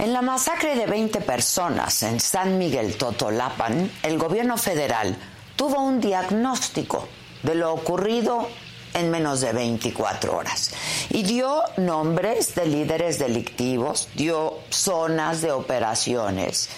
En 0.00 0.14
la 0.14 0.22
masacre 0.22 0.76
de 0.76 0.86
20 0.86 1.20
personas 1.20 2.02
en 2.04 2.20
San 2.20 2.56
Miguel 2.56 2.96
Totolapan, 2.96 3.90
el 4.02 4.16
gobierno 4.16 4.56
federal 4.56 5.14
tuvo 5.56 5.82
un 5.82 6.00
diagnóstico 6.00 7.06
de 7.42 7.54
lo 7.54 7.74
ocurrido 7.74 8.48
en 8.94 9.10
menos 9.10 9.42
de 9.42 9.52
24 9.52 10.34
horas 10.34 10.70
y 11.10 11.22
dio 11.24 11.62
nombres 11.76 12.54
de 12.54 12.64
líderes 12.64 13.18
delictivos, 13.18 14.08
dio 14.14 14.60
zonas 14.70 15.42
de 15.42 15.52
operaciones, 15.52 16.70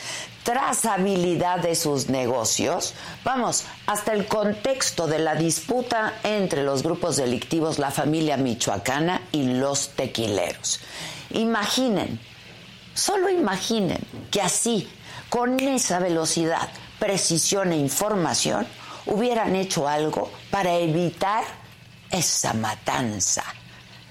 trazabilidad 0.42 1.60
de 1.60 1.76
sus 1.76 2.08
negocios, 2.08 2.92
vamos, 3.22 3.66
hasta 3.86 4.14
el 4.14 4.26
contexto 4.26 5.06
de 5.06 5.20
la 5.20 5.36
disputa 5.36 6.14
entre 6.24 6.64
los 6.64 6.82
grupos 6.82 7.18
delictivos, 7.18 7.78
la 7.78 7.92
familia 7.92 8.36
michoacana 8.36 9.22
y 9.30 9.44
los 9.44 9.90
tequileros. 9.90 10.80
Imaginen 11.30 12.18
Solo 12.94 13.28
imaginen 13.28 14.00
que 14.30 14.40
así, 14.42 14.88
con 15.28 15.58
esa 15.60 15.98
velocidad, 15.98 16.68
precisión 16.98 17.72
e 17.72 17.76
información, 17.76 18.66
hubieran 19.06 19.56
hecho 19.56 19.88
algo 19.88 20.30
para 20.50 20.74
evitar 20.74 21.44
esa 22.10 22.52
matanza 22.52 23.42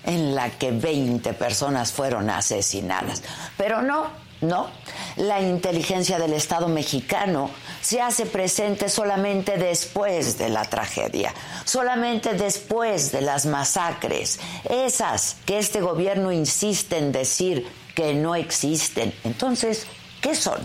en 0.03 0.33
la 0.33 0.49
que 0.49 0.71
20 0.71 1.33
personas 1.33 1.91
fueron 1.91 2.29
asesinadas. 2.29 3.21
Pero 3.55 3.81
no, 3.81 4.07
no. 4.41 4.69
La 5.17 5.39
inteligencia 5.39 6.17
del 6.17 6.33
Estado 6.33 6.67
mexicano 6.67 7.51
se 7.81 8.01
hace 8.01 8.25
presente 8.25 8.89
solamente 8.89 9.57
después 9.57 10.37
de 10.37 10.49
la 10.49 10.65
tragedia, 10.65 11.33
solamente 11.65 12.33
después 12.33 13.11
de 13.11 13.21
las 13.21 13.45
masacres, 13.45 14.39
esas 14.69 15.37
que 15.45 15.59
este 15.59 15.81
gobierno 15.81 16.31
insiste 16.31 16.97
en 16.97 17.11
decir 17.11 17.67
que 17.95 18.13
no 18.13 18.35
existen. 18.35 19.13
Entonces, 19.23 19.85
¿qué 20.21 20.35
son? 20.35 20.59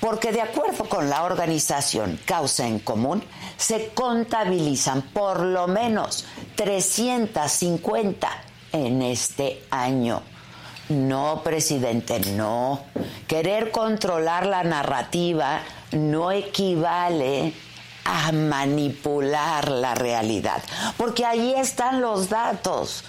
Porque 0.00 0.32
de 0.32 0.40
acuerdo 0.40 0.88
con 0.88 1.10
la 1.10 1.24
organización 1.24 2.18
Causa 2.24 2.66
en 2.66 2.78
Común, 2.78 3.22
se 3.56 3.88
contabilizan 3.94 5.02
por 5.02 5.40
lo 5.40 5.66
menos 5.66 6.26
350 6.56 8.28
en 8.72 9.02
este 9.02 9.62
año. 9.70 10.22
No, 10.88 11.42
presidente, 11.42 12.20
no. 12.32 12.80
Querer 13.26 13.70
controlar 13.70 14.46
la 14.46 14.62
narrativa 14.62 15.60
no 15.92 16.30
equivale 16.30 17.52
a 18.04 18.30
manipular 18.30 19.68
la 19.68 19.96
realidad, 19.96 20.62
porque 20.96 21.24
ahí 21.24 21.54
están 21.56 22.00
los 22.00 22.28
datos, 22.28 23.02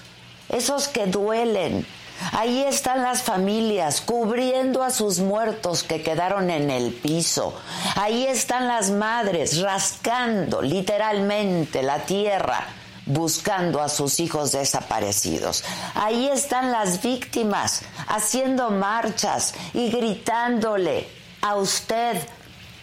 esos 0.48 0.88
que 0.88 1.06
duelen, 1.06 1.86
Ahí 2.32 2.64
están 2.64 3.02
las 3.02 3.22
familias 3.22 4.00
cubriendo 4.00 4.82
a 4.82 4.90
sus 4.90 5.20
muertos 5.20 5.82
que 5.82 6.02
quedaron 6.02 6.50
en 6.50 6.70
el 6.70 6.92
piso. 6.92 7.54
Ahí 7.96 8.26
están 8.26 8.66
las 8.66 8.90
madres 8.90 9.60
rascando 9.60 10.62
literalmente 10.62 11.82
la 11.82 12.00
tierra 12.00 12.66
buscando 13.08 13.80
a 13.80 13.88
sus 13.88 14.20
hijos 14.20 14.52
desaparecidos. 14.52 15.64
Ahí 15.94 16.28
están 16.28 16.70
las 16.70 17.02
víctimas 17.02 17.82
haciendo 18.06 18.70
marchas 18.70 19.54
y 19.72 19.90
gritándole 19.90 21.08
a 21.40 21.56
usted 21.56 22.20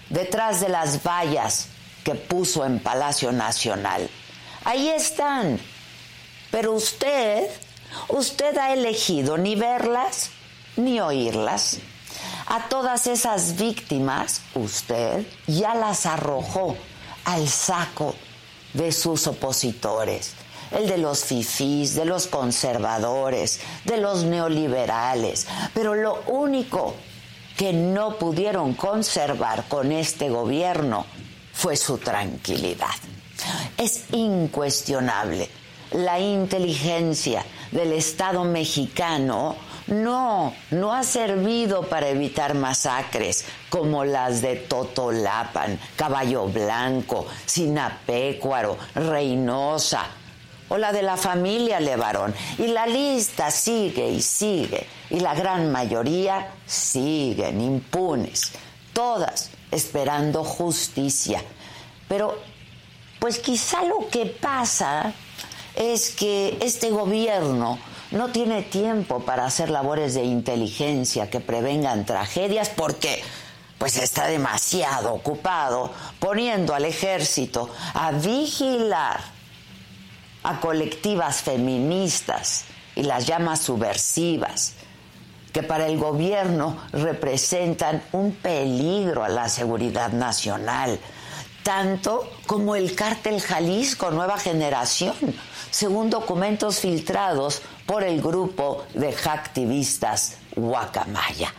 detrás 0.10 0.62
de 0.62 0.70
las 0.70 1.04
vallas 1.04 1.68
que 2.04 2.16
puso 2.16 2.66
en 2.66 2.80
Palacio 2.80 3.32
Nacional. 3.32 4.10
Ahí 4.64 4.90
están. 4.90 5.60
Pero 6.52 6.74
usted 6.74 7.50
Usted 8.10 8.58
ha 8.58 8.74
elegido 8.74 9.38
ni 9.38 9.56
verlas 9.56 10.30
ni 10.78 11.00
oírlas. 11.00 11.80
A 12.48 12.70
todas 12.70 13.08
esas 13.08 13.56
víctimas, 13.56 14.42
usted 14.54 15.26
ya 15.48 15.74
las 15.74 16.06
arrojó 16.06 16.78
al 17.26 17.48
saco 17.48 18.14
de 18.74 18.92
sus 18.92 19.26
opositores, 19.26 20.34
el 20.72 20.88
de 20.88 20.98
los 20.98 21.24
fifís, 21.24 21.96
de 21.96 22.06
los 22.06 22.28
conservadores, 22.28 23.62
de 23.86 23.98
los 23.98 24.24
neoliberales. 24.24 25.48
Pero 25.74 25.96
lo 25.96 26.22
único 26.28 26.94
que 27.58 27.74
no 27.74 28.18
pudieron 28.18 28.74
conservar 28.74 29.68
con 29.68 29.92
este 29.92 30.30
gobierno 30.30 31.06
fue 31.54 31.76
su 31.78 31.98
tranquilidad. 31.98 32.96
Es 33.78 34.06
incuestionable 34.12 35.50
la 35.92 36.20
inteligencia 36.20 37.46
del 37.72 37.94
Estado 37.94 38.44
mexicano 38.44 39.56
no, 39.88 40.54
no 40.72 40.94
ha 40.94 41.04
servido 41.04 41.84
para 41.84 42.10
evitar 42.10 42.56
masacres 42.56 43.46
como 43.70 44.04
las 44.04 44.42
de 44.42 44.56
Totolapan, 44.56 45.80
Caballo 45.96 46.48
Blanco, 46.48 47.28
Sinapecuaro, 47.46 48.78
Reynosa 48.96 50.08
o 50.70 50.78
la 50.78 50.92
de 50.92 51.04
la 51.04 51.18
familia 51.18 51.80
Levarón. 51.80 52.34
Y 52.58 52.68
la 52.68 52.88
lista 52.88 53.52
sigue 53.52 54.10
y 54.10 54.22
sigue. 54.22 54.88
Y 55.10 55.20
la 55.20 55.36
gran 55.36 55.72
mayoría 55.72 56.50
siguen 56.66 57.62
impunes, 57.62 58.52
todas 58.94 59.52
esperando 59.72 60.44
justicia. 60.44 61.44
Pero, 62.08 62.40
pues 63.20 63.40
quizá 63.40 63.84
lo 63.84 64.08
que 64.10 64.26
pasa 64.26 65.14
es 65.76 66.12
que 66.12 66.58
este 66.62 66.90
gobierno 66.90 67.80
no 68.12 68.30
tiene 68.30 68.62
tiempo 68.62 69.22
para 69.22 69.46
hacer 69.46 69.70
labores 69.70 70.14
de 70.14 70.24
inteligencia 70.24 71.30
que 71.30 71.40
prevengan 71.40 72.06
tragedias 72.06 72.70
porque 72.70 73.24
pues 73.78 73.98
está 73.98 74.28
demasiado 74.28 75.14
ocupado 75.14 75.92
poniendo 76.20 76.74
al 76.74 76.86
ejército 76.86 77.70
a 77.94 78.12
vigilar 78.12 79.20
a 80.44 80.60
colectivas 80.60 81.42
feministas 81.42 82.66
y 82.96 83.04
las 83.04 83.26
llamas 83.26 83.62
subversivas 83.62 84.74
que 85.52 85.64
para 85.64 85.88
el 85.88 85.98
gobierno 85.98 86.78
representan 86.92 88.04
un 88.12 88.34
peligro 88.34 89.24
a 89.24 89.30
la 89.30 89.48
seguridad 89.48 90.12
nacional, 90.12 91.00
tanto 91.64 92.30
como 92.46 92.76
el 92.76 92.94
cártel 92.94 93.40
Jalisco 93.42 94.12
Nueva 94.12 94.38
Generación 94.38 95.16
según 95.76 96.10
documentos 96.10 96.80
filtrados 96.80 97.62
por 97.86 98.06
el 98.06 98.22
grupo 98.22 98.86
de 98.94 99.12
hacktivistas 99.12 100.38
Guacamaya. 100.56 101.54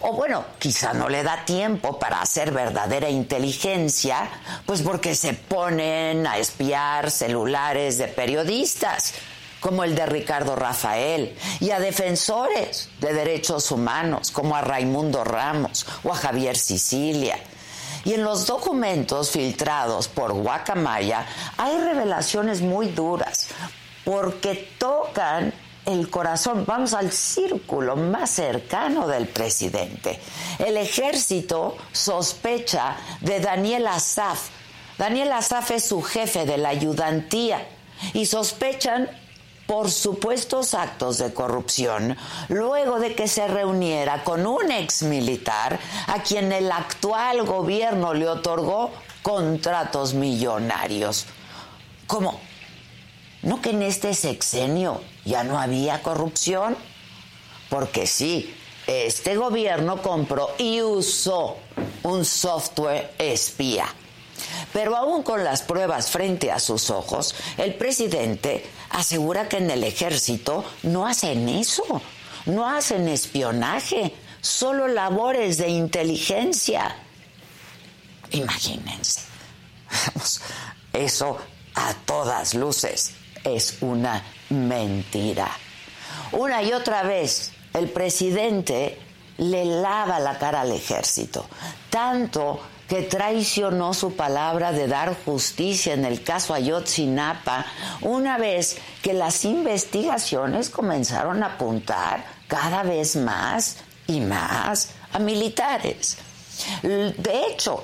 O 0.00 0.14
bueno, 0.14 0.44
quizá 0.58 0.92
no 0.92 1.08
le 1.08 1.22
da 1.22 1.44
tiempo 1.44 1.96
para 1.96 2.20
hacer 2.20 2.50
verdadera 2.50 3.08
inteligencia, 3.08 4.28
pues 4.66 4.82
porque 4.82 5.14
se 5.14 5.34
ponen 5.34 6.26
a 6.26 6.38
espiar 6.38 7.12
celulares 7.12 7.98
de 7.98 8.08
periodistas, 8.08 9.14
como 9.60 9.84
el 9.84 9.94
de 9.94 10.06
Ricardo 10.06 10.56
Rafael, 10.56 11.36
y 11.60 11.70
a 11.70 11.78
defensores 11.78 12.88
de 12.98 13.14
derechos 13.14 13.70
humanos, 13.70 14.32
como 14.32 14.56
a 14.56 14.62
Raimundo 14.62 15.22
Ramos 15.22 15.86
o 16.02 16.12
a 16.12 16.16
Javier 16.16 16.56
Sicilia. 16.56 17.38
Y 18.04 18.14
en 18.14 18.24
los 18.24 18.46
documentos 18.46 19.30
filtrados 19.30 20.08
por 20.08 20.32
Guacamaya 20.32 21.26
hay 21.56 21.78
revelaciones 21.78 22.60
muy 22.60 22.88
duras 22.88 23.48
porque 24.04 24.74
tocan 24.78 25.52
el 25.86 26.10
corazón, 26.10 26.64
vamos 26.66 26.94
al 26.94 27.10
círculo 27.10 27.96
más 27.96 28.30
cercano 28.30 29.08
del 29.08 29.26
presidente. 29.26 30.20
El 30.58 30.76
ejército 30.76 31.76
sospecha 31.92 32.96
de 33.20 33.40
Daniel 33.40 33.86
Azaf. 33.88 34.48
Daniel 34.96 35.32
Azaf 35.32 35.72
es 35.72 35.84
su 35.84 36.02
jefe 36.02 36.46
de 36.46 36.58
la 36.58 36.68
ayudantía 36.68 37.66
y 38.12 38.26
sospechan 38.26 39.08
por 39.72 39.90
supuestos 39.90 40.74
actos 40.74 41.16
de 41.16 41.32
corrupción 41.32 42.14
luego 42.50 43.00
de 43.00 43.14
que 43.14 43.26
se 43.26 43.48
reuniera 43.48 44.22
con 44.22 44.46
un 44.46 44.70
ex 44.70 45.02
militar 45.02 45.80
a 46.08 46.22
quien 46.22 46.52
el 46.52 46.70
actual 46.70 47.46
gobierno 47.46 48.12
le 48.12 48.28
otorgó 48.28 48.90
contratos 49.22 50.12
millonarios. 50.12 51.24
¿Cómo? 52.06 52.38
¿No 53.40 53.62
que 53.62 53.70
en 53.70 53.80
este 53.80 54.12
sexenio 54.12 55.00
ya 55.24 55.42
no 55.42 55.58
había 55.58 56.02
corrupción? 56.02 56.76
Porque 57.70 58.06
sí, 58.06 58.54
este 58.86 59.36
gobierno 59.36 60.02
compró 60.02 60.50
y 60.58 60.82
usó 60.82 61.56
un 62.02 62.26
software 62.26 63.14
espía. 63.16 63.86
Pero 64.72 64.96
aún 64.96 65.22
con 65.22 65.44
las 65.44 65.62
pruebas 65.62 66.10
frente 66.10 66.50
a 66.50 66.58
sus 66.58 66.90
ojos, 66.90 67.34
el 67.58 67.74
presidente 67.74 68.64
asegura 68.90 69.48
que 69.48 69.58
en 69.58 69.70
el 69.70 69.84
ejército 69.84 70.64
no 70.82 71.06
hacen 71.06 71.48
eso, 71.48 72.00
no 72.46 72.68
hacen 72.68 73.08
espionaje, 73.08 74.14
solo 74.40 74.88
labores 74.88 75.58
de 75.58 75.68
inteligencia. 75.68 76.96
Imagínense, 78.30 79.20
eso 80.92 81.38
a 81.74 81.94
todas 82.06 82.54
luces 82.54 83.12
es 83.44 83.78
una 83.80 84.22
mentira. 84.50 85.50
Una 86.32 86.62
y 86.62 86.72
otra 86.72 87.02
vez 87.02 87.52
el 87.74 87.90
presidente 87.90 88.98
le 89.38 89.64
lava 89.64 90.18
la 90.20 90.38
cara 90.38 90.62
al 90.62 90.72
ejército, 90.72 91.46
tanto 91.90 92.60
que 92.92 93.00
traicionó 93.04 93.94
su 93.94 94.16
palabra 94.16 94.70
de 94.70 94.86
dar 94.86 95.16
justicia 95.24 95.94
en 95.94 96.04
el 96.04 96.22
caso 96.22 96.52
Ayotzinapa, 96.52 97.64
una 98.02 98.36
vez 98.36 98.76
que 99.00 99.14
las 99.14 99.46
investigaciones 99.46 100.68
comenzaron 100.68 101.42
a 101.42 101.54
apuntar 101.54 102.22
cada 102.48 102.82
vez 102.82 103.16
más 103.16 103.78
y 104.06 104.20
más 104.20 104.90
a 105.10 105.18
militares. 105.20 106.18
De 106.82 107.46
hecho, 107.48 107.82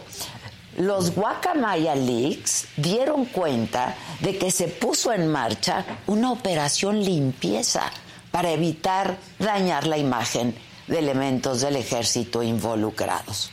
los 0.77 1.15
Guacamaya 1.15 1.95
Leaks 1.95 2.67
dieron 2.77 3.25
cuenta 3.25 3.97
de 4.21 4.37
que 4.37 4.51
se 4.51 4.69
puso 4.69 5.11
en 5.11 5.27
marcha 5.29 5.87
una 6.07 6.33
operación 6.33 7.03
limpieza 7.03 7.91
para 8.31 8.51
evitar 8.51 9.17
dañar 9.39 9.87
la 9.87 9.97
imagen 9.97 10.55
de 10.87 10.99
elementos 10.99 11.63
del 11.63 11.77
ejército 11.77 12.43
involucrados. 12.43 13.53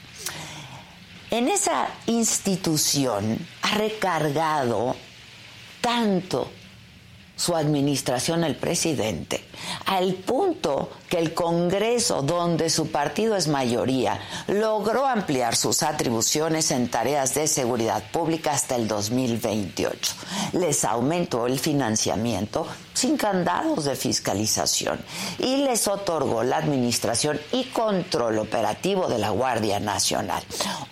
En 1.35 1.49
esa 1.49 1.89
institución 2.05 3.37
ha 3.61 3.75
recargado 3.75 4.95
tanto 5.81 6.49
su 7.35 7.53
administración 7.53 8.45
el 8.45 8.55
presidente, 8.55 9.43
al 9.85 10.13
punto 10.13 10.91
el 11.15 11.33
Congreso, 11.33 12.21
donde 12.21 12.69
su 12.69 12.91
partido 12.91 13.35
es 13.35 13.47
mayoría, 13.47 14.19
logró 14.47 15.05
ampliar 15.05 15.55
sus 15.55 15.83
atribuciones 15.83 16.71
en 16.71 16.89
tareas 16.89 17.33
de 17.33 17.47
seguridad 17.47 18.03
pública 18.11 18.51
hasta 18.51 18.75
el 18.75 18.87
2028. 18.87 20.13
Les 20.53 20.83
aumentó 20.83 21.47
el 21.47 21.59
financiamiento 21.59 22.67
sin 22.93 23.17
candados 23.17 23.85
de 23.85 23.95
fiscalización 23.95 24.99
y 25.37 25.57
les 25.57 25.87
otorgó 25.87 26.43
la 26.43 26.57
administración 26.57 27.39
y 27.51 27.65
control 27.65 28.39
operativo 28.39 29.07
de 29.07 29.19
la 29.19 29.29
Guardia 29.29 29.79
Nacional. 29.79 30.43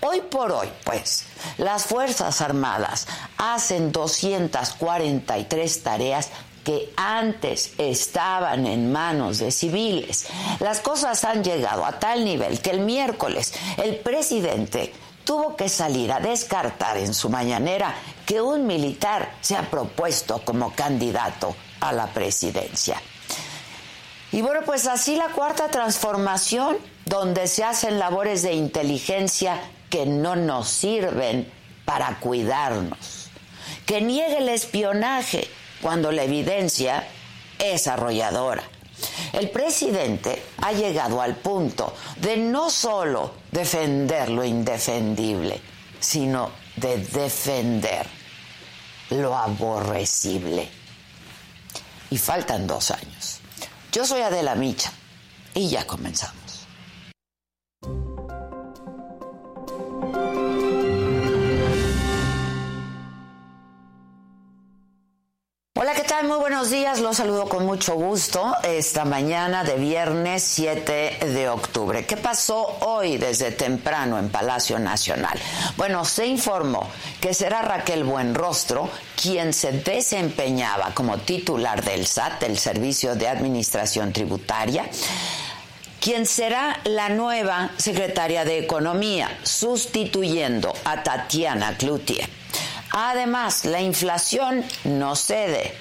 Hoy 0.02 0.22
por 0.22 0.52
hoy, 0.52 0.68
pues, 0.84 1.26
las 1.58 1.86
Fuerzas 1.86 2.42
Armadas 2.42 3.08
hacen 3.38 3.92
243 3.92 5.84
tareas 5.84 6.30
que 6.64 6.94
antes 6.96 7.74
estaban 7.78 8.66
en 8.66 8.92
manos 8.92 9.40
de 9.40 9.52
civiles. 9.52 10.28
Las 10.60 10.80
cosas 10.80 11.24
han 11.24 11.44
llegado 11.44 11.86
a 11.86 12.00
tal 12.00 12.24
nivel 12.24 12.62
que 12.62 12.72
el 12.72 12.80
miércoles 12.80 13.54
el 13.78 13.98
presidente 13.98 14.94
tuvo 15.24 15.56
que 15.56 15.70
salir 15.70 16.12
a 16.12 16.20
descartar 16.20 16.98
en 16.98 17.14
su 17.14 17.30
mañanera 17.30 17.94
que 18.26 18.42
un 18.42 18.66
militar 18.66 19.36
se 19.42 19.56
ha 19.56 19.70
propuesto 19.70 20.42
como 20.44 20.74
candidato 20.74 21.56
a 21.80 21.92
la 21.92 22.08
presidencia. 22.08 23.02
Y 24.32 24.42
bueno, 24.42 24.62
pues 24.66 24.88
así 24.88 25.16
la 25.16 25.28
cuarta 25.28 25.70
transformación, 25.70 26.78
donde 27.06 27.48
se 27.48 27.64
hacen 27.64 28.00
labores 28.00 28.42
de 28.42 28.54
inteligencia 28.54 29.62
que 29.90 30.06
no 30.06 30.36
nos 30.36 30.70
sirven 30.70 31.52
para 31.86 32.20
cuidarnos, 32.20 33.30
que 33.86 34.02
niegue 34.02 34.40
el 34.40 34.50
espionaje 34.50 35.48
cuando 35.84 36.14
la 36.14 36.24
evidencia 36.24 37.06
es 37.60 37.88
arrolladora. 37.88 38.64
El 39.34 39.50
presidente 39.50 40.42
ha 40.62 40.72
llegado 40.72 41.22
al 41.22 41.36
punto 41.36 41.94
de 42.18 42.38
no 42.38 42.70
solo 42.70 43.34
defender 43.52 44.30
lo 44.30 44.46
indefendible, 44.46 45.60
sino 46.00 46.52
de 46.78 46.98
defender 46.98 48.08
lo 49.10 49.38
aborrecible. 49.38 50.70
Y 52.10 52.18
faltan 52.18 52.66
dos 52.66 52.92
años. 52.92 53.40
Yo 53.92 54.06
soy 54.06 54.22
Adela 54.22 54.56
Micha 54.56 54.92
y 55.54 55.70
ya 55.70 55.86
comenzamos. 55.86 56.43
Hola, 65.76 65.96
¿qué 65.96 66.04
tal? 66.04 66.28
Muy 66.28 66.38
buenos 66.38 66.70
días. 66.70 67.00
Los 67.00 67.18
saludo 67.18 67.50
con 67.50 67.66
mucho 67.66 67.96
gusto 67.96 68.56
esta 68.62 69.06
mañana 69.06 69.64
de 69.64 69.78
viernes 69.78 70.44
7 70.44 71.18
de 71.34 71.50
octubre. 71.50 72.06
¿Qué 72.06 72.16
pasó 72.16 72.78
hoy 72.82 73.18
desde 73.18 73.52
temprano 73.52 74.20
en 74.20 74.30
Palacio 74.30 74.78
Nacional? 74.78 75.36
Bueno, 75.76 76.06
se 76.06 76.28
informó 76.28 76.88
que 77.20 77.34
será 77.34 77.64
Raquel 77.64 78.04
Buenrostro 78.04 78.88
quien 79.20 79.52
se 79.52 79.72
desempeñaba 79.72 80.94
como 80.94 81.18
titular 81.18 81.84
del 81.84 82.06
SAT, 82.06 82.44
el 82.44 82.60
Servicio 82.60 83.16
de 83.16 83.28
Administración 83.28 84.14
Tributaria 84.14 84.88
quien 86.00 86.28
será 86.28 86.82
la 86.84 87.10
nueva 87.10 87.72
secretaria 87.78 88.44
de 88.44 88.60
Economía, 88.60 89.40
sustituyendo 89.42 90.74
a 90.84 91.02
Tatiana 91.02 91.78
Cloutier. 91.78 92.43
Además, 92.96 93.66
la 93.66 93.82
inflación 93.82 94.64
no 94.84 95.16
cede, 95.16 95.74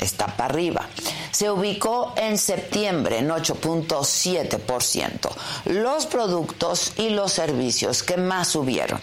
está 0.00 0.28
para 0.28 0.46
arriba. 0.46 0.86
Se 1.30 1.50
ubicó 1.50 2.14
en 2.16 2.38
septiembre 2.38 3.18
en 3.18 3.28
8.7%. 3.28 5.30
Los 5.66 6.06
productos 6.06 6.94
y 6.96 7.10
los 7.10 7.32
servicios 7.32 8.02
que 8.02 8.16
más 8.16 8.48
subieron. 8.48 8.98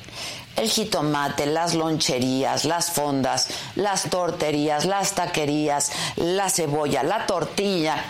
El 0.56 0.70
jitomate, 0.70 1.46
las 1.46 1.76
loncherías, 1.76 2.66
las 2.66 2.90
fondas, 2.90 3.50
las 3.76 4.10
torterías, 4.10 4.86
las 4.86 5.14
taquerías, 5.14 5.92
la 6.16 6.50
cebolla, 6.50 7.04
la 7.04 7.28
tortilla 7.28 8.04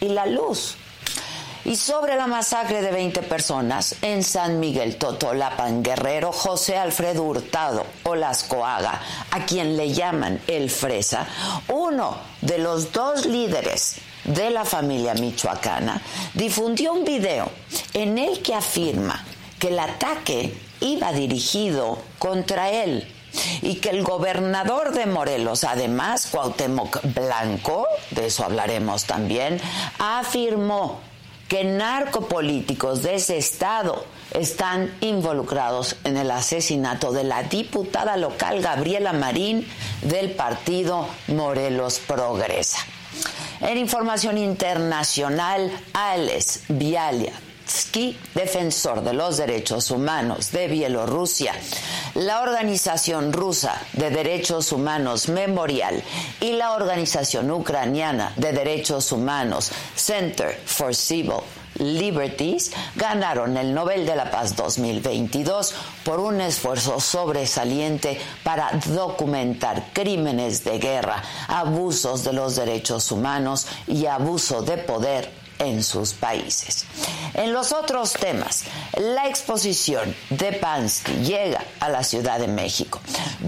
y 0.00 0.08
la 0.08 0.26
luz. 0.26 0.76
Y 1.64 1.76
sobre 1.76 2.16
la 2.16 2.26
masacre 2.26 2.82
de 2.82 2.90
20 2.90 3.22
personas 3.22 3.94
en 4.02 4.24
San 4.24 4.58
Miguel 4.58 4.96
Totolapan 4.96 5.82
Guerrero, 5.82 6.32
José 6.32 6.76
Alfredo 6.76 7.22
Hurtado 7.22 7.86
Olascoaga, 8.02 9.00
a 9.30 9.46
quien 9.46 9.76
le 9.76 9.92
llaman 9.92 10.40
el 10.48 10.70
Fresa, 10.70 11.26
uno 11.68 12.16
de 12.40 12.58
los 12.58 12.92
dos 12.92 13.26
líderes 13.26 13.96
de 14.24 14.50
la 14.50 14.64
familia 14.64 15.14
michoacana, 15.14 16.02
difundió 16.34 16.92
un 16.92 17.04
video 17.04 17.48
en 17.94 18.18
el 18.18 18.42
que 18.42 18.54
afirma 18.54 19.24
que 19.60 19.68
el 19.68 19.78
ataque 19.78 20.52
iba 20.80 21.12
dirigido 21.12 21.98
contra 22.18 22.70
él 22.70 23.06
y 23.62 23.76
que 23.76 23.90
el 23.90 24.02
gobernador 24.02 24.92
de 24.92 25.06
Morelos, 25.06 25.62
además 25.62 26.26
Cuauhtémoc 26.26 27.00
Blanco, 27.14 27.86
de 28.10 28.26
eso 28.26 28.44
hablaremos 28.44 29.04
también, 29.04 29.60
afirmó 29.98 31.00
que 31.52 31.64
narcopolíticos 31.64 33.02
de 33.02 33.16
ese 33.16 33.36
estado 33.36 34.06
están 34.32 34.90
involucrados 35.02 35.96
en 36.02 36.16
el 36.16 36.30
asesinato 36.30 37.12
de 37.12 37.24
la 37.24 37.42
diputada 37.42 38.16
local 38.16 38.62
Gabriela 38.62 39.12
Marín 39.12 39.68
del 40.00 40.30
partido 40.30 41.06
Morelos 41.28 41.98
Progresa. 41.98 42.78
En 43.60 43.76
información 43.76 44.38
internacional, 44.38 45.70
Alex 45.92 46.62
Vialia 46.70 47.34
Pansky, 47.72 48.18
defensor 48.34 49.02
de 49.02 49.14
los 49.14 49.38
derechos 49.38 49.90
humanos 49.90 50.52
de 50.52 50.68
Bielorrusia, 50.68 51.54
la 52.14 52.42
Organización 52.42 53.32
Rusa 53.32 53.80
de 53.94 54.10
Derechos 54.10 54.72
Humanos 54.72 55.30
Memorial 55.30 56.02
y 56.42 56.52
la 56.52 56.72
Organización 56.72 57.50
Ucraniana 57.50 58.34
de 58.36 58.52
Derechos 58.52 59.10
Humanos 59.10 59.72
Center 59.96 60.60
for 60.66 60.94
Civil 60.94 61.40
Liberties 61.78 62.72
ganaron 62.94 63.56
el 63.56 63.72
Nobel 63.72 64.04
de 64.04 64.16
la 64.16 64.30
Paz 64.30 64.54
2022 64.54 65.74
por 66.04 66.20
un 66.20 66.42
esfuerzo 66.42 67.00
sobresaliente 67.00 68.20
para 68.44 68.70
documentar 68.86 69.88
crímenes 69.94 70.62
de 70.64 70.78
guerra, 70.78 71.22
abusos 71.48 72.22
de 72.24 72.34
los 72.34 72.56
derechos 72.56 73.10
humanos 73.10 73.66
y 73.86 74.04
abuso 74.04 74.60
de 74.60 74.76
poder 74.76 75.41
en 75.62 75.84
sus 75.84 76.12
países. 76.12 76.84
En 77.34 77.52
los 77.52 77.72
otros 77.72 78.14
temas, 78.14 78.64
la 78.98 79.28
exposición 79.28 80.14
de 80.30 80.52
Pansky 80.52 81.12
llega 81.24 81.64
a 81.80 81.88
la 81.88 82.02
Ciudad 82.02 82.40
de 82.40 82.48
México. 82.48 83.00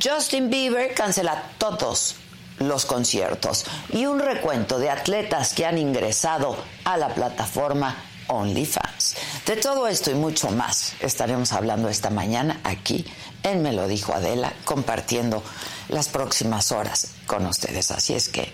Justin 0.02 0.48
Bieber 0.48 0.94
cancela 0.94 1.42
todos 1.58 2.14
los 2.58 2.86
conciertos 2.86 3.64
y 3.92 4.06
un 4.06 4.20
recuento 4.20 4.78
de 4.78 4.90
atletas 4.90 5.54
que 5.54 5.66
han 5.66 5.76
ingresado 5.76 6.56
a 6.84 6.96
la 6.96 7.08
plataforma 7.08 7.96
OnlyFans. 8.28 9.16
De 9.44 9.56
todo 9.56 9.88
esto 9.88 10.10
y 10.10 10.14
mucho 10.14 10.50
más 10.50 10.94
estaremos 11.00 11.52
hablando 11.52 11.88
esta 11.88 12.10
mañana 12.10 12.60
aquí 12.64 13.04
en 13.42 13.62
Me 13.62 13.72
lo 13.72 13.88
dijo 13.88 14.14
Adela, 14.14 14.52
compartiendo 14.64 15.42
las 15.88 16.08
próximas 16.08 16.72
horas 16.72 17.08
con 17.26 17.44
ustedes. 17.44 17.90
Así 17.90 18.14
es 18.14 18.28
que 18.28 18.50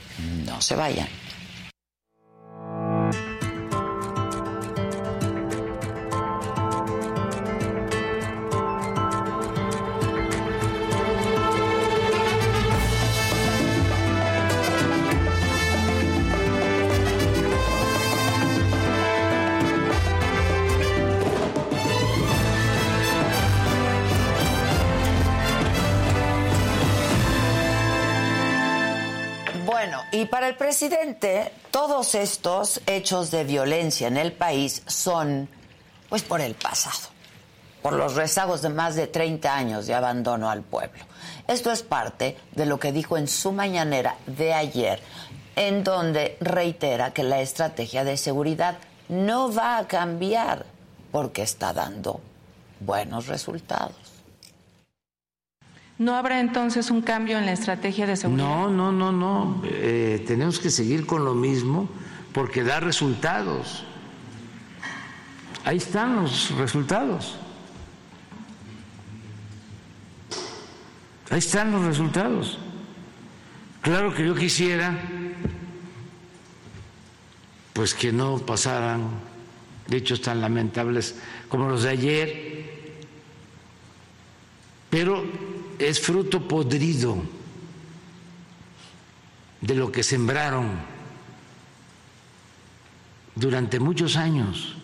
no 0.47 0.61
se 0.61 0.75
vayan. 0.75 1.09
Presidente, 30.80 31.52
todos 31.70 32.14
estos 32.14 32.80
hechos 32.87 33.30
de 33.30 33.44
violencia 33.44 34.08
en 34.08 34.16
el 34.16 34.32
país 34.32 34.82
son, 34.87 35.46
pues, 36.08 36.22
por 36.22 36.40
el 36.40 36.54
pasado, 36.54 37.10
por 37.82 37.92
los 37.92 38.14
rezagos 38.14 38.62
de 38.62 38.70
más 38.70 38.94
de 38.94 39.06
30 39.06 39.54
años 39.54 39.87
de 39.87 39.92
abandono 39.92 40.49
al 40.49 40.62
pueblo. 40.62 41.04
Esto 41.46 41.70
es 41.70 41.82
parte 41.82 42.38
de 42.52 42.64
lo 42.64 42.80
que 42.80 42.92
dijo 42.92 43.18
en 43.18 43.28
su 43.28 43.52
mañanera 43.52 44.16
de 44.26 44.54
ayer, 44.54 45.02
en 45.54 45.84
donde 45.84 46.38
reitera 46.40 47.12
que 47.12 47.25
la 47.25 47.42
estrategia 47.42 48.02
de 48.02 48.16
seguridad 48.16 48.78
no 49.10 49.52
va 49.52 49.76
a 49.76 49.87
cambiar 49.87 50.64
porque 51.12 51.42
está 51.42 51.75
dando 51.75 52.22
buenos 52.80 53.26
resultados. 53.26 54.10
¿No 56.00 56.14
habrá 56.14 56.40
entonces 56.40 56.90
un 56.90 57.02
cambio 57.02 57.37
en 57.37 57.45
la 57.45 57.52
estrategia 57.52 58.07
de 58.07 58.16
seguridad? 58.16 58.47
No, 58.47 58.71
no, 58.71 58.90
no, 58.90 59.12
no. 59.12 59.62
Eh, 59.66 60.25
tenemos 60.26 60.59
que 60.59 60.71
seguir 60.71 61.04
con 61.04 61.26
lo 61.26 61.35
mismo 61.35 61.90
porque 62.33 62.64
da 62.64 62.80
resultados. 62.80 63.85
Ahí 65.62 65.76
están 65.76 66.16
los 66.16 66.57
resultados. 66.57 67.37
Ahí 71.28 71.38
están 71.38 71.71
los 71.71 71.85
resultados. 71.85 72.59
Claro 73.83 74.14
que 74.14 74.25
yo 74.25 74.35
quisiera 74.35 74.99
pues 77.75 77.92
que 77.92 78.11
no 78.11 78.38
pasaran 78.38 79.02
hechos 79.90 80.23
tan 80.23 80.40
lamentables 80.40 81.16
como 81.50 81.69
los 81.69 81.83
de 81.83 81.90
ayer, 81.90 82.99
pero 84.88 85.50
es 85.80 85.99
fruto 85.99 86.46
podrido 86.46 87.16
de 89.62 89.75
lo 89.75 89.90
que 89.90 90.02
sembraron 90.02 90.78
durante 93.34 93.80
muchos 93.80 94.16
años. 94.16 94.76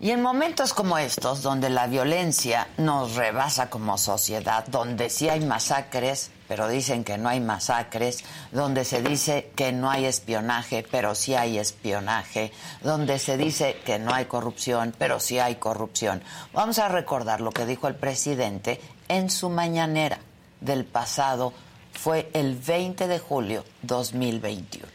Y 0.00 0.10
en 0.10 0.22
momentos 0.22 0.72
como 0.72 0.98
estos, 0.98 1.42
donde 1.42 1.68
la 1.70 1.86
violencia 1.86 2.68
nos 2.78 3.14
rebasa 3.14 3.68
como 3.70 3.98
sociedad, 3.98 4.66
donde 4.66 5.10
sí 5.10 5.28
hay 5.28 5.40
masacres, 5.40 6.30
pero 6.48 6.68
dicen 6.68 7.04
que 7.04 7.18
no 7.18 7.28
hay 7.28 7.40
masacres, 7.40 8.24
donde 8.52 8.84
se 8.84 9.02
dice 9.02 9.50
que 9.56 9.72
no 9.72 9.90
hay 9.90 10.04
espionaje, 10.04 10.86
pero 10.90 11.14
sí 11.14 11.34
hay 11.34 11.58
espionaje, 11.58 12.52
donde 12.82 13.18
se 13.18 13.36
dice 13.36 13.76
que 13.84 13.98
no 13.98 14.12
hay 14.12 14.26
corrupción, 14.26 14.94
pero 14.98 15.20
sí 15.20 15.38
hay 15.38 15.56
corrupción. 15.56 16.22
Vamos 16.52 16.78
a 16.78 16.88
recordar 16.88 17.40
lo 17.40 17.50
que 17.50 17.66
dijo 17.66 17.88
el 17.88 17.94
presidente 17.94 18.80
en 19.08 19.30
su 19.30 19.50
mañanera 19.50 20.18
del 20.60 20.84
pasado, 20.84 21.52
fue 21.92 22.28
el 22.32 22.56
20 22.56 23.06
de 23.06 23.18
julio 23.18 23.64
2021. 23.82 24.86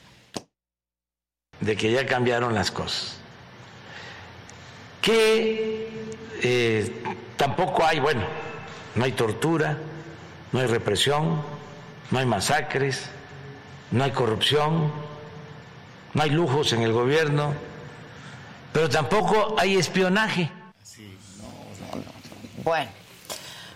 De 1.61 1.75
que 1.75 1.91
ya 1.91 2.05
cambiaron 2.05 2.53
las 2.53 2.71
cosas. 2.71 3.17
Que 5.01 5.87
eh, 6.41 7.03
tampoco 7.37 7.85
hay, 7.85 7.99
bueno, 7.99 8.21
no 8.95 9.05
hay 9.05 9.11
tortura, 9.13 9.77
no 10.51 10.59
hay 10.59 10.67
represión, 10.67 11.41
no 12.11 12.19
hay 12.19 12.25
masacres, 12.25 13.09
no 13.91 14.03
hay 14.03 14.11
corrupción, 14.11 14.91
no 16.13 16.23
hay 16.23 16.29
lujos 16.29 16.73
en 16.73 16.81
el 16.81 16.91
gobierno, 16.91 17.53
pero 18.73 18.89
tampoco 18.89 19.55
hay 19.57 19.75
espionaje. 19.77 20.51
Bueno, 22.63 22.89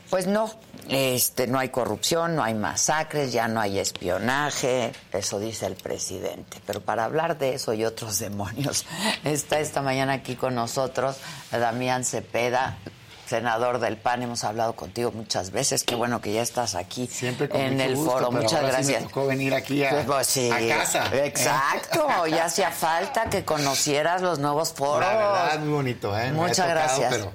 pues 0.10 0.28
no, 0.28 0.52
este, 0.90 1.48
no 1.48 1.60
hay 1.60 1.70
corrupción, 1.70 2.36
no 2.36 2.44
hay 2.44 2.54
masacres, 2.54 3.32
ya 3.32 3.48
no 3.48 3.62
hay 3.62 3.80
espionaje, 3.80 4.92
eso 5.12 5.40
dice 5.40 5.66
el 5.66 5.76
presidente. 5.76 6.58
Pero 6.66 6.82
para 6.82 7.06
hablar 7.06 7.38
de 7.38 7.56
eso 7.56 7.74
y 7.74 7.86
otros 7.86 8.20
demonios, 8.20 8.86
está 9.24 9.60
esta 9.60 9.82
mañana 9.82 10.14
aquí 10.14 10.36
con 10.36 10.56
nosotros 10.56 11.18
Damián 11.52 12.04
Cepeda, 12.04 12.78
senador 13.26 13.80
del 13.80 13.98
PAN, 13.98 14.24
hemos 14.24 14.44
hablado 14.44 14.76
contigo 14.76 15.12
muchas 15.12 15.52
veces. 15.52 15.84
Qué 15.84 15.96
bueno 15.96 16.22
que 16.22 16.34
ya 16.34 16.42
estás 16.42 16.76
aquí 16.76 17.10
en 17.22 17.82
el 17.82 17.96
foro. 17.96 18.32
muchas 18.32 18.62
gracias. 18.62 19.02
me 19.02 19.08
tocó 19.08 19.28
venir 19.28 19.54
aquí 19.54 19.84
a, 19.84 20.06
pues, 20.06 20.40
casa. 20.70 21.16
Exacto, 21.26 22.28
ya 22.28 22.46
hacía 22.46 22.72
falta 22.72 23.30
que 23.30 23.44
conocieras 23.44 24.22
los 24.22 24.40
nuevos 24.40 24.74
foros. 24.74 25.06
La 25.06 25.16
verdad, 25.16 25.60
muy 25.60 25.74
bonito, 25.74 26.18
¿eh? 26.18 26.32
Muchas 26.32 26.68
gracias. 26.68 27.28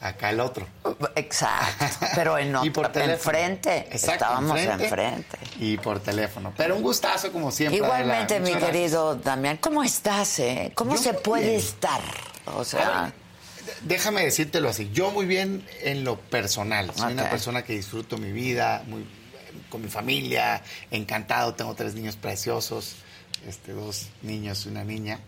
Acá 0.00 0.30
el 0.30 0.40
otro. 0.40 0.66
Exacto. 1.14 1.86
Pero 2.16 2.36
en 2.36 2.56
y 2.64 2.70
por 2.70 2.90
enfrente. 2.92 3.86
Estábamos 3.88 4.58
enfrente. 4.58 5.38
Y 5.60 5.76
por 5.76 6.00
teléfono. 6.00 6.52
Pero 6.56 6.74
un 6.74 6.82
gustazo 6.82 7.30
como 7.30 7.52
siempre. 7.52 7.76
Igualmente, 7.76 8.40
mi 8.40 8.52
querido 8.52 9.14
Damián. 9.14 9.58
¿Cómo 9.58 9.84
estás, 9.84 10.40
eh? 10.40 10.72
¿Cómo 10.74 10.96
se 10.96 11.14
puede 11.14 11.54
estar? 11.54 12.00
O 12.56 12.64
sea... 12.64 13.12
déjame 13.82 14.22
decírtelo 14.24 14.68
así. 14.68 14.90
Yo 14.92 15.10
muy 15.10 15.26
bien 15.26 15.66
en 15.82 16.04
lo 16.04 16.18
personal. 16.18 16.90
Soy 16.94 17.12
una 17.12 17.28
persona 17.30 17.62
que 17.62 17.74
disfruto 17.74 18.18
mi 18.18 18.32
vida, 18.32 18.84
muy 18.86 19.04
con 19.68 19.82
mi 19.82 19.88
familia, 19.88 20.62
encantado. 20.90 21.54
Tengo 21.54 21.74
tres 21.74 21.94
niños 21.94 22.16
preciosos, 22.16 22.96
este, 23.46 23.72
dos 23.72 24.08
niños 24.22 24.66
y 24.66 24.68
una 24.68 24.84
niña, 24.84 25.20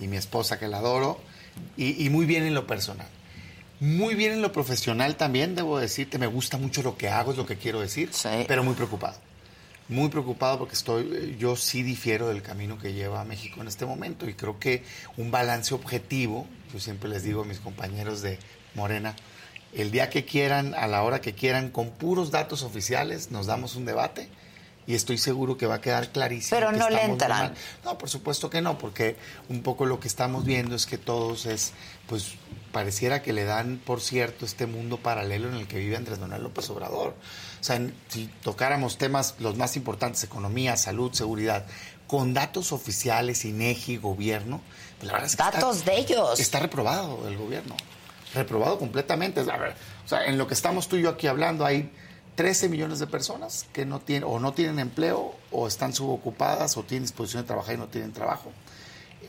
y 0.00 0.06
mi 0.06 0.16
esposa 0.16 0.58
que 0.58 0.68
la 0.68 0.78
adoro. 0.78 1.20
y 1.76 2.08
muy 2.10 2.26
bien 2.26 2.44
en 2.44 2.54
lo 2.54 2.66
personal 2.66 3.08
muy 3.80 4.14
bien 4.14 4.32
en 4.32 4.42
lo 4.42 4.52
profesional 4.52 5.16
también, 5.16 5.54
debo 5.54 5.78
decirte, 5.78 6.18
me 6.18 6.26
gusta 6.26 6.58
mucho 6.58 6.82
lo 6.82 6.96
que 6.96 7.08
hago, 7.08 7.30
es 7.32 7.36
lo 7.36 7.46
que 7.46 7.56
quiero 7.56 7.80
decir, 7.80 8.10
pero 8.46 8.64
muy 8.64 8.74
preocupado. 8.74 9.16
Muy 9.88 10.08
preocupado 10.08 10.58
porque 10.58 10.74
estoy, 10.74 11.36
yo 11.38 11.56
sí 11.56 11.82
difiero 11.82 12.28
del 12.28 12.42
camino 12.42 12.78
que 12.78 12.92
lleva 12.92 13.24
México 13.24 13.60
en 13.60 13.68
este 13.68 13.86
momento 13.86 14.28
y 14.28 14.34
creo 14.34 14.58
que 14.58 14.82
un 15.16 15.30
balance 15.30 15.74
objetivo, 15.74 16.46
yo 16.72 16.80
siempre 16.80 17.08
les 17.08 17.22
digo 17.22 17.42
a 17.42 17.44
mis 17.44 17.58
compañeros 17.58 18.22
de 18.22 18.38
Morena, 18.74 19.14
el 19.72 19.90
día 19.90 20.08
que 20.10 20.24
quieran, 20.24 20.74
a 20.74 20.86
la 20.86 21.02
hora 21.02 21.20
que 21.20 21.34
quieran, 21.34 21.70
con 21.70 21.90
puros 21.90 22.30
datos 22.30 22.62
oficiales, 22.62 23.30
nos 23.30 23.46
damos 23.46 23.76
un 23.76 23.84
debate 23.84 24.28
y 24.86 24.94
estoy 24.94 25.18
seguro 25.18 25.58
que 25.58 25.66
va 25.66 25.74
a 25.74 25.80
quedar 25.82 26.10
clarísimo. 26.12 26.58
Pero 26.58 26.72
no 26.72 26.88
le 26.88 27.04
entran. 27.04 27.52
No, 27.84 27.98
por 27.98 28.08
supuesto 28.08 28.48
que 28.48 28.62
no, 28.62 28.78
porque 28.78 29.16
un 29.50 29.62
poco 29.62 29.84
lo 29.84 30.00
que 30.00 30.08
estamos 30.08 30.46
viendo 30.46 30.74
es 30.74 30.86
que 30.86 30.96
todos 30.96 31.44
es, 31.44 31.72
pues, 32.06 32.32
pareciera 32.72 33.20
que 33.20 33.34
le 33.34 33.44
dan, 33.44 33.78
por 33.84 34.00
cierto, 34.00 34.46
este 34.46 34.66
mundo 34.66 34.96
paralelo 34.96 35.48
en 35.48 35.56
el 35.56 35.66
que 35.66 35.78
vive 35.78 35.96
Andrés 35.96 36.18
Manuel 36.18 36.42
López 36.42 36.70
Obrador. 36.70 37.14
O 37.60 37.64
sea, 37.64 37.78
si 38.08 38.30
tocáramos 38.42 38.96
temas 38.96 39.34
los 39.40 39.58
más 39.58 39.76
importantes, 39.76 40.24
economía, 40.24 40.74
salud, 40.78 41.12
seguridad, 41.12 41.66
con 42.06 42.32
datos 42.32 42.72
oficiales, 42.72 43.44
INEGI, 43.44 43.98
gobierno, 43.98 44.62
pues 44.98 45.06
la 45.06 45.12
verdad 45.12 45.26
es 45.26 45.36
que 45.36 45.42
datos 45.42 45.84
de 45.84 45.98
ellos. 45.98 46.40
Está 46.40 46.60
reprobado 46.60 47.26
el 47.28 47.36
gobierno. 47.36 47.76
Reprobado 48.34 48.78
completamente. 48.78 49.40
O 49.40 49.44
sea, 50.06 50.26
en 50.26 50.38
lo 50.38 50.46
que 50.46 50.54
estamos 50.54 50.88
tú 50.88 50.96
y 50.96 51.02
yo 51.02 51.10
aquí 51.10 51.26
hablando 51.26 51.64
hay 51.64 51.90
13 52.34 52.68
millones 52.68 52.98
de 52.98 53.06
personas 53.06 53.66
que 53.72 53.86
no 53.86 54.00
tienen 54.00 54.28
o 54.28 54.38
no 54.38 54.52
tienen 54.52 54.78
empleo 54.78 55.34
o 55.50 55.66
están 55.66 55.92
subocupadas 55.92 56.76
o 56.76 56.82
tienen 56.82 57.04
disposición 57.04 57.42
de 57.42 57.46
trabajar 57.46 57.74
y 57.74 57.78
no 57.78 57.86
tienen 57.86 58.12
trabajo. 58.12 58.52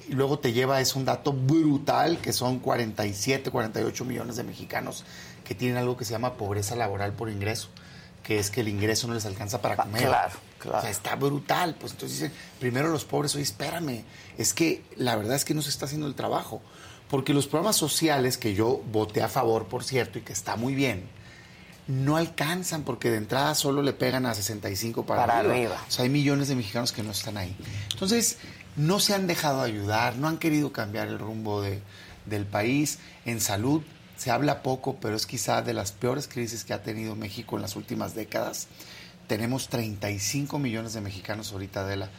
Y 0.08 0.14
luego 0.14 0.40
te 0.40 0.54
lleva, 0.54 0.82
es 0.82 0.96
un 0.96 1.06
dato 1.06 1.34
brutal, 1.34 2.20
que 2.20 2.34
son 2.34 2.60
47, 2.60 3.52
48 3.52 4.06
millones 4.06 4.36
de 4.36 4.44
mexicanos 4.44 5.06
que 5.44 5.56
tienen 5.56 5.78
algo 5.78 5.98
que 5.98 6.06
se 6.06 6.12
llama 6.12 6.34
pobreza 6.34 6.76
laboral 6.76 7.14
por 7.14 7.30
ingreso 7.30 7.70
que 8.30 8.38
es 8.38 8.52
que 8.52 8.62
el 8.62 8.68
ingreso 8.68 9.08
no 9.08 9.16
les 9.16 9.26
alcanza 9.26 9.60
para 9.60 9.76
comer. 9.76 10.04
Claro, 10.04 10.36
claro. 10.60 10.78
O 10.78 10.82
sea, 10.82 10.92
está 10.92 11.16
brutal. 11.16 11.76
Pues 11.80 11.94
entonces 11.94 12.20
dicen, 12.20 12.34
primero 12.60 12.90
los 12.90 13.04
pobres, 13.04 13.34
oye, 13.34 13.44
espérame, 13.44 14.04
es 14.39 14.53
que 14.53 14.81
la 14.96 15.17
verdad 15.17 15.36
es 15.36 15.43
que 15.43 15.53
no 15.53 15.62
se 15.62 15.69
está 15.69 15.86
haciendo 15.86 16.08
el 16.08 16.15
trabajo. 16.15 16.62
Porque 17.10 17.34
los 17.34 17.48
programas 17.48 17.75
sociales, 17.75 18.38
que 18.38 18.53
yo 18.53 18.81
voté 18.91 19.22
a 19.22 19.27
favor, 19.27 19.65
por 19.65 19.84
cierto, 19.84 20.17
y 20.17 20.22
que 20.22 20.31
está 20.31 20.55
muy 20.55 20.75
bien, 20.75 21.03
no 21.88 22.15
alcanzan 22.15 22.84
porque 22.84 23.10
de 23.10 23.17
entrada 23.17 23.53
solo 23.53 23.81
le 23.81 23.93
pegan 23.93 24.25
a 24.25 24.34
65 24.34 25.05
para, 25.05 25.25
para 25.25 25.39
arriba. 25.39 25.53
arriba. 25.53 25.86
O 25.88 25.91
sea, 25.91 26.03
hay 26.03 26.10
millones 26.10 26.48
de 26.48 26.55
mexicanos 26.55 26.93
que 26.93 27.03
no 27.03 27.12
están 27.12 27.36
ahí. 27.36 27.53
Entonces, 27.91 28.38
no 28.77 29.01
se 29.01 29.13
han 29.13 29.27
dejado 29.27 29.62
ayudar, 29.62 30.15
no 30.15 30.29
han 30.29 30.38
querido 30.38 30.72
cambiar 30.72 31.10
el 31.10 31.19
rumbo 31.19 31.62
de, 31.62 31.81
del 32.25 32.46
país. 32.46 33.00
En 33.25 33.41
salud, 33.41 33.81
se 34.15 34.31
habla 34.31 34.62
poco, 34.63 34.98
pero 35.01 35.17
es 35.17 35.25
quizá 35.25 35.62
de 35.62 35.74
las 35.74 35.91
peores 35.91 36.29
crisis 36.29 36.63
que 36.63 36.74
ha 36.74 36.81
tenido 36.81 37.15
México 37.15 37.58
en 37.58 37.63
las 37.63 37.75
últimas 37.75 38.15
décadas. 38.15 38.67
Tenemos 39.27 39.67
35 39.67 40.60
millones 40.60 40.93
de 40.93 41.01
mexicanos 41.01 41.51
ahorita, 41.51 41.86
de 41.86 41.98
la 41.98 42.10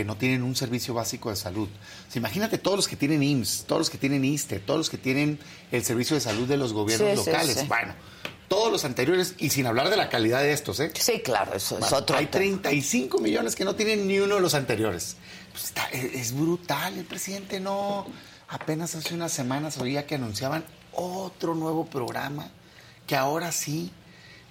que 0.00 0.04
no 0.06 0.16
tienen 0.16 0.42
un 0.42 0.56
servicio 0.56 0.94
básico 0.94 1.28
de 1.28 1.36
salud. 1.36 1.68
imagínate 2.14 2.56
todos 2.56 2.74
los 2.74 2.88
que 2.88 2.96
tienen 2.96 3.22
IMSS, 3.22 3.64
todos 3.66 3.80
los 3.80 3.90
que 3.90 3.98
tienen 3.98 4.24
ISTE, 4.24 4.58
todos 4.58 4.78
los 4.78 4.88
que 4.88 4.96
tienen 4.96 5.38
el 5.70 5.84
servicio 5.84 6.14
de 6.14 6.22
salud 6.22 6.48
de 6.48 6.56
los 6.56 6.72
gobiernos 6.72 7.26
locales. 7.26 7.68
Bueno, 7.68 7.92
todos 8.48 8.72
los 8.72 8.86
anteriores, 8.86 9.34
y 9.36 9.50
sin 9.50 9.66
hablar 9.66 9.90
de 9.90 9.98
la 9.98 10.08
calidad 10.08 10.40
de 10.40 10.54
estos, 10.54 10.80
¿eh? 10.80 10.90
Sí, 10.98 11.20
claro, 11.20 11.52
eso 11.52 11.78
es 11.78 11.92
otro. 11.92 12.16
Hay 12.16 12.28
35 12.28 13.18
millones 13.18 13.54
que 13.54 13.66
no 13.66 13.74
tienen 13.74 14.08
ni 14.08 14.18
uno 14.20 14.36
de 14.36 14.40
los 14.40 14.54
anteriores. 14.54 15.18
Pues 15.52 15.74
es 15.92 16.32
brutal, 16.32 16.96
el 16.96 17.04
presidente 17.04 17.60
no. 17.60 18.06
Apenas 18.48 18.94
hace 18.94 19.12
unas 19.12 19.32
semanas 19.32 19.76
oía 19.76 20.06
que 20.06 20.14
anunciaban 20.14 20.64
otro 20.92 21.54
nuevo 21.54 21.84
programa 21.84 22.50
que 23.06 23.16
ahora 23.16 23.52
sí, 23.52 23.92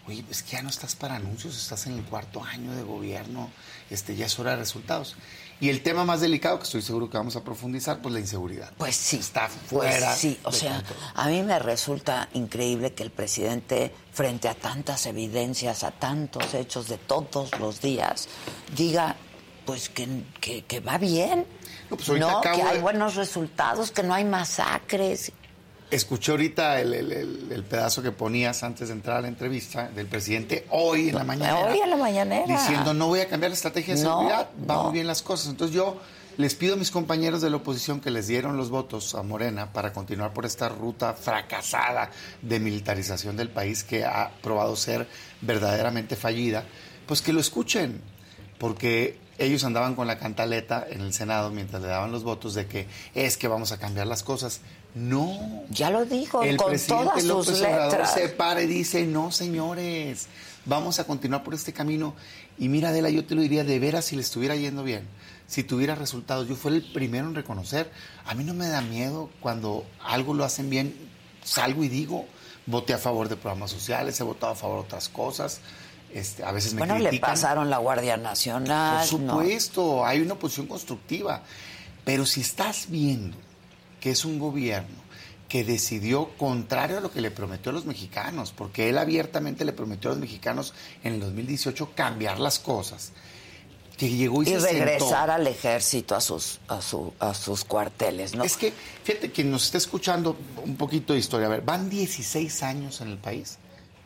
oye, 0.06 0.24
es 0.29 0.44
que 0.44 0.51
ya 0.51 0.62
no 0.62 0.70
estás 0.70 0.96
para 0.96 1.15
anuncios, 1.15 1.58
estás 1.58 1.88
en 1.88 1.94
el 1.94 2.03
cuarto 2.03 2.44
año 2.44 2.75
de 2.75 2.84
gobierno, 2.84 3.50
este, 3.89 4.15
ya 4.15 4.25
es 4.25 4.39
hora 4.39 4.51
de 4.51 4.58
resultados. 4.58 5.15
Y 5.62 5.69
el 5.69 5.84
tema 5.84 6.05
más 6.05 6.22
delicado, 6.22 6.58
que 6.58 6.63
estoy 6.63 6.81
seguro 6.81 7.10
que 7.10 7.17
vamos 7.17 7.36
a 7.36 7.43
profundizar, 7.43 8.01
pues 8.01 8.13
la 8.13 8.22
inseguridad. 8.22 8.72
Pues 8.77 8.96
sí. 8.96 9.17
Está 9.17 9.48
pues 9.48 9.60
fuera. 9.67 10.15
sí, 10.15 10.39
o 10.43 10.53
sea, 10.53 10.81
a 11.15 11.27
mí 11.27 11.43
me 11.43 11.60
resulta 11.60 12.29
increíble 12.34 12.93
que 12.93 13.03
el 13.03 13.12
presidente, 13.12 13.93
frente 14.13 14.48
a 14.48 14.55
tantas 14.55 15.05
evidencias, 15.05 15.84
a 15.84 15.91
tantos 15.91 16.53
hechos 16.53 16.88
de 16.88 16.98
todos 16.98 17.60
los 17.60 17.81
días, 17.81 18.29
diga, 18.75 19.17
pues 19.65 19.89
que, 19.89 20.24
que, 20.39 20.79
va 20.79 20.98
bien. 20.98 21.46
No, 21.89 21.98
pues 21.98 22.19
no 22.19 22.39
que 22.41 22.50
hay 22.50 22.79
buenos 22.79 23.15
resultados, 23.15 23.91
que 23.91 24.03
no 24.03 24.13
hay 24.13 24.24
masacres. 24.24 25.34
Escuché 25.91 26.31
ahorita 26.31 26.79
el, 26.81 27.65
pedazo 27.67 28.03
que 28.03 28.12
ponías 28.12 28.62
antes 28.63 28.89
de 28.89 28.93
entrar 28.93 29.17
a 29.17 29.22
la 29.22 29.27
entrevista 29.27 29.88
del 29.88 30.05
presidente 30.05 30.65
hoy 30.69 31.10
en 31.10 31.15
la 31.15 31.24
mañana. 31.24 31.58
Hoy 31.58 31.79
en 31.79 31.89
la 31.89 31.96
mañanera. 31.96 32.46
Diciendo, 32.46 32.93
no 32.93 33.08
voy 33.08 33.22
a 33.22 33.27
cambiar 33.27 33.50
la 33.50 33.55
estrategia 33.55 33.96
de 33.96 34.01
seguridad, 34.01 34.50
van 34.58 34.84
muy 34.84 34.93
bien 34.93 35.08
las 35.08 35.24
cosas. 35.24 35.50
Entonces 35.50 35.75
yo 35.75 36.00
les 36.38 36.53
pido 36.53 36.75
a 36.75 36.77
mis 36.77 36.91
compañeros 36.91 37.41
de 37.41 37.50
la 37.50 37.58
oposición 37.58 38.00
que 38.01 38.12
les 38.12 38.27
dieron 38.27 38.55
los 38.55 38.69
votos 38.69 39.15
a 39.15 39.24
Morena 39.24 39.74
para 39.74 39.91
continuar 39.91 40.31
por 40.31 40.46
esta 40.46 40.69
ruta 40.69 41.13
fracasada 41.13 42.12
de 42.41 42.60
militarización 42.60 43.36
del 43.36 43.50
país 43.50 43.84
que 43.84 44.05
ha 44.05 44.31
probado 44.41 44.75
ser 44.75 45.08
verdaderamente 45.41 46.15
fallida, 46.15 46.65
pues 47.08 47.22
que 47.22 47.34
lo 47.34 47.39
escuchen, 47.39 48.00
porque 48.60 49.17
ellos 49.39 49.63
andaban 49.63 49.96
con 49.96 50.05
la 50.05 50.19
cantaleta 50.19 50.86
en 50.89 51.01
el 51.01 51.13
Senado 51.13 51.50
mientras 51.50 51.81
le 51.81 51.88
daban 51.88 52.11
los 52.11 52.24
votos 52.24 52.53
de 52.53 52.68
que 52.68 52.87
es 53.16 53.37
que 53.37 53.48
vamos 53.48 53.72
a 53.72 53.79
cambiar 53.79 54.05
las 54.05 54.22
cosas. 54.22 54.61
No. 54.96 55.64
Ya 55.70 55.90
lo 55.90 56.06
dijo, 56.06 56.44
el 56.44 56.58
con 56.58 56.75
todas 56.88 57.24
López 57.24 57.58
sus 57.58 57.62
letras. 57.62 58.14
se 58.14 58.30
para 58.30 58.62
y 58.62 58.68
dice, 58.68 59.06
no, 59.06 59.32
señores, 59.32 60.28
vamos 60.66 61.00
a 61.00 61.06
continuar 61.06 61.44
por 61.44 61.54
este 61.54 61.74
camino. 61.74 62.16
Y 62.58 62.70
mira, 62.70 62.90
Adela, 62.90 63.10
yo 63.10 63.25
te 63.25 63.36
lo 63.36 63.42
diría 63.42 63.64
de 63.64 63.80
veras 63.80 64.06
si 64.06 64.16
le 64.16 64.22
estuviera 64.22 64.56
yendo 64.56 64.84
bien, 64.84 65.08
si 65.48 65.64
tuviera 65.64 65.96
resultados. 65.96 66.48
Yo 66.48 66.56
fui 66.56 66.74
el 66.74 66.92
primero 66.92 67.28
en 67.28 67.36
reconocer. 67.36 67.92
A 68.25 68.34
mí 68.34 68.44
no 68.44 68.54
me 68.54 68.68
da 68.68 68.82
miedo 68.82 69.30
cuando 69.40 69.86
algo 70.04 70.34
lo 70.34 70.44
hacen 70.44 70.70
bien, 70.70 70.96
salgo 71.44 71.84
y 71.84 71.88
digo, 71.88 72.25
voté 72.66 72.94
a 72.94 72.98
favor 72.98 73.30
de 73.30 73.36
programas 73.36 73.72
sociales, 73.72 74.20
he 74.20 74.24
votado 74.24 74.54
a 74.54 74.56
favor 74.56 74.80
de 74.80 74.86
otras 74.86 75.08
cosas. 75.08 75.62
Este, 76.12 76.44
a 76.44 76.52
veces 76.52 76.74
me 76.74 76.80
bueno, 76.80 76.98
le 76.98 77.20
pasaron 77.20 77.70
la 77.70 77.78
Guardia 77.78 78.18
Nacional. 78.18 78.98
Por 78.98 79.08
supuesto, 79.08 80.06
hay 80.06 80.22
una 80.22 80.34
posición 80.36 80.66
constructiva. 80.66 81.44
Pero 82.04 82.25
si 82.25 82.42
estás 82.42 82.88
viendo 82.90 83.38
que 84.00 84.12
es 84.12 84.25
un 84.25 84.40
gobierno 84.40 85.09
que 85.50 85.64
decidió 85.64 86.29
contrario 86.38 87.00
a 87.00 87.01
lo 87.01 87.12
que 87.12 87.22
le 87.22 87.31
prometió 87.31 87.72
a 87.72 87.74
los 87.74 87.85
mexicanos, 87.85 88.53
porque 88.55 88.88
él 88.88 89.00
abiertamente 89.00 89.66
le 89.66 89.74
prometió 89.74 90.12
a 90.12 90.14
los 90.14 90.22
mexicanos 90.22 90.75
en 91.03 91.16
el 91.16 91.20
2018 91.20 91.92
cambiar 91.96 92.40
las 92.40 92.59
cosas. 92.59 93.12
Que 93.98 94.07
llegó 94.07 94.44
y, 94.44 94.50
y 94.50 94.55
regresar 94.55 95.29
al 95.29 95.46
ejército 95.48 96.16
a 96.16 96.22
sus 96.22 96.62
a, 96.70 96.81
su, 96.81 97.14
a 97.20 97.33
sus 97.33 97.66
cuarteles, 97.66 98.33
¿no? 98.33 98.46
Es 98.46 98.55
que 98.55 98.72
fíjate 99.03 99.31
quien 99.31 99.51
nos 99.51 99.66
está 99.66 99.77
escuchando 99.77 100.38
un 100.64 100.77
poquito 100.77 101.12
de 101.12 101.20
historia, 101.20 101.48
a 101.48 101.50
ver, 101.50 101.62
van 101.62 101.90
16 101.90 102.64
años 102.64 103.01
en 103.01 103.09
el 103.09 103.18
país 103.18 103.57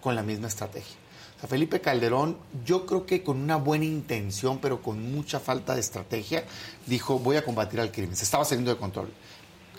con 0.01 0.15
la 0.15 0.23
misma 0.23 0.47
estrategia. 0.47 0.95
O 1.38 1.39
sea, 1.41 1.49
Felipe 1.49 1.79
Calderón, 1.82 2.38
yo 2.65 2.88
creo 2.88 3.06
que 3.06 3.21
con 3.21 3.38
una 3.38 3.58
buena 3.58 3.86
intención, 3.86 4.60
pero 4.60 4.82
con 4.82 5.12
mucha 5.13 5.39
falta 5.39 5.75
de 5.75 5.82
estrategia, 5.82 6.45
dijo, 6.88 7.19
voy 7.19 7.36
a 7.36 7.45
combatir 7.45 7.79
al 7.79 7.91
crimen. 7.91 8.15
Se 8.15 8.23
estaba 8.23 8.45
saliendo 8.45 8.71
de 8.71 8.77
control 8.77 9.12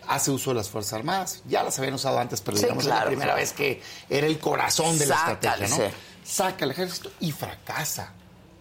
hace 0.09 0.31
uso 0.31 0.51
de 0.51 0.57
las 0.57 0.69
Fuerzas 0.69 0.95
Armadas. 0.95 1.43
Ya 1.49 1.63
las 1.63 1.79
habían 1.79 1.95
usado 1.95 2.19
antes, 2.19 2.41
pero 2.41 2.57
digamos 2.59 2.85
la 2.85 3.05
primera 3.05 3.35
vez 3.35 3.53
que 3.53 3.83
era 4.09 4.27
el 4.27 4.39
corazón 4.39 4.99
de 4.99 5.07
la 5.07 5.15
estrategia, 5.15 5.69
¿no? 5.69 5.79
Saca 6.25 6.65
el 6.65 6.71
ejército 6.71 7.11
y 7.21 7.33
fracasa. 7.33 8.13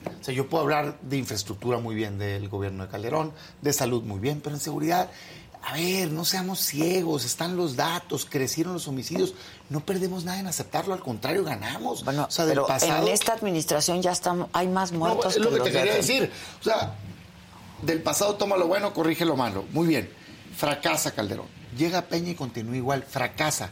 O 0.05 0.23
sea, 0.23 0.33
yo 0.33 0.49
puedo 0.49 0.63
hablar 0.63 0.99
de 1.01 1.17
infraestructura 1.17 1.77
muy 1.77 1.95
bien 1.95 2.17
del 2.19 2.49
gobierno 2.49 2.83
de 2.83 2.89
Calderón, 2.89 3.31
de 3.61 3.71
salud 3.71 4.03
muy 4.03 4.19
bien, 4.19 4.41
pero 4.41 4.55
en 4.55 4.61
seguridad, 4.61 5.09
a 5.61 5.73
ver, 5.73 6.11
no 6.11 6.25
seamos 6.25 6.59
ciegos, 6.59 7.23
están 7.23 7.55
los 7.55 7.77
datos, 7.77 8.27
crecieron 8.29 8.73
los 8.73 8.89
homicidios, 8.89 9.33
no 9.69 9.79
perdemos 9.79 10.25
nada 10.25 10.39
en 10.39 10.47
aceptarlo, 10.47 10.93
al 10.93 10.99
contrario, 10.99 11.45
ganamos. 11.45 12.03
Bueno, 12.03 12.25
o 12.27 12.31
sea, 12.31 12.45
del 12.45 12.61
pasado, 12.61 13.07
en 13.07 13.13
esta 13.13 13.31
administración 13.31 14.01
ya 14.01 14.11
estamos, 14.11 14.49
hay 14.51 14.67
más 14.67 14.91
muertos. 14.91 15.37
No, 15.37 15.45
es 15.45 15.51
lo 15.51 15.63
que, 15.63 15.69
te 15.69 15.77
quería 15.77 15.95
decir. 15.95 16.29
O 16.59 16.63
sea, 16.63 16.95
del 17.81 18.01
pasado 18.01 18.35
toma 18.35 18.57
lo 18.57 18.67
bueno, 18.67 18.93
corrige 18.93 19.23
lo 19.23 19.37
malo. 19.37 19.63
Muy 19.71 19.87
bien 19.87 20.22
Fracasa 20.55 21.11
Calderón. 21.11 21.47
Llega 21.77 22.03
Peña 22.03 22.31
y 22.31 22.35
continúa 22.35 22.77
igual. 22.77 23.03
Fracasa. 23.03 23.71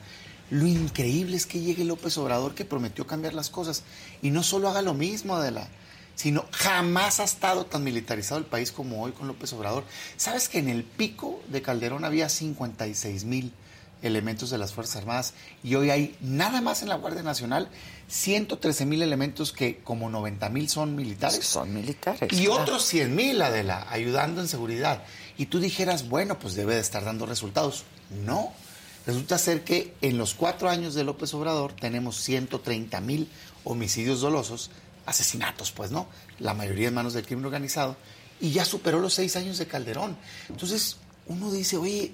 Lo 0.49 0.67
increíble 0.67 1.37
es 1.37 1.45
que 1.45 1.61
llegue 1.61 1.85
López 1.85 2.17
Obrador 2.17 2.55
que 2.55 2.65
prometió 2.65 3.07
cambiar 3.07 3.33
las 3.33 3.49
cosas. 3.49 3.83
Y 4.21 4.31
no 4.31 4.43
solo 4.43 4.69
haga 4.69 4.81
lo 4.81 4.93
mismo, 4.93 5.35
Adela, 5.35 5.69
sino 6.15 6.45
jamás 6.51 7.19
ha 7.19 7.23
estado 7.23 7.65
tan 7.65 7.83
militarizado 7.83 8.39
el 8.39 8.45
país 8.45 8.71
como 8.71 9.01
hoy 9.01 9.13
con 9.13 9.27
López 9.27 9.53
Obrador. 9.53 9.85
¿Sabes 10.17 10.49
que 10.49 10.59
en 10.59 10.67
el 10.67 10.83
pico 10.83 11.41
de 11.47 11.61
Calderón 11.61 12.03
había 12.03 12.27
56 12.27 13.23
mil 13.23 13.53
elementos 14.01 14.49
de 14.49 14.57
las 14.57 14.73
Fuerzas 14.73 14.97
Armadas 14.97 15.33
y 15.63 15.75
hoy 15.75 15.89
hay 15.91 16.17
nada 16.21 16.59
más 16.61 16.81
en 16.81 16.89
la 16.89 16.95
Guardia 16.95 17.21
Nacional 17.21 17.69
113 18.07 18.85
mil 18.85 19.01
elementos 19.01 19.51
que 19.51 19.77
como 19.77 20.09
90 20.09 20.49
mil 20.49 20.69
son 20.69 20.95
militares. 20.95 21.45
Son 21.45 21.73
militares. 21.73 22.33
Y 22.33 22.47
otros 22.47 22.83
100 22.85 23.15
mil, 23.15 23.41
Adela, 23.41 23.87
ayudando 23.89 24.41
en 24.41 24.47
seguridad 24.47 25.03
y 25.41 25.47
tú 25.47 25.59
dijeras, 25.59 26.07
bueno, 26.07 26.37
pues 26.37 26.53
debe 26.53 26.75
de 26.75 26.81
estar 26.81 27.03
dando 27.03 27.25
resultados. 27.25 27.83
No. 28.11 28.53
Resulta 29.07 29.39
ser 29.39 29.63
que 29.63 29.95
en 30.01 30.19
los 30.19 30.35
cuatro 30.35 30.69
años 30.69 30.93
de 30.93 31.03
López 31.03 31.33
Obrador 31.33 31.73
tenemos 31.73 32.17
130 32.17 33.01
mil 33.01 33.27
homicidios 33.63 34.21
dolosos, 34.21 34.69
asesinatos, 35.07 35.71
pues, 35.71 35.89
¿no? 35.89 36.05
La 36.37 36.53
mayoría 36.53 36.89
en 36.89 36.93
manos 36.93 37.13
del 37.13 37.25
crimen 37.25 37.45
organizado, 37.45 37.97
y 38.39 38.51
ya 38.51 38.65
superó 38.65 38.99
los 38.99 39.15
seis 39.15 39.35
años 39.35 39.57
de 39.57 39.65
Calderón. 39.65 40.15
Entonces, 40.47 40.97
uno 41.25 41.51
dice, 41.51 41.75
oye, 41.77 42.11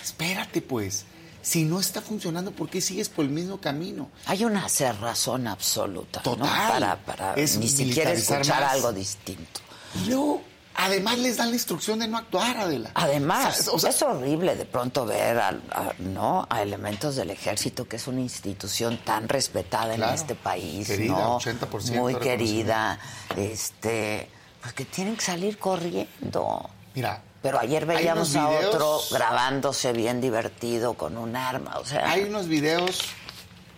espérate, 0.00 0.62
pues, 0.62 1.04
si 1.42 1.64
no 1.64 1.80
está 1.80 2.00
funcionando, 2.00 2.52
¿por 2.52 2.70
qué 2.70 2.80
sigues 2.80 3.08
por 3.08 3.24
el 3.24 3.32
mismo 3.32 3.60
camino? 3.60 4.08
Hay 4.26 4.44
una 4.44 4.68
cerrazón 4.68 5.48
absoluta, 5.48 6.22
Total. 6.22 6.46
Para, 6.46 7.04
para 7.04 7.34
ni 7.34 7.48
siquiera 7.48 8.12
escuchar 8.12 8.62
algo 8.62 8.92
distinto. 8.92 9.62
Y 9.96 10.10
luego 10.10 10.44
Además 10.80 11.18
les 11.18 11.36
dan 11.36 11.48
la 11.48 11.54
instrucción 11.54 11.98
de 11.98 12.06
no 12.06 12.16
actuar, 12.18 12.56
Adela. 12.56 12.92
Además, 12.94 13.68
es 13.68 14.02
horrible 14.02 14.54
de 14.54 14.64
pronto 14.64 15.04
ver 15.06 15.36
a, 15.36 15.52
¿no? 15.98 16.46
a 16.48 16.62
elementos 16.62 17.16
del 17.16 17.30
ejército, 17.30 17.88
que 17.88 17.96
es 17.96 18.06
una 18.06 18.20
institución 18.20 18.96
tan 18.98 19.28
respetada 19.28 19.96
en 19.96 20.04
este 20.04 20.36
país, 20.36 20.86
querida, 20.86 21.14
¿no? 21.14 21.40
80% 21.40 21.96
Muy 21.96 22.14
querida, 22.14 23.00
este, 23.36 24.30
pues 24.62 24.72
que 24.72 24.84
tienen 24.84 25.16
que 25.16 25.24
salir 25.24 25.58
corriendo. 25.58 26.70
Mira, 26.94 27.22
pero 27.42 27.58
ayer 27.58 27.84
veíamos 27.84 28.36
a 28.36 28.48
otro 28.48 29.00
grabándose 29.10 29.92
bien 29.92 30.20
divertido 30.20 30.94
con 30.94 31.18
un 31.18 31.34
arma, 31.34 31.76
o 31.78 31.84
sea. 31.84 32.08
Hay 32.08 32.22
unos 32.22 32.46
videos 32.46 33.00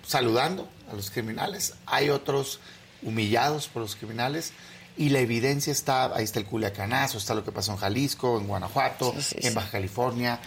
saludando 0.07 0.69
a 0.93 0.95
los 0.95 1.11
criminales, 1.11 1.73
hay 1.87 2.11
otros 2.11 2.61
humillados 3.03 3.69
por 3.69 3.81
los 3.81 3.97
criminales 3.97 4.53
y 5.01 5.09
la 5.09 5.21
evidencia 5.21 5.73
está, 5.73 6.15
ahí 6.15 6.25
está 6.25 6.41
el 6.41 6.45
Culiacanazo, 6.45 7.17
está 7.17 7.35
lo 7.35 7.43
que 7.43 7.53
pasó 7.53 7.73
en 7.73 7.79
Jalisco, 7.79 8.39
en 8.39 8.47
Guanajuato, 8.47 9.15
en 9.33 9.55
Baja 9.55 9.71
California, 9.71 10.39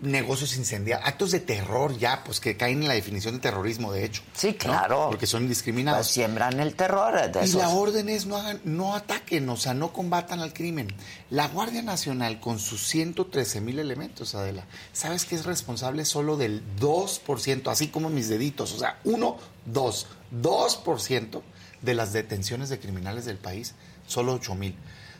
negocios 0.00 0.56
incendiados, 0.56 1.06
actos 1.06 1.30
de 1.30 1.40
terror 1.40 1.98
ya, 1.98 2.24
pues 2.24 2.40
que 2.40 2.56
caen 2.56 2.80
en 2.80 2.88
la 2.88 2.94
definición 2.94 3.34
de 3.34 3.40
terrorismo, 3.40 3.92
de 3.92 4.06
hecho. 4.06 4.22
Sí, 4.32 4.54
claro. 4.54 5.08
Porque 5.10 5.26
son 5.26 5.42
indiscriminados. 5.42 6.06
Pues 6.06 6.14
siembran 6.14 6.60
el 6.60 6.74
terror. 6.74 7.12
y 7.44 7.52
la 7.52 7.68
orden 7.68 8.08
es 8.08 8.24
no 8.24 8.38
hagan, 8.38 8.58
no 8.64 8.94
ataquen, 8.94 9.46
o 9.50 9.58
sea, 9.58 9.74
no 9.74 9.92
combatan 9.92 10.40
al 10.40 10.54
crimen. 10.54 10.88
La 11.28 11.46
Guardia 11.48 11.82
Nacional, 11.82 12.40
con 12.40 12.58
sus 12.58 12.86
113 12.86 13.60
mil 13.60 13.78
elementos, 13.78 14.34
Adela, 14.34 14.64
¿sabes 14.94 15.26
que 15.26 15.34
es 15.34 15.44
responsable 15.44 16.06
solo 16.06 16.38
del 16.38 16.62
2%, 16.78 17.70
así 17.70 17.88
como 17.88 18.08
mis 18.08 18.30
deditos? 18.30 18.72
O 18.72 18.78
sea, 18.78 18.98
1, 19.04 19.36
2, 19.66 20.06
2% 20.40 21.42
de 21.82 21.94
las 21.94 22.12
detenciones 22.12 22.68
de 22.68 22.78
criminales 22.78 23.24
del 23.24 23.38
país, 23.38 23.74
solo 24.06 24.34
8 24.34 24.54
mil. 24.54 24.74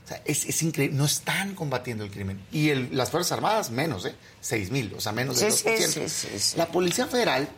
O 0.04 0.08
sea, 0.08 0.22
es, 0.24 0.62
increíble, 0.62 0.96
no 0.96 1.04
están 1.04 1.54
combatiendo 1.54 2.04
el 2.04 2.10
crimen. 2.10 2.42
Y 2.50 2.74
las 2.74 3.10
Fuerzas 3.10 3.32
Armadas, 3.32 3.70
menos, 3.70 4.04
¿eh? 4.06 4.14
6 4.40 4.70
mil, 4.70 4.94
o 4.94 5.00
sea, 5.00 5.12
menos 5.12 5.40
de 5.40 5.50
sí, 5.50 5.64
2%. 5.68 6.08
Sí, 6.08 6.56
la 6.56 6.66
Policía 6.66 7.06
Federal, 7.06 7.48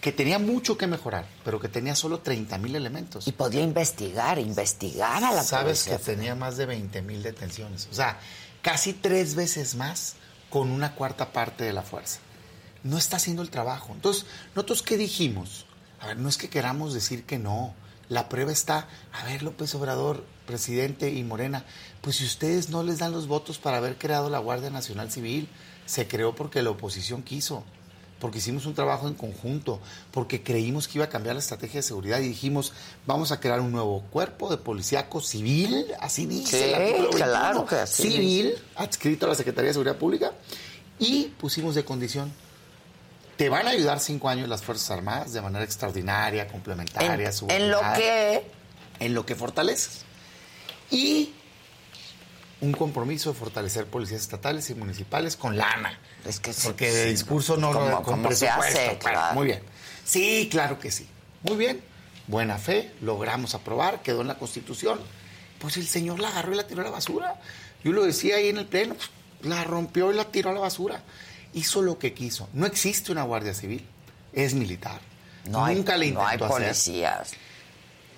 que 0.00 0.12
tenía 0.12 0.38
mucho 0.38 0.78
que 0.78 0.86
mejorar, 0.86 1.26
pero 1.44 1.60
que 1.60 1.68
tenía 1.68 1.94
solo 1.94 2.20
30 2.20 2.58
mil 2.58 2.74
elementos. 2.74 3.28
Y 3.28 3.32
podía 3.32 3.62
investigar, 3.62 4.38
investigar 4.38 5.22
a 5.22 5.32
la 5.32 5.44
Sabes 5.44 5.84
que 5.84 5.98
tenía 5.98 6.34
más 6.34 6.56
de 6.56 6.66
20 6.66 7.02
mil 7.02 7.22
detenciones. 7.22 7.86
O 7.90 7.94
sea, 7.94 8.18
casi 8.62 8.92
tres 8.92 9.34
veces 9.34 9.74
más 9.74 10.16
con 10.48 10.70
una 10.70 10.94
cuarta 10.94 11.32
parte 11.32 11.64
de 11.64 11.72
la 11.72 11.82
fuerza. 11.82 12.18
No 12.82 12.98
está 12.98 13.16
haciendo 13.16 13.42
el 13.42 13.50
trabajo. 13.50 13.92
Entonces, 13.92 14.26
nosotros 14.54 14.82
qué 14.82 14.96
dijimos? 14.96 15.66
A 16.00 16.08
ver, 16.08 16.16
no 16.16 16.28
es 16.28 16.38
que 16.38 16.48
queramos 16.48 16.94
decir 16.94 17.24
que 17.24 17.38
no. 17.38 17.74
La 18.10 18.28
prueba 18.28 18.50
está, 18.50 18.88
a 19.12 19.24
ver, 19.24 19.44
López 19.44 19.72
Obrador, 19.76 20.24
presidente 20.44 21.12
y 21.12 21.22
Morena, 21.22 21.64
pues 22.00 22.16
si 22.16 22.24
ustedes 22.24 22.68
no 22.68 22.82
les 22.82 22.98
dan 22.98 23.12
los 23.12 23.28
votos 23.28 23.58
para 23.58 23.76
haber 23.76 23.98
creado 23.98 24.28
la 24.28 24.40
Guardia 24.40 24.68
Nacional 24.68 25.12
Civil, 25.12 25.48
se 25.86 26.08
creó 26.08 26.34
porque 26.34 26.60
la 26.60 26.70
oposición 26.70 27.22
quiso, 27.22 27.62
porque 28.18 28.38
hicimos 28.38 28.66
un 28.66 28.74
trabajo 28.74 29.06
en 29.06 29.14
conjunto, 29.14 29.78
porque 30.10 30.42
creímos 30.42 30.88
que 30.88 30.98
iba 30.98 31.04
a 31.04 31.08
cambiar 31.08 31.36
la 31.36 31.40
estrategia 31.40 31.78
de 31.78 31.84
seguridad 31.84 32.18
y 32.18 32.26
dijimos, 32.26 32.72
vamos 33.06 33.30
a 33.30 33.38
crear 33.38 33.60
un 33.60 33.70
nuevo 33.70 34.02
cuerpo 34.10 34.50
de 34.50 34.56
policíaco 34.56 35.20
civil, 35.20 35.86
así 36.00 36.26
dice 36.26 36.74
claro 37.12 37.64
que 37.64 37.86
civil, 37.86 38.54
adscrito 38.74 39.26
a 39.26 39.28
la 39.28 39.34
Secretaría 39.36 39.68
de 39.68 39.74
Seguridad 39.74 39.98
Pública, 39.98 40.32
y 40.98 41.26
pusimos 41.38 41.76
de 41.76 41.84
condición 41.84 42.32
te 43.40 43.48
van 43.48 43.66
a 43.66 43.70
ayudar 43.70 44.00
cinco 44.00 44.28
años 44.28 44.50
las 44.50 44.60
Fuerzas 44.60 44.90
Armadas 44.90 45.32
de 45.32 45.40
manera 45.40 45.64
extraordinaria, 45.64 46.46
complementaria, 46.46 47.30
en, 47.48 47.50
en 47.50 47.70
lo 47.70 47.80
que 47.96 48.44
en 48.98 49.14
lo 49.14 49.24
que 49.24 49.34
fortaleces. 49.34 50.02
Y 50.90 51.32
un 52.60 52.72
compromiso 52.72 53.32
de 53.32 53.38
fortalecer 53.38 53.86
policías 53.86 54.20
estatales 54.20 54.68
y 54.68 54.74
municipales 54.74 55.36
con 55.36 55.56
lana. 55.56 55.98
Es 56.26 56.38
que 56.38 56.52
Porque 56.52 56.92
de 56.92 57.06
discurso 57.06 57.56
no, 57.56 58.02
con 58.02 58.22
presupuesto. 58.22 59.08
Muy 59.32 59.46
bien. 59.46 59.62
Sí, 60.04 60.50
claro 60.50 60.78
que 60.78 60.90
sí. 60.90 61.08
Muy 61.42 61.56
bien. 61.56 61.82
Buena 62.26 62.58
fe, 62.58 62.92
logramos 63.00 63.54
aprobar, 63.54 64.02
quedó 64.02 64.20
en 64.20 64.28
la 64.28 64.36
Constitución. 64.36 65.00
Pues 65.58 65.78
el 65.78 65.86
señor 65.88 66.20
la 66.20 66.28
agarró 66.28 66.52
y 66.52 66.56
la 66.56 66.66
tiró 66.66 66.82
a 66.82 66.84
la 66.84 66.90
basura. 66.90 67.40
Yo 67.82 67.92
lo 67.92 68.04
decía 68.04 68.36
ahí 68.36 68.50
en 68.50 68.58
el 68.58 68.66
pleno, 68.66 68.96
pues, 68.96 69.08
la 69.40 69.64
rompió 69.64 70.12
y 70.12 70.14
la 70.14 70.26
tiró 70.26 70.50
a 70.50 70.52
la 70.52 70.60
basura 70.60 71.02
hizo 71.52 71.82
lo 71.82 71.98
que 71.98 72.14
quiso. 72.14 72.48
No 72.52 72.66
existe 72.66 73.12
una 73.12 73.22
Guardia 73.22 73.54
Civil, 73.54 73.86
es 74.32 74.54
militar. 74.54 75.00
No 75.48 75.66
Nunca 75.66 75.94
hay, 75.94 76.00
le 76.00 76.06
intentó 76.06 76.48
no 76.48 76.56
hay 76.56 76.62
policías. 76.62 77.32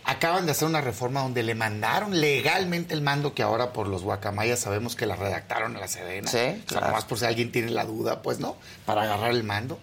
Acaban 0.04 0.46
de 0.46 0.52
hacer 0.52 0.66
una 0.66 0.80
reforma 0.80 1.20
donde 1.20 1.44
le 1.44 1.54
mandaron 1.54 2.20
legalmente 2.20 2.92
el 2.92 3.02
mando 3.02 3.34
que 3.34 3.42
ahora 3.42 3.72
por 3.72 3.86
los 3.86 4.02
guacamayas 4.02 4.58
sabemos 4.58 4.96
que 4.96 5.06
la 5.06 5.14
redactaron 5.14 5.76
a 5.76 5.80
la 5.80 5.86
Sedena. 5.86 6.28
Sí, 6.28 6.62
claro. 6.66 6.90
más 6.90 7.04
por 7.04 7.18
si 7.18 7.24
alguien 7.24 7.52
tiene 7.52 7.70
la 7.70 7.84
duda, 7.84 8.20
pues 8.20 8.40
no, 8.40 8.56
para 8.84 9.02
agarrar 9.02 9.30
el 9.30 9.44
mando. 9.44 9.78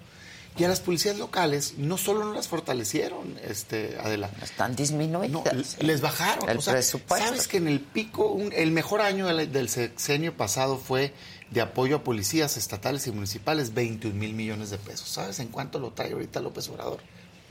Y 0.57 0.65
a 0.65 0.67
las 0.67 0.81
policías 0.81 1.17
locales 1.17 1.75
no 1.77 1.97
solo 1.97 2.25
no 2.25 2.33
las 2.33 2.49
fortalecieron, 2.49 3.39
este, 3.47 3.97
Adela. 4.03 4.29
Están 4.43 4.75
disminuyendo. 4.75 5.41
No, 5.45 5.61
les 5.79 6.01
bajaron. 6.01 6.49
El 6.49 6.59
presupuesto. 6.59 7.25
Sabes 7.25 7.47
que 7.47 7.57
en 7.57 7.69
el 7.69 7.79
pico, 7.79 8.37
el 8.51 8.71
mejor 8.71 8.99
año 8.99 9.27
del, 9.27 9.49
del 9.53 9.69
sexenio 9.69 10.35
pasado 10.35 10.77
fue 10.77 11.13
de 11.51 11.61
apoyo 11.61 11.97
a 11.97 12.03
policías 12.03 12.57
estatales 12.57 13.07
y 13.07 13.11
municipales, 13.11 13.73
21 13.73 14.15
mil 14.15 14.33
millones 14.33 14.69
de 14.69 14.77
pesos. 14.77 15.09
¿Sabes 15.09 15.39
en 15.39 15.47
cuánto 15.47 15.79
lo 15.79 15.91
trae 15.91 16.11
ahorita 16.13 16.39
López 16.39 16.69
Obrador? 16.69 16.99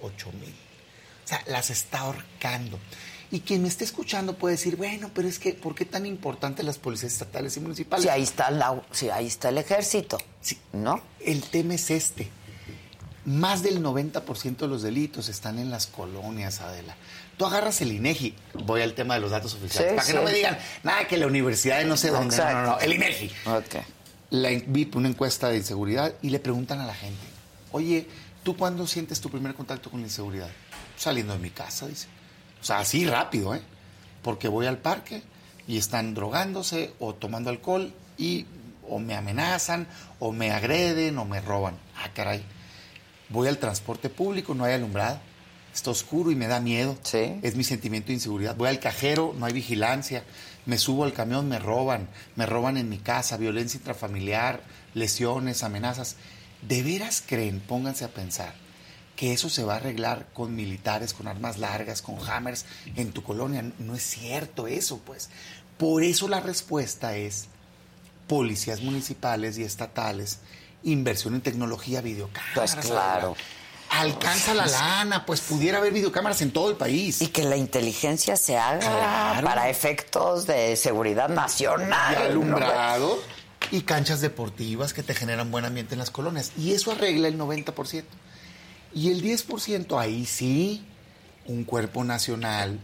8 0.00 0.32
mil. 0.40 0.54
O 1.24 1.28
sea, 1.28 1.42
las 1.46 1.70
está 1.70 2.00
ahorcando. 2.00 2.78
Y 3.30 3.40
quien 3.40 3.62
me 3.62 3.68
esté 3.68 3.84
escuchando 3.84 4.34
puede 4.34 4.54
decir, 4.54 4.76
bueno, 4.76 5.10
pero 5.14 5.28
es 5.28 5.38
que, 5.38 5.52
¿por 5.52 5.74
qué 5.74 5.84
tan 5.84 6.06
importante 6.06 6.62
las 6.62 6.78
policías 6.78 7.12
estatales 7.12 7.56
y 7.56 7.60
municipales? 7.60 8.04
Si 8.04 8.08
ahí 8.08 8.22
está, 8.22 8.50
la, 8.50 8.82
si 8.90 9.10
ahí 9.10 9.26
está 9.26 9.50
el 9.50 9.58
ejército, 9.58 10.16
sí, 10.40 10.58
¿no? 10.72 11.02
El 11.20 11.42
tema 11.42 11.74
es 11.74 11.90
este. 11.90 12.30
Más 13.28 13.62
del 13.62 13.82
90% 13.82 14.56
de 14.56 14.68
los 14.68 14.80
delitos 14.80 15.28
están 15.28 15.58
en 15.58 15.70
las 15.70 15.86
colonias, 15.86 16.62
Adela. 16.62 16.96
Tú 17.36 17.44
agarras 17.44 17.78
el 17.82 17.92
INEGI, 17.92 18.34
voy 18.64 18.80
al 18.80 18.94
tema 18.94 19.16
de 19.16 19.20
los 19.20 19.30
datos 19.30 19.52
oficiales, 19.52 19.92
para 19.96 20.06
que 20.06 20.14
no 20.14 20.22
me 20.22 20.32
digan 20.32 20.56
nada 20.82 21.06
que 21.06 21.18
la 21.18 21.26
universidad 21.26 21.78
de 21.78 21.84
no 21.84 21.98
sé 21.98 22.08
dónde, 22.08 22.34
no, 22.38 22.52
no, 22.52 22.62
no, 22.62 22.78
el 22.78 22.94
INEGI. 22.94 23.30
Okay. 23.44 23.82
La, 24.30 24.48
vi 24.66 24.90
una 24.94 25.10
encuesta 25.10 25.50
de 25.50 25.58
inseguridad 25.58 26.14
y 26.22 26.30
le 26.30 26.38
preguntan 26.38 26.80
a 26.80 26.86
la 26.86 26.94
gente, 26.94 27.20
oye, 27.70 28.08
¿tú 28.44 28.56
cuándo 28.56 28.86
sientes 28.86 29.20
tu 29.20 29.28
primer 29.28 29.52
contacto 29.52 29.90
con 29.90 30.00
la 30.00 30.06
inseguridad? 30.06 30.48
Saliendo 30.96 31.34
de 31.34 31.38
mi 31.38 31.50
casa, 31.50 31.86
dice. 31.86 32.06
O 32.62 32.64
sea, 32.64 32.78
así 32.78 33.04
rápido, 33.04 33.54
¿eh? 33.54 33.60
Porque 34.22 34.48
voy 34.48 34.64
al 34.64 34.78
parque 34.78 35.22
y 35.66 35.76
están 35.76 36.14
drogándose 36.14 36.94
o 36.98 37.14
tomando 37.14 37.50
alcohol 37.50 37.92
y 38.16 38.46
o 38.88 38.98
me 38.98 39.14
amenazan 39.14 39.86
o 40.18 40.32
me 40.32 40.50
agreden 40.50 41.18
o 41.18 41.26
me 41.26 41.42
roban. 41.42 41.76
Ah, 41.94 42.08
caray. 42.14 42.42
Voy 43.28 43.48
al 43.48 43.58
transporte 43.58 44.08
público, 44.08 44.54
no 44.54 44.64
hay 44.64 44.74
alumbrado 44.74 45.20
está 45.78 45.90
oscuro 45.90 46.30
y 46.30 46.36
me 46.36 46.46
da 46.46 46.60
miedo. 46.60 46.96
Sí. 47.02 47.38
Es 47.42 47.56
mi 47.56 47.64
sentimiento 47.64 48.08
de 48.08 48.14
inseguridad. 48.14 48.56
Voy 48.56 48.68
al 48.68 48.80
cajero, 48.80 49.34
no 49.36 49.46
hay 49.46 49.52
vigilancia. 49.52 50.24
Me 50.66 50.78
subo 50.78 51.04
al 51.04 51.12
camión, 51.12 51.48
me 51.48 51.58
roban. 51.58 52.08
Me 52.36 52.46
roban 52.46 52.76
en 52.76 52.88
mi 52.88 52.98
casa, 52.98 53.36
violencia 53.36 53.78
intrafamiliar, 53.78 54.62
lesiones, 54.94 55.62
amenazas. 55.62 56.16
¿De 56.62 56.82
veras 56.82 57.22
creen, 57.24 57.60
pónganse 57.60 58.04
a 58.04 58.08
pensar, 58.08 58.52
que 59.14 59.32
eso 59.32 59.48
se 59.48 59.62
va 59.62 59.74
a 59.74 59.76
arreglar 59.76 60.26
con 60.34 60.56
militares, 60.56 61.14
con 61.14 61.28
armas 61.28 61.58
largas, 61.58 62.02
con 62.02 62.16
hammers 62.28 62.66
en 62.96 63.12
tu 63.12 63.22
colonia? 63.22 63.64
No 63.78 63.94
es 63.94 64.02
cierto 64.02 64.66
eso, 64.66 64.98
pues. 64.98 65.30
Por 65.78 66.02
eso 66.02 66.26
la 66.28 66.40
respuesta 66.40 67.16
es 67.16 67.46
policías 68.26 68.82
municipales 68.82 69.56
y 69.56 69.62
estatales, 69.62 70.40
inversión 70.82 71.34
en 71.34 71.40
tecnología, 71.40 72.00
videocámaras. 72.00 72.74
Pues 72.74 72.86
claro 72.86 73.36
alcanza 73.90 74.54
la 74.54 74.66
lana, 74.66 75.24
pues 75.24 75.40
pudiera 75.40 75.78
haber 75.78 75.92
videocámaras 75.92 76.42
en 76.42 76.50
todo 76.50 76.70
el 76.70 76.76
país. 76.76 77.22
Y 77.22 77.28
que 77.28 77.42
la 77.44 77.56
inteligencia 77.56 78.36
se 78.36 78.56
haga 78.56 79.40
para 79.42 79.68
efectos 79.68 80.46
de 80.46 80.76
seguridad 80.76 81.28
nacional. 81.28 82.14
Y 82.14 82.22
alumbrado 82.26 83.18
y 83.70 83.82
canchas 83.82 84.20
deportivas 84.20 84.92
que 84.92 85.02
te 85.02 85.14
generan 85.14 85.50
buen 85.50 85.64
ambiente 85.64 85.94
en 85.94 85.98
las 85.98 86.10
colonias. 86.10 86.52
Y 86.56 86.72
eso 86.72 86.92
arregla 86.92 87.28
el 87.28 87.38
90%. 87.38 88.04
Y 88.94 89.10
el 89.10 89.22
10% 89.22 90.00
ahí 90.00 90.24
sí, 90.24 90.84
un 91.46 91.64
cuerpo 91.64 92.04
nacional 92.04 92.80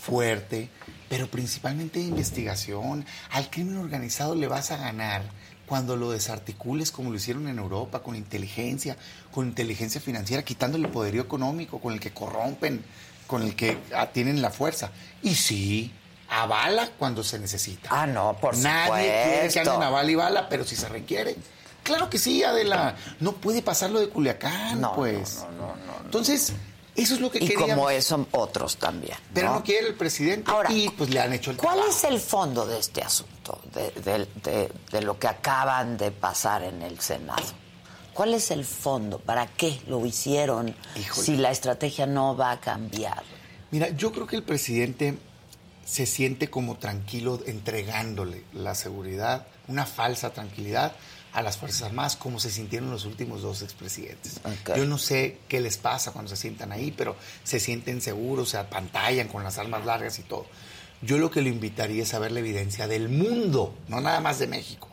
fuerte, 0.00 0.68
pero 1.08 1.28
principalmente 1.28 1.98
de 1.98 2.06
investigación. 2.06 3.06
Al 3.30 3.50
crimen 3.50 3.78
organizado 3.78 4.34
le 4.34 4.46
vas 4.48 4.70
a 4.70 4.76
ganar 4.76 5.22
cuando 5.66 5.96
lo 5.96 6.10
desarticules 6.10 6.90
como 6.90 7.10
lo 7.10 7.16
hicieron 7.16 7.48
en 7.48 7.58
Europa, 7.58 8.02
con 8.02 8.14
inteligencia, 8.16 8.96
con 9.32 9.48
inteligencia 9.48 10.00
financiera, 10.00 10.44
quitándole 10.44 10.86
el 10.86 10.92
poderío 10.92 11.22
económico, 11.22 11.80
con 11.80 11.92
el 11.92 12.00
que 12.00 12.12
corrompen, 12.12 12.84
con 13.26 13.42
el 13.42 13.56
que 13.56 13.76
tienen 14.12 14.40
la 14.40 14.50
fuerza. 14.50 14.90
Y 15.22 15.34
sí, 15.34 15.92
a 16.28 16.46
bala 16.46 16.90
cuando 16.98 17.22
se 17.22 17.38
necesita. 17.38 17.88
Ah, 17.90 18.06
no, 18.06 18.36
por 18.40 18.56
Nadie 18.58 19.22
quiere 19.24 19.48
que 19.52 19.60
anden 19.60 19.82
a 19.82 19.90
bala 19.90 20.10
y 20.10 20.14
bala, 20.14 20.48
pero 20.48 20.64
si 20.64 20.76
se 20.76 20.88
requiere. 20.88 21.36
Claro 21.82 22.10
que 22.10 22.18
sí, 22.18 22.42
Adela. 22.42 22.96
No 23.20 23.32
puede 23.32 23.62
pasar 23.62 23.90
lo 23.90 24.00
de 24.00 24.08
Culiacán, 24.08 24.82
pues. 24.96 25.36
No, 25.36 25.50
no, 25.52 25.66
no, 25.76 26.04
Entonces, 26.04 26.52
Eso 26.96 27.14
es 27.14 27.20
lo 27.20 27.30
que 27.30 27.38
y 27.38 27.48
queríamos. 27.48 27.70
como 27.70 27.90
eso 27.90 28.26
otros 28.32 28.76
también. 28.78 29.16
Pero 29.34 29.52
no 29.52 29.62
quiere 29.62 29.88
el 29.88 29.94
presidente 29.94 30.50
Ahora, 30.50 30.72
y 30.72 30.88
pues 30.90 31.10
le 31.10 31.20
han 31.20 31.32
hecho 31.32 31.50
el 31.50 31.56
¿Cuál 31.58 31.76
trabajo. 31.76 31.96
es 31.96 32.04
el 32.04 32.20
fondo 32.20 32.66
de 32.66 32.78
este 32.78 33.02
asunto, 33.02 33.60
de, 33.74 33.90
de- 34.00 34.26
de- 34.42 34.72
de 34.90 35.00
lo 35.02 35.18
que 35.18 35.28
acaban 35.28 35.96
de 35.98 36.10
pasar 36.10 36.62
en 36.62 36.80
el 36.82 36.98
Senado? 37.00 37.42
¿Cuál 38.14 38.32
es 38.32 38.50
el 38.50 38.64
fondo? 38.64 39.18
¿Para 39.18 39.46
qué 39.46 39.78
lo 39.88 40.04
hicieron 40.06 40.74
Híjole. 40.96 41.22
si 41.26 41.36
la 41.36 41.50
estrategia 41.50 42.06
no 42.06 42.34
va 42.34 42.52
a 42.52 42.60
cambiar? 42.60 43.22
Mira, 43.70 43.90
yo 43.90 44.10
creo 44.10 44.26
que 44.26 44.36
el 44.36 44.42
presidente 44.42 45.18
se 45.84 46.06
siente 46.06 46.48
como 46.48 46.76
tranquilo 46.78 47.40
entregándole 47.46 48.42
la 48.54 48.74
seguridad, 48.74 49.46
una 49.68 49.84
falsa 49.84 50.30
tranquilidad 50.32 50.92
a 51.36 51.42
las 51.42 51.58
Fuerzas 51.58 51.82
Armadas, 51.82 52.16
como 52.16 52.40
se 52.40 52.50
sintieron 52.50 52.90
los 52.90 53.04
últimos 53.04 53.42
dos 53.42 53.60
expresidentes. 53.60 54.40
Ok. 54.42 54.74
Yo 54.74 54.86
no 54.86 54.96
sé 54.96 55.40
qué 55.48 55.60
les 55.60 55.76
pasa 55.76 56.10
cuando 56.12 56.30
se 56.30 56.36
sientan 56.36 56.72
ahí, 56.72 56.94
pero 56.96 57.14
se 57.44 57.60
sienten 57.60 58.00
seguros, 58.00 58.48
se 58.48 58.56
apantallan 58.56 59.28
con 59.28 59.44
las 59.44 59.58
armas 59.58 59.84
largas 59.84 60.18
y 60.18 60.22
todo. 60.22 60.46
Yo 61.02 61.18
lo 61.18 61.30
que 61.30 61.42
le 61.42 61.50
invitaría 61.50 62.04
es 62.04 62.14
a 62.14 62.18
ver 62.20 62.32
la 62.32 62.40
evidencia 62.40 62.88
del 62.88 63.10
mundo, 63.10 63.76
no 63.88 64.00
nada 64.00 64.20
más 64.20 64.38
de 64.38 64.46
México, 64.46 64.88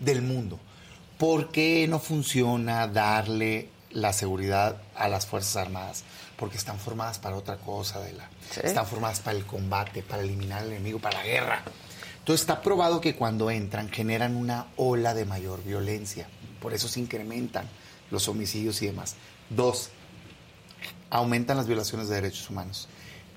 del 0.00 0.22
mundo. 0.22 0.58
¿Por 1.18 1.52
qué 1.52 1.86
no 1.86 2.00
funciona 2.00 2.88
darle 2.88 3.68
la 3.92 4.12
seguridad 4.12 4.82
a 4.96 5.06
las 5.06 5.26
Fuerzas 5.26 5.54
Armadas? 5.54 6.02
Porque 6.36 6.56
están 6.56 6.80
formadas 6.80 7.20
para 7.20 7.36
otra 7.36 7.58
cosa, 7.58 7.98
Adela. 7.98 8.28
Sí. 8.50 8.62
Están 8.64 8.88
formadas 8.88 9.20
para 9.20 9.38
el 9.38 9.46
combate, 9.46 10.02
para 10.02 10.22
eliminar 10.22 10.62
al 10.62 10.72
enemigo, 10.72 10.98
para 10.98 11.18
la 11.18 11.24
guerra. 11.24 11.62
Entonces 12.30 12.42
está 12.42 12.62
probado 12.62 13.00
que 13.00 13.16
cuando 13.16 13.50
entran 13.50 13.88
generan 13.90 14.36
una 14.36 14.66
ola 14.76 15.14
de 15.14 15.24
mayor 15.24 15.64
violencia. 15.64 16.28
Por 16.62 16.72
eso 16.72 16.86
se 16.86 17.00
incrementan 17.00 17.68
los 18.12 18.28
homicidios 18.28 18.80
y 18.82 18.86
demás. 18.86 19.16
Dos, 19.48 19.90
aumentan 21.10 21.56
las 21.56 21.66
violaciones 21.66 22.08
de 22.08 22.14
derechos 22.14 22.48
humanos. 22.48 22.86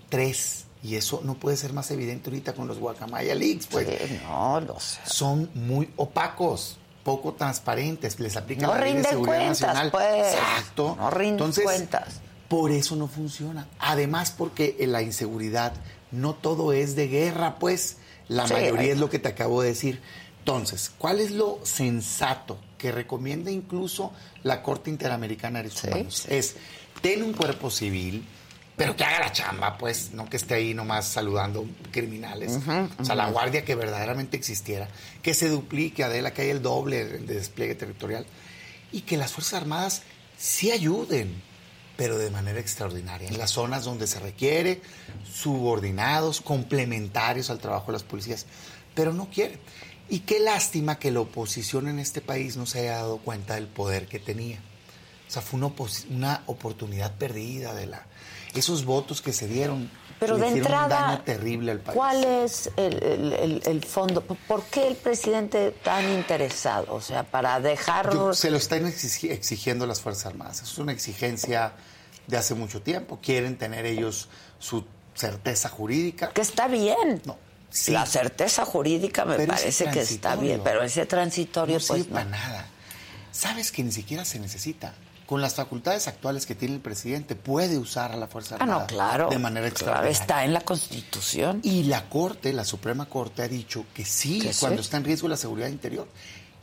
Tres, 0.10 0.66
y 0.84 0.96
eso 0.96 1.22
no 1.24 1.34
puede 1.34 1.58
ser 1.58 1.74
más 1.74 1.90
evidente 1.90 2.30
ahorita 2.30 2.54
con 2.54 2.68
los 2.68 2.78
Guacamaya 2.78 3.34
Leaks, 3.34 3.66
pues 3.66 3.88
Sí, 3.88 4.20
no, 4.26 4.60
lo 4.62 4.80
sé. 4.80 5.00
son 5.06 5.50
muy 5.56 5.90
opacos, 5.96 6.78
poco 7.04 7.34
transparentes, 7.34 8.20
les 8.20 8.36
aplican 8.38 8.70
No 8.70 8.76
la 8.76 8.82
ley 8.82 8.94
de 8.94 9.04
seguridad 9.06 9.38
cuentas, 9.38 9.62
nacional. 9.62 9.90
pues. 9.92 10.34
Exacto. 10.36 10.96
No 11.00 11.10
rinden 11.10 11.34
Entonces, 11.34 11.64
cuentas. 11.64 12.20
Por 12.48 12.70
eso 12.72 12.96
no 12.96 13.08
funciona. 13.08 13.68
Además, 13.80 14.30
porque 14.38 14.76
en 14.80 14.92
la 14.92 15.02
inseguridad 15.02 15.74
no 16.12 16.36
todo 16.36 16.74
es 16.74 16.96
de 16.96 17.08
guerra, 17.08 17.58
pues 17.58 17.98
la 18.28 18.48
Sí, 18.48 18.54
mayoría 18.54 18.82
hay- 18.82 18.90
es 18.92 18.98
lo 19.00 19.10
que 19.10 19.20
te 19.20 19.30
acabo 19.30 19.62
de 19.62 19.70
decir. 19.70 20.02
Entonces, 20.40 20.92
¿cuál 20.98 21.20
es 21.20 21.32
lo 21.32 21.60
sensato 21.64 22.60
que 22.78 22.92
recomienda 22.92 23.50
incluso 23.52 24.12
la 24.44 24.62
Corte 24.62 24.90
Interamericana 24.90 25.60
de 25.60 25.64
Derechos 25.64 25.82
Sí, 25.82 25.88
Humanos? 25.88 26.16
sí. 26.16 26.28
Es, 26.36 26.56
ten 27.02 27.24
un 27.24 27.32
cuerpo 27.34 27.70
civil, 27.72 28.26
pero 28.76 28.96
que 28.96 29.06
haga 29.06 29.20
la 29.20 29.32
chamba, 29.32 29.78
pues, 29.78 30.12
no 30.14 30.28
que 30.30 30.36
esté 30.38 30.56
ahí 30.56 30.74
nomás 30.74 31.08
saludando 31.08 31.66
criminales. 31.92 32.60
O 33.00 33.06
sea, 33.06 33.16
la 33.16 33.30
guardia 33.30 33.64
que 33.64 33.76
verdaderamente 33.76 34.36
existiera, 34.36 34.90
que 35.22 35.34
se 35.34 35.48
duplique, 35.48 36.04
Adela, 36.04 36.34
que 36.34 36.42
haya 36.42 36.52
el 36.52 36.62
doble 36.62 37.06
de 37.06 37.36
despliegue 37.36 37.76
territorial 37.76 38.26
y 38.92 39.02
que 39.02 39.16
las 39.16 39.32
Fuerzas 39.32 39.54
Armadas 39.62 40.02
sí 40.38 40.72
ayuden, 40.72 41.42
pero 41.96 42.18
de 42.18 42.30
manera 42.30 42.60
extraordinaria, 42.60 43.28
en 43.28 43.38
las 43.38 43.52
zonas 43.52 43.86
donde 43.86 44.08
se 44.08 44.20
requiere, 44.20 44.82
subordinados, 45.32 46.42
complementarios 46.42 47.50
al 47.50 47.60
trabajo 47.60 47.88
de 47.88 47.94
las 47.94 48.04
policías, 48.04 48.46
pero 48.96 49.14
no 49.14 49.30
quieren. 49.30 49.60
Y 50.10 50.20
qué 50.20 50.40
lástima 50.40 51.00
que 51.00 51.12
la 51.12 51.22
oposición 51.22 51.88
en 51.88 52.00
este 52.00 52.22
país 52.22 52.58
no 52.58 52.66
se 52.66 52.80
haya 52.80 52.98
dado 52.98 53.18
cuenta 53.18 53.56
del 53.56 53.68
poder 53.68 54.08
que 54.08 54.20
tenía. 54.20 54.60
O 55.28 55.32
sea, 55.32 55.42
fue 55.42 55.60
una, 55.60 55.74
una 56.10 56.44
oportunidad 56.48 57.16
perdida 57.16 57.74
de 57.74 57.88
la... 57.88 58.06
Esos 58.54 58.86
votos 58.86 59.22
que 59.22 59.34
se 59.34 59.48
dieron 59.48 59.90
Pero 60.26 60.38
le 60.38 60.42
de 60.46 60.48
hicieron 60.60 60.72
un 60.72 60.84
entrada, 60.84 61.06
daño 61.08 61.22
terrible 61.24 61.72
al 61.72 61.80
país. 61.80 61.96
¿cuál 61.96 62.24
es 62.24 62.70
el, 62.78 63.04
el- 63.04 63.34
el- 63.34 63.62
el 63.66 63.86
fondo? 63.86 64.22
¿Por 64.22 64.64
qué 64.66 64.88
el 64.88 64.96
presidente 64.96 65.72
tan 65.84 66.10
interesado? 66.12 66.94
O 66.94 67.02
sea, 67.02 67.24
para 67.24 67.60
dejar... 67.60 68.12
Yo- 68.14 68.34
se 68.34 68.50
lo 68.52 68.58
están 68.58 68.86
exigi- 68.86 69.32
exigiendo 69.32 69.86
las 69.86 70.02
Fuerzas 70.02 70.26
Armadas. 70.28 70.62
Es 70.62 70.78
una 70.78 70.92
exigencia 70.92 71.74
de 72.28 72.38
hace 72.38 72.54
mucho 72.56 72.82
tiempo. 72.82 73.20
Quieren 73.22 73.58
tener 73.58 73.86
ellos 73.86 74.30
su 74.60 74.86
certeza 75.16 75.70
jurídica. 75.70 76.30
Que 76.30 76.42
está 76.42 76.68
bien. 76.68 77.22
No, 77.26 77.38
sí. 77.70 77.92
La 77.92 78.06
certeza 78.06 78.66
jurídica 78.66 79.26
me 79.26 79.36
Pero 79.36 79.54
parece 79.54 79.86
que 79.92 80.02
está 80.02 80.36
bien, 80.36 80.62
pero 80.64 80.82
ese 80.84 81.06
transitorio, 81.06 81.76
no 81.76 81.80
sirve 81.80 82.04
pues 82.06 82.08
para 82.14 82.26
no. 82.26 82.32
nada. 82.32 82.66
Sabes 83.32 83.72
que 83.72 83.84
ni 83.84 83.92
siquiera 83.92 84.26
se 84.26 84.40
necesita. 84.40 84.94
Con 85.26 85.42
las 85.42 85.56
facultades 85.56 86.08
actuales 86.08 86.46
que 86.46 86.54
tiene 86.54 86.76
el 86.76 86.82
presidente, 86.82 87.36
puede 87.36 87.78
usar 87.78 88.12
a 88.12 88.18
la 88.18 88.28
Fuerza 88.28 88.56
Ah, 88.60 88.64
Armada 88.64 88.82
no, 88.82 88.88
claro. 88.88 89.30
de 89.30 89.40
manera 89.40 89.62
Claro, 89.70 89.74
extraordinaria. 89.74 90.12
está 90.12 90.46
en 90.46 90.54
la 90.54 90.62
Constitución. 90.62 91.60
Y 91.64 91.84
la 91.84 92.10
Corte, 92.10 92.52
la 92.54 92.66
Suprema 92.66 93.06
Corte, 93.08 93.42
ha 93.42 93.48
dicho 93.48 93.86
que 93.94 94.04
sí, 94.06 94.40
Que 94.40 94.54
sí. 94.54 94.60
cuando 94.60 94.82
está 94.82 94.98
en 94.98 95.06
riesgo 95.06 95.28
la 95.28 95.38
seguridad 95.38 95.70
interior. 95.70 96.08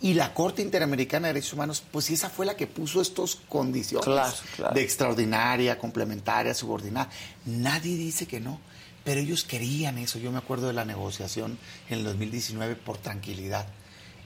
Y 0.02 0.14
la 0.14 0.32
Corte 0.32 0.62
Interamericana 0.62 1.28
de 1.28 1.34
Derechos 1.34 1.52
Humanos, 1.54 1.82
pues 1.90 2.06
sí, 2.06 2.14
esa 2.14 2.30
fue 2.30 2.46
la 2.46 2.56
que 2.56 2.66
puso 2.66 3.00
estas 3.02 3.36
condiciones 3.48 4.04
Claro, 4.06 4.32
claro. 4.56 4.74
de 4.74 4.82
extraordinaria, 4.82 5.78
complementaria, 5.78 6.54
subordinada. 6.54 7.10
Nadie 7.44 7.96
dice 7.96 8.26
que 8.26 8.40
no, 8.40 8.60
pero 9.04 9.20
ellos 9.20 9.44
querían 9.44 9.98
eso. 9.98 10.18
Yo 10.18 10.30
me 10.32 10.38
acuerdo 10.38 10.68
de 10.68 10.72
la 10.74 10.84
negociación 10.86 11.58
en 11.88 11.98
el 11.98 12.04
2019 12.04 12.76
por 12.76 12.96
tranquilidad. 12.98 13.66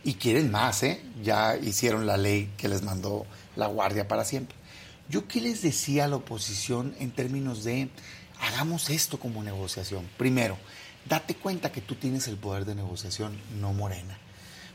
Y 0.05 0.14
quieren 0.14 0.51
más, 0.51 0.83
¿eh? 0.83 1.01
Ya 1.23 1.57
hicieron 1.57 2.07
la 2.07 2.16
ley 2.18 2.53
que 2.57 2.68
les 2.68 2.83
mandó 2.83 3.25
la 3.57 3.67
Guardia 3.67 4.09
para 4.09 4.25
siempre. 4.25 4.57
Yo 5.09 5.29
qué 5.29 5.40
les 5.40 5.62
decía 5.62 6.05
a 6.05 6.09
la 6.09 6.17
oposición 6.17 6.95
en 6.99 7.11
términos 7.11 7.64
de 7.64 7.88
hagamos 8.40 8.90
esto 8.90 9.19
como 9.19 9.43
negociación. 9.43 10.09
Primero, 10.17 10.57
date 11.07 11.35
cuenta 11.35 11.71
que 11.73 11.81
tú 11.81 11.95
tienes 11.95 12.27
el 12.29 12.37
poder 12.37 12.64
de 12.64 12.75
negociación, 12.75 13.38
no 13.61 13.73
Morena. 13.73 14.19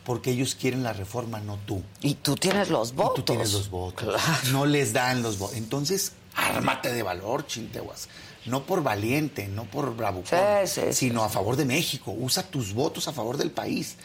Porque 0.04 0.32
ellos 0.32 0.56
quieren 0.56 0.82
la 0.84 0.94
reforma, 0.94 1.40
no 1.40 1.58
tú. 1.58 1.84
Y 2.02 2.16
tú 2.16 2.36
tienes 2.36 2.70
los 2.70 2.92
Y 2.92 2.96
votos. 2.96 3.16
tú 3.16 3.24
tienes 3.24 3.54
los 3.54 3.70
votos. 3.70 4.04
Claro. 4.08 4.20
No 4.52 4.66
les 4.66 4.94
dan 4.94 5.22
los 5.22 5.38
votos. 5.38 5.58
Entonces, 5.58 6.14
ármate 6.36 6.94
de 6.94 7.04
valor, 7.04 7.46
chinteguas. 7.46 8.08
No 8.46 8.66
por 8.66 8.82
valiente, 8.82 9.48
no 9.50 9.66
por 9.66 9.96
bravucón, 9.96 10.40
Sí, 10.66 10.68
sí, 10.68 10.82
sí, 10.88 10.94
sino 10.94 11.24
a 11.24 11.30
favor 11.30 11.58
de 11.58 11.66
México. 11.66 12.16
Usa 12.18 12.44
tus 12.44 12.74
votos 12.74 13.08
a 13.08 13.14
favor 13.14 13.38
del 13.38 13.52
país. 13.52 13.98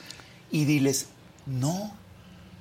Y 0.51 0.65
diles, 0.65 1.07
no, 1.47 1.97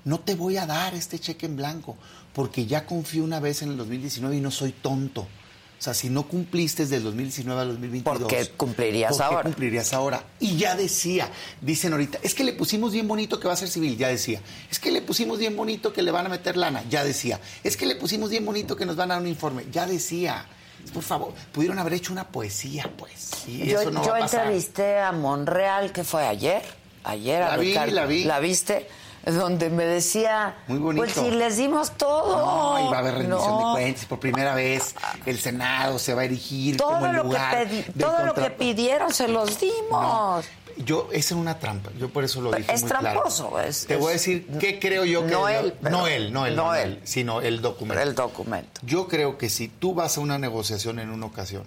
no 0.06 0.20
te 0.20 0.36
voy 0.36 0.58
a 0.58 0.66
dar 0.66 0.94
este 0.96 1.20
cheque 1.20 1.46
en 1.46 1.56
blanco, 1.56 1.96
porque 2.34 2.66
ya 2.66 2.86
confío 2.86 3.24
una 3.24 3.40
vez 3.40 3.62
en 3.62 3.70
el 3.70 3.78
2019 3.78 4.38
y 4.38 4.42
no 4.42 4.52
soy 4.52 4.72
tonto. 4.72 5.22
O 5.22 5.84
sea, 5.84 5.94
si 5.94 6.10
no 6.10 6.24
cumpliste 6.30 6.84
desde 6.84 6.96
el 6.96 7.04
2019 7.04 7.60
al 7.62 7.68
2022. 7.72 8.20
¿Por 8.20 8.28
qué 8.30 8.48
cumplirías 8.56 9.10
¿por 9.12 9.18
qué 9.18 9.24
ahora? 9.24 9.42
cumplirías 9.44 9.92
ahora? 9.94 10.24
Y 10.40 10.56
ya 10.56 10.76
decía, 10.78 11.30
dicen 11.60 11.92
ahorita, 11.92 12.20
es 12.24 12.34
que 12.34 12.46
le 12.46 12.54
pusimos 12.54 12.94
bien 12.94 13.06
bonito 13.06 13.38
que 13.38 13.48
va 13.50 13.54
a 13.54 13.58
ser 13.58 13.68
civil, 13.68 13.98
ya 13.98 14.08
decía. 14.08 14.40
Es 14.72 14.80
que 14.80 14.92
le 14.92 15.02
pusimos 15.02 15.40
bien 15.40 15.58
bonito 15.58 15.92
que 15.92 16.02
le 16.02 16.12
van 16.12 16.26
a 16.26 16.30
meter 16.30 16.56
lana, 16.56 16.84
ya 16.90 17.04
decía. 17.04 17.42
Es 17.66 17.76
que 17.76 17.86
le 17.86 17.96
pusimos 17.98 18.30
bien 18.30 18.46
bonito 18.46 18.78
que 18.78 18.86
nos 18.86 18.96
van 18.96 19.12
a 19.12 19.16
dar 19.16 19.24
un 19.24 19.28
informe, 19.28 19.66
ya 19.74 19.86
decía. 19.86 20.46
Por 20.94 21.04
favor, 21.04 21.34
pudieron 21.52 21.78
haber 21.80 21.94
hecho 21.94 22.14
una 22.14 22.30
poesía, 22.30 22.90
pues. 22.98 23.32
Y 23.48 23.68
yo 23.68 23.82
eso 23.82 23.92
no 23.92 24.06
yo 24.06 24.12
va 24.12 24.18
a 24.18 24.20
pasar. 24.22 24.42
entrevisté 24.46 25.00
a 25.00 25.12
Monreal, 25.12 25.92
que 25.92 26.06
fue 26.06 26.26
ayer. 26.26 26.62
Ayer 27.04 27.42
a 27.42 27.50
La 27.50 27.58
vi, 27.58 27.68
Ricardo. 27.70 27.94
la 27.94 28.06
vi. 28.06 28.24
¿La 28.24 28.40
viste? 28.40 28.88
Donde 29.26 29.70
me 29.70 29.86
decía, 29.86 30.56
Muy 30.68 30.80
bonito. 30.80 31.06
pues 31.06 31.16
si 31.16 31.32
les 31.32 31.56
dimos 31.56 31.92
todo. 31.98 32.76
No, 32.76 32.88
y 32.88 32.92
va 32.92 32.98
a 32.98 33.00
haber 33.00 33.14
rendición 33.16 33.40
No. 33.52 33.70
de 33.76 33.82
cuentas. 33.82 34.06
Por 34.06 34.20
primera 34.20 34.54
vez, 34.54 34.96
el 35.26 35.40
Senado 35.40 35.98
se 35.98 36.14
va 36.14 36.24
a 36.24 36.26
erigir 36.26 36.76
Todo 36.76 36.92
como 36.94 37.06
el 37.06 37.14
lo 37.14 37.22
que 37.22 37.28
lugar 37.30 37.68
pedi- 37.68 37.86
todo 37.98 38.26
lo 38.26 38.34
que 38.34 38.50
pidieron 38.50 39.14
se 39.14 39.30
los 39.30 39.60
dimos. 39.62 39.92
No, 39.92 40.42
yo, 40.78 41.08
es 41.14 41.32
una 41.32 41.58
trampa. 41.58 41.92
Yo 41.98 42.10
por 42.10 42.26
eso 42.26 42.42
lo 42.42 42.50
Pero 42.52 42.64
dije 42.64 42.74
es 42.74 42.82
muy 42.82 42.90
claro. 42.90 43.12
tramposo, 43.12 43.60
es- 43.62 43.86
Te 43.86 43.96
voy 43.96 44.10
a 44.10 44.14
decir 44.14 44.46
qué 44.60 44.78
creo 44.80 45.06
yo 45.06 45.26
que... 45.26 45.32
no 45.32 45.48
él, 45.48 45.74
pero- 45.82 45.98
no 46.00 46.08
él, 46.08 46.34
no 46.34 46.46
él, 46.46 46.56
no 46.58 46.76
él, 46.76 47.00
sino 47.06 47.40
el 47.40 47.62
documento. 47.62 48.04
El 48.04 48.16
documento. 48.16 48.82
Yo 48.84 49.08
creo 49.08 49.38
que 49.38 49.48
si 49.50 49.70
tú 49.70 49.94
vas 49.94 50.18
a 50.18 50.22
una 50.22 50.38
negociación 50.38 51.00
en 51.00 51.10
una 51.12 51.28
ocasión 51.28 51.64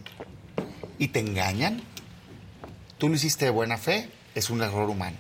y 0.99 1.09
te 1.09 1.21
engañan, 1.21 1.81
tú 2.99 3.09
lo 3.09 3.14
hiciste 3.14 3.47
de 3.47 3.51
buena 3.51 3.79
fe, 3.79 4.11
es 4.35 4.51
un 4.51 4.61
error 4.62 4.90
humano. 4.90 5.16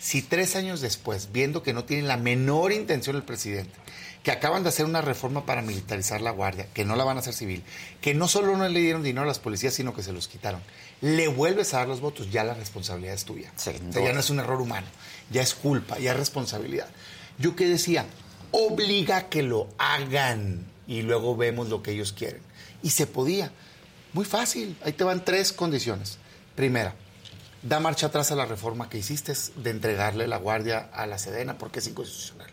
Si 0.00 0.22
tres 0.22 0.56
años 0.56 0.80
después, 0.80 1.30
viendo 1.30 1.62
que 1.62 1.74
no 1.74 1.84
tienen 1.84 2.08
la 2.08 2.16
menor 2.16 2.72
intención 2.72 3.16
el 3.16 3.22
presidente, 3.22 3.74
que 4.22 4.30
acaban 4.30 4.62
de 4.62 4.70
hacer 4.70 4.86
una 4.86 5.02
reforma 5.02 5.44
para 5.44 5.60
militarizar 5.60 6.22
la 6.22 6.30
guardia, 6.30 6.66
que 6.72 6.86
no 6.86 6.96
la 6.96 7.04
van 7.04 7.18
a 7.18 7.20
hacer 7.20 7.34
civil, 7.34 7.62
que 8.00 8.14
no 8.14 8.26
solo 8.26 8.56
no 8.56 8.66
le 8.66 8.80
dieron 8.80 9.02
dinero 9.02 9.24
a 9.24 9.26
las 9.26 9.38
policías, 9.38 9.74
sino 9.74 9.94
que 9.94 10.02
se 10.02 10.12
los 10.12 10.26
quitaron, 10.26 10.62
le 11.02 11.28
vuelves 11.28 11.74
a 11.74 11.78
dar 11.78 11.88
los 11.88 12.00
votos, 12.00 12.30
ya 12.30 12.44
la 12.44 12.54
responsabilidad 12.54 13.14
es 13.14 13.26
tuya. 13.26 13.52
O 13.54 13.60
sea, 13.60 13.74
ya 13.74 14.12
no 14.14 14.20
es 14.20 14.30
un 14.30 14.40
error 14.40 14.62
humano, 14.62 14.86
ya 15.30 15.42
es 15.42 15.54
culpa, 15.54 15.98
ya 15.98 16.12
es 16.12 16.16
responsabilidad. 16.16 16.88
Yo 17.38 17.54
que 17.54 17.68
decía, 17.68 18.06
obliga 18.52 19.18
a 19.18 19.28
que 19.28 19.42
lo 19.42 19.68
hagan 19.76 20.66
y 20.86 21.02
luego 21.02 21.36
vemos 21.36 21.68
lo 21.68 21.82
que 21.82 21.92
ellos 21.92 22.12
quieren. 22.12 22.40
Y 22.82 22.90
se 22.90 23.06
podía. 23.06 23.52
Muy 24.14 24.24
fácil. 24.24 24.76
Ahí 24.82 24.92
te 24.92 25.04
van 25.04 25.24
tres 25.24 25.52
condiciones. 25.52 26.18
Primera, 26.56 26.94
da 27.62 27.80
marcha 27.80 28.06
atrás 28.06 28.30
a 28.32 28.36
la 28.36 28.46
reforma 28.46 28.88
que 28.88 28.98
hiciste 28.98 29.34
de 29.56 29.70
entregarle 29.70 30.26
la 30.26 30.38
guardia 30.38 30.88
a 30.92 31.06
la 31.06 31.18
Sedena 31.18 31.58
porque 31.58 31.80
es 31.80 31.86
inconstitucional. 31.86 32.50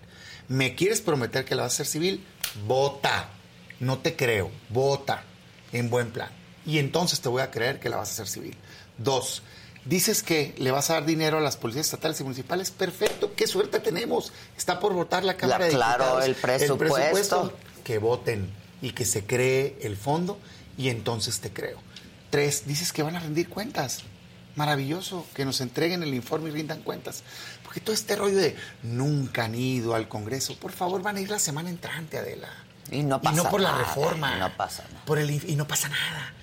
¿Me 0.48 0.76
quieres 0.76 1.02
prometer 1.02 1.46
que 1.46 1.56
la 1.56 1.64
vas 1.64 1.74
a 1.74 1.76
hacer 1.76 1.86
civil? 1.88 2.26
Vota. 2.66 3.30
No 3.80 4.00
te 4.00 4.16
creo. 4.16 4.52
Vota. 4.70 5.24
en 5.74 5.90
buen 5.90 6.12
plan. 6.12 6.30
Y 6.66 6.80
entonces 6.80 7.20
te 7.20 7.30
voy 7.30 7.42
a 7.42 7.52
creer 7.52 7.80
que 7.80 7.90
la 7.90 7.98
vas 7.98 8.10
a 8.10 8.12
hacer 8.14 8.28
civil. 8.28 8.56
Dos, 8.98 9.42
dices 9.86 10.24
que 10.24 10.56
le 10.58 10.72
vas 10.72 10.90
a 10.90 10.94
dar 10.96 11.06
dinero 11.06 11.38
a 11.38 11.42
las 11.42 11.58
policías 11.58 11.88
estatales 11.88 12.20
y 12.22 12.24
municipales. 12.24 12.72
Perfecto, 12.72 13.34
qué 13.36 13.48
suerte 13.48 13.80
tenemos. 13.80 14.32
Está 14.58 14.80
por 14.80 14.94
votar 14.94 15.24
la 15.24 15.36
Cámara 15.38 15.66
de 15.66 15.72
claro, 15.72 16.04
Diputados. 16.04 16.26
el 16.26 16.36
presupuesto. 16.36 17.54
Que 17.84 18.00
voten 18.00 18.50
y 18.82 18.92
que 18.92 19.06
se 19.06 19.26
cree 19.26 19.78
el 19.82 19.98
fondo 19.98 20.40
y 20.78 20.90
entonces 20.90 21.40
te 21.40 21.52
creo. 21.52 21.80
Tres, 22.30 22.66
dices 22.66 22.92
que 22.92 23.04
van 23.04 23.16
a 23.16 23.20
rendir 23.20 23.50
cuentas. 23.50 24.04
Maravilloso, 24.58 25.26
que 25.34 25.46
nos 25.46 25.62
entreguen 25.62 26.04
el 26.04 26.14
informe 26.14 26.50
y 26.50 26.52
rindan 26.52 26.82
cuentas. 26.82 27.24
Porque 27.64 27.80
todo 27.80 27.94
este 27.94 28.16
rollo 28.16 28.36
de 28.38 28.56
nunca 28.84 29.46
han 29.46 29.56
ido 29.56 29.96
al 29.96 30.08
Congreso, 30.10 30.56
por 30.60 30.72
favor, 30.74 31.02
van 31.02 31.16
a 31.18 31.22
ir 31.22 31.30
la 31.30 31.40
semana 31.40 31.70
entrante, 31.70 32.18
Adela. 32.18 32.50
Y 32.92 33.04
no 33.04 33.22
pasa 33.22 33.34
Y 33.34 33.44
no 33.44 33.50
por 33.50 33.62
la 33.62 33.72
nada, 33.72 33.84
reforma. 33.84 34.36
y 34.36 34.40
no 34.40 34.58
pasa 34.58 34.84
nada. 34.92 35.06
Por 35.06 35.20
el, 35.20 35.30
y 35.50 35.56
no 35.56 35.68
pasa 35.68 35.88
nada. 35.90 36.34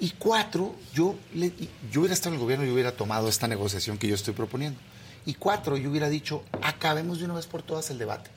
Y 0.00 0.10
cuatro, 0.12 0.74
yo, 0.94 1.16
le- 1.34 1.52
yo 1.92 2.00
hubiera 2.00 2.14
estado 2.14 2.30
en 2.30 2.34
el 2.36 2.40
gobierno 2.40 2.64
y 2.64 2.70
hubiera 2.70 2.92
tomado 2.92 3.28
esta 3.28 3.46
negociación 3.46 3.98
que 3.98 4.08
yo 4.08 4.14
estoy 4.14 4.32
proponiendo. 4.34 4.80
Y 5.26 5.34
cuatro, 5.34 5.76
yo 5.76 5.90
hubiera 5.90 6.08
dicho, 6.08 6.42
acabemos 6.62 7.18
de 7.18 7.26
una 7.26 7.34
vez 7.34 7.46
por 7.46 7.62
todas 7.62 7.90
el 7.90 7.98
debate. 7.98 8.30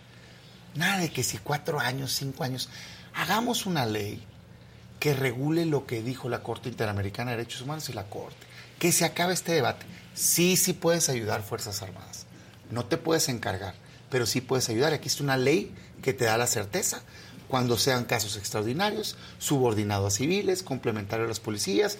Nada 0.75 0.97
de 0.97 1.09
que 1.11 1.23
si 1.23 1.37
cuatro 1.37 1.79
años, 1.79 2.11
cinco 2.13 2.43
años, 2.43 2.67
hagamos 3.13 3.65
una 3.65 3.85
ley 3.85 4.21
que 4.99 5.13
regule 5.13 5.65
lo 5.65 5.85
que 5.85 6.01
dijo 6.01 6.27
la 6.27 6.43
Corte 6.43 6.67
Interamericana 6.67 7.31
de 7.31 7.37
Derechos 7.37 7.61
Humanos 7.61 7.87
y 7.87 7.93
la 7.93 8.03
Corte. 8.09 8.45
Que 8.83 8.91
se 8.91 9.05
acabe 9.05 9.33
este 9.33 9.53
debate. 9.53 9.85
Sí, 10.13 10.57
sí 10.57 10.73
puedes 10.73 11.07
ayudar 11.07 11.41
Fuerzas 11.41 11.81
Armadas. 11.81 12.25
No 12.69 12.83
te 12.83 12.97
puedes 12.97 13.29
encargar, 13.29 13.75
pero 14.09 14.25
sí 14.25 14.41
puedes 14.41 14.67
ayudar. 14.67 14.91
Aquí 14.91 15.07
está 15.07 15.23
una 15.23 15.37
ley 15.37 15.73
que 16.01 16.11
te 16.11 16.25
da 16.25 16.37
la 16.37 16.47
certeza 16.47 17.01
cuando 17.47 17.77
sean 17.77 18.03
casos 18.03 18.35
extraordinarios, 18.35 19.15
subordinado 19.39 20.07
a 20.07 20.11
civiles, 20.11 20.63
complementario 20.63 21.23
a 21.23 21.29
las 21.29 21.39
policías. 21.39 21.97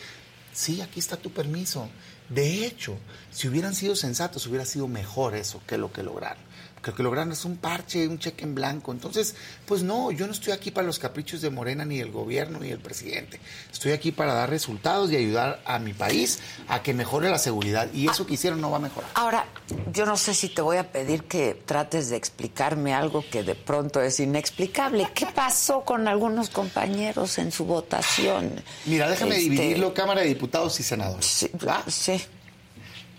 Sí, 0.51 0.81
aquí 0.81 0.99
está 0.99 1.15
tu 1.15 1.31
permiso. 1.31 1.87
De 2.27 2.65
hecho, 2.65 2.97
si 3.31 3.47
hubieran 3.47 3.75
sido 3.75 3.95
sensatos, 3.95 4.45
hubiera 4.47 4.65
sido 4.65 4.89
mejor 4.89 5.35
eso 5.35 5.61
que 5.65 5.77
lo 5.77 5.93
que 5.93 6.03
lograron. 6.03 6.43
Porque 6.83 6.91
lo 6.91 6.97
que 6.97 7.03
lograron 7.03 7.31
es 7.31 7.45
un 7.45 7.55
parche, 7.55 8.05
un 8.09 8.19
cheque 8.19 8.43
en 8.43 8.55
blanco. 8.55 8.91
Entonces, 8.91 9.35
pues 9.65 9.83
no, 9.83 10.11
yo 10.11 10.27
no 10.27 10.33
estoy 10.33 10.51
aquí 10.51 10.69
para 10.69 10.85
los 10.85 10.99
caprichos 10.99 11.39
de 11.39 11.49
Morena, 11.49 11.85
ni 11.85 11.99
el 12.01 12.11
gobierno, 12.11 12.59
ni 12.59 12.71
el 12.71 12.79
presidente. 12.79 13.39
Estoy 13.71 13.93
aquí 13.93 14.11
para 14.11 14.33
dar 14.33 14.49
resultados 14.49 15.09
y 15.09 15.15
ayudar 15.15 15.61
a 15.65 15.79
mi 15.79 15.93
país 15.93 16.39
a 16.67 16.83
que 16.83 16.93
mejore 16.93 17.29
la 17.29 17.37
seguridad. 17.37 17.87
Y 17.93 18.09
eso 18.09 18.25
que 18.25 18.33
hicieron 18.33 18.59
no 18.59 18.69
va 18.69 18.77
a 18.77 18.81
mejorar. 18.81 19.09
Ahora, 19.13 19.45
yo 19.93 20.05
no 20.05 20.17
sé 20.17 20.33
si 20.33 20.49
te 20.49 20.61
voy 20.61 20.75
a 20.75 20.91
pedir 20.91 21.23
que 21.23 21.53
trates 21.65 22.09
de 22.09 22.17
explicarme 22.17 22.93
algo 22.93 23.23
que 23.31 23.43
de 23.43 23.55
pronto 23.55 24.01
es 24.01 24.19
inexplicable. 24.19 25.07
¿Qué 25.15 25.25
pasó 25.27 25.85
con 25.85 26.09
algunos 26.09 26.49
compañeros 26.49 27.37
en 27.37 27.53
su 27.53 27.63
votación? 27.63 28.61
Mira, 28.85 29.09
déjame 29.09 29.37
Este, 29.37 29.49
dividirlo, 29.49 29.93
Cámara 29.93 30.19
de 30.19 30.27
Diputados 30.27 30.77
y 30.81 30.83
Senadores. 30.83 31.25
Sí, 31.25 31.49
¿Va? 31.65 31.81
sí. 31.87 32.21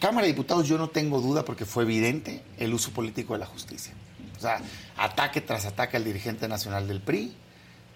Cámara 0.04 0.26
de 0.26 0.34
Diputados 0.34 0.68
yo 0.68 0.76
no 0.76 0.88
tengo 0.90 1.20
duda 1.22 1.46
porque 1.46 1.64
fue 1.64 1.84
evidente 1.84 2.42
el 2.58 2.74
uso 2.74 2.90
político 2.90 3.32
de 3.32 3.38
la 3.38 3.46
justicia. 3.46 3.94
O 4.36 4.40
sea, 4.40 4.60
ataque 4.98 5.40
tras 5.40 5.64
ataque 5.64 5.96
al 5.96 6.04
dirigente 6.04 6.46
nacional 6.46 6.86
del 6.86 7.00
PRI, 7.00 7.34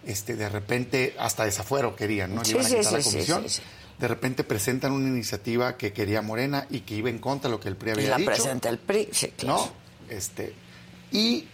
este, 0.07 0.35
de 0.35 0.49
repente 0.49 1.15
hasta 1.19 1.45
desafuero 1.45 1.95
querían, 1.97 2.35
¿no? 2.35 2.47
Sí, 2.47 2.53
iban 2.53 2.65
a 2.65 2.69
quitar 2.71 2.93
la 2.95 3.03
sí, 3.03 3.03
sí, 3.03 3.11
comisión. 3.11 3.49
sí. 3.49 3.61
De 3.99 4.09
repente 4.09 4.43
presentan 4.43 4.93
una 4.93 5.07
iniciativa 5.09 5.77
que 5.77 5.93
quería 5.93 6.23
Morena 6.23 6.67
y 6.71 6.81
que 6.81 6.95
iba 6.95 7.11
en 7.11 7.19
contra 7.19 7.51
de 7.51 7.57
lo 7.57 7.61
que 7.61 7.69
el 7.69 7.77
PRI 7.77 7.91
Y 7.91 7.93
había 7.93 8.09
la 8.11 8.17
dicho. 8.17 8.31
presenta 8.31 8.71
el 8.71 8.79
PRI, 8.79 9.09
sí, 9.13 9.29
claro. 9.37 9.59
¿No? 9.59 9.73
Este, 10.09 10.55
y 11.13 11.47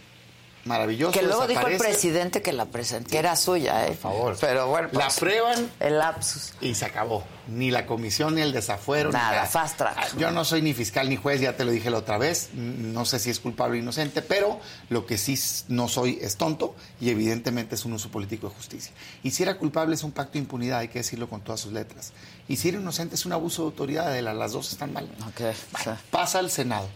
maravilloso. 0.65 1.11
Que 1.17 1.25
luego 1.25 1.47
dijo 1.47 1.65
el 1.67 1.77
presidente 1.77 2.41
que 2.41 2.51
la 2.53 2.65
presentó, 2.65 3.09
que 3.09 3.17
era 3.17 3.35
suya, 3.35 3.85
¿eh? 3.85 3.89
Por 3.91 3.97
favor. 3.97 4.37
Pero 4.41 4.67
bueno, 4.67 4.89
La 4.91 5.05
pues, 5.05 5.17
aprueban 5.17 5.71
El 5.79 5.97
lapsus. 5.99 6.53
y 6.61 6.75
se 6.75 6.85
acabó. 6.85 7.23
Ni 7.47 7.69
la 7.69 7.85
comisión, 7.85 8.33
ni 8.35 8.41
el 8.41 8.51
desafuero. 8.51 9.09
ni 9.09 9.13
Nada, 9.13 9.45
fast 9.45 9.77
track. 9.77 9.93
Ah, 9.97 10.07
Yo 10.17 10.31
no 10.31 10.43
soy 10.43 10.63
ni 10.63 10.73
fiscal 10.73 11.07
ni 11.09 11.15
juez, 11.15 11.39
ya 11.41 11.55
te 11.55 11.63
lo 11.63 11.71
dije 11.71 11.89
la 11.91 11.99
otra 11.99 12.17
vez. 12.17 12.49
No 12.53 13.05
sé 13.05 13.19
si 13.19 13.29
es 13.29 13.39
culpable 13.39 13.77
o 13.77 13.81
inocente, 13.81 14.21
pero 14.23 14.59
lo 14.89 15.05
que 15.05 15.17
sí 15.19 15.39
no 15.67 15.87
soy 15.87 16.17
es 16.21 16.37
tonto 16.37 16.75
y 16.99 17.11
evidentemente 17.11 17.75
es 17.75 17.85
un 17.85 17.93
uso 17.93 18.09
político 18.09 18.49
de 18.49 18.55
justicia. 18.55 18.91
Y 19.23 19.31
si 19.31 19.43
era 19.43 19.57
culpable 19.59 19.93
es 19.93 20.03
un 20.03 20.11
pacto 20.11 20.33
de 20.33 20.39
impunidad, 20.39 20.79
hay 20.79 20.87
que 20.87 20.99
decirlo 20.99 21.29
con 21.29 21.41
todas 21.41 21.59
sus 21.59 21.71
letras. 21.71 22.13
Y 22.47 22.57
si 22.57 22.69
era 22.69 22.79
inocente 22.79 23.13
es 23.13 23.25
un 23.27 23.33
abuso 23.33 23.61
de 23.61 23.65
autoridad, 23.67 24.11
de 24.11 24.23
la- 24.23 24.33
las 24.33 24.51
dos 24.53 24.71
están 24.71 24.91
mal. 24.91 25.05
Ok, 25.27 25.41
Bueno, 25.41 25.53
sí. 25.83 25.89
Pasa 26.09 26.39
al 26.39 26.49
Senado. 26.49 26.87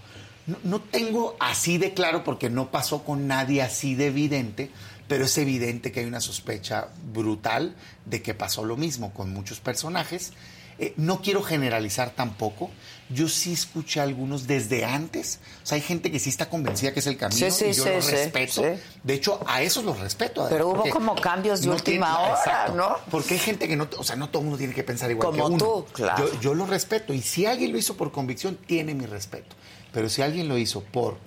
No, 0.49 0.57
no 0.63 0.81
tengo 0.81 1.35
así 1.39 1.77
de 1.77 1.93
claro 1.93 2.23
porque 2.23 2.49
no 2.49 2.71
pasó 2.71 3.03
con 3.03 3.27
nadie 3.27 3.62
así 3.62 3.95
de 3.95 4.07
evidente, 4.07 4.71
pero 5.07 5.25
es 5.25 5.38
evidente 5.38 5.91
que 5.91 6.01
hay 6.01 6.05
una 6.05 6.21
sospecha 6.21 6.88
brutal 7.13 7.75
de 8.05 8.21
que 8.21 8.33
pasó 8.33 8.63
lo 8.63 8.77
mismo 8.77 9.13
con 9.13 9.31
muchos 9.33 9.59
personajes. 9.59 10.33
Eh, 10.81 10.93
no 10.95 11.21
quiero 11.21 11.43
generalizar 11.43 12.12
tampoco. 12.12 12.69
Yo 13.09 13.27
sí 13.27 13.51
escuché 13.51 13.99
a 13.99 14.03
algunos 14.03 14.47
desde 14.47 14.85
antes. 14.85 15.39
O 15.62 15.65
sea, 15.65 15.75
hay 15.75 15.81
gente 15.81 16.09
que 16.09 16.19
sí 16.19 16.29
está 16.29 16.47
convencida 16.49 16.93
que 16.93 17.01
es 17.01 17.07
el 17.07 17.17
camino 17.17 17.38
Sí, 17.38 17.51
sí, 17.51 17.65
y 17.65 17.73
yo 17.73 17.83
sí, 17.83 17.89
lo 17.89 18.01
sí, 18.01 18.12
respeto. 18.12 18.63
De 19.03 19.13
hecho, 19.13 19.41
a 19.45 19.62
esos 19.62 19.83
los 19.83 19.99
respeto. 19.99 20.45
Pero 20.49 20.69
hubo 20.69 20.89
como 20.89 21.15
cambios 21.15 21.59
de 21.62 21.67
no 21.67 21.73
última 21.73 22.15
tiene- 22.15 22.29
hora, 22.31 22.39
Exacto. 22.39 22.75
¿no? 22.75 22.95
Porque 23.12 23.33
hay 23.33 23.39
gente 23.41 23.67
que 23.67 23.75
no, 23.75 23.89
o 23.97 24.03
sea, 24.05 24.15
no 24.15 24.29
todo 24.29 24.39
el 24.41 24.45
mundo 24.45 24.57
tiene 24.57 24.73
que 24.73 24.83
pensar 24.85 25.12
igual 25.12 25.25
Como 25.31 25.38
que 25.49 25.53
uno. 25.53 25.57
tú, 25.57 25.85
claro. 25.91 26.31
Yo, 26.33 26.39
yo 26.39 26.53
lo 26.53 26.65
respeto 26.65 27.13
y 27.13 27.21
si 27.21 27.45
alguien 27.45 27.73
lo 27.73 27.77
hizo 27.77 27.97
por 27.97 28.13
convicción, 28.13 28.57
tiene 28.65 28.93
mi 28.93 29.05
respeto. 29.05 29.57
Pero 29.91 30.10
si 30.10 30.21
alguien 30.21 30.47
lo 30.47 30.58
hizo 30.58 30.84
por 30.84 31.17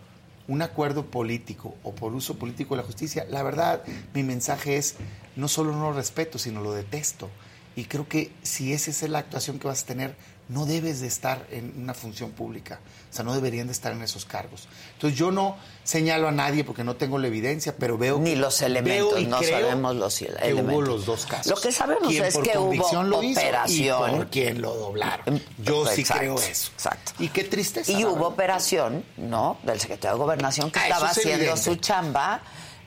un 0.48 0.62
acuerdo 0.62 1.06
político 1.06 1.74
o 1.82 1.94
por 1.94 2.14
uso 2.14 2.38
político 2.38 2.74
de 2.74 2.82
la 2.82 2.86
justicia, 2.86 3.26
la 3.30 3.42
verdad, 3.42 3.82
mi 4.14 4.22
mensaje 4.22 4.76
es, 4.76 4.96
no 5.36 5.48
solo 5.48 5.72
no 5.72 5.82
lo 5.82 5.92
respeto, 5.92 6.38
sino 6.38 6.60
lo 6.60 6.72
detesto. 6.72 7.30
Y 7.74 7.84
creo 7.84 8.06
que 8.06 8.32
si 8.42 8.72
esa 8.72 8.90
es 8.90 9.02
la 9.08 9.20
actuación 9.20 9.58
que 9.58 9.68
vas 9.68 9.82
a 9.82 9.86
tener, 9.86 10.14
no 10.52 10.66
debes 10.66 11.00
de 11.00 11.06
estar 11.06 11.46
en 11.50 11.72
una 11.78 11.94
función 11.94 12.30
pública. 12.32 12.80
O 13.10 13.14
sea, 13.14 13.24
no 13.24 13.34
deberían 13.34 13.66
de 13.66 13.72
estar 13.72 13.92
en 13.92 14.02
esos 14.02 14.24
cargos. 14.24 14.68
Entonces 14.94 15.18
yo 15.18 15.30
no 15.30 15.56
señalo 15.84 16.28
a 16.28 16.32
nadie 16.32 16.64
porque 16.64 16.84
no 16.84 16.96
tengo 16.96 17.18
la 17.18 17.26
evidencia, 17.26 17.74
pero 17.78 17.98
veo... 17.98 18.18
Ni 18.18 18.30
que- 18.30 18.36
los 18.36 18.62
elementos, 18.62 19.20
y 19.20 19.26
no 19.26 19.42
sabemos 19.42 19.96
los 19.96 20.18
que 20.18 20.24
elementos. 20.26 20.72
hubo 20.74 20.82
los 20.82 21.06
dos 21.06 21.26
casos. 21.26 21.46
Lo 21.46 21.60
que 21.60 21.72
sabemos 21.72 22.12
es 22.14 22.34
por 22.34 22.42
que 22.48 22.58
hubo 22.58 22.72
hizo 22.74 23.00
operación. 23.00 24.10
Y 24.10 24.16
por 24.16 24.30
quien 24.30 24.60
lo 24.62 24.74
doblaron. 24.74 25.42
Yo 25.58 25.86
sí 25.86 26.04
creo 26.04 26.36
eso. 26.38 26.70
Exacto. 26.74 27.12
Y 27.18 27.28
qué 27.28 27.44
tristeza. 27.44 27.90
Y 27.92 28.04
hubo 28.04 28.26
operación, 28.28 29.04
¿no? 29.16 29.58
Del 29.62 29.80
secretario 29.80 30.16
de 30.16 30.22
Gobernación 30.24 30.70
que 30.70 30.78
Ah, 30.78 30.84
estaba 30.88 31.06
es 31.10 31.18
haciendo 31.18 31.34
evidente. 31.44 31.62
su 31.62 31.76
chamba. 31.76 32.42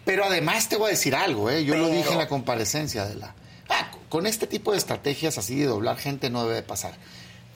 Pero 0.05 0.25
además 0.25 0.69
te 0.69 0.75
voy 0.77 0.87
a 0.87 0.89
decir 0.91 1.15
algo, 1.15 1.49
¿eh? 1.49 1.65
Yo 1.65 1.75
lo 1.75 1.87
dije 1.87 2.11
en 2.11 2.19
la 2.19 2.27
comparecencia 2.27 3.05
de 3.05 3.15
la... 3.15 3.33
Ah, 3.69 3.89
con 4.09 4.27
este 4.27 4.45
tipo 4.45 4.71
de 4.71 4.77
estrategias 4.77 5.37
así 5.39 5.55
de 5.59 5.65
doblar 5.65 5.97
gente 5.97 6.29
no 6.29 6.43
debe 6.43 6.55
de 6.55 6.61
pasar. 6.63 6.93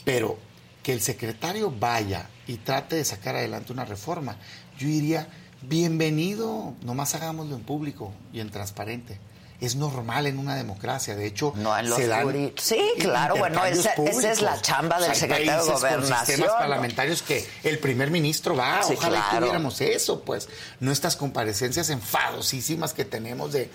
Pero 0.05 0.37
que 0.83 0.93
el 0.93 1.01
secretario 1.01 1.71
vaya 1.71 2.29
y 2.47 2.57
trate 2.57 2.95
de 2.95 3.05
sacar 3.05 3.35
adelante 3.35 3.73
una 3.73 3.85
reforma, 3.85 4.37
yo 4.77 4.87
diría, 4.87 5.27
bienvenido, 5.61 6.73
nomás 6.83 7.15
hagámoslo 7.15 7.55
en 7.55 7.63
público 7.63 8.13
y 8.33 8.39
en 8.39 8.49
transparente. 8.49 9.19
Es 9.61 9.75
normal 9.75 10.25
en 10.25 10.39
una 10.39 10.55
democracia, 10.55 11.17
de 11.17 11.25
hecho, 11.25 11.51
No 11.57 11.77
en 11.77 11.89
los 11.89 11.97
se 11.97 12.07
dan 12.07 12.53
Sí, 12.55 12.79
claro, 12.97 13.35
bueno, 13.35 13.65
esa- 13.65 13.91
esa 13.93 14.31
es 14.31 14.41
la 14.41 14.61
chamba 14.61 15.01
del 15.01 15.13
secretario 15.13 15.51
de 15.51 15.57
países 15.57 15.65
con 15.71 15.81
Gobernación, 15.81 16.25
sistemas 16.27 16.51
¿no? 16.53 16.59
parlamentarios 16.59 17.21
que 17.21 17.45
el 17.63 17.77
primer 17.79 18.09
ministro 18.09 18.55
va, 18.55 18.81
Sí, 18.83 18.93
ojalá 18.95 19.19
claro. 19.29 19.39
tuviéramos 19.47 19.81
eso, 19.81 20.21
pues, 20.21 20.47
no 20.79 20.93
estas 20.93 21.17
comparecencias 21.17 21.89
enfadosísimas 21.89 22.93
que 22.93 23.03
tenemos 23.03 23.51
de, 23.51 23.69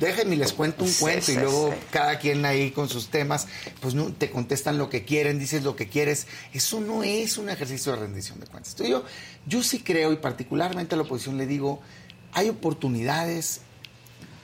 déjenme 0.00 0.34
y 0.34 0.38
les 0.38 0.52
cuento 0.52 0.82
un 0.82 0.90
Sí, 0.90 1.00
cuento 1.00 1.30
y 1.30 1.36
luego 1.36 1.72
cada 1.92 2.18
quien 2.18 2.44
ahí 2.44 2.72
con 2.72 2.88
sus 2.88 3.08
temas, 3.08 3.46
pues 3.80 3.94
no 3.94 4.12
te 4.12 4.30
contestan 4.32 4.76
lo 4.76 4.90
que 4.90 5.04
quieren, 5.04 5.38
dices 5.38 5.62
lo 5.62 5.76
que 5.76 5.88
quieres. 5.88 6.26
Eso 6.52 6.80
no 6.80 7.04
es 7.04 7.38
un 7.38 7.48
ejercicio 7.48 7.92
de 7.92 7.98
rendición 8.00 8.40
de 8.40 8.46
cuentas. 8.48 8.72
Entonces, 8.72 8.90
yo, 8.90 9.04
yo 9.46 9.62
sí 9.62 9.80
creo, 9.84 10.12
y 10.12 10.16
particularmente 10.16 10.96
a 10.96 10.98
la 10.98 11.04
oposición 11.04 11.36
le 11.38 11.46
digo, 11.46 11.80
hay 12.32 12.48
oportunidades 12.48 13.60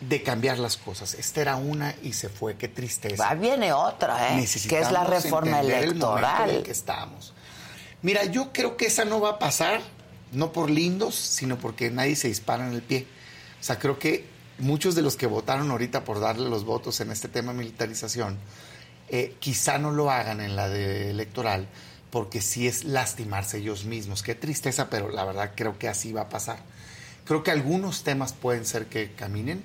de 0.08 0.22
cambiar 0.22 0.58
las 0.58 0.76
cosas. 0.76 1.14
Esta 1.14 1.40
era 1.40 1.56
una 1.56 1.94
y 2.02 2.12
se 2.12 2.28
fue, 2.28 2.56
qué 2.56 2.68
tristeza. 2.68 3.22
Va, 3.22 3.34
viene 3.34 3.72
otra, 3.72 4.38
¿eh? 4.38 4.46
Que 4.68 4.80
es 4.80 4.90
la 4.90 5.04
reforma 5.04 5.60
entender 5.60 5.84
el 5.84 5.94
momento 5.94 6.12
en 6.12 6.24
electoral. 6.24 6.50
el 6.50 6.62
que 6.62 6.70
estamos. 6.70 7.32
Mira, 8.02 8.24
yo 8.24 8.52
creo 8.52 8.76
que 8.76 8.86
esa 8.86 9.04
no 9.04 9.20
va 9.20 9.30
a 9.30 9.38
pasar, 9.38 9.80
no 10.32 10.52
por 10.52 10.70
lindos, 10.70 11.14
sino 11.14 11.58
porque 11.58 11.90
nadie 11.90 12.16
se 12.16 12.28
dispara 12.28 12.66
en 12.66 12.74
el 12.74 12.82
pie. 12.82 13.06
O 13.60 13.64
sea, 13.64 13.78
creo 13.78 13.98
que 13.98 14.26
muchos 14.58 14.94
de 14.94 15.02
los 15.02 15.16
que 15.16 15.26
votaron 15.26 15.70
ahorita 15.70 16.04
por 16.04 16.20
darle 16.20 16.48
los 16.48 16.64
votos 16.64 17.00
en 17.00 17.10
este 17.10 17.28
tema 17.28 17.52
de 17.52 17.58
militarización, 17.58 18.38
eh, 19.08 19.36
quizá 19.38 19.78
no 19.78 19.90
lo 19.90 20.10
hagan 20.10 20.40
en 20.40 20.56
la 20.56 20.68
de 20.68 21.10
electoral, 21.10 21.68
porque 22.10 22.40
sí 22.40 22.68
es 22.68 22.84
lastimarse 22.84 23.58
ellos 23.58 23.84
mismos. 23.84 24.22
Qué 24.22 24.34
tristeza, 24.34 24.88
pero 24.90 25.08
la 25.08 25.24
verdad 25.24 25.52
creo 25.54 25.78
que 25.78 25.88
así 25.88 26.12
va 26.12 26.22
a 26.22 26.28
pasar. 26.28 26.58
Creo 27.24 27.42
que 27.42 27.50
algunos 27.50 28.04
temas 28.04 28.34
pueden 28.34 28.66
ser 28.66 28.86
que 28.86 29.12
caminen, 29.12 29.62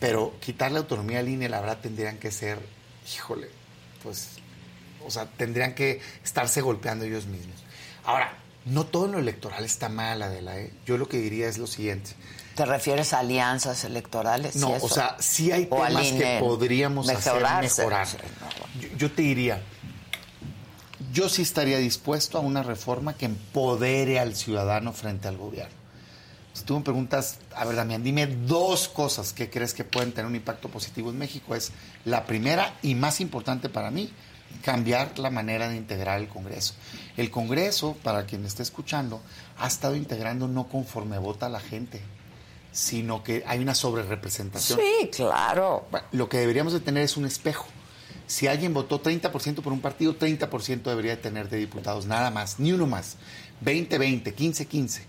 pero 0.00 0.34
quitar 0.40 0.72
la 0.72 0.80
autonomía 0.80 1.20
al 1.20 1.28
INE, 1.28 1.48
la 1.48 1.60
verdad, 1.60 1.78
tendrían 1.80 2.18
que 2.18 2.32
ser, 2.32 2.58
híjole, 3.14 3.48
pues, 4.02 4.30
o 5.06 5.10
sea, 5.10 5.26
tendrían 5.26 5.74
que 5.74 6.00
estarse 6.24 6.62
golpeando 6.62 7.04
ellos 7.04 7.26
mismos. 7.26 7.56
Ahora, 8.04 8.36
No 8.64 8.84
todo 8.84 9.06
en 9.06 9.12
lo 9.12 9.18
electoral 9.18 9.64
está 9.64 9.88
mal, 9.88 10.20
Adela. 10.20 10.58
¿eh? 10.58 10.72
Yo 10.84 10.98
lo 10.98 11.08
que 11.08 11.18
diría 11.18 11.48
es 11.48 11.56
lo 11.56 11.66
siguiente. 11.66 12.10
¿Te 12.54 12.66
refieres 12.66 13.14
a 13.14 13.20
alianzas 13.20 13.84
electorales? 13.84 14.56
No, 14.56 14.72
o 14.72 14.88
sea, 14.88 15.16
sí 15.18 15.50
hay 15.50 15.66
temas 15.66 16.12
que 16.12 16.38
podríamos 16.40 17.08
hacer 17.08 17.42
mejorar. 17.62 18.06
yo 18.98 19.10
te 19.10 19.22
diría, 19.22 19.62
yo 21.12 21.28
sí 21.28 21.42
estaría 21.42 21.78
dispuesto 21.78 22.36
a 22.36 22.42
una 22.42 22.62
reforma 22.62 23.14
que 23.14 23.26
empodere 23.26 24.18
al 24.18 24.36
ciudadano 24.36 24.92
frente 24.92 25.28
al 25.28 25.38
gobierno. 25.38 25.79
Si 26.52 26.64
tú 26.64 26.76
me 26.76 26.84
preguntas, 26.84 27.38
a 27.54 27.64
ver, 27.64 27.76
Damián, 27.76 28.02
dime 28.02 28.26
dos 28.26 28.88
cosas 28.88 29.32
que 29.32 29.50
crees 29.50 29.72
que 29.72 29.84
pueden 29.84 30.12
tener 30.12 30.26
un 30.26 30.34
impacto 30.34 30.68
positivo 30.68 31.10
en 31.10 31.18
México. 31.18 31.54
Es 31.54 31.72
la 32.04 32.26
primera 32.26 32.74
y 32.82 32.94
más 32.94 33.20
importante 33.20 33.68
para 33.68 33.90
mí, 33.90 34.10
cambiar 34.62 35.18
la 35.18 35.30
manera 35.30 35.68
de 35.68 35.76
integrar 35.76 36.20
el 36.20 36.28
Congreso. 36.28 36.74
El 37.16 37.30
Congreso, 37.30 37.96
para 38.02 38.26
quien 38.26 38.42
me 38.42 38.48
esté 38.48 38.62
escuchando, 38.62 39.20
ha 39.58 39.68
estado 39.68 39.94
integrando 39.94 40.48
no 40.48 40.68
conforme 40.68 41.18
vota 41.18 41.48
la 41.48 41.60
gente, 41.60 42.00
sino 42.72 43.22
que 43.22 43.44
hay 43.46 43.60
una 43.60 43.74
sobrerepresentación. 43.74 44.80
Sí, 44.80 45.08
claro. 45.08 45.86
lo 46.12 46.28
que 46.28 46.38
deberíamos 46.38 46.72
de 46.72 46.80
tener 46.80 47.04
es 47.04 47.16
un 47.16 47.26
espejo 47.26 47.66
si 48.30 48.46
alguien 48.46 48.72
votó 48.72 49.02
30% 49.02 49.60
por 49.60 49.72
un 49.72 49.80
partido, 49.80 50.16
30% 50.16 50.82
debería 50.82 51.20
tener 51.20 51.48
de 51.48 51.56
diputados, 51.56 52.06
nada 52.06 52.30
más, 52.30 52.60
ni 52.60 52.70
uno 52.70 52.86
más. 52.86 53.16
20-20, 53.64 54.36
15-15. 54.36 55.00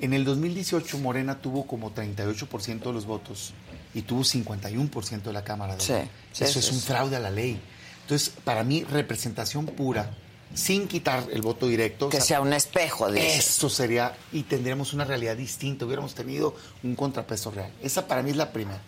En 0.00 0.14
el 0.14 0.24
2018 0.24 0.98
Morena 0.98 1.40
tuvo 1.40 1.66
como 1.66 1.94
38% 1.94 2.80
de 2.80 2.92
los 2.92 3.06
votos 3.06 3.52
y 3.94 4.02
tuvo 4.02 4.22
51% 4.22 5.22
de 5.22 5.32
la 5.32 5.44
Cámara. 5.44 5.76
De 5.76 5.80
sí, 5.80 6.44
Eso 6.44 6.58
es 6.58 6.72
un 6.72 6.80
fraude 6.80 7.16
a 7.16 7.20
la 7.20 7.30
ley. 7.30 7.60
Entonces, 8.02 8.32
para 8.44 8.64
mí, 8.64 8.82
representación 8.84 9.66
pura, 9.66 10.10
sin 10.54 10.88
quitar 10.88 11.24
el 11.32 11.42
voto 11.42 11.66
directo. 11.68 12.08
Que 12.08 12.20
sea 12.20 12.40
un 12.40 12.52
espejo 12.52 13.10
de 13.10 13.36
eso. 13.36 13.68
sería, 13.68 14.16
y 14.32 14.44
tendríamos 14.44 14.92
una 14.92 15.04
realidad 15.04 15.36
distinta, 15.36 15.84
hubiéramos 15.84 16.14
tenido 16.14 16.54
un 16.82 16.96
contrapeso 16.96 17.50
real. 17.50 17.70
Esa 17.82 18.08
para 18.08 18.22
mí 18.22 18.30
es 18.30 18.36
la 18.36 18.52
primera. 18.52 18.80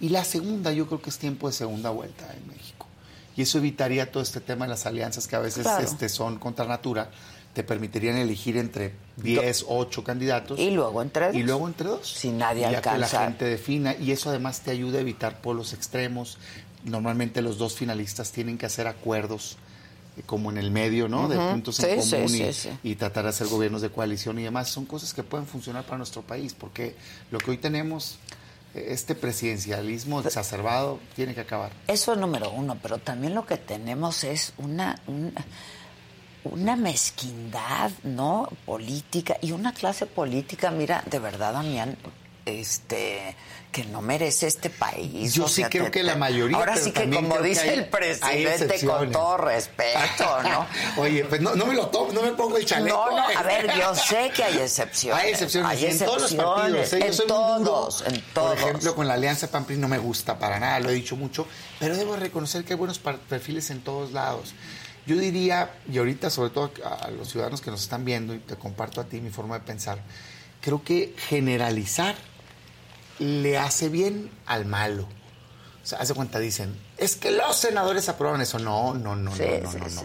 Y 0.00 0.08
la 0.08 0.24
segunda, 0.24 0.72
yo 0.72 0.86
creo 0.86 1.00
que 1.00 1.10
es 1.10 1.18
tiempo 1.18 1.46
de 1.46 1.52
segunda 1.52 1.90
vuelta 1.90 2.32
en 2.34 2.48
México 2.48 2.88
y 3.36 3.42
eso 3.42 3.58
evitaría 3.58 4.10
todo 4.10 4.22
este 4.22 4.40
tema 4.40 4.64
de 4.64 4.70
las 4.70 4.86
alianzas 4.86 5.26
que 5.26 5.36
a 5.36 5.40
veces 5.40 5.66
este, 5.80 6.08
son 6.08 6.38
contra 6.38 6.66
natura, 6.66 7.10
te 7.52 7.64
permitirían 7.64 8.16
elegir 8.16 8.56
entre 8.56 8.92
10, 9.16 9.66
8 9.68 10.04
candidatos. 10.04 10.58
Y 10.58 10.70
luego 10.70 11.02
entre 11.02 11.26
dos. 11.26 11.36
Y 11.36 11.42
luego 11.42 11.66
entre 11.66 11.88
dos. 11.88 12.08
Si 12.08 12.30
nadie 12.30 12.62
ya 12.62 12.80
que 12.80 12.98
la 12.98 13.08
gente 13.08 13.44
defina, 13.44 13.94
y 13.96 14.12
eso 14.12 14.30
además 14.30 14.60
te 14.60 14.70
ayuda 14.70 14.98
a 14.98 15.00
evitar 15.00 15.40
polos 15.40 15.72
extremos. 15.72 16.38
Normalmente 16.84 17.40
los 17.42 17.56
dos 17.58 17.74
finalistas 17.74 18.32
tienen 18.32 18.58
que 18.58 18.66
hacer 18.66 18.86
acuerdos 18.86 19.56
eh, 20.16 20.22
como 20.26 20.50
en 20.50 20.58
el 20.58 20.70
medio, 20.70 21.08
¿no? 21.08 21.28
De 21.28 21.36
puntos 21.36 21.80
en 21.80 22.00
común 22.00 22.34
y, 22.34 22.90
y, 22.90 22.94
tratar 22.96 23.24
de 23.24 23.30
hacer 23.30 23.46
gobiernos 23.46 23.82
de 23.82 23.90
coalición 23.90 24.38
y 24.38 24.42
demás. 24.42 24.68
Son 24.68 24.84
cosas 24.84 25.14
que 25.14 25.22
pueden 25.22 25.46
funcionar 25.46 25.84
para 25.84 25.98
nuestro 25.98 26.22
país, 26.22 26.54
porque 26.54 26.94
lo 27.30 27.38
que 27.38 27.52
hoy 27.52 27.58
tenemos 27.58 28.18
este 28.74 29.14
presidencialismo 29.14 30.20
exacerbado 30.20 30.98
tiene 31.14 31.34
que 31.34 31.40
acabar. 31.40 31.70
Eso 31.86 32.12
es 32.12 32.18
número 32.18 32.50
uno, 32.50 32.76
pero 32.82 32.98
también 32.98 33.34
lo 33.34 33.46
que 33.46 33.56
tenemos 33.56 34.24
es 34.24 34.52
una, 34.58 35.00
una, 35.06 35.32
mezquindad, 36.76 37.90
¿no? 38.02 38.48
Política 38.64 39.36
y 39.40 39.52
una 39.52 39.72
clase 39.72 40.06
política, 40.06 40.70
mira, 40.70 41.02
de 41.06 41.18
verdad, 41.18 41.52
Damián, 41.52 41.96
este 42.46 43.36
que 43.74 43.84
no 43.86 44.00
merece 44.00 44.46
este 44.46 44.70
país. 44.70 45.34
Yo 45.34 45.48
sí 45.48 45.64
creo 45.64 45.90
que 45.90 46.04
la 46.04 46.14
mayoría. 46.14 46.56
Ahora 46.56 46.76
sí 46.76 46.92
que 46.92 47.10
como 47.10 47.40
dice 47.40 47.74
el 47.74 47.86
presidente, 47.86 48.86
con 48.86 49.10
todo 49.10 49.36
respeto, 49.38 50.42
¿no? 50.44 50.64
Oye, 51.02 51.24
pues 51.24 51.40
no, 51.40 51.56
me 51.56 51.74
lo 51.74 51.88
tomo, 51.88 52.12
no 52.12 52.22
me 52.22 52.30
pongo 52.34 52.56
el 52.56 52.64
chaleco. 52.64 52.96
No, 52.96 53.16
no, 53.16 53.36
a 53.36 53.42
ver, 53.42 53.68
yo 53.78 53.92
sé 53.96 54.30
que 54.30 54.44
hay 54.44 54.58
excepciones. 54.58 55.20
Hay 55.20 55.30
excepciones, 55.30 55.82
en 55.82 55.98
todos 55.98 56.22
los 56.22 56.34
partidos. 56.34 56.92
¿eh? 56.92 57.04
En 57.04 57.26
todos, 57.26 58.04
en 58.06 58.22
todos. 58.32 58.60
Por 58.60 58.68
ejemplo, 58.70 58.94
con 58.94 59.08
la 59.08 59.14
Alianza 59.14 59.50
PAN-PRI 59.50 59.76
no 59.76 59.88
me 59.88 59.98
gusta 59.98 60.38
para 60.38 60.60
nada, 60.60 60.78
lo 60.78 60.90
he 60.90 60.94
dicho 60.94 61.16
mucho, 61.16 61.48
pero 61.80 61.96
debo 61.96 62.14
reconocer 62.14 62.64
que 62.64 62.74
hay 62.74 62.78
buenos 62.78 63.00
perfiles 63.00 63.70
en 63.70 63.80
todos 63.80 64.12
lados. 64.12 64.54
Yo 65.06 65.16
diría, 65.16 65.70
y 65.90 65.98
ahorita 65.98 66.30
sobre 66.30 66.50
todo 66.50 66.72
a 66.84 67.10
los 67.10 67.28
ciudadanos 67.28 67.60
que 67.60 67.70
nos 67.70 67.82
están 67.82 68.04
viendo, 68.04 68.34
y 68.34 68.38
te 68.38 68.56
comparto 68.56 69.00
a 69.00 69.04
ti 69.04 69.20
mi 69.20 69.30
forma 69.30 69.58
de 69.58 69.64
pensar, 69.64 69.98
creo 70.60 70.82
que 70.82 71.14
generalizar 71.28 72.14
le 73.18 73.58
hace 73.58 73.88
bien 73.88 74.30
al 74.46 74.64
malo. 74.64 75.02
O 75.82 75.86
sea, 75.86 75.98
hace 75.98 76.14
cuenta, 76.14 76.38
dicen, 76.38 76.74
es 76.96 77.16
que 77.16 77.30
los 77.30 77.56
senadores 77.56 78.08
aprueban 78.08 78.40
eso. 78.40 78.58
No, 78.58 78.94
no, 78.94 79.14
no, 79.14 79.30
no, 79.30 79.36
no, 79.36 79.72
no, 79.72 80.04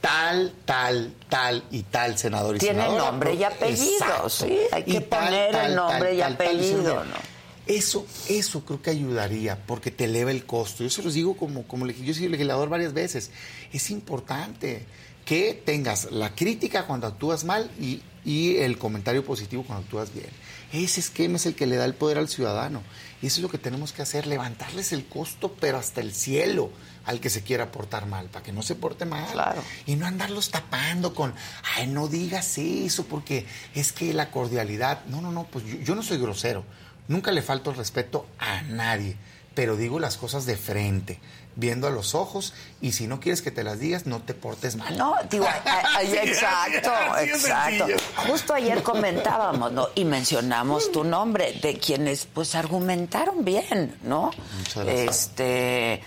Tal, 0.00 0.54
tal, 0.64 1.12
tal 1.28 1.64
y 1.72 1.82
tal 1.82 2.16
senador 2.16 2.54
y 2.54 2.60
Tiene 2.60 2.86
nombre 2.86 3.34
y 3.34 3.42
apellido, 3.42 4.28
sí. 4.28 4.60
Hay 4.70 4.84
que 4.84 5.00
poner 5.00 5.52
el 5.56 5.74
nombre 5.74 6.14
y 6.14 6.22
apellido, 6.22 7.04
¿no? 7.04 7.37
Eso, 7.68 8.06
eso 8.30 8.64
creo 8.64 8.80
que 8.80 8.88
ayudaría, 8.88 9.66
porque 9.66 9.90
te 9.90 10.04
eleva 10.04 10.30
el 10.30 10.46
costo. 10.46 10.82
Yo 10.82 10.90
se 10.90 11.02
los 11.02 11.12
digo 11.12 11.36
como, 11.36 11.64
como 11.68 11.86
yo 11.86 12.14
soy 12.14 12.28
legislador 12.28 12.70
varias 12.70 12.94
veces. 12.94 13.30
Es 13.72 13.90
importante 13.90 14.86
que 15.26 15.52
tengas 15.52 16.10
la 16.10 16.34
crítica 16.34 16.86
cuando 16.86 17.06
actúas 17.06 17.44
mal 17.44 17.70
y, 17.78 18.00
y 18.24 18.56
el 18.56 18.78
comentario 18.78 19.22
positivo 19.22 19.64
cuando 19.64 19.84
actúas 19.84 20.14
bien. 20.14 20.30
Ese 20.72 21.00
esquema 21.00 21.36
es 21.36 21.44
el 21.44 21.54
que 21.54 21.66
le 21.66 21.76
da 21.76 21.84
el 21.84 21.92
poder 21.92 22.16
al 22.16 22.28
ciudadano. 22.28 22.82
Y 23.20 23.26
eso 23.26 23.36
es 23.36 23.42
lo 23.42 23.50
que 23.50 23.58
tenemos 23.58 23.92
que 23.92 24.00
hacer, 24.00 24.26
levantarles 24.26 24.92
el 24.92 25.04
costo, 25.04 25.54
pero 25.60 25.76
hasta 25.76 26.00
el 26.00 26.14
cielo 26.14 26.70
al 27.04 27.20
que 27.20 27.30
se 27.30 27.42
quiera 27.42 27.72
portar 27.72 28.06
mal, 28.06 28.28
para 28.28 28.44
que 28.44 28.52
no 28.52 28.62
se 28.62 28.74
porte 28.74 29.06
mal. 29.06 29.32
Claro. 29.32 29.62
Y 29.86 29.96
no 29.96 30.06
andarlos 30.06 30.50
tapando 30.50 31.14
con, 31.14 31.34
ay, 31.76 31.86
no 31.86 32.06
digas 32.08 32.58
eso, 32.58 33.06
porque 33.06 33.46
es 33.74 33.92
que 33.92 34.12
la 34.12 34.30
cordialidad. 34.30 35.04
No, 35.06 35.20
no, 35.22 35.32
no, 35.32 35.44
pues 35.44 35.64
yo 35.84 35.94
no 35.94 36.02
soy 36.02 36.18
grosero. 36.18 36.64
Nunca 37.08 37.32
le 37.32 37.42
falto 37.42 37.70
el 37.70 37.76
respeto 37.76 38.26
a 38.38 38.62
nadie, 38.62 39.16
pero 39.54 39.76
digo 39.76 39.98
las 39.98 40.16
cosas 40.16 40.46
de 40.46 40.56
frente 40.56 41.18
viendo 41.58 41.88
a 41.88 41.90
los 41.90 42.14
ojos 42.14 42.54
y 42.80 42.92
si 42.92 43.08
no 43.08 43.18
quieres 43.18 43.42
que 43.42 43.50
te 43.50 43.64
las 43.64 43.80
digas, 43.80 44.06
no 44.06 44.20
te 44.20 44.32
portes 44.32 44.76
mal. 44.76 44.96
No, 44.96 45.14
digo, 45.28 45.44
exacto, 46.02 46.90
exacto. 47.20 47.86
Justo 48.28 48.54
ayer 48.54 48.82
comentábamos, 48.84 49.72
¿no? 49.72 49.88
Y 49.96 50.04
mencionamos 50.04 50.92
tu 50.92 51.02
nombre 51.02 51.54
de 51.60 51.76
quienes 51.78 52.26
pues 52.26 52.54
argumentaron 52.54 53.44
bien, 53.44 53.98
¿no? 54.04 54.30
Muchas 54.58 54.84
gracias. 54.84 55.16
Este 55.16 56.02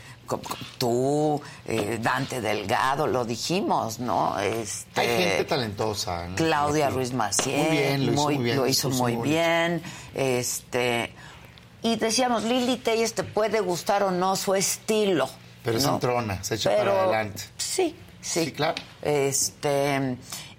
tú, 0.78 1.42
eh, 1.66 2.00
Dante 2.02 2.42
Delgado, 2.42 3.08
lo 3.08 3.26
dijimos, 3.26 4.00
¿no? 4.00 4.40
Este, 4.40 5.02
Hay 5.02 5.08
gente 5.08 5.44
talentosa. 5.46 6.28
Claudia 6.36 6.90
Ruiz 6.90 7.14
Maciel. 7.14 8.12
Muy 8.12 8.38
bien, 8.38 8.56
lo 8.58 8.68
hizo 8.68 8.90
muy 8.90 9.16
bien. 9.16 9.18
Lo 9.18 9.18
hizo 9.22 9.24
muy 9.24 9.30
bien. 9.30 9.84
Este, 10.14 11.14
y 11.84 11.96
decíamos, 11.96 12.44
Lili 12.44 12.78
Telles 12.78 13.14
te 13.14 13.24
puede 13.24 13.60
gustar 13.60 14.04
o 14.04 14.12
no 14.12 14.36
su 14.36 14.56
estilo. 14.56 15.30
Pero 15.64 15.78
es 15.78 15.86
entrona, 15.86 16.44
se 16.44 16.56
echa 16.56 16.76
para 16.76 17.04
adelante. 17.04 17.44
Sí, 17.58 17.96
sí. 18.22 18.46
Sí, 18.46 18.52
claro. 18.52 18.76
Este, 19.02 20.18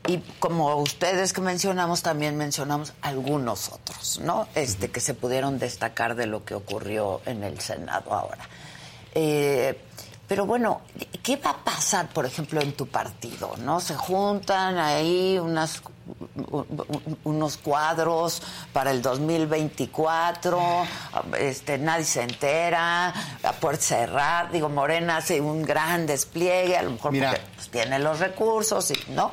y 0.09 0.19
como 0.41 0.77
ustedes 0.77 1.33
que 1.33 1.41
mencionamos, 1.41 2.03
también 2.03 2.37
mencionamos 2.37 2.93
algunos 3.03 3.69
otros, 3.69 4.21
¿no? 4.21 4.49
Este, 4.55 4.91
que 4.91 5.01
se 5.01 5.15
pudieron 5.15 5.59
destacar 5.61 6.17
de 6.17 6.27
lo 6.27 6.45
que 6.45 6.55
ocurrió 6.55 7.21
en 7.25 7.45
el 7.45 7.61
Senado 7.61 8.13
ahora. 8.13 8.49
Eh, 9.15 9.79
pero 10.33 10.47
bueno, 10.47 10.81
¿qué 11.23 11.37
va 11.37 11.51
a 11.51 11.57
pasar, 11.63 12.09
por 12.09 12.25
ejemplo, 12.25 12.63
en 12.63 12.73
tu 12.73 12.87
partido? 12.87 13.55
¿No? 13.59 13.81
Se 13.81 13.95
juntan 13.95 14.79
ahí 14.79 15.39
unas, 15.39 15.83
unos 17.25 17.59
cuadros 17.59 18.41
para 18.73 18.93
el 18.93 19.03
2024, 19.03 20.87
este, 21.39 21.77
nadie 21.77 22.07
se 22.07 22.23
entera, 22.23 23.09
a 23.43 23.53
puerta 23.61 23.83
cerrada, 23.83 24.49
digo, 24.51 24.71
Morena 24.71 25.19
hace 25.19 25.39
un 25.39 25.65
gran 25.65 26.07
despliegue, 26.07 26.79
a 26.79 26.83
lo 26.83 26.93
mejor 26.93 27.13
porque 27.13 27.41
pues, 27.55 27.69
tiene 27.69 27.99
los 27.99 28.19
recursos, 28.19 28.91
y, 28.91 29.13
¿no? 29.13 29.33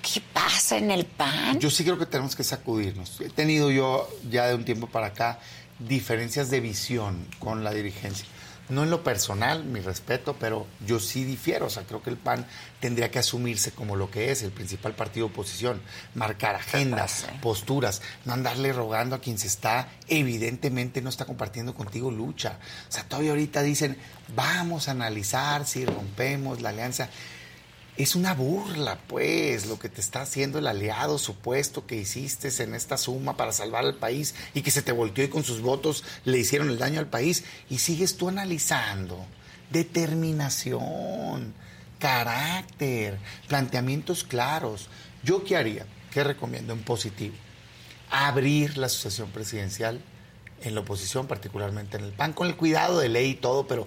¿Qué 0.00 0.22
pasa 0.32 0.78
en 0.78 0.92
el 0.92 1.06
PAN? 1.06 1.58
Yo 1.58 1.70
sí 1.70 1.82
creo 1.82 1.98
que 1.98 2.06
tenemos 2.06 2.36
que 2.36 2.44
sacudirnos. 2.44 3.20
He 3.20 3.30
tenido 3.30 3.68
yo 3.72 4.08
ya 4.30 4.46
de 4.46 4.54
un 4.54 4.64
tiempo 4.64 4.86
para 4.86 5.08
acá 5.08 5.40
diferencias 5.80 6.50
de 6.50 6.60
visión 6.60 7.26
con 7.40 7.64
la 7.64 7.72
dirigencia 7.72 8.26
no 8.70 8.84
en 8.84 8.90
lo 8.90 9.02
personal, 9.02 9.64
mi 9.64 9.80
respeto, 9.80 10.36
pero 10.38 10.66
yo 10.86 11.00
sí 11.00 11.24
difiero. 11.24 11.66
O 11.66 11.70
sea, 11.70 11.84
creo 11.84 12.02
que 12.02 12.10
el 12.10 12.16
PAN 12.16 12.46
tendría 12.80 13.10
que 13.10 13.18
asumirse 13.18 13.72
como 13.72 13.96
lo 13.96 14.10
que 14.10 14.30
es, 14.30 14.42
el 14.42 14.52
principal 14.52 14.94
partido 14.94 15.26
de 15.26 15.32
oposición, 15.32 15.82
marcar 16.14 16.54
agendas, 16.54 17.26
posturas, 17.42 18.02
no 18.24 18.32
andarle 18.32 18.72
rogando 18.72 19.16
a 19.16 19.20
quien 19.20 19.38
se 19.38 19.46
está, 19.46 19.88
evidentemente 20.08 21.02
no 21.02 21.10
está 21.10 21.24
compartiendo 21.24 21.74
contigo 21.74 22.10
lucha. 22.10 22.58
O 22.88 22.92
sea, 22.92 23.04
todavía 23.04 23.30
ahorita 23.30 23.62
dicen, 23.62 23.96
vamos 24.34 24.88
a 24.88 24.92
analizar 24.92 25.66
si 25.66 25.84
rompemos 25.84 26.62
la 26.62 26.70
alianza 26.70 27.10
es 28.02 28.14
una 28.14 28.34
burla, 28.34 28.98
pues, 29.06 29.66
lo 29.66 29.78
que 29.78 29.88
te 29.88 30.00
está 30.00 30.22
haciendo 30.22 30.58
el 30.58 30.66
aliado 30.66 31.18
supuesto 31.18 31.86
que 31.86 31.96
hiciste 31.96 32.50
en 32.62 32.74
esta 32.74 32.96
suma 32.96 33.36
para 33.36 33.52
salvar 33.52 33.84
al 33.84 33.96
país 33.96 34.34
y 34.54 34.62
que 34.62 34.70
se 34.70 34.82
te 34.82 34.92
volteó 34.92 35.24
y 35.24 35.28
con 35.28 35.44
sus 35.44 35.60
votos 35.60 36.04
le 36.24 36.38
hicieron 36.38 36.70
el 36.70 36.78
daño 36.78 37.00
al 37.00 37.08
país. 37.08 37.44
Y 37.68 37.78
sigues 37.78 38.16
tú 38.16 38.28
analizando. 38.28 39.24
Determinación, 39.70 41.54
carácter, 41.98 43.18
planteamientos 43.48 44.24
claros. 44.24 44.88
¿Yo 45.22 45.44
qué 45.44 45.56
haría? 45.56 45.86
¿qué 46.10 46.24
recomiendo 46.24 46.72
en 46.72 46.80
positivo? 46.80 47.34
Abrir 48.10 48.76
la 48.76 48.86
asociación 48.86 49.30
presidencial 49.30 50.00
en 50.62 50.74
la 50.74 50.80
oposición, 50.80 51.26
particularmente 51.26 51.96
en 51.96 52.04
el 52.04 52.12
PAN, 52.12 52.32
con 52.32 52.46
el 52.46 52.56
cuidado 52.56 52.98
de 52.98 53.08
ley 53.08 53.30
y 53.30 53.34
todo, 53.34 53.66
pero 53.66 53.86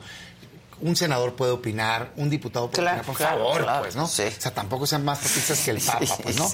un 0.83 0.97
senador 0.97 1.35
puede 1.35 1.53
opinar, 1.53 2.11
un 2.17 2.29
diputado 2.29 2.69
puede 2.69 2.85
opinar, 2.85 3.05
por 3.05 3.15
favor, 3.15 3.65
pues, 3.79 3.95
¿no? 3.95 4.03
O 4.03 4.07
sea, 4.07 4.29
tampoco 4.53 4.85
sean 4.85 5.05
más 5.05 5.19
papistas 5.19 5.61
que 5.61 5.71
el 5.71 5.79
Papa, 5.85 6.17
pues, 6.21 6.35
¿no? 6.35 6.51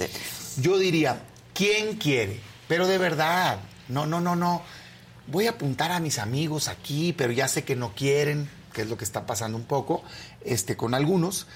Yo 0.57 0.77
diría, 0.77 1.23
¿quién 1.55 1.97
quiere? 1.97 2.39
Pero 2.67 2.85
de 2.85 2.99
verdad, 2.99 3.57
no, 3.87 4.05
no, 4.05 4.21
no, 4.21 4.35
no. 4.35 4.61
Voy 5.27 5.47
a 5.47 5.51
apuntar 5.51 5.91
a 5.91 5.99
mis 5.99 6.19
amigos 6.19 6.67
aquí, 6.67 7.11
pero 7.13 7.31
ya 7.31 7.47
sé 7.47 7.63
que 7.63 7.75
no 7.75 7.95
quieren, 7.95 8.47
que 8.71 8.83
es 8.83 8.89
lo 8.89 8.97
que 8.97 9.03
está 9.03 9.25
pasando 9.25 9.57
un 9.57 9.63
poco, 9.63 10.03
este, 10.45 10.77
con 10.77 10.93
algunos. 10.93 11.47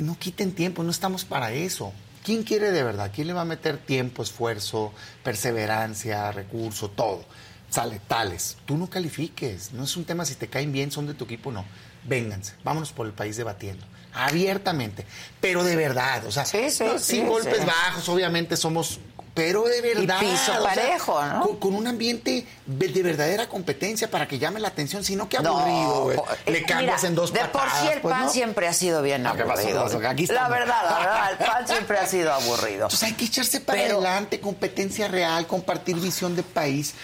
No 0.00 0.18
quiten 0.18 0.52
tiempo, 0.52 0.82
no 0.82 0.90
estamos 0.90 1.24
para 1.24 1.52
eso. 1.52 1.92
¿Quién 2.24 2.42
quiere 2.42 2.72
de 2.72 2.82
verdad? 2.82 3.12
¿Quién 3.14 3.28
le 3.28 3.34
va 3.34 3.42
a 3.42 3.46
meter 3.46 3.78
tiempo, 3.78 4.24
esfuerzo, 4.24 4.92
perseverancia, 5.22 6.32
recurso, 6.32 6.90
todo? 6.90 7.24
Sale, 7.68 8.00
tales. 8.08 8.56
Tú 8.66 8.76
no 8.76 8.90
califiques. 8.90 9.72
No 9.72 9.84
es 9.84 9.96
un 9.96 10.04
tema 10.04 10.24
si 10.24 10.34
te 10.34 10.48
caen 10.48 10.72
bien, 10.72 10.90
son 10.90 11.06
de 11.06 11.14
tu 11.14 11.24
equipo, 11.24 11.52
no 11.52 11.64
vénganse, 12.04 12.54
vámonos 12.64 12.92
por 12.92 13.06
el 13.06 13.12
país 13.12 13.36
debatiendo, 13.36 13.84
abiertamente, 14.12 15.04
pero 15.40 15.64
de 15.64 15.76
verdad, 15.76 16.24
o 16.26 16.32
sea, 16.32 16.44
sin 16.44 17.26
golpes 17.26 17.64
bajos, 17.64 18.08
obviamente 18.08 18.56
somos, 18.56 18.98
pero 19.34 19.64
de 19.64 19.80
verdad. 19.80 20.18
Y 20.20 20.26
piso 20.26 20.52
parejo, 20.62 21.24
¿no? 21.24 21.60
Con, 21.60 21.74
un 21.74 21.86
ambiente 21.86 22.46
de, 22.66 23.02
verdadera 23.02 23.48
competencia 23.48 24.10
para 24.10 24.26
que 24.26 24.38
llame 24.38 24.60
la 24.60 24.68
atención, 24.68 25.04
sino 25.04 25.28
que 25.28 25.36
aburrido, 25.36 26.12
Le 26.46 26.58
eh, 26.58 26.64
cambias 26.64 27.04
en 27.04 27.14
dos 27.14 27.32
De 27.32 27.40
por 27.46 27.62
sí 27.62 27.88
el 27.92 28.00
pues, 28.00 28.14
pan 28.14 28.30
siempre 28.30 28.66
ha 28.66 28.72
sido 28.72 29.02
bien 29.02 29.26
aburrido. 29.26 29.88
la 29.88 30.48
verdad, 30.48 30.82
la 30.84 30.98
verdad, 30.98 31.30
el 31.32 31.38
pan 31.38 31.66
siempre 31.68 31.98
ha 31.98 32.06
sido 32.06 32.32
aburrido. 32.32 32.84
Entonces 32.84 33.02
hay 33.04 33.14
que 33.14 33.26
echarse 33.26 33.60
para 33.60 33.80
adelante, 33.80 34.40
competencia 34.40 35.08
real, 35.08 35.46
compartir 35.46 35.96
visión 35.96 36.34
de 36.34 36.42
país. 36.42 36.94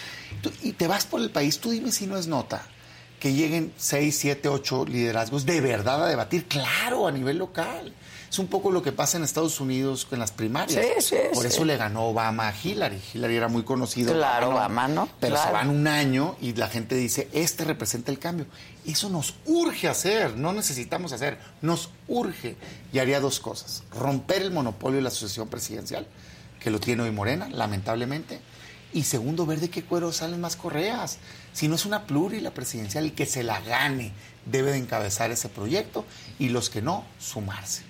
y 0.62 0.72
te 0.72 0.86
vas 0.88 1.06
por 1.06 1.20
el 1.20 1.30
país, 1.30 1.58
tú 1.60 1.70
dime 1.70 1.92
si 1.92 2.06
no 2.06 2.16
es 2.16 2.26
nota 2.26 2.62
que 3.18 3.32
lleguen 3.32 3.72
seis, 3.76 4.18
siete, 4.18 4.48
ocho 4.48 4.84
liderazgos 4.84 5.46
de 5.46 5.60
verdad 5.60 6.04
a 6.04 6.08
debatir, 6.08 6.46
claro, 6.46 7.06
a 7.06 7.12
nivel 7.12 7.38
local. 7.38 7.92
Es 8.30 8.38
un 8.38 8.48
poco 8.48 8.70
lo 8.70 8.82
que 8.82 8.92
pasa 8.92 9.16
en 9.16 9.24
Estados 9.24 9.60
Unidos 9.60 10.08
en 10.10 10.18
las 10.18 10.32
primarias. 10.32 10.84
Sí, 10.84 11.00
sí, 11.00 11.16
Por 11.32 11.46
eso 11.46 11.64
le 11.64 11.76
ganó 11.76 12.08
Obama 12.08 12.48
a 12.48 12.54
Hillary. 12.54 13.00
Hillary 13.14 13.36
era 13.36 13.48
muy 13.48 13.62
conocido. 13.62 14.12
Claro, 14.12 14.50
Obama, 14.50 14.88
¿no? 14.88 15.08
Pero 15.20 15.36
se 15.36 15.50
van 15.52 15.70
un 15.70 15.86
año 15.86 16.36
y 16.40 16.52
la 16.52 16.68
gente 16.68 16.96
dice, 16.96 17.28
este 17.32 17.64
representa 17.64 18.10
el 18.10 18.18
cambio. 18.18 18.46
Eso 18.84 19.08
nos 19.08 19.36
urge 19.46 19.88
hacer, 19.88 20.36
no 20.36 20.52
necesitamos 20.52 21.12
hacer, 21.12 21.38
nos 21.62 21.90
urge. 22.08 22.56
Y 22.92 22.98
haría 22.98 23.20
dos 23.20 23.40
cosas. 23.40 23.84
Romper 23.92 24.42
el 24.42 24.50
monopolio 24.50 24.96
de 24.96 25.02
la 25.02 25.08
asociación 25.08 25.48
presidencial, 25.48 26.06
que 26.60 26.70
lo 26.70 26.80
tiene 26.80 27.04
hoy 27.04 27.12
Morena, 27.12 27.48
lamentablemente. 27.48 28.40
Y 28.96 29.02
segundo, 29.02 29.44
ver 29.44 29.60
de 29.60 29.68
qué 29.68 29.84
cuero 29.84 30.10
salen 30.10 30.40
más 30.40 30.56
correas. 30.56 31.18
Si 31.52 31.68
no 31.68 31.74
es 31.74 31.84
una 31.84 32.06
pluri 32.06 32.40
la 32.40 32.54
presidencial, 32.54 33.04
el 33.04 33.12
que 33.12 33.26
se 33.26 33.42
la 33.42 33.60
gane 33.60 34.12
debe 34.46 34.70
de 34.72 34.78
encabezar 34.78 35.30
ese 35.30 35.50
proyecto 35.50 36.06
y 36.38 36.48
los 36.48 36.70
que 36.70 36.80
no, 36.80 37.04
sumarse. 37.18 37.82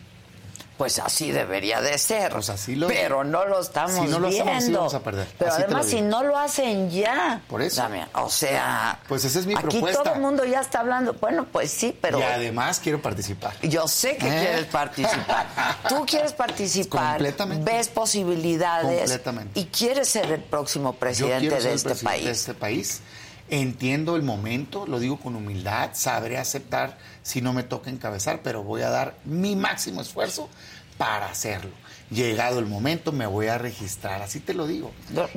Pues 0.77 0.99
así 0.99 1.33
debería 1.33 1.81
de 1.81 1.97
ser. 1.97 2.33
Pues 2.33 2.51
así 2.51 2.77
lo, 2.77 2.87
pero 2.89 3.25
no 3.25 3.47
lo 3.47 3.61
estamos 3.61 3.95
si 3.95 4.03
no 4.03 4.19
lo 4.19 4.29
viendo. 4.29 4.53
Hacemos, 4.53 4.79
vamos 4.79 4.95
a 4.95 5.01
perder. 5.01 5.27
Pero 5.39 5.53
además, 5.53 5.87
si 5.87 6.03
no 6.03 6.23
lo 6.23 6.39
hacen 6.39 6.91
ya. 6.91 7.41
Por 7.49 7.63
eso. 7.63 7.83
o 8.15 8.29
sea. 8.29 9.01
Pues 9.09 9.25
esa 9.25 9.39
es 9.39 9.47
mi 9.47 9.55
aquí 9.55 9.63
propuesta. 9.63 10.03
todo 10.03 10.15
el 10.15 10.21
mundo 10.21 10.45
ya 10.45 10.61
está 10.61 10.81
hablando. 10.81 11.15
Bueno, 11.15 11.47
pues 11.51 11.71
sí, 11.71 11.97
pero. 11.99 12.19
Y 12.19 12.23
además 12.23 12.81
quiero 12.81 13.01
participar. 13.01 13.55
Yo 13.63 13.89
sé 13.89 14.17
que 14.17 14.29
¿Eh? 14.29 14.41
quieres 14.41 14.65
participar. 14.67 15.47
Tú 15.89 16.05
quieres 16.07 16.33
participar. 16.35 17.17
Completamente. 17.17 17.73
Ves 17.73 17.89
posibilidades. 17.89 18.99
Completamente. 18.99 19.59
Y 19.59 19.65
quieres 19.67 20.09
ser 20.09 20.31
el 20.31 20.43
próximo 20.43 20.93
presidente 20.95 21.59
de 21.59 21.73
este 21.73 21.95
país. 21.95 22.25
De 22.25 22.31
este 22.31 22.55
país 22.55 23.01
Entiendo 23.49 24.17
el 24.17 24.23
momento, 24.23 24.87
lo 24.89 24.99
digo 24.99 25.19
con 25.19 25.37
humildad, 25.37 25.91
sabré 25.93 26.37
aceptar 26.37 26.99
si 27.27 27.41
no 27.41 27.53
me 27.53 27.65
toca 27.65 27.91
encabezar, 27.91 28.39
pero 28.45 28.63
voy 28.63 28.83
a 28.83 28.89
dar 28.89 29.17
mi 29.25 29.57
máximo 29.57 30.01
esfuerzo 30.01 30.49
para 30.97 31.27
hacerlo. 31.27 31.73
Llegado 32.09 32.61
el 32.61 32.67
momento, 32.67 33.11
me 33.11 33.27
voy 33.27 33.49
a 33.49 33.59
registrar, 33.59 34.23
así 34.23 34.39
te 34.39 34.55
lo 34.55 34.69
digo. 34.69 34.93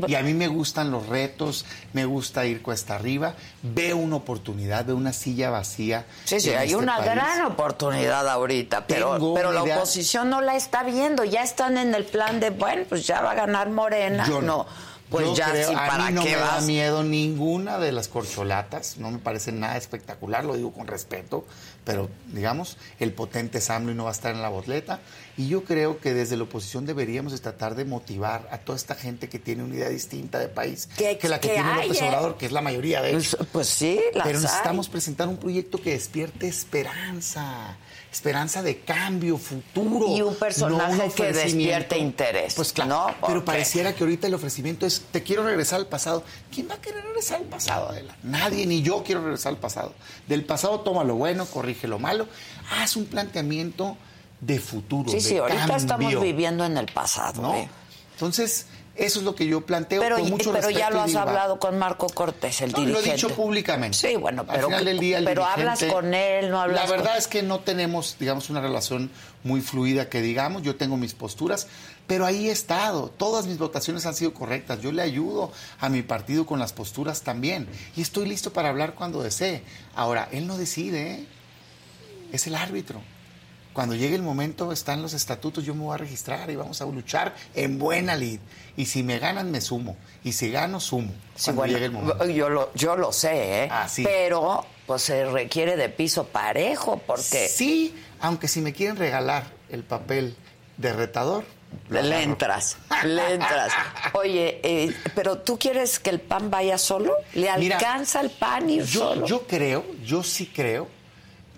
Y 0.05 0.13
a 0.13 0.21
mí 0.21 0.35
me 0.35 0.47
gustan 0.47 0.91
los 0.91 1.07
retos, 1.07 1.65
me 1.93 2.05
gusta 2.05 2.45
ir 2.45 2.61
cuesta 2.61 2.93
arriba, 2.93 3.33
veo 3.63 3.97
una 3.97 4.17
oportunidad, 4.17 4.85
veo 4.85 4.95
una 4.95 5.11
silla 5.11 5.49
vacía. 5.49 6.05
Sí, 6.25 6.39
sí, 6.39 6.51
hay 6.51 6.67
este 6.67 6.75
una 6.75 7.01
gran 7.01 7.41
oportunidad 7.41 8.29
ahorita, 8.29 8.85
pero, 8.85 9.33
pero 9.33 9.51
la 9.51 9.63
oposición 9.63 10.29
no 10.29 10.41
la 10.41 10.55
está 10.55 10.83
viendo, 10.83 11.23
ya 11.23 11.41
están 11.41 11.75
en 11.79 11.95
el 11.95 12.05
plan 12.05 12.39
de, 12.39 12.51
bueno, 12.51 12.83
pues 12.87 13.07
ya 13.07 13.21
va 13.21 13.31
a 13.31 13.35
ganar 13.35 13.71
Morena. 13.71 14.27
Yo 14.27 14.39
no 14.39 14.67
pues 15.09 15.35
ya 15.35 15.51
creo, 15.51 15.73
para 15.73 16.05
a 16.05 16.07
mí 16.09 16.13
no 16.13 16.23
qué 16.23 16.35
me 16.35 16.41
vas? 16.41 16.61
da 16.61 16.61
miedo 16.61 17.03
ninguna 17.03 17.79
de 17.79 17.91
las 17.91 18.07
corcholatas, 18.07 18.97
no 18.97 19.09
me 19.11 19.17
parece 19.17 19.51
nada 19.51 19.77
espectacular, 19.77 20.45
lo 20.45 20.55
digo 20.55 20.71
con 20.71 20.87
respeto, 20.87 21.45
pero 21.83 22.09
digamos, 22.27 22.77
el 22.99 23.13
potente 23.13 23.61
Samlo 23.61 23.93
no 23.93 24.03
va 24.05 24.09
a 24.09 24.13
estar 24.13 24.33
en 24.33 24.41
la 24.41 24.49
botleta. 24.49 24.99
Y 25.37 25.47
yo 25.47 25.63
creo 25.63 25.99
que 25.99 26.13
desde 26.13 26.35
la 26.35 26.43
oposición 26.43 26.85
deberíamos 26.85 27.39
tratar 27.41 27.75
de 27.75 27.85
motivar 27.85 28.47
a 28.51 28.57
toda 28.57 28.75
esta 28.75 28.95
gente 28.95 29.29
que 29.29 29.39
tiene 29.39 29.63
una 29.63 29.75
idea 29.75 29.89
distinta 29.89 30.37
de 30.39 30.49
país 30.49 30.87
que, 30.97 31.17
la 31.29 31.39
que, 31.39 31.49
tiene 31.49 31.75
López 31.75 32.01
¿eh? 32.01 32.07
Obrador, 32.07 32.37
que 32.37 32.45
es 32.45 32.51
la 32.51 32.61
mayoría 32.61 33.01
de 33.01 33.11
ellos. 33.11 33.35
Pues, 33.37 33.49
pues 33.51 33.67
sí, 33.69 33.99
las 34.13 34.27
Pero 34.27 34.39
necesitamos 34.39 34.87
hay. 34.87 34.91
presentar 34.91 35.27
un 35.27 35.37
proyecto 35.37 35.81
que 35.81 35.91
despierte 35.91 36.47
esperanza 36.47 37.77
esperanza 38.11 38.61
de 38.63 38.79
cambio, 38.79 39.37
futuro. 39.37 40.07
Y 40.15 40.21
un 40.21 40.35
personaje 40.35 40.97
no 40.97 41.05
un 41.05 41.11
que 41.11 41.31
despierte 41.31 41.97
interés. 41.97 42.55
Pues 42.55 42.73
claro, 42.73 42.89
¿no? 42.89 43.27
pero 43.27 43.45
pareciera 43.45 43.93
que 43.93 44.03
ahorita 44.03 44.27
el 44.27 44.33
ofrecimiento 44.33 44.85
es, 44.85 45.01
te 45.11 45.23
quiero 45.23 45.43
regresar 45.43 45.79
al 45.79 45.87
pasado. 45.87 46.23
¿Quién 46.53 46.69
va 46.69 46.75
a 46.75 46.81
querer 46.81 47.03
regresar 47.03 47.37
al 47.41 47.47
pasado, 47.47 47.89
Adela? 47.89 48.15
Nadie, 48.23 48.65
ni 48.65 48.81
yo 48.81 49.03
quiero 49.03 49.21
regresar 49.23 49.53
al 49.53 49.59
pasado. 49.59 49.93
Del 50.27 50.43
pasado 50.43 50.79
toma 50.81 51.03
lo 51.03 51.15
bueno, 51.15 51.45
corrige 51.45 51.87
lo 51.87 51.99
malo, 51.99 52.27
haz 52.71 52.95
un 52.95 53.05
planteamiento 53.05 53.97
de 54.41 54.59
futuro, 54.59 55.09
Sí, 55.09 55.17
de 55.17 55.21
sí, 55.21 55.37
ahorita 55.37 55.59
cambio, 55.59 55.77
estamos 55.77 56.21
viviendo 56.21 56.65
en 56.65 56.77
el 56.77 56.85
pasado. 56.87 57.41
¿no? 57.41 57.55
¿eh? 57.55 57.69
Entonces, 58.13 58.65
eso 58.99 59.19
es 59.19 59.25
lo 59.25 59.33
que 59.35 59.47
yo 59.47 59.61
planteo 59.65 60.01
Pero, 60.01 60.17
con 60.19 60.29
mucho 60.29 60.51
pero 60.51 60.69
ya 60.69 60.89
lo 60.89 61.01
has 61.01 61.15
hablado 61.15 61.57
con 61.59 61.77
Marco 61.79 62.07
Cortés, 62.07 62.61
el 62.61 62.71
No, 62.71 62.77
lo 62.79 62.83
he 62.83 62.87
dirigente. 62.87 63.11
dicho 63.15 63.29
públicamente. 63.35 63.97
Sí, 63.97 64.15
bueno, 64.15 64.41
Al 64.41 64.47
pero, 64.55 64.67
final 64.67 64.85
del 64.85 64.99
día, 64.99 65.17
el 65.19 65.25
pero 65.25 65.45
hablas 65.45 65.79
dirigente- 65.79 65.93
con 65.93 66.13
él, 66.13 66.49
no 66.51 66.59
hablas 66.61 66.83
La 66.85 66.89
verdad 66.91 67.09
con- 67.11 67.17
es 67.17 67.27
que 67.27 67.41
no 67.43 67.59
tenemos, 67.61 68.17
digamos, 68.19 68.49
una 68.49 68.61
relación 68.61 69.09
muy 69.43 69.61
fluida 69.61 70.09
que 70.09 70.21
digamos. 70.21 70.61
Yo 70.63 70.75
tengo 70.75 70.97
mis 70.97 71.13
posturas, 71.13 71.67
pero 72.07 72.25
ahí 72.25 72.49
he 72.49 72.51
estado. 72.51 73.09
Todas 73.15 73.45
mis 73.47 73.57
votaciones 73.57 74.05
han 74.05 74.13
sido 74.15 74.33
correctas. 74.33 74.81
Yo 74.81 74.91
le 74.91 75.01
ayudo 75.01 75.51
a 75.79 75.89
mi 75.89 76.01
partido 76.01 76.45
con 76.45 76.59
las 76.59 76.73
posturas 76.73 77.21
también. 77.21 77.67
Y 77.95 78.01
estoy 78.01 78.27
listo 78.27 78.51
para 78.51 78.69
hablar 78.69 78.95
cuando 78.95 79.23
desee. 79.23 79.63
Ahora, 79.95 80.27
él 80.31 80.45
no 80.45 80.57
decide, 80.57 81.11
¿eh? 81.11 81.25
es 82.31 82.47
el 82.47 82.55
árbitro. 82.55 83.01
Cuando 83.73 83.95
llegue 83.95 84.15
el 84.15 84.23
momento, 84.23 84.71
están 84.73 85.01
los 85.01 85.13
estatutos, 85.13 85.63
yo 85.63 85.73
me 85.73 85.83
voy 85.83 85.93
a 85.93 85.97
registrar 85.97 86.49
y 86.49 86.55
vamos 86.55 86.81
a 86.81 86.85
luchar 86.85 87.33
en 87.53 87.77
buena 87.79 88.15
lid. 88.15 88.39
Y 88.79 88.85
si 88.85 89.03
me 89.03 89.19
ganan, 89.19 89.51
me 89.51 89.59
sumo. 89.59 89.97
Y 90.23 90.31
si 90.31 90.51
gano, 90.51 90.79
sumo. 90.79 91.11
Sí, 91.35 91.51
bueno, 91.51 91.73
llegue 91.73 91.87
el 91.87 91.91
momento. 91.91 92.25
yo 92.29 92.47
lo, 92.49 92.71
yo 92.75 92.95
lo 92.95 93.11
sé, 93.11 93.63
¿eh? 93.65 93.67
Ah, 93.69 93.89
sí. 93.89 94.03
Pero 94.05 94.65
pues 94.87 95.01
se 95.01 95.25
requiere 95.25 95.75
de 95.75 95.89
piso 95.89 96.23
parejo 96.23 97.01
porque 97.05 97.49
Sí, 97.49 97.93
aunque 98.21 98.47
si 98.47 98.61
me 98.61 98.71
quieren 98.71 98.95
regalar 98.95 99.43
el 99.67 99.83
papel 99.83 100.33
de 100.77 100.93
retador, 100.93 101.43
le 101.89 101.99
agarro. 101.99 102.15
entras, 102.21 102.77
le 103.03 103.33
entras. 103.33 103.73
Oye, 104.13 104.61
eh, 104.63 104.95
pero 105.13 105.39
tú 105.39 105.59
quieres 105.59 105.99
que 105.99 106.09
el 106.11 106.21
pan 106.21 106.49
vaya 106.49 106.77
solo? 106.77 107.15
¿Le 107.33 107.51
Mira, 107.57 107.75
alcanza 107.75 108.21
el 108.21 108.29
pan 108.29 108.69
ir 108.69 108.85
Yo, 108.85 109.01
solo? 109.01 109.25
yo 109.25 109.45
creo, 109.45 109.85
yo 110.05 110.23
sí 110.23 110.45
creo 110.55 110.87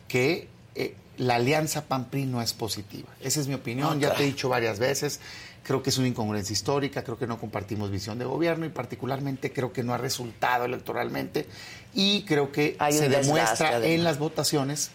que 0.07 0.49
eh, 0.74 0.95
la 1.17 1.36
alianza 1.36 1.86
PAN-PRI 1.86 2.26
no 2.26 2.41
es 2.41 2.53
positiva. 2.53 3.09
Esa 3.22 3.39
es 3.41 3.47
mi 3.47 3.53
opinión, 3.53 3.99
ya 3.99 4.15
te 4.15 4.24
he 4.24 4.26
dicho 4.26 4.49
varias 4.49 4.80
veces. 4.80 5.19
Creo 5.64 5.84
que 5.84 5.91
es 5.91 5.97
una 5.97 6.07
incongruencia 6.07 6.53
histórica, 6.53 7.03
creo 7.03 7.18
que 7.18 7.28
no 7.28 7.39
compartimos 7.39 7.91
visión 7.91 8.18
de 8.18 8.26
gobierno 8.26 8.66
y 8.66 8.70
particularmente 8.70 9.53
creo 9.53 9.72
que 9.72 9.84
no 9.84 9.93
ha 9.93 9.97
resultado 9.97 10.66
electoralmente 10.66 11.47
y 11.93 12.24
creo 12.24 12.51
que 12.51 12.76
Hay 12.80 12.93
se 12.93 13.09
demuestra 13.09 13.70
además. 13.70 13.89
en 13.89 14.03
las 14.03 14.18
votaciones 14.18 14.91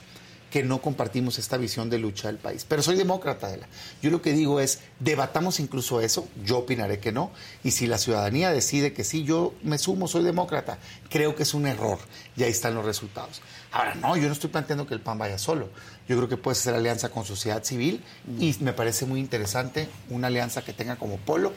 que 0.50 0.62
no 0.62 0.80
compartimos 0.80 1.38
esta 1.38 1.56
visión 1.56 1.90
de 1.90 1.98
lucha 1.98 2.28
del 2.28 2.38
país. 2.38 2.64
Pero 2.66 2.82
soy 2.82 2.96
demócrata, 2.96 3.48
Adela. 3.48 3.66
Yo 4.00 4.10
lo 4.10 4.22
que 4.22 4.32
digo 4.32 4.60
es, 4.60 4.80
debatamos 5.00 5.60
incluso 5.60 6.00
eso, 6.00 6.28
yo 6.44 6.58
opinaré 6.58 6.98
que 6.98 7.12
no, 7.12 7.30
y 7.64 7.72
si 7.72 7.86
la 7.86 7.98
ciudadanía 7.98 8.50
decide 8.52 8.92
que 8.92 9.04
sí, 9.04 9.24
yo 9.24 9.54
me 9.62 9.76
sumo, 9.76 10.08
soy 10.08 10.22
demócrata. 10.22 10.78
Creo 11.10 11.34
que 11.34 11.42
es 11.42 11.52
un 11.52 11.66
error, 11.66 11.98
y 12.36 12.44
ahí 12.44 12.50
están 12.50 12.74
los 12.74 12.84
resultados. 12.84 13.42
Ahora, 13.72 13.94
no, 13.96 14.16
yo 14.16 14.28
no 14.28 14.32
estoy 14.32 14.50
planteando 14.50 14.86
que 14.86 14.94
el 14.94 15.00
PAN 15.00 15.18
vaya 15.18 15.36
solo. 15.36 15.68
Yo 16.09 16.16
creo 16.16 16.28
que 16.28 16.36
puede 16.36 16.54
ser 16.54 16.74
alianza 16.74 17.09
con 17.09 17.24
sociedad 17.24 17.64
civil, 17.64 18.04
y 18.38 18.57
me 18.61 18.72
parece 18.72 19.07
muy 19.07 19.20
interesante 19.20 19.88
una 20.11 20.28
alianza 20.28 20.62
que 20.62 20.72
tenga 20.72 20.96
como 20.96 21.16
polo 21.16 21.52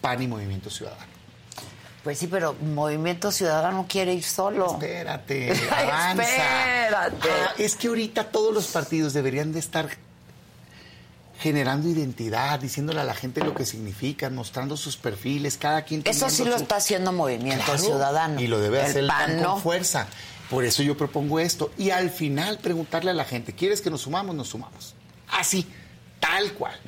PAN 0.00 0.22
y 0.22 0.26
Movimiento 0.26 0.70
Ciudadano. 0.70 1.20
Pues 2.02 2.18
sí, 2.18 2.26
pero 2.28 2.54
Movimiento 2.54 3.30
Ciudadano 3.30 3.84
quiere 3.86 4.14
ir 4.14 4.24
solo. 4.24 4.72
Espérate, 4.72 5.52
avanza. 5.70 6.22
Espérate. 6.22 7.28
Ah, 7.30 7.54
es 7.58 7.76
que 7.76 7.88
ahorita 7.88 8.30
todos 8.30 8.54
los 8.54 8.68
partidos 8.68 9.12
deberían 9.12 9.52
de 9.52 9.58
estar 9.58 9.90
generando 11.40 11.88
identidad, 11.88 12.60
diciéndole 12.60 13.00
a 13.00 13.04
la 13.04 13.14
gente 13.14 13.42
lo 13.42 13.54
que 13.54 13.64
significan, 13.64 14.34
mostrando 14.34 14.76
sus 14.76 14.96
perfiles, 14.96 15.56
cada 15.56 15.82
quien. 15.82 16.02
Eso 16.04 16.28
sí 16.30 16.44
lo 16.44 16.56
está 16.56 16.76
haciendo 16.76 17.12
Movimiento 17.12 17.76
Ciudadano. 17.76 18.40
Y 18.40 18.46
lo 18.46 18.60
debe 18.60 18.82
hacer 18.82 18.98
el 18.98 19.06
PAN, 19.06 19.42
con 19.42 19.60
fuerza. 19.60 20.06
Por 20.50 20.64
eso 20.64 20.82
yo 20.82 20.96
propongo 20.96 21.38
esto. 21.38 21.70
Y 21.78 21.90
al 21.90 22.10
final 22.10 22.58
preguntarle 22.58 23.12
a 23.12 23.14
la 23.14 23.24
gente, 23.24 23.54
¿quieres 23.54 23.80
que 23.80 23.88
nos 23.88 24.02
sumamos? 24.02 24.34
Nos 24.34 24.48
sumamos. 24.48 24.96
Así, 25.28 25.64
tal 26.18 26.52
cual. 26.54 26.78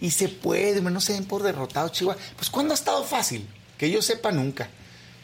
Y 0.00 0.10
se 0.10 0.28
puede, 0.28 0.82
no 0.82 1.00
se 1.00 1.12
den 1.12 1.24
por 1.24 1.44
derrotados, 1.44 1.92
Chihuahua. 1.92 2.20
Pues 2.36 2.50
¿cuándo 2.50 2.74
ha 2.74 2.74
estado 2.74 3.04
fácil? 3.04 3.48
Que 3.78 3.88
yo 3.88 4.02
sepa 4.02 4.32
nunca. 4.32 4.68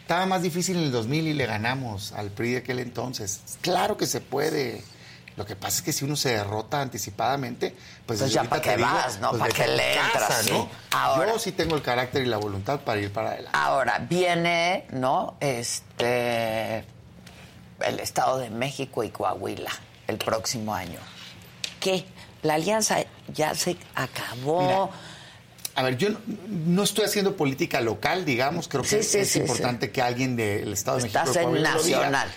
Estaba 0.03 0.25
más 0.25 0.43
difícil 0.43 0.77
en 0.77 0.85
el 0.85 0.93
2000 0.93 1.27
y 1.27 1.35
le 1.35 1.47
ganamos 1.47 2.13
al 2.13 2.31
PRI 2.31 2.53
de 2.53 2.57
aquel 2.59 2.79
entonces. 2.79 3.41
Claro 3.61 3.97
que 3.97 4.07
se 4.07 4.21
puede. 4.21 4.85
Lo 5.37 5.45
que 5.45 5.57
pasa 5.57 5.79
es 5.79 5.83
que 5.83 5.93
si 5.93 6.05
uno 6.05 6.15
se 6.15 6.31
derrota 6.31 6.81
anticipadamente, 6.81 7.75
pues, 8.07 8.21
pues 8.21 8.33
ya 8.33 8.45
para 8.45 8.63
qué 8.63 8.77
vas, 8.77 9.19
¿no? 9.19 9.31
Pues 9.31 9.41
para 9.41 9.53
qué 9.53 9.67
le 9.67 9.95
entras, 9.95 10.49
¿no? 10.51 10.69
Yo 11.27 11.39
sí 11.39 11.53
tengo 11.53 11.75
el 11.75 11.83
carácter 11.83 12.23
y 12.23 12.27
la 12.27 12.37
voluntad 12.37 12.81
para 12.81 13.01
ir 13.01 13.13
para 13.13 13.31
adelante. 13.31 13.59
Ahora, 13.59 13.99
viene, 14.09 14.87
¿no? 14.91 15.37
Este 15.41 16.85
el 17.87 18.01
Estado 18.01 18.39
de 18.39 18.51
México 18.51 19.05
y 19.05 19.11
Coahuila 19.11 19.71
el 20.07 20.19
próximo 20.19 20.75
año. 20.75 20.99
¿Qué? 21.79 22.05
La 22.43 22.55
alianza 22.55 22.99
ya 23.33 23.55
se 23.55 23.77
acabó. 23.95 24.91
a 25.75 25.83
ver, 25.83 25.97
yo 25.97 26.09
no, 26.49 26.83
estoy 26.83 27.05
haciendo 27.05 27.37
política 27.37 27.81
local, 27.81 28.25
digamos, 28.25 28.69
creo 28.69 28.83
que 28.83 28.99
es 28.99 29.37
importante 29.37 29.91
que 29.91 30.03
alguien 30.03 30.37
del 30.37 30.73
Estado 30.73 30.99
de 30.99 31.05
México 31.05 31.57
en 31.57 31.63
nacional. 31.63 32.29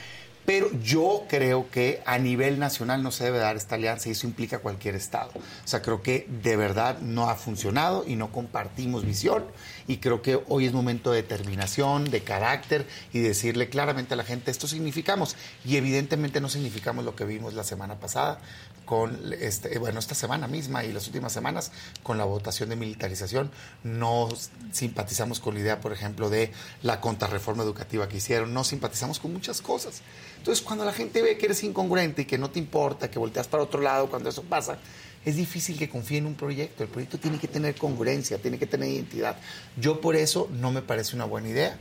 Pero 0.45 0.69
yo 0.81 1.23
creo 1.29 1.69
que 1.71 2.01
a 2.05 2.17
nivel 2.17 2.59
nacional 2.59 3.01
no 3.01 3.11
se 3.11 3.23
debe 3.23 3.37
dar 3.37 3.55
esta 3.55 3.75
alianza 3.75 4.09
y 4.09 4.11
eso 4.11 4.27
implica 4.27 4.59
cualquier 4.59 4.95
Estado. 4.95 5.31
O 5.35 5.67
sea, 5.67 5.81
creo 5.81 6.01
que 6.01 6.27
de 6.27 6.57
verdad 6.57 6.99
no 6.99 7.29
ha 7.29 7.35
funcionado 7.35 8.03
y 8.05 8.17
no 8.17 8.29
compartimos 8.31 9.05
visión 9.05 9.45
y 9.87 9.97
creo 9.97 10.21
que 10.21 10.41
hoy 10.47 10.65
es 10.65 10.73
momento 10.73 11.11
de 11.11 11.21
determinación, 11.21 12.09
de 12.09 12.21
carácter 12.21 12.87
y 13.11 13.19
decirle 13.19 13.69
claramente 13.69 14.13
a 14.13 14.17
la 14.17 14.23
gente 14.23 14.51
esto 14.51 14.67
significamos 14.67 15.35
y 15.65 15.77
evidentemente 15.77 16.41
no 16.41 16.49
significamos 16.49 17.05
lo 17.05 17.15
que 17.15 17.25
vimos 17.25 17.53
la 17.53 17.63
semana 17.63 17.95
pasada 17.95 18.39
con 18.85 19.33
este, 19.39 19.79
bueno 19.79 19.99
esta 19.99 20.15
semana 20.15 20.47
misma 20.47 20.83
y 20.83 20.91
las 20.91 21.07
últimas 21.07 21.31
semanas 21.31 21.71
con 22.03 22.17
la 22.17 22.25
votación 22.25 22.69
de 22.69 22.75
militarización. 22.75 23.51
No 23.83 24.29
simpatizamos 24.71 25.39
con 25.39 25.53
la 25.53 25.61
idea 25.61 25.81
por 25.81 25.93
ejemplo 25.93 26.29
de 26.29 26.51
la 26.81 26.99
contrarreforma 26.99 27.63
educativa 27.63 28.07
que 28.07 28.17
hicieron. 28.17 28.53
No 28.53 28.63
simpatizamos 28.63 29.19
con 29.19 29.33
muchas 29.33 29.61
cosas. 29.61 30.01
Entonces, 30.37 30.63
cuando 30.63 30.83
la 30.83 30.93
gente 30.93 31.21
ve 31.21 31.37
que 31.37 31.45
eres 31.45 31.63
incongruente 31.63 32.23
y 32.23 32.25
que 32.25 32.37
no 32.37 32.49
te 32.49 32.59
importa, 32.59 33.09
que 33.09 33.19
volteas 33.19 33.47
para 33.47 33.63
otro 33.63 33.81
lado 33.81 34.09
cuando 34.09 34.29
eso 34.29 34.43
pasa, 34.43 34.77
es 35.25 35.35
difícil 35.35 35.77
que 35.77 35.89
confíe 35.89 36.17
en 36.17 36.25
un 36.25 36.35
proyecto. 36.35 36.83
El 36.83 36.89
proyecto 36.89 37.17
tiene 37.17 37.37
que 37.39 37.47
tener 37.47 37.75
congruencia, 37.75 38.37
tiene 38.37 38.57
que 38.59 38.67
tener 38.67 38.89
identidad. 38.89 39.37
Yo 39.77 40.01
por 40.01 40.15
eso 40.15 40.49
no 40.51 40.71
me 40.71 40.81
parece 40.81 41.15
una 41.15 41.25
buena 41.25 41.49
idea 41.49 41.77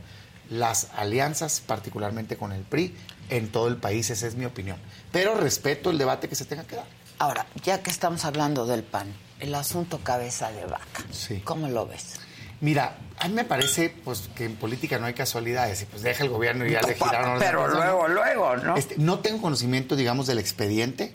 las 0.49 0.89
alianzas, 0.95 1.61
particularmente 1.65 2.37
con 2.37 2.51
el 2.51 2.61
PRI, 2.61 2.95
en 3.29 3.49
todo 3.49 3.67
el 3.67 3.77
país, 3.77 4.09
esa 4.09 4.27
es 4.27 4.35
mi 4.35 4.45
opinión. 4.45 4.77
Pero 5.11 5.35
respeto 5.35 5.89
el 5.89 5.97
debate 5.97 6.27
que 6.27 6.35
se 6.35 6.45
tenga 6.45 6.63
que 6.63 6.75
dar. 6.75 6.85
Ahora, 7.19 7.45
ya 7.63 7.81
que 7.81 7.89
estamos 7.89 8.25
hablando 8.25 8.65
del 8.65 8.83
PAN, 8.83 9.13
el 9.39 9.55
asunto 9.55 9.99
cabeza 9.99 10.51
de 10.51 10.65
vaca, 10.65 11.03
sí. 11.11 11.41
¿cómo 11.43 11.69
lo 11.69 11.87
ves? 11.87 12.19
Mira, 12.59 12.97
a 13.19 13.27
mí 13.27 13.33
me 13.33 13.43
parece 13.43 13.93
pues 14.03 14.29
que 14.35 14.45
en 14.45 14.55
política 14.55 14.97
no 14.97 15.05
hay 15.05 15.13
casualidades 15.13 15.81
y 15.81 15.85
pues 15.85 16.01
deja 16.01 16.23
el 16.23 16.29
gobierno 16.29 16.65
y 16.65 16.71
ya 16.71 16.81
le 16.81 16.95
giraron. 16.95 17.39
Pero 17.39 17.67
luego, 17.67 18.07
luego, 18.07 18.55
¿no? 18.57 18.77
Este, 18.77 18.95
no 18.97 19.19
tengo 19.19 19.41
conocimiento, 19.41 19.95
digamos, 19.95 20.27
del 20.27 20.39
expediente. 20.39 21.13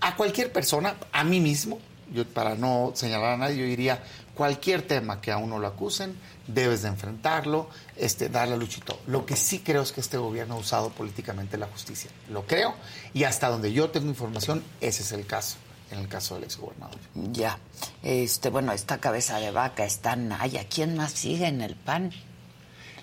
A 0.00 0.16
cualquier 0.16 0.52
persona, 0.52 0.96
a 1.12 1.24
mí 1.24 1.40
mismo, 1.40 1.78
yo 2.12 2.26
para 2.26 2.54
no 2.54 2.92
señalar 2.94 3.34
a 3.34 3.36
nadie, 3.36 3.58
yo 3.58 3.64
diría, 3.64 4.02
cualquier 4.34 4.82
tema 4.82 5.20
que 5.20 5.32
a 5.32 5.38
uno 5.38 5.58
lo 5.58 5.66
acusen, 5.66 6.16
debes 6.46 6.82
de 6.82 6.88
enfrentarlo, 6.88 7.68
este, 7.96 8.28
dar 8.28 8.48
la 8.48 8.56
lucha 8.56 8.78
y 8.78 8.82
todo. 8.82 9.00
Lo 9.06 9.26
que 9.26 9.36
sí 9.36 9.60
creo 9.60 9.82
es 9.82 9.92
que 9.92 10.00
este 10.00 10.16
gobierno 10.16 10.54
ha 10.54 10.58
usado 10.58 10.90
políticamente 10.90 11.56
la 11.56 11.66
justicia. 11.66 12.10
Lo 12.30 12.46
creo 12.46 12.74
y 13.14 13.24
hasta 13.24 13.48
donde 13.48 13.72
yo 13.72 13.90
tengo 13.90 14.08
información, 14.08 14.62
ese 14.80 15.02
es 15.02 15.12
el 15.12 15.26
caso 15.26 15.56
en 15.90 15.98
el 16.00 16.08
caso 16.08 16.34
del 16.34 16.44
exgobernador. 16.44 16.98
Ya. 17.32 17.58
Este, 18.02 18.50
bueno, 18.50 18.72
esta 18.72 18.98
cabeza 18.98 19.38
de 19.38 19.50
vaca 19.50 19.84
está 19.84 20.16
Naya. 20.16 20.66
¿Quién 20.68 20.96
más 20.96 21.12
sigue 21.12 21.46
en 21.46 21.60
el 21.60 21.76
PAN? 21.76 22.12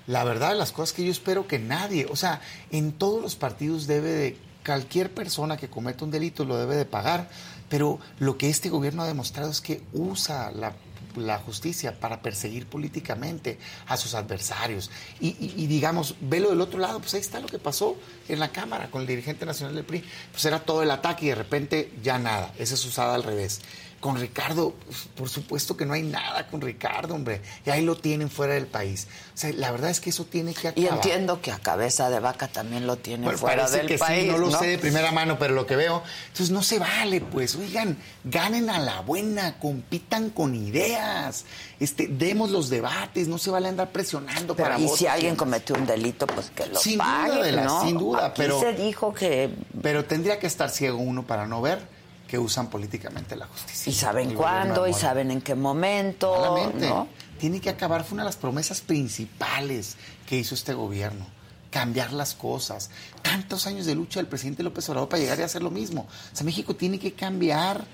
La 0.06 0.24
verdad, 0.24 0.58
las 0.58 0.72
cosas 0.72 0.94
que 0.94 1.06
yo 1.06 1.12
espero 1.12 1.48
que 1.48 1.60
nadie, 1.60 2.08
o 2.10 2.16
sea, 2.16 2.42
en 2.72 2.92
todos 2.92 3.22
los 3.22 3.36
partidos 3.36 3.88
debe 3.88 4.10
de, 4.10 4.38
cualquier 4.66 5.14
persona 5.14 5.58
que 5.58 5.70
cometa 5.70 6.06
un 6.06 6.12
delito 6.12 6.46
lo 6.46 6.58
debe 6.58 6.76
de 6.76 6.86
pagar, 6.86 7.30
pero 7.70 8.00
lo 8.20 8.38
que 8.38 8.50
este 8.50 8.70
gobierno 8.70 9.04
ha 9.04 9.08
demostrado 9.08 9.50
es 9.50 9.62
que 9.62 9.82
usa 9.94 10.52
la 10.52 11.38
justicia 11.40 12.00
para 12.00 12.22
perseguir 12.22 12.66
políticamente 12.68 13.60
a 13.88 13.98
sus 13.98 14.14
adversarios. 14.16 14.90
Y, 15.20 15.68
digamos, 15.68 16.16
velo 16.22 16.50
del 16.50 16.62
otro 16.62 16.80
lado, 16.80 17.00
pues 17.00 17.14
ahí 17.14 17.20
está 17.20 17.40
lo 17.40 17.48
que 17.48 17.60
pasó 17.60 17.98
en 18.28 18.40
la 18.40 18.50
Cámara 18.50 18.90
con 18.90 19.02
el 19.02 19.08
dirigente 19.08 19.46
nacional 19.46 19.76
del 19.76 19.86
PRI. 19.86 20.04
Pues 20.32 20.46
era 20.46 20.60
todo 20.60 20.84
el 20.84 20.92
ataque 20.92 21.26
y 21.26 21.30
de 21.30 21.36
repente 21.36 21.92
ya 22.04 22.18
nada. 22.20 22.54
Esa 22.58 22.76
es 22.76 22.86
usada 22.86 23.16
al 23.16 23.24
revés. 23.24 23.62
Con 24.04 24.20
Ricardo, 24.20 24.74
por 25.16 25.30
supuesto 25.30 25.78
que 25.78 25.86
no 25.86 25.94
hay 25.94 26.02
nada 26.02 26.46
con 26.48 26.60
Ricardo, 26.60 27.16
hombre. 27.16 27.42
Y 27.66 27.70
ahí 27.70 27.86
lo 27.86 27.96
tienen 27.96 28.30
fuera 28.30 28.54
del 28.54 28.68
país. 28.68 29.08
O 29.34 29.38
sea, 29.38 29.54
la 29.54 29.72
verdad 29.72 29.92
es 29.92 30.02
que 30.02 30.10
eso 30.10 30.26
tiene 30.26 30.54
que 30.54 30.68
acabar. 30.68 30.78
Y 30.78 30.94
entiendo 30.94 31.40
que 31.40 31.54
a 31.54 31.60
cabeza 31.60 32.10
de 32.10 32.20
vaca 32.20 32.50
también 32.50 32.86
lo 32.86 32.98
tienen 32.98 33.32
fuera 33.38 33.70
del 33.70 33.88
que 33.88 33.98
país. 33.98 34.26
Sí, 34.26 34.30
no 34.30 34.38
lo 34.40 34.52
sé 34.52 34.68
de 34.68 34.78
primera 34.78 35.14
mano, 35.14 35.40
pero 35.40 35.54
lo 35.54 35.66
que 35.66 35.78
veo. 35.78 36.04
Entonces 36.28 36.50
no 36.50 36.64
se 36.64 36.80
vale, 36.80 37.22
pues. 37.22 37.56
Oigan, 37.56 37.98
ganen 38.26 38.70
a 38.70 38.78
la 38.80 39.00
buena, 39.00 39.58
compitan 39.58 40.32
con 40.32 40.54
ideas. 40.54 41.46
Este, 41.80 42.08
demos 42.08 42.52
los 42.52 42.70
debates, 42.70 43.30
no 43.30 43.38
se 43.38 43.52
vale 43.52 43.70
andar 43.70 43.94
presionando 43.94 44.54
para 44.54 44.78
Y 44.80 44.90
si 44.90 45.08
alguien 45.08 45.38
cometió 45.38 45.76
un 45.76 45.86
delito, 45.86 46.28
pues 46.28 46.50
que 46.50 46.66
lo 46.66 46.78
sin 46.78 46.98
pague, 46.98 47.54
duda, 47.54 47.82
Sin 47.86 47.98
duda, 47.98 48.26
Aquí 48.26 48.34
pero. 48.36 48.60
se 48.60 48.74
dijo 48.74 49.14
que. 49.14 49.50
Pero 49.82 50.04
tendría 50.04 50.40
que 50.40 50.48
estar 50.48 50.70
ciego 50.70 50.98
uno 50.98 51.26
para 51.26 51.48
no 51.48 51.62
ver 51.62 51.93
que 52.34 52.40
usan 52.40 52.68
políticamente 52.68 53.36
la 53.36 53.46
justicia. 53.46 53.92
Y 53.92 53.94
saben 53.94 54.34
cuándo, 54.34 54.88
y 54.88 54.94
saben 54.96 55.30
en 55.30 55.40
qué 55.40 55.54
momento. 55.54 56.68
¿no? 56.80 57.08
Tiene 57.40 57.62
que 57.62 57.70
acabar, 57.70 58.04
fue 58.04 58.16
una 58.16 58.24
de 58.24 58.30
las 58.30 58.38
promesas 58.38 58.82
principales 58.82 59.98
que 60.26 60.38
hizo 60.38 60.56
este 60.56 60.74
gobierno. 60.74 61.28
Cambiar 61.70 62.12
las 62.12 62.34
cosas. 62.34 62.90
Tantos 63.22 63.68
años 63.68 63.86
de 63.86 63.94
lucha 63.94 64.20
del 64.20 64.26
presidente 64.26 64.64
López 64.64 64.90
Obrador 64.90 65.10
para 65.10 65.22
llegar 65.22 65.38
y 65.38 65.44
hacer 65.44 65.62
lo 65.62 65.70
mismo. 65.70 66.08
O 66.34 66.36
sea, 66.36 66.44
México 66.44 66.76
tiene 66.76 66.98
que 66.98 67.14
cambiar 67.14 67.86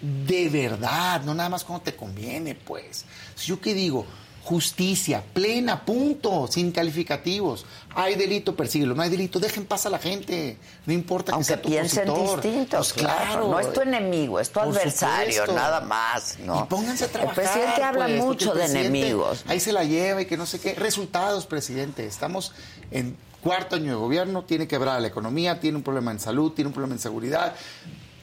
de 0.00 0.48
verdad, 0.48 1.22
no 1.24 1.34
nada 1.34 1.50
más 1.50 1.62
cuando 1.62 1.84
te 1.84 1.94
conviene, 1.94 2.54
pues. 2.54 3.04
¿Yo 3.44 3.60
qué 3.60 3.74
digo? 3.74 4.06
Justicia, 4.44 5.22
plena, 5.32 5.84
punto, 5.84 6.48
sin 6.50 6.72
calificativos. 6.72 7.64
Hay 7.94 8.16
delito, 8.16 8.56
persíguelo. 8.56 8.92
No 8.94 9.02
hay 9.02 9.08
delito, 9.10 9.38
dejen 9.38 9.66
pasar 9.66 9.90
a 9.90 9.96
la 9.96 10.02
gente. 10.02 10.56
No 10.84 10.92
importa 10.92 11.32
Aunque 11.32 11.44
que 11.44 11.52
sea 11.54 11.62
tu 11.62 11.68
piensen 11.68 12.08
opositor. 12.08 12.42
distintos, 12.42 12.92
Pues 12.92 13.06
claro. 13.06 13.48
No 13.48 13.60
es 13.60 13.72
tu 13.72 13.80
enemigo, 13.82 14.40
es 14.40 14.50
tu 14.50 14.58
adversario, 14.58 15.32
supuesto. 15.32 15.54
nada 15.54 15.80
más. 15.82 16.38
¿no? 16.40 16.60
Y 16.60 16.64
pónganse 16.64 17.04
a 17.04 17.08
trabajar. 17.08 17.38
El 17.38 17.50
presidente 17.50 17.82
habla 17.84 18.06
pues, 18.06 18.20
mucho 18.20 18.52
de 18.52 18.64
enemigos. 18.64 19.44
Ahí 19.46 19.60
se 19.60 19.72
la 19.72 19.84
lleva 19.84 20.22
y 20.22 20.26
que 20.26 20.36
no 20.36 20.44
sé 20.46 20.58
qué. 20.58 20.74
Resultados, 20.74 21.46
presidente. 21.46 22.04
Estamos 22.04 22.52
en 22.90 23.16
cuarto 23.42 23.76
año 23.76 23.90
de 23.92 23.96
gobierno, 23.96 24.42
tiene 24.42 24.66
quebrada 24.66 24.98
la 24.98 25.06
economía, 25.08 25.60
tiene 25.60 25.76
un 25.76 25.82
problema 25.84 26.10
en 26.10 26.18
salud, 26.18 26.50
tiene 26.52 26.66
un 26.68 26.74
problema 26.74 26.94
en 26.94 27.00
seguridad, 27.00 27.54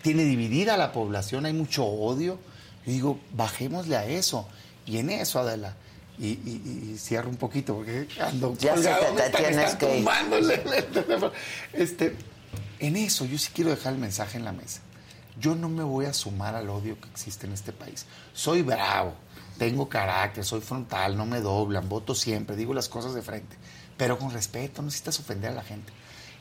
tiene 0.01 0.23
dividida 0.23 0.75
la 0.75 0.91
población, 0.91 1.45
hay 1.45 1.53
mucho 1.53 1.85
odio. 1.85 2.37
Yo 2.85 2.91
digo, 2.91 3.19
bajémosle 3.33 3.95
a 3.95 4.05
eso. 4.05 4.47
Y 4.85 4.97
en 4.97 5.09
eso, 5.11 5.39
Adela, 5.39 5.75
y, 6.19 6.27
y, 6.27 6.91
y, 6.93 6.97
cierro 6.97 7.29
un 7.29 7.37
poquito 7.37 7.75
porque 7.75 8.07
ando 8.19 8.55
ya 8.57 8.75
colgado, 8.75 9.01
sé 9.01 9.23
que 9.23 9.29
te 9.29 9.37
tienes 9.37 9.75
que 9.75 9.99
ir. 9.99 10.07
Este, 11.71 12.15
en 12.79 12.97
eso 12.97 13.25
yo 13.25 13.37
sí 13.37 13.51
quiero 13.53 13.69
dejar 13.69 13.93
el 13.93 13.99
mensaje 13.99 14.37
en 14.37 14.43
la 14.43 14.51
mesa. 14.51 14.81
Yo 15.39 15.55
no 15.55 15.69
me 15.69 15.83
voy 15.83 16.05
a 16.05 16.13
sumar 16.13 16.55
al 16.55 16.69
odio 16.69 16.99
que 16.99 17.07
existe 17.07 17.47
en 17.47 17.53
este 17.53 17.71
país. 17.71 18.05
Soy 18.33 18.61
bravo, 18.61 19.13
tengo 19.57 19.87
carácter, 19.87 20.43
soy 20.43 20.59
frontal, 20.59 21.15
no 21.15 21.25
me 21.25 21.39
doblan, 21.39 21.87
voto 21.87 22.13
siempre, 22.13 22.57
digo 22.57 22.73
las 22.73 22.89
cosas 22.89 23.13
de 23.13 23.21
frente, 23.21 23.55
pero 23.95 24.17
con 24.19 24.31
respeto, 24.31 24.81
no 24.81 24.87
necesitas 24.87 25.19
ofender 25.21 25.51
a 25.51 25.55
la 25.55 25.63
gente. 25.63 25.93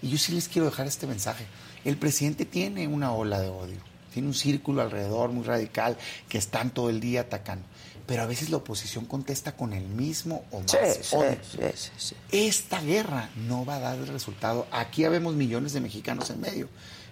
Y 0.02 0.08
yo 0.08 0.18
sí 0.18 0.32
les 0.32 0.48
quiero 0.48 0.66
dejar 0.66 0.88
este 0.88 1.06
mensaje. 1.06 1.46
El 1.84 1.96
presidente 1.96 2.44
tiene 2.44 2.88
una 2.88 3.12
ola 3.12 3.38
de 3.38 3.48
odio, 3.48 3.78
tiene 4.12 4.26
un 4.26 4.34
círculo 4.34 4.82
alrededor 4.82 5.30
muy 5.30 5.44
radical 5.44 5.96
que 6.28 6.38
están 6.38 6.70
todo 6.70 6.90
el 6.90 6.98
día 6.98 7.20
atacando 7.20 7.64
pero 8.08 8.22
a 8.22 8.26
veces 8.26 8.48
la 8.48 8.56
oposición 8.56 9.04
contesta 9.04 9.54
con 9.54 9.74
el 9.74 9.86
mismo 9.86 10.46
o 10.50 10.60
más 10.60 10.70
sí, 10.70 11.14
odio. 11.14 11.36
Sí, 11.52 11.90
sí, 11.98 12.16
Esta 12.32 12.80
guerra 12.80 13.28
no 13.46 13.66
va 13.66 13.76
a 13.76 13.80
dar 13.80 13.98
el 13.98 14.06
resultado. 14.06 14.66
Aquí 14.70 15.04
habemos 15.04 15.34
millones 15.34 15.74
de 15.74 15.82
mexicanos 15.82 16.30
en 16.30 16.40
medio 16.40 16.70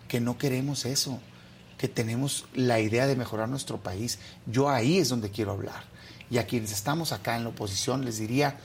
que 0.09 0.21
no 0.21 0.39
queremos 0.39 0.87
eso, 0.87 1.21
que 1.77 1.87
tenemos 1.87 2.47
la 2.55 2.81
idea 2.81 3.07
de 3.07 3.15
mejorar 3.15 3.47
nuestro 3.47 3.77
país. 3.77 4.19
Yo 4.47 4.71
ahí 4.71 4.97
es 4.97 5.11
donde 5.11 5.31
quiero 5.31 5.53
hablar. 5.53 5.85
Y 6.31 6.39
a 6.39 6.47
quienes 6.47 6.73
estamos 6.73 7.13
acá 7.13 7.37
en 7.37 7.45
la 7.45 7.51
oposición 7.51 8.07
les 8.07 8.17
diría, 8.17 8.59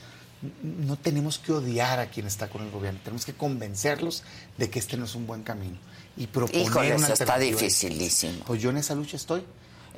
no 0.62 0.96
tenemos 0.96 1.38
que 1.38 1.52
odiar 1.52 2.00
a 2.00 2.06
quien 2.06 2.26
está 2.26 2.48
con 2.48 2.62
el 2.62 2.70
gobierno, 2.70 2.98
tenemos 3.04 3.26
que 3.26 3.34
convencerlos 3.34 4.22
de 4.56 4.70
que 4.70 4.78
este 4.78 4.96
no 4.96 5.04
es 5.04 5.14
un 5.14 5.26
buen 5.26 5.42
camino 5.42 5.76
y 6.16 6.28
proponer 6.28 6.62
Híjole, 6.62 6.94
una 6.94 7.04
eso 7.04 7.12
está 7.12 7.38
dificilísimo. 7.38 8.42
Pues 8.46 8.62
yo 8.62 8.70
en 8.70 8.78
esa 8.78 8.94
lucha 8.94 9.18
estoy. 9.18 9.44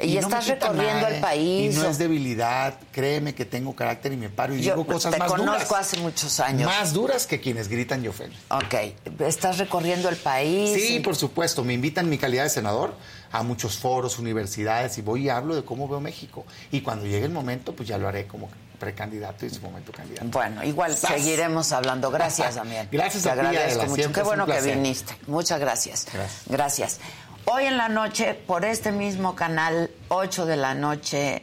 Y, 0.00 0.16
estás 0.16 0.48
recorriendo 0.48 1.06
el 1.06 1.20
país. 1.20 1.74
Y 1.74 1.78
no 1.78 1.88
es 1.88 1.98
debilidad, 1.98 2.74
créeme 2.90 3.34
que 3.34 3.44
tengo 3.44 3.74
carácter 3.74 4.12
y 4.12 4.16
me 4.16 4.28
paro 4.28 4.54
y 4.54 4.58
digo 4.58 4.84
cosas 4.86 5.16
más 5.16 5.28
duras. 5.28 5.44
Te 5.44 5.50
conozco 5.50 5.76
hace 5.76 5.98
muchos 5.98 6.40
años. 6.40 6.66
Más 6.66 6.92
duras 6.92 7.26
que 7.26 7.40
quienes 7.40 7.68
gritan 7.68 8.04
y 8.04 8.08
ofenden. 8.08 8.38
Ok, 8.50 8.74
estás 9.20 9.58
recorriendo 9.58 10.08
el 10.08 10.16
país. 10.16 10.72
Sí, 10.72 11.00
por 11.00 11.16
supuesto, 11.16 11.62
me 11.62 11.74
invitan 11.74 12.06
en 12.06 12.10
mi 12.10 12.18
calidad 12.18 12.44
de 12.44 12.50
senador 12.50 12.94
a 13.30 13.42
muchos 13.42 13.78
foros, 13.78 14.18
universidades 14.18 14.98
y 14.98 15.02
voy 15.02 15.26
y 15.26 15.28
hablo 15.28 15.54
de 15.54 15.64
cómo 15.64 15.88
veo 15.88 16.00
México. 16.00 16.44
Y 16.70 16.80
cuando 16.80 17.06
llegue 17.06 17.26
el 17.26 17.32
momento, 17.32 17.74
pues 17.74 17.88
ya 17.88 17.98
lo 17.98 18.08
haré 18.08 18.26
como 18.26 18.48
precandidato 18.78 19.44
y 19.44 19.48
en 19.48 19.54
su 19.54 19.62
momento 19.62 19.92
candidato. 19.92 20.26
Bueno, 20.28 20.62
igual 20.64 20.96
seguiremos 20.96 21.72
hablando. 21.72 22.10
Gracias, 22.10 22.56
Damián. 22.56 22.88
gracias 22.92 23.22
Te 23.22 23.30
a 23.30 23.32
agradezco 23.32 23.86
mucho. 23.86 24.12
Qué 24.12 24.22
bueno 24.22 24.46
que 24.46 24.60
viniste. 24.60 25.16
Muchas 25.26 25.60
gracias. 25.60 26.06
gracias. 26.12 26.42
Gracias. 26.46 27.00
Hoy 27.46 27.66
en 27.66 27.76
la 27.76 27.90
noche, 27.90 28.32
por 28.46 28.64
este 28.64 28.90
mismo 28.90 29.34
canal, 29.34 29.90
8 30.08 30.46
de 30.46 30.56
la 30.56 30.74
noche, 30.74 31.42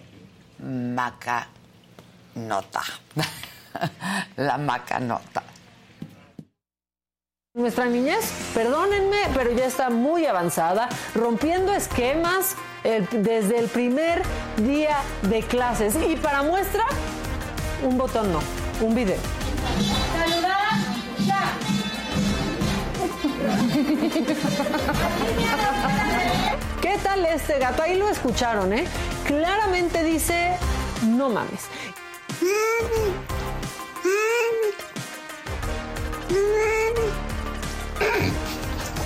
Maca 0.57 1.47
Nota. 2.33 2.81
la 4.37 4.57
Maca 4.57 4.99
Nota. 4.99 5.43
Nuestra 7.53 7.85
niñez, 7.85 8.31
perdónenme, 8.55 9.19
pero 9.35 9.51
ya 9.51 9.65
está 9.65 9.91
muy 9.91 10.25
avanzada, 10.25 10.89
rompiendo 11.13 11.71
esquemas 11.71 12.55
desde 13.11 13.59
el 13.59 13.67
primer 13.67 14.23
día 14.57 14.97
de 15.23 15.43
clases. 15.43 15.95
Y 16.09 16.15
para 16.15 16.41
muestra, 16.41 16.83
un 17.83 17.99
botón 17.99 18.33
no, 18.33 18.39
un 18.81 18.95
video. 18.95 19.19
Saludar 20.17 20.57
ya. 21.27 21.53
¿Qué 26.91 26.97
tal 26.97 27.25
este 27.25 27.57
gato? 27.57 27.83
Ahí 27.83 27.95
lo 27.95 28.09
escucharon, 28.09 28.73
¿eh? 28.73 28.85
Claramente 29.25 30.03
dice, 30.03 30.57
no 31.07 31.29
mames. 31.29 31.61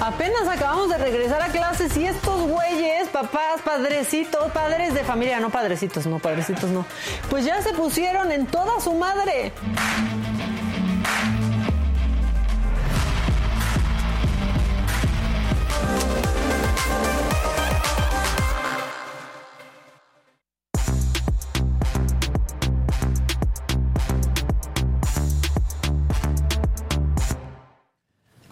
Apenas 0.01 0.47
acabamos 0.47 0.89
de 0.89 0.97
regresar 0.97 1.43
a 1.43 1.49
clases 1.49 1.95
y 1.95 2.07
estos 2.07 2.49
güeyes, 2.49 3.07
papás, 3.09 3.61
padrecitos, 3.63 4.51
padres 4.51 4.95
de 4.95 5.03
familia, 5.03 5.39
no 5.39 5.51
padrecitos, 5.51 6.07
no, 6.07 6.17
padrecitos 6.17 6.71
no, 6.71 6.88
pues 7.29 7.45
ya 7.45 7.61
se 7.61 7.71
pusieron 7.73 8.31
en 8.31 8.47
toda 8.47 8.79
su 8.79 8.93
madre. 8.95 9.53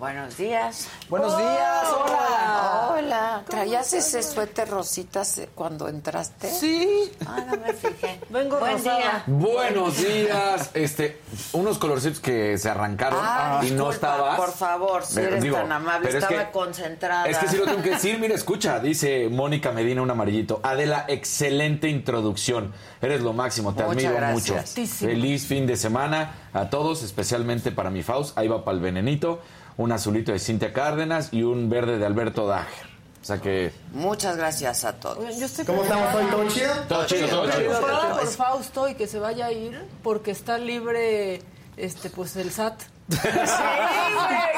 Buenos 0.04 0.36
días. 0.36 0.90
Buenos 1.08 1.38
días, 1.38 1.86
hola. 1.94 2.90
Hola. 2.94 3.44
¿Traías 3.48 3.94
ese 3.94 4.22
suéter 4.22 4.68
rositas 4.70 5.40
cuando 5.56 5.88
entraste? 5.88 6.52
Sí. 6.52 7.10
Ah, 7.26 7.42
no 7.48 7.56
me 7.56 7.72
fijé. 7.72 8.20
Vengo 8.30 8.60
Buen 8.60 8.74
rosada. 8.80 8.98
día. 8.98 9.24
Buenos 9.28 9.98
días. 9.98 10.72
Este, 10.74 11.22
unos 11.54 11.78
colorcitos 11.78 12.20
que 12.20 12.58
se 12.58 12.70
arrancaron 12.70 13.18
Ah, 13.24 13.62
y 13.66 13.72
no 13.72 13.92
estabas. 13.92 14.36
Por 14.38 14.52
favor, 14.52 15.06
si 15.06 15.22
eres 15.22 15.42
digo, 15.42 15.56
tan 15.56 15.72
amable, 15.72 16.10
es 16.10 16.16
estaba 16.16 16.48
que- 16.48 16.52
concentrada. 16.52 17.26
Es 17.28 17.38
que 17.38 17.48
sí 17.48 17.56
lo 17.56 17.64
tengo 17.64 17.82
que 17.82 17.92
decir, 17.92 18.20
mira, 18.20 18.36
escucha, 18.36 18.80
dice 18.80 19.30
Mónica 19.30 19.72
Medina, 19.72 20.02
un 20.02 20.12
amarillito. 20.12 20.60
Adela, 20.64 21.06
excelente 21.08 21.88
introducción. 21.88 22.74
Eres 23.02 23.22
lo 23.22 23.32
máximo, 23.32 23.74
te 23.74 23.84
Muchas 23.84 24.04
admiro 24.04 24.16
gracias. 24.16 24.76
mucho. 24.78 24.96
Feliz 25.08 25.46
fin 25.48 25.66
de 25.66 25.78
semana 25.78 26.50
a 26.52 26.70
todos, 26.70 27.04
especialmente 27.04 27.72
para 27.72 27.90
mi 27.90 28.04
Faust. 28.04 28.38
Ahí 28.38 28.50
va 28.50 28.66
para 28.66 28.76
el 28.76 28.84
venenito, 28.84 29.40
un 29.78 29.92
azulito 29.92 30.32
de 30.32 30.40
Cintia 30.40 30.74
Cárdenas 30.74 31.30
y 31.32 31.44
un 31.44 31.70
verde 31.70 31.98
de 31.98 32.06
Alberto 32.06 32.48
Dager. 32.48 32.94
O 33.22 33.26
sea 33.26 33.38
que. 33.40 33.72
Muchas 33.94 34.36
gracias 34.36 34.84
a 34.84 34.94
todos. 34.94 35.18
Oigan, 35.20 35.40
yo 35.40 35.46
estoy 35.46 35.66
¿Cómo 35.66 35.84
estamos 35.84 36.14
hoy? 36.14 36.26
¿Todo 36.26 36.50
chido? 36.50 36.74
Todo 36.90 37.06
chido, 37.06 37.28
todo 37.30 37.52
chido. 37.52 37.80
por 37.80 38.28
Fausto 38.28 38.90
y 38.90 38.96
que 38.96 39.08
se 39.08 39.20
vaya 39.20 39.46
a 39.46 39.52
ir 39.52 39.82
porque 40.04 40.32
está 40.32 40.58
libre 40.58 41.42
este 41.78 42.10
pues 42.10 42.36
el 42.36 42.52
SAT. 42.52 42.82
Sí, 43.10 43.18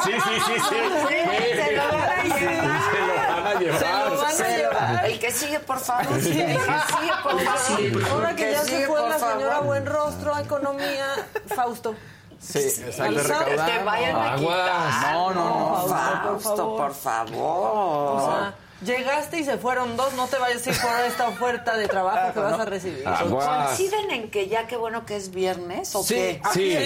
sí, 0.03 0.11
sí, 0.45 0.53
sí. 0.69 0.75
Se 1.55 1.75
lo 1.75 1.87
van 1.87 2.09
a 2.09 2.23
llevar. 2.23 2.81
Se 2.91 2.99
lo 2.99 3.15
van 3.15 3.47
a 3.47 3.59
llevar. 3.59 3.79
Se 3.79 3.85
lo 3.85 4.21
van 4.21 4.41
a 4.41 4.57
llevar. 4.57 5.05
El 5.05 5.19
que 5.19 5.31
sigue, 5.31 5.59
por 5.59 5.79
favor. 5.79 6.13
El 6.13 6.23
que 6.23 6.33
sigue, 6.33 6.57
por 7.23 7.39
favor. 7.41 8.11
Ahora 8.11 8.35
que 8.35 8.51
ya 8.51 8.63
se 8.63 8.87
fue 8.87 9.01
la 9.09 9.19
señora 9.19 9.49
favor. 9.55 9.65
Buen 9.65 9.85
Rostro 9.85 10.33
a 10.33 10.41
Economía, 10.41 11.05
Fausto. 11.55 11.95
Sí, 12.45 12.59
exacto. 12.59 13.21
Te 13.65 13.83
vayan 13.83 14.15
a 14.15 14.33
Aguas. 14.33 14.39
quitar. 14.39 15.13
No, 15.13 15.33
no, 15.33 15.43
no. 15.81 15.87
Fausto, 15.87 16.77
por 16.77 16.93
favor. 16.93 18.21
O 18.21 18.25
sea, 18.25 18.55
llegaste 18.83 19.39
y 19.39 19.43
se 19.45 19.57
fueron 19.57 19.95
dos, 19.97 20.13
no 20.13 20.27
te 20.27 20.37
vayas 20.37 20.65
a 20.67 20.69
ir 20.69 20.75
por 20.81 20.91
esta 21.07 21.27
oferta 21.29 21.75
de 21.77 21.87
trabajo 21.87 22.33
que 22.33 22.39
vas 22.39 22.59
a 22.59 22.65
recibir. 22.65 23.03
¿Coinciden 23.03 24.11
en 24.11 24.29
que 24.31 24.47
ya 24.47 24.67
qué 24.67 24.77
bueno 24.77 25.05
que 25.05 25.15
es 25.15 25.31
viernes 25.31 25.95
o 25.95 26.03
Sí, 26.03 26.13
qué? 26.15 26.41
sí, 26.53 26.77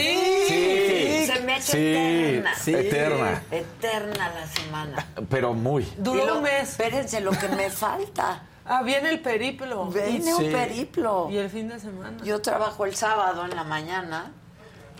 sí. 0.47 1.27
Se 1.33 1.39
me 1.41 1.53
ha 1.53 1.57
hecho 1.57 1.71
Sí, 1.71 1.77
eterna. 1.77 2.55
sí. 2.55 2.73
eterna. 2.75 3.43
Eterna 3.51 4.31
la 4.33 4.47
semana. 4.47 5.07
Pero 5.29 5.53
muy. 5.53 5.91
Duró 5.97 6.25
lo- 6.25 6.35
un 6.37 6.43
mes. 6.43 6.69
Espérense, 6.69 7.21
lo 7.21 7.31
que 7.31 7.47
me 7.49 7.69
falta. 7.69 8.43
Ah, 8.65 8.83
viene 8.83 9.09
el 9.09 9.19
periplo. 9.19 9.85
Viene 9.87 10.33
un 10.35 10.51
periplo. 10.51 11.27
Y 11.31 11.37
el 11.37 11.49
fin 11.49 11.69
de 11.69 11.79
semana. 11.79 12.17
Yo 12.23 12.39
trabajo 12.39 12.85
el 12.85 12.95
sábado 12.95 13.43
en 13.45 13.55
la 13.55 13.63
mañana, 13.63 14.31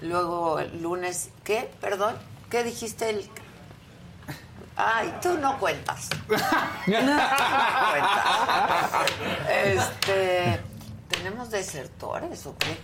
luego 0.02 0.60
el 0.60 0.82
lunes, 0.82 1.30
¿qué? 1.44 1.72
Perdón, 1.82 2.16
¿qué 2.50 2.64
dijiste? 2.64 3.10
El... 3.10 3.30
Ay, 4.76 5.14
tú 5.22 5.38
no 5.38 5.60
cuentas. 5.60 6.10
No 6.88 6.96
cuentas. 7.92 8.92
Este, 9.50 10.60
¿tenemos 11.10 11.52
desertores 11.52 12.46
o 12.46 12.58
qué? 12.58 12.78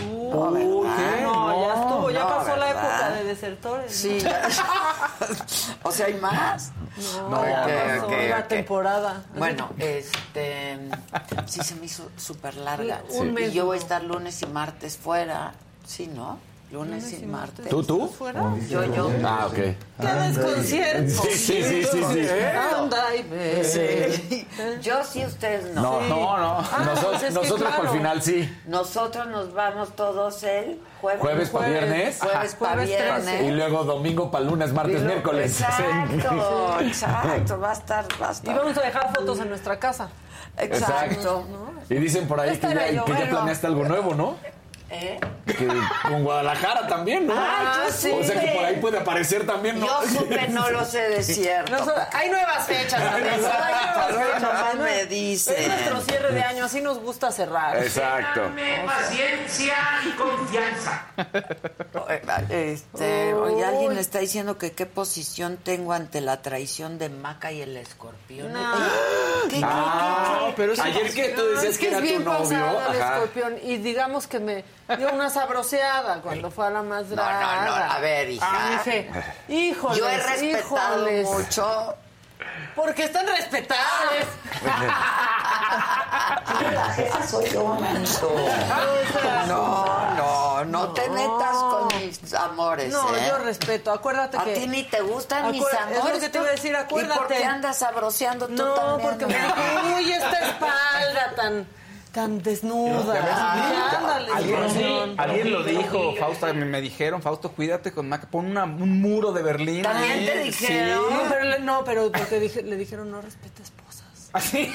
No, 0.00 0.50
¿verdad? 0.50 1.22
No, 1.22 1.66
ya 1.66 1.74
estuvo, 1.74 2.10
ya 2.10 2.20
no, 2.20 2.28
pasó 2.28 2.56
la 2.56 2.70
época 2.70 3.10
de 3.10 3.24
desertores. 3.24 3.94
Sí. 3.94 4.18
o 5.82 5.92
sea, 5.92 6.06
hay 6.06 6.14
más. 6.14 6.72
No, 7.30 7.46
ya 7.46 7.62
pasó 7.62 8.06
ok, 8.06 8.12
la 8.28 8.48
temporada. 8.48 9.24
Bueno, 9.36 9.70
este 9.78 10.78
sí 11.46 11.62
se 11.62 11.74
me 11.76 11.86
hizo 11.86 12.10
súper 12.16 12.56
larga. 12.56 13.02
Un 13.10 13.38
Y 13.38 13.52
yo 13.52 13.66
voy 13.66 13.76
a 13.76 13.80
estar 13.80 14.02
lunes 14.02 14.40
y 14.42 14.46
martes 14.46 14.96
fuera. 14.96 15.54
Sí, 15.84 16.06
¿no? 16.08 16.38
Lunes, 16.72 17.20
y 17.20 17.26
martes. 17.26 17.68
¿Tú, 17.68 17.84
tú? 17.84 18.08
¿Fuera? 18.08 18.54
Yo, 18.70 18.82
yo. 18.94 19.10
Ah, 19.22 19.46
ok. 19.46 19.54
¡Qué 19.54 19.76
desconcierto! 20.06 21.22
Sí, 21.24 21.30
sí, 21.32 21.62
sí, 21.62 21.84
sí, 21.84 22.02
sí. 22.12 22.28
Anda 22.30 23.14
y 23.14 23.22
ve. 23.24 24.46
Yo 24.80 25.04
sí, 25.04 25.22
ustedes 25.22 25.74
no. 25.74 26.00
No, 26.00 26.08
no, 26.08 26.38
no. 26.38 26.64
pues 26.70 26.86
Nosotros, 26.86 27.22
es 27.22 27.28
que 27.28 27.34
nosotros 27.34 27.60
por 27.60 27.68
claro. 27.68 27.82
el 27.92 27.98
final 27.98 28.22
sí. 28.22 28.58
Nosotros 28.66 29.26
nos 29.26 29.52
vamos 29.52 29.94
todos 29.94 30.42
el 30.44 30.80
jueves. 31.02 31.20
Jueves 31.20 31.50
pa' 31.50 31.66
viernes. 31.66 32.18
Jueves 32.18 32.54
para 32.54 32.72
Jueves 32.72 32.88
viernes. 32.88 33.24
13. 33.24 33.44
Y 33.44 33.50
luego 33.50 33.84
domingo 33.84 34.30
para 34.30 34.44
lunes, 34.46 34.72
martes, 34.72 35.02
miércoles. 35.02 35.60
Exacto, 35.60 36.80
exacto. 36.80 37.60
Va 37.60 37.68
a 37.68 37.74
estar, 37.74 38.06
va 38.20 38.28
a 38.28 38.30
Y 38.30 38.32
estar. 38.32 38.56
vamos 38.56 38.78
a 38.78 38.80
dejar 38.80 39.14
fotos 39.14 39.40
en 39.40 39.50
nuestra 39.50 39.78
casa. 39.78 40.08
Exacto. 40.56 41.44
Y 41.90 41.94
dicen 41.96 42.26
por 42.26 42.40
ahí 42.40 42.48
que 42.48 42.54
Esta 42.54 42.90
ya, 42.90 43.04
planeaste 43.04 43.66
algo 43.66 43.84
nuevo, 43.84 44.14
¿no? 44.14 44.36
¿Eh? 44.94 45.18
Que 45.46 45.66
con 46.08 46.22
Guadalajara 46.22 46.86
también, 46.86 47.26
¿no? 47.26 47.34
Ah, 47.36 47.84
yo 47.86 47.92
sí. 47.92 48.10
O 48.12 48.22
sea 48.22 48.38
que 48.38 48.48
por 48.52 48.64
ahí 48.64 48.76
puede 48.76 48.98
aparecer 48.98 49.46
también, 49.46 49.80
¿no? 49.80 49.86
Yo 49.86 50.20
supe, 50.20 50.48
no 50.48 50.68
lo 50.70 50.84
sé 50.84 51.00
de 51.08 51.22
cierto. 51.22 51.76
Hay 52.12 52.28
nuevas 52.28 52.66
fechas, 52.66 53.00
Hay 53.00 53.22
nuevas 53.22 53.50
fechas. 54.14 54.42
nomás 54.42 54.74
me 54.76 55.06
dicen. 55.06 55.54
Es 55.58 55.66
nuestro 55.68 56.00
cierre 56.02 56.32
de 56.32 56.42
año, 56.42 56.64
así 56.66 56.80
nos 56.82 56.98
gusta 56.98 57.32
cerrar. 57.32 57.76
Exacto. 57.78 58.50
paciencia 58.86 59.74
y 60.06 60.10
confianza. 60.10 61.06
Este, 62.50 63.34
oye, 63.34 63.64
alguien 63.64 63.96
está 63.98 64.18
diciendo 64.18 64.58
que 64.58 64.72
qué 64.72 64.86
posición 64.86 65.56
tengo 65.56 65.92
ante 65.92 66.20
la 66.20 66.42
traición 66.42 66.98
de 66.98 67.08
Maca 67.08 67.50
y 67.52 67.62
el 67.62 67.76
escorpión. 67.76 68.52
No. 68.52 68.60
¿qué, 69.48 69.56
qué, 69.56 69.62
Ah, 69.64 70.38
qué, 70.40 70.46
qué? 70.48 70.52
pero 70.56 70.72
ayer 70.82 71.12
que 71.14 71.28
tú 71.30 71.42
decías 71.54 71.64
es 71.72 71.78
que 71.78 71.84
que 71.86 71.88
era 71.88 71.96
es 71.98 72.02
bien 72.02 72.18
tu 72.24 72.30
novio. 72.30 72.38
pasado 72.42 72.92
el 72.92 73.00
escorpión 73.00 73.54
y 73.62 73.76
digamos 73.78 74.26
que 74.26 74.38
me 74.40 74.64
dio 74.96 75.12
una 75.12 75.30
sabroseada 75.30 76.20
cuando 76.20 76.50
fue 76.50 76.66
a 76.66 76.70
la 76.70 76.82
más 76.82 77.06
No, 77.06 77.16
no, 77.16 77.64
no, 77.64 77.74
a 77.74 77.98
ver, 78.00 78.30
hija. 78.30 78.46
Ah, 78.48 78.70
dije, 78.84 79.10
híjoles, 79.48 79.98
Yo 79.98 80.08
he 80.08 80.16
respetado 80.18 80.98
híjoles, 81.08 81.28
mucho. 81.28 81.94
Porque 82.74 83.04
están 83.04 83.26
respetables. 83.26 84.26
Esa 86.98 87.26
soy 87.26 87.48
yo, 87.50 87.64
manito. 87.64 88.34
No, 89.46 90.14
no, 90.16 90.64
no 90.64 90.88
te 90.92 91.08
metas 91.10 91.56
con 91.56 91.88
mis 91.98 92.34
amores. 92.34 92.92
No, 92.92 93.14
¿eh? 93.16 93.24
yo 93.28 93.38
respeto. 93.38 93.92
Acuérdate 93.92 94.36
a 94.38 94.44
que. 94.44 94.52
A 94.52 94.54
ti 94.54 94.66
ni 94.68 94.82
te 94.84 95.00
gustan 95.00 95.50
mis 95.50 95.62
amores. 95.62 95.98
Es 95.98 96.04
lo 96.14 96.20
que 96.20 96.28
te 96.28 96.38
iba 96.38 96.46
a 96.48 96.50
decir, 96.50 96.76
acuérdate. 96.76 97.14
¿Y 97.14 97.18
por 97.18 97.26
qué 97.28 97.44
andas 97.44 97.78
sabroseando 97.78 98.46
tú 98.48 98.54
No, 98.54 98.74
también? 98.74 99.08
porque 99.10 99.26
me 99.26 99.34
dijo, 99.34 99.54
uy, 99.96 100.12
esta 100.12 100.38
espalda 100.38 101.32
tan, 101.36 101.66
tan 102.12 102.42
desnuda. 102.42 103.14
Alguien, 105.16 105.52
lo 105.52 105.62
dijo, 105.64 106.14
Fausto, 106.18 106.52
me, 106.54 106.64
me 106.64 106.80
dijeron, 106.80 107.22
Fausto, 107.22 107.50
cuídate 107.52 107.92
con 107.92 108.08
Maca, 108.08 108.28
pon 108.30 108.46
una- 108.46 108.64
un 108.64 109.00
muro 109.00 109.32
de 109.32 109.42
Berlín. 109.42 109.82
También 109.82 110.12
ahí. 110.12 110.26
te 110.26 110.38
dijeron. 110.44 111.02
No, 111.10 111.20
pero, 111.28 111.44
le- 111.44 111.58
no, 111.60 111.84
pero 111.84 112.12
porque 112.12 112.38
dije- 112.40 112.62
le 112.62 112.76
dijeron 112.76 113.10
no 113.10 113.20
respete 113.20 113.62
esposas. 113.62 114.30
Así. 114.32 114.72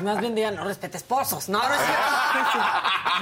Y 0.00 0.04
más 0.04 0.20
bien 0.20 0.34
digan 0.34 0.54
no 0.56 0.64
respete 0.64 0.96
esposos. 0.96 1.48
No, 1.48 1.58
no 1.66 1.74
es 1.74 1.80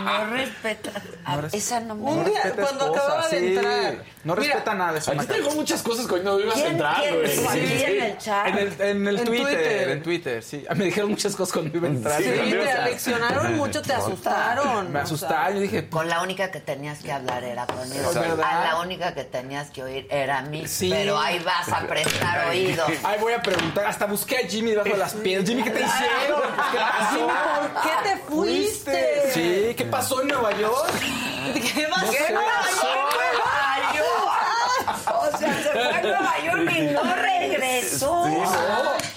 No 0.02 0.26
respeta. 0.30 0.90
No 1.28 1.40
res- 1.42 1.54
Esa 1.54 1.80
no 1.80 1.94
me 1.94 2.02
Un 2.10 2.24
día, 2.24 2.40
cuando 2.54 2.84
esposa, 2.86 3.02
acababa 3.02 3.28
de 3.28 3.54
entrar. 3.54 3.94
No 4.24 4.34
Mira, 4.36 4.46
respeta 4.54 4.74
nada 4.74 4.98
eso. 4.98 5.12
Aquí 5.12 5.26
tengo 5.26 5.50
muchas 5.52 5.82
cosas 5.82 6.06
que 6.06 6.14
hoy 6.14 6.20
no 6.22 6.38
ibas 6.40 6.54
a 6.56 6.60
¿Quién- 6.60 6.72
entrar, 6.72 6.96
güey. 7.14 7.36
Sí, 7.36 7.82
en 7.84 8.02
el 8.02 8.18
chat? 8.18 8.46
En 8.48 8.58
el, 8.58 8.80
en 8.80 9.08
el 9.08 9.18
En 9.18 9.24
Twitter, 9.24 9.44
Twitter. 9.46 9.88
en 9.90 10.02
Twitter, 10.02 10.42
sí. 10.42 10.64
Ah, 10.68 10.74
Me 10.74 10.84
dijeron 10.86 11.10
muchas 11.10 11.34
cosas 11.36 11.52
cuando 11.52 11.76
iba 11.76 11.88
a 11.88 11.90
entrar. 11.90 12.18
Sí, 12.22 12.24
te 12.30 12.62
sea, 12.64 12.84
aleccionaron 12.84 13.56
mucho, 13.56 13.82
te 13.82 13.92
asustaron. 13.92 14.92
Me 14.92 15.00
asustaron, 15.00 15.54
yo 15.56 15.60
dije, 15.60 15.88
Con 15.88 16.08
la 16.08 16.22
única 16.22 16.50
que 16.50 16.60
tenías 16.60 17.00
que 17.00 17.12
hablar 17.12 17.44
era 17.44 17.66
conmigo. 17.66 18.10
A 18.44 18.64
la 18.64 18.80
única 18.80 19.14
que 19.14 19.24
tenías 19.24 19.70
que 19.70 19.82
oír 19.82 20.06
era 20.10 20.38
a 20.38 20.42
mí. 20.42 20.66
Sí. 20.66 20.90
Pero 20.90 21.18
ahí 21.18 21.38
vas 21.40 21.68
a 21.68 21.80
prestar 21.86 22.48
oído. 22.50 22.84
Ay, 23.04 23.18
voy 23.20 23.32
a 23.32 23.42
preguntar. 23.42 23.86
Hasta 23.86 24.06
busqué 24.06 24.38
a 24.38 24.48
Jimmy 24.48 24.70
debajo 24.70 24.88
de 24.90 24.96
las 24.96 25.14
piedras. 25.14 25.48
Jimmy, 25.48 25.62
¿qué 25.62 25.70
te 25.70 25.82
hicieron? 25.82 26.40
¿Qué 26.70 26.78
pasó? 26.78 27.26
¿por 27.72 27.82
qué 27.82 27.90
te 28.08 28.16
fuiste? 28.28 29.30
Sí, 29.32 29.74
¿qué 29.76 29.84
pasó 29.84 30.22
en 30.22 30.28
Nueva 30.28 30.52
York? 30.58 30.92
¿Qué 31.54 31.88
pasó? 31.90 32.10
¿Qué 32.10 32.34
pasó 32.34 32.88
en 32.88 33.04
Nueva 33.04 33.92
York? 33.94 34.38
O 35.06 35.38
sea, 35.38 35.54
se 35.62 35.70
fue 35.70 35.88
a 35.88 36.02
Nueva 36.02 36.34
York 36.44 36.72
y 36.76 36.80
no 36.92 37.02
regresó. 37.14 38.26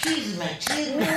Chisme, 0.01 0.59
chisme. 0.59 1.07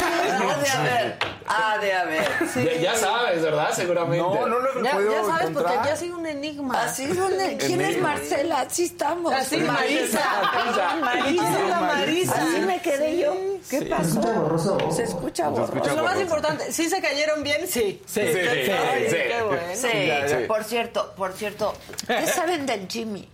De 0.72 0.78
haber, 0.90 1.18
ha 1.46 1.78
de 1.78 1.92
haber. 1.94 2.28
Ya, 2.54 2.74
ya 2.80 2.94
sabes, 2.96 3.42
¿verdad? 3.42 3.70
Seguramente. 3.74 4.18
No, 4.24 4.46
no 4.46 4.58
lo 4.60 4.80
he 4.80 4.84
Ya, 4.84 4.92
podido 4.92 5.12
ya 5.12 5.18
sabes, 5.24 5.30
porque 5.44 5.48
encontrar. 5.72 5.86
ya 5.86 5.96
sido 5.96 6.18
un 6.18 6.26
enigma. 6.26 6.82
Así 6.84 7.06
donde, 7.06 7.56
¿Quién 7.56 7.80
es 7.80 7.98
Marcela? 8.00 8.60
Así 8.60 8.84
estamos. 8.84 9.32
Así, 9.32 9.56
Marisa. 9.58 10.20
Marisa. 10.54 10.96
Marisa, 11.00 11.60
la 11.68 11.80
Marisa. 11.80 12.34
Así 12.34 12.60
me 12.60 12.80
quedé 12.82 13.18
yo. 13.18 13.34
¿Qué 13.70 13.82
pasó? 13.82 14.90
Se 14.92 15.04
escucha 15.04 15.48
borroso. 15.48 15.72
Pues 15.72 15.94
lo 15.94 16.04
más 16.04 16.20
importante, 16.20 16.72
¿sí 16.72 16.88
se 16.88 17.00
cayeron 17.00 17.42
bien? 17.42 17.66
Sí. 17.66 18.00
Sí, 18.06 18.20
Sí, 18.20 18.26
sí, 18.26 18.32
sí, 18.32 19.10
sí. 19.10 19.16
qué 19.16 19.42
bueno. 19.46 19.62
Sí, 19.74 20.44
por 20.46 20.64
cierto, 20.64 21.12
por 21.16 21.32
cierto, 21.32 21.74
¿qué 22.06 22.26
saben 22.26 22.66
del 22.66 22.86
Jimmy? 22.88 23.28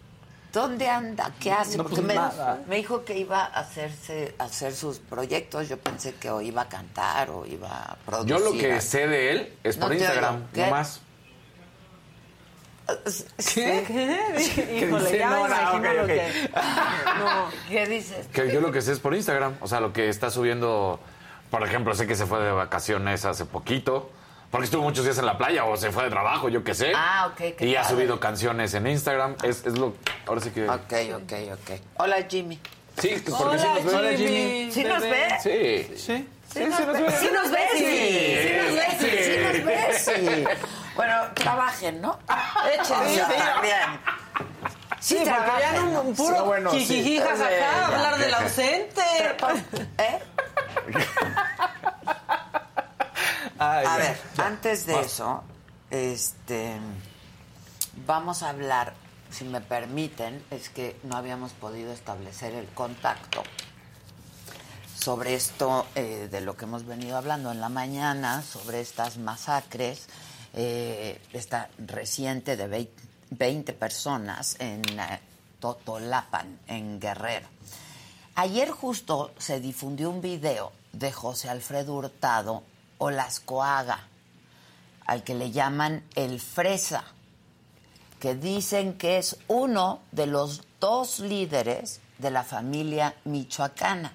¿Dónde 0.55 0.89
anda? 0.89 1.31
¿Qué 1.41 1.53
hace? 1.53 1.77
No, 1.77 1.83
Porque 1.83 1.97
pues 1.97 2.07
me, 2.07 2.15
nada. 2.15 2.63
me 2.69 2.77
dijo 2.77 3.05
que 3.05 3.19
iba 3.19 3.41
a 3.45 3.61
hacerse, 3.61 4.35
a 4.39 4.45
hacer 4.45 4.73
sus 4.73 5.01
proyectos. 5.01 5.69
Yo 5.69 5.77
pensé 5.79 6.15
que 6.15 6.31
o 6.31 6.41
iba 6.41 6.63
a 6.63 6.69
cantar 6.69 7.29
o 7.31 7.45
iba 7.45 7.69
a 7.83 7.97
producir. 8.07 8.29
Yo 8.31 8.39
lo 8.39 8.53
que 8.53 8.81
sé 8.81 9.07
de 9.09 9.33
él 9.33 9.53
es 9.65 9.77
No 9.77 9.83
por 9.87 9.91
te 9.91 9.99
Instagram, 9.99 10.35
oigo. 10.37 10.47
¿Qué? 10.55 10.61
no 10.65 10.71
más. 10.71 11.01
¿Qué? 13.55 14.29
Híjole, 14.87 15.05
dice? 15.05 15.19
ya 15.19 15.31
me 15.31 15.37
No, 15.37 15.49
no, 15.49 15.55
imagino 15.57 15.89
ok, 15.91 15.97
lo 15.97 16.03
ok. 16.03 16.09
que... 16.09 16.51
No. 17.19 17.51
¿Qué 17.69 17.87
dices? 17.87 18.27
Que 18.33 18.53
yo 18.53 18.61
lo 18.61 18.71
que 18.73 18.83
sé 18.83 18.93
es 18.93 19.01
por 19.01 19.15
Instagram. 19.15 19.57
O 19.61 19.67
sea, 19.67 19.81
lo 19.81 19.93
que 19.93 20.09
está 20.09 20.31
subiendo. 20.31 21.01
Por 21.51 21.63
ejemplo, 21.67 21.95
sé 21.95 22.07
que 22.07 22.15
se 22.15 22.27
fue 22.27 22.41
de 22.43 22.53
vacaciones 22.53 23.25
hace 23.25 23.45
poquito. 23.45 24.11
Porque 24.55 24.67
estuvo 24.67 24.85
muchos 24.85 25.03
días 25.05 25.19
en 25.19 25.27
la 25.27 25.37
playa 25.37 25.65
o 25.65 25.77
se 25.77 25.91
fue 25.91 26.05
de 26.05 26.11
trabajo, 26.11 26.49
yo 26.49 26.63
qué 26.63 26.75
sé. 26.77 26.93
Ah, 26.95 27.27
ok, 27.33 27.57
qué 27.59 27.67
Y 27.67 27.75
ha 27.75 27.83
subido 27.83 28.21
canciones 28.21 28.73
en 28.75 28.87
Instagram. 28.87 29.35
Es, 29.43 29.67
es 29.67 29.77
lo. 29.77 29.95
Ahora 30.29 30.41
sí 30.43 30.51
que. 30.51 30.69
Ok, 30.69 30.93
ok, 31.17 31.33
ok. 31.55 31.81
Hola, 31.97 32.19
Jimmy. 32.29 32.61
Sí, 33.01 33.21
porque 33.29 33.33
sí 33.33 33.67
Hola, 33.67 33.75
nos 33.75 33.85
ven. 33.85 33.95
Hola, 33.97 34.11
Jimmy. 34.17 34.71
¿Sí 34.71 34.85
nos 34.85 35.03
bebé. 35.03 35.27
ves? 35.29 35.43
Sí. 35.43 35.97
Sí. 35.99 36.29
Sí, 36.53 36.61
nos 36.67 36.87
ves. 36.87 37.15
Sí 37.19 37.29
nos 37.33 37.51
ves, 37.51 37.71
sí. 37.73 38.39
Sí 38.45 38.53
nos 38.63 38.77
ves, 38.77 38.95
sí. 39.01 39.11
Sí 39.25 39.41
nos 39.43 39.65
ves, 39.65 40.05
sí. 40.05 40.45
Bueno, 40.95 41.15
trabajen, 41.35 42.01
¿no? 42.01 42.17
Échense. 42.75 43.25
Bien. 43.61 43.99
Sí, 45.01 45.17
Sí, 45.19 45.25
porque 45.25 45.31
ya 45.31 45.45
trabajen, 45.45 45.93
no 45.95 46.01
un 46.03 46.15
puro 46.15 46.37
Sí, 46.37 46.43
bueno, 46.45 46.71
sí. 46.71 46.79
jijiji, 46.79 47.19
jajaja, 47.19 47.49
Sí, 47.49 47.55
ya. 47.59 47.87
hablar 47.89 48.19
del 48.19 48.35
ausente. 48.35 49.03
¿Eh? 49.99 50.23
Ay, 53.59 53.87
A 53.87 53.97
ya, 53.97 53.97
ver, 53.97 54.21
ya. 54.37 54.47
antes 54.47 54.87
de 54.87 55.01
eso, 55.01 55.43
este, 55.91 56.77
vamos 58.07 58.43
a 58.43 58.51
hablar, 58.51 58.95
si 59.31 59.45
me 59.45 59.61
permiten, 59.61 60.45
es 60.51 60.69
que 60.69 60.97
no 61.05 61.17
habíamos 61.17 61.53
podido 61.53 61.93
establecer 61.93 62.55
el 62.55 62.67
contacto 62.69 63.43
sobre 64.99 65.35
esto 65.35 65.87
eh, 65.95 66.29
de 66.31 66.41
lo 66.41 66.57
que 66.57 66.65
hemos 66.65 66.87
venido 66.87 67.17
hablando 67.17 67.53
en 67.53 67.61
la 67.61 67.69
mañana, 67.69 68.43
sobre 68.43 68.81
estas 68.81 69.19
masacres, 69.19 70.07
eh, 70.55 71.21
esta 71.33 71.69
reciente 71.79 72.57
de 72.57 72.67
20, 72.67 73.03
20 73.31 73.73
personas 73.75 74.57
en 74.59 74.83
eh, 74.99 75.21
Totolapan, 75.61 76.59
en 76.67 76.99
Guerrero. 77.01 77.49
Ayer 78.37 78.71
justo 78.71 79.33
se 79.39 79.61
difundió 79.61 80.11
un 80.11 80.21
video 80.21 80.73
de 80.93 81.13
José 81.13 81.51
Alfredo 81.51 81.95
Hurtado 81.95 82.63
Olascoaga, 83.05 83.99
al 85.05 85.23
que 85.25 85.35
le 85.35 85.51
llaman 85.51 86.03
el 86.15 86.41
Fresa, 86.41 87.05
que 88.19 88.35
dicen 88.35 88.95
que 88.95 89.19
es 89.19 89.37
uno 89.47 90.01
de 90.11 90.27
los 90.27 90.63
dos 90.81 91.21
líderes 91.21 92.01
de 92.17 92.31
la 92.31 92.45
familia 92.45 93.15
michoacana. 93.25 94.15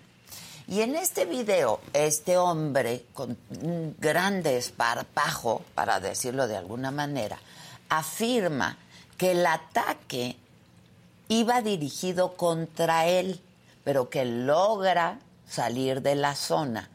Y 0.68 0.82
en 0.82 0.96
este 0.96 1.26
video, 1.26 1.82
este 1.94 2.38
hombre 2.38 3.06
con 3.14 3.38
un 3.62 3.96
gran 4.00 4.42
desparpajo, 4.42 5.64
para 5.76 6.00
decirlo 6.00 6.48
de 6.48 6.58
alguna 6.58 6.90
manera, 6.90 7.38
afirma 7.90 8.76
que 9.18 9.32
el 9.32 9.46
ataque 9.46 10.36
iba 11.28 11.62
dirigido 11.62 12.36
contra 12.36 13.06
él, 13.06 13.40
pero 13.84 14.10
que 14.10 14.26
logra 14.26 15.20
salir 15.48 16.02
de 16.02 16.16
la 16.16 16.34
zona 16.34 16.90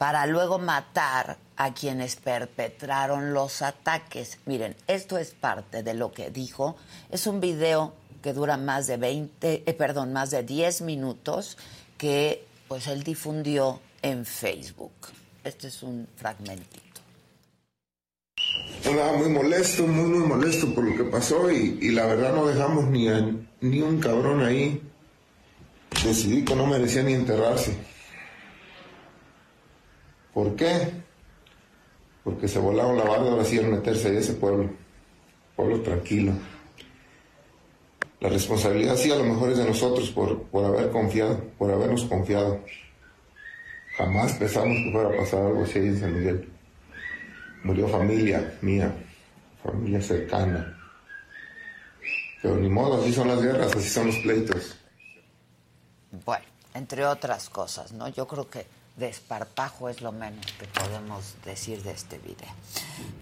para 0.00 0.24
luego 0.24 0.58
matar 0.58 1.36
a 1.58 1.74
quienes 1.74 2.16
perpetraron 2.16 3.34
los 3.34 3.60
ataques. 3.60 4.38
Miren, 4.46 4.74
esto 4.86 5.18
es 5.18 5.32
parte 5.32 5.82
de 5.82 5.92
lo 5.92 6.10
que 6.10 6.30
dijo. 6.30 6.76
Es 7.10 7.26
un 7.26 7.38
video 7.38 7.92
que 8.22 8.32
dura 8.32 8.56
más 8.56 8.86
de 8.86 8.96
20, 8.96 9.62
eh, 9.66 9.74
perdón, 9.74 10.14
más 10.14 10.30
de 10.30 10.42
10 10.42 10.80
minutos 10.80 11.58
que 11.98 12.46
pues 12.66 12.86
él 12.86 13.02
difundió 13.02 13.78
en 14.00 14.24
Facebook. 14.24 14.92
Este 15.44 15.68
es 15.68 15.82
un 15.82 16.08
fragmentito. 16.16 17.02
Andaba 18.86 19.18
muy 19.18 19.28
molesto, 19.28 19.86
muy, 19.86 20.08
muy 20.08 20.26
molesto 20.26 20.74
por 20.74 20.84
lo 20.84 20.96
que 20.96 21.04
pasó 21.10 21.50
y, 21.50 21.78
y 21.82 21.90
la 21.90 22.06
verdad 22.06 22.32
no 22.34 22.46
dejamos 22.46 22.86
ni, 22.86 23.06
a- 23.08 23.30
ni 23.60 23.82
un 23.82 24.00
cabrón 24.00 24.42
ahí. 24.42 24.80
Decidí 26.02 26.42
que 26.42 26.56
no 26.56 26.64
merecía 26.66 27.02
ni 27.02 27.12
enterrarse. 27.12 27.76
¿Por 30.34 30.54
qué? 30.56 30.90
Porque 32.24 32.48
se 32.48 32.58
volaron 32.58 32.96
la 32.96 33.04
barda, 33.04 33.30
ahora 33.30 33.44
sí 33.44 33.58
al 33.58 33.68
meterse 33.68 34.08
ahí 34.08 34.16
ese 34.16 34.34
pueblo. 34.34 34.70
Pueblo 35.56 35.80
tranquilo. 35.80 36.32
La 38.20 38.28
responsabilidad 38.28 38.96
sí 38.96 39.10
a 39.10 39.16
lo 39.16 39.24
mejor 39.24 39.50
es 39.50 39.58
de 39.58 39.64
nosotros 39.64 40.10
por, 40.10 40.42
por 40.44 40.64
haber 40.64 40.90
confiado, 40.90 41.42
por 41.58 41.70
habernos 41.70 42.04
confiado. 42.04 42.60
Jamás 43.96 44.34
pensamos 44.34 44.76
que 44.76 44.92
fuera 44.92 45.08
a 45.08 45.16
pasar 45.16 45.46
algo 45.46 45.64
así 45.64 45.78
en 45.78 45.98
San 45.98 46.14
Miguel. 46.14 46.48
Murió 47.64 47.88
familia 47.88 48.58
mía, 48.60 48.94
familia 49.62 50.00
cercana. 50.02 50.76
Pero 52.42 52.56
ni 52.56 52.68
modo, 52.68 53.00
así 53.00 53.12
son 53.12 53.28
las 53.28 53.42
guerras, 53.42 53.74
así 53.74 53.88
son 53.88 54.06
los 54.06 54.16
pleitos. 54.18 54.76
Bueno, 56.24 56.44
entre 56.74 57.04
otras 57.04 57.48
cosas, 57.50 57.92
¿no? 57.92 58.08
Yo 58.08 58.26
creo 58.26 58.48
que 58.48 58.66
desparpajo 59.00 59.88
es 59.88 60.00
lo 60.00 60.12
menos 60.12 60.46
que 60.52 60.66
podemos 60.66 61.34
decir 61.44 61.82
de 61.82 61.90
este 61.90 62.18
video. 62.18 62.50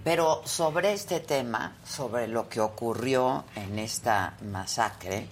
Pero 0.04 0.42
sobre 0.44 0.92
este 0.92 1.20
tema, 1.20 1.76
sobre 1.86 2.28
lo 2.28 2.50
que 2.50 2.60
ocurrió 2.60 3.44
en 3.56 3.78
esta 3.78 4.34
masacre, 4.42 5.26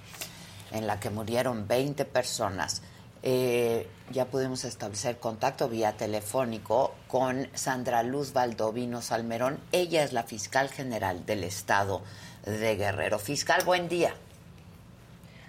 en 0.73 0.87
la 0.87 0.99
que 0.99 1.11
murieron 1.11 1.69
20 1.69 2.07
personas, 2.07 2.81
eh, 3.23 3.89
ya 4.11 4.27
pudimos 4.27 4.65
establecer 4.65 5.19
contacto 5.19 5.69
vía 5.69 5.97
telefónico 5.97 6.95
con 7.09 7.49
Sandra 7.55 8.03
Luz 8.03 8.33
Valdovino 8.33 9.03
Salmerón. 9.03 9.59
Ella 9.73 10.05
es 10.05 10.13
la 10.13 10.23
fiscal 10.23 10.71
general 10.71 11.27
del 11.27 11.45
estado 11.45 12.03
de 12.45 12.77
Guerrero. 12.77 13.19
Fiscal, 13.19 13.63
buen 13.65 13.89
día. 13.89 14.15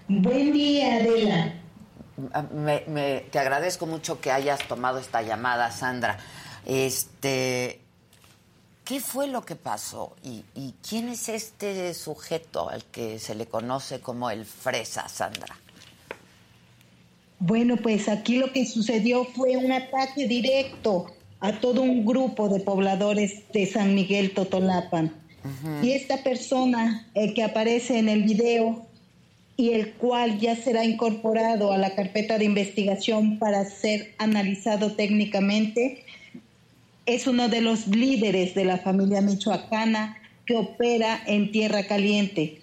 Buen 0.08 0.54
día, 0.54 0.96
Adela. 0.96 1.67
Me- 2.54 2.84
me- 2.88 3.20
te 3.32 3.40
agradezco 3.40 3.86
mucho 3.86 4.20
que 4.20 4.32
hayas 4.32 4.68
tomado 4.68 4.98
esta 5.00 5.22
llamada, 5.22 5.72
Sandra. 5.72 6.18
Este, 6.66 7.80
¿Qué 8.84 9.00
fue 9.02 9.28
lo 9.28 9.44
que 9.44 9.56
pasó? 9.56 10.16
¿Y, 10.24 10.44
¿Y, 10.56 10.74
quién 10.88 11.10
es 11.10 11.28
este 11.28 11.94
sujeto 11.94 12.70
al 12.70 12.86
que 12.86 13.20
se 13.20 13.36
le 13.36 13.46
conoce 13.46 14.00
como 14.00 14.30
el 14.32 14.46
Fresa, 14.46 15.10
Sandra? 15.10 15.58
Bueno, 17.40 17.76
pues 17.78 18.08
aquí 18.10 18.38
lo 18.38 18.52
que 18.54 18.66
sucedió 18.66 19.26
fue 19.26 19.58
un 19.58 19.72
ataque 19.72 20.28
directo 20.28 21.12
a 21.40 21.52
todo 21.60 21.82
un 21.82 22.06
grupo 22.06 22.50
de 22.50 22.62
pobladores 22.62 23.44
de 23.52 23.66
San 23.68 23.94
Miguel 23.94 24.34
Totolapan. 24.34 25.14
Y 25.82 25.92
esta 25.92 26.24
persona 26.24 27.08
eh, 27.14 27.34
que 27.34 27.44
aparece 27.44 28.00
en 28.00 28.10
el 28.10 28.24
video 28.24 28.87
y 29.58 29.72
el 29.72 29.94
cual 29.94 30.40
ya 30.40 30.56
será 30.56 30.86
incorporado 30.86 31.74
a 31.74 31.80
la 31.80 31.96
carpeta 31.96 32.38
de 32.38 32.46
investigación 32.46 33.40
para 33.40 33.66
ser 33.66 34.14
analizado 34.20 34.94
técnicamente, 34.94 36.06
es 37.08 37.26
uno 37.26 37.50
de 37.50 37.62
los 37.62 37.88
líderes 37.88 38.54
de 38.54 38.66
la 38.66 38.78
familia 38.78 39.20
michoacana 39.22 40.22
que 40.46 40.56
opera 40.56 41.20
en 41.26 41.52
Tierra 41.52 41.88
Caliente. 41.88 42.62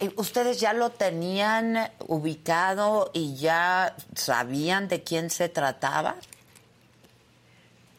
Eh, 0.00 0.10
¿Ustedes 0.16 0.60
ya 0.60 0.74
lo 0.74 0.90
tenían 0.90 1.78
ubicado 2.06 3.10
y 3.14 3.36
ya 3.36 3.96
sabían 4.14 4.86
de 4.88 5.02
quién 5.02 5.30
se 5.30 5.48
trataba? 5.48 6.16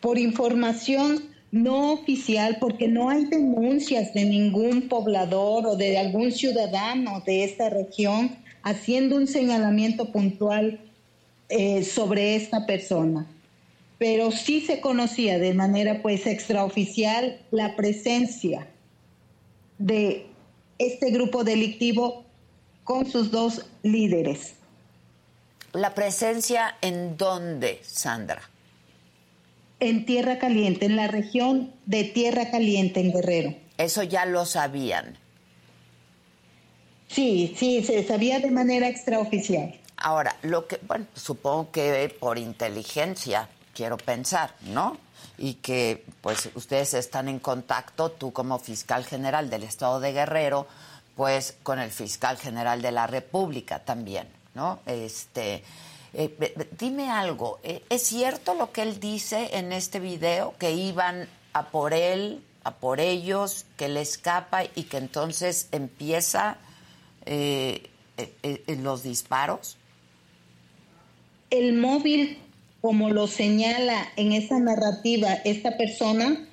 Por 0.01 0.19
información 0.19 1.32
no 1.53 1.93
oficial, 1.93 2.57
porque 2.59 2.87
no 2.87 3.11
hay 3.11 3.25
denuncias 3.25 4.11
de 4.15 4.25
ningún 4.25 4.89
poblador 4.89 5.67
o 5.67 5.75
de 5.75 5.99
algún 5.99 6.31
ciudadano 6.31 7.21
de 7.27 7.43
esta 7.43 7.69
región 7.69 8.35
haciendo 8.63 9.17
un 9.17 9.27
señalamiento 9.27 10.11
puntual 10.11 10.79
eh, 11.49 11.83
sobre 11.83 12.35
esta 12.35 12.65
persona. 12.65 13.27
Pero 13.99 14.31
sí 14.31 14.61
se 14.61 14.81
conocía 14.81 15.37
de 15.37 15.53
manera 15.53 16.01
pues 16.01 16.25
extraoficial 16.25 17.39
la 17.51 17.75
presencia 17.75 18.67
de 19.77 20.25
este 20.79 21.11
grupo 21.11 21.43
delictivo 21.43 22.25
con 22.83 23.05
sus 23.05 23.29
dos 23.29 23.63
líderes. 23.83 24.55
¿La 25.71 25.93
presencia 25.93 26.77
en 26.81 27.15
dónde, 27.15 27.79
Sandra? 27.83 28.41
En 29.83 30.05
Tierra 30.05 30.39
Caliente, 30.39 30.85
en 30.85 30.95
la 30.95 31.07
región 31.07 31.73
de 31.85 32.03
Tierra 32.03 32.51
Caliente, 32.51 32.99
en 32.99 33.11
Guerrero. 33.11 33.55
Eso 33.77 34.03
ya 34.03 34.25
lo 34.25 34.45
sabían. 34.45 35.17
Sí, 37.07 37.53
sí, 37.57 37.83
se 37.83 38.03
sabía 38.03 38.39
de 38.39 38.51
manera 38.51 38.87
extraoficial. 38.87 39.79
Ahora, 39.97 40.35
lo 40.41 40.67
que, 40.67 40.79
bueno, 40.87 41.05
supongo 41.13 41.71
que 41.71 42.13
por 42.19 42.37
inteligencia, 42.37 43.49
quiero 43.73 43.97
pensar, 43.97 44.55
¿no? 44.61 44.97
y 45.37 45.55
que 45.55 46.05
pues 46.21 46.49
ustedes 46.55 46.93
están 46.93 47.27
en 47.27 47.39
contacto, 47.39 48.11
tú 48.11 48.31
como 48.31 48.59
fiscal 48.59 49.05
general 49.05 49.49
del 49.49 49.63
Estado 49.63 49.99
de 49.99 50.11
Guerrero, 50.11 50.67
pues 51.15 51.57
con 51.63 51.79
el 51.79 51.91
fiscal 51.91 52.37
general 52.37 52.81
de 52.81 52.91
la 52.91 53.07
República 53.07 53.79
también, 53.79 54.27
¿no? 54.55 54.79
Este, 54.85 55.63
eh, 56.13 56.67
dime 56.79 57.09
algo, 57.09 57.59
eh, 57.63 57.81
¿es 57.89 58.03
cierto 58.03 58.53
lo 58.53 58.71
que 58.71 58.83
él 58.83 58.99
dice 58.99 59.49
en 59.53 59.71
este 59.71 59.99
video, 59.99 60.53
que 60.59 60.71
iban 60.71 61.27
a 61.53 61.69
por 61.69 61.93
él, 61.93 62.43
a 62.63 62.75
por 62.75 62.99
ellos, 62.99 63.65
que 63.77 63.87
le 63.87 64.01
escapa 64.01 64.63
y 64.63 64.83
que 64.83 64.97
entonces 64.97 65.67
empieza 65.71 66.57
eh, 67.25 67.89
los 68.67 69.03
disparos? 69.03 69.77
El 71.49 71.73
móvil 71.73 72.39
como 72.83 73.09
lo 73.09 73.27
señala 73.27 74.11
en 74.17 74.33
esa 74.33 74.59
narrativa 74.59 75.35
esta 75.45 75.77
persona, 75.77 76.45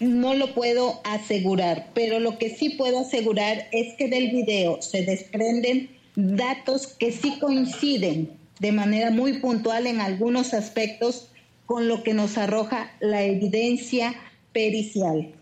no 0.00 0.34
lo 0.34 0.52
puedo 0.52 1.00
asegurar, 1.04 1.90
pero 1.94 2.18
lo 2.18 2.38
que 2.38 2.50
sí 2.50 2.70
puedo 2.70 2.98
asegurar 2.98 3.68
es 3.70 3.94
que 3.96 4.08
del 4.08 4.32
video 4.32 4.82
se 4.82 5.02
desprenden 5.02 5.96
datos 6.16 6.86
que 6.86 7.12
sí 7.12 7.38
coinciden 7.38 8.38
de 8.58 8.72
manera 8.72 9.10
muy 9.10 9.38
puntual 9.38 9.86
en 9.86 10.00
algunos 10.00 10.54
aspectos 10.54 11.28
con 11.66 11.88
lo 11.88 12.02
que 12.02 12.14
nos 12.14 12.36
arroja 12.36 12.90
la 13.00 13.22
evidencia 13.22 14.14
pericial. 14.52 15.32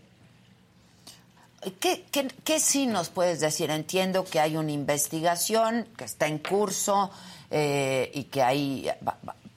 ¿Qué, 1.79 2.03
qué, 2.43 2.59
sí 2.59 2.85
nos 2.85 3.09
puedes 3.09 3.41
decir? 3.41 3.69
Entiendo 3.69 4.23
que 4.23 4.39
hay 4.39 4.55
una 4.55 4.71
investigación 4.71 5.85
que 5.97 6.05
está 6.05 6.27
en 6.27 6.37
curso 6.37 7.11
eh, 7.51 8.11
y 8.13 8.25
que 8.25 8.41
hay 8.41 8.89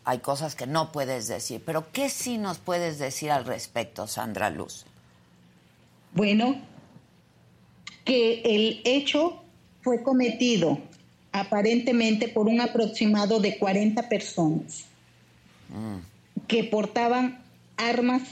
hay 0.04 0.18
cosas 0.18 0.54
que 0.54 0.66
no 0.66 0.90
puedes 0.90 1.28
decir, 1.28 1.62
pero 1.64 1.92
¿qué 1.92 2.08
sí 2.08 2.38
nos 2.38 2.58
puedes 2.58 2.98
decir 2.98 3.30
al 3.30 3.44
respecto, 3.44 4.06
Sandra 4.06 4.50
Luz? 4.50 4.84
Bueno, 6.12 6.60
que 8.04 8.42
el 8.44 8.80
hecho 8.84 9.42
fue 9.82 10.02
cometido 10.02 10.78
aparentemente 11.32 12.28
por 12.28 12.46
un 12.46 12.60
aproximado 12.60 13.40
de 13.40 13.58
40 13.58 14.08
personas 14.08 14.84
mm. 15.70 16.46
que 16.46 16.64
portaban 16.64 17.42
armas 17.76 18.22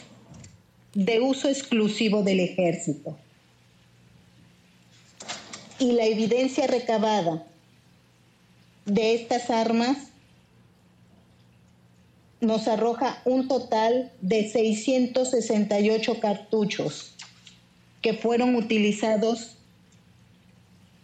de 0.95 1.21
uso 1.21 1.49
exclusivo 1.49 2.23
del 2.23 2.41
ejército. 2.41 3.17
Y 5.79 5.93
la 5.93 6.05
evidencia 6.05 6.67
recabada 6.67 7.47
de 8.85 9.15
estas 9.15 9.49
armas 9.49 9.97
nos 12.41 12.69
arroja 12.69 13.21
un 13.25 13.49
total 13.49 14.13
de 14.21 14.51
668 14.51 16.21
cartuchos 16.21 17.15
que 18.03 18.15
fueron 18.15 18.57
utilizados 18.57 19.57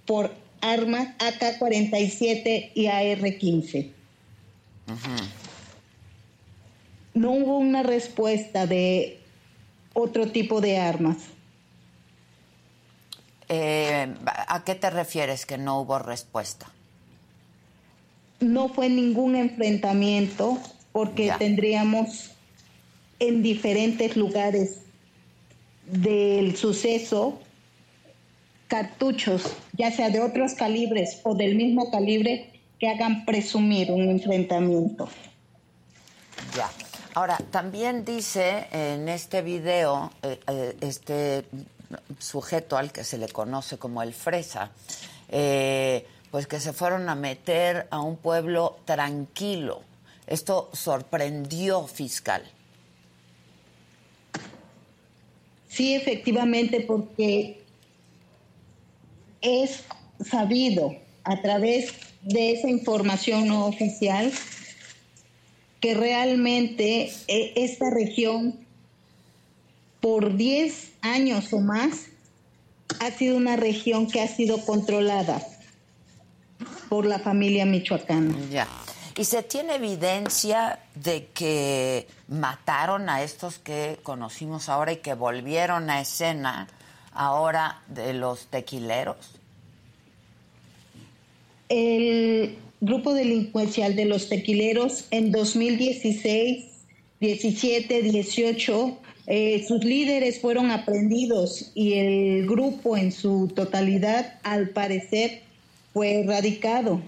por 0.06 0.30
armas 0.72 1.08
AK-47 1.18 2.72
y 2.74 2.86
AR-15. 2.86 3.92
No 7.14 7.30
hubo 7.32 7.58
una 7.58 7.82
respuesta 7.82 8.66
de 8.66 9.18
otro 9.94 10.30
tipo 10.30 10.60
de 10.60 10.78
armas. 10.78 11.16
Eh, 13.48 14.14
¿A 14.26 14.64
qué 14.64 14.74
te 14.74 14.90
refieres 14.90 15.46
que 15.46 15.56
no 15.56 15.80
hubo 15.80 15.98
respuesta? 15.98 16.66
No 18.40 18.68
fue 18.68 18.88
ningún 18.88 19.36
enfrentamiento 19.36 20.58
porque 20.92 21.32
tendríamos 21.38 22.32
en 23.18 23.42
diferentes 23.42 24.16
lugares 24.16 24.80
del 25.86 26.56
suceso 26.56 27.40
cartuchos, 28.68 29.56
ya 29.72 29.90
sea 29.90 30.10
de 30.10 30.20
otros 30.20 30.54
calibres 30.54 31.20
o 31.22 31.34
del 31.34 31.54
mismo 31.54 31.90
calibre, 31.90 32.52
que 32.78 32.88
hagan 32.88 33.24
presumir 33.24 33.90
un 33.90 34.10
enfrentamiento. 34.10 35.08
Ya. 36.54 36.70
Ahora, 37.14 37.38
también 37.50 38.04
dice 38.04 38.66
en 38.72 39.08
este 39.08 39.40
video, 39.40 40.12
eh, 40.22 40.38
eh, 40.48 40.76
este 40.82 41.44
sujeto 42.18 42.76
al 42.76 42.92
que 42.92 43.04
se 43.04 43.16
le 43.16 43.28
conoce 43.28 43.78
como 43.78 44.02
el 44.02 44.12
Fresa, 44.12 44.70
eh, 45.30 46.06
pues 46.30 46.46
que 46.46 46.60
se 46.60 46.74
fueron 46.74 47.08
a 47.08 47.14
meter 47.14 47.86
a 47.90 48.00
un 48.00 48.16
pueblo 48.16 48.80
tranquilo. 48.84 49.82
Esto 50.26 50.68
sorprendió 50.72 51.86
fiscal. 51.86 52.42
Sí, 55.68 55.94
efectivamente, 55.94 56.80
porque 56.80 57.64
es 59.40 59.84
sabido 60.24 60.94
a 61.24 61.40
través 61.42 61.92
de 62.22 62.52
esa 62.52 62.68
información 62.68 63.48
no 63.48 63.66
oficial 63.66 64.32
que 65.80 65.94
realmente 65.94 67.12
eh, 67.28 67.52
esta 67.56 67.90
región 67.90 68.58
por 70.00 70.36
10 70.36 70.92
años 71.02 71.52
o 71.52 71.60
más 71.60 72.06
ha 73.00 73.10
sido 73.10 73.36
una 73.36 73.56
región 73.56 74.06
que 74.08 74.20
ha 74.20 74.28
sido 74.28 74.64
controlada 74.64 75.42
por 76.88 77.06
la 77.06 77.18
familia 77.18 77.66
michoacana. 77.66 78.34
Ya. 78.50 78.68
¿Y 79.16 79.24
se 79.24 79.42
tiene 79.42 79.76
evidencia 79.76 80.78
de 80.94 81.26
que 81.28 82.06
mataron 82.28 83.08
a 83.08 83.22
estos 83.22 83.58
que 83.58 83.98
conocimos 84.02 84.68
ahora 84.68 84.92
y 84.92 84.98
que 84.98 85.14
volvieron 85.14 85.88
a 85.90 86.00
escena 86.00 86.68
ahora 87.16 87.82
de 87.88 88.12
los 88.14 88.46
tequileros? 88.46 89.16
El 91.68 92.56
grupo 92.80 93.14
delincuencial 93.14 93.96
de 93.96 94.04
los 94.04 94.28
tequileros 94.28 95.06
en 95.10 95.32
2016, 95.32 96.64
17, 97.20 98.02
18, 98.02 98.98
sus 99.66 99.84
líderes 99.84 100.40
fueron 100.40 100.70
aprendidos 100.70 101.72
y 101.74 101.94
el 101.94 102.46
grupo 102.46 102.96
en 102.96 103.10
su 103.10 103.50
totalidad, 103.54 104.38
al 104.44 104.68
parecer, 104.70 105.42
fue 105.92 106.20
erradicado 106.20 107.00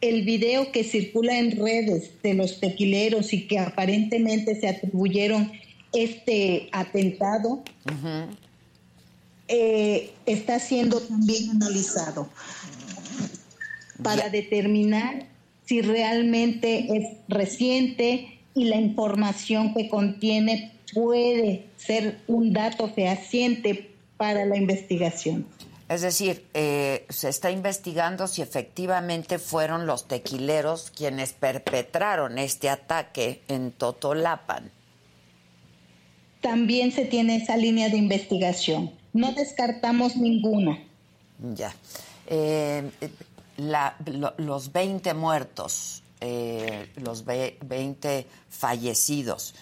el 0.00 0.22
video 0.22 0.72
que 0.72 0.82
circula 0.82 1.38
en 1.38 1.58
redes 1.58 2.10
de 2.22 2.34
los 2.34 2.58
tequileros 2.58 3.32
y 3.32 3.46
que 3.46 3.58
aparentemente 3.58 4.58
se 4.58 4.68
atribuyeron 4.68 5.52
este 5.92 6.68
atentado 6.72 7.62
eh, 9.48 10.12
está 10.26 10.58
siendo 10.58 11.00
también 11.00 11.50
analizado 11.50 12.28
para 14.02 14.30
determinar 14.30 15.26
si 15.66 15.82
realmente 15.82 16.96
es 16.96 17.16
reciente 17.28 18.38
y 18.54 18.64
la 18.64 18.76
información 18.76 19.74
que 19.74 19.88
contiene 19.88 20.72
puede 20.92 21.66
ser 21.76 22.18
un 22.26 22.52
dato 22.52 22.88
fehaciente 22.88 23.90
para 24.16 24.44
la 24.44 24.56
investigación. 24.56 25.46
Es 25.88 26.02
decir, 26.02 26.46
eh, 26.54 27.04
se 27.08 27.28
está 27.28 27.50
investigando 27.50 28.28
si 28.28 28.42
efectivamente 28.42 29.40
fueron 29.40 29.86
los 29.86 30.06
tequileros 30.06 30.92
quienes 30.94 31.32
perpetraron 31.32 32.38
este 32.38 32.68
ataque 32.68 33.42
en 33.48 33.72
Totolapan. 33.72 34.70
También 36.40 36.92
se 36.92 37.04
tiene 37.04 37.36
esa 37.36 37.56
línea 37.56 37.88
de 37.88 37.96
investigación. 37.96 38.92
No 39.12 39.32
descartamos 39.32 40.16
ninguna. 40.16 40.82
Ya. 41.54 41.74
Eh, 42.26 42.90
los 44.38 44.72
20 44.72 45.14
muertos, 45.14 46.02
eh, 46.20 46.88
los 46.96 47.24
20 47.24 48.26
fallecidos, 48.48 49.54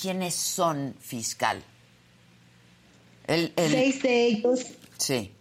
¿quiénes 0.00 0.34
son 0.34 0.94
fiscal? 1.00 1.62
Seis 3.26 4.02
de 4.02 4.26
ellos 4.26 4.60
sí 4.98 5.32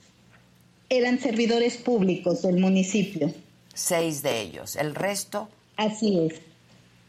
eran 0.89 1.19
servidores 1.19 1.77
públicos 1.77 2.41
del 2.41 2.59
municipio. 2.59 3.33
Seis 3.73 4.21
de 4.21 4.41
ellos. 4.41 4.75
¿El 4.75 4.95
resto? 4.95 5.49
Así 5.77 6.19
es. 6.19 6.41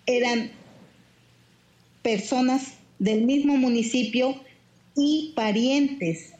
Eran 0.07 0.51
personas 2.03 2.75
del 2.99 3.23
mismo 3.23 3.57
municipio 3.57 4.37
y 4.95 5.33
parientes 5.37 6.33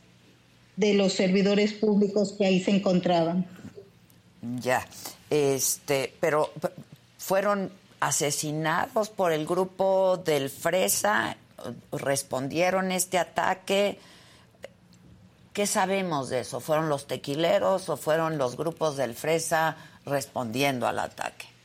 de 0.77 0.95
los 0.95 1.13
servidores 1.13 1.73
públicos 1.73 2.35
que 2.37 2.47
ahí 2.47 2.63
se 2.63 2.71
encontraban. 2.71 3.47
Ya, 4.61 4.87
este, 5.31 6.15
pero 6.21 6.53
fueron 7.19 7.71
asesinados 8.01 9.09
por 9.09 9.33
el 9.33 9.47
grupo 9.47 10.17
del 10.19 10.51
Fresa, 10.51 11.37
respondieron 11.93 12.93
este 12.93 13.19
ataque. 13.19 13.99
¿Qué 15.53 15.67
sabemos 15.67 16.29
de 16.29 16.41
eso? 16.41 16.61
¿Fueron 16.61 16.89
los 16.89 17.07
tequileros 17.07 17.89
o 17.89 17.97
fueron 17.97 18.37
los 18.37 18.57
grupos 18.57 18.97
del 18.97 19.15
Fresa 19.15 19.77
respondiendo 20.05 20.87
al 20.87 20.99
ataque? 20.99 21.56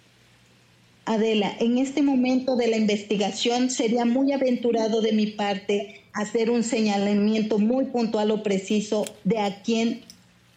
Adela, 1.06 1.56
en 1.60 1.78
este 1.78 2.02
momento 2.02 2.56
de 2.56 2.68
la 2.68 2.78
investigación 2.78 3.70
sería 3.70 4.06
muy 4.06 4.32
aventurado 4.32 5.02
de 5.02 5.14
mi 5.14 5.28
parte 5.28 6.04
hacer 6.14 6.49
un 6.49 6.64
señalamiento 6.64 7.58
muy 7.58 7.86
puntual 7.86 8.32
o 8.32 8.43
preciso 8.43 9.06
de 9.24 9.39
a 9.39 9.62
quién 9.64 10.04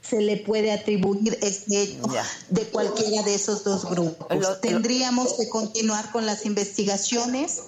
se 0.02 0.20
le 0.20 0.36
puede 0.36 0.70
atribuir 0.70 1.38
este 1.40 1.82
hecho 1.82 2.02
de 2.50 2.62
cualquiera 2.64 3.22
de 3.22 3.34
esos 3.34 3.64
dos 3.64 3.88
grupos. 3.88 4.28
Tendríamos 4.60 5.34
que 5.34 5.48
continuar 5.48 6.10
con 6.12 6.26
las 6.26 6.44
investigaciones 6.44 7.62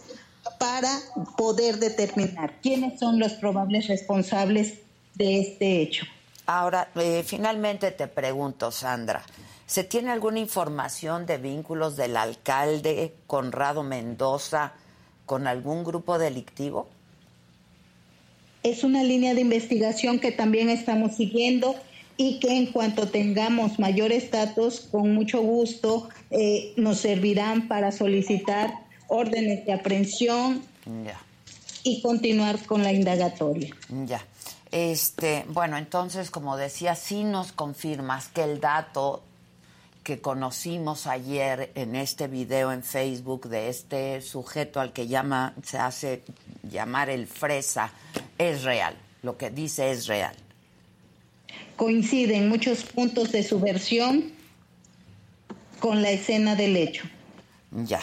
para 0.59 0.91
poder 1.37 1.79
determinar 1.79 2.61
quiénes 2.61 3.01
son 3.01 3.19
los 3.19 3.33
probables 3.33 3.89
responsables 3.89 4.75
de 5.15 5.41
este 5.41 5.81
hecho. 5.81 6.05
Ahora, 6.45 6.91
eh, 6.95 7.25
finalmente 7.27 7.91
te 7.91 8.07
pregunto, 8.07 8.71
Sandra, 8.71 9.25
¿se 9.67 9.85
tiene 9.85 10.11
alguna 10.11 10.39
información 10.39 11.27
de 11.27 11.39
vínculos 11.39 11.97
del 11.97 12.17
alcalde 12.17 13.15
Conrado 13.27 13.83
Mendoza 13.83 14.73
con 15.27 15.47
algún 15.47 15.85
grupo 15.85 16.19
delictivo? 16.19 16.89
Es 18.63 18.85
una 18.85 19.03
línea 19.03 19.35
de 19.35 19.43
investigación 19.43 20.19
que 20.19 20.33
también 20.33 20.71
estamos 20.71 21.17
siguiendo 21.17 21.77
y 22.17 22.39
que 22.41 22.57
en 22.57 22.67
cuanto 22.67 23.09
tengamos 23.09 23.79
mayor 23.79 24.13
estatus, 24.13 24.81
con 24.81 25.15
mucho 25.15 25.41
gusto, 25.41 26.09
eh, 26.31 26.73
nos 26.77 26.99
servirán 26.99 27.69
para 27.69 27.93
solicitar 27.93 28.73
órdenes 29.09 29.67
de 29.67 29.73
aprehensión 29.73 30.63
y 31.83 32.01
continuar 32.01 32.65
con 32.65 32.83
la 32.83 32.93
indagatoria. 32.93 33.75
Ya. 34.07 34.25
Este, 34.73 35.45
bueno, 35.49 35.77
entonces, 35.77 36.31
como 36.31 36.57
decía, 36.57 36.95
sí 36.97 37.23
nos 37.23 37.53
confirmas 37.53 38.29
que 38.29 38.43
el 38.43 38.61
dato 38.61 39.23
que 40.07 40.21
conocimos 40.21 41.09
ayer 41.09 41.73
en 41.75 41.97
este 41.97 42.29
video 42.29 42.71
en 42.71 42.85
Facebook 42.85 43.49
de 43.49 43.69
este 43.69 44.21
sujeto 44.21 44.79
al 44.79 44.93
que 44.93 45.09
llama, 45.09 45.53
se 45.65 45.79
hace 45.79 46.23
llamar 46.63 47.11
el 47.11 47.27
fresa, 47.27 47.91
es 48.39 48.63
real. 48.63 48.97
Lo 49.23 49.37
que 49.37 49.51
dice 49.51 49.91
es 49.91 50.07
real. 50.07 50.37
Coinciden 51.75 52.49
muchos 52.49 52.85
puntos 52.85 53.33
de 53.33 53.43
su 53.43 53.59
versión 53.59 54.31
con 55.81 56.03
la 56.03 56.11
escena 56.11 56.55
del 56.55 56.77
hecho. 56.77 57.03
Ya. 57.73 58.01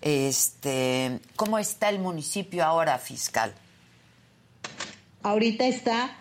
Este, 0.00 1.20
¿cómo 1.36 1.60
está 1.60 1.90
el 1.90 2.00
municipio 2.00 2.64
ahora, 2.64 2.98
fiscal? 2.98 3.54
ahorita 5.22 5.66
está 5.68 6.16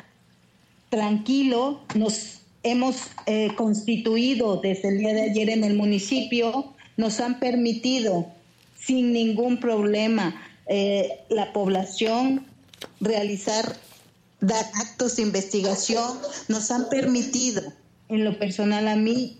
tranquilo, 0.90 1.82
nos 1.96 2.42
hemos 2.66 2.96
eh, 3.28 3.54
constituido 3.56 4.58
desde 4.58 4.90
el 4.90 4.98
día 4.98 5.14
de 5.14 5.30
ayer 5.30 5.50
en 5.52 5.64
el 5.64 5.76
municipio, 5.76 6.74
nos 6.98 7.20
han 7.20 7.40
permitido 7.40 8.26
sin 8.76 9.14
ningún 9.14 9.60
problema 9.60 10.36
eh, 10.68 11.24
la 11.30 11.54
población 11.54 12.48
realizar 13.00 13.78
dar 14.42 14.66
actos 14.74 15.16
de 15.16 15.22
investigación, 15.22 16.18
nos 16.48 16.72
han 16.72 16.90
permitido 16.90 17.62
en 18.10 18.26
lo 18.26 18.38
personal 18.40 18.88
a 18.88 18.96
mí 18.96 19.38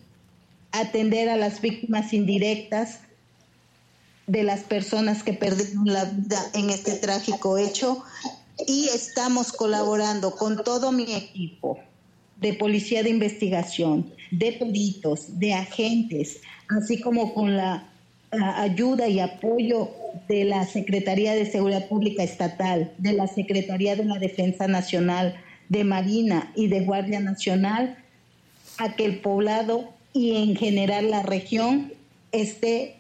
atender 0.72 1.28
a 1.30 1.36
las 1.36 1.62
víctimas 1.62 2.14
indirectas 2.14 3.00
de 4.28 4.44
las 4.44 4.62
personas 4.62 5.24
que 5.24 5.34
perdieron 5.34 5.86
la 5.86 6.06
vida 6.06 6.44
en 6.54 6.70
este 6.70 6.94
trágico 6.94 7.58
hecho 7.58 8.04
y 8.68 8.90
estamos 8.90 9.52
colaborando 9.52 10.36
con 10.36 10.64
todo 10.64 10.92
mi 10.92 11.12
equipo 11.16 11.80
de 12.38 12.54
policía 12.54 13.04
de 13.04 13.10
investigación, 13.10 14.12
de 14.32 14.54
peritos, 14.54 15.40
de 15.40 15.54
agentes, 15.54 16.42
así 16.70 17.00
como 17.00 17.34
con 17.34 17.56
la, 17.56 17.90
ayuda 18.32 19.08
y 19.08 19.20
apoyo 19.20 19.92
de 20.28 20.46
la 20.46 20.66
Secretaría 20.66 21.34
de 21.34 21.46
Seguridad 21.46 21.88
Pública 21.88 22.24
Estatal, 22.24 22.94
de 22.98 23.14
la 23.14 23.28
Secretaría 23.28 23.96
de 23.96 24.06
la 24.06 24.20
Defensa 24.20 24.68
Nacional, 24.68 25.36
de 25.70 25.84
Marina 25.84 26.52
y 26.56 26.68
de 26.68 26.82
Guardia 26.82 27.20
Nacional, 27.20 27.98
a 28.78 28.96
que 28.96 29.06
el 29.06 29.20
poblado 29.20 29.90
y 30.14 30.36
en 30.36 30.56
general 30.56 31.10
la 31.12 31.24
región 31.24 31.94
esté 32.32 32.98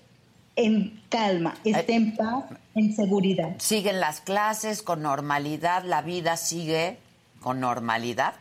en 0.55 1.01
calma, 1.09 1.55
esté 1.63 1.95
en 1.95 2.15
paz 2.15 2.45
en 2.75 2.95
seguridad. 2.95 3.55
¿Siguen 3.59 3.99
las 3.99 4.21
clases 4.21 4.81
con 4.81 5.01
normalidad? 5.01 5.83
¿La 5.83 6.01
vida 6.01 6.37
sigue 6.37 6.97
con 7.41 7.59
normalidad? 7.59 8.35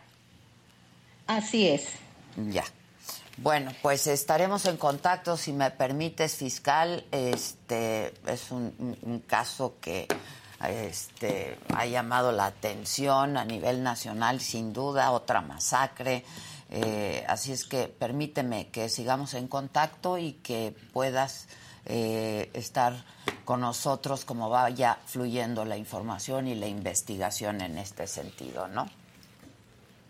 Así 1.26 1.68
es. 1.68 1.88
Ya. 2.36 2.64
Bueno, 3.36 3.72
pues 3.82 4.06
estaremos 4.06 4.64
en 4.66 4.76
contacto, 4.76 5.36
si 5.36 5.52
me 5.52 5.70
permites, 5.70 6.36
fiscal. 6.36 7.04
Este 7.10 8.14
es 8.26 8.50
un, 8.52 9.22
caso 9.26 9.74
que 9.80 10.06
este, 10.68 11.58
ha 11.74 11.84
llamado 11.86 12.30
la 12.30 12.46
atención 12.46 13.36
a 13.36 13.44
nivel 13.44 13.82
nacional, 13.82 14.40
sin 14.40 14.72
duda, 14.72 15.10
otra 15.10 15.40
masacre. 15.40 16.24
Eh, 16.70 17.24
así 17.28 17.52
es 17.52 17.64
que 17.64 17.88
permíteme 17.88 18.68
que 18.68 18.88
sigamos 18.88 19.34
en 19.34 19.48
contacto 19.48 20.16
y 20.16 20.34
que 20.34 20.74
puedas 20.92 21.48
eh, 21.86 22.50
estar 22.54 23.04
con 23.44 23.60
nosotros 23.60 24.24
como 24.24 24.48
vaya 24.48 24.98
fluyendo 25.06 25.64
la 25.64 25.76
información 25.76 26.46
y 26.46 26.54
la 26.54 26.66
investigación 26.66 27.60
en 27.60 27.78
este 27.78 28.06
sentido, 28.06 28.68
¿no? 28.68 28.88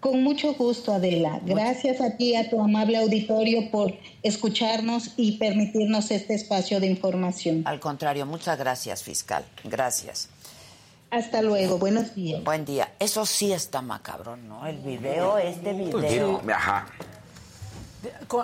Con 0.05 0.22
mucho 0.22 0.52
gusto, 0.52 0.93
Adela. 0.93 1.40
Gracias 1.47 1.98
a 2.02 2.18
ti, 2.18 2.36
a 2.36 2.51
tu 2.51 2.60
amable 2.60 2.98
auditorio, 2.98 3.70
por 3.70 3.94
escucharnos 4.22 5.14
y 5.16 5.39
permitirnos 5.39 6.10
este 6.10 6.35
espacio 6.35 6.78
de 6.78 6.89
información. 6.89 7.62
Al 7.64 7.81
contrario, 7.81 8.26
muchas 8.26 8.59
gracias, 8.59 9.02
fiscal. 9.02 9.47
Gracias. 9.64 10.28
Hasta 11.10 11.40
luego, 11.40 11.78
buenos 11.78 12.14
días. 12.14 12.44
Buen 12.44 12.66
día. 12.66 12.93
Eso 12.98 13.24
sí 13.24 13.51
está 13.51 13.81
macabrón, 13.81 14.47
¿no? 14.47 14.66
El 14.66 14.76
video, 14.76 15.39
este 15.39 15.72
video. 15.72 16.43
Ajá. 16.52 16.86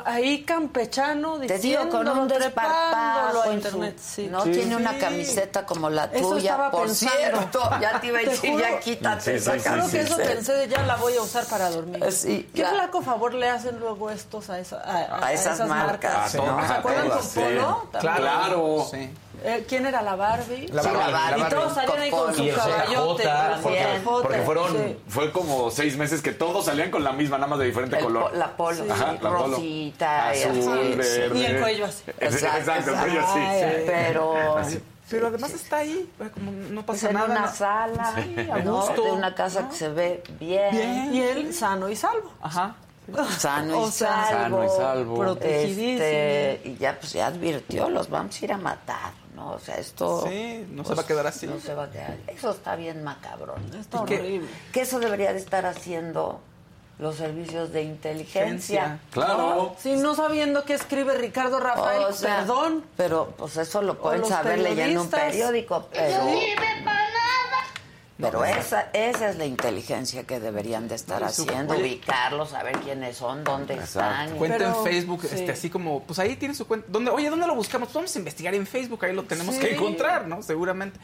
Ahí 0.05 0.43
campechano 0.45 1.39
Te 1.39 1.59
digo, 1.59 1.89
con 1.89 2.09
un 2.09 2.29
desparpajo 2.29 3.43
a 3.43 3.47
en 3.49 3.53
internet. 3.55 3.99
sí. 4.01 4.27
No 4.31 4.43
Sí. 4.45 4.53
tiene 4.53 4.77
una 4.77 4.97
camiseta 4.99 5.67
como 5.67 5.91
la 5.91 6.05
Eso 6.05 6.31
tuya, 6.31 6.71
por 6.71 6.87
pensando. 6.87 7.17
cierto. 7.17 7.71
Ya 7.81 8.01
te 8.01 8.07
iba 8.09 8.19
a 8.19 8.23
decir, 8.23 8.51
juro- 8.53 8.63
ya 8.63 8.81
quítate 8.81 9.35
esa 9.37 9.59
juro 9.59 9.89
que 9.91 10.01
eso 10.01 10.17
pensé 10.17 10.53
de 10.55 10.69
ya 10.69 10.83
la 10.83 10.97
voy 10.97 11.17
a 11.17 11.23
usar 11.23 11.45
para 11.47 11.71
dormir. 11.71 12.03
Eh, 12.05 12.13
sí, 12.13 12.51
¿Qué 12.55 12.65
flaco 12.65 13.03
favor 13.03 13.35
le 13.35 13.49
hacen 13.49 13.79
luego 13.81 14.11
estos 14.11 14.49
a, 14.51 14.59
esa- 14.59 14.81
a, 14.81 15.27
A 15.27 15.33
esas 15.33 15.61
marcas, 15.69 16.31
¿Se 16.33 16.39
¿no? 16.39 16.59
acuerdan 16.59 17.09
con 17.11 17.23
sí. 17.23 17.41
Polo? 17.41 17.89
Claro. 18.01 18.87
Eh, 19.43 19.65
¿Quién 19.69 19.87
era 19.87 20.03
la 20.03 20.17
Barbie? 20.17 20.69
La 20.69 20.83
Sí, 20.83 20.89
la 20.93 21.09
Barbie, 21.11 21.41
Y 21.41 21.49
todos 21.49 21.73
salían 21.75 22.01
ahí 22.01 22.11
con 22.11 22.35
su 22.35 22.49
caballote. 22.55 23.29
Porque, 24.05 24.43
fueron, 24.43 24.73
Sí. 24.77 24.99
fue 25.09 25.33
como 25.33 25.71
seis 25.71 25.97
meses 25.97 26.21
que 26.21 26.33
todos 26.33 26.65
salían 26.67 26.91
con 26.91 27.03
la 27.05 27.13
misma, 27.13 27.39
nada 27.39 27.49
más 27.49 27.59
de 27.59 27.67
diferente 27.67 27.97
El 27.97 28.05
color. 28.05 28.35
la 28.35 28.57
polo, 28.57 28.85
Ajá, 28.93 29.13
sí, 29.13 29.19
la 29.23 29.31
polo. 29.31 29.47
rosita 29.47 30.37
y 30.37 30.43
Azul, 30.43 31.01
así, 31.01 31.17
verde. 31.19 31.39
Y 31.39 31.45
el 31.47 31.61
cuello 31.61 31.85
así. 31.87 32.03
Exacto, 32.21 32.91
el 32.91 32.97
cuello 32.99 33.21
así. 33.21 33.39
Ay, 33.39 33.83
Pero 33.87 34.35
Pero 35.09 35.27
además 35.27 35.53
está 35.55 35.79
ahí, 35.79 36.09
pues, 36.19 36.31
como 36.31 36.53
no 36.53 36.83
pues, 36.87 37.01
pasa 37.01 37.09
en 37.09 37.15
nada. 37.15 37.27
una 37.31 37.41
¿no? 37.47 37.53
sala, 37.53 38.13
Sí, 38.17 38.37
a 38.51 38.59
de 38.59 39.11
una 39.11 39.35
casa 39.35 39.69
que 39.69 39.75
se 39.75 39.89
ve 39.89 40.23
bien, 40.39 40.71
Bien. 40.71 41.15
Y 41.15 41.21
él 41.23 41.55
sano 41.55 41.89
y 41.89 41.97
salvo. 41.97 42.31
Ajá. 42.43 42.77
sano 43.39 43.73
y 43.75 43.85
O 43.85 43.91
sea, 43.91 44.27
salvo, 44.31 44.59
Sano 44.59 44.65
y 44.65 44.69
salvo. 44.77 45.19
Protegidísimo. 45.19 45.95
Este, 46.05 46.61
y 46.65 46.77
ya 46.77 46.97
pues 47.01 47.13
ya 47.13 47.27
advirtió, 47.27 47.89
los 47.91 48.09
vamos 48.09 48.41
a 48.41 48.45
ir 48.45 48.53
a 48.53 48.57
matar, 48.59 49.11
¿no? 49.41 49.53
O 49.53 49.59
sea, 49.59 49.77
esto 49.77 50.21
pues, 50.23 50.33
Sí, 50.33 50.67
no 50.71 50.85
se 50.85 50.95
va 50.95 51.03
a 51.03 51.07
quedar 51.07 51.27
así. 51.27 51.47
No 51.47 51.59
se 51.61 51.75
va 51.75 51.85
a 51.85 51.91
quedar. 51.91 52.17
Eso 52.27 52.51
está 52.51 52.77
bien 52.77 53.03
macabrón. 53.03 53.63
Está 53.75 54.03
horrible. 54.03 54.49
Que 54.73 54.83
eso 54.83 55.01
debería 55.01 55.33
de 55.33 55.39
estar 55.39 55.67
haciendo 55.67 56.41
los 56.99 57.17
servicios 57.17 57.73
de 57.73 57.83
inteligencia. 57.83 58.99
Claro. 59.11 59.75
Sí, 59.79 59.97
no 59.97 60.15
sabiendo 60.15 60.65
qué 60.65 60.75
escribe 60.75 61.17
Ricardo 61.17 61.59
Rafael, 61.59 62.05
O 62.05 62.13
sea, 62.13 62.41
perdón. 62.41 62.85
Pero 62.99 63.33
pues 63.39 63.57
eso 63.57 63.81
lo 63.81 63.99
pueden 63.99 64.25
saber 64.27 64.59
leyendo 64.59 65.03
un 65.03 65.11
periódico, 65.11 65.89
pero 65.91 66.25
pero 68.21 68.45
esa 68.45 68.89
esa 68.93 69.31
es 69.31 69.37
la 69.37 69.45
inteligencia 69.47 70.25
que 70.27 70.41
deberían 70.41 70.89
de 70.89 70.95
estar 70.95 71.23
haciendo, 71.25 71.75
oye- 71.75 71.83
ubicarlos, 71.83 72.51
saber 72.51 72.79
quiénes 72.81 73.17
son, 73.17 73.45
dónde 73.45 73.75
están. 73.75 74.37
Cuenta 74.37 74.59
Pero, 74.59 74.79
en 74.79 74.85
Facebook, 74.85 75.23
sí. 75.23 75.29
este, 75.35 75.53
así 75.53 75.71
como, 75.71 76.03
pues 76.03 76.19
ahí 76.19 76.37
tiene 76.37 76.55
su 76.55 76.67
cuenta. 76.67 76.87
¿Dónde, 76.91 77.11
oye, 77.11 77.31
¿dónde 77.31 77.47
lo 77.47 77.55
buscamos? 77.55 77.89
Pues 77.89 77.95
vamos 77.95 78.15
a 78.15 78.19
investigar 78.19 78.55
en 78.55 78.67
Facebook, 78.67 79.05
ahí 79.05 79.13
lo 79.15 79.25
tenemos 79.25 79.55
Sí. 79.55 79.61
que 79.61 79.75
encontrar, 79.75 80.27
¿no? 80.27 80.43
Seguramente. 80.43 80.99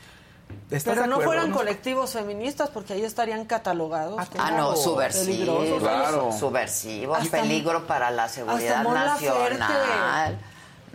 ¿Estás 0.71 0.95
Pero 0.95 1.07
no 1.09 1.21
fueran 1.21 1.51
no? 1.51 1.57
colectivos 1.57 2.13
feministas 2.13 2.71
porque 2.71 2.93
ahí 2.93 3.05
estarían 3.05 3.47
catalogados. 3.47 4.17
Ah, 4.19 4.27
Ah, 4.39 4.51
no, 4.53 4.77
subversivo, 4.77 5.59
peligrosos. 5.59 5.79
Claro. 5.81 6.31
subversivo, 6.39 7.15
Hasta- 7.17 7.41
peligro 7.41 7.87
para 7.87 8.11
la 8.13 8.29
seguridad 8.29 8.85
nacional. 8.85 10.39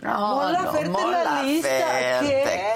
No, 0.00 0.18
Mon 0.36 0.52
no, 0.52 0.62
Laferte 0.64 0.86
en 0.86 0.92
Mon 0.92 1.12
la 1.12 1.42
lista, 1.42 1.68
¿qué? 2.20 2.26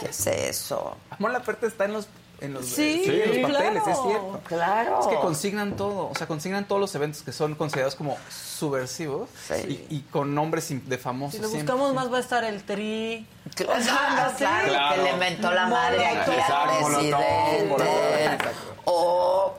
¿qué 0.01 0.07
es 0.11 0.27
eso? 0.27 0.97
Mon 1.19 1.33
Laferte 1.33 1.67
está 1.67 1.85
en 1.87 1.95
los, 1.95 2.09
en 2.41 2.53
los, 2.55 2.67
Sí, 2.67 3.03
eh, 3.07 3.37
en 3.37 3.43
los 3.43 3.53
papeles, 3.53 3.83
claro. 3.83 3.91
es 4.01 4.07
cierto. 4.09 4.41
Claro. 4.47 5.01
Es 5.01 5.07
que 5.07 5.15
consignan 5.17 5.77
todo, 5.77 6.09
o 6.11 6.15
sea, 6.15 6.27
consignan 6.27 6.67
todos 6.69 6.81
los 6.81 6.95
eventos 6.95 7.23
que 7.23 7.33
son 7.33 7.55
considerados 7.55 7.95
como 7.95 8.17
subversivos 8.31 9.29
Sí. 9.49 9.87
y, 9.91 9.97
y 9.97 10.01
con 10.11 10.35
nombres 10.35 10.69
de 10.89 10.99
famosos. 10.99 11.37
Si 11.37 11.43
lo 11.43 11.49
siempre. 11.49 11.73
buscamos 11.73 11.95
más 11.95 12.13
va 12.13 12.19
a 12.19 12.21
estar 12.21 12.45
el 12.45 12.63
tri. 12.65 13.27
Claro, 13.55 13.81
O 13.81 13.83
sea, 13.83 14.35
sí. 14.37 14.45
claro, 14.69 14.95
que 14.97 15.03
le 15.11 15.17
mentó 15.19 15.51
la 15.51 15.67
madre 15.67 16.07
aquí 16.07 16.31
al 16.51 16.79
presidente. 16.79 18.39
O 18.85 19.55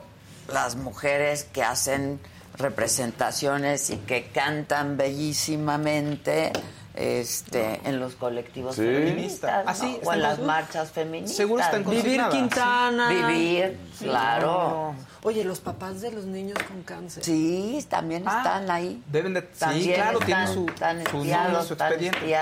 las 0.52 0.76
mujeres 0.76 1.44
que 1.44 1.62
hacen 1.62 2.20
representaciones 2.56 3.90
y 3.90 3.96
que 3.98 4.28
cantan 4.30 4.96
bellísimamente 4.96 6.52
este, 6.98 7.80
en 7.84 8.00
los 8.00 8.14
colectivos 8.16 8.74
Sí. 8.74 8.82
feministas 8.82 9.64
¿no? 9.64 9.70
Ah, 9.70 9.74
sí, 9.74 9.98
o 10.04 10.12
en 10.12 10.20
las 10.22 10.40
marchas 10.40 10.90
feministas. 10.90 11.36
Seguro 11.36 11.62
están. 11.62 11.88
Vivir. 11.88 12.20
Quintana. 12.30 13.08
Vivir, 13.08 13.78
claro. 14.04 14.94
Oye, 15.22 15.44
los 15.44 15.58
papás 15.60 16.00
de 16.00 16.10
los 16.12 16.24
niños 16.24 16.58
con 16.68 16.82
cáncer. 16.82 17.24
Sí, 17.24 17.84
también 17.90 18.22
Ah, 18.26 18.38
están 18.38 18.70
ahí. 18.70 19.02
Deben 19.06 19.34
de, 19.34 19.40
sí, 19.42 19.46
También 19.58 19.94
claro, 19.94 20.12
están, 20.20 20.26
tienen 20.26 20.54
su, 20.54 20.66
están 20.72 20.96
su 21.06 21.16
espiados, 21.18 21.44
nombre, 21.52 21.66
su 21.68 21.74
expediente. 21.74 22.36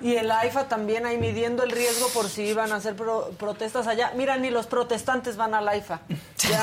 Y 0.00 0.16
el 0.16 0.30
AIFA 0.30 0.68
también 0.68 1.06
ahí 1.06 1.18
midiendo 1.18 1.62
el 1.62 1.70
riesgo 1.70 2.08
por 2.08 2.28
si 2.28 2.42
iban 2.42 2.72
a 2.72 2.76
hacer 2.76 2.96
pro- 2.96 3.30
protestas 3.38 3.86
allá. 3.86 4.12
Mira, 4.16 4.36
ni 4.36 4.50
los 4.50 4.66
protestantes 4.66 5.36
van 5.36 5.54
al 5.54 5.68
AIFA. 5.68 6.00
Ya, 6.44 6.62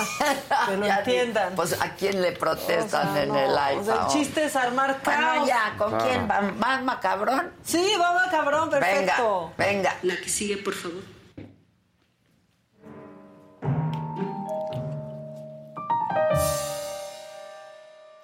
que 0.67 0.77
lo 0.77 0.85
Ya 0.85 0.99
entiendan. 0.99 1.49
ni- 1.51 1.55
Pues 1.55 1.73
a 1.81 1.95
quién 1.95 2.21
le 2.21 2.33
protestan 2.33 3.07
O 3.09 3.13
sea, 3.13 3.23
en 3.23 3.29
no, 3.29 3.39
el 3.39 3.49
o 3.51 3.59
iPhone. 3.59 3.85
sea, 3.85 3.95
el 4.03 4.07
chiste 4.09 4.43
es 4.45 4.55
armar 4.55 4.99
Bueno, 5.03 5.21
caos. 5.33 5.47
ya, 5.47 5.73
¿con 5.75 5.89
Claro. 5.89 6.05
quién? 6.05 6.27
¿Van, 6.27 6.59
van 6.59 6.85
macabrón? 6.85 7.51
Sí, 7.65 7.91
vamos, 7.97 8.21
cabrón, 8.29 8.69
perfecto. 8.69 9.51
Venga, 9.57 9.89
venga. 9.89 9.95
La 10.03 10.17
que 10.17 10.29
sigue, 10.29 10.57
por 10.57 10.75
favor. 10.75 11.01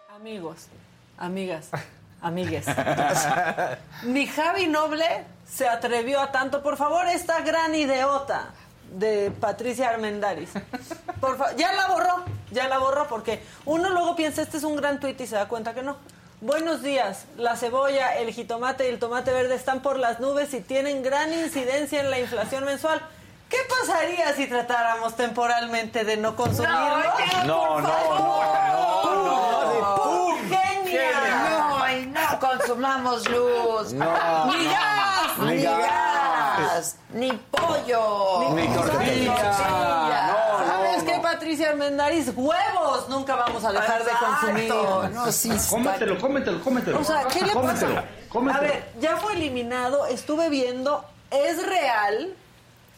Amigos, 0.09 0.67
amigas, 1.17 1.69
amigues. 2.21 2.65
Ni 4.03 4.27
Javi 4.27 4.67
Noble 4.67 5.05
se 5.47 5.67
atrevió 5.67 6.19
a 6.21 6.31
tanto. 6.31 6.61
Por 6.63 6.77
favor, 6.77 7.07
esta 7.07 7.41
gran 7.41 7.75
ideota 7.75 8.47
de 8.91 9.31
Patricia 9.31 9.89
Armendaris. 9.89 10.49
Por 11.21 11.37
fa- 11.37 11.55
ya 11.55 11.71
la 11.73 11.87
borró, 11.87 12.25
ya 12.51 12.67
la 12.67 12.77
borró 12.79 13.07
porque 13.07 13.41
uno 13.65 13.89
luego 13.89 14.15
piensa, 14.15 14.41
este 14.41 14.57
es 14.57 14.63
un 14.63 14.75
gran 14.75 14.99
tuit 14.99 15.19
y 15.21 15.27
se 15.27 15.35
da 15.35 15.47
cuenta 15.47 15.73
que 15.73 15.83
no. 15.83 15.97
Buenos 16.41 16.83
días, 16.83 17.25
la 17.37 17.55
cebolla, 17.55 18.15
el 18.17 18.31
jitomate 18.31 18.85
y 18.85 18.89
el 18.89 18.99
tomate 18.99 19.31
verde 19.33 19.55
están 19.55 19.81
por 19.81 19.97
las 19.97 20.19
nubes 20.19 20.53
y 20.53 20.61
tienen 20.61 21.01
gran 21.01 21.33
incidencia 21.33 21.99
en 21.99 22.11
la 22.11 22.19
inflación 22.19 22.63
mensual. 22.63 23.01
¿Qué 23.49 23.57
pasaría 23.69 24.33
si 24.35 24.47
tratáramos 24.47 25.15
temporalmente 25.15 26.03
de 26.03 26.17
no 26.17 26.35
consumirlo? 26.35 26.77
No, 27.45 27.79
no, 27.79 27.81
no, 27.81 29.23
no, 29.23 29.95
¡Pum! 30.03 30.37
¡Genia! 30.49 31.59
No, 31.59 31.91
y 31.97 32.05
no 32.07 32.39
consumamos 32.39 33.29
luz. 33.29 33.93
No, 33.93 34.45
ni 34.47 34.65
no, 34.65 34.71
gas, 34.71 35.37
ni 35.39 35.45
ni, 35.55 35.63
gas. 35.63 35.77
gas, 35.79 36.95
ni 37.13 37.31
pollo, 37.31 38.49
Ni 38.53 38.67
tortilla. 38.67 39.35
tortilla. 39.35 40.27
No, 40.27 40.59
no, 40.59 40.67
¿Sabes 40.67 41.03
no. 41.03 41.05
qué, 41.05 41.19
Patricia 41.19 41.69
Armendaris? 41.69 42.31
Huevos 42.35 43.07
nunca 43.07 43.35
vamos 43.35 43.63
a 43.63 43.71
dejar 43.71 44.03
de 44.03 44.11
consumir. 44.11 44.73
No, 45.13 45.31
sí 45.31 45.51
Cómetelo, 45.69 46.19
cómetelo, 46.19 46.61
cómetelo. 46.61 46.99
O 46.99 47.03
sea, 47.05 47.23
¿qué 47.29 47.45
le 47.45 47.53
Cómetelo, 47.53 47.95
pasa? 47.95 48.07
cómetelo. 48.27 48.57
A 48.65 48.67
ver, 48.71 48.91
ya 48.99 49.15
fue 49.17 49.33
eliminado, 49.33 50.05
estuve 50.07 50.49
viendo, 50.49 51.05
es 51.31 51.65
real, 51.65 52.33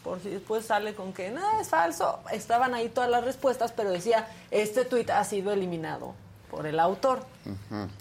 por 0.02 0.20
si 0.20 0.30
después 0.30 0.64
sale 0.64 0.94
con 0.94 1.12
que 1.12 1.30
no, 1.30 1.60
es 1.60 1.68
falso. 1.68 2.20
Estaban 2.32 2.74
ahí 2.74 2.88
todas 2.88 3.10
las 3.10 3.24
respuestas, 3.24 3.72
pero 3.72 3.90
decía, 3.90 4.28
este 4.50 4.84
tuit 4.84 5.10
ha 5.10 5.24
sido 5.24 5.52
eliminado 5.52 6.14
por 6.50 6.66
el 6.66 6.78
autor. 6.80 7.20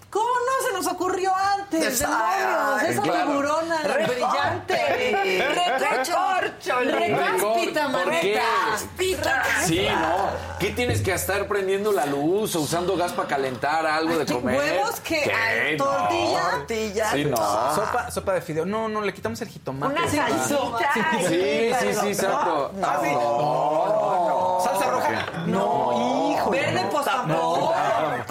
¿Cómo 0.09 0.25
no 0.27 0.67
se 0.67 0.73
nos 0.73 0.87
ocurrió 0.87 1.31
antes? 1.35 1.99
¡Demonios! 1.99 2.83
Esa 2.83 3.01
claro. 3.01 3.29
tiburona 3.31 3.77
Recorte. 3.83 4.13
brillante. 4.13 5.45
Recorcho. 5.79 6.79
Recáspita. 6.79 7.87
Recáspita. 8.05 9.43
Sí, 9.65 9.87
no. 9.89 10.29
¿Qué 10.59 10.71
tienes 10.71 11.01
que 11.01 11.13
estar 11.13 11.47
prendiendo 11.47 11.91
la 11.91 12.05
luz 12.05 12.55
o 12.55 12.61
usando 12.61 12.97
gas 12.97 13.13
para 13.13 13.27
calentar 13.29 13.85
algo 13.85 14.17
de 14.17 14.25
¿Qué 14.25 14.33
comer? 14.33 14.57
huevos 14.57 14.99
qué? 15.01 15.21
¿Qué? 15.23 15.77
No. 15.77 15.85
tortilla. 15.85 16.41
Tortilla. 16.51 17.11
Sí, 17.11 17.25
no. 17.25 17.37
Sopa, 17.37 18.11
sopa 18.11 18.33
de 18.33 18.41
fideo. 18.41 18.65
No, 18.65 18.89
no, 18.89 19.01
le 19.01 19.13
quitamos 19.13 19.39
el 19.41 19.47
jitomate. 19.49 19.93
Una 19.93 20.07
salsita. 20.09 20.93
Sí, 21.27 21.71
sí, 21.79 21.93
sí, 22.01 22.07
exacto. 22.07 22.71
No, 22.75 22.87
Ah, 22.87 22.99
sí. 23.03 23.09
no, 23.13 24.57
¿Salsa 24.63 24.85
roja? 24.89 25.25
No, 25.45 26.33
hijo. 26.35 26.49
Verde 26.51 26.81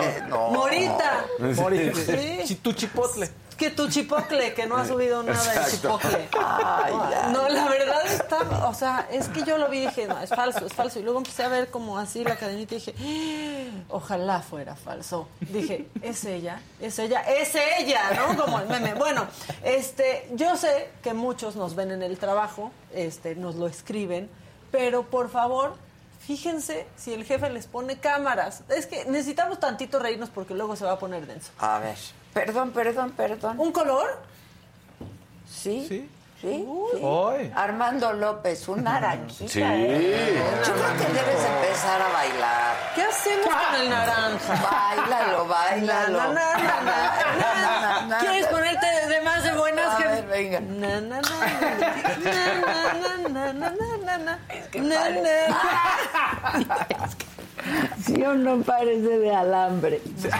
postapó. 0.02 0.28
no. 0.28 0.50
Morita. 0.50 1.24
Sí. 1.94 2.46
Sí. 2.46 2.54
Tu 2.56 2.72
chipotle. 2.72 3.28
Que 3.58 3.70
tu 3.70 3.88
chipocle, 3.88 4.54
que 4.54 4.66
no 4.68 4.76
ha 4.76 4.86
subido 4.86 5.20
nada 5.24 5.42
de. 5.66 6.28
Ay, 6.38 6.92
ya. 7.10 7.28
No, 7.32 7.48
la 7.48 7.68
verdad 7.68 8.06
está, 8.06 8.68
o 8.68 8.72
sea, 8.72 9.08
es 9.10 9.26
que 9.26 9.42
yo 9.42 9.58
lo 9.58 9.68
vi 9.68 9.78
y 9.78 9.86
dije, 9.86 10.06
no, 10.06 10.16
es 10.20 10.30
falso, 10.30 10.64
es 10.64 10.72
falso. 10.72 11.00
Y 11.00 11.02
luego 11.02 11.18
empecé 11.18 11.42
a 11.42 11.48
ver 11.48 11.68
como 11.68 11.98
así 11.98 12.22
la 12.22 12.36
cadenita 12.36 12.76
y 12.76 12.78
dije, 12.78 12.94
"Ah, 13.00 13.84
ojalá 13.88 14.42
fuera 14.42 14.76
falso. 14.76 15.26
Dije, 15.40 15.88
es 16.02 16.24
ella, 16.24 16.62
es 16.80 17.00
ella, 17.00 17.22
es 17.22 17.52
ella, 17.80 18.02
¿no? 18.14 18.40
Como 18.40 18.60
el 18.60 18.68
meme. 18.68 18.94
Bueno, 18.94 19.26
este, 19.64 20.28
yo 20.34 20.56
sé 20.56 20.90
que 21.02 21.12
muchos 21.12 21.56
nos 21.56 21.74
ven 21.74 21.90
en 21.90 22.04
el 22.04 22.16
trabajo, 22.16 22.70
este, 22.94 23.34
nos 23.34 23.56
lo 23.56 23.66
escriben, 23.66 24.30
pero 24.70 25.02
por 25.02 25.30
favor, 25.30 25.74
fíjense 26.28 26.86
si 26.94 27.14
el 27.14 27.24
jefe 27.24 27.48
les 27.48 27.66
pone 27.66 27.98
cámaras. 28.00 28.62
Es 28.68 28.86
que 28.86 29.06
necesitamos 29.06 29.58
tantito 29.58 29.98
reírnos 29.98 30.28
porque 30.28 30.52
luego 30.52 30.76
se 30.76 30.84
va 30.84 30.92
a 30.92 30.98
poner 30.98 31.26
denso. 31.26 31.50
A 31.58 31.78
ver. 31.78 31.96
Perdón, 32.34 32.70
perdón, 32.72 33.12
perdón. 33.12 33.58
¿Un 33.58 33.72
color? 33.72 34.20
¿Sí? 35.50 35.86
Sí. 35.88 36.10
¿Sí? 36.42 36.66
Armando 37.54 38.12
López, 38.12 38.68
un 38.68 38.84
naranjita. 38.84 39.50
Sí. 39.50 39.60
¿eh? 39.64 40.40
Yo 40.66 40.74
creo 40.74 40.92
que 40.98 41.12
debes 41.14 41.44
empezar 41.44 42.02
a 42.02 42.08
bailar. 42.12 42.76
¿Qué 42.94 43.02
hacemos 43.02 43.48
con 43.48 43.80
el 43.80 43.88
naranja. 43.88 44.70
Báilalo, 44.70 45.46
báilalo. 45.48 46.32
Na, 46.34 46.54
na, 46.58 48.06
na. 48.06 48.18
¿Quieres 48.20 48.46
ponerte 48.48 48.67
venga. 50.38 50.60
Na, 50.60 51.00
na, 51.00 51.20
na, 54.06 54.18
na, 54.18 54.38
Es 54.48 54.68
que 54.68 54.78
¿Sí 58.04 58.22
o 58.26 58.34
no 58.34 58.62
parece 58.62 59.18
de 59.18 59.34
alambre? 59.34 60.00
sí 60.04 60.28
es 60.28 60.32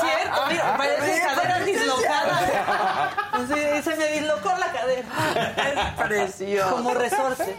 cierto, 0.00 0.40
parece 0.76 1.22
Sí, 3.48 3.82
se 3.82 3.96
me 3.96 4.08
dislocó 4.08 4.50
la 4.58 4.72
cadera. 4.72 5.94
Es 5.96 6.06
precioso. 6.06 6.76
Como 6.76 6.94
resortes. 6.94 7.56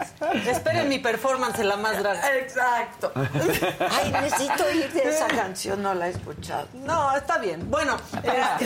Esperen 0.47 0.89
mi 0.89 0.99
performance 0.99 1.59
la 1.63 1.77
más 1.77 1.99
grande. 1.99 2.21
Exacto. 2.39 3.11
Ay, 3.15 4.11
necesito 4.11 4.71
ir 4.71 4.91
de 4.91 5.09
esa 5.09 5.27
canción, 5.27 5.81
no 5.81 5.93
la 5.93 6.07
he 6.07 6.11
escuchado. 6.11 6.67
No, 6.73 7.15
está 7.15 7.37
bien. 7.37 7.69
Bueno, 7.69 7.97
Espérate. 8.13 8.65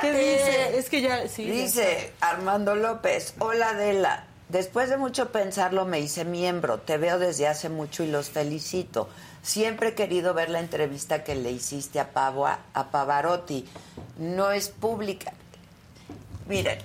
¿qué 0.00 0.12
dice? 0.12 0.78
Es 0.78 0.90
que 0.90 1.00
ya, 1.00 1.28
sí. 1.28 1.44
Dice 1.50 2.12
Armando 2.20 2.74
López, 2.74 3.34
hola 3.38 3.70
Adela, 3.70 4.24
después 4.48 4.90
de 4.90 4.96
mucho 4.96 5.30
pensarlo 5.30 5.84
me 5.84 6.00
hice 6.00 6.24
miembro, 6.24 6.78
te 6.78 6.98
veo 6.98 7.18
desde 7.18 7.48
hace 7.48 7.68
mucho 7.68 8.02
y 8.02 8.08
los 8.08 8.30
felicito. 8.30 9.08
Siempre 9.42 9.90
he 9.90 9.94
querido 9.94 10.34
ver 10.34 10.50
la 10.50 10.60
entrevista 10.60 11.24
que 11.24 11.34
le 11.34 11.50
hiciste 11.50 12.00
a, 12.00 12.10
Pavo, 12.10 12.46
a 12.46 12.90
Pavarotti. 12.90 13.66
No 14.18 14.50
es 14.50 14.68
pública. 14.68 15.32
Miren, 16.48 16.78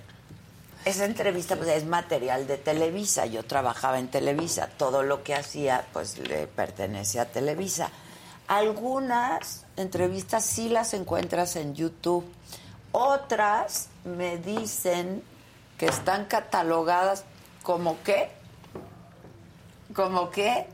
esa 0.84 1.06
entrevista 1.06 1.56
pues, 1.56 1.70
es 1.70 1.86
material 1.86 2.46
de 2.48 2.58
Televisa. 2.58 3.26
Yo 3.26 3.44
trabajaba 3.44 3.98
en 3.98 4.10
Televisa. 4.10 4.68
Todo 4.78 5.04
lo 5.04 5.24
que 5.24 5.34
hacía 5.34 5.88
pues 5.94 6.18
le 6.18 6.48
pertenece 6.48 7.22
a 7.22 7.32
Televisa. 7.32 7.90
Algunas 8.48 9.66
entrevistas 9.78 10.44
sí 10.44 10.68
las 10.68 10.94
encuentras 10.94 11.56
en 11.56 11.76
YouTube. 11.76 12.26
Otras 12.92 13.88
me 14.04 14.38
dicen 14.38 15.24
que 15.78 15.86
están 15.86 16.26
catalogadas 16.26 17.24
como 17.64 17.98
qué. 18.04 18.30
¿Como 19.96 20.30
qué? 20.30 20.68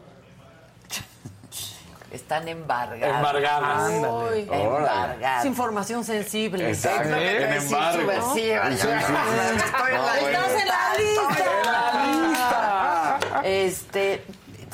Están 2.12 2.48
embargadas. 2.48 3.16
Embargadas. 3.18 3.92
Uy. 4.34 4.48
Embargadas. 4.52 5.40
Es 5.42 5.46
información 5.46 6.04
sensible. 6.04 6.70
Exacto. 6.70 7.16
En 7.16 7.62
sí, 7.62 7.66
embargo. 7.68 8.02
subversiva, 8.02 8.72
Sí, 8.72 8.78
sí, 8.78 8.82
sí. 8.82 8.88
Estoy 8.88 9.92
en 9.92 9.98
No, 9.98 10.06
la 10.06 10.12
bueno. 10.12 10.28
Estás 10.28 10.62
en 10.62 10.68
la 10.68 10.96
lista. 10.98 11.30
Estoy 11.30 11.46
en 11.54 11.72
la 11.72 12.30
lista. 12.32 13.20
Este, 13.44 14.24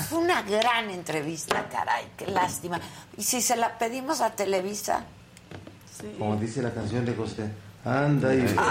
fue 0.10 0.18
una 0.20 0.42
gran 0.44 0.90
entrevista, 0.90 1.66
caray, 1.72 2.08
qué 2.18 2.28
lástima. 2.28 2.80
Y 3.18 3.24
si 3.24 3.42
se 3.42 3.56
la 3.58 3.78
pedimos 3.78 4.22
a 4.22 4.30
Televisa, 4.32 5.04
Como 6.18 6.36
dice 6.38 6.62
la 6.62 6.72
canción 6.74 7.06
de 7.06 7.16
José. 7.16 7.50
Anda 7.86 8.34
y 8.34 8.42
ve. 8.42 8.54
No 8.56 8.64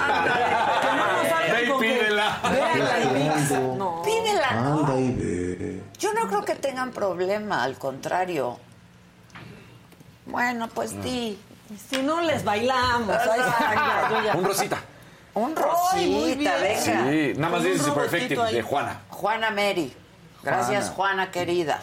Ve 1.52 1.64
y 1.64 1.80
pídela. 1.80 2.40
Ando. 2.42 3.74
No. 3.76 4.02
pídela, 4.02 4.50
¿no? 4.54 4.78
Anda 4.80 5.00
y 5.00 5.12
ve. 5.12 5.63
Yo 5.98 6.12
no 6.12 6.26
creo 6.28 6.44
que 6.44 6.54
tengan 6.54 6.90
problema, 6.92 7.62
al 7.62 7.78
contrario. 7.78 8.58
Bueno, 10.26 10.68
pues 10.68 11.00
di. 11.02 11.38
Si 11.90 12.02
no 12.02 12.20
les 12.20 12.44
bailamos. 12.44 13.16
Ahí 13.16 13.40
está, 13.40 13.74
ya, 13.74 14.08
yo 14.10 14.24
ya. 14.24 14.34
Un 14.34 14.44
rosita. 14.44 14.78
Un 15.34 15.56
rosita, 15.56 16.56
venga. 16.58 16.80
Sí, 17.10 17.32
nada 17.36 17.52
más 17.52 17.60
Con 17.62 17.66
un 17.66 17.72
dice 17.72 17.78
robotito 17.86 17.94
Perfective 17.94 18.42
ahí. 18.42 18.54
de 18.54 18.62
Juana. 18.62 19.00
Juana 19.08 19.50
Mary. 19.50 19.94
Gracias, 20.42 20.90
Juana. 20.90 20.94
Juana, 20.94 21.30
querida. 21.30 21.82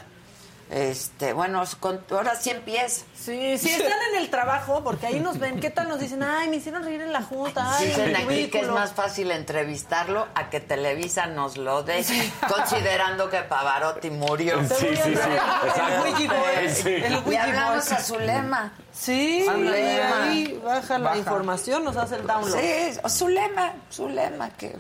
Este, 0.72 1.34
bueno, 1.34 1.62
con- 1.82 2.00
ahora 2.12 2.36
sí 2.40 2.50
empieza. 2.50 3.04
Sí, 3.14 3.58
si 3.58 3.70
están 3.70 3.92
en 4.14 4.22
el 4.22 4.30
trabajo, 4.30 4.82
porque 4.86 5.06
ahí 5.08 5.20
nos 5.20 5.38
ven, 5.38 5.60
¿qué 5.60 5.70
tal 5.70 5.90
nos 5.90 6.00
dicen? 6.00 6.24
Ay, 6.24 6.48
me 6.50 6.56
hicieron 6.56 6.82
reír 6.84 7.02
en 7.02 7.12
la 7.12 7.22
junta. 7.22 7.76
Ay, 7.78 7.88
Dicen 7.88 8.16
aquí 8.16 8.26
que 8.26 8.44
es 8.46 8.50
cubículo". 8.52 8.74
más 8.74 8.94
fácil 8.94 9.32
entrevistarlo 9.32 10.28
a 10.34 10.50
que 10.50 10.62
Televisa 10.62 11.26
nos 11.28 11.58
lo 11.58 11.84
dé, 11.84 12.06
considerando 12.48 13.30
que 13.30 13.40
Pavarotti 13.42 14.10
murió. 14.12 14.62
Sí, 14.64 14.88
sí, 15.04 15.14
sí. 15.14 16.74
Sí. 16.84 16.90
El 16.90 17.12
Y 17.14 17.16
Ouija 17.18 17.44
hablamos 17.44 17.92
a 17.92 17.98
Zulema. 18.02 18.72
Sí, 18.94 19.44
Zulema. 19.46 20.24
ahí 20.24 20.62
baja 20.64 20.98
la 21.00 21.18
información, 21.18 21.84
nos 21.84 21.98
hace 21.98 22.16
el 22.16 22.26
download. 22.26 22.60
Sí, 22.60 22.98
Zulema, 23.10 23.74
Zulema, 23.92 24.50
que... 24.52 24.76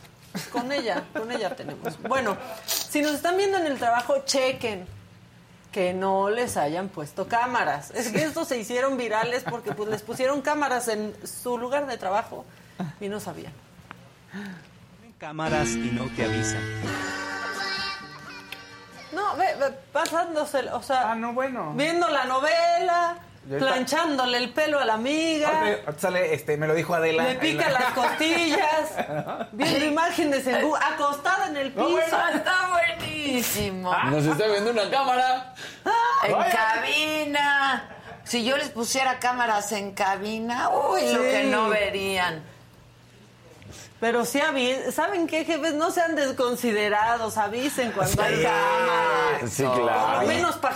Con 0.53 0.71
ella, 0.71 1.03
con 1.13 1.29
ella 1.29 1.53
tenemos. 1.53 2.01
Bueno, 2.03 2.37
si 2.65 3.01
nos 3.01 3.11
están 3.15 3.35
viendo 3.35 3.57
en 3.57 3.65
el 3.65 3.77
trabajo, 3.77 4.19
chequen 4.23 4.87
que 5.71 5.93
no 5.93 6.29
les 6.29 6.57
hayan 6.57 6.89
puesto 6.89 7.27
cámaras. 7.27 7.91
Es 7.91 8.11
que 8.11 8.23
estos 8.23 8.47
se 8.47 8.57
hicieron 8.57 8.97
virales 8.97 9.43
porque 9.49 9.71
pues, 9.73 9.89
les 9.89 10.01
pusieron 10.01 10.41
cámaras 10.41 10.87
en 10.89 11.15
su 11.25 11.57
lugar 11.57 11.87
de 11.87 11.97
trabajo 11.97 12.45
y 12.99 13.07
no 13.09 13.19
sabían. 13.19 13.53
cámaras 15.17 15.69
y 15.69 15.91
no 15.93 16.05
te 16.15 16.25
avisan. 16.25 16.61
No, 19.13 19.35
ve, 19.35 19.45
ve, 19.59 19.71
pasándose, 19.91 20.59
o 20.71 20.81
sea, 20.81 21.11
Ah, 21.11 21.15
no, 21.15 21.33
bueno. 21.33 21.73
viendo 21.75 22.07
la 22.09 22.23
novela, 22.25 23.17
planchándole 23.49 24.37
el 24.37 24.49
pelo 24.51 24.79
a 24.79 24.85
la 24.85 24.93
amiga, 24.93 25.77
sale, 25.97 26.33
este, 26.33 26.57
me 26.57 26.67
lo 26.67 26.73
dijo 26.73 26.93
Adela. 26.93 27.23
le 27.23 27.35
pica 27.35 27.69
la- 27.69 27.79
las 27.79 27.93
costillas, 27.93 28.91
viendo 29.51 29.85
imágenes 29.85 30.45
en 30.47 30.61
Google, 30.61 30.83
acostada 30.93 31.47
en 31.47 31.57
el 31.57 31.71
piso. 31.71 32.17
Está 32.33 32.69
buenísimo. 32.71 33.93
Nos 34.05 34.25
está 34.25 34.47
viendo 34.47 34.71
una 34.71 34.89
cámara. 34.89 35.53
En 36.23 36.33
cabina. 36.35 37.89
Si 38.23 38.43
yo 38.45 38.55
les 38.57 38.69
pusiera 38.69 39.19
cámaras 39.19 39.71
en 39.71 39.91
cabina, 39.93 40.69
uy, 40.69 41.11
lo 41.13 41.21
que 41.21 41.43
no 41.45 41.69
verían. 41.69 42.43
Pero 44.01 44.25
sí, 44.25 44.39
avi- 44.39 44.91
¿saben 44.91 45.27
qué, 45.27 45.45
jefes? 45.45 45.75
No 45.75 45.91
sean 45.91 46.15
desconsiderados, 46.15 47.37
avisen 47.37 47.91
cuando 47.91 48.23
hay 48.23 48.41
cámaras. 48.41 49.51
Sí, 49.51 49.61
Por 49.63 49.77
lo 49.77 49.83
claro. 49.83 50.27
menos 50.27 50.55
para 50.55 50.75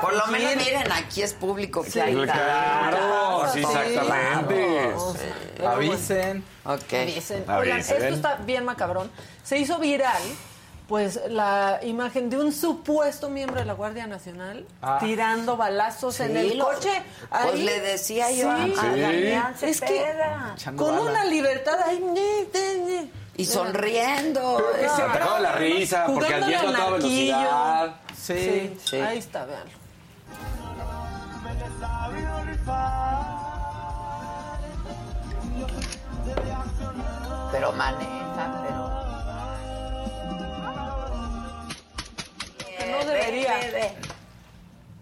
Por 0.00 0.12
lo 0.14 0.26
menos, 0.26 0.56
miren, 0.56 0.90
aquí 0.92 1.22
es 1.22 1.32
público 1.34 1.84
hay 2.00 2.14
Claro, 2.16 3.46
sí, 3.52 3.60
exactamente. 3.60 4.92
Avisen. 5.64 6.44
Ok. 6.64 6.92
Dicen, 7.06 7.44
oigan, 7.48 7.72
Avisen. 7.78 8.02
esto 8.02 8.14
está 8.16 8.34
bien 8.44 8.64
macabrón. 8.64 9.08
Se 9.44 9.56
hizo 9.56 9.78
viral, 9.78 10.22
pues, 10.88 11.18
la 11.28 11.80
imagen 11.82 12.28
de 12.28 12.38
un 12.38 12.52
supuesto 12.52 13.30
miembro 13.30 13.58
de 13.60 13.66
la 13.66 13.72
Guardia 13.72 14.06
Nacional 14.06 14.66
Ah. 14.82 14.98
tirando 15.00 15.56
balazos 15.56 16.20
en 16.20 16.32
Sí, 16.32 16.52
el 16.52 16.58
coche. 16.58 17.02
Pues 17.30 17.54
Ahí. 17.54 17.62
le 17.62 17.80
decía 17.80 18.30
yo 18.32 18.50
a, 18.50 18.64
Sí. 18.66 18.74
a 18.78 18.84
Damián 18.96 19.54
Es 19.62 19.80
que 19.80 20.04
con 20.76 20.96
bala. 20.96 21.10
una 21.10 21.24
libertad 21.24 21.78
ahí. 21.86 21.98
ni- 22.00 22.20
ni- 22.20 23.00
ni. 23.00 23.10
Y 23.36 23.46
sonriendo. 23.46 24.62
Se 24.78 24.86
atacaba 24.86 25.40
la 25.40 25.52
risa 25.52 26.04
porque 26.06 26.26
Jugándole 26.26 26.52
yendo 26.52 26.68
a 26.68 26.72
toda 26.72 26.86
al 26.86 26.92
velocidad. 26.94 27.94
Sí. 28.16 28.34
Sí, 28.34 28.78
Sí. 28.84 28.96
ahí 29.00 29.18
está, 29.18 29.44
vean. 29.46 29.64
Pero 37.52 37.72
maneja, 37.72 38.23
debería. 43.06 43.94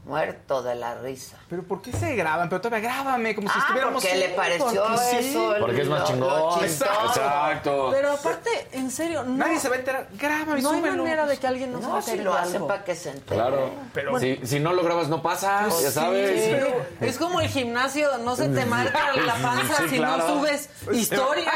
Muerto 0.04 0.64
de 0.64 0.74
la 0.74 0.96
risa. 0.96 1.36
Pero 1.48 1.62
¿por 1.62 1.80
qué 1.80 1.92
se 1.92 2.16
graban? 2.16 2.48
Pero 2.48 2.60
todavía 2.60 2.90
grábame, 2.90 3.36
como 3.36 3.48
si 3.48 3.54
Ah, 3.56 3.60
estuviéramos... 3.62 4.02
porque 4.02 4.16
le 4.18 4.28
pareció 4.30 4.66
porque 4.66 4.98
sí. 5.22 5.28
eso. 5.28 5.54
Porque 5.60 5.82
es 5.82 5.88
más 5.88 6.00
lo- 6.00 6.06
chingón. 6.06 6.28
lo. 6.28 6.64
Exacto. 6.64 7.88
Pero 7.92 8.12
aparte, 8.12 8.50
en 8.72 8.90
serio, 8.90 9.22
no, 9.22 9.36
Nadie 9.36 9.60
se 9.60 9.68
va 9.68 9.76
a 9.76 9.78
enterar. 9.78 10.08
Grábame, 10.14 10.60
no 10.60 10.70
hay 10.72 10.80
manera 10.80 11.24
de 11.26 11.36
que 11.36 11.46
alguien 11.46 11.72
no, 11.72 11.80
se 11.80 11.86
No, 11.86 12.02
si 12.02 12.10
entere 12.10 12.24
lo 12.24 12.32
de 12.34 12.38
hacen 12.40 12.66
para 12.66 12.82
que 12.84 12.96
se 12.96 13.10
entere. 13.10 13.36
Claro. 13.36 13.70
Pero- 13.94 14.18
si, 14.18 14.40
si 14.44 14.58
no 14.58 14.72
lo 14.72 14.82
grabas, 14.82 15.06
no 15.08 15.22
pasa, 15.22 15.68
ya 15.80 15.90
sabes. 15.92 16.44
Sí, 16.46 17.04
es 17.06 17.16
como 17.18 17.40
el 17.40 17.48
gimnasio, 17.48 18.18
no 18.18 18.34
se 18.34 18.48
te 18.48 18.66
marca 18.66 19.12
la 19.24 19.34
panza 19.36 19.76
Sí, 19.84 19.88
si 19.88 19.96
claro. 19.98 20.16
no 20.18 20.28
subes 20.40 20.68
historia. 20.92 21.52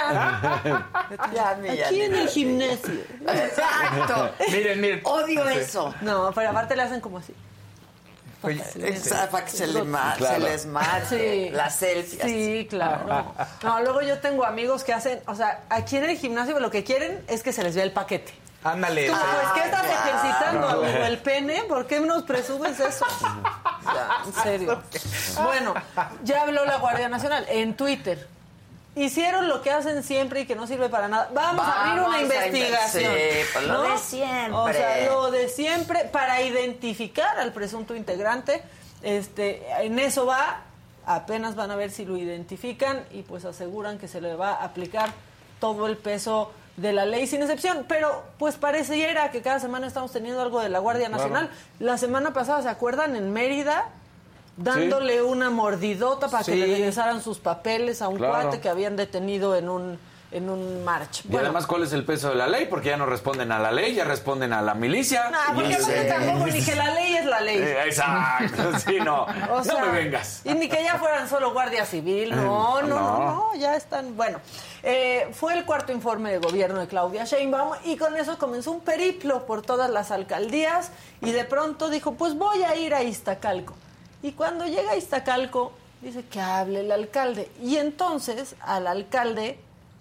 Ya, 1.35 1.59
ya, 1.62 1.86
Aquí 1.86 2.01
en 2.01 2.12
ni- 2.12 2.18
el 2.20 2.28
gimnasio. 2.28 2.94
Exacto. 3.27 4.31
Miren, 4.51 4.81
miren. 4.81 5.01
Odio 5.05 5.48
eso. 5.48 5.93
No, 6.01 6.31
pero 6.32 6.51
aparte 6.51 6.77
le 6.77 6.82
hacen 6.82 7.01
como 7.01 7.18
así. 7.18 7.35
Para 9.31 9.44
que 9.44 9.51
se, 9.51 9.66
le 9.66 9.74
se 9.74 10.39
les 10.39 10.66
marque 10.66 11.06
Sí. 11.09 11.51
las 11.51 11.77
selfies. 11.77 12.23
Sí, 12.23 12.66
claro. 12.70 13.35
No, 13.62 13.81
luego 13.81 14.02
yo 14.02 14.18
tengo 14.20 14.44
amigos 14.44 14.85
que 14.85 14.93
hacen, 14.93 15.20
o 15.27 15.35
sea, 15.35 15.64
aquí 15.68 15.97
en 15.97 16.05
el 16.05 16.16
gimnasio 16.16 16.59
lo 16.60 16.70
que 16.70 16.85
quieren 16.85 17.24
es 17.28 17.43
que 17.43 17.52
se 17.52 17.62
les 17.62 17.74
vea 17.74 17.85
el 17.85 17.93
paquete. 17.93 18.32
Ándale. 18.64 19.06
Tú, 19.06 19.12
pues, 19.12 19.52
¿qué 19.55 19.60
estás 19.60 19.82
claro. 19.82 20.10
ejercitando, 20.18 20.68
amigo? 20.68 21.05
¿El 21.05 21.18
pene? 21.18 21.62
¿Por 21.68 21.86
qué 21.86 22.01
nos 22.01 22.23
presumes 22.24 22.78
eso? 22.81 23.06
Ya, 23.86 24.09
en 24.27 24.32
serio. 24.43 24.82
Bueno, 25.44 25.73
ya 26.24 26.43
habló 26.43 26.64
la 26.64 26.78
Guardia 26.78 27.09
Nacional 27.09 27.47
en 27.48 27.77
Twitter. 27.77 28.27
Hicieron 28.97 29.48
lo 29.48 29.62
que 29.62 29.70
hacen 29.70 30.02
siempre 30.02 30.40
y 30.40 30.47
que 30.47 30.56
no 30.56 30.66
sirve 30.66 30.89
para 30.89 31.06
nada. 31.06 31.31
Vamos, 31.32 31.64
a 31.64 31.90
abrir 31.90 32.05
una 32.05 32.16
a 32.16 32.23
investigación. 32.23 33.12
sí, 33.12 33.39
pues 33.52 33.66
lo 33.66 33.73
¿no? 33.74 33.82
de 33.82 33.98
siempre. 33.98 34.52
O 34.52 34.73
sea, 34.73 35.06
lo 35.06 35.31
de 35.31 35.48
siempre 35.48 36.05
para 36.10 36.43
identificar 36.43 37.39
al 37.39 37.52
presunto 37.52 37.94
integrante. 37.94 38.62
Este, 39.02 39.64
en 39.82 39.98
eso 39.98 40.27
va, 40.27 40.62
apenas 41.05 41.55
van 41.55 41.70
a 41.70 41.77
ver 41.77 41.90
si 41.90 42.05
lo 42.05 42.16
identifican 42.16 43.05
y 43.12 43.23
pues 43.23 43.44
aseguran 43.44 43.98
que 43.98 44.09
se 44.09 44.20
le 44.20 44.35
va 44.35 44.51
a 44.52 44.64
aplicar 44.64 45.10
todo 45.60 45.86
el 45.86 45.97
peso 45.97 46.51
de 46.77 46.93
la 46.93 47.06
ley 47.06 47.27
sin 47.27 47.40
excepción, 47.43 47.86
pero 47.89 48.23
pues 48.39 48.56
pareciera 48.56 49.31
que 49.31 49.40
cada 49.40 49.60
semana 49.60 49.86
estamos 49.86 50.12
teniendo 50.12 50.43
algo 50.43 50.60
de 50.60 50.68
la 50.68 50.78
Guardia 50.78 51.09
Claro. 51.09 51.23
Nacional. 51.23 51.51
La 51.78 51.97
semana 51.97 52.32
pasada, 52.35 52.62
¿se 52.62 52.68
acuerdan? 52.68 53.16
En 53.16 53.32
Mérida, 53.32 53.89
dándole 54.57 55.23
una 55.23 55.51
mordidota 55.51 56.28
para 56.28 56.45
que 56.45 56.57
le 56.57 56.66
regresaran 56.66 57.23
sus 57.23 57.39
papeles 57.39 58.03
a 58.03 58.09
un 58.09 58.16
Claro. 58.16 58.33
cuate 58.43 58.61
que 58.61 58.69
habían 58.69 58.97
detenido 58.97 59.55
en 59.57 59.69
un, 59.69 59.99
en 60.33 60.49
un 60.51 60.83
march. 60.85 61.23
Y 61.31 61.37
además, 61.37 61.66
¿cuál 61.66 61.83
es 61.85 61.93
el 61.93 62.05
peso 62.05 62.31
de 62.31 62.35
la 62.37 62.47
ley? 62.47 62.66
Porque 62.69 62.89
ya 62.89 62.97
no 62.97 63.07
responden 63.07 63.53
a 63.53 63.59
la 63.59 63.70
ley, 63.70 63.95
ya 63.95 64.05
responden 64.05 64.53
a 64.53 64.62
la 64.62 64.74
milicia. 64.74 65.31
No, 65.31 65.55
porque 65.55 65.77
tampoco 66.09 66.47
ni 66.47 66.62
que 66.65 66.74
la 66.74 66.95
ley 66.95 67.15
es 67.16 67.24
la 67.27 67.41
ley. 67.41 67.59
Eh, 67.62 67.83
Exacto, 67.87 68.78
sí, 68.78 68.97
no. 69.05 69.27
O 69.53 69.62
sea, 69.62 69.74
no 69.81 69.87
me 69.93 70.03
vengas. 70.05 70.41
Y 70.45 70.55
ni 70.55 70.69
que 70.69 70.83
ya 70.83 70.97
fueran 70.99 71.28
solo 71.28 71.53
Guardia 71.53 71.85
Civil, 71.85 72.31
no, 72.35 72.81
no, 72.83 72.89
no, 72.89 72.99
No. 73.19 73.19
no, 73.53 73.55
ya 73.57 73.77
están. 73.77 74.16
Bueno, 74.16 74.41
eh, 74.83 75.28
fue 75.33 75.55
el 75.55 75.65
cuarto 75.65 75.93
informe 75.93 76.33
de 76.33 76.39
gobierno 76.39 76.81
de 76.81 76.87
Claudia 76.89 77.24
Sheinbaum 77.24 77.74
y 77.85 77.97
con 77.97 78.16
eso 78.16 78.37
comenzó 78.39 78.73
un 78.73 78.81
periplo 78.81 79.45
por 79.47 79.62
todas 79.62 79.91
las 79.91 80.11
alcaldías 80.11 80.91
y 81.20 81.31
de 81.33 81.45
pronto 81.45 81.89
dijo, 81.91 82.15
pues 82.15 82.35
voy 82.37 82.62
a 82.65 82.74
ir 82.77 82.95
a 82.95 83.03
Iztacalco. 83.03 83.74
Y 84.27 84.32
cuando 84.32 84.66
llega 84.66 84.90
a 84.90 84.97
Iztacalco, 84.97 85.73
dice 86.03 86.24
que 86.24 86.40
hable 86.40 86.81
el 86.81 86.90
alcalde. 86.90 87.48
Y 87.62 87.77
entonces 87.77 88.57
al 88.61 88.89
alcalde, 88.89 89.57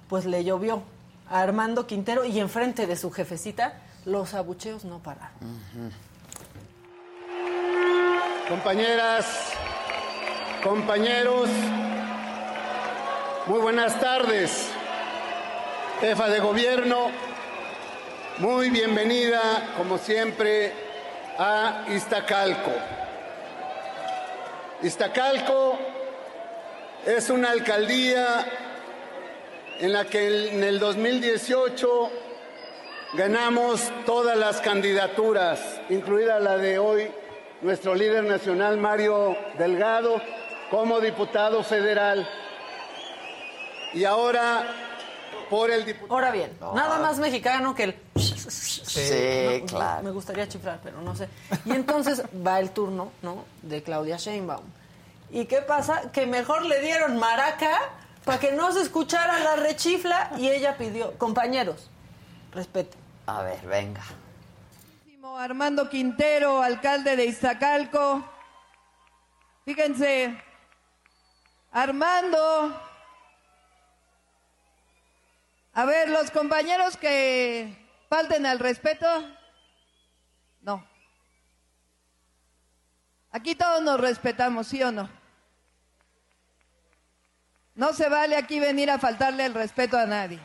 pues 0.09 0.25
le 0.25 0.43
llovió 0.43 0.81
a 1.29 1.41
Armando 1.41 1.85
Quintero 1.85 2.25
y 2.25 2.39
enfrente 2.39 2.87
de 2.87 2.95
su 2.95 3.11
jefecita, 3.11 3.79
los 4.03 4.33
abucheos 4.33 4.83
no 4.83 4.97
pararon. 4.97 5.29
Compañeras, 8.49 9.27
compañeros, 10.63 11.47
muy 13.45 13.59
buenas 13.59 13.99
tardes. 13.99 14.71
Jefa 16.01 16.29
de 16.29 16.39
gobierno, 16.39 17.11
muy 18.39 18.71
bienvenida, 18.71 19.75
como 19.77 19.99
siempre, 19.99 20.73
a 21.37 21.85
Iztacalco. 21.89 22.71
Iztacalco 24.85 25.79
es 27.07 27.31
una 27.31 27.49
alcaldía 27.49 28.45
en 29.79 29.91
la 29.91 30.05
que 30.05 30.49
en 30.49 30.63
el 30.63 30.77
2018 30.77 32.11
ganamos 33.13 33.91
todas 34.05 34.37
las 34.37 34.61
candidaturas, 34.61 35.81
incluida 35.89 36.39
la 36.39 36.57
de 36.57 36.77
hoy 36.77 37.07
nuestro 37.63 37.95
líder 37.95 38.25
nacional 38.25 38.77
Mario 38.77 39.35
Delgado 39.57 40.21
como 40.69 40.99
diputado 41.01 41.63
federal. 41.63 42.29
Y 43.95 44.03
ahora 44.03 44.67
por 45.49 45.71
el 45.71 45.83
diputado. 45.83 46.13
Ahora 46.13 46.29
bien, 46.29 46.55
nada 46.75 46.99
más 46.99 47.17
mexicano 47.17 47.73
que 47.73 47.83
el. 47.85 47.95
Sí, 48.51 49.59
No, 49.61 49.65
claro. 49.65 50.03
Me 50.03 50.11
gustaría 50.11 50.47
chiflar, 50.47 50.79
pero 50.83 51.01
no 51.01 51.15
sé. 51.15 51.29
Y 51.65 51.71
entonces 51.71 52.23
va 52.45 52.59
el 52.59 52.71
turno, 52.71 53.11
¿no? 53.21 53.45
De 53.61 53.83
Claudia 53.83 54.17
Sheinbaum. 54.17 54.65
¿Y 55.31 55.45
qué 55.45 55.61
pasa? 55.61 56.11
Que 56.11 56.25
mejor 56.25 56.65
le 56.65 56.81
dieron 56.81 57.17
maraca 57.17 57.79
para 58.23 58.39
que 58.39 58.51
no 58.51 58.71
se 58.71 58.81
escuchara 58.81 59.39
la 59.39 59.55
rechifla 59.55 60.31
y 60.37 60.49
ella 60.49 60.77
pidió, 60.77 61.17
compañeros, 61.17 61.89
respeten. 62.51 62.99
A 63.27 63.41
ver, 63.41 63.61
venga. 63.65 64.01
Armando 65.37 65.89
Quintero, 65.89 66.61
alcalde 66.61 67.15
de 67.15 67.25
Iztacalco. 67.25 68.23
Fíjense, 69.65 70.35
Armando. 71.71 72.81
A 75.73 75.85
ver, 75.85 76.09
los 76.09 76.31
compañeros 76.31 76.95
que 76.95 77.84
falten 78.09 78.45
al 78.45 78.59
respeto. 78.59 79.07
No. 80.61 80.85
Aquí 83.31 83.55
todos 83.55 83.81
nos 83.81 83.99
respetamos, 83.99 84.67
¿sí 84.67 84.81
o 84.83 84.91
no? 84.91 85.09
No 87.75 87.93
se 87.93 88.07
vale 88.07 88.37
aquí 88.37 88.59
venir 88.59 88.89
a 88.89 88.97
faltarle 88.97 89.45
el 89.45 89.53
respeto 89.53 89.97
a 89.97 90.05
nadie. 90.05 90.39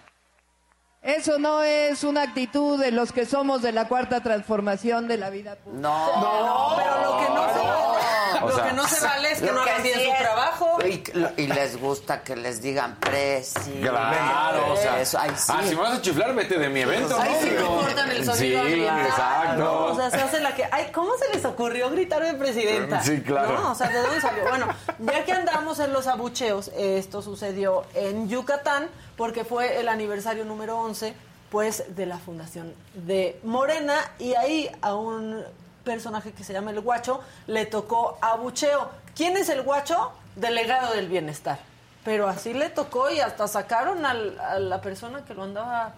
Eso 1.01 1.39
no 1.39 1.63
es 1.63 2.05
una 2.05 2.23
actitud 2.23 2.79
de 2.79 2.91
los 2.91 3.13
que 3.13 3.25
somos 3.25 3.63
de 3.63 3.73
la 3.73 3.89
cuarta 3.89 4.21
transformación 4.21 5.09
de 5.09 5.17
la 5.17 5.31
vida 5.31 5.55
pública. 5.57 5.89
No, 5.89 6.21
No, 6.21 6.77
pero 6.77 7.01
lo 7.03 7.19
que 7.19 7.33
no 7.33 7.53
se 7.53 7.61
vale, 7.61 8.41
lo 8.41 8.51
sea, 8.55 8.65
que 8.65 8.73
no 8.75 8.87
se 8.87 9.05
vale 9.07 9.33
es 9.33 9.41
que 9.41 9.53
no 9.53 9.61
hagan 9.63 9.83
bien 9.83 10.01
su 10.01 10.19
trabajo. 10.19 10.40
Y, 10.87 11.03
y 11.37 11.47
les 11.47 11.81
gusta 11.81 12.23
que 12.23 12.37
les 12.37 12.61
digan 12.63 12.97
presidente. 12.97 13.89
Claro, 13.89 14.73
o 14.73 14.77
sea, 14.77 15.01
Eso, 15.01 15.19
ay, 15.19 15.31
sí. 15.37 15.53
ah, 15.55 15.63
si 15.65 15.75
me 15.75 15.83
vas 15.83 15.99
a 15.99 16.03
chiflar, 16.03 16.35
vete 16.35 16.59
de 16.59 16.69
mi 16.69 16.81
evento, 16.81 17.17
¿no? 17.17 17.25
sí 17.41 17.51
cortan 17.67 18.11
el 18.11 18.31
Sí, 18.35 18.55
exacto. 18.55 19.85
O 19.87 19.97
sea, 19.97 20.11
se 20.11 20.17
hace 20.21 20.41
la 20.41 20.55
que. 20.55 20.67
Ay, 20.71 20.91
¿cómo 20.93 21.13
se 21.19 21.35
les 21.35 21.45
ocurrió 21.45 21.91
gritarme 21.91 22.35
presidenta? 22.35 23.03
Sí, 23.03 23.21
claro. 23.23 23.61
No, 23.61 23.73
o 23.73 23.75
sea, 23.75 23.89
¿de 23.89 23.99
dónde 24.01 24.21
salió? 24.21 24.45
Bueno, 24.49 24.69
ya 24.99 25.25
que 25.25 25.33
andamos 25.33 25.79
en 25.81 25.93
los 25.93 26.07
abucheos, 26.07 26.71
esto 26.77 27.23
sucedió 27.23 27.85
en 27.95 28.29
Yucatán 28.29 28.89
porque 29.17 29.45
fue 29.45 29.81
el 29.81 29.89
aniversario 29.89 30.45
número 30.45 30.79
11, 30.79 31.15
pues, 31.51 31.85
de 31.97 32.07
la 32.07 32.19
fundación 32.19 32.75
de 32.95 33.39
Morena 33.43 33.95
y 34.19 34.35
ahí 34.35 34.71
a 34.83 34.95
un 34.95 35.43
personaje 35.85 36.33
que 36.33 36.45
se 36.45 36.53
llama 36.53 36.71
el 36.71 36.81
Guacho 36.81 37.21
le 37.47 37.67
tocó 37.67 38.19
abucheo. 38.21 38.91
¿Quién 39.17 39.37
es 39.37 39.49
el 39.49 39.63
Guacho? 39.63 40.13
Delegado 40.37 40.95
del 40.95 41.09
bienestar. 41.09 41.59
Pero 42.05 42.29
así 42.29 42.55
le 42.55 42.71
tocó 42.71 43.11
y 43.11 43.21
hasta 43.21 43.47
sacaron 43.47 44.07
a 44.07 44.15
la 44.15 44.81
persona 44.81 45.25
que 45.25 45.35
lo 45.35 45.43
andaba, 45.43 45.93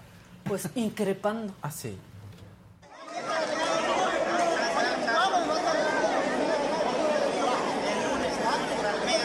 pues, 0.45 0.69
increpando. 0.75 1.55
Ah, 1.63 1.71
sí. 1.71 1.97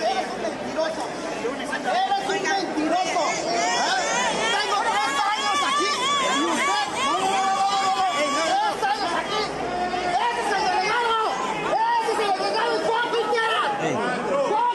Eres 0.07 0.27
un 0.35 0.41
mentiroso. 0.43 1.03
Tengo 4.53 4.77
30 4.83 5.21
años 5.33 5.57
aquí. 5.67 5.91
Y 6.37 6.43
usted. 6.45 6.85
No, 7.03 7.13
no, 7.17 7.27
no, 7.27 7.45
no, 7.45 7.85
no. 7.85 8.53
30 8.77 8.85
años 8.91 9.11
aquí. 9.21 9.41
Ese 10.13 10.41
es 10.43 10.51
el 10.53 10.63
delegado. 10.67 11.19
Ese 11.73 12.11
es 12.13 12.19
el 12.19 12.31
delegado. 12.37 12.73
Juan 12.85 13.05
Quintera. 13.11 13.63
Juan 14.49 14.67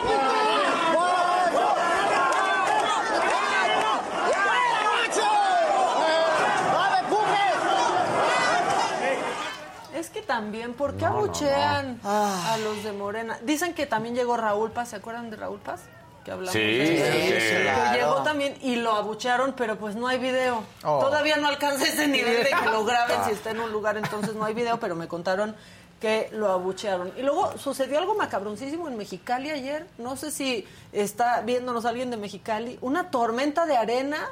Es 9.94 10.08
que 10.10 10.22
también, 10.52 10.74
¿por 10.74 10.94
qué 10.96 11.06
No, 11.06 11.12
no, 11.12 11.18
abuchean 11.20 11.98
a 12.04 12.58
los 12.62 12.84
de 12.84 12.92
Morena? 12.92 13.38
Dicen 13.42 13.72
que 13.72 13.86
también 13.86 14.14
llegó 14.14 14.36
Raúl 14.36 14.70
Paz, 14.70 14.90
¿se 14.90 14.96
acuerdan 14.96 15.30
de 15.30 15.36
Raúl 15.36 15.58
Paz? 15.60 15.80
Que 16.26 16.30
hablamos 16.30 16.52
Sí, 16.52 16.58
de 16.60 17.40
sí, 17.40 17.62
claro. 17.62 17.96
llegó 17.96 18.22
también 18.22 18.54
y 18.60 18.76
lo 18.76 18.92
abuchearon, 18.92 19.54
pero 19.56 19.76
pues 19.78 19.96
no 19.96 20.06
hay 20.08 20.18
video. 20.18 20.62
Oh. 20.84 20.98
Todavía 21.00 21.36
no 21.38 21.48
alcanza 21.48 21.86
ese 21.86 22.06
nivel 22.06 22.44
de 22.44 22.50
que 22.50 22.70
lo 22.70 22.84
graben 22.84 23.24
si 23.24 23.30
está 23.30 23.52
en 23.52 23.60
un 23.60 23.72
lugar, 23.72 23.96
entonces 23.96 24.34
no 24.34 24.44
hay 24.44 24.52
video, 24.52 24.78
pero 24.78 24.94
me 24.94 25.08
contaron 25.08 25.56
que 25.98 26.28
lo 26.32 26.50
abuchearon. 26.50 27.12
Y 27.16 27.22
luego 27.22 27.56
sucedió 27.56 27.98
algo 27.98 28.14
macabroncísimo 28.14 28.88
en 28.88 28.98
Mexicali 28.98 29.50
ayer, 29.50 29.86
no 29.96 30.16
sé 30.16 30.30
si 30.30 30.66
está 30.92 31.40
viéndonos 31.40 31.86
alguien 31.86 32.10
de 32.10 32.18
Mexicali, 32.18 32.76
una 32.82 33.10
tormenta 33.10 33.64
de 33.64 33.78
arena 33.78 34.28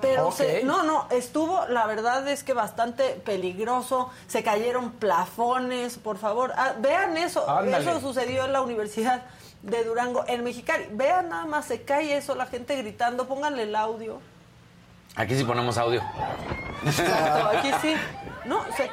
pero 0.00 0.30
se- 0.32 0.62
no, 0.64 0.82
no, 0.82 1.06
estuvo, 1.10 1.66
la 1.68 1.86
verdad 1.86 2.26
es 2.28 2.42
que 2.44 2.52
bastante 2.52 3.10
peligroso, 3.24 4.10
se 4.26 4.42
cayeron 4.42 4.90
plafones, 4.92 5.98
por 5.98 6.18
favor, 6.18 6.52
ah, 6.56 6.72
vean 6.78 7.16
eso, 7.16 7.48
Ándale. 7.48 7.90
eso 7.90 8.00
sucedió 8.00 8.44
en 8.44 8.52
la 8.52 8.60
Universidad 8.62 9.22
de 9.62 9.82
Durango, 9.84 10.24
en 10.26 10.44
Mexicali, 10.44 10.86
vean 10.92 11.28
nada 11.30 11.46
más, 11.46 11.64
se 11.66 11.82
cae 11.82 12.16
eso, 12.16 12.34
la 12.34 12.46
gente 12.46 12.76
gritando, 12.76 13.26
pónganle 13.26 13.64
el 13.64 13.74
audio, 13.76 14.20
Aquí 15.16 15.36
sí 15.36 15.44
ponemos 15.44 15.78
audio. 15.78 16.02
Exacto, 16.84 17.48
aquí 17.56 17.70
sí, 17.80 17.94
no, 18.46 18.64
se, 18.76 18.90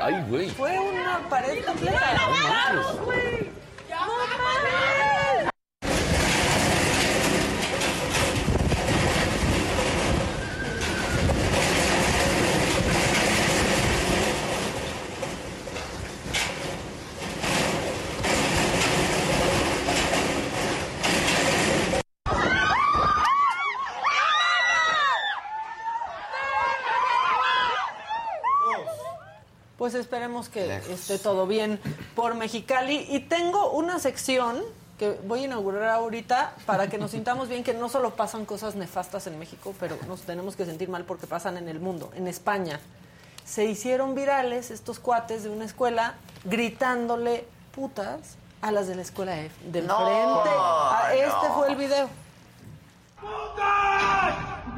Ay, 0.00 0.24
güey. 0.26 0.48
fue 0.48 0.78
una 0.78 1.20
pared 1.28 1.62
completa. 1.66 2.00
Pues 29.80 29.94
esperemos 29.94 30.50
que 30.50 30.76
esté 30.90 31.18
todo 31.18 31.46
bien 31.46 31.80
por 32.14 32.34
Mexicali. 32.34 33.06
Y 33.08 33.20
tengo 33.20 33.70
una 33.70 33.98
sección 33.98 34.60
que 34.98 35.18
voy 35.24 35.40
a 35.40 35.44
inaugurar 35.44 35.88
ahorita 35.88 36.52
para 36.66 36.90
que 36.90 36.98
nos 36.98 37.12
sintamos 37.12 37.48
bien 37.48 37.64
que 37.64 37.72
no 37.72 37.88
solo 37.88 38.14
pasan 38.14 38.44
cosas 38.44 38.74
nefastas 38.74 39.26
en 39.26 39.38
México, 39.38 39.74
pero 39.80 39.96
nos 40.06 40.20
tenemos 40.20 40.54
que 40.54 40.66
sentir 40.66 40.90
mal 40.90 41.04
porque 41.06 41.26
pasan 41.26 41.56
en 41.56 41.66
el 41.66 41.80
mundo. 41.80 42.10
En 42.14 42.28
España 42.28 42.78
se 43.46 43.64
hicieron 43.64 44.14
virales 44.14 44.70
estos 44.70 44.98
cuates 44.98 45.44
de 45.44 45.48
una 45.48 45.64
escuela 45.64 46.16
gritándole 46.44 47.46
putas 47.74 48.36
a 48.60 48.72
las 48.72 48.86
de 48.86 48.96
la 48.96 49.00
escuela 49.00 49.40
F, 49.40 49.54
del 49.64 49.86
No, 49.86 49.96
frente. 49.96 50.50
Ah, 50.58 51.10
este 51.14 51.48
fue 51.54 51.68
el 51.70 51.76
video. 51.76 52.10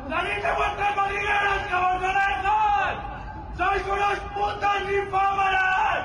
¡Salid 0.09 0.43
de 0.45 0.53
vuestras 0.57 0.97
madrigueras, 0.97 1.69
cabrones! 1.69 2.23
¡Sois 3.57 3.87
unos 3.87 4.19
putos 4.35 4.79
ninfómanas! 4.89 6.01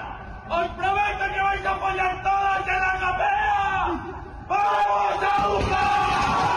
¡Os 0.50 0.68
prometo 0.76 1.26
que 1.34 1.42
vais 1.42 1.66
a 1.66 1.72
apoyar 1.72 2.22
todas 2.22 2.68
en 2.68 2.80
la 2.80 2.94
capea! 3.00 3.88
¡Vamos 4.50 5.24
a 5.24 5.48
buscar! 5.48 6.57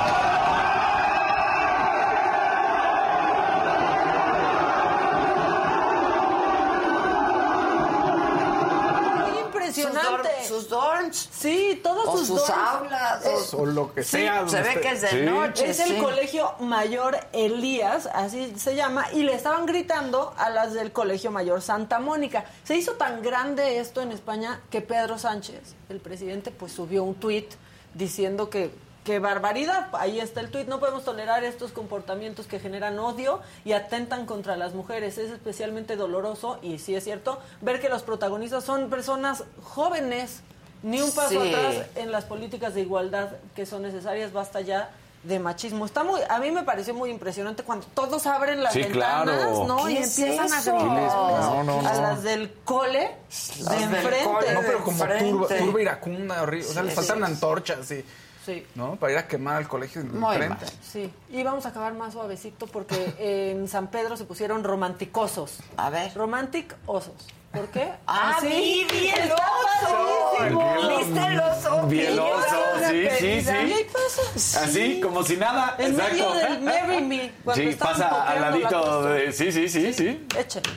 Impresionante. 9.79 10.29
Sus, 10.47 10.69
dorms. 10.69 11.29
Sí, 11.33 11.81
todos 11.83 12.07
O 12.07 12.19
sus, 12.19 12.27
sus 12.29 12.47
dorms. 12.47 12.53
aulas, 12.59 13.25
Es- 13.27 13.55
o 13.55 13.67
lo 13.67 13.93
que 13.95 14.03
sí, 14.03 14.11
sea. 14.19 14.49
se 14.49 14.63
ve 14.63 14.69
esté. 14.69 14.81
que 14.81 14.89
es 14.93 15.01
de 15.03 15.23
noche. 15.25 15.71
Es 15.71 15.81
el 15.81 15.97
sí. 15.97 15.99
colegio 16.01 16.55
mayor 16.61 17.19
Elías, 17.33 18.09
así 18.13 18.53
se 18.57 18.75
llama, 18.77 19.07
y 19.13 19.23
le 19.23 19.35
estaban 19.35 19.67
gritando 19.67 20.35
a 20.37 20.51
las 20.51 20.73
del 20.73 20.93
colegio 20.93 21.31
mayor 21.31 21.63
Santa 21.63 21.99
Mónica. 21.99 22.45
Se 22.65 22.77
hizo 22.77 22.93
tan 22.93 23.23
grande 23.23 23.79
esto 23.79 24.01
en 24.03 24.13
España 24.13 24.61
que 24.71 24.81
Pedro 24.81 25.19
Sánchez, 25.19 25.61
el 25.89 26.01
presidente, 26.01 26.51
pues 26.51 26.73
subió 26.73 27.03
un 27.05 27.15
tuit 27.15 27.53
diciendo 27.95 28.51
que 28.51 28.71
qué 29.05 29.19
barbaridad, 29.19 29.89
ahí 29.93 30.21
está 30.21 30.41
el 30.41 30.51
tuit, 30.51 30.69
no 30.69 30.79
podemos 30.79 31.05
tolerar 31.05 31.43
estos 31.45 31.73
comportamientos 31.73 32.47
que 32.47 32.61
generan 32.61 32.99
odio 32.99 33.41
y 33.65 33.73
atentan 33.73 34.27
contra 34.27 34.57
las 34.57 34.75
mujeres. 34.75 35.19
Es 35.19 35.31
especialmente 35.31 35.97
doloroso, 35.97 36.59
y 36.63 36.79
sí 36.79 36.95
es 36.95 37.05
cierto, 37.05 37.39
ver 37.61 37.81
que 37.81 37.89
los 37.89 38.03
protagonistas 38.03 38.65
son 38.65 38.91
personas 38.91 39.45
jóvenes. 39.63 40.41
Ni 40.83 41.03
un 41.03 41.13
paso 41.13 41.43
Sí. 41.43 41.53
atrás 41.55 41.87
en 41.95 42.11
las 42.11 42.25
políticas 42.25 42.73
de 42.75 42.81
igualdad 42.81 43.29
que 43.55 43.67
son 43.67 43.83
necesarias, 43.83 44.33
basta 44.33 44.63
ya 44.63 44.91
de 45.23 45.39
machismo. 45.39 45.85
Está 45.85 46.05
muy, 46.05 46.23
a 46.27 46.39
mí 46.39 46.51
me 46.51 46.63
pareció 46.63 46.95
muy 46.95 47.11
impresionante 47.11 47.63
cuando 47.63 47.87
todos 47.93 48.27
abren 48.27 48.63
las 48.63 48.73
Sí, 48.73 48.81
ventanas, 48.85 49.37
claro. 49.37 49.65
¿no? 49.67 49.85
¿Qué 49.85 49.93
Y 49.93 49.97
empiezan 49.99 50.51
a 50.51 50.63
No, 50.65 51.65
no, 51.65 51.81
a 51.87 51.95
las 52.01 52.23
del 52.23 52.51
cole 52.65 53.15
de 53.59 53.65
del 53.77 53.83
enfrente. 53.83 54.25
cole, 54.25 54.55
No, 54.55 54.61
pero 54.61 54.83
como 54.85 54.99
turba, 55.07 55.49
turba 55.59 55.83
iracunda, 55.83 56.43
horrible. 56.43 56.67
O 56.67 56.73
sea, 56.73 56.81
Sí, 56.83 56.87
les 56.89 56.95
faltan 56.97 57.19
sí. 57.19 57.25
antorchas, 57.25 57.87
sí. 57.87 58.03
Sí. 58.45 58.67
¿No? 58.75 58.97
Para 58.97 59.13
ir 59.13 59.19
a 59.19 59.29
quemar 59.29 59.57
al 59.57 59.69
colegio 59.69 60.03
de 60.03 60.09
Muy 60.09 60.35
enfrente. 60.37 60.65
mal. 60.65 60.75
Sí, 60.83 61.13
y 61.31 61.43
vamos 61.43 61.67
a 61.67 61.71
acabar 61.71 61.93
más 61.95 62.13
suavecito 62.15 62.67
porque 62.67 63.15
en 63.53 63.69
San 63.69 63.89
Pedro 63.89 64.17
se 64.17 64.25
pusieron 64.25 64.65
romanticosos. 64.65 65.59
A 65.77 65.91
ver. 65.91 66.15
Romantic 66.15 66.75
osos. 66.87 67.15
¿Por 67.53 67.67
qué? 67.69 67.91
Ah, 68.07 68.37
Así. 68.39 68.47
vi, 68.49 68.87
vi 68.91 69.09
el 69.11 69.31
oso. 69.33 70.99
¿Viste 70.99 71.27
el 71.27 71.41
oso? 71.41 71.87
Vi 71.87 72.01
el 72.01 72.19
oso, 72.19 72.57
sí, 72.89 73.09
sí, 73.19 73.27
Y 73.27 73.49
ahí 73.49 73.75
sí. 73.75 73.87
pasa. 73.93 74.65
Así, 74.65 75.01
como 75.01 75.23
si 75.23 75.37
nada. 75.37 75.75
En 75.79 75.97
medio 75.97 76.33
Exacto. 76.35 76.53
del 76.53 76.61
Marry 76.63 77.01
Me. 77.03 77.33
cuando 77.45 77.63
Sí, 77.71 77.77
pasa 77.77 78.25
al 78.27 78.41
la 78.41 78.51
ladito 78.51 78.69
cuestión. 78.81 79.15
de... 79.15 79.33
Sí, 79.33 79.53
sí, 79.53 79.69
sí, 79.69 79.93
sí. 79.93 80.27
Échale. 80.39 80.71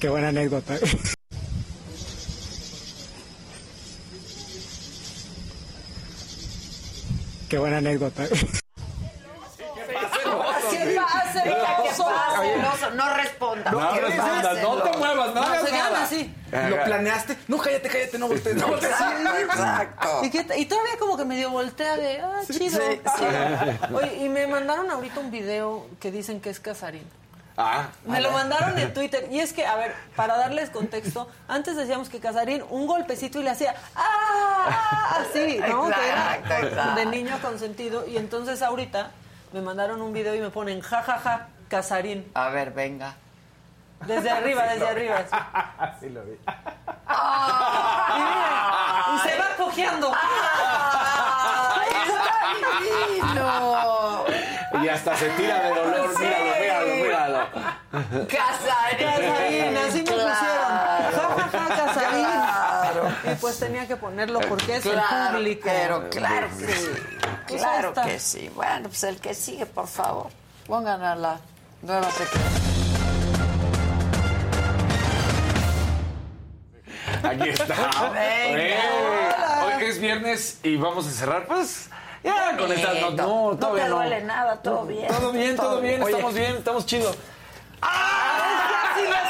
Qué 0.00 0.08
buena 0.08 0.28
anécdota. 0.28 0.74
Qué 7.48 7.58
buena 7.58 7.78
anécdota. 7.78 8.24
No 12.94 13.14
responda. 13.14 13.70
No 13.70 13.78
pase 13.78 14.62
no 14.62 14.82
te 14.82 14.98
muevas, 14.98 15.34
no 15.34 15.40
No, 15.40 15.66
se 15.66 15.76
así. 15.76 16.34
¿Lo 16.50 16.84
planeaste? 16.84 17.36
No, 17.48 17.58
cállate, 17.58 17.88
cállate, 17.88 18.18
no 18.18 18.28
voltees, 18.28 18.56
no 18.56 18.68
voltees. 18.68 18.92
Exacto, 18.92 19.30
exacto. 19.38 20.54
¿Y, 20.56 20.66
todavía 20.66 20.98
como 20.98 21.16
que 21.16 21.24
medio 21.24 21.50
voltea 21.50 21.96
de, 21.96 22.20
ah, 22.20 22.40
chido. 22.50 22.80
sí, 22.80 23.00
sí. 23.18 23.94
Oye, 23.94 24.24
y 24.24 24.28
me 24.28 24.46
mandaron 24.46 24.90
ahorita 24.90 25.20
un 25.20 25.30
video 25.30 25.86
que 26.00 26.10
dicen 26.10 26.40
que 26.40 26.50
es 26.50 26.60
Casarín. 26.60 27.06
Ah, 27.58 27.88
Me 28.04 28.20
lo 28.20 28.30
mandaron 28.32 28.78
en 28.78 28.92
Twitter. 28.94 29.28
Y 29.30 29.40
es 29.40 29.52
que, 29.52 29.66
a 29.66 29.76
ver, 29.76 29.94
para 30.14 30.36
darles 30.36 30.68
contexto, 30.70 31.28
antes 31.48 31.74
decíamos 31.76 32.08
que 32.10 32.20
Casarín, 32.20 32.62
un 32.68 32.86
golpecito 32.86 33.40
y 33.40 33.42
le 33.44 33.50
hacía 33.50 33.74
¡ah! 33.94 35.18
Así, 35.20 35.58
¿no? 35.66 35.88
Que 35.88 36.08
era 36.08 36.94
de 36.94 37.06
niño 37.06 37.38
consentido. 37.40 38.06
Y 38.06 38.16
entonces 38.18 38.60
ahorita 38.62 39.10
me 39.52 39.62
mandaron 39.62 40.02
un 40.02 40.12
video 40.12 40.34
y 40.34 40.40
me 40.40 40.50
ponen 40.50 40.80
ja, 40.82 41.02
ja, 41.02 41.18
ja, 41.18 41.48
Casarín. 41.68 42.30
A 42.34 42.50
ver, 42.50 42.72
venga. 42.72 43.14
Desde 44.06 44.28
arriba, 44.30 44.62
desde 44.68 44.88
arriba. 44.88 45.16
así. 45.18 46.00
Sí 46.00 46.10
lo 46.10 46.22
vi. 46.24 46.32
Y 46.32 48.18
miren, 48.18 49.14
y 49.14 49.18
se 49.28 49.38
va 49.38 49.56
cojeando. 49.56 50.12
¡Ay, 50.14 51.88
está 52.06 52.80
divino! 53.22 54.24
Y 54.82 54.88
hasta 54.88 55.16
se 55.16 55.28
tira 55.30 55.60
de 55.62 55.68
dolor. 55.70 56.10
Sí. 56.16 56.22
Míralo, 56.24 56.55
Casarín, 58.28 59.76
así 59.76 59.98
me 59.98 60.04
pusieron. 60.04 60.26
Ja, 60.28 61.10
ja, 61.12 61.48
ja, 61.50 61.68
Casarín. 61.86 62.24
Claro. 62.26 63.08
Y 63.24 63.34
pues 63.36 63.58
tenía 63.58 63.86
que 63.86 63.96
ponerlo 63.96 64.40
porque 64.40 64.76
es 64.76 64.82
Claro, 64.82 65.28
el 65.28 65.34
público. 65.36 65.62
pero 65.64 66.10
claro 66.10 66.48
que 66.58 66.66
sí. 66.74 66.90
Pues 67.48 67.62
Claro 67.62 67.92
que 67.94 68.18
sí. 68.20 68.50
Bueno, 68.54 68.88
pues 68.88 69.02
el 69.04 69.18
que 69.20 69.34
sigue, 69.34 69.66
por 69.66 69.86
favor. 69.86 70.28
Pongan 70.66 71.02
a 71.02 71.14
la 71.14 71.40
nueva 71.82 72.10
secretaria. 72.10 72.50
Aquí 77.22 77.48
está. 77.50 78.10
Venga. 78.12 79.64
Hoy 79.66 79.84
es 79.84 79.98
viernes 80.00 80.60
y 80.62 80.76
vamos 80.76 81.06
a 81.06 81.10
cerrar, 81.10 81.46
pues. 81.46 81.88
Ya, 82.24 82.56
con 82.58 82.72
estas 82.72 83.00
no, 83.00 83.10
no, 83.10 83.50
no 83.52 83.56
todavía 83.56 83.84
te 83.84 83.88
no. 83.90 83.96
duele 83.96 84.24
nada, 84.24 84.56
todo 84.60 84.84
bien. 84.84 85.06
Todo 85.06 85.30
bien, 85.32 85.54
todo 85.54 85.80
bien, 85.80 86.02
estamos 86.02 86.34
bien, 86.34 86.56
estamos 86.56 86.84
chidos. 86.86 87.16
Hacía. 87.82 89.22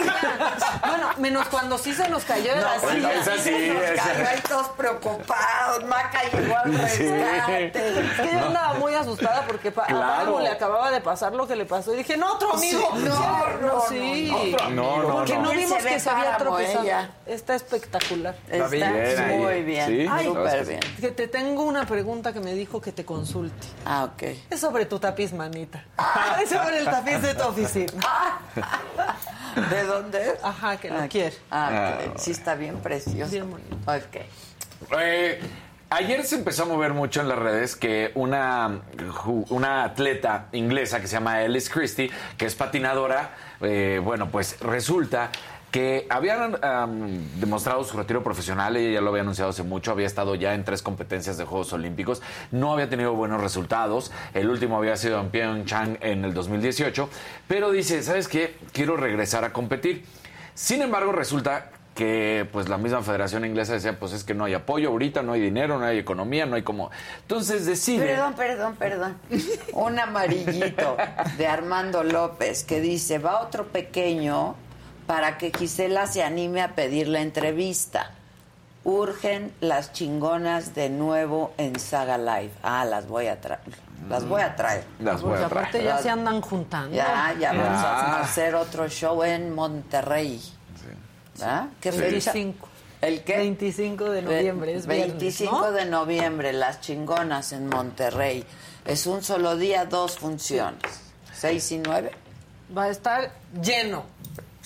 Bueno, 0.87 1.09
menos 1.19 1.47
cuando 1.49 1.79
sí 1.79 1.93
se 1.95 2.09
nos 2.09 2.25
cayó 2.25 2.55
de 2.55 2.61
la 2.61 2.75
pues, 2.81 2.95
silla. 2.95 3.13
esa 3.15 3.39
sí, 3.39 3.71
Nos 3.73 3.83
esa. 3.83 4.03
cayó 4.05 4.29
ahí 4.29 4.41
todos 4.49 4.69
preocupados. 4.69 5.85
Maca 5.85 6.21
llegó 6.33 6.57
al 6.57 6.91
Sí. 6.91 7.09
rescate. 7.09 8.01
Es 8.01 8.21
que 8.21 8.33
yo 8.33 8.47
andaba 8.47 8.75
muy 8.75 8.95
asustada 8.95 9.45
porque 9.47 9.71
pa- 9.73 9.85
a 9.85 9.87
Claro. 9.87 10.07
Pablo 10.25 10.41
le 10.41 10.49
acababa 10.51 10.91
de 10.91 11.01
pasar 11.01 11.35
lo 11.35 11.47
que 11.47 11.57
le 11.57 11.65
pasó. 11.65 11.95
Y 11.95 11.99
dije, 11.99 12.17
no, 12.17 12.35
otro 12.35 12.53
amigo. 12.55 12.89
Sí, 12.95 13.05
no, 13.05 13.47
no, 13.61 13.83
sí. 13.89 14.29
no, 14.31 14.37
otro 14.39 14.71
No, 14.71 15.03
no, 15.03 15.15
Porque 15.17 15.35
no. 15.37 15.43
no 15.43 15.51
vimos 15.51 15.83
que 15.83 15.99
se 16.01 16.11
había 16.11 16.33
páramo 16.33 16.57
tropezado. 16.57 16.85
ella. 16.85 17.11
Está 17.27 17.55
espectacular. 17.55 18.35
Está 18.49 18.69
bien 18.69 18.83
ahí. 18.85 19.37
muy 19.39 19.63
bien. 19.63 19.87
Sí, 19.89 20.07
Ay, 20.11 20.27
súper 20.27 20.65
bien. 20.67 20.81
Que 21.01 21.11
te 21.11 21.29
tengo 21.29 21.63
una 21.65 21.87
pregunta 21.87 22.33
que 22.33 22.41
me 22.41 22.55
dijo 22.55 22.81
que 22.81 22.93
te 22.93 23.05
consulte. 23.05 23.67
Ah, 23.85 24.05
ok. 24.05 24.23
Es 24.51 24.61
sobre 24.61 24.87
tu 24.87 24.99
tapiz, 25.01 25.33
manita. 25.33 25.85
Es 26.43 26.51
sobre 26.51 26.79
el 26.79 26.85
tapiz 26.85 27.21
de 27.23 27.35
tu 27.35 27.43
oficina. 27.45 27.93
¿De 29.71 29.85
dónde 29.85 30.31
es? 30.33 30.45
Ajá, 30.45 30.77
que 30.77 30.91
lo 30.91 30.99
Ah, 31.01 31.09
quiere. 31.09 31.37
Ah, 31.51 31.99
ok. 32.11 32.19
sí 32.19 32.31
está 32.31 32.55
bien 32.55 32.77
precioso. 32.79 33.31
Bien 33.33 33.51
bonito. 33.51 33.77
Ok. 33.87 34.17
Eh, 35.01 35.41
ayer 35.91 36.25
se 36.25 36.35
empezó 36.37 36.65
a 36.65 36.67
mover 36.67 36.93
mucho 36.93 37.23
en 37.23 37.29
las 37.29 37.39
redes 37.39 37.75
que 37.77 38.13
una, 38.15 38.83
una 39.49 39.85
atleta 39.85 40.49
inglesa 40.53 41.01
que 41.01 41.07
se 41.07 41.15
llama 41.15 41.37
Alice 41.37 41.71
Christie, 41.73 42.11
que 42.37 42.45
es 42.47 42.55
patinadora, 42.55 43.31
eh, 43.63 44.01
bueno, 44.05 44.29
pues 44.31 44.61
resulta 44.61 45.31
que 45.71 46.07
habían 46.11 46.57
demostrado 47.39 47.85
su 47.85 47.97
retiro 47.97 48.23
profesional, 48.23 48.77
ella 48.77 48.95
ya 48.95 49.01
lo 49.01 49.11
había 49.11 49.23
anunciado 49.23 49.51
hace 49.51 49.63
mucho, 49.63 49.91
había 49.91 50.07
estado 50.07 50.35
ya 50.35 50.55
en 50.55 50.65
tres 50.65 50.83
competencias 50.83 51.37
de 51.37 51.45
Juegos 51.45 51.73
Olímpicos, 51.73 52.23
no 52.51 52.73
había 52.73 52.89
tenido 52.89 53.15
buenos 53.15 53.41
resultados, 53.41 54.13
el 54.35 54.49
último 54.49 54.79
había 54.79 54.97
sido 54.97 55.21
en 55.21 55.31
Pyeongchang 55.31 55.99
en 56.01 56.25
el 56.25 56.35
2018, 56.35 57.09
pero 57.47 57.71
dice, 57.71 58.03
¿sabes 58.03 58.29
qué? 58.29 58.57
Quiero 58.73 58.97
regresar 58.97 59.45
a 59.45 59.53
competir. 59.53 60.05
Sin 60.55 60.81
embargo, 60.81 61.13
resulta 61.13 61.71
que 61.97 62.47
pues 62.53 62.69
la 62.69 62.77
misma 62.77 63.03
Federación 63.03 63.45
Inglesa 63.45 63.73
decía, 63.73 63.99
pues 63.99 64.13
es 64.13 64.23
que 64.23 64.35
no 64.35 64.45
hay 64.45 64.55
apoyo 64.55 64.91
ahorita, 64.91 65.23
no 65.23 65.33
hay 65.33 65.41
dinero, 65.41 65.79
no 65.79 65.87
hay 65.87 65.99
economía, 65.99 66.47
no 66.47 66.57
hay 66.57 66.63
como... 66.63 66.91
Entonces 67.23 67.65
decide... 67.65 68.07
Perdón, 68.07 68.35
perdón, 68.35 68.77
perdón. 68.77 69.17
Un 69.73 69.99
amarillito 69.99 70.97
de 71.39 71.47
Armando 71.47 72.05
López 72.05 72.65
que 72.65 72.81
dice, 72.81 73.19
va 73.19 73.41
otro 73.41 73.67
pequeño 73.69 74.55
para 75.07 75.39
que 75.39 75.53
Gisela 75.57 76.07
se 76.07 76.23
anime 76.23 76.63
a 76.63 76.75
pedir 76.75 77.09
la 77.09 77.21
entrevista. 77.21 78.11
Urgen 78.85 79.53
las 79.61 79.93
chingonas 79.93 80.75
de 80.75 80.91
nuevo 80.91 81.53
en 81.59 81.79
Saga 81.81 82.19
Live. 82.19 82.53
Ah, 82.63 82.85
las 82.85 83.09
voy 83.09 83.27
a 83.27 83.41
traer. 83.41 83.61
Las 84.09 84.25
voy 84.25 84.43
a 84.43 84.55
traer. 84.55 84.85
Las 85.01 85.23
voy 85.23 85.33
a 85.33 85.37
traer. 85.37 85.47
aparte 85.53 85.83
ya 85.83 85.99
se 85.99 86.09
andan 86.11 86.41
juntando. 86.41 86.95
Ya, 86.95 87.35
ya 87.35 87.53
Ya. 87.53 87.53
vamos 87.53 87.85
a 87.85 88.21
hacer 88.21 88.55
otro 88.55 88.89
show 88.89 89.25
en 89.25 89.53
Monterrey. 89.55 90.41
¿Ah? 91.43 91.67
¿Qué 91.81 91.91
Sí. 91.93 91.99
fecha? 91.99 92.33
25. 92.33 92.69
¿El 93.03 93.25
qué? 93.25 93.37
25 93.39 94.05
de 94.11 94.23
noviembre, 94.23 94.75
es 94.75 94.87
viernes, 94.87 95.11
25 95.11 95.61
¿no? 95.61 95.73
de 95.73 95.85
noviembre, 95.85 96.53
Las 96.53 96.81
Chingonas 96.81 97.53
en 97.53 97.69
Monterrey. 97.69 98.45
Es 98.87 99.07
un 99.07 99.23
solo 99.23 99.57
día, 99.57 99.85
dos 99.85 100.19
funciones. 100.19 100.81
¿Seis 101.35 101.71
y 101.73 101.79
nueve? 101.79 102.13
Va 102.77 102.85
a 102.85 102.89
estar 102.91 103.31
lleno. 103.61 104.05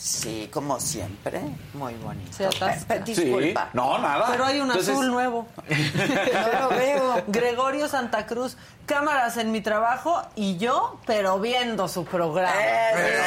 Sí, 0.03 0.49
como 0.51 0.81
siempre. 0.81 1.43
Muy 1.75 1.93
bonito. 1.97 2.33
Se 2.33 2.47
atasca. 2.47 2.99
Disculpa. 3.05 3.65
Sí. 3.65 3.71
No, 3.75 3.99
nada. 3.99 4.29
Pero 4.31 4.45
hay 4.47 4.59
un 4.61 4.69
Entonces- 4.69 4.95
azul 4.95 5.09
nuevo. 5.11 5.47
No 5.69 6.61
lo 6.61 6.69
veo. 6.71 7.23
Gregorio 7.27 7.87
Santa 7.87 8.25
Cruz, 8.27 8.57
cámaras 8.87 9.37
en 9.37 9.53
mi 9.53 9.61
trabajo 9.61 10.23
y 10.37 10.57
yo, 10.57 10.99
pero 11.07 11.39
viendo 11.39 11.87
su 11.87 12.05
programa. 12.07 12.51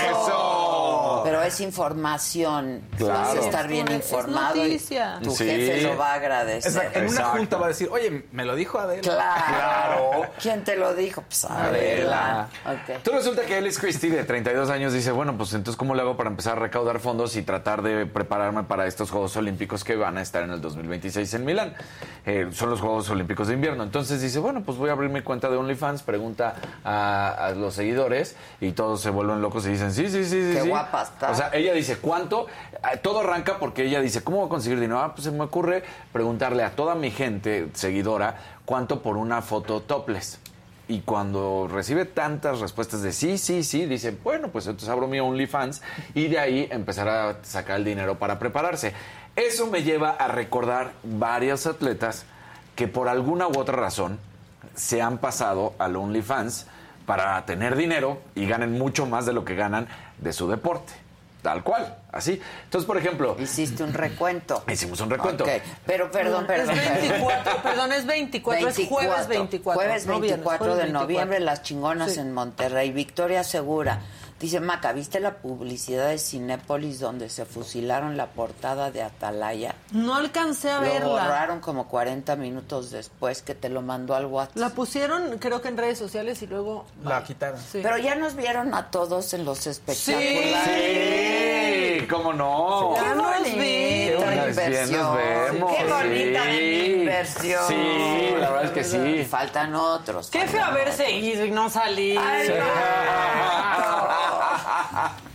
¡Eso! 0.09 1.21
Pero 1.23 1.41
es 1.43 1.59
información. 1.61 2.81
Claro. 2.97 3.39
A 3.39 3.45
estar 3.45 3.67
bien 3.67 3.87
Es 3.89 3.95
informado. 4.11 4.55
y 4.55 4.59
noticia. 4.63 5.19
Tu 5.23 5.31
Sí. 5.31 5.45
jefe 5.45 5.81
lo 5.83 5.97
va 5.97 6.11
a 6.11 6.13
agradecer. 6.15 6.71
Exacto. 6.71 6.97
En 6.99 7.05
una 7.05 7.13
Exacto. 7.13 7.37
junta 7.37 7.57
va 7.57 7.65
a 7.65 7.69
decir, 7.69 7.89
oye, 7.91 8.25
me 8.31 8.45
lo 8.45 8.55
dijo 8.55 8.79
Adela. 8.79 9.01
Claro. 9.01 10.21
¿Quién 10.41 10.63
te 10.63 10.75
lo 10.75 10.93
dijo? 10.95 11.21
Pues 11.21 11.45
Adela. 11.45 12.47
Ok. 12.65 13.03
Tú 13.03 13.11
resulta 13.11 13.43
que 13.43 13.57
Ellis 13.57 13.77
Christie, 13.79 14.09
de 14.09 14.23
32 14.23 14.69
años, 14.69 14.91
dice, 14.93 15.11
bueno, 15.11 15.37
pues 15.37 15.53
entonces, 15.53 15.77
¿cómo 15.77 15.93
le 15.95 16.01
hago 16.01 16.17
para 16.17 16.29
empezar 16.29 16.57
a 16.57 16.61
recaudar 16.63 16.99
fondos 16.99 17.35
y 17.35 17.43
tratar 17.43 17.81
de 17.81 18.05
prepararme 18.05 18.63
para 18.63 18.87
estos 18.87 19.11
Juegos 19.11 19.35
Olímpicos 19.37 19.83
que 19.83 19.95
van 19.95 20.17
a 20.17 20.21
estar 20.21 20.43
en 20.43 20.51
el 20.51 20.61
2026 20.61 21.33
en 21.33 21.45
Milán? 21.45 21.73
Eh, 22.25 22.49
son 22.53 22.69
los 22.69 22.79
Juegos 22.81 23.09
Olímpicos 23.09 23.47
de 23.49 23.53
invierno. 23.53 23.83
Entonces 23.83 24.21
dice, 24.21 24.39
bueno, 24.39 24.63
pues 24.63 24.77
voy 24.77 24.89
a 24.89 24.93
abrir 24.93 25.09
mi 25.09 25.21
cuenta 25.21 25.49
de 25.49 25.57
OnlyFans, 25.57 26.03
pregunta 26.03 26.55
a, 26.83 27.29
a 27.47 27.51
los 27.51 27.73
seguidores 27.75 28.35
y 28.61 28.71
todos 28.71 29.01
se 29.01 29.09
vuelven 29.09 29.41
locos 29.41 29.65
y 29.65 29.69
dicen, 29.69 29.93
sí, 29.93 30.09
sí, 30.09 30.23
sí, 30.23 30.29
sí. 30.41 30.53
Qué 30.53 30.61
sí". 30.63 30.69
guapa 30.69 31.03
está. 31.03 31.31
O 31.31 31.35
sea, 31.35 31.49
ella 31.53 31.73
dice, 31.73 31.97
¿cuánto? 31.97 32.47
Ah, 32.81 32.97
Todo 33.01 33.19
arranca 33.19 33.59
porque 33.59 33.83
ella 33.85 34.01
dice, 34.01 34.23
¿cómo 34.23 34.37
voy 34.37 34.45
a 34.47 34.49
conseguir 34.49 34.79
dinero? 34.79 34.99
Ah, 35.01 35.13
pues 35.13 35.25
se 35.25 35.31
me 35.31 35.43
ocurre 35.43 35.83
preguntarle 36.11 36.63
a 36.63 36.71
toda 36.71 36.95
mi 36.95 37.11
gente 37.11 37.69
seguidora 37.73 38.37
cuánto 38.65 39.01
por 39.01 39.17
una 39.17 39.41
foto 39.41 39.81
topless. 39.81 40.39
Y 40.87 41.01
cuando 41.01 41.69
recibe 41.71 42.05
tantas 42.05 42.59
respuestas 42.59 43.01
de 43.01 43.13
sí, 43.13 43.37
sí, 43.37 43.63
sí, 43.63 43.85
dice, 43.85 44.17
bueno, 44.23 44.49
pues 44.49 44.65
entonces 44.67 44.89
abro 44.89 45.07
mi 45.07 45.19
OnlyFans 45.19 45.81
y 46.13 46.27
de 46.27 46.39
ahí 46.39 46.67
empezar 46.71 47.07
a 47.07 47.37
sacar 47.43 47.77
el 47.77 47.85
dinero 47.85 48.19
para 48.19 48.37
prepararse. 48.37 48.93
Eso 49.35 49.67
me 49.67 49.83
lleva 49.83 50.11
a 50.11 50.27
recordar 50.27 50.91
varios 51.03 51.65
atletas 51.67 52.25
que 52.75 52.87
por 52.87 53.07
alguna 53.07 53.47
u 53.47 53.57
otra 53.57 53.77
razón 53.77 54.19
se 54.75 55.01
han 55.01 55.19
pasado 55.19 55.73
al 55.79 55.95
OnlyFans 55.95 56.67
para 57.05 57.45
tener 57.45 57.75
dinero 57.75 58.19
y 58.35 58.47
ganen 58.47 58.77
mucho 58.77 59.05
más 59.05 59.25
de 59.25 59.33
lo 59.33 59.45
que 59.45 59.55
ganan 59.55 59.87
de 60.19 60.33
su 60.33 60.47
deporte. 60.49 60.93
Tal 61.43 61.61
cual, 61.61 61.97
así. 62.13 62.41
Entonces, 62.63 62.87
por 62.87 62.97
ejemplo, 62.97 63.35
Hiciste 63.37 63.83
un 63.83 63.93
recuento. 63.93 64.63
hicimos 64.71 64.99
un 65.01 65.09
recuento. 65.09 65.43
Ok, 65.43 65.49
Pero 65.85 66.09
perdón, 66.09 66.47
perdón, 66.47 66.69
es 66.79 66.79
perdón. 66.79 67.01
24, 67.09 67.61
perdón, 67.61 67.91
es 67.91 68.05
24, 68.05 68.67
es 68.69 68.87
jueves 68.87 69.27
24. 69.27 69.81
Jueves 69.81 70.05
no 70.07 70.19
24 70.21 70.21
viernes, 70.21 70.57
jueves 70.57 70.77
de 70.77 70.83
24. 70.83 71.01
noviembre, 71.01 71.39
Las 71.41 71.61
Chingonas 71.61 72.13
Sí. 72.13 72.19
en 72.21 72.31
Monterrey. 72.33 72.91
Victoria 72.93 73.43
Segura. 73.43 73.99
Dice, 74.43 74.59
Maca, 74.59 74.91
¿viste 74.91 75.21
la 75.21 75.35
publicidad 75.37 76.09
de 76.09 76.17
Cinépolis 76.17 76.99
donde 76.99 77.29
se 77.29 77.45
fusilaron 77.45 78.17
la 78.17 78.25
portada 78.25 78.91
de 78.91 79.01
Atalaya? 79.01 79.73
No 79.91 80.15
alcancé 80.15 80.69
a 80.69 80.79
Lo 80.79 80.81
verla. 80.81 81.07
borraron 81.07 81.61
como 81.61 81.87
40 81.87 82.35
minutos 82.35 82.91
después 82.91 83.41
que 83.41 83.55
te 83.55 83.69
lo 83.69 83.81
mandó 83.81 84.15
al 84.15 84.25
WhatsApp. 84.25 84.57
La 84.57 84.71
pusieron, 84.71 85.37
creo 85.37 85.61
que 85.61 85.69
en 85.69 85.77
redes 85.77 85.97
sociales 85.97 86.41
y 86.41 86.47
luego. 86.47 86.83
La 87.05 87.23
quitaron. 87.23 87.57
Sí. 87.57 87.79
Pero 87.81 87.97
ya 87.99 88.15
nos 88.15 88.35
vieron 88.35 88.73
a 88.73 88.91
todos 88.91 89.33
en 89.33 89.45
los 89.45 89.65
espectáculos. 89.65 90.21
Sí, 90.65 92.05
cómo 92.09 92.33
no. 92.33 92.95
Ya 92.97 93.15
nos. 93.15 93.33
Qué 93.43 94.13
bonita 94.17 94.29
bien 94.29 94.49
inversión. 94.49 95.01
nos 95.01 95.15
vemos. 95.15 95.71
Qué 95.77 95.83
bonita 95.85 96.43
Sí. 96.43 96.93
inversión. 96.99 97.63
Sí, 97.69 98.35
la 98.41 98.49
verdad 98.49 98.65
es 98.65 98.71
que 98.71 98.83
sí. 98.83 99.23
Faltan 99.23 99.73
otros. 99.73 100.29
Qué 100.29 100.45
feo 100.47 100.65
haberse 100.65 101.09
ido 101.11 101.45
y 101.45 101.51
no 101.51 101.69
salir. 101.69 102.19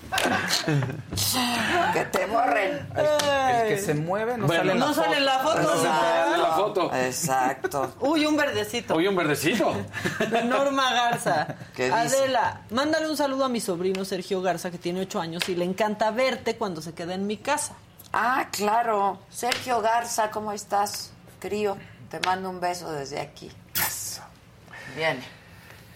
Que 1.92 2.04
te 2.06 2.26
borren. 2.26 2.88
El 2.96 3.68
que 3.68 3.78
se 3.78 3.94
mueve 3.94 4.36
no 4.38 4.46
Bueno, 4.46 4.62
sale 4.62 4.72
en 4.72 4.78
la 4.78 4.86
no 4.86 4.94
foto. 4.94 5.04
sale 5.04 5.16
en 5.18 5.24
la 5.26 5.38
foto. 5.40 5.62
No 5.62 5.76
se 5.76 5.82
sale 5.82 6.34
en 6.34 6.42
la 6.42 6.48
foto. 6.52 6.94
Exacto. 6.94 7.94
Uy, 8.00 8.26
un 8.26 8.36
verdecito. 8.36 8.94
Oye, 8.94 9.08
un 9.08 9.16
verdecito. 9.16 9.74
Norma 10.44 10.92
Garza. 10.92 11.54
¿Qué 11.76 11.84
dice? 11.84 11.94
Adela, 11.96 12.62
mándale 12.70 13.08
un 13.08 13.16
saludo 13.16 13.44
a 13.44 13.48
mi 13.48 13.60
sobrino 13.60 14.04
Sergio 14.04 14.40
Garza, 14.42 14.70
que 14.70 14.78
tiene 14.78 15.00
ocho 15.02 15.20
años 15.20 15.48
y 15.48 15.54
le 15.54 15.64
encanta 15.64 16.10
verte 16.10 16.56
cuando 16.56 16.80
se 16.80 16.94
queda 16.94 17.14
en 17.14 17.26
mi 17.26 17.36
casa. 17.36 17.74
Ah, 18.12 18.46
claro. 18.50 19.18
Sergio 19.30 19.80
Garza, 19.82 20.30
¿cómo 20.30 20.52
estás, 20.52 21.12
crío? 21.40 21.76
Te 22.10 22.20
mando 22.20 22.48
un 22.48 22.60
beso 22.60 22.90
desde 22.90 23.20
aquí. 23.20 23.50
Bien. 24.96 25.22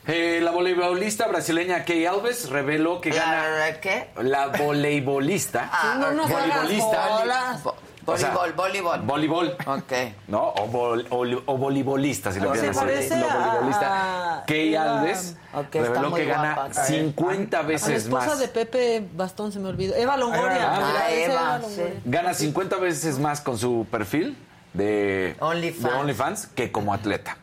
Eh, 0.06 0.40
la 0.42 0.50
voleibolista 0.50 1.28
brasileña 1.28 1.84
Kay 1.84 2.06
Alves 2.06 2.48
reveló 2.50 3.00
que 3.00 3.10
gana. 3.10 3.48
¿La 3.58 3.80
qué? 3.80 4.08
La 4.20 4.48
voleibolista. 4.48 5.70
Ah, 5.72 5.94
no 5.98 6.24
hagas 6.24 6.28
voleibolista. 6.28 7.62
Voleibol, 8.04 8.52
voleibol. 8.54 9.00
Voleibol. 9.02 9.56
Ok. 9.64 9.92
¿No? 10.26 10.48
O, 10.48 10.66
vol- 10.68 11.06
o- 11.10 11.52
o 11.52 11.56
voleibolista, 11.56 12.32
si 12.32 12.40
lo 12.40 12.46
Se 12.52 12.60
quieren 12.60 12.72
decir. 12.72 12.88
parece 12.88 13.16
No, 13.16 13.30
a- 13.30 13.46
voleibolista. 13.46 14.38
a- 14.40 14.44
Kay 14.44 14.74
a- 14.74 14.98
Alves 14.98 15.36
Ok, 15.54 15.74
está 15.76 15.80
reveló 15.92 16.12
que 16.12 16.24
gana 16.24 16.54
guapa. 16.56 16.74
50 16.74 17.58
A 17.58 17.62
la 17.62 17.68
veces 17.68 18.02
esposa 18.02 18.26
más. 18.26 18.38
de 18.40 18.48
Pepe 18.48 19.06
Bastón 19.14 19.52
se 19.52 19.60
me 19.60 19.68
olvidó. 19.68 19.94
Eva 19.94 20.16
Longoria. 20.16 20.72
Ah, 20.74 20.76
Mira, 20.84 21.06
dice 21.10 21.24
Eva, 21.26 21.58
Longoria. 21.60 21.86
sí. 21.92 22.00
Gana 22.06 22.34
50 22.34 22.76
veces 22.78 23.18
más 23.20 23.40
con 23.40 23.56
su 23.56 23.86
perfil 23.88 24.36
de 24.72 25.36
OnlyFans. 25.38 25.84
de 25.92 25.98
OnlyFans 26.00 26.46
que 26.48 26.72
como 26.72 26.92
atleta. 26.92 27.36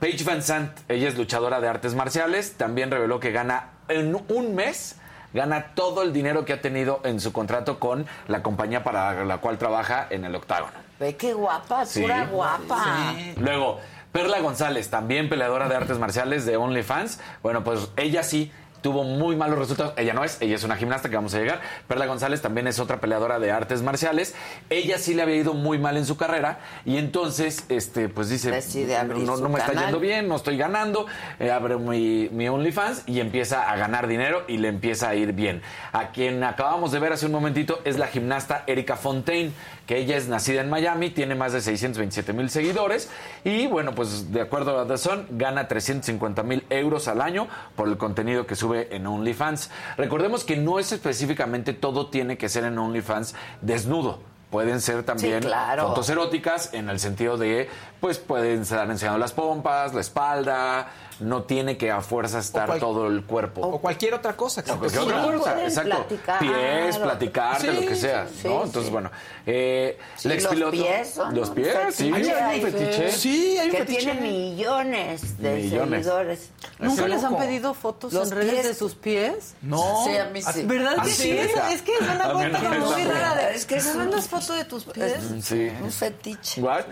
Paige 0.00 0.24
Van 0.24 0.42
Sant, 0.42 0.70
ella 0.88 1.08
es 1.08 1.16
luchadora 1.18 1.60
de 1.60 1.68
artes 1.68 1.94
marciales, 1.94 2.54
también 2.56 2.90
reveló 2.90 3.20
que 3.20 3.32
gana 3.32 3.70
en 3.88 4.16
un 4.28 4.54
mes 4.54 4.96
gana 5.32 5.74
todo 5.74 6.02
el 6.02 6.12
dinero 6.12 6.44
que 6.44 6.52
ha 6.54 6.60
tenido 6.60 7.00
en 7.04 7.20
su 7.20 7.32
contrato 7.32 7.78
con 7.78 8.06
la 8.26 8.42
compañía 8.42 8.82
para 8.82 9.24
la 9.24 9.38
cual 9.38 9.58
trabaja 9.58 10.06
en 10.10 10.24
el 10.24 10.34
octágono. 10.34 10.72
Ve 10.98 11.16
qué 11.16 11.34
guapa, 11.34 11.86
Sí. 11.86 12.00
pura 12.02 12.26
guapa. 12.26 13.14
Luego, 13.36 13.78
Perla 14.10 14.40
González, 14.40 14.90
también 14.90 15.28
peleadora 15.28 15.68
de 15.68 15.76
artes 15.76 15.98
marciales 15.98 16.46
de 16.46 16.56
OnlyFans. 16.56 17.20
Bueno, 17.42 17.62
pues 17.62 17.90
ella 17.96 18.22
sí 18.24 18.50
tuvo 18.82 19.04
muy 19.04 19.36
malos 19.36 19.58
resultados. 19.58 19.94
Ella 19.96 20.14
no 20.14 20.24
es, 20.24 20.40
ella 20.40 20.56
es 20.56 20.64
una 20.64 20.76
gimnasta 20.76 21.08
que 21.08 21.16
vamos 21.16 21.34
a 21.34 21.38
llegar. 21.38 21.60
Perla 21.86 22.06
González 22.06 22.40
también 22.40 22.66
es 22.66 22.78
otra 22.78 23.00
peleadora 23.00 23.38
de 23.38 23.50
artes 23.50 23.82
marciales. 23.82 24.34
Ella 24.68 24.98
sí 24.98 25.14
le 25.14 25.22
había 25.22 25.36
ido 25.36 25.54
muy 25.54 25.78
mal 25.78 25.96
en 25.96 26.06
su 26.06 26.16
carrera 26.16 26.58
y 26.84 26.96
entonces, 26.96 27.64
este, 27.68 28.08
pues 28.08 28.28
dice, 28.28 28.50
Decide 28.50 28.96
abrir 28.96 29.24
no, 29.24 29.36
no 29.36 29.48
me 29.48 29.58
está 29.58 29.72
yendo 29.72 30.00
bien, 30.00 30.28
no 30.28 30.36
estoy 30.36 30.56
ganando. 30.56 31.06
Eh, 31.38 31.50
abre 31.50 31.76
mi, 31.76 32.28
mi 32.30 32.48
OnlyFans 32.48 33.04
y 33.06 33.20
empieza 33.20 33.70
a 33.70 33.76
ganar 33.76 34.06
dinero 34.06 34.44
y 34.48 34.58
le 34.58 34.68
empieza 34.68 35.08
a 35.08 35.14
ir 35.14 35.32
bien. 35.32 35.62
A 35.92 36.10
quien 36.10 36.42
acabamos 36.44 36.92
de 36.92 36.98
ver 36.98 37.12
hace 37.12 37.26
un 37.26 37.32
momentito 37.32 37.80
es 37.84 37.98
la 37.98 38.06
gimnasta 38.06 38.64
Erika 38.66 38.96
Fontaine, 38.96 39.52
que 39.90 39.98
ella 39.98 40.16
es 40.16 40.28
nacida 40.28 40.60
en 40.60 40.70
Miami, 40.70 41.10
tiene 41.10 41.34
más 41.34 41.52
de 41.52 41.60
627 41.60 42.32
mil 42.32 42.48
seguidores 42.48 43.10
y 43.42 43.66
bueno, 43.66 43.92
pues 43.92 44.30
de 44.30 44.40
acuerdo 44.40 44.78
a 44.78 44.86
The 44.86 44.96
Sun, 44.96 45.26
gana 45.30 45.66
350 45.66 46.44
mil 46.44 46.64
euros 46.70 47.08
al 47.08 47.20
año 47.20 47.48
por 47.74 47.88
el 47.88 47.96
contenido 47.96 48.46
que 48.46 48.54
sube 48.54 48.94
en 48.94 49.08
OnlyFans. 49.08 49.68
Recordemos 49.96 50.44
que 50.44 50.56
no 50.56 50.78
es 50.78 50.92
específicamente 50.92 51.72
todo 51.72 52.06
tiene 52.06 52.38
que 52.38 52.48
ser 52.48 52.62
en 52.66 52.78
OnlyFans 52.78 53.34
desnudo. 53.62 54.20
Pueden 54.52 54.80
ser 54.80 55.02
también 55.02 55.42
Sí, 55.42 55.48
claro. 55.48 55.88
fotos 55.88 56.08
eróticas 56.08 56.72
en 56.72 56.88
el 56.88 57.00
sentido 57.00 57.36
de, 57.36 57.68
pues 58.00 58.18
pueden 58.18 58.62
estar 58.62 58.88
enseñando 58.88 59.18
las 59.18 59.32
pompas, 59.32 59.92
la 59.92 60.02
espalda, 60.02 60.86
no 61.20 61.42
tiene 61.44 61.76
que 61.76 61.90
a 61.90 62.00
fuerza 62.00 62.38
estar 62.38 62.66
cual- 62.66 62.80
todo 62.80 63.06
el 63.06 63.24
cuerpo. 63.24 63.60
O 63.62 63.80
cualquier 63.80 64.14
otra 64.14 64.36
cosa. 64.36 64.62
que 64.64 64.72
O 64.72 64.78
cualquier 64.78 65.02
se 65.02 65.08
otra 65.08 65.22
cosa, 65.38 65.62
exacto. 65.64 65.90
platicar. 66.06 66.38
Pies, 66.40 66.98
platicarte, 66.98 67.60
Sí, 67.74 67.80
lo 67.80 67.88
que 67.88 67.94
sea, 67.96 68.26
sí, 68.28 68.48
¿no? 68.48 68.54
Entonces, 68.64 68.84
sí. 68.86 68.90
bueno, 68.90 69.10
eh, 69.46 69.98
los 70.24 70.46
pies 70.70 71.10
son 71.14 71.34
Los 71.34 71.50
pies, 71.50 71.74
sí, 71.94 72.12
hay 72.12 72.60
un 72.64 72.70
fetiche. 72.72 73.12
Sí, 73.12 73.58
hay 73.58 73.66
un 73.68 73.72
que 73.72 73.78
fetiche. 73.78 74.00
tiene 74.12 74.20
millones 74.20 75.38
de 75.38 75.54
Millones. 75.56 76.04
seguidores. 76.04 76.50
¿Nunca 76.78 77.08
les 77.08 77.24
han 77.24 77.36
pedido 77.36 77.74
fotos 77.74 78.12
Los 78.12 78.30
en 78.30 78.38
redes 78.38 78.52
pies. 78.52 78.66
de 78.68 78.74
sus 78.74 78.94
pies? 78.94 79.54
No. 79.62 80.04
Sí, 80.06 80.16
a 80.16 80.24
mí 80.26 80.40
sí. 80.42 80.62
¿Verdad 80.64 80.94
que 80.96 81.00
¿Ah, 81.00 81.04
sí? 81.04 81.30
Es 81.30 81.82
que 81.82 81.92
es 81.94 82.00
una 82.00 82.32
cosa 82.32 82.48
me 82.48 82.78
muy 82.78 83.04
rara. 83.04 83.50
Es 83.50 83.66
que 83.66 83.76
es 83.76 83.84
¿Me 83.86 83.92
un- 83.92 83.98
mandas 83.98 84.28
foto 84.28 84.54
de 84.54 84.64
tus 84.64 84.84
pies? 84.84 85.14
Sí. 85.42 85.70
Un 85.82 85.90
fetiche. 85.90 86.60
What? 86.62 86.84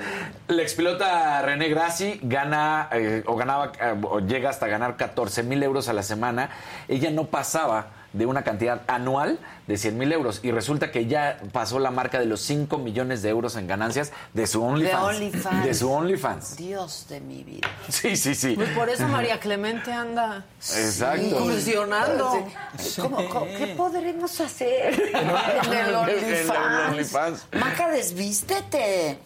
La 0.49 0.63
expilota 0.63 1.41
René 1.43 1.69
Grassi 1.69 2.21
gana 2.23 2.89
eh, 2.93 3.23
o 3.27 3.37
ganaba 3.37 3.73
eh, 3.81 3.95
o 4.19 4.27
llega 4.27 4.51
hasta 4.51 4.67
ganar 4.67 4.97
14 4.97 5.43
mil 5.43 5.63
euros 5.63 5.89
a 5.89 5.93
la 5.93 6.03
semana. 6.03 6.51
Ella 6.89 7.11
no 7.11 7.25
pasaba 7.27 7.87
de 8.13 8.25
una 8.25 8.43
cantidad 8.43 8.81
anual 8.87 9.39
de 9.67 9.77
100 9.77 9.99
mil 9.99 10.11
euros 10.11 10.41
y 10.43 10.51
resulta 10.51 10.91
que 10.91 11.05
ya 11.07 11.39
pasó 11.53 11.79
la 11.79 11.91
marca 11.91 12.19
de 12.19 12.25
los 12.25 12.41
5 12.41 12.79
millones 12.79 13.21
de 13.21 13.29
euros 13.29 13.55
en 13.57 13.67
ganancias 13.67 14.13
de 14.33 14.47
su 14.47 14.63
OnlyFans. 14.65 15.63
De 15.63 15.75
su 15.75 15.91
OnlyFans. 15.93 16.57
Dios 16.57 17.05
de 17.11 17.21
mi 17.21 17.45
vida. 17.45 17.69
Sí, 17.91 18.17
sí, 18.17 18.35
sí. 18.35 18.55
Pues 18.57 18.71
por 18.71 18.89
eso 18.89 19.07
María 19.09 19.39
Clemente 19.39 19.93
anda 19.93 20.47
Exacto. 20.59 21.23
incursionando. 21.23 22.49
¿Cómo- 22.97 23.29
cómo- 23.29 23.45
¿Qué 23.47 23.75
podremos 23.77 24.41
hacer 24.41 24.95
en 25.15 25.73
el? 25.75 25.95
OnlyFans. 25.95 27.47
Maca, 27.53 27.91
desvístete. 27.91 29.19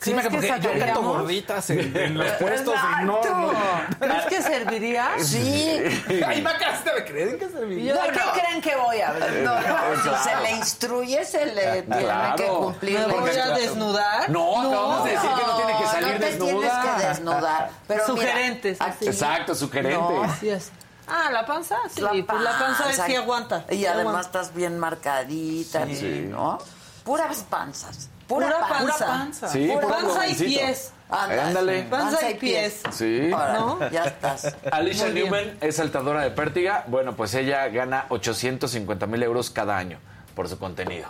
Sí, 0.00 0.12
¿Crees 0.12 0.16
Maca, 0.16 0.28
que 0.28 0.48
porque 0.48 0.60
yo 0.78 0.86
canto 0.86 1.02
gorditas 1.02 1.70
en, 1.70 1.96
en 1.96 2.18
los 2.18 2.30
puestos 2.40 2.74
y 2.74 3.04
no, 3.04 3.20
no. 3.24 3.52
¿Crees 3.98 4.24
que 4.26 4.42
serviría? 4.42 5.08
Sí. 5.18 5.82
Ay, 6.26 6.40
Maca, 6.40 6.78
¿te 6.84 7.04
creen 7.04 7.36
que 7.36 7.46
¿Y 7.46 7.48
serviría? 7.50 7.94
yo 7.94 8.02
de 8.02 8.08
qué 8.12 8.20
creen 8.40 8.60
que 8.62 8.76
voy 8.76 9.00
a 9.00 9.08
hablar? 9.08 9.30
No, 9.42 9.60
no, 9.60 10.02
si 10.02 10.28
se 10.28 10.36
le 10.36 10.50
instruye, 10.52 11.24
se 11.24 11.46
le 11.46 11.82
tiene 11.82 12.34
que 12.36 12.46
cumplir. 12.46 12.98
¿Me 13.00 13.06
voy 13.12 13.30
a 13.30 13.48
desnudar? 13.48 14.30
No, 14.30 14.60
acabamos 14.60 15.04
de 15.04 15.10
decir 15.10 15.30
que 15.30 15.42
no 15.46 15.56
tiene 15.56 15.78
que 15.80 15.86
salir 15.86 16.12
no 16.12 16.18
te 16.20 16.26
desnuda. 16.26 16.60
tienes 16.82 17.00
que 17.02 17.06
desnudar. 17.08 17.70
Pero 17.88 18.06
Sugerentes, 18.06 18.78
Exacto, 19.00 19.54
sugerente. 19.56 19.98
No. 19.98 20.22
Así 20.22 20.48
es. 20.48 20.70
Ah, 21.08 21.30
la 21.32 21.44
panza, 21.44 21.76
sí, 21.92 22.02
La 22.02 22.10
pues 22.10 22.40
la 22.42 22.58
panza 22.58 22.92
sí 23.06 23.16
aguanta. 23.16 23.64
Y 23.70 23.76
sí 23.78 23.86
además 23.86 24.10
aguanta. 24.14 24.20
estás 24.42 24.54
bien 24.54 24.78
marcadita, 24.78 25.86
¿no? 25.86 26.58
Puras 27.02 27.38
panzas. 27.50 28.10
Pura, 28.28 28.46
Pura 28.46 28.68
panza. 28.68 29.06
panza. 29.06 29.06
Pura 29.06 29.08
panza. 29.08 29.48
Sí, 29.48 29.70
puro 29.72 29.88
panza 29.88 30.26
y 30.28 30.34
pies. 30.34 30.92
Ándale. 31.08 31.40
Ándale. 31.40 31.82
Panza 31.84 32.30
y 32.30 32.34
pies. 32.34 32.82
Sí. 32.92 33.30
Ahora, 33.32 33.52
¿No? 33.54 33.90
Ya 33.90 34.04
estás. 34.04 34.54
Alicia 34.70 35.06
Muy 35.06 35.14
bien. 35.14 35.24
Newman 35.30 35.58
es 35.62 35.76
saltadora 35.76 36.20
de 36.20 36.30
pértiga. 36.30 36.84
Bueno, 36.88 37.16
pues 37.16 37.32
ella 37.34 37.66
gana 37.68 38.04
850 38.10 39.06
mil 39.06 39.22
euros 39.22 39.48
cada 39.50 39.78
año 39.78 39.98
por 40.34 40.48
su 40.48 40.58
contenido. 40.58 41.08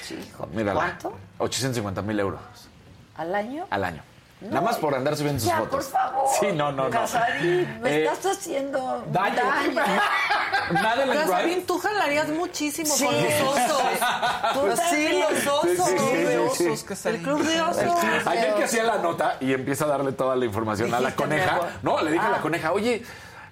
Sí, 0.00 0.14
hijo. 0.14 0.46
Mírala. 0.52 0.74
¿Cuánto? 0.80 1.16
850 1.38 2.02
mil 2.02 2.18
euros 2.20 2.40
¿Al 3.16 3.34
año? 3.34 3.66
al 3.70 3.84
año. 3.84 4.02
No, 4.40 4.48
Nada 4.48 4.60
más 4.62 4.78
por 4.78 4.94
andar 4.94 5.16
subiendo 5.16 5.38
sus 5.40 5.48
ya, 5.50 5.58
fotos. 5.58 5.84
por 5.86 5.92
favor. 6.00 6.24
Sí, 6.40 6.46
no, 6.54 6.72
no, 6.72 6.84
no. 6.84 6.90
Casarín, 6.90 7.80
me 7.82 7.90
Eh, 7.90 8.04
estás 8.06 8.38
haciendo 8.38 9.04
daño. 9.12 9.36
daño. 9.36 9.82
Madeleine 10.72 11.14
Casarín, 11.22 11.52
Wright. 11.56 11.66
tú 11.66 11.78
jalarías 11.78 12.28
muchísimo 12.30 12.94
Sí. 12.94 13.04
con 13.04 13.14
los 13.14 13.32
osos. 13.42 13.82
Tú 14.54 14.60
Pues 14.60 14.80
sí, 14.90 15.08
los 15.20 15.46
osos. 15.46 15.70
Sí, 15.70 15.76
sí, 15.76 15.98
sí, 16.10 16.16
de 16.16 16.38
osos, 16.38 17.06
El 17.06 17.22
club 17.22 17.42
de 17.42 17.60
osos. 17.60 18.26
Ayer 18.26 18.54
que 18.54 18.64
hacía 18.64 18.84
la 18.84 18.98
nota 18.98 19.36
y 19.40 19.52
empieza 19.52 19.84
a 19.84 19.88
darle 19.88 20.12
toda 20.12 20.36
la 20.36 20.44
información 20.44 20.92
a 20.94 21.00
la 21.00 21.14
coneja. 21.14 21.60
No, 21.82 22.00
le 22.00 22.10
dije 22.12 22.24
a 22.24 22.28
Ah. 22.28 22.32
la 22.32 22.40
coneja, 22.40 22.72
oye, 22.72 23.02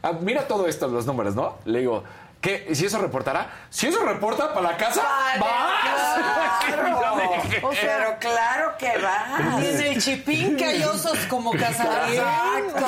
ah, 0.03 0.13
mira 0.21 0.47
todo 0.49 0.67
esto, 0.69 0.89
los 0.89 1.05
números, 1.07 1.35
¿no? 1.35 1.57
Le 1.65 1.81
digo, 1.81 2.05
¿qué? 2.41 2.69
¿Si 2.75 2.87
eso 2.87 2.99
reportará? 2.99 3.51
Si 3.71 3.87
eso 3.89 4.05
reporta 4.05 4.53
para 4.55 4.71
la 4.73 4.77
casa, 4.77 5.03
vas. 5.41 6.65
Claro. 6.67 6.99
O 7.63 7.73
sea, 7.73 7.97
Pero 7.99 8.19
claro 8.19 8.75
que 8.79 8.99
va. 8.99 9.39
Ni 9.59 9.67
en 9.67 9.81
el 9.81 10.03
chipín 10.03 10.57
que 10.57 10.65
hay 10.65 10.83
osos 10.85 11.19
como 11.29 11.51
Casarín. 11.53 12.15
Exacto. 12.15 12.87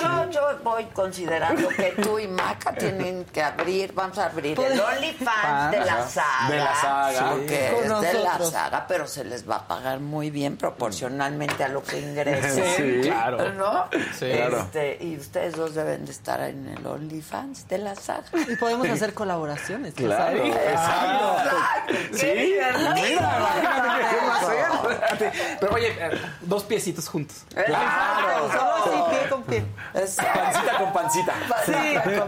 Yo, 0.00 0.30
yo 0.30 0.58
voy 0.62 0.84
considerando 0.86 1.68
que 1.68 1.94
tú 2.02 2.18
y 2.18 2.28
Maca 2.28 2.72
tienen 2.74 3.24
que 3.26 3.42
abrir, 3.42 3.92
vamos 3.94 4.18
a 4.18 4.26
abrir 4.26 4.50
el 4.52 4.54
Pues- 4.56 4.80
OnlyFans 4.80 5.70
de 5.72 5.80
la 5.80 6.08
saga. 6.08 6.48
De 6.50 6.56
la 6.58 6.74
saga. 6.74 7.30
Porque 7.32 7.68
Sí. 7.70 7.76
es 7.92 8.00
de 8.00 8.14
la 8.22 8.38
saga, 8.38 8.84
pero 8.86 9.06
se 9.06 9.24
les 9.24 9.48
va 9.48 9.56
a 9.56 9.68
pagar 9.68 10.00
muy 10.00 10.30
bien 10.30 10.56
proporcionalmente 10.56 11.64
a 11.64 11.68
lo 11.68 11.82
que 11.82 11.98
ingresen. 12.00 12.62
Sí, 12.76 13.00
claro. 13.08 13.52
¿No? 13.52 13.88
Sí. 14.18 14.30
Claro. 14.30 14.58
Este, 14.60 14.98
y 15.00 15.16
ustedes 15.16 15.54
dos 15.56 15.74
deben 15.74 16.04
de 16.04 16.12
estar 16.12 16.40
en 16.42 16.68
el 16.68 16.86
OnlyFans 16.86 17.66
de 17.68 17.78
la 17.78 17.94
saga. 17.94 18.24
Y 18.48 18.56
podemos 18.56 18.86
hacer 18.92 19.14
colaboraciones. 19.14 19.94
Claro, 19.94 20.38
Casarín. 20.38 20.52
exacto. 20.52 21.56
Sí, 22.12 22.32
mira, 22.36 23.28
a. 23.28 23.52
Pero 25.60 25.72
oye, 25.72 25.88
eh, 25.98 26.20
dos 26.42 26.64
piecitos 26.64 27.08
juntos. 27.08 27.44
Claro, 27.54 28.50
solo 28.50 28.74
así, 28.76 28.90
pie 29.10 29.28
con 29.28 29.42
pie. 29.44 29.64
Pancita 29.92 30.78
con 30.78 30.92
pancita. 30.92 31.32
Sí. 31.66 31.72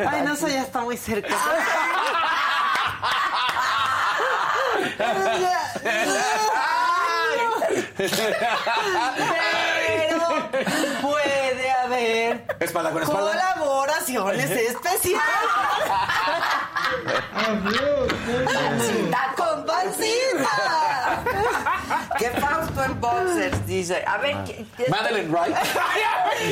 Ay, 0.07 0.23
no, 0.23 0.35
eso 0.35 0.49
ya 0.49 0.63
está 0.63 0.81
muy 0.81 0.97
cerca. 0.97 1.35
Pero 9.57 10.51
puede 11.03 11.44
haber 11.95 13.05
colaboraciones 13.05 14.51
especiales. 14.51 15.23
Pancita 18.45 19.35
con 19.37 19.65
pancita. 19.67 21.23
que 22.19 22.31
Fausto 22.31 22.85
en 22.85 23.01
boxers 23.01 23.67
dice. 23.67 24.05
A 24.07 24.19
ver, 24.19 24.37
¿qué- 24.45 24.65
qué- 24.77 24.89
Madeleine 24.91 25.29
Wright. 25.31 25.55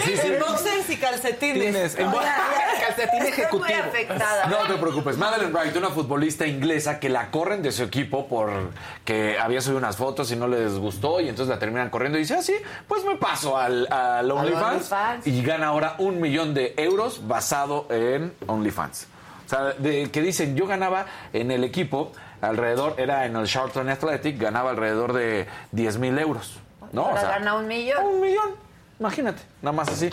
Sí, 0.04 0.16
sí. 0.16 0.26
En 0.28 0.40
boxers 0.40 0.90
y 0.90 0.96
calcetines. 0.96 1.62
Tienes 1.72 1.94
en 1.98 2.12
ya, 2.12 2.36
calcetín 2.86 3.22
estoy 3.22 3.58
muy 3.58 3.72
afectada. 3.72 4.46
No 4.46 4.58
te 4.66 4.74
preocupes. 4.74 5.16
Madeleine 5.16 5.52
Wright, 5.52 5.76
una 5.76 5.90
futbolista 5.90 6.46
inglesa 6.46 6.98
que 7.00 7.08
la 7.08 7.30
corren 7.30 7.62
de 7.62 7.72
su 7.72 7.82
equipo 7.82 8.26
porque 8.28 9.38
había 9.40 9.60
subido 9.60 9.78
unas 9.78 9.96
fotos 9.96 10.30
y 10.32 10.36
no 10.36 10.48
les 10.48 10.74
gustó 10.78 11.20
y 11.20 11.28
entonces 11.28 11.52
la 11.52 11.58
terminan 11.58 11.90
corriendo 11.90 12.18
y 12.18 12.22
dice, 12.22 12.34
ah, 12.34 12.42
sí, 12.42 12.54
pues 12.88 13.04
me 13.04 13.16
paso 13.16 13.56
al, 13.56 13.86
al 13.92 14.30
OnlyFans 14.30 14.92
OnlyFans. 14.92 15.26
y 15.26 15.42
gana 15.42 15.68
ahora 15.68 15.94
un 15.98 16.20
millón 16.20 16.54
de 16.54 16.74
euros 16.76 17.26
basado 17.26 17.86
en 17.90 18.34
OnlyFans. 18.46 19.06
Sea, 19.52 19.74
de, 19.74 20.10
que 20.10 20.22
dicen, 20.22 20.56
yo 20.56 20.66
ganaba 20.66 21.04
en 21.34 21.50
el 21.50 21.62
equipo, 21.62 22.10
alrededor, 22.40 22.94
era 22.96 23.26
en 23.26 23.36
el 23.36 23.46
Charlton 23.46 23.86
Athletic, 23.90 24.38
ganaba 24.40 24.70
alrededor 24.70 25.12
de 25.12 25.46
10 25.72 25.98
mil 25.98 26.18
euros. 26.18 26.58
¿No? 26.92 27.02
Ahora 27.02 27.14
O 27.14 27.20
sea, 27.20 27.28
gana 27.38 27.54
un 27.56 27.68
millón. 27.68 28.02
un 28.02 28.20
millón. 28.22 28.50
Imagínate, 29.02 29.42
nada 29.62 29.72
más 29.76 29.88
así. 29.88 30.10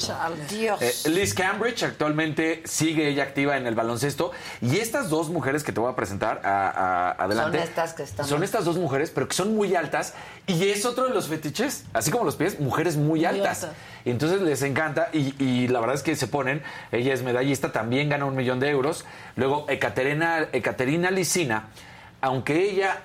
Dios. 0.50 0.82
Eh, 0.82 0.94
Liz 1.12 1.36
Cambridge 1.36 1.84
actualmente 1.84 2.64
sigue 2.66 3.08
ella 3.08 3.22
activa 3.22 3.56
en 3.56 3.68
el 3.68 3.76
baloncesto. 3.76 4.32
Y 4.62 4.78
estas 4.80 5.10
dos 5.12 5.30
mujeres 5.30 5.64
que 5.64 5.72
te 5.72 5.80
voy 5.80 5.92
a 5.92 5.96
presentar 5.96 6.42
a- 6.44 6.70
a- 6.70 7.12
adelante 7.12 7.60
Son 7.60 7.68
estas 7.68 7.94
que 7.94 8.02
están- 8.02 8.26
son 8.28 8.44
estas 8.44 8.66
dos 8.66 8.78
mujeres 8.78 9.12
pero 9.12 9.28
que 9.28 9.36
son 9.36 9.56
muy 9.56 9.76
altas. 9.76 10.16
Y 10.48 10.70
es 10.70 10.86
otro 10.86 11.04
de 11.08 11.14
los 11.14 11.28
fetiches 11.28 11.84
así 11.94 12.10
como 12.10 12.24
los 12.26 12.36
pies 12.36 12.60
mujeres 12.60 12.98
muy, 12.98 13.26
altas. 13.26 13.68
Entonces 14.06 14.42
les 14.42 14.64
encanta 14.64 15.10
y, 15.14 15.36
y 15.44 15.68
la 15.68 15.80
verdad 15.82 15.96
es 15.96 16.02
que 16.02 16.16
se 16.16 16.26
ponen 16.26 16.64
ella 16.92 17.14
es 17.14 17.22
medallista 17.22 17.72
también 17.72 18.10
gana 18.10 18.26
un 18.26 18.36
millón 18.36 18.60
de 18.60 18.70
euros. 18.72 19.06
Luego 19.36 19.66
Ekaterina 19.70 20.48
Ekaterina 20.52 21.12
Licina 21.12 21.68
aunque 22.22 22.70
ella 22.70 23.04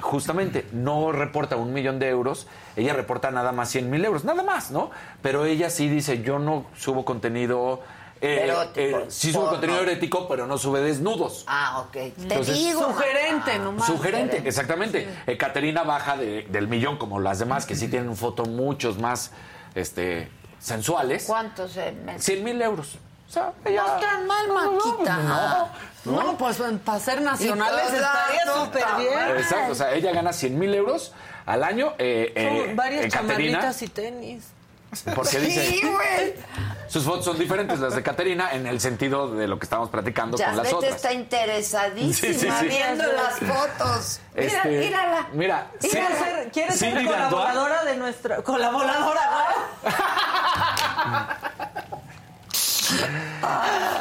justamente 0.00 0.66
no 0.72 1.12
reporta 1.12 1.56
un 1.56 1.72
millón 1.72 1.98
de 1.98 2.08
euros, 2.08 2.46
ella 2.76 2.92
reporta 2.94 3.30
nada 3.30 3.52
más 3.52 3.68
100 3.70 3.88
mil 3.90 4.04
euros, 4.04 4.24
nada 4.24 4.42
más, 4.42 4.70
¿no? 4.70 4.90
Pero 5.22 5.44
ella 5.44 5.70
sí 5.70 5.88
dice, 5.88 6.22
yo 6.22 6.38
no 6.38 6.66
subo 6.76 7.04
contenido... 7.04 7.82
eh, 8.20 8.40
Erótico, 8.44 8.80
eh, 8.80 9.04
sí 9.08 9.32
subo 9.32 9.50
contenido 9.50 9.80
erótico, 9.80 10.26
pero 10.26 10.46
no 10.46 10.58
sube 10.58 10.80
desnudos. 10.80 11.44
Ah, 11.46 11.80
ok. 11.86 11.92
Te 12.28 12.40
digo. 12.52 12.86
Sugerente 12.92 13.58
nomás. 13.58 13.86
Sugerente, 13.86 14.42
exactamente. 14.44 15.06
Eh, 15.26 15.36
Caterina 15.36 15.82
baja 15.84 16.16
de- 16.16 16.42
del 16.50 16.66
millón 16.66 16.96
como 16.98 17.20
las 17.20 17.38
demás, 17.38 17.66
que 17.66 17.76
sí 17.76 17.88
tienen 17.88 18.16
foto 18.16 18.44
muchos 18.46 18.98
más 18.98 19.30
este, 19.74 20.28
sensuales. 20.58 21.24
¿Cuántos 21.26 21.72
se 21.72 21.92
meten? 21.92 22.20
100 22.20 22.44
mil 22.44 22.60
euros. 22.62 22.98
O 23.28 23.32
sea, 23.32 23.52
ella... 23.64 23.82
No 23.82 24.00
tan 24.00 24.26
mal, 24.26 24.48
Maquita. 24.48 25.16
no. 25.18 25.68
No, 26.06 26.38
pues 26.38 26.58
para 26.84 27.00
ser 27.00 27.20
nacionales 27.20 27.92
estaría 27.92 28.54
súper 28.54 28.84
bien. 28.98 29.36
Exacto, 29.38 29.72
o 29.72 29.74
sea, 29.74 29.92
ella 29.92 30.12
gana 30.12 30.32
100 30.32 30.56
mil 30.58 30.72
euros 30.72 31.12
al 31.46 31.64
año. 31.64 31.94
Eh, 31.98 32.32
eh, 32.36 32.64
Son 32.68 32.76
varias 32.76 33.04
eh, 33.06 33.10
Caterina, 33.10 33.58
chamarritas 33.58 33.82
y 33.82 33.88
tenis. 33.88 34.44
Porque 35.16 35.40
dice, 35.40 35.66
Sí, 35.66 35.82
güey. 35.82 36.34
sus 36.88 37.02
fotos 37.04 37.24
son 37.24 37.36
diferentes 37.38 37.80
las 37.80 37.96
de 37.96 38.02
Caterina 38.04 38.52
en 38.52 38.68
el 38.68 38.80
sentido 38.80 39.28
de 39.34 39.48
lo 39.48 39.58
que 39.58 39.64
estamos 39.64 39.90
platicando 39.90 40.38
con 40.38 40.56
las 40.56 40.72
otras. 40.72 40.94
está 40.94 41.12
interesadísima 41.12 42.32
Sí, 42.34 42.38
sí, 42.38 42.48
sí. 42.60 42.66
viendo 42.68 43.04
las 43.12 43.34
fotos. 43.40 44.20
Mira, 44.36 44.46
Este, 44.46 44.68
mírala. 44.68 45.26
Mira, 45.32 45.66
¿Quieres 45.80 46.08
sí- 46.08 46.24
ser, 46.24 46.50
quieres 46.52 46.78
ser 46.78 47.04
colaboradora 47.04 47.84
de 47.84 47.96
nuestra... 47.96 48.42
Colaboradora, 48.44 49.22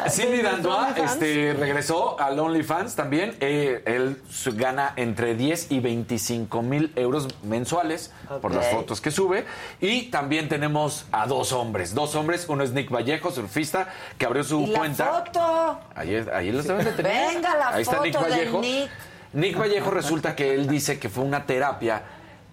Cindy 0.10 0.42
OnlyFans. 0.46 1.12
este, 1.12 1.54
regresó 1.54 2.20
al 2.20 2.40
OnlyFans 2.40 2.96
también. 2.96 3.36
Eh, 3.40 3.82
él 3.86 4.22
gana 4.56 4.94
entre 4.96 5.36
10 5.36 5.72
y 5.72 5.80
25 5.80 6.62
mil 6.62 6.92
euros 6.96 7.28
mensuales 7.44 8.12
por 8.42 8.54
las 8.54 8.68
fotos 8.68 9.02
que 9.02 9.12
sube. 9.12 9.46
Y 9.82 10.04
también 10.04 10.48
tenemos 10.50 11.06
a 11.12 11.28
dos 11.28 11.52
hombres. 11.52 11.94
Dos 11.94 12.16
hombres. 12.16 12.46
Uno 12.48 12.64
es 12.64 12.72
Nick 12.72 12.90
Vallejo, 12.92 13.32
surfista, 13.32 13.88
que 14.18 14.26
abrió 14.26 14.44
su 14.44 14.62
¿Y 14.62 14.68
la 14.68 14.80
cuenta. 14.80 15.24
foto? 15.26 15.80
Ahí, 15.96 16.16
ahí 16.34 16.52
los 16.52 16.66
deben 16.68 16.86
de 16.86 16.92
tener. 16.92 17.34
Venga, 17.36 17.56
la 17.58 17.70
Ahí 17.70 17.82
está 17.82 18.00
Nick 18.02 18.16
Vallejo. 18.22 18.62
Nick. 18.62 18.90
Nick 19.34 19.58
Vallejo 19.60 19.92
resulta 19.92 20.36
que 20.36 20.54
él 20.54 20.68
dice 20.68 20.98
que 20.98 21.10
fue 21.10 21.24
una 21.24 21.46
terapia 21.46 22.04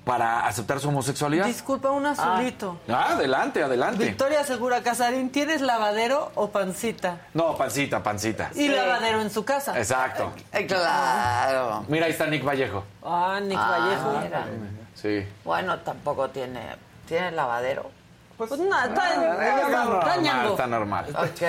para 0.04 0.46
aceptar 0.46 0.80
su 0.80 0.88
homosexualidad. 0.88 1.46
Disculpa, 1.46 1.90
un 1.90 2.04
azulito. 2.06 2.78
Ah, 2.88 3.10
adelante, 3.12 3.62
adelante. 3.62 4.04
Victoria 4.04 4.42
Segura 4.44 4.82
Casarín, 4.82 5.30
¿tienes 5.30 5.60
lavadero 5.60 6.32
o 6.34 6.50
pancita? 6.50 7.18
No, 7.34 7.56
pancita, 7.56 8.02
pancita. 8.02 8.50
Y 8.54 8.68
lavadero 8.68 9.20
en 9.20 9.30
su 9.30 9.44
casa. 9.44 9.78
Exacto. 9.78 10.32
claro. 10.66 11.84
Mira, 11.88 12.06
ahí 12.06 12.12
está 12.12 12.26
Nick 12.26 12.44
Vallejo. 12.44 12.84
Ah, 13.04 13.38
Nick 13.42 13.58
Ah, 13.60 13.78
Vallejo. 13.78 14.20
mira. 14.24 14.44
Sí. 14.94 15.26
Bueno, 15.44 15.78
tampoco 15.80 16.28
tiene. 16.30 16.60
¿Tiene 17.06 17.32
lavadero? 17.32 17.90
Pues 18.36 18.50
nada, 18.58 18.86
está, 18.86 19.08
Está 19.08 19.60
está 19.60 19.84
normal, 19.84 20.46
está 20.50 20.66
normal. 20.66 21.06
Ok. 21.10 21.42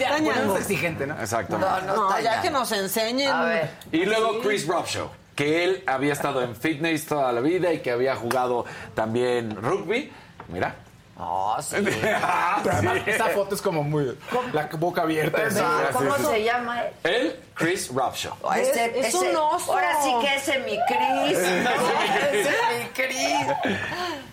Está 0.00 0.18
ñango. 0.18 0.56
exigente, 0.56 1.06
¿no? 1.06 1.14
Exacto. 1.20 1.58
No, 1.58 1.80
no 1.82 2.08
está 2.08 2.20
ya 2.22 2.42
que 2.42 2.50
nos 2.50 2.72
enseñen. 2.72 3.30
A 3.30 3.44
ver. 3.44 3.70
Y 3.92 4.04
luego 4.04 4.40
Chris 4.40 4.66
Rock 4.66 4.86
Show, 4.86 5.10
que 5.34 5.64
él 5.64 5.82
había 5.86 6.12
estado 6.12 6.42
en 6.42 6.54
fitness 6.56 7.06
toda 7.06 7.32
la 7.32 7.40
vida 7.40 7.72
y 7.72 7.80
que 7.80 7.90
había 7.90 8.16
jugado 8.16 8.64
también 8.94 9.56
rugby. 9.56 10.12
Mira. 10.48 10.74
Oh, 11.22 11.54
sí. 11.62 11.76
Pero 11.82 12.16
además, 12.72 12.98
esa 13.06 13.26
foto 13.28 13.54
es 13.54 13.60
como 13.60 13.82
muy. 13.82 14.16
La 14.54 14.70
boca 14.72 15.02
abierta. 15.02 15.42
¿Cómo 15.92 16.16
sí, 16.16 16.22
sí. 16.22 16.26
se 16.30 16.44
llama 16.44 16.82
él? 16.82 16.92
Él, 17.04 17.36
Chris. 17.52 17.90
Oh, 17.94 18.10
ese- 18.54 18.86
Es- 18.86 18.96
es 18.96 19.14
ese- 19.14 19.18
un 19.30 19.36
oso. 19.36 19.72
Ahora 19.72 20.02
sí 20.02 20.10
que 20.22 20.34
ese 20.36 20.58
mi 20.60 20.78
Cris. 20.86 21.38
ese 22.32 22.50
mi 22.78 22.84
Cris. 22.94 23.76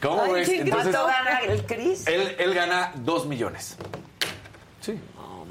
¿Cómo 0.01 0.23
Ay, 0.23 0.31
ves? 0.31 0.49
Entonces, 0.49 0.95
¿Cuánto 0.95 1.07
gana 1.07 1.39
el 1.39 1.65
Cris? 1.65 2.07
él, 2.07 2.35
él 2.39 2.53
gana 2.53 2.91
dos 2.95 3.25
millones. 3.25 3.75
Sí. 4.79 4.97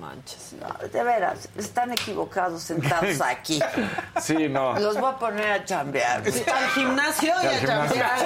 No 0.07 0.13
manches. 0.15 0.53
No, 0.61 0.89
de 0.89 1.03
veras, 1.03 1.49
están 1.57 1.91
equivocados 1.93 2.63
sentados 2.63 3.21
aquí. 3.25 3.61
Sí, 4.21 4.49
no. 4.49 4.79
Los 4.79 4.99
voy 5.01 5.11
a 5.11 5.17
poner 5.19 5.51
a 5.51 5.65
chambear. 5.65 6.23
Al 6.23 6.69
gimnasio 6.75 7.35
y 7.43 7.47
Al 7.47 7.55
a 7.57 7.67
chambear. 7.67 8.19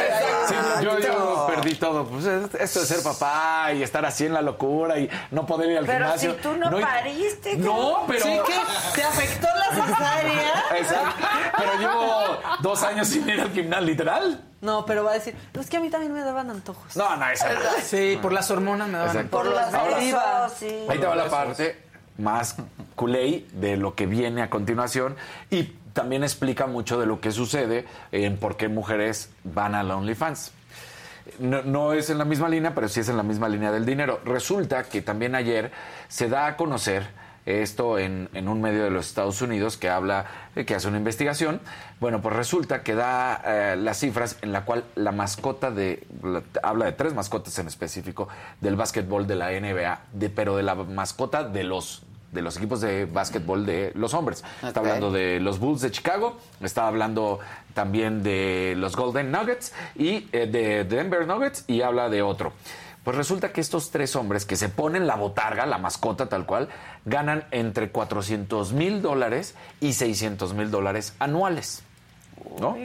Sí, 0.47 0.55
yo, 0.83 0.99
yo 0.99 1.47
perdí 1.49 1.75
todo. 1.77 2.07
Pues 2.07 2.27
es- 2.27 2.55
esto 2.55 2.81
de 2.81 2.87
ser 2.87 3.03
papá 3.03 3.73
y 3.73 3.83
estar 3.83 4.05
así 4.05 4.27
en 4.27 4.35
la 4.35 4.43
locura 4.43 4.99
y 4.99 5.09
no 5.31 5.47
poder 5.47 5.71
ir 5.71 5.79
al 5.79 5.87
Pero 5.87 6.05
gimnasio. 6.05 6.33
si 6.35 6.39
tú 6.41 6.57
no, 6.57 6.77
hay- 6.77 6.83
pariste. 6.83 7.57
No, 7.57 8.05
pero. 8.07 8.25
Sí, 8.25 8.39
que 8.47 9.01
te 9.01 9.03
afectó 9.05 9.47
la 9.55 9.87
cesárea. 9.87 10.65
Exacto. 10.77 11.27
Pero 11.57 11.75
llevo 11.79 12.25
dos 12.61 12.83
años 12.83 13.09
sin 13.09 13.29
ir 13.29 13.41
al 13.41 13.51
gimnasio, 13.53 13.87
literal. 13.87 14.45
No, 14.61 14.85
pero 14.85 15.05
va 15.05 15.13
a 15.13 15.15
decir, 15.15 15.35
"No, 15.55 15.61
es 15.61 15.71
que 15.71 15.77
a 15.79 15.81
mí 15.81 15.89
también 15.89 16.13
me 16.13 16.21
daban 16.21 16.51
antojos. 16.51 16.97
No, 16.97 17.17
no, 17.17 17.29
esa 17.31 17.53
no. 17.55 17.61
Sí, 17.83 18.19
por 18.21 18.33
las 18.33 18.51
hormonas 18.51 18.89
me 18.89 18.99
daban. 18.99 19.09
Exacto. 19.17 19.31
Por 19.39 19.47
Ahora- 19.47 19.97
besos, 19.97 20.53
sí. 20.59 20.85
Ahí 20.89 20.99
te 20.99 21.07
va 21.07 21.17
la 21.17 21.29
parte 21.31 21.81
más 22.19 22.57
culé 22.95 23.47
de 23.53 23.77
lo 23.79 23.95
que 23.95 24.05
viene 24.07 24.43
a 24.43 24.51
continuación 24.51 25.17
y 25.51 25.63
también 25.95 26.23
explica 26.23 26.67
mucho 26.67 27.01
de 27.01 27.07
lo 27.07 27.21
que 27.21 27.33
sucede 27.33 27.87
en 28.13 28.37
por 28.37 28.57
qué 28.59 28.69
mujeres 28.69 29.31
van 29.45 29.75
a 29.75 29.83
la 29.83 29.97
OnlyFans. 29.97 30.53
No, 31.39 31.63
no 31.63 31.93
es 31.95 32.11
en 32.11 32.19
la 32.19 32.25
misma 32.25 32.49
línea, 32.49 32.75
pero 32.75 32.89
sí 32.89 33.01
es 33.01 33.09
en 33.09 33.17
la 33.17 33.23
misma 33.23 33.49
línea 33.49 33.71
del 33.73 33.87
dinero. 33.87 34.21
Resulta 34.25 34.83
que 34.85 35.01
también 35.01 35.35
ayer 35.35 35.71
se 36.09 36.29
da 36.29 36.47
a 36.47 36.57
conocer 36.57 37.09
esto 37.63 37.99
en, 37.99 38.29
en 38.35 38.49
un 38.49 38.61
medio 38.61 38.85
de 38.85 38.91
los 38.91 39.07
Estados 39.07 39.43
Unidos 39.43 39.77
que 39.77 39.89
habla, 39.91 40.27
eh, 40.57 40.65
que 40.65 40.75
hace 40.75 40.89
una 40.89 40.99
investigación. 40.99 41.61
Bueno, 42.01 42.23
pues 42.23 42.35
resulta 42.37 42.83
que 42.83 42.95
da 42.95 43.43
eh, 43.45 43.77
las 43.77 43.99
cifras 43.99 44.39
en 44.43 44.53
la 44.53 44.65
cual 44.65 44.85
la 44.95 45.13
mascota 45.13 45.71
de, 45.71 46.05
la- 46.23 46.43
habla 46.63 46.87
de 46.87 46.93
tres 46.93 47.13
mascotas 47.15 47.59
en 47.59 47.67
específico 47.67 48.29
del 48.61 48.77
básquetbol 48.77 49.27
de 49.27 49.35
la 49.37 49.51
NBA, 49.51 50.01
de, 50.13 50.31
pero 50.31 50.57
de 50.57 50.63
la 50.63 50.75
mascota 50.75 51.45
de 51.45 51.65
los 51.65 52.03
de 52.33 52.43
los 52.43 52.57
equipos 52.57 52.81
de 52.81 53.07
básquetbol 53.07 53.67
de 53.67 53.91
los 53.97 54.15
hombres. 54.15 54.45
Está 54.63 54.79
hablando 54.79 55.11
de 55.11 55.41
los 55.41 55.59
Bulls 55.59 55.81
de 55.81 55.91
Chicago, 55.91 56.39
está 56.61 56.87
hablando 56.87 57.41
también 57.75 58.23
de 58.23 58.75
los 58.77 58.95
Golden 58.95 59.33
Nuggets 59.33 59.73
y 59.97 60.29
eh, 60.31 60.47
de 60.47 60.85
Denver 60.85 61.27
Nuggets 61.27 61.65
y 61.67 61.83
habla 61.83 62.09
de 62.09 62.23
otro. 62.23 62.53
Pues 63.11 63.19
resulta 63.19 63.53
que 63.53 63.61
estos 63.61 63.91
tres 63.91 64.15
hombres 64.15 64.47
que 64.47 64.55
se 64.55 64.69
ponen 64.69 65.09
la 65.09 65.17
botarga, 65.17 65.67
la 65.67 65.79
mascota 65.79 66.29
tal 66.29 66.47
cual, 66.47 66.69
ganan 67.05 67.45
entre 67.51 67.91
400 67.91 68.73
mil 68.73 69.03
dólares 69.03 69.57
y 69.81 69.95
600 69.95 70.55
mil 70.55 70.71
dólares 70.71 71.15
anuales. 71.19 71.83
¿No? 72.61 72.77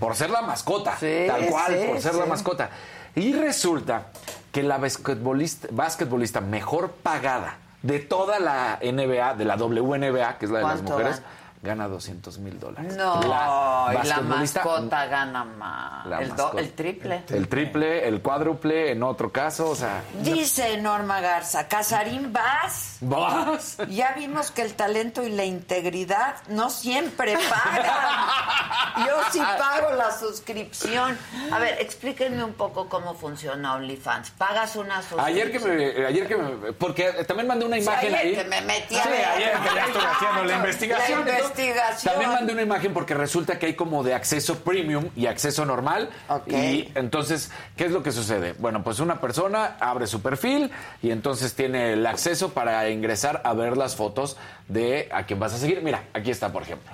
Por 0.00 0.16
ser 0.16 0.30
la 0.30 0.40
mascota, 0.40 0.96
Sí, 0.98 1.24
tal 1.26 1.44
cual, 1.48 1.76
sí, 1.78 1.86
por 1.86 2.00
ser 2.00 2.14
la 2.14 2.24
mascota. 2.24 2.70
Y 3.14 3.34
resulta 3.34 4.06
que 4.52 4.62
la 4.62 4.78
basquetbolista, 4.78 5.68
basquetbolista 5.70 6.40
mejor 6.40 6.92
pagada 7.02 7.58
de 7.82 7.98
toda 7.98 8.40
la 8.40 8.78
NBA, 8.80 9.34
de 9.34 9.44
la 9.44 9.56
WNBA, 9.56 10.38
que 10.38 10.46
es 10.46 10.50
la 10.50 10.60
de 10.60 10.64
las 10.64 10.76
¿Cuánto 10.76 10.92
mujeres? 10.92 11.22
Gana 11.64 11.88
200 11.88 12.38
mil 12.38 12.60
dólares. 12.60 12.94
No, 12.96 13.20
y 13.22 14.06
la 14.06 14.20
mascota 14.20 15.06
gana 15.06 15.44
más. 15.44 16.06
La 16.06 16.20
el, 16.20 16.28
do- 16.28 16.34
mascota. 16.44 16.60
el 16.60 16.72
triple. 16.74 17.24
El 17.30 17.48
triple, 17.48 18.06
el 18.06 18.20
cuádruple, 18.22 18.92
en 18.92 19.02
otro 19.02 19.32
caso, 19.32 19.70
o 19.70 19.74
sea... 19.74 20.02
Dice 20.20 20.76
Norma 20.76 21.20
Garza, 21.20 21.66
Casarín, 21.66 22.32
vas. 22.32 22.98
¿Vas? 23.00 23.78
Ya 23.88 24.12
vimos 24.12 24.50
que 24.50 24.62
el 24.62 24.74
talento 24.74 25.24
y 25.24 25.30
la 25.30 25.44
integridad 25.44 26.36
no 26.48 26.68
siempre 26.70 27.34
pagan. 27.50 29.06
Yo 29.06 29.16
sí 29.32 29.38
pago 29.40 29.92
la 29.96 30.12
suscripción. 30.12 31.18
A 31.50 31.58
ver, 31.58 31.78
explíquenme 31.80 32.44
un 32.44 32.52
poco 32.54 32.88
cómo 32.88 33.14
funciona 33.14 33.74
OnlyFans. 33.74 34.30
Pagas 34.32 34.76
una 34.76 34.96
suscripción. 35.02 35.24
Ayer 35.26 35.50
que 35.52 35.58
me, 35.58 36.06
ayer 36.06 36.28
que 36.28 36.36
me, 36.36 36.72
porque 36.74 37.10
también 37.26 37.48
mandé 37.48 37.64
una 37.66 37.76
Sí, 37.76 37.82
imagen 37.82 38.14
ayer 38.14 38.26
ahí. 38.26 38.34
que 38.36 38.44
me 38.44 38.60
metí 38.60 38.96
a 38.98 39.02
Sí, 39.02 39.08
ver. 39.08 39.24
ayer 39.24 39.52
que 39.58 39.74
ya 39.74 39.86
estoy 39.86 40.02
haciendo 40.04 40.44
la 40.44 40.54
investigación. 40.56 41.24
La 41.24 41.30
investigación. 41.30 41.53
También 42.02 42.30
mandé 42.30 42.52
una 42.52 42.62
imagen 42.62 42.92
porque 42.92 43.14
resulta 43.14 43.58
que 43.58 43.66
hay 43.66 43.74
como 43.74 44.02
de 44.02 44.14
acceso 44.14 44.58
premium 44.60 45.08
y 45.16 45.26
acceso 45.26 45.64
normal. 45.64 46.10
Ok. 46.28 46.52
Y 46.52 46.92
entonces, 46.94 47.50
¿qué 47.76 47.86
es 47.86 47.92
lo 47.92 48.02
que 48.02 48.12
sucede? 48.12 48.54
Bueno, 48.58 48.82
pues 48.82 49.00
una 49.00 49.20
persona 49.20 49.76
abre 49.80 50.06
su 50.06 50.22
perfil 50.22 50.70
y 51.02 51.10
entonces 51.10 51.54
tiene 51.54 51.92
el 51.94 52.06
acceso 52.06 52.50
para 52.50 52.88
ingresar 52.90 53.40
a 53.44 53.52
ver 53.54 53.76
las 53.76 53.96
fotos 53.96 54.36
de 54.68 55.08
a 55.12 55.24
quién 55.24 55.38
vas 55.38 55.54
a 55.54 55.58
seguir. 55.58 55.82
Mira, 55.82 56.04
aquí 56.12 56.30
está, 56.30 56.52
por 56.52 56.62
ejemplo. 56.62 56.92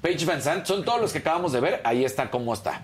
Paige 0.00 0.24
Van 0.24 0.40
Sant, 0.40 0.64
son 0.64 0.84
todos 0.84 1.00
los 1.00 1.12
que 1.12 1.18
acabamos 1.18 1.52
de 1.52 1.60
ver, 1.60 1.80
ahí 1.84 2.04
está 2.04 2.30
cómo 2.30 2.54
está. 2.54 2.80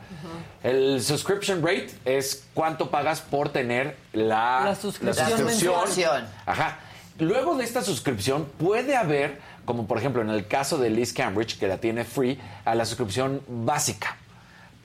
El 0.62 1.02
subscription 1.02 1.62
rate 1.62 1.88
es 2.04 2.44
cuánto 2.52 2.90
pagas 2.90 3.20
por 3.20 3.48
tener 3.48 3.96
la, 4.12 4.62
La 4.64 4.74
suscripción 4.74 5.44
mensual. 5.44 6.28
Ajá. 6.44 6.78
Luego 7.18 7.56
de 7.56 7.64
esta 7.64 7.82
suscripción 7.82 8.44
puede 8.58 8.96
haber, 8.96 9.38
como 9.66 9.86
por 9.86 9.98
ejemplo 9.98 10.22
en 10.22 10.30
el 10.30 10.46
caso 10.46 10.78
de 10.78 10.88
Liz 10.88 11.12
Cambridge, 11.12 11.58
que 11.58 11.68
la 11.68 11.76
tiene 11.76 12.04
free, 12.04 12.40
a 12.64 12.74
la 12.74 12.86
suscripción 12.86 13.42
básica. 13.46 14.16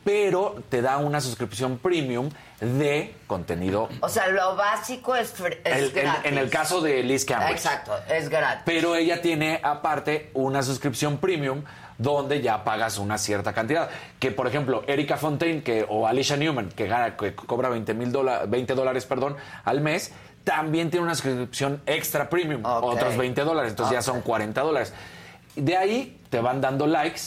Pero 0.04 0.64
te 0.70 0.82
da 0.82 0.98
una 0.98 1.22
suscripción 1.22 1.78
premium 1.78 2.32
de 2.60 3.14
contenido. 3.28 3.88
O 4.00 4.10
sea, 4.10 4.28
lo 4.30 4.56
básico 4.56 5.16
es, 5.16 5.32
es 5.64 5.78
El- 5.78 5.92
gratis. 5.92 6.26
en 6.26 6.38
el 6.40 6.50
caso 6.50 6.82
de 6.82 7.04
Liz 7.04 7.24
Cambridge. 7.24 7.52
Exacto, 7.52 7.94
es 8.10 8.28
gratis. 8.28 8.64
Pero 8.66 8.96
ella 8.96 9.22
tiene 9.22 9.60
aparte 9.62 10.32
una 10.34 10.64
suscripción 10.64 11.18
premium 11.20 11.64
donde 12.00 12.42
ya 12.42 12.64
pagas 12.64 12.98
una 12.98 13.20
cierta 13.20 13.54
cantidad. 13.54 13.92
Que 14.18 14.32
por 14.32 14.48
ejemplo, 14.48 14.84
Erika 14.88 15.18
Fontaine 15.18 15.62
que, 15.62 15.86
o 15.88 16.08
Alicia 16.08 16.36
Newman, 16.36 16.70
que, 16.70 16.88
gana, 16.88 17.16
que 17.16 17.36
cobra 17.36 17.70
20 17.70 17.94
mil 17.94 18.12
dólares, 18.12 18.50
20 18.50 18.74
dólares 18.74 19.06
perdón, 19.06 19.36
al 19.64 19.82
mes, 19.82 20.12
también 20.44 20.90
tiene 20.90 21.06
una 21.06 21.16
suscripción 21.16 21.82
extra 21.86 22.30
premium, 22.30 22.62
otros 22.66 23.16
20 23.18 23.42
dólares, 23.44 23.72
entonces 23.72 23.94
ya 23.94 24.02
son 24.02 24.22
40 24.22 24.62
dólares. 24.62 24.94
De 25.56 25.78
ahí 25.78 26.20
te 26.30 26.40
van 26.42 26.62
dando 26.62 26.88
likes, 26.88 27.22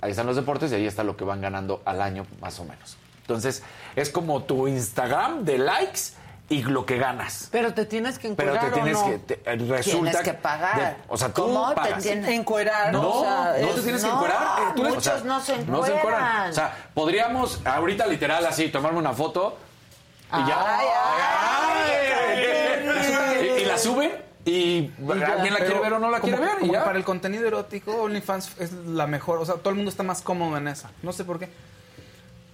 ahí 0.00 0.10
están 0.10 0.26
los 0.26 0.36
deportes 0.36 0.70
y 0.72 0.74
ahí 0.74 0.86
está 0.86 1.04
lo 1.04 1.16
que 1.16 1.24
van 1.24 1.40
ganando 1.40 1.82
al 1.84 2.02
año 2.02 2.26
más 2.40 2.58
o 2.60 2.64
menos. 2.64 2.96
Entonces, 3.22 3.62
es 3.94 4.10
como 4.10 4.42
tu 4.44 4.66
Instagram 4.68 5.44
de 5.44 5.58
likes 5.58 6.00
y 6.50 6.62
lo 6.62 6.86
que 6.86 6.96
ganas. 6.96 7.48
Pero 7.52 7.74
te 7.74 7.84
tienes 7.84 8.18
que 8.18 8.30
Pero 8.30 8.54
encuerar 8.54 8.72
te 8.74 8.80
tienes 8.80 8.96
o 8.96 9.00
no. 9.02 9.10
que. 9.10 9.18
te- 9.18 9.56
resulta 9.66 10.10
Tienes 10.10 10.20
que 10.22 10.32
pagar. 10.34 10.76
de- 10.80 10.96
o 11.08 11.16
sea, 11.18 11.28
tú 11.28 11.42
¿Cómo 11.42 11.68
te 11.68 11.74
pagas. 11.74 12.02
tienes- 12.02 12.26
Encuerar, 12.30 12.90
No, 12.90 13.06
o 13.06 13.22
sea, 13.22 13.54
no 13.60 13.68
te 13.68 13.80
tienes 13.82 14.02
que 14.02 14.08
encuerar. 14.10 14.38
eh, 14.60 14.72
tú 14.74 14.82
muchos 14.84 15.24
no 15.24 15.40
se 15.42 15.58
No 15.66 15.84
se 15.84 15.92
encueran. 15.94 15.98
encueran. 15.98 16.50
O 16.50 16.54
sea, 16.54 16.74
podríamos 16.94 17.60
ahorita 17.66 18.06
literal 18.06 18.46
así 18.46 18.68
tomarme 18.68 18.98
una 18.98 19.12
foto 19.12 19.58
y 20.32 20.48
ya. 20.48 20.78
Ay, 20.78 20.86
ay, 20.86 21.22
Ay, 21.60 21.90
y, 21.90 21.92
y 21.92 21.97
la 23.78 23.92
suben 23.92 24.10
y, 24.44 24.90
alguien 25.10 25.54
la 25.54 25.60
quiere 25.60 25.80
ver 25.80 25.92
o 25.92 25.98
no 25.98 26.10
la 26.10 26.20
como- 26.20 26.36
quiere 26.36 26.46
ver 26.52 26.56
y 26.58 26.60
como 26.60 26.72
ya. 26.72 26.84
Para 26.84 26.98
el 26.98 27.04
contenido 27.04 27.46
erótico, 27.46 27.92
OnlyFans 28.02 28.52
es 28.58 28.72
la 28.72 29.06
mejor. 29.06 29.38
O 29.38 29.44
sea, 29.46 29.56
todo 29.56 29.70
el 29.70 29.76
mundo 29.76 29.90
está 29.90 30.02
más 30.02 30.22
cómodo 30.22 30.56
en 30.56 30.68
esa. 30.68 30.90
No 31.02 31.12
sé 31.12 31.24
por 31.24 31.38
qué. 31.38 31.46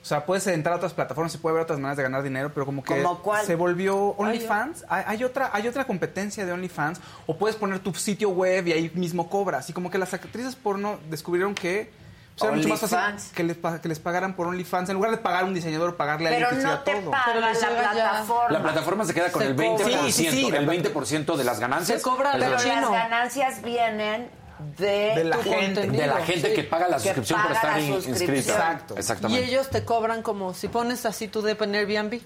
O 0.03 0.07
sea, 0.07 0.27
puedes 0.27 0.47
entrar 0.49 0.75
a 0.75 0.77
otras 0.77 0.93
plataformas 0.93 1.35
y 1.35 1.39
puede 1.39 1.55
haber 1.55 1.63
otras 1.63 1.79
maneras 1.79 1.97
de 1.97 2.03
ganar 2.03 2.23
dinero, 2.23 2.51
pero 2.53 2.67
como 2.67 2.85
que 2.85 3.01
¿Cómo 3.01 3.23
cuál? 3.23 3.47
se 3.47 3.55
volvió 3.55 3.97
OnlyFans. 3.97 4.85
Hay, 4.89 5.03
hay 5.07 5.25
otra, 5.25 5.49
hay 5.53 5.67
otra 5.67 5.87
competencia 5.87 6.45
de 6.45 6.53
OnlyFans. 6.53 7.01
O 7.27 7.39
puedes 7.39 7.57
poner 7.57 7.79
tu 7.79 7.95
sitio 7.95 8.29
web 8.29 8.67
y 8.69 8.73
ahí 8.73 8.93
mismo 8.95 9.31
cobras. 9.31 9.71
Y 9.71 9.73
como 9.73 9.91
que 9.91 9.97
las 9.97 10.13
actrices 10.13 10.57
porno 10.57 10.99
descubrieron 11.09 11.55
que 11.55 11.91
pues, 12.37 12.49
era 12.49 12.57
mucho 12.57 12.69
más 12.69 12.81
fácil 12.81 13.33
que 13.35 13.43
les, 13.45 13.57
que 13.81 13.89
les 13.89 13.99
pagaran 14.01 14.35
por 14.35 14.47
OnlyFans. 14.49 14.89
En 14.91 14.97
lugar 14.97 15.11
de 15.13 15.19
pagar 15.19 15.43
a 15.45 15.47
un 15.47 15.55
diseñador 15.55 15.91
o 15.91 15.97
pagarle 15.97 16.29
a 16.29 16.33
alguien 16.33 16.49
que 16.49 16.55
no 16.57 16.61
hiciera 16.61 16.85
te 16.85 16.93
todo. 17.01 17.11
Pero 17.27 17.41
la 17.41 17.53
plataforma. 17.53 18.51
La 18.51 18.63
plataforma 18.63 19.05
se 19.05 19.15
queda 19.15 19.31
con 19.33 19.43
Se 19.43 19.49
el 19.49 19.57
20%, 19.57 19.77
cobra. 19.79 20.03
Sí, 20.07 20.13
sí, 20.13 20.31
sí, 20.31 20.47
el 20.47 20.67
la- 20.67 20.73
20% 20.73 21.37
de 21.37 21.45
las 21.45 21.61
ganancias. 21.61 21.99
Se 21.99 22.03
cobra 22.03 22.33
Pero 22.39 22.57
chino. 22.57 22.81
las 22.81 22.91
ganancias 22.91 23.63
vienen 23.63 24.31
de, 24.79 25.13
De 25.17 25.25
la 25.25 25.37
tu 25.37 25.43
gente, 25.51 25.87
de 25.89 26.07
la 26.07 26.25
gente 26.25 26.55
que 26.55 26.63
paga 26.65 26.89
la 26.89 26.97
Que 26.97 27.03
suscripción 27.05 27.41
por 27.43 27.49
paga 27.53 27.61
estar 27.61 27.73
la 27.77 27.81
in- 27.81 27.95
suscripción. 27.95 28.35
inscrito. 28.37 28.53
Exacto. 28.59 28.97
Exactamente. 28.97 29.45
Y 29.45 29.49
ellos 29.51 29.69
te 29.71 29.85
cobran 29.85 30.23
como 30.23 30.55
si 30.55 30.69
pones 30.69 31.05
así 31.07 31.29
tu 31.29 31.43
DP 31.43 31.63
en 31.65 31.75
Airbnb. 31.75 32.21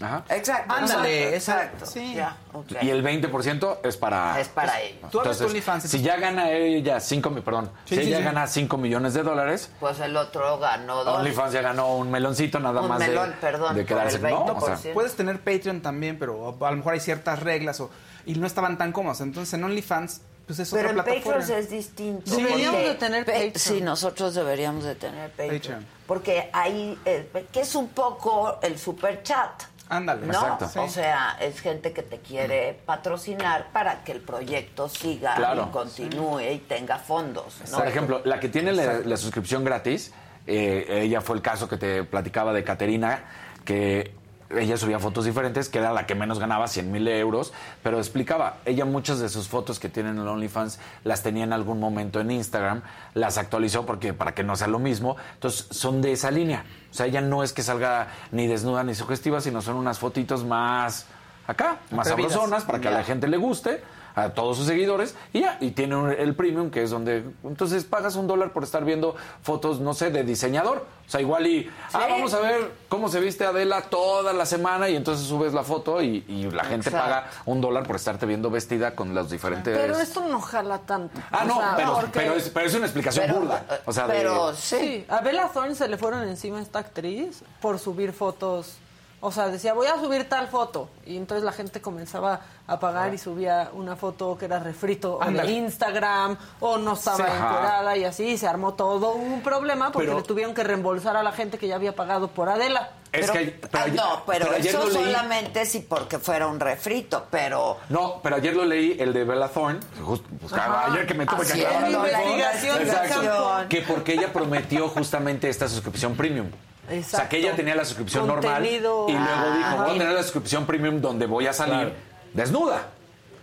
Ajá. 0.00 0.24
Exacto. 0.28 0.74
Ándale, 0.74 1.34
exacto. 1.36 1.84
exacto. 1.84 2.00
Ya, 2.14 2.36
ok. 2.52 2.72
Y 2.82 2.90
el 2.90 3.04
20% 3.04 3.78
es 3.84 3.96
para... 3.96 4.40
Es 4.40 4.48
para 4.48 4.80
ellos. 4.80 5.10
Tú 5.10 5.20
abres 5.20 5.38
tu 5.38 5.44
Entonces, 5.44 5.46
OnlyFans, 5.46 5.84
si 5.84 6.02
ya 6.02 6.16
gana 6.16 6.50
ella 6.50 6.98
5, 7.00 7.30
perdón, 7.44 7.70
Sí, 7.84 7.94
si 7.96 8.02
sí, 8.02 8.08
ella 8.08 8.18
sí. 8.18 8.24
gana 8.24 8.46
5 8.46 8.76
millones 8.76 9.14
de 9.14 9.22
dólares, 9.22 9.70
Pues 9.78 10.00
el 10.00 10.16
otro 10.16 10.58
ganó 10.58 11.04
dos. 11.04 11.18
OnlyFans 11.18 11.52
ya 11.52 11.62
ganó 11.62 11.96
un 11.96 12.10
meloncito 12.10 12.58
nada 12.58 12.80
Un 12.80 12.88
más 12.88 12.98
melón, 12.98 13.30
de, 13.30 13.36
perdón, 13.36 13.74
de 13.76 13.84
quedarse 13.86 14.16
el 14.16 14.22
¿no? 14.22 14.46
20%. 14.46 14.56
O 14.62 14.76
sea, 14.76 14.92
Puedes 14.92 15.14
tener 15.14 15.38
Patreon 15.40 15.80
también, 15.80 16.18
pero 16.18 16.56
a 16.60 16.70
lo 16.70 16.76
mejor 16.76 16.94
hay 16.94 17.00
ciertas 17.00 17.40
reglas 17.40 17.80
o, 17.80 17.90
y 18.26 18.34
no 18.34 18.46
estaban 18.46 18.76
tan 18.76 18.90
cómodas. 18.92 19.20
Entonces 19.20 19.54
en 19.54 19.62
OnlyFans, 19.64 20.22
pues 20.46 20.58
es 20.58 20.70
Pero 20.70 20.90
otra 20.90 20.90
en 20.90 21.04
plataforma. 21.04 21.38
Patreon 21.40 21.60
es 21.60 21.70
distinto. 21.70 22.30
Deberíamos 22.36 22.74
porque 22.74 22.88
de 22.88 22.94
tener 22.96 23.24
Patreon. 23.24 23.52
Sí, 23.54 23.80
nosotros 23.80 24.34
deberíamos 24.34 24.84
de 24.84 24.94
tener 24.96 25.30
Patreon. 25.30 25.56
Patreon. 25.60 25.86
Porque 26.06 26.50
ahí, 26.52 26.98
eh, 27.04 27.46
que 27.52 27.60
es 27.60 27.74
un 27.76 27.88
poco 27.88 28.58
el 28.60 28.76
super 28.78 29.22
chat. 29.22 29.62
Ándale. 29.88 30.26
¿No? 30.26 30.32
Exacto. 30.32 30.82
O 30.82 30.88
sea, 30.88 31.36
es 31.40 31.60
gente 31.60 31.92
que 31.92 32.02
te 32.02 32.18
quiere 32.18 32.80
patrocinar 32.86 33.68
para 33.72 34.02
que 34.04 34.12
el 34.12 34.20
proyecto 34.20 34.88
siga 34.88 35.34
Claro. 35.34 35.66
y 35.68 35.72
continúe 35.72 36.40
y 36.40 36.58
tenga 36.58 36.98
fondos. 36.98 37.60
¿no? 37.70 37.78
Por 37.78 37.86
ejemplo, 37.86 38.22
la 38.24 38.40
que 38.40 38.48
tiene 38.48 38.72
la, 38.72 39.00
la 39.00 39.16
suscripción 39.16 39.62
gratis, 39.64 40.12
eh, 40.46 40.86
ella 41.02 41.20
fue 41.20 41.36
el 41.36 41.42
caso 41.42 41.68
que 41.68 41.76
te 41.76 42.04
platicaba 42.04 42.52
de 42.52 42.64
Caterina, 42.64 43.24
que 43.64 44.14
ella 44.50 44.76
subía 44.76 44.98
fotos 44.98 45.24
diferentes, 45.24 45.68
que 45.68 45.78
era 45.78 45.92
la 45.92 46.06
que 46.06 46.14
menos 46.14 46.38
ganaba, 46.38 46.68
100 46.68 46.92
mil 46.92 47.08
euros, 47.08 47.52
pero 47.82 47.98
explicaba, 47.98 48.58
ella 48.66 48.84
muchas 48.84 49.18
de 49.18 49.28
sus 49.28 49.48
fotos 49.48 49.78
que 49.80 49.88
tienen 49.88 50.18
en 50.18 50.28
OnlyFans 50.28 50.78
las 51.02 51.22
tenía 51.22 51.44
en 51.44 51.52
algún 51.52 51.80
momento 51.80 52.20
en 52.20 52.30
Instagram, 52.30 52.82
las 53.14 53.38
actualizó 53.38 53.86
porque 53.86 54.12
para 54.12 54.34
que 54.34 54.44
no 54.44 54.54
sea 54.54 54.68
lo 54.68 54.78
mismo, 54.78 55.16
entonces 55.34 55.66
son 55.70 56.02
de 56.02 56.12
esa 56.12 56.30
línea. 56.30 56.64
O 56.94 56.96
sea, 56.96 57.06
ella 57.06 57.20
no 57.20 57.42
es 57.42 57.52
que 57.52 57.64
salga 57.64 58.06
ni 58.30 58.46
desnuda 58.46 58.84
ni 58.84 58.94
sugestiva, 58.94 59.40
sino 59.40 59.60
son 59.60 59.74
unas 59.74 59.98
fotitos 59.98 60.44
más 60.44 61.06
acá, 61.44 61.78
más 61.90 62.06
sabrosonas 62.06 62.62
para 62.62 62.80
que 62.80 62.86
a 62.86 62.92
la 62.92 63.02
gente 63.02 63.26
le 63.26 63.36
guste 63.36 63.82
a 64.14 64.30
todos 64.30 64.56
sus 64.58 64.66
seguidores 64.66 65.14
y 65.32 65.40
ya, 65.40 65.58
y 65.60 65.72
tiene 65.72 65.96
un- 65.96 66.10
el 66.10 66.34
premium 66.36 66.70
que 66.70 66.82
es 66.82 66.90
donde 66.90 67.24
entonces 67.42 67.84
pagas 67.84 68.14
un 68.16 68.26
dólar 68.26 68.52
por 68.52 68.62
estar 68.62 68.84
viendo 68.84 69.16
fotos, 69.42 69.80
no 69.80 69.92
sé, 69.94 70.10
de 70.10 70.22
diseñador. 70.22 70.86
O 71.06 71.10
sea, 71.10 71.20
igual 71.20 71.46
y, 71.46 71.70
ah, 71.92 72.06
vamos 72.08 72.32
a 72.32 72.40
ver 72.40 72.70
cómo 72.88 73.08
se 73.08 73.20
viste 73.20 73.44
Adela 73.44 73.82
toda 73.82 74.32
la 74.32 74.46
semana 74.46 74.88
y 74.88 74.96
entonces 74.96 75.26
subes 75.26 75.52
la 75.52 75.62
foto 75.64 76.00
y, 76.00 76.24
y 76.28 76.50
la 76.50 76.64
gente 76.64 76.88
Exacto. 76.88 76.98
paga 77.10 77.30
un 77.44 77.60
dólar 77.60 77.86
por 77.86 77.96
estarte 77.96 78.24
viendo 78.24 78.48
vestida 78.50 78.94
con 78.94 79.14
los 79.14 79.28
diferentes... 79.30 79.76
Pero 79.76 79.98
esto 79.98 80.24
no 80.28 80.40
jala 80.40 80.78
tanto. 80.78 81.20
Ah, 81.30 81.44
no, 81.44 81.58
sea, 81.58 81.72
pero, 81.76 81.94
porque- 81.94 82.10
pero, 82.20 82.34
es, 82.34 82.48
pero 82.50 82.66
es 82.66 82.74
una 82.74 82.86
explicación 82.86 83.26
Pero, 83.26 83.40
burda. 83.40 83.64
O 83.84 83.92
sea, 83.92 84.06
de- 84.06 84.14
pero 84.14 84.54
Sí, 84.54 85.04
a 85.08 85.20
Bella 85.20 85.48
Thorne 85.52 85.74
se 85.74 85.88
le 85.88 85.98
fueron 85.98 86.26
encima 86.28 86.58
a 86.58 86.62
esta 86.62 86.78
actriz 86.78 87.42
por 87.60 87.78
subir 87.78 88.12
fotos. 88.12 88.76
O 89.26 89.32
sea, 89.32 89.48
decía, 89.48 89.72
voy 89.72 89.86
a 89.86 89.98
subir 89.98 90.28
tal 90.28 90.48
foto. 90.48 90.90
Y 91.06 91.16
entonces 91.16 91.44
la 91.44 91.52
gente 91.52 91.80
comenzaba 91.80 92.40
a 92.66 92.78
pagar 92.78 93.14
y 93.14 93.18
subía 93.18 93.70
una 93.72 93.96
foto 93.96 94.36
que 94.36 94.44
era 94.44 94.58
refrito 94.58 95.16
o 95.18 95.24
de 95.30 95.50
Instagram 95.50 96.36
o 96.60 96.76
no 96.76 96.92
estaba 96.92 97.24
encuerada 97.26 97.96
y 97.96 98.04
así. 98.04 98.24
Y 98.32 98.36
se 98.38 98.46
armó 98.46 98.74
todo 98.74 99.12
un 99.14 99.40
problema 99.40 99.90
porque 99.92 100.08
Pero- 100.08 100.18
le 100.20 100.24
tuvieron 100.26 100.52
que 100.54 100.62
reembolsar 100.62 101.16
a 101.16 101.22
la 101.22 101.32
gente 101.32 101.56
que 101.56 101.66
ya 101.68 101.76
había 101.76 101.94
pagado 101.96 102.28
por 102.28 102.50
Adela. 102.50 102.90
Es 103.12 103.20
pero, 103.22 103.32
que 103.32 103.38
hay- 103.38 103.50
pero 103.62 103.70
ah, 103.78 103.82
ayer- 103.84 103.94
no, 103.96 104.22
pero, 104.26 104.50
ayer 104.50 104.74
eso 104.74 104.88
leí- 104.90 104.92
solamente 104.92 105.64
si 105.64 105.80
porque 105.80 106.18
fuera 106.18 106.46
un 106.46 106.60
refrito, 106.60 107.26
pero 107.30 107.78
No, 107.88 108.20
pero 108.22 108.36
ayer 108.36 108.54
lo 108.54 108.64
leí, 108.66 108.96
el 109.00 109.12
de 109.14 109.24
Bella 109.24 109.48
Thorne, 109.48 109.80
justo, 110.04 110.28
pues, 110.40 110.52
Ajá. 110.52 110.86
ayer 110.92 111.06
que 111.06 111.14
me 111.14 111.24
tuve 111.24 111.46
que 111.46 111.64
aclarar 111.64 111.90
la 111.90 111.96
investigación 111.98 112.82
Exacto. 112.82 113.68
Que 113.70 113.80
porque 113.82 114.12
ella 114.12 114.32
prometió 114.32 114.88
justamente 114.88 115.48
esta 115.48 115.66
suscripción 115.68 116.14
premium. 116.14 116.48
O 116.86 116.88
sea, 116.90 116.98
Exacto. 116.98 117.28
que 117.30 117.36
ella 117.38 117.56
tenía 117.56 117.74
la 117.74 117.84
suscripción 117.84 118.26
Contenido. 118.28 119.06
normal 119.06 119.10
y 119.10 119.12
luego 119.12 119.56
dijo, 119.56 119.76
voy 119.84 119.90
a 119.96 119.98
tener 119.98 120.12
la 120.14 120.22
suscripción 120.22 120.66
premium 120.66 121.00
donde 121.00 121.26
voy 121.26 121.46
a 121.46 121.52
salir 121.52 121.92
desnuda. 122.32 122.88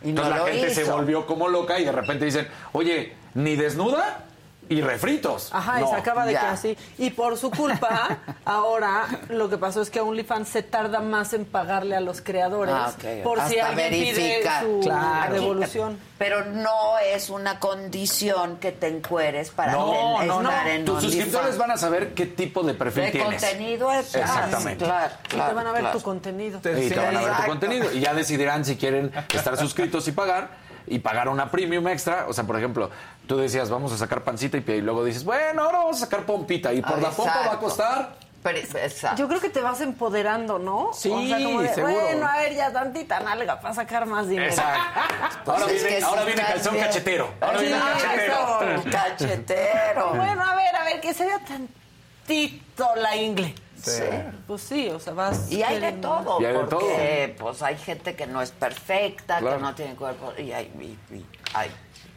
Y 0.04 0.12
no 0.14 0.22
Entonces 0.22 0.32
la 0.32 0.38
lo 0.40 0.46
gente 0.46 0.70
se 0.74 0.82
hizo. 0.84 0.96
volvió 0.96 1.26
como 1.26 1.48
loca 1.48 1.80
y 1.80 1.86
de 1.86 1.92
repente 1.92 2.26
dicen, 2.26 2.48
oye, 2.74 3.16
ni 3.34 3.56
desnuda 3.56 4.26
y 4.70 4.80
refritos. 4.82 5.50
Ajá, 5.54 5.80
y 5.80 5.82
No. 5.82 5.90
se 5.90 5.96
acaba 5.96 6.26
de 6.26 6.34
ya. 6.34 6.40
que 6.42 6.46
así. 6.48 6.78
Y 6.98 7.10
por 7.10 7.38
su 7.38 7.52
culpa, 7.52 8.18
ahora 8.46 9.06
lo 9.30 9.50
que 9.50 9.58
pasó 9.58 9.82
es 9.82 9.90
que 9.90 10.00
OnlyFans 10.00 10.48
se 10.48 10.64
tarda 10.64 11.00
más 11.02 11.34
en 11.34 11.44
pagarle 11.46 11.96
a 11.96 12.00
los 12.00 12.22
creadores 12.22 12.74
Ah, 12.78 12.94
ok. 12.96 13.24
por 13.24 13.40
si 13.48 13.60
Hasta 13.60 13.68
alguien 13.74 13.90
pide 13.90 14.14
verificar. 14.14 14.64
su 14.64 14.80
Claro. 14.82 15.34
devolución. 15.34 16.00
pero 16.18 16.46
no 16.46 17.00
es 17.00 17.30
una 17.32 17.60
condición 17.60 18.58
que 18.58 18.72
te 18.72 18.88
encueres 18.88 19.50
para 19.50 19.72
No, 19.74 20.18
ten- 20.20 20.28
no, 20.28 20.42
no. 20.44 20.50
estar 20.50 20.68
en 20.68 20.86
Tus 20.86 20.96
OnlyFans. 20.98 21.14
suscriptores 21.16 21.58
van 21.58 21.72
a 21.72 21.78
saber 21.78 22.14
qué 22.14 22.28
tipo 22.28 22.62
de 22.64 22.74
perfil 22.76 23.04
de 23.06 23.12
tienes. 23.12 23.42
contenido 23.42 23.92
es 23.92 24.16
Exactamente. 24.16 24.86
claro, 24.86 25.14
Y 25.26 25.30
te 25.30 25.38
van 25.54 25.68
a 25.68 25.72
ver 25.72 25.82
claro. 25.82 25.98
tu 25.98 26.04
contenido. 26.04 26.60
Y 26.60 26.62
te 26.62 26.70
van 26.70 26.80
a 26.80 27.10
ver 27.10 27.14
tu 27.14 27.26
Exacto. 27.28 27.48
contenido. 27.48 27.92
Y 27.92 28.00
ya 28.00 28.14
decidirán 28.14 28.64
si 28.66 28.78
quieren 28.78 29.12
estar 29.34 29.58
suscritos 29.58 30.08
y 30.08 30.12
pagar. 30.12 30.72
Y 30.88 31.00
pagar 31.00 31.30
una 31.30 31.52
premium 31.52 31.88
extra. 31.88 32.26
O 32.28 32.34
sea, 32.34 32.44
por 32.46 32.58
ejemplo, 32.58 32.90
tú 33.32 33.38
decías, 33.38 33.70
vamos 33.70 33.94
a 33.94 33.98
sacar 33.98 34.24
pancita 34.26 34.58
y, 34.58 34.64
y 34.70 34.82
luego 34.82 35.06
dices, 35.06 35.24
bueno, 35.24 35.64
ahora 35.64 35.78
vamos 35.80 35.98
a 35.98 36.00
sacar 36.02 36.26
pompita. 36.26 36.74
Y 36.74 36.82
por 36.82 36.96
Ah, 36.96 37.02
la 37.02 37.10
pompa 37.12 37.32
va 37.32 37.38
a 37.40 37.44
exacto. 37.46 37.60
costar. 37.66 38.16
Pero, 38.44 38.58
exacto. 38.58 39.18
Yo 39.22 39.28
creo 39.30 39.40
que 39.40 39.50
te 39.50 39.62
vas 39.62 39.80
empoderando, 39.80 40.60
¿no? 40.60 40.90
Sí, 40.94 41.10
o 41.10 41.22
sea, 41.28 41.38
como 41.46 41.62
de, 41.62 41.74
seguro. 41.74 41.94
Bueno, 41.94 42.28
a 42.28 42.38
ver, 42.40 42.56
ya 42.56 42.74
tantita 42.74 43.20
nalga 43.22 43.62
para 43.62 43.74
sacar 43.74 44.06
más 44.06 44.28
dinero. 44.28 44.50
Exacto. 44.50 45.52
Ahora 45.52 45.64
Pues 45.64 45.76
es 45.78 45.84
viene, 45.84 45.98
que 46.00 46.04
ahora 46.04 46.24
viene 46.26 46.42
calzón 46.44 46.74
bien. 46.74 46.86
cachetero. 46.88 47.30
Ahora 47.40 47.60
Sí, 47.60 47.66
viene 47.68 47.80
cachetero. 47.80 48.62
eso, 48.74 48.84
cachetero. 48.92 50.10
Bueno, 50.16 50.44
a 50.44 50.56
ver, 50.56 50.76
a 50.76 50.84
ver, 50.84 51.00
que 51.00 51.14
se 51.14 51.26
vea 51.26 51.40
tantito 51.48 52.96
la 52.96 53.16
ingle. 53.16 53.56
Sí. 53.82 54.04
Pues 54.46 54.62
sí, 54.62 54.90
o 54.90 55.00
sea, 55.00 55.14
vas... 55.14 55.50
Y 55.52 55.64
hay 55.64 55.80
de 55.80 55.94
todo, 55.94 56.40
Y 56.42 56.46
hay 56.46 56.54
de 56.54 56.60
porque 56.60 57.36
pues 57.40 57.62
hay 57.64 57.78
gente 57.78 58.16
que 58.16 58.28
no 58.28 58.42
es 58.42 58.52
perfecta, 58.52 59.38
Claro. 59.40 59.56
que 59.58 59.62
no 59.64 59.74
tiene 59.76 59.96
cuerpo, 59.96 60.34
y 60.38 60.52
hay, 60.52 60.66
y- 61.10 61.16
y 61.16 61.26
hay 61.54 61.72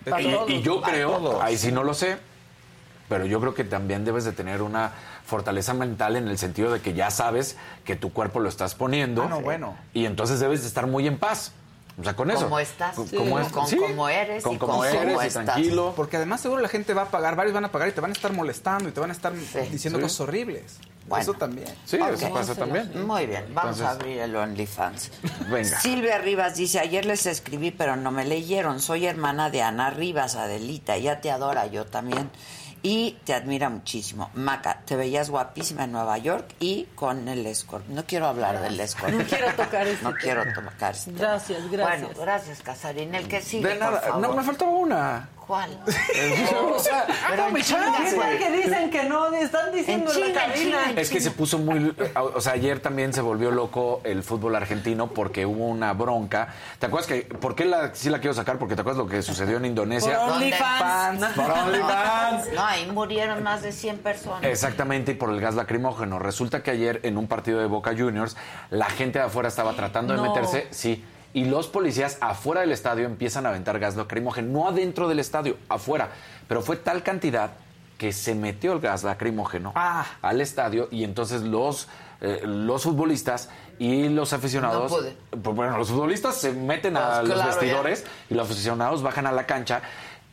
Y, 0.06 0.10
todos, 0.10 0.50
y 0.50 0.62
yo 0.62 0.80
creo, 0.82 1.40
ahí 1.42 1.56
sí 1.58 1.72
no 1.72 1.82
lo 1.84 1.94
sé, 1.94 2.18
pero 3.08 3.26
yo 3.26 3.40
creo 3.40 3.54
que 3.54 3.64
también 3.64 4.04
debes 4.04 4.24
de 4.24 4.32
tener 4.32 4.62
una 4.62 4.92
fortaleza 5.26 5.72
mental 5.74 6.16
en 6.16 6.28
el 6.28 6.38
sentido 6.38 6.70
de 6.72 6.80
que 6.80 6.92
ya 6.94 7.10
sabes 7.10 7.56
que 7.84 7.96
tu 7.96 8.12
cuerpo 8.12 8.40
lo 8.40 8.48
estás 8.48 8.74
poniendo. 8.74 9.22
Ah, 9.22 9.28
no, 9.28 9.40
bueno. 9.40 9.76
Y 9.94 10.04
entonces 10.06 10.40
debes 10.40 10.62
de 10.62 10.68
estar 10.68 10.86
muy 10.86 11.06
en 11.06 11.18
paz. 11.18 11.52
O 11.98 12.02
sea, 12.02 12.16
con 12.16 12.28
eso. 12.30 12.44
Como 12.44 12.58
estás, 12.58 12.96
sí. 13.08 13.16
como 13.16 13.38
es- 13.38 13.52
con 13.52 13.66
sí, 13.68 13.76
cómo 13.76 14.08
eres 14.08 14.42
con 14.42 14.54
y 14.54 14.88
eres 14.88 15.22
y 15.22 15.26
estás. 15.28 15.44
tranquilo. 15.44 15.92
Porque 15.94 16.16
además 16.16 16.40
seguro 16.40 16.60
la 16.60 16.68
gente 16.68 16.92
va 16.92 17.02
a 17.02 17.08
pagar, 17.10 17.36
varios 17.36 17.54
van 17.54 17.64
a 17.64 17.70
pagar 17.70 17.88
y 17.88 17.92
te 17.92 18.00
van 18.00 18.10
a 18.10 18.14
estar 18.14 18.32
molestando 18.32 18.88
y 18.88 18.92
te 18.92 18.98
van 19.00 19.10
a 19.10 19.12
estar 19.12 19.32
diciendo 19.32 19.98
Sí. 19.98 20.02
cosas 20.02 20.20
horribles. 20.20 20.78
Bueno. 21.06 21.22
Eso 21.22 21.34
también. 21.34 21.68
Sí, 21.84 21.98
Ok. 22.00 22.12
eso 22.14 22.32
pasa 22.32 22.54
también. 22.54 23.06
Muy 23.06 23.26
bien, 23.26 23.44
vamos 23.52 23.80
a 23.80 23.82
Entonces- 23.84 23.86
abrir 24.06 24.18
el 24.20 24.34
OnlyFans. 24.36 25.10
Venga. 25.50 25.80
Silvia 25.80 26.18
Rivas 26.18 26.56
dice, 26.56 26.80
ayer 26.80 27.04
les 27.04 27.26
escribí, 27.26 27.70
pero 27.70 27.94
no 27.96 28.10
me 28.10 28.24
leyeron. 28.24 28.80
Soy 28.80 29.06
hermana 29.06 29.50
de 29.50 29.62
Ana 29.62 29.90
Rivas, 29.90 30.34
Adelita. 30.36 30.96
Ella 30.96 31.20
te 31.20 31.30
adora, 31.30 31.66
yo 31.66 31.84
también. 31.86 32.30
Y 32.86 33.16
te 33.24 33.32
admira 33.32 33.70
muchísimo. 33.70 34.30
Maca, 34.34 34.82
te 34.84 34.94
veías 34.94 35.30
guapísima 35.30 35.84
en 35.84 35.92
Nueva 35.92 36.18
York 36.18 36.54
y 36.60 36.84
con 36.94 37.28
el 37.28 37.46
escorpión. 37.46 37.94
No 37.96 38.04
quiero 38.04 38.26
hablar 38.26 38.60
del 38.60 38.78
escorpión. 38.78 39.22
No 39.22 39.24
quiero 39.26 39.54
tocar 39.54 39.86
este 39.86 40.04
No 40.04 40.12
quiero 40.14 40.42
tocar 40.54 40.94
tema. 40.94 41.18
Gracias, 41.18 41.70
gracias. 41.70 42.00
Bueno, 42.08 42.20
gracias, 42.20 42.60
Casarín. 42.62 43.14
El 43.14 43.26
que 43.26 43.40
sigue, 43.40 43.68
De 43.68 43.76
nada, 43.78 44.00
por 44.00 44.08
favor. 44.10 44.28
no, 44.28 44.34
me 44.36 44.42
faltaba 44.42 44.70
una. 44.70 45.28
¿Cuál? 45.46 45.78
o 46.74 46.78
sea, 46.78 47.06
Pero 47.28 47.42
dame 47.42 47.58
en 47.60 47.64
chinga, 47.66 47.84
chance. 47.98 48.16
güey. 48.16 48.38
que 48.38 48.50
dicen 48.50 48.90
que 48.90 49.04
no, 49.04 49.30
están 49.34 49.72
diciendo 49.72 50.10
En 50.12 50.22
en 50.22 50.34
la 50.34 50.40
cabina. 50.40 50.84
chinga. 50.86 51.00
Es 51.00 51.10
que 51.10 51.20
se 51.20 51.30
puso 51.32 51.58
muy... 51.58 51.94
O 52.34 52.40
sea, 52.40 52.54
ayer 52.54 52.80
también 52.80 53.12
se 53.12 53.20
volvió 53.20 53.50
loco 53.50 54.00
el 54.04 54.22
fútbol 54.22 54.56
argentino 54.56 55.08
porque 55.08 55.44
hubo 55.44 55.66
una 55.66 55.92
bronca. 55.92 56.48
¿Te 56.78 56.86
acuerdas 56.86 57.06
que... 57.08 57.22
¿Por 57.22 57.54
qué 57.54 57.66
la, 57.66 57.94
sí 57.94 58.08
la 58.08 58.20
quiero 58.20 58.32
sacar? 58.32 58.58
Porque 58.58 58.74
te 58.74 58.80
acuerdas 58.80 59.04
lo 59.04 59.08
que 59.10 59.20
sucedió 59.20 59.58
en 59.58 59.66
Indonesia. 59.66 60.18
OnlyFans. 60.24 61.24
Por 61.34 61.50
OnlyFans. 61.50 62.52
No, 62.54 62.64
ahí 62.64 62.86
murieron 62.90 63.42
más 63.42 63.60
de 63.62 63.72
100 63.72 63.98
personas. 63.98 64.44
Exactamente, 64.44 65.12
y 65.12 65.14
por 65.14 65.28
el 65.30 65.40
gas 65.40 65.54
lacrimógeno. 65.54 66.18
Resulta 66.18 66.62
que 66.62 66.70
ayer 66.70 67.00
en 67.02 67.18
un 67.18 67.26
partido 67.28 67.60
de 67.60 67.66
Boca 67.66 67.92
Juniors, 67.96 68.36
la 68.70 68.86
gente 68.86 69.18
de 69.18 69.26
afuera 69.26 69.48
estaba 69.48 69.74
tratando 69.74 70.14
de 70.14 70.20
No. 70.22 70.28
meterse, 70.28 70.68
sí, 70.70 71.04
y 71.34 71.44
los 71.44 71.66
policías 71.66 72.16
afuera 72.22 72.62
del 72.62 72.72
estadio 72.72 73.04
empiezan 73.04 73.44
a 73.44 73.50
aventar 73.50 73.78
gas 73.78 73.96
lacrimógeno, 73.96 74.48
no 74.62 74.68
adentro 74.68 75.08
del 75.08 75.18
estadio, 75.18 75.56
afuera. 75.68 76.08
Pero 76.48 76.62
fue 76.62 76.76
tal 76.76 77.02
cantidad 77.02 77.50
que 77.98 78.12
se 78.12 78.34
metió 78.34 78.72
el 78.72 78.80
gas 78.80 79.04
lacrimógeno 79.04 79.72
Ah. 79.74 80.06
al 80.22 80.40
estadio 80.40 80.88
y 80.90 81.04
entonces 81.04 81.42
los, 81.42 81.88
eh, 82.20 82.40
los 82.44 82.82
futbolistas 82.84 83.50
y 83.78 84.08
los 84.08 84.32
aficionados, 84.32 84.90
No 84.90 84.98
pues 85.42 85.56
bueno, 85.56 85.76
los 85.76 85.88
futbolistas 85.90 86.36
se 86.36 86.52
meten 86.52 86.96
a 86.96 87.20
Pues 87.20 87.28
los 87.30 87.44
vestidores 87.46 88.04
y 88.30 88.34
los 88.34 88.48
aficionados 88.50 89.02
bajan 89.02 89.26
a 89.26 89.32
la 89.32 89.44
cancha 89.46 89.82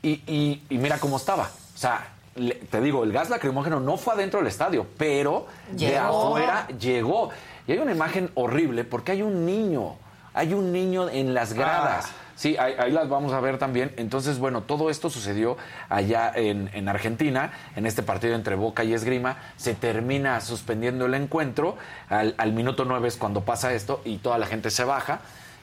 y, 0.03 0.22
y- 0.28 0.64
y 0.69 0.78
mira 0.78 0.99
cómo 0.99 1.18
estaba. 1.18 1.49
O 1.73 1.78
sea, 1.78 2.10
le- 2.36 2.56
te 2.56 2.80
digo, 2.82 3.03
el 3.03 3.11
gas 3.11 3.30
lacrimógeno 3.30 3.80
no 3.80 3.98
fue 3.98 4.14
adentro 4.14 4.40
del 4.40 4.48
estadio, 4.48 4.86
pero 4.98 5.48
de 5.72 5.98
afuera 5.98 6.68
llegó. 6.80 7.30
Y 7.68 7.72
hay 7.73 7.80
una 7.80 7.91
imagen 7.91 8.32
horrible 8.36 8.84
porque 8.84 9.11
hay 9.14 9.22
un 9.22 9.45
niño, 9.45 9.95
hay 10.33 10.53
un 10.53 10.71
niño 10.71 11.09
en 11.09 11.33
las 11.33 11.53
gradas. 11.53 12.05
Ah. 12.07 12.15
O 12.17 12.21
Sí, 12.41 12.57
ahí, 12.57 12.73
ahí 12.79 12.91
las 12.91 13.07
vamos 13.07 13.33
a 13.33 13.39
ver 13.39 13.59
también. 13.59 13.93
Entonces, 13.97 14.39
bueno, 14.39 14.63
todo 14.63 14.89
esto 14.89 15.11
sucedió 15.11 15.57
allá 15.89 16.31
en, 16.33 16.71
en 16.73 16.89
Argentina, 16.89 17.51
en 17.75 17.85
este 17.85 18.01
partido 18.01 18.33
entre 18.33 18.55
Boca 18.55 18.83
y 18.83 18.93
Esgrima. 18.93 19.37
Se 19.57 19.75
termina 19.75 20.41
suspendiendo 20.41 21.05
el 21.05 21.13
encuentro. 21.13 21.77
Al, 22.09 22.33
al 22.39 22.53
minuto 22.53 22.83
nueve 22.83 23.09
es 23.09 23.17
cuando 23.17 23.41
pasa 23.41 23.73
esto 23.73 24.01
y 24.05 24.17
toda 24.17 24.39
la 24.39 24.47
gente 24.47 24.71
se 24.71 24.83
baja. 24.83 25.19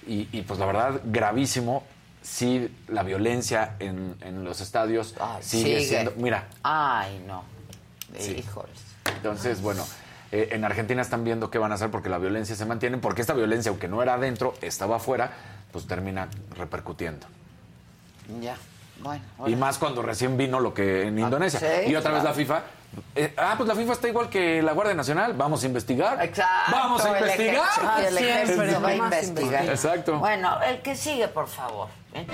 Y, 0.06 0.28
y, 0.30 0.42
pues 0.42 0.60
la 0.60 0.66
verdad, 0.66 1.00
gravísimo. 1.04 1.82
Sí, 2.22 2.72
la 2.88 3.02
violencia 3.02 3.74
en, 3.80 4.14
en 4.20 4.44
los 4.44 4.60
estadios 4.60 5.14
sigue, 5.40 5.80
sigue. 5.80 5.80
siendo... 5.80 6.12
Mira, 6.16 6.46
Ay, 6.62 7.24
no. 7.26 7.42
Sí. 8.16 8.36
Híjoles. 8.38 8.78
entonces, 9.16 9.60
bueno, 9.62 9.84
eh, 10.32 10.48
en 10.52 10.64
Argentina 10.64 11.00
están 11.02 11.24
viendo 11.24 11.50
qué 11.50 11.59
van 11.59 11.72
a 11.72 11.76
hacer 11.76 11.90
porque 11.90 12.09
la 12.09 12.18
violencia 12.18 12.55
se 12.56 12.64
mantiene, 12.66 12.98
porque 12.98 13.20
esta 13.22 13.34
violencia, 13.34 13.70
aunque 13.70 13.88
no 13.88 14.02
era 14.02 14.14
adentro, 14.14 14.55
estaba 14.62 14.96
afuera, 14.96 15.30
pues 15.72 15.86
termina 15.86 16.28
repercutiendo. 16.56 17.26
Ya. 18.40 18.56
Bueno. 19.00 19.22
Y 19.46 19.55
más 19.55 19.78
cuando 19.78 20.02
recién 20.02 20.36
vino 20.36 20.59
lo 20.60 20.74
que 20.74 21.06
en 21.06 21.18
Indonesia. 21.18 21.60
Ah, 21.62 21.82
sí, 21.84 21.90
y 21.90 21.94
otra 21.96 22.10
vez 22.10 22.20
claro. 22.22 22.36
la 22.36 22.42
FIFA. 22.44 22.62
eh, 23.14 23.32
ah, 23.36 23.55
pues 23.56 23.68
la 23.68 23.76
FIFA 23.76 23.92
está 23.92 24.09
igual 24.09 24.28
que 24.28 24.60
la 24.60 24.72
Guardia 24.72 24.94
Nacional. 24.94 25.34
Vamos 25.34 25.62
a 25.62 25.66
investigar. 25.66 26.20
Exacto, 26.24 26.72
Vamos 26.72 27.05
a 27.05 27.10
el 27.10 27.24
investigar. 27.24 27.55
ejército- 27.68 28.09
el 28.09 28.18
ejército 28.18 28.80
va 28.82 28.88
a 28.88 28.94
investigar. 28.96 29.64
Exacto. 29.66 30.18
Bueno, 30.18 30.60
el 30.62 30.82
que 30.82 30.96
sigue, 30.96 31.28
por 31.28 31.46
favor. 31.46 31.88
¿eh? 32.12 32.26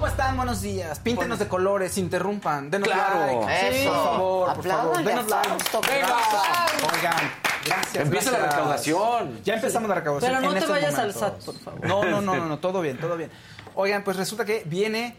¿Cómo 0.00 0.08
están? 0.08 0.34
Buenos 0.34 0.62
días. 0.62 0.98
Píntenos 0.98 1.38
de 1.38 1.46
colores, 1.46 1.98
interrumpan, 1.98 2.70
denos 2.70 2.88
Claro. 2.88 3.42
like. 3.42 3.82
Eso. 3.82 3.92
Por 3.92 4.02
favor, 4.02 4.54
por 4.54 4.64
favor, 4.66 5.04
denos 5.04 5.28
like. 5.28 5.48
Venga. 5.50 6.06
claro. 6.06 6.96
Oigan, 6.96 7.32
gracias. 7.66 7.96
Empieza 7.96 8.30
la 8.30 8.38
recaudación. 8.46 9.42
Ya 9.44 9.54
empezamos 9.56 9.90
la 9.90 9.96
recaudación. 9.96 10.32
Pero 10.32 10.40
no 10.40 10.56
en 10.56 10.64
te 10.64 10.70
vayas 10.72 10.98
al. 10.98 11.12
SAT, 11.12 11.44
por 11.44 11.54
favor. 11.58 11.86
No, 11.86 12.04
no, 12.04 12.22
no, 12.22 12.34
no, 12.34 12.46
no, 12.46 12.58
todo 12.58 12.80
bien, 12.80 12.96
todo 12.96 13.14
bien. 13.18 13.30
Oigan, 13.74 14.02
pues 14.02 14.16
resulta 14.16 14.46
que 14.46 14.62
viene 14.64 15.18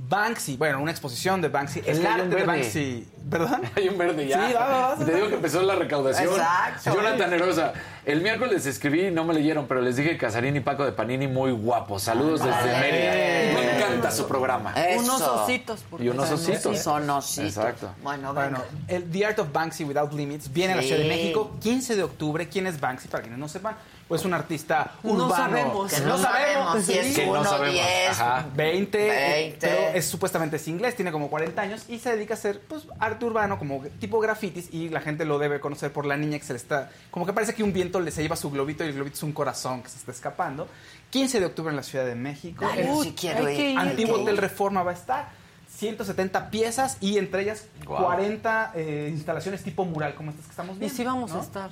Banksy, 0.00 0.56
bueno, 0.56 0.80
una 0.80 0.92
exposición 0.92 1.42
de 1.42 1.48
Banksy, 1.48 1.80
Es 1.84 1.98
el 1.98 2.06
arte 2.06 2.22
de 2.22 2.28
verde. 2.28 2.46
Banksy, 2.46 3.08
¿verdad? 3.24 3.60
Hay 3.76 3.88
un 3.88 3.98
verde 3.98 4.28
ya. 4.28 4.46
Sí, 4.46 4.54
va, 4.54 4.66
va, 4.68 4.94
va, 4.94 5.04
Te 5.04 5.12
digo 5.12 5.28
que 5.28 5.34
empezó 5.34 5.60
la 5.62 5.74
recaudación. 5.74 6.28
Exacto. 6.28 6.94
Jonathan 6.94 7.32
Herosa. 7.32 7.72
El 8.04 8.22
miércoles 8.22 8.64
escribí, 8.64 9.10
no 9.10 9.24
me 9.24 9.34
leyeron, 9.34 9.66
pero 9.66 9.82
les 9.82 9.96
dije 9.96 10.10
que 10.10 10.18
Casarín 10.18 10.56
y 10.56 10.60
Paco 10.60 10.84
de 10.84 10.92
Panini 10.92 11.26
muy 11.26 11.50
guapos. 11.50 12.04
Saludos 12.04 12.42
desde. 12.44 12.78
Mérida. 12.80 13.60
Me 13.60 13.76
encanta 13.76 14.10
su 14.12 14.26
programa. 14.28 14.72
Eso. 14.72 15.02
Unos 15.02 15.20
ositos. 15.20 15.84
porque 15.90 16.06
Y 16.06 16.08
unos 16.10 16.30
ositos. 16.30 16.76
sí. 16.76 16.82
Son 16.82 17.10
ositos. 17.10 17.56
Exacto. 17.56 17.90
Bueno, 18.02 18.32
venga. 18.32 18.48
Bueno, 18.48 18.64
el 18.86 19.10
The 19.10 19.26
Art 19.26 19.38
of 19.40 19.52
Banksy 19.52 19.84
Without 19.84 20.12
Limits 20.12 20.50
viene 20.52 20.74
a 20.74 20.76
la 20.76 20.82
Ciudad 20.82 20.98
de. 21.02 21.08
México 21.08 21.50
15 21.60 21.96
de 21.96 22.02
octubre. 22.04 22.48
¿Quién 22.48 22.68
es 22.68 22.78
Banksy? 22.80 23.08
Para 23.08 23.22
quienes 23.24 23.38
no 23.38 23.48
sepan, 23.48 23.76
pues 24.08 24.24
un 24.24 24.32
artista 24.32 24.92
No 25.02 25.12
urbano. 25.12 25.36
sabemos. 25.36 25.92
que 25.92 26.00
no, 26.00 26.16
sabemos 26.18 26.82
si 26.84 26.92
es 26.98 27.14
Que 27.16 27.26
no 27.26 27.32
uno, 27.32 27.44
sabemos. 27.44 27.74
diez, 27.74 28.08
Ajá. 28.10 28.46
20, 28.56 28.98
eh, 29.06 29.42
20. 29.50 29.58
pero 29.68 29.80
es 29.98 30.06
supuestamente 30.06 30.56
es 30.56 30.66
inglés, 30.66 30.96
tiene 30.96 31.12
como 31.12 31.28
40 31.28 31.60
años 31.60 31.84
y 31.88 31.98
se 31.98 32.10
dedica 32.16 32.32
a 32.34 32.36
hacer 32.38 32.60
pues 32.66 32.86
arte 32.98 33.24
urbano 33.26 33.58
como 33.58 33.82
tipo 34.00 34.18
grafitis 34.18 34.68
y 34.72 34.88
la 34.88 35.00
gente 35.02 35.24
lo 35.26 35.38
debe 35.38 35.60
conocer 35.60 35.92
por 35.92 36.06
la 36.06 36.16
niña 36.16 36.38
que 36.38 36.44
se 36.44 36.54
le 36.54 36.58
está 36.58 36.90
como 37.10 37.26
que 37.26 37.32
parece 37.34 37.54
que 37.54 37.62
un 37.62 37.72
viento 37.72 38.00
le 38.00 38.10
se 38.10 38.22
lleva 38.22 38.36
su 38.36 38.50
globito 38.50 38.82
y 38.82 38.88
el 38.88 38.94
globito 38.94 39.16
es 39.16 39.22
un 39.22 39.32
corazón 39.32 39.82
que 39.82 39.90
se 39.90 39.98
está 39.98 40.10
escapando. 40.12 40.66
15 41.10 41.40
de 41.40 41.46
octubre 41.46 41.70
en 41.70 41.76
la 41.76 41.82
Ciudad 41.82 42.04
de 42.04 42.14
México. 42.14 42.66
Ay, 42.70 42.80
El 42.80 43.02
sí 43.02 43.14
quiero 43.18 43.48
ir. 43.50 43.78
Antiguo 43.78 44.20
Hotel. 44.20 44.36
Reforma 44.36 44.82
va 44.82 44.90
a 44.90 44.94
estar. 44.94 45.28
170 45.76 46.50
piezas 46.50 46.96
y 47.00 47.18
entre 47.18 47.42
ellas 47.42 47.66
Guau. 47.84 48.04
40 48.04 48.72
eh, 48.74 49.08
instalaciones 49.12 49.62
tipo 49.62 49.84
mural 49.84 50.14
como 50.14 50.30
estas 50.30 50.46
que 50.46 50.50
estamos 50.50 50.76
Y 50.76 50.80
viendo. 50.80 50.96
sí 50.96 51.04
vamos 51.04 51.30
¿no? 51.32 51.38
a 51.38 51.42
estar. 51.42 51.70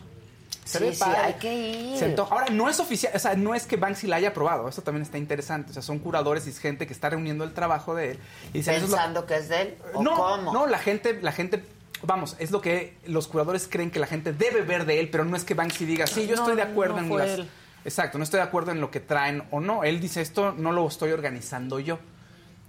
Se 0.66 0.78
Sí, 0.78 0.84
ve 0.84 0.94
sí, 0.94 1.05
hay 1.05 1.34
que 1.34 1.55
ir. 1.55 1.98
Se. 1.98 2.14
Ahora, 2.18 2.47
no 2.51 2.68
es 2.68 2.78
oficial, 2.80 3.12
o 3.14 3.18
sea, 3.18 3.34
no 3.36 3.55
es 3.55 3.66
que 3.66 3.76
Banksy 3.76 4.06
la 4.09 4.16
haya 4.16 4.28
aprobado, 4.30 4.68
eso 4.68 4.82
también 4.82 5.02
está 5.02 5.16
interesante. 5.16 5.70
O 5.70 5.72
sea, 5.72 5.80
son 5.82 5.98
curadores 6.01 6.47
y 6.47 6.51
es 6.51 6.59
gente 6.59 6.86
que 6.86 6.93
está 6.93 7.09
reuniendo 7.09 7.44
el 7.44 7.55
trabajo 7.55 7.94
de 7.94 8.10
él. 8.10 8.18
Y 8.52 8.59
dicen, 8.59 8.74
es 8.74 8.82
lo- 8.82 8.88
Pensando 8.88 9.24
que 9.26 9.36
es 9.36 9.48
de 9.48 9.62
él. 9.62 9.74
¿o 9.94 10.02
no, 10.02 10.14
cómo? 10.16 10.52
no, 10.52 10.66
la 10.66 10.78
gente, 10.78 11.18
la 11.22 11.30
gente, 11.32 11.64
vamos, 12.02 12.36
es 12.40 12.51
lo 12.51 12.60
que 12.60 12.97
los 13.06 13.28
curadores 13.28 13.68
creen 13.70 13.90
que 13.93 14.01
la 14.01 14.06
gente 14.09 14.32
debe 14.32 14.62
ver 14.62 14.84
de 14.86 14.98
él, 15.01 15.09
pero 15.09 15.24
no 15.24 15.36
es 15.36 15.44
que 15.44 15.55
Banksy 15.55 15.84
diga, 15.86 16.06
sí, 16.06 16.26
yo 16.26 16.34
No, 16.36 16.43
estoy 16.43 16.56
de 16.56 16.62
acuerdo 16.62 17.01
no 17.01 17.02
en 17.02 17.16
las... 17.18 17.38
él. 17.38 17.48
Exacto, 17.84 18.18
no 18.18 18.24
estoy 18.24 18.38
de 18.38 18.44
acuerdo 18.47 18.72
en 18.72 18.80
lo 18.80 18.90
que 18.90 18.98
traen 18.98 19.44
o 19.52 19.60
no. 19.60 19.84
Él 19.84 20.01
dice, 20.01 20.20
esto 20.20 20.51
no 20.52 20.72
lo 20.72 20.88
estoy 20.88 21.12
organizando 21.12 21.78
yo. 21.78 22.01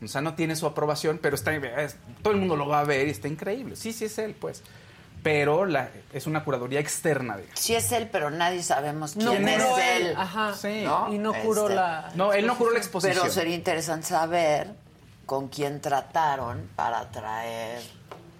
O 0.03 0.07
sea, 0.07 0.21
no 0.21 0.35
tiene 0.35 0.55
su 0.55 0.67
aprobación, 0.67 1.17
pero 1.19 1.33
está, 1.35 1.55
es- 1.55 1.95
todo 2.21 2.31
el 2.33 2.39
mundo 2.39 2.55
lo 2.55 2.67
va 2.67 2.81
a 2.81 2.83
ver 2.83 3.07
y 3.07 3.09
está 3.09 3.27
increíble. 3.27 3.75
Sí, 3.75 3.91
sí 3.93 4.05
es 4.05 4.19
él, 4.19 4.35
pues. 4.39 4.61
Pero 5.27 5.65
la, 5.65 5.89
es 6.13 6.25
una 6.27 6.43
curaduría 6.43 6.79
externa, 6.79 7.35
digamos. 7.37 7.59
Sí 7.59 7.75
es 7.75 7.91
él, 7.91 8.07
pero 8.11 8.29
nadie 8.31 8.63
sabemos 8.63 9.15
No 9.17 9.31
quién 9.31 9.47
es 9.47 9.61
curó 9.63 9.77
él. 9.79 10.07
él. 10.07 10.15
Ajá. 10.17 10.53
Sí. 10.55 10.81
¿no? 10.85 11.13
Y 11.13 11.17
no 11.17 11.33
curó 11.33 11.63
Este, 11.63 11.75
la. 11.75 12.11
No, 12.15 12.33
él 12.33 12.47
no 12.47 12.57
curó 12.57 12.71
la 12.71 12.77
exposición. 12.79 13.17
Pero 13.21 13.33
sería 13.33 13.55
interesante 13.55 14.07
saber 14.07 14.69
con 15.25 15.49
quién 15.49 15.81
trataron 15.81 16.69
para 16.75 17.09
traer 17.11 17.81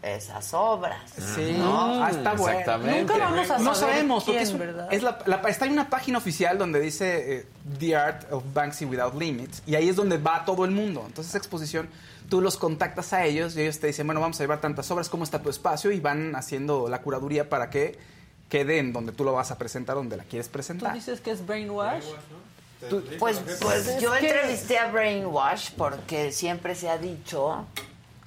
esas 0.02 0.54
obras. 0.54 1.00
Sí, 1.36 1.56
¿no? 1.58 2.04
ah, 2.04 2.10
está 2.12 2.34
bueno. 2.34 2.60
Exactamente. 2.60 3.02
Nunca 3.02 3.18
vamos 3.18 3.50
a 3.52 3.58
No 3.58 3.76
saber 3.76 3.96
sabemos, 3.96 4.24
porque 4.24 4.40
quién, 4.40 4.54
es, 4.54 4.58
¿verdad? 4.58 4.88
es 4.94 5.04
la, 5.04 5.20
la- 5.26 5.42
está 5.50 5.66
en 5.66 5.74
una 5.74 5.90
página 5.90 6.18
oficial 6.20 6.58
donde 6.58 6.80
dice 6.80 7.40
eh, 7.40 7.48
The 7.80 7.96
Art 7.98 8.32
of 8.32 8.44
Banksy 8.54 8.86
Without 8.86 9.16
Limits, 9.16 9.64
y 9.66 9.76
ahí 9.76 9.90
es 9.90 9.96
donde 9.98 10.18
va 10.18 10.46
todo 10.46 10.64
el 10.64 10.72
mundo. 10.72 11.04
Entonces, 11.08 11.30
esa 11.32 11.40
exposición, 11.40 11.90
tú 12.30 12.42
los 12.42 12.58
contactas 12.58 13.14
a 13.14 13.26
ellos 13.26 13.56
y 13.56 13.62
ellos 13.62 13.80
te 13.80 13.88
dicen, 13.88 14.08
bueno, 14.08 14.22
vamos 14.22 14.40
a 14.40 14.44
llevar 14.44 14.62
tantas 14.62 14.90
obras, 14.92 15.10
¿cómo 15.10 15.24
está 15.24 15.42
tu 15.42 15.50
espacio? 15.50 15.92
Y 15.92 16.00
van 16.00 16.36
haciendo 16.36 16.88
la 16.90 17.02
curaduría 17.02 17.50
para 17.50 17.70
que 17.70 17.98
quede 18.50 18.80
en 18.80 18.94
donde 18.94 19.12
tú 19.12 19.24
lo 19.24 19.34
vas 19.34 19.52
a 19.52 19.58
presentar, 19.58 19.96
donde 19.96 20.18
la 20.18 20.24
quieres 20.24 20.48
¿Tú 20.48 20.54
presentar. 20.54 20.94
dices 20.94 21.22
que 21.22 21.32
es 21.32 21.46
brainwash? 21.46 22.06
Pues, 23.20 23.42
pues 23.60 23.88
Es 23.88 24.02
yo 24.02 24.16
entrevisté 24.16 24.78
a 24.78 24.92
Brainwash 24.92 25.72
porque 25.76 26.32
siempre 26.32 26.76
se 26.76 26.90
ha 26.90 26.98
dicho 27.00 27.66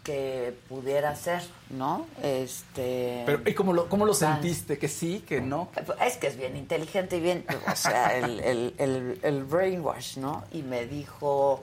que 0.02 0.54
pudiera 0.68 1.14
ser, 1.14 1.42
¿no? 1.68 2.06
Este. 2.22 3.22
Pero, 3.26 3.42
¿Y 3.48 3.54
cómo 3.54 3.72
lo, 3.72 3.88
cómo 3.88 4.06
lo 4.06 4.14
sentiste? 4.14 4.76
¿Que 4.76 4.88
sí, 4.88 5.22
que 5.28 5.40
no? 5.40 5.68
Es 6.04 6.16
que 6.16 6.26
es 6.26 6.36
bien 6.36 6.56
inteligente 6.56 7.18
y 7.18 7.20
bien, 7.20 7.44
o 7.70 7.76
sea, 7.76 8.16
el, 8.18 8.40
el, 8.40 8.74
el, 8.78 9.20
el 9.22 9.44
brainwash, 9.44 10.16
¿no? 10.16 10.42
Y 10.52 10.62
me 10.62 10.86
dijo, 10.86 11.62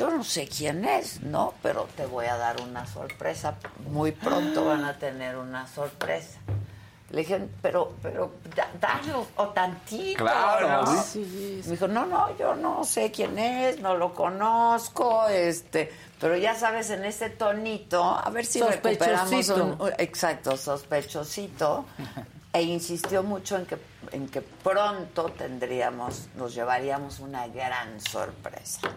yo 0.00 0.08
no 0.08 0.24
sé 0.24 0.48
quién 0.48 0.82
es, 0.86 1.20
¿no? 1.20 1.52
Pero 1.62 1.86
te 1.94 2.06
voy 2.06 2.24
a 2.24 2.38
dar 2.38 2.58
una 2.62 2.86
sorpresa. 2.86 3.56
Muy 3.90 4.12
pronto 4.12 4.64
van 4.64 4.82
a 4.84 4.98
tener 4.98 5.36
una 5.36 5.66
sorpresa. 5.66 6.38
Le 7.10 7.18
dije, 7.18 7.38
pero, 7.60 7.92
pero, 8.00 8.30
da- 8.56 8.70
dalo, 8.80 9.26
o 9.36 9.48
tantito. 9.48 10.22
Claro, 10.24 10.84
¿no? 10.86 11.02
sí. 11.02 11.60
Me 11.66 11.72
dijo, 11.72 11.86
no, 11.86 12.06
no, 12.06 12.34
yo 12.38 12.54
no 12.54 12.82
sé 12.84 13.10
quién 13.10 13.38
es, 13.38 13.78
no 13.80 13.94
lo 13.94 14.14
conozco, 14.14 15.28
este, 15.28 15.92
pero 16.18 16.34
ya 16.38 16.54
sabes, 16.54 16.88
en 16.88 17.04
ese 17.04 17.28
tonito, 17.28 18.02
a 18.02 18.30
ver 18.30 18.46
si 18.46 18.62
recuperamos 18.62 19.48
un, 19.50 19.76
exacto, 19.98 20.56
sospechosito, 20.56 21.84
e 22.54 22.62
insistió 22.62 23.22
mucho 23.22 23.56
en 23.56 23.66
que, 23.66 23.76
en 24.12 24.28
que 24.28 24.40
pronto 24.40 25.26
tendríamos, 25.36 26.28
nos 26.36 26.54
llevaríamos 26.54 27.20
una 27.20 27.46
gran 27.48 28.00
sorpresa 28.00 28.88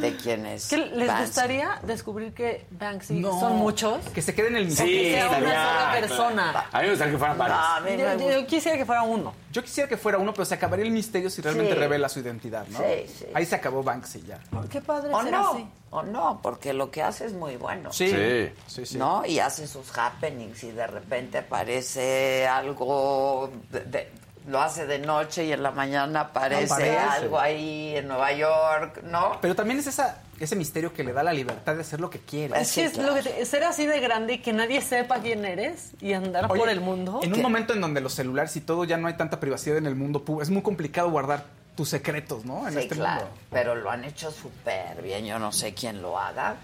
de 0.00 0.16
quién 0.22 0.44
es. 0.46 0.68
¿Qué 0.68 0.76
les 0.76 1.08
Banksy. 1.08 1.24
gustaría 1.24 1.80
descubrir 1.84 2.34
que 2.34 2.66
Banksy 2.70 3.14
No. 3.14 3.40
son 3.40 3.56
muchos? 3.56 4.04
Que 4.10 4.20
se 4.20 4.34
queden 4.34 4.56
en 4.56 4.66
el 4.66 4.72
O 4.72 4.76
que 4.84 5.12
sea 5.14 5.28
una 5.30 5.38
sola 5.38 5.90
persona. 6.00 6.66
A 6.70 6.78
mí 6.78 6.82
me 6.84 6.90
gustaría 6.90 7.12
que 7.12 7.18
fueran 7.18 7.38
varios. 7.38 7.58
No, 7.58 7.64
a 7.64 7.80
mí 7.80 7.90
me 7.96 8.40
Yo, 8.40 8.46
quisiera 8.46 8.76
que 8.76 8.84
fuera 8.84 9.02
uno. 9.02 9.32
Yo 9.50 9.62
quisiera 9.62 9.88
que 9.88 9.96
fuera 9.96 10.18
uno, 10.18 10.32
pero 10.34 10.44
se 10.44 10.54
acabaría 10.54 10.84
el 10.84 10.90
misterio 10.90 11.30
si 11.30 11.40
realmente 11.40 11.72
Sí. 11.72 11.78
revela 11.78 12.08
su 12.10 12.20
identidad, 12.20 12.66
¿no? 12.68 12.78
Sí, 12.78 13.06
sí. 13.18 13.26
Ahí 13.34 13.46
se 13.46 13.54
acabó 13.54 13.82
Banksy 13.82 14.22
ya. 14.22 14.38
Qué 14.70 14.80
padre 14.82 15.12
O 15.14 15.22
ser 15.22 15.32
no, 15.32 15.52
así. 15.52 15.66
o 15.90 16.02
no, 16.02 16.40
porque 16.42 16.74
lo 16.74 16.90
que 16.90 17.02
hace 17.02 17.24
es 17.26 17.32
muy 17.32 17.56
bueno. 17.56 17.90
Sí, 17.92 18.10
Sí. 18.10 18.52
sí, 18.66 18.84
sí. 18.86 18.98
¿no? 18.98 19.24
Y 19.24 19.38
hace 19.38 19.66
sus 19.66 19.96
happenings 19.96 20.62
y 20.64 20.70
de 20.72 20.86
repente 20.86 21.38
aparece 21.38 22.46
algo, 22.46 23.50
de- 23.70 23.80
de- 23.84 24.17
lo 24.48 24.60
hace 24.60 24.86
de 24.86 24.98
noche 24.98 25.44
y 25.44 25.52
en 25.52 25.62
la 25.62 25.70
mañana 25.70 26.20
aparece 26.20 26.72
Aparece. 26.72 26.98
algo 26.98 27.38
ahí 27.38 27.94
en 27.96 28.08
Nueva 28.08 28.32
York, 28.32 29.02
¿no? 29.04 29.38
Pero 29.40 29.54
también 29.54 29.78
es 29.78 29.86
esa, 29.86 30.22
ese 30.40 30.56
misterio 30.56 30.92
que 30.94 31.04
le 31.04 31.12
da 31.12 31.22
la 31.22 31.32
libertad 31.32 31.74
de 31.74 31.82
hacer 31.82 32.00
lo 32.00 32.08
que 32.10 32.18
quiere. 32.18 32.58
Es 32.60 32.72
que 32.72 32.86
es 32.86 32.92
claro. 32.94 33.10
lo 33.10 33.14
que 33.16 33.28
te- 33.28 33.44
ser 33.44 33.62
así 33.64 33.86
de 33.86 34.00
grande 34.00 34.32
y 34.34 34.38
que 34.38 34.52
nadie 34.52 34.80
sepa 34.80 35.20
quién 35.20 35.44
eres 35.44 35.92
y 36.00 36.14
andar 36.14 36.46
Oye, 36.50 36.58
por 36.60 36.68
el 36.70 36.80
mundo. 36.80 37.20
En 37.22 37.34
un 37.34 37.42
momento 37.42 37.74
en 37.74 37.80
donde 37.80 38.00
los 38.00 38.14
celulares 38.14 38.56
y 38.56 38.60
todo 38.62 38.84
ya 38.84 38.96
no 38.96 39.06
hay 39.08 39.14
tanta 39.14 39.38
privacidad 39.38 39.76
en 39.76 39.86
el 39.86 39.94
mundo, 39.94 40.24
es 40.40 40.50
muy 40.50 40.62
complicado 40.62 41.10
guardar 41.10 41.44
tus 41.76 41.90
secretos, 41.90 42.44
¿no? 42.44 42.66
En 42.66 42.72
Sí, 42.74 42.80
este 42.80 42.94
claro, 42.96 43.26
mundo. 43.26 43.38
pero 43.50 43.74
lo 43.74 43.90
han 43.90 44.02
hecho 44.04 44.32
súper 44.32 45.00
bien, 45.02 45.24
yo 45.26 45.38
no 45.38 45.52
sé 45.52 45.74
quién 45.74 46.00
lo 46.02 46.18
haga, 46.18 46.56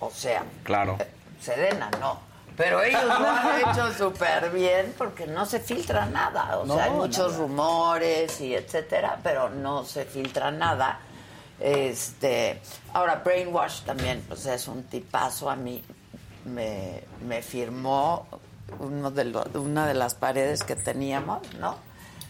o 0.00 0.10
sea, 0.10 0.42
Claro. 0.64 0.96
eh, 1.00 1.06
Sedena 1.40 1.88
no, 2.00 2.20
pero 2.56 2.82
ellos 2.82 3.02
lo 3.04 3.12
han 3.28 3.60
hecho 3.60 3.92
súper 3.92 4.50
bien 4.50 4.94
porque 4.96 5.26
no 5.26 5.44
se 5.46 5.60
filtra 5.60 6.06
nada, 6.06 6.58
o 6.58 6.64
No, 6.66 6.74
sea, 6.76 6.84
hay 6.84 6.90
muchos 6.92 7.32
nada. 7.32 7.38
rumores 7.38 8.40
y 8.40 8.54
etcétera, 8.54 9.18
pero 9.22 9.50
no 9.50 9.84
se 9.84 10.04
filtra 10.04 10.50
nada. 10.50 11.00
Este, 11.60 12.60
ahora 12.92 13.22
Brainwash 13.24 13.82
también, 13.82 14.22
sea, 14.36 14.54
es 14.54 14.68
un 14.68 14.82
tipazo 14.84 15.48
a 15.48 15.56
mí 15.56 15.82
me, 16.44 17.02
me 17.26 17.42
firmó 17.42 18.26
uno 18.78 19.10
de 19.10 19.24
lo- 19.24 19.46
una 19.54 19.86
de 19.86 19.94
las 19.94 20.14
paredes 20.14 20.62
que 20.64 20.76
teníamos, 20.76 21.40
¿no? 21.58 21.76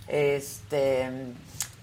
Este 0.07 1.11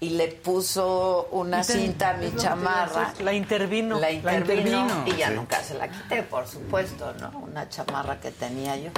y 0.00 0.10
le 0.10 0.28
puso 0.28 1.28
una 1.32 1.64
cinta 1.64 2.10
a 2.10 2.12
mi 2.14 2.34
chamarra. 2.36 3.14
la 3.22 3.32
intervino. 3.32 3.98
La 3.98 4.10
intervino. 4.10 5.04
Y 5.06 5.16
ya 5.16 5.28
Sí. 5.28 5.34
nunca 5.34 5.62
se 5.62 5.74
la 5.74 5.88
quité, 5.88 6.22
por 6.22 6.46
supuesto, 6.46 7.12
¿no? 7.20 7.30
Una 7.40 7.68
chamarra 7.68 8.20
que 8.20 8.30
tenía 8.30 8.76
yo. 8.76 8.90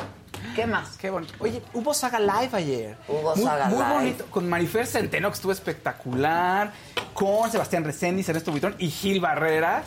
¿Qué 0.54 0.66
más? 0.66 0.96
Qué 0.98 1.10
bonito. 1.10 1.34
Oye, 1.40 1.62
hubo 1.74 1.92
Saga 1.94 2.18
Live 2.20 2.50
ayer. 2.52 2.96
Hubo 3.08 3.34
muy, 3.36 3.44
Saga 3.44 3.66
muy 3.66 3.78
Live. 3.78 3.92
bonito. 3.94 4.26
Con 4.30 4.48
Marifer 4.48 4.86
Centeno, 4.86 5.28
que 5.28 5.34
estuvo 5.34 5.52
espectacular. 5.52 6.72
Con 7.14 7.50
Sebastián 7.50 7.84
Reséndiz, 7.84 8.28
Ernesto 8.28 8.50
Buitrón 8.50 8.74
y 8.78 8.88
Gil 8.90 9.20
Barrera. 9.20 9.82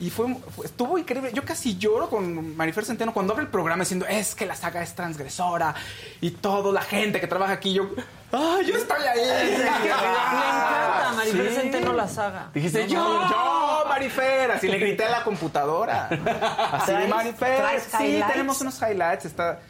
Y 0.00 0.10
fue, 0.10 0.34
fue- 0.56 0.66
estuvo 0.66 0.98
increíble. 0.98 1.30
Yo 1.32 1.44
casi 1.44 1.76
lloro 1.78 2.10
con 2.10 2.56
Marifer 2.56 2.84
Centeno 2.84 3.12
cuando 3.14 3.32
abre 3.32 3.44
el 3.44 3.50
programa 3.50 3.84
diciendo, 3.84 4.06
es 4.08 4.34
que 4.34 4.44
la 4.44 4.56
saga 4.56 4.82
es 4.82 4.94
transgresora. 4.94 5.74
Y 6.20 6.32
toda 6.32 6.72
la 6.72 6.82
gente 6.82 7.20
que 7.20 7.26
trabaja 7.28 7.52
aquí, 7.52 7.72
yo, 7.74 7.88
¡ay, 8.32 8.66
yo 8.66 8.76
estoy 8.76 9.02
ahí! 9.06 9.20
Le 9.56 9.66
encanta 9.66 11.22
Sí. 11.24 11.54
Centeno 11.54 11.92
la 11.92 12.08
saga. 12.08 12.50
Dijiste, 12.52 12.84
No, 12.86 12.90
yo, 12.92 13.20
no. 13.22 13.30
yo, 13.30 13.84
Marifer. 13.88 14.50
Así 14.50 14.68
le 14.68 14.78
grité 14.78 15.04
a 15.04 15.10
la 15.10 15.24
computadora. 15.24 16.06
Así 16.72 16.92
de 16.92 16.98
¿Traes- 16.98 17.08
Marifer. 17.08 17.80
Sí, 17.80 18.04
highlights? 18.04 18.32
tenemos 18.32 18.60
unos 18.60 18.80
highlights. 18.82 19.24
Está, 19.26 19.60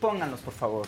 pónganlos, 0.00 0.40
por 0.40 0.52
favor. 0.54 0.86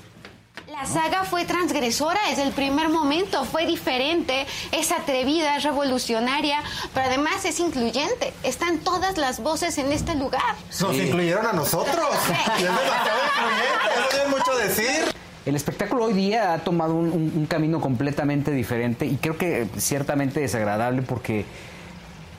La 0.80 0.86
saga 0.86 1.24
fue 1.24 1.44
transgresora 1.44 2.18
desde 2.30 2.42
el 2.42 2.52
primer 2.52 2.88
momento, 2.88 3.44
fue 3.44 3.66
diferente, 3.66 4.46
es 4.72 4.90
atrevida, 4.92 5.56
es 5.58 5.62
revolucionaria, 5.64 6.62
pero 6.94 7.06
además 7.06 7.44
es 7.44 7.60
incluyente. 7.60 8.32
Están 8.44 8.78
todas 8.78 9.18
las 9.18 9.40
voces 9.42 9.76
en 9.76 9.92
este 9.92 10.14
lugar. 10.14 10.54
Nos 10.80 10.96
incluyeron 10.96 11.46
a 11.46 11.52
nosotros. 11.52 11.96
Es 12.56 12.62
demasiado 12.62 13.18
eso 14.08 14.22
es 14.24 14.30
mucho 14.30 14.56
decir. 14.56 15.14
El 15.44 15.54
espectáculo 15.54 16.04
hoy 16.04 16.14
día 16.14 16.54
ha 16.54 16.58
tomado 16.60 16.94
un, 16.94 17.06
un- 17.12 17.32
un 17.36 17.46
camino 17.46 17.80
completamente 17.80 18.50
diferente 18.50 19.04
y 19.04 19.16
creo 19.16 19.36
que 19.36 19.66
ciertamente 19.76 20.40
desagradable 20.40 21.02
porque 21.02 21.44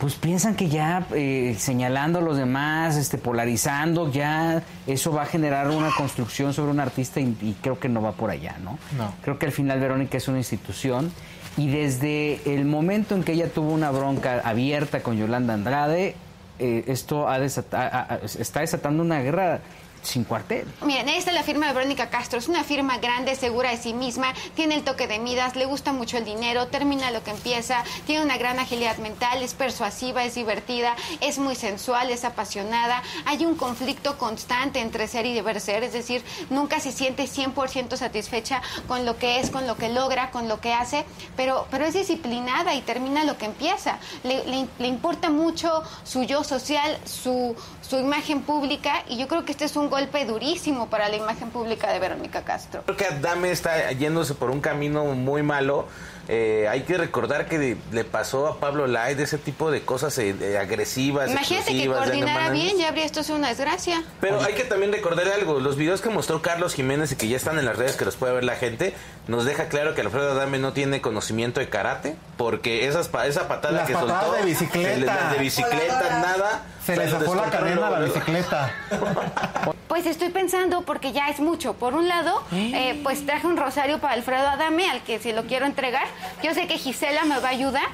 pues 0.01 0.15
piensan 0.15 0.55
que 0.55 0.67
ya 0.67 1.05
eh, 1.13 1.55
señalando 1.59 2.19
a 2.19 2.21
los 2.23 2.35
demás, 2.35 2.97
este, 2.97 3.17
polarizando, 3.17 4.11
ya 4.11 4.63
eso 4.87 5.13
va 5.13 5.21
a 5.21 5.25
generar 5.27 5.69
una 5.69 5.91
construcción 5.95 6.53
sobre 6.53 6.71
un 6.71 6.79
artista 6.79 7.19
y, 7.19 7.37
y 7.39 7.55
creo 7.61 7.79
que 7.79 7.87
no 7.87 8.01
va 8.01 8.11
por 8.13 8.31
allá, 8.31 8.57
¿no? 8.63 8.79
No. 8.97 9.13
Creo 9.21 9.37
que 9.37 9.45
al 9.45 9.51
final 9.51 9.79
Verónica 9.79 10.17
es 10.17 10.27
una 10.27 10.39
institución 10.39 11.11
y 11.55 11.69
desde 11.69 12.41
el 12.53 12.65
momento 12.65 13.13
en 13.15 13.23
que 13.23 13.33
ella 13.33 13.47
tuvo 13.49 13.71
una 13.71 13.91
bronca 13.91 14.41
abierta 14.43 15.01
con 15.03 15.17
Yolanda 15.17 15.53
Andrade, 15.53 16.15
eh, 16.59 16.83
esto 16.87 17.29
ha 17.29 17.39
desata- 17.39 17.87
ha- 17.87 18.13
ha- 18.15 18.19
está 18.39 18.61
desatando 18.61 19.03
una 19.03 19.21
guerra 19.21 19.61
sin 20.03 20.23
cuartel. 20.23 20.65
Miren, 20.81 21.09
esta 21.09 21.29
es 21.31 21.35
la 21.35 21.43
firma 21.43 21.67
de 21.67 21.73
Verónica 21.73 22.09
Castro. 22.09 22.39
Es 22.39 22.47
una 22.47 22.63
firma 22.63 22.97
grande, 22.97 23.35
segura 23.35 23.69
de 23.71 23.77
sí 23.77 23.93
misma, 23.93 24.33
tiene 24.55 24.75
el 24.75 24.83
toque 24.83 25.07
de 25.07 25.19
Midas, 25.19 25.55
le 25.55 25.65
gusta 25.65 25.93
mucho 25.93 26.17
el 26.17 26.25
dinero, 26.25 26.67
termina 26.67 27.11
lo 27.11 27.23
que 27.23 27.31
empieza, 27.31 27.83
tiene 28.07 28.23
una 28.25 28.37
gran 28.37 28.57
agilidad 28.59 28.97
mental, 28.97 29.43
es 29.43 29.53
persuasiva, 29.53 30.23
es 30.23 30.35
divertida, 30.35 30.95
es 31.19 31.37
muy 31.37 31.55
sensual, 31.55 32.09
es 32.09 32.25
apasionada. 32.25 33.03
Hay 33.25 33.45
un 33.45 33.55
conflicto 33.55 34.17
constante 34.17 34.79
entre 34.79 35.07
ser 35.07 35.25
y 35.25 35.33
deber 35.33 35.59
ser, 35.61 35.83
es 35.83 35.93
decir, 35.93 36.23
nunca 36.49 36.79
se 36.79 36.91
siente 36.91 37.23
100% 37.25 37.95
satisfecha 37.95 38.61
con 38.87 39.05
lo 39.05 39.17
que 39.17 39.39
es, 39.39 39.51
con 39.51 39.67
lo 39.67 39.75
que 39.77 39.89
logra, 39.89 40.31
con 40.31 40.47
lo 40.47 40.59
que 40.59 40.73
hace, 40.73 41.05
pero, 41.35 41.67
pero 41.69 41.85
es 41.85 41.93
disciplinada 41.93 42.73
y 42.73 42.81
termina 42.81 43.23
lo 43.23 43.37
que 43.37 43.45
empieza. 43.45 43.99
Le, 44.23 44.43
le- 44.45 44.67
le 44.79 44.87
importa 44.87 45.29
mucho 45.29 45.83
su 46.03 46.23
yo 46.23 46.43
social, 46.43 46.97
su, 47.05 47.55
su 47.87 47.99
imagen 47.99 48.41
pública 48.41 49.03
y 49.07 49.17
yo 49.17 49.27
creo 49.27 49.45
que 49.45 49.51
este 49.51 49.65
es 49.65 49.75
un 49.75 49.90
golpe 49.91 50.25
durísimo 50.25 50.89
para 50.89 51.09
la 51.09 51.17
imagen 51.17 51.51
pública 51.51 51.91
de 51.91 51.99
Verónica 51.99 52.41
Castro. 52.43 52.81
Creo 52.85 52.97
que 52.97 53.05
Adame 53.05 53.51
está 53.51 53.91
yéndose 53.91 54.33
por 54.33 54.49
un 54.49 54.61
camino 54.61 55.05
muy 55.05 55.43
malo. 55.43 55.87
Eh, 56.27 56.67
hay 56.69 56.81
que 56.83 56.97
recordar 56.97 57.47
que 57.47 57.57
de- 57.59 57.77
le 57.91 58.03
pasó 58.03 58.47
a 58.47 58.59
Pablo 58.59 58.87
Lai 58.87 59.15
de 59.15 59.23
ese 59.23 59.37
tipo 59.37 59.71
de 59.71 59.81
cosas 59.81 60.17
eh, 60.17 60.57
agresivas. 60.59 61.29
Imagínate 61.31 61.73
que 61.75 61.87
coordinara 61.87 62.49
bien, 62.51 62.77
ya 62.77 62.89
habría 62.89 63.05
esto 63.05 63.23
sido 63.23 63.37
una 63.37 63.49
desgracia. 63.49 64.03
Pero 64.21 64.41
hay 64.41 64.53
que 64.53 64.63
también 64.63 64.91
recordar 64.91 65.27
algo. 65.27 65.59
Los 65.59 65.75
videos 65.75 66.01
que 66.01 66.09
mostró 66.09 66.41
Carlos 66.41 66.73
Jiménez 66.75 67.11
y 67.11 67.15
que 67.15 67.27
ya 67.27 67.37
están 67.37 67.57
en 67.59 67.65
las 67.65 67.75
redes 67.77 67.95
que 67.95 68.05
los 68.05 68.15
puede 68.15 68.33
ver 68.33 68.43
la 68.43 68.55
gente, 68.55 68.93
nos 69.27 69.45
deja 69.45 69.67
claro 69.67 69.95
que 69.95 70.01
Alfredo 70.01 70.31
Adame 70.31 70.59
no 70.59 70.73
tiene 70.73 71.01
conocimiento 71.01 71.59
de 71.59 71.69
karate, 71.69 72.15
porque 72.37 72.87
esas 72.87 73.09
esa 73.25 73.47
patada 73.47 73.73
Las 73.79 73.87
que 73.87 73.93
patadas 73.93 74.21
soltó, 74.25 74.37
de 74.37 74.43
bicicleta. 74.45 75.31
de 75.33 75.39
bicicleta, 75.39 76.19
nada. 76.21 76.63
Se 76.85 76.95
le 76.95 77.07
zafó 77.09 77.35
la 77.35 77.43
cadena 77.49 77.87
a 77.87 77.91
la 77.91 77.99
bicicleta. 77.99 78.71
Pues 79.87 80.05
estoy 80.05 80.29
pensando, 80.29 80.83
porque 80.83 81.11
ya 81.11 81.27
es 81.27 81.41
mucho. 81.41 81.73
Por 81.73 81.95
un 81.95 82.07
lado, 82.07 82.41
eh, 82.53 82.97
pues 83.03 83.25
traje 83.25 83.45
un 83.45 83.57
rosario 83.57 83.99
para 83.99 84.13
Alfredo 84.13 84.47
Adame, 84.47 84.89
al 84.89 85.03
que 85.03 85.19
si 85.19 85.33
lo 85.33 85.43
quiero 85.43 85.65
entregar. 85.65 86.05
Yo 86.43 86.53
sé 86.53 86.67
que 86.67 86.77
Gisela 86.77 87.23
me 87.25 87.39
va 87.39 87.49
a 87.49 87.51
ayudar. 87.51 87.87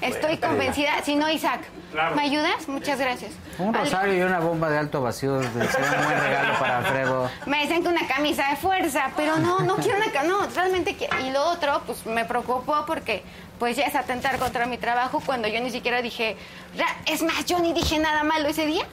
Estoy 0.00 0.36
Bueno. 0.36 0.48
convencida. 0.48 1.02
Si 1.04 1.14
no, 1.16 1.30
Isaac, 1.30 1.60
Claro. 1.92 2.16
¿me 2.16 2.22
ayudas? 2.22 2.68
Muchas 2.68 2.98
gracias. 2.98 3.32
Un 3.58 3.72
rosario 3.72 4.14
y 4.14 4.22
una 4.22 4.40
bomba 4.40 4.68
de 4.68 4.78
alto 4.78 5.00
vacío 5.00 5.40
sería 5.42 5.98
un 6.00 6.04
buen 6.04 6.20
regalo 6.20 6.58
para 6.58 6.78
Alfredo. 6.78 7.30
Me 7.46 7.60
dicen 7.62 7.82
que 7.82 7.88
una 7.88 8.06
camisa 8.06 8.48
de 8.50 8.56
fuerza, 8.56 9.10
pero 9.16 9.36
no, 9.38 9.60
no 9.60 9.76
quiero 9.76 9.96
una 9.98 10.10
camisa, 10.10 10.24
no, 10.36 10.46
realmente 10.54 10.96
quiero. 10.96 11.18
Y 11.20 11.30
lo 11.30 11.44
otro, 11.44 11.82
pues 11.86 12.04
me 12.06 12.24
preocupó 12.24 12.84
porque 12.86 13.22
pues 13.58 13.76
ya 13.76 13.84
es 13.84 13.94
atentar 13.94 14.38
contra 14.38 14.66
mi 14.66 14.76
trabajo 14.78 15.22
cuando 15.24 15.46
yo 15.48 15.60
ni 15.60 15.70
siquiera 15.70 16.02
dije, 16.02 16.36
es 17.06 17.22
más, 17.22 17.44
yo 17.46 17.60
ni 17.60 17.72
dije 17.72 17.98
nada 17.98 18.24
malo 18.24 18.48
ese 18.48 18.66
día. 18.66 18.84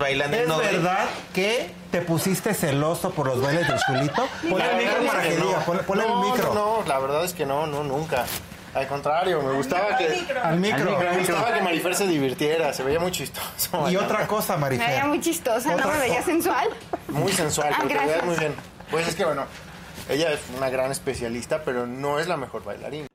Bailando 0.00 0.62
¿Es 0.62 0.72
verdad 0.72 1.04
que 1.34 1.70
te 1.90 2.00
pusiste 2.00 2.54
celoso 2.54 3.10
por 3.10 3.26
los 3.26 3.42
bailes 3.42 3.68
del 3.68 3.78
chulito? 3.86 4.26
Ponle 4.48 4.58
La 4.64 4.70
el 4.72 4.78
micro 4.78 5.06
para 5.06 5.22
que 5.22 5.36
diga, 5.36 5.44
no. 5.44 5.82
ponle, 5.82 6.04
el 6.04 6.14
micro. 6.32 6.54
No, 6.54 6.78
no, 6.80 6.84
la 6.88 6.98
verdad 6.98 7.22
es 7.26 7.34
que 7.34 7.44
no, 7.44 7.66
no, 7.66 7.84
nunca. 7.84 8.24
Al 8.72 8.86
contrario, 8.88 9.42
me 9.42 9.52
gustaba 9.52 9.98
que. 9.98 10.06
Al 10.06 10.14
micro. 10.16 10.42
Al 10.42 10.58
micro. 10.58 10.98
Me 11.10 11.18
gustaba 11.18 11.52
que 11.52 11.60
Marifer 11.60 11.94
se 11.94 12.06
divirtiera, 12.06 12.72
se 12.72 12.82
veía 12.82 12.98
muy 12.98 13.10
chistoso. 13.12 13.90
Y 13.90 13.96
otra 13.96 14.26
cosa, 14.26 14.56
Me 14.56 14.70
veía 14.70 15.04
muy 15.04 15.20
chistosa, 15.20 15.76
¿no? 15.76 15.86
Me 15.86 15.98
veía 15.98 16.22
sensual. 16.22 16.68
Muy 17.08 17.32
sensual, 17.32 17.68
Ah, 17.74 17.82
pero 17.82 17.88
te 17.88 17.94
veías 17.94 18.06
gracias. 18.06 18.24
muy 18.24 18.36
bien. 18.38 18.54
Pues 18.90 19.06
es 19.06 19.14
que 19.14 19.24
bueno, 19.26 19.44
ella 20.08 20.32
es 20.32 20.40
una 20.56 20.70
gran 20.70 20.90
especialista, 20.92 21.62
pero 21.62 21.86
no 21.86 22.18
es 22.18 22.26
la 22.26 22.38
mejor 22.38 22.64
bailarina. 22.64 23.06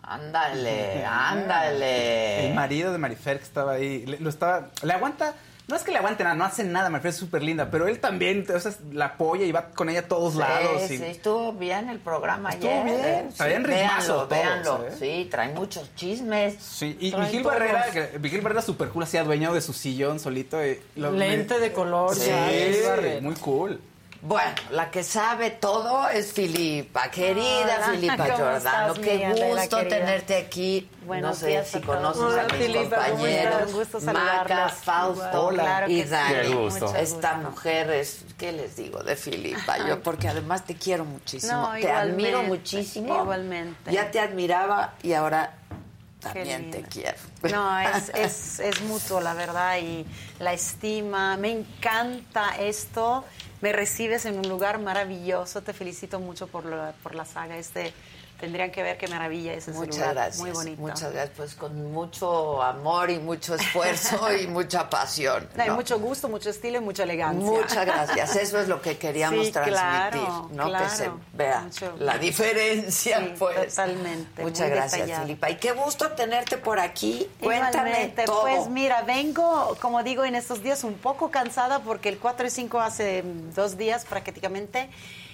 Ándale, 0.00 1.04
ándale. 1.10 2.46
El 2.50 2.54
marido 2.54 2.92
de 2.92 2.98
Marifer 2.98 3.38
que 3.38 3.44
estaba 3.44 3.72
ahí, 3.72 4.06
le, 4.06 4.20
lo 4.20 4.28
estaba, 4.30 4.68
le 4.82 4.92
aguanta, 4.92 5.34
no 5.68 5.76
es 5.76 5.82
que 5.82 5.92
le 5.92 5.98
aguante 5.98 6.24
nada, 6.24 6.34
no 6.34 6.44
hace 6.44 6.64
nada, 6.64 6.88
Marifer 6.90 7.10
es 7.10 7.16
súper 7.16 7.42
linda, 7.42 7.70
pero 7.70 7.86
él 7.86 8.00
también, 8.00 8.44
o 8.54 8.58
sea, 8.58 8.72
la 8.90 9.04
apoya 9.06 9.44
y 9.44 9.52
va 9.52 9.68
con 9.68 9.88
ella 9.90 10.00
a 10.00 10.08
todos 10.08 10.34
lados. 10.34 10.82
Sí, 10.88 10.94
y- 10.94 10.98
sí, 10.98 11.04
estuvo 11.04 11.52
bien 11.52 11.88
el 11.90 11.98
programa 12.00 12.50
Estuvo 12.50 12.70
ayer. 12.70 12.84
bien. 12.84 13.00
¿eh? 13.04 13.28
Traían 13.36 13.64
Sí, 13.64 13.70
ritmazo 13.70 14.26
véanlo, 14.28 14.64
todos, 14.66 14.80
véanlo. 14.80 14.86
¿eh? 14.88 14.96
Sí, 15.22 15.28
trae 15.30 15.48
muchos 15.52 15.94
chismes. 15.94 16.56
Sí, 16.60 16.96
y 17.00 17.14
Vigil. 17.14 17.42
Barrera, 17.42 17.84
que 17.92 18.18
Vigil 18.18 18.40
Barrera 18.40 18.62
super 18.62 18.88
cool, 18.88 19.02
hacía 19.04 19.22
dueño 19.24 19.52
de 19.54 19.60
su 19.60 19.72
sillón 19.72 20.18
solito. 20.18 20.64
y 20.64 20.80
lo- 20.96 21.12
Lente 21.12 21.58
de 21.60 21.72
color, 21.72 22.14
Sí, 22.14 22.30
Barrera. 22.84 23.20
muy 23.20 23.34
cool. 23.36 23.80
Bueno, 24.20 24.50
la 24.72 24.90
que 24.90 25.04
sabe 25.04 25.50
todo 25.50 26.08
es 26.08 26.32
Filipa, 26.32 27.08
querida 27.08 27.76
Hola, 27.76 27.88
Filipa 27.92 28.16
¿cómo 28.16 28.36
Giordano. 28.36 28.92
estás, 28.92 28.98
Qué 28.98 29.52
gusto 29.52 29.86
tenerte 29.86 30.36
aquí. 30.36 30.90
Buenos 31.06 31.30
no 31.30 31.36
sé 31.36 31.46
días 31.46 31.68
si 31.68 31.80
conoces 31.80 32.22
Hola, 32.22 32.42
a 32.42 32.44
mis 32.46 32.54
Filipa, 32.54 32.96
¿cómo 32.96 33.08
compañeros. 33.10 33.62
Un 33.66 33.72
gusto. 33.72 34.00
Maca, 34.00 34.68
Fausto. 34.70 35.48
Claro 35.50 35.88
y. 35.88 36.02
Dani. 36.02 36.34
Qué 36.34 36.48
gusto. 36.54 36.96
Esta 36.96 37.34
mujer 37.36 37.90
es, 37.90 38.24
¿qué 38.36 38.50
les 38.50 38.76
digo 38.76 39.04
de 39.04 39.14
Filipa? 39.14 39.78
Yo 39.86 40.02
porque 40.02 40.26
además 40.28 40.64
te 40.64 40.74
quiero 40.74 41.04
muchísimo. 41.04 41.52
No, 41.52 41.72
te 41.80 41.90
admiro 41.90 42.42
muchísimo. 42.42 43.22
igualmente. 43.22 43.92
Ya 43.92 44.10
te 44.10 44.18
admiraba 44.18 44.94
y 45.00 45.12
ahora 45.12 45.54
también 46.18 46.72
te 46.72 46.82
quiero. 46.82 47.16
No, 47.42 47.78
es, 47.96 48.08
es, 48.14 48.58
es 48.58 48.80
mutuo, 48.82 49.20
la 49.20 49.34
verdad, 49.34 49.78
y 49.78 50.04
la 50.40 50.52
estima. 50.52 51.36
Me 51.36 51.52
encanta 51.52 52.56
esto. 52.58 53.24
Me 53.60 53.72
recibes 53.72 54.24
en 54.24 54.38
un 54.38 54.48
lugar 54.48 54.78
maravilloso. 54.80 55.62
Te 55.62 55.72
felicito 55.72 56.20
mucho 56.20 56.46
por, 56.46 56.64
la- 56.64 56.92
por 57.02 57.14
la 57.14 57.24
saga. 57.24 57.56
Este, 57.56 57.92
tendrían 58.38 58.70
que 58.70 58.82
ver 58.82 58.96
qué 58.98 59.08
maravilla 59.08 59.52
es 59.52 59.66
ese 59.68 59.76
Muchas 59.78 59.96
lugar. 59.96 60.14
gracias. 60.14 60.38
Muy 60.38 60.50
bonito. 60.52 60.80
Muchas 60.80 61.12
gracias. 61.12 61.30
Pues 61.36 61.54
con 61.54 61.92
mucho 61.92 62.62
amor 62.62 63.10
y 63.10 63.18
mucho 63.18 63.54
esfuerzo 63.56 64.32
y 64.40 64.46
mucha 64.46 64.88
pasión. 64.88 65.48
No, 65.56 65.74
mucho 65.74 65.98
gusto, 65.98 66.28
mucho 66.28 66.50
estilo 66.50 66.78
y 66.78 66.80
mucha 66.80 67.02
elegancia. 67.02 67.44
Muchas 67.44 67.84
gracias. 67.84 68.36
Eso 68.36 68.60
es 68.60 68.68
lo 68.68 68.80
que 68.80 68.96
queríamos 68.98 69.46
Sí, 69.46 69.52
transmitir, 69.52 69.80
claro, 69.80 70.48
¿no? 70.52 70.66
claro. 70.68 70.84
Que 70.84 70.90
se 70.90 71.10
vea 71.34 71.60
Mucho- 71.62 71.94
la 71.98 72.16
diferencia, 72.18 73.18
Sí, 73.18 73.34
pues. 73.38 73.74
totalmente, 73.74 74.42
Muchas 74.42 74.70
gracias, 74.70 74.92
detallado. 74.92 75.22
Filipa. 75.26 75.50
Y 75.50 75.56
qué 75.56 75.72
gusto 75.72 76.10
tenerte 76.12 76.58
por 76.58 76.78
aquí. 76.80 77.28
Cuéntame 77.42 77.90
Igualmente, 77.90 78.24
todo. 78.24 78.42
Pues 78.42 78.68
mira, 78.68 79.02
vengo, 79.02 79.76
como 79.80 80.02
digo, 80.02 80.24
en 80.24 80.34
estos 80.34 80.62
días 80.62 80.84
un 80.84 80.94
poco 80.94 81.30
cansada 81.30 81.80
porque 81.80 82.08
el 82.08 82.18
4 82.18 82.46
y 82.46 82.50
5 82.50 82.80
hace 82.80 83.22
dos 83.54 83.76
días 83.76 84.04
prácticamente 84.04 84.88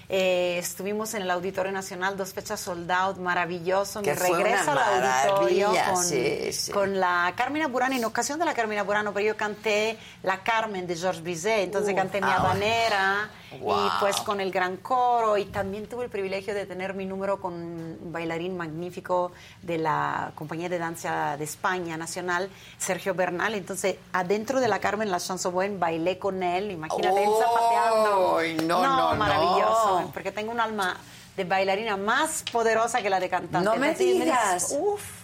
eh, 0.08 0.58
estuvimos 0.58 1.14
en 1.14 1.22
el 1.22 1.30
Auditorio 1.30 1.72
Nacional, 1.72 2.16
dos 2.16 2.32
fechas 2.32 2.60
sold 2.60 2.90
out, 2.90 3.16
maravilloso. 3.16 4.02
Que 4.02 4.12
Mi 4.12 4.16
regreso 4.16 4.72
al 4.72 4.78
auditorio 4.78 5.72
con, 5.92 6.04
sí, 6.04 6.52
sí. 6.52 6.72
con 6.72 7.00
la 7.00 7.32
Carmina 7.36 7.68
Burana, 7.68 7.96
en 7.96 8.04
ocasión 8.04 8.38
de 8.38 8.44
la 8.44 8.54
Carmina 8.54 8.82
Burana, 8.82 9.12
pero 9.12 9.26
yo 9.26 9.36
canté 9.36 9.98
la 10.22 10.42
Carmen 10.42 10.86
de 10.86 10.96
Georges 10.96 11.22
Bizet, 11.22 11.64
entonces 11.64 11.94
Uh, 11.94 11.96
canté 11.96 12.20
mi 12.20 12.28
ah, 12.28 12.36
habanera. 12.36 13.30
Wow. 13.60 13.86
y 13.86 13.90
pues 14.00 14.16
con 14.20 14.40
el 14.40 14.50
gran 14.50 14.76
coro 14.76 15.36
y 15.36 15.44
también 15.46 15.86
tuve 15.86 16.04
el 16.04 16.10
privilegio 16.10 16.54
de 16.54 16.66
tener 16.66 16.94
mi 16.94 17.06
número 17.06 17.40
con 17.40 17.54
un 17.54 18.12
bailarín 18.12 18.56
magnífico 18.56 19.32
de 19.62 19.78
la 19.78 20.32
compañía 20.34 20.68
de 20.68 20.78
danza 20.78 21.36
de 21.36 21.44
España 21.44 21.96
nacional, 21.96 22.50
Sergio 22.78 23.14
Bernal. 23.14 23.54
Entonces, 23.54 23.96
adentro 24.12 24.60
de 24.60 24.68
la 24.68 24.78
Carmen 24.78 25.10
La 25.10 25.18
Chanson 25.18 25.54
bailé 25.78 26.18
con 26.18 26.42
él, 26.42 26.70
imagínate 26.70 27.24
él 27.24 27.30
zapateando. 27.38 28.38
No, 28.66 28.82
no, 28.82 29.10
no. 29.12 29.16
maravilloso, 29.16 30.10
porque 30.12 30.32
tengo 30.32 30.52
un 30.52 30.60
alma 30.60 30.96
de 31.36 31.44
bailarina 31.44 31.96
más 31.96 32.44
poderosa 32.52 33.02
que 33.02 33.10
la 33.10 33.20
de 33.20 33.28
cantante. 33.28 33.68
No 33.68 33.76
me 33.76 33.94
digas. 33.94 34.74
Uf, 34.78 35.23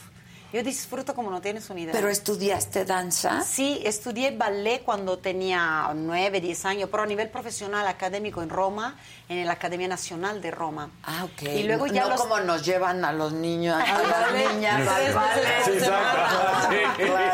yo 0.53 0.63
disfruto 0.63 1.15
como 1.15 1.31
no 1.31 1.41
tienes 1.41 1.69
una 1.71 1.81
idea. 1.81 1.93
¿Pero 1.93 2.09
estudiaste 2.09 2.85
danza? 2.85 3.43
Sí, 3.43 3.81
estudié 3.85 4.37
ballet 4.37 4.83
cuando 4.83 5.19
tenía 5.19 5.91
9, 5.95 6.41
10 6.41 6.65
años, 6.65 6.89
pero 6.91 7.05
a 7.05 7.07
nivel 7.07 7.29
profesional, 7.29 7.87
académico 7.87 8.43
en 8.43 8.49
Roma, 8.51 8.97
en 9.29 9.47
la 9.47 9.53
Academia 9.53 9.89
Nacional 9.89 10.41
de 10.43 10.51
Roma. 10.51 10.91
Ah, 11.05 11.25
ok. 11.25 11.43
Y 11.43 11.63
luego 11.65 11.87
ya 11.87 12.05
no 12.05 12.11
los- 12.11 12.21
como 12.21 12.41
nos 12.41 12.65
llevan 12.65 13.05
a 13.05 13.13
los 13.13 13.33
niños, 13.33 13.81
a 13.81 14.03
las 14.03 14.33
niñas 14.55 14.89
al 14.89 15.15
ballet. 15.15 15.81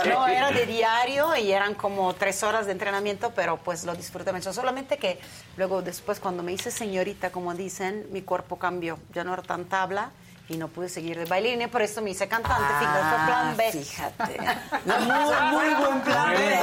No, 0.09 0.27
era 0.27 0.51
de 0.51 0.67
diario 0.67 1.37
y 1.37 1.53
eran 1.53 1.75
como 1.75 2.15
tres 2.15 2.43
horas 2.43 2.67
de 2.67 2.73
entrenamiento, 2.73 3.33
pero 3.35 3.57
pues 3.59 3.85
lo 3.85 3.95
disfruté 3.95 4.33
mucho. 4.33 4.53
Solamente 4.53 4.99
que 4.99 5.19
luego 5.57 5.83
después 5.83 6.21
cuando 6.21 6.43
me 6.43 6.53
hice 6.53 6.71
señorita, 6.71 7.31
como 7.31 7.55
dicen, 7.55 8.07
mi 8.11 8.23
cuerpo 8.23 8.57
cambió. 8.59 8.99
Ya 9.15 9.25
no 9.25 9.33
era 9.33 9.43
tan 9.43 9.65
tabla 9.67 10.11
y 10.49 10.57
no 10.57 10.69
pude 10.69 10.89
seguir 10.89 11.19
de 11.19 11.25
bailarina, 11.25 11.65
y 11.65 11.67
por 11.67 11.83
eso 11.83 12.01
me 12.03 12.11
hice 12.11 12.29
cantante. 12.29 12.63
fíjate, 12.79 12.99
fue 13.09 13.27
plan 13.27 13.57
B. 13.57 13.73
Fíjate. 13.73 14.37
Muy, 14.87 15.51
muy 15.51 15.75
buen 15.75 16.01
plan 16.03 16.31
B. 16.31 16.59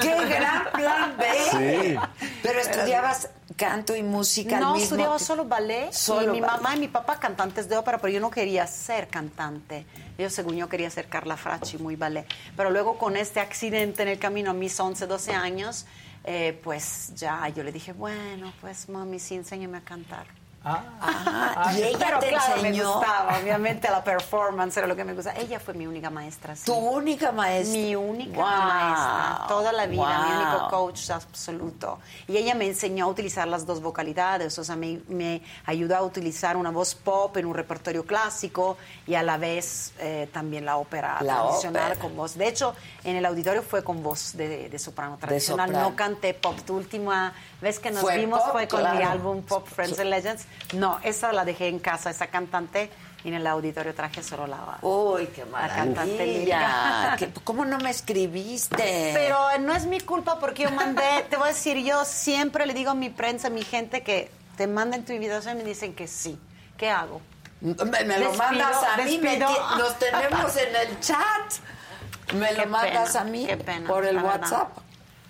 Qué 0.00 0.24
gran 0.26 0.64
plan 0.72 1.16
B. 1.16 1.26
Sí. 1.50 2.26
Pero 2.42 2.58
estudiabas 2.60 3.28
canto 3.56 3.94
y 3.94 4.02
música 4.02 4.56
al 4.56 4.62
No, 4.62 4.72
mismo 4.72 4.84
estudiaba 4.84 5.18
solo 5.18 5.44
ballet 5.44 5.92
Solo 5.92 6.22
y 6.22 6.26
mi 6.36 6.40
ballet. 6.40 6.56
mamá 6.62 6.76
y 6.76 6.80
mi 6.80 6.88
papá 6.88 7.20
cantantes 7.20 7.68
de 7.68 7.76
ópera, 7.76 7.98
pero 7.98 8.12
yo 8.12 8.20
no 8.20 8.30
quería 8.30 8.66
ser 8.66 9.08
cantante. 9.08 9.86
Yo, 10.18 10.28
según 10.30 10.56
yo, 10.56 10.68
quería 10.68 10.90
ser 10.90 11.08
Carla 11.08 11.36
Fracci, 11.36 11.78
muy 11.78 11.94
ballet. 11.96 12.26
Pero 12.56 12.70
luego 12.70 12.98
con 12.98 13.16
este 13.16 13.38
accidente 13.40 14.02
en 14.02 14.08
el 14.08 14.18
camino 14.18 14.50
a 14.50 14.54
mis 14.54 14.78
11, 14.80 15.06
12 15.06 15.32
años, 15.34 15.86
eh, 16.24 16.58
pues 16.64 17.12
ya 17.14 17.48
yo 17.48 17.62
le 17.62 17.70
dije, 17.72 17.92
bueno, 17.92 18.52
pues 18.60 18.88
mami, 18.88 19.18
sí, 19.18 19.34
enséñame 19.36 19.78
a 19.78 19.82
cantar. 19.82 20.26
Ah, 20.62 21.72
y 21.74 21.82
ella 21.82 21.98
pero 21.98 22.18
te 22.18 22.28
claro, 22.28 22.62
me 22.62 22.68
enseñó. 22.68 22.92
gustaba, 22.94 23.38
obviamente 23.40 23.88
la 23.90 24.04
performance 24.04 24.76
era 24.76 24.86
lo 24.86 24.94
que 24.94 25.04
me 25.04 25.14
gustaba. 25.14 25.38
Ella 25.38 25.58
fue 25.58 25.72
mi 25.74 25.86
única 25.86 26.10
maestra. 26.10 26.54
sí. 26.54 26.64
¿Tu 26.66 26.74
única 26.74 27.32
maestra? 27.32 27.78
Mi 27.78 27.96
única 27.96 28.36
Wow. 28.36 28.46
maestra, 28.46 29.44
toda 29.48 29.72
la 29.72 29.86
vida, 29.86 30.18
mi 30.26 30.32
Wow. 30.34 30.42
único 30.50 30.68
coach 30.68 31.10
absoluto. 31.10 31.98
Y 32.28 32.36
ella 32.36 32.54
me 32.54 32.66
enseñó 32.66 33.06
a 33.06 33.08
utilizar 33.08 33.48
las 33.48 33.64
dos 33.64 33.80
vocalidades, 33.80 34.58
o 34.58 34.64
sea, 34.64 34.76
me, 34.76 35.00
me 35.08 35.42
ayudó 35.64 35.96
a 35.96 36.02
utilizar 36.02 36.56
una 36.58 36.70
voz 36.70 36.94
pop 36.94 37.34
en 37.38 37.46
un 37.46 37.54
repertorio 37.54 38.04
clásico 38.04 38.76
y 39.06 39.14
a 39.14 39.22
la 39.22 39.38
vez 39.38 39.92
eh, 39.98 40.28
también 40.32 40.66
la 40.66 40.76
ópera 40.76 41.22
La 41.22 41.36
tradicional 41.40 41.92
ópera. 41.92 42.00
con 42.00 42.16
voz. 42.16 42.36
De 42.36 42.46
hecho, 42.48 42.74
en 43.04 43.16
el 43.16 43.24
auditorio 43.24 43.62
fue 43.62 43.82
con 43.82 44.02
voz 44.02 44.36
de, 44.36 44.68
de 44.68 44.78
soprano 44.78 45.16
tradicional, 45.18 45.68
soprano. 45.68 45.90
no 45.90 45.96
canté 45.96 46.34
pop. 46.34 46.56
Tu 46.66 46.76
última 46.76 47.32
vez 47.62 47.78
que 47.78 47.90
nos 47.90 48.02
Fue 48.02 48.18
vimos 48.18 48.40
pop, 48.42 48.52
fue 48.52 48.68
con 48.68 48.80
mi 48.82 48.98
claro. 48.98 49.10
álbum 49.12 49.42
Pop 49.42 49.66
Friends 49.66 49.98
and 49.98 50.10
Legends. 50.10 50.46
No, 50.74 50.98
esa 51.02 51.32
la 51.32 51.44
dejé 51.44 51.68
en 51.68 51.78
casa, 51.78 52.10
esa 52.10 52.28
cantante, 52.28 52.90
y 53.24 53.28
en 53.28 53.34
el 53.34 53.46
auditorio 53.46 53.94
traje 53.94 54.22
solo 54.22 54.46
la, 54.46 54.78
Uy, 54.82 55.26
qué 55.26 55.44
maravilla. 55.44 57.14
Que- 57.18 57.30
¿Cómo 57.44 57.64
no 57.64 57.78
me 57.78 57.90
escribiste? 57.90 59.10
Pero 59.14 59.36
no 59.60 59.74
es 59.74 59.86
mi 59.86 60.00
culpa 60.00 60.38
porque 60.38 60.62
yo 60.64 60.70
mandé, 60.70 61.26
te 61.28 61.36
voy 61.36 61.46
a 61.46 61.52
decir, 61.52 61.76
yo 61.78 62.04
siempre 62.04 62.66
le 62.66 62.74
digo 62.74 62.90
a 62.92 62.94
mi 62.94 63.10
prensa, 63.10 63.48
a 63.48 63.50
mi 63.50 63.62
gente 63.62 64.02
que 64.02 64.30
te 64.56 64.66
manden 64.66 65.04
tu 65.04 65.12
invitación 65.12 65.58
y 65.58 65.62
me 65.62 65.68
dicen 65.68 65.94
que 65.94 66.06
sí. 66.06 66.38
¿Qué 66.76 66.90
hago? 66.90 67.20
Me, 67.60 67.74
me 67.74 68.18
lo 68.18 68.30
Despido, 68.30 68.32
mandas 68.38 68.82
a 68.82 68.96
mí, 69.02 69.18
me 69.18 69.38
nos 69.38 69.98
tenemos 69.98 70.56
en 70.56 70.76
el 70.76 71.00
chat. 71.00 71.52
Me 72.34 72.48
Qué 72.48 72.54
lo 72.54 72.66
mandas 72.68 73.08
pena, 73.08 73.20
a 73.20 73.24
mí 73.24 73.46
qué 73.46 73.56
por 73.86 74.06
el 74.06 74.16
verdad. 74.16 74.68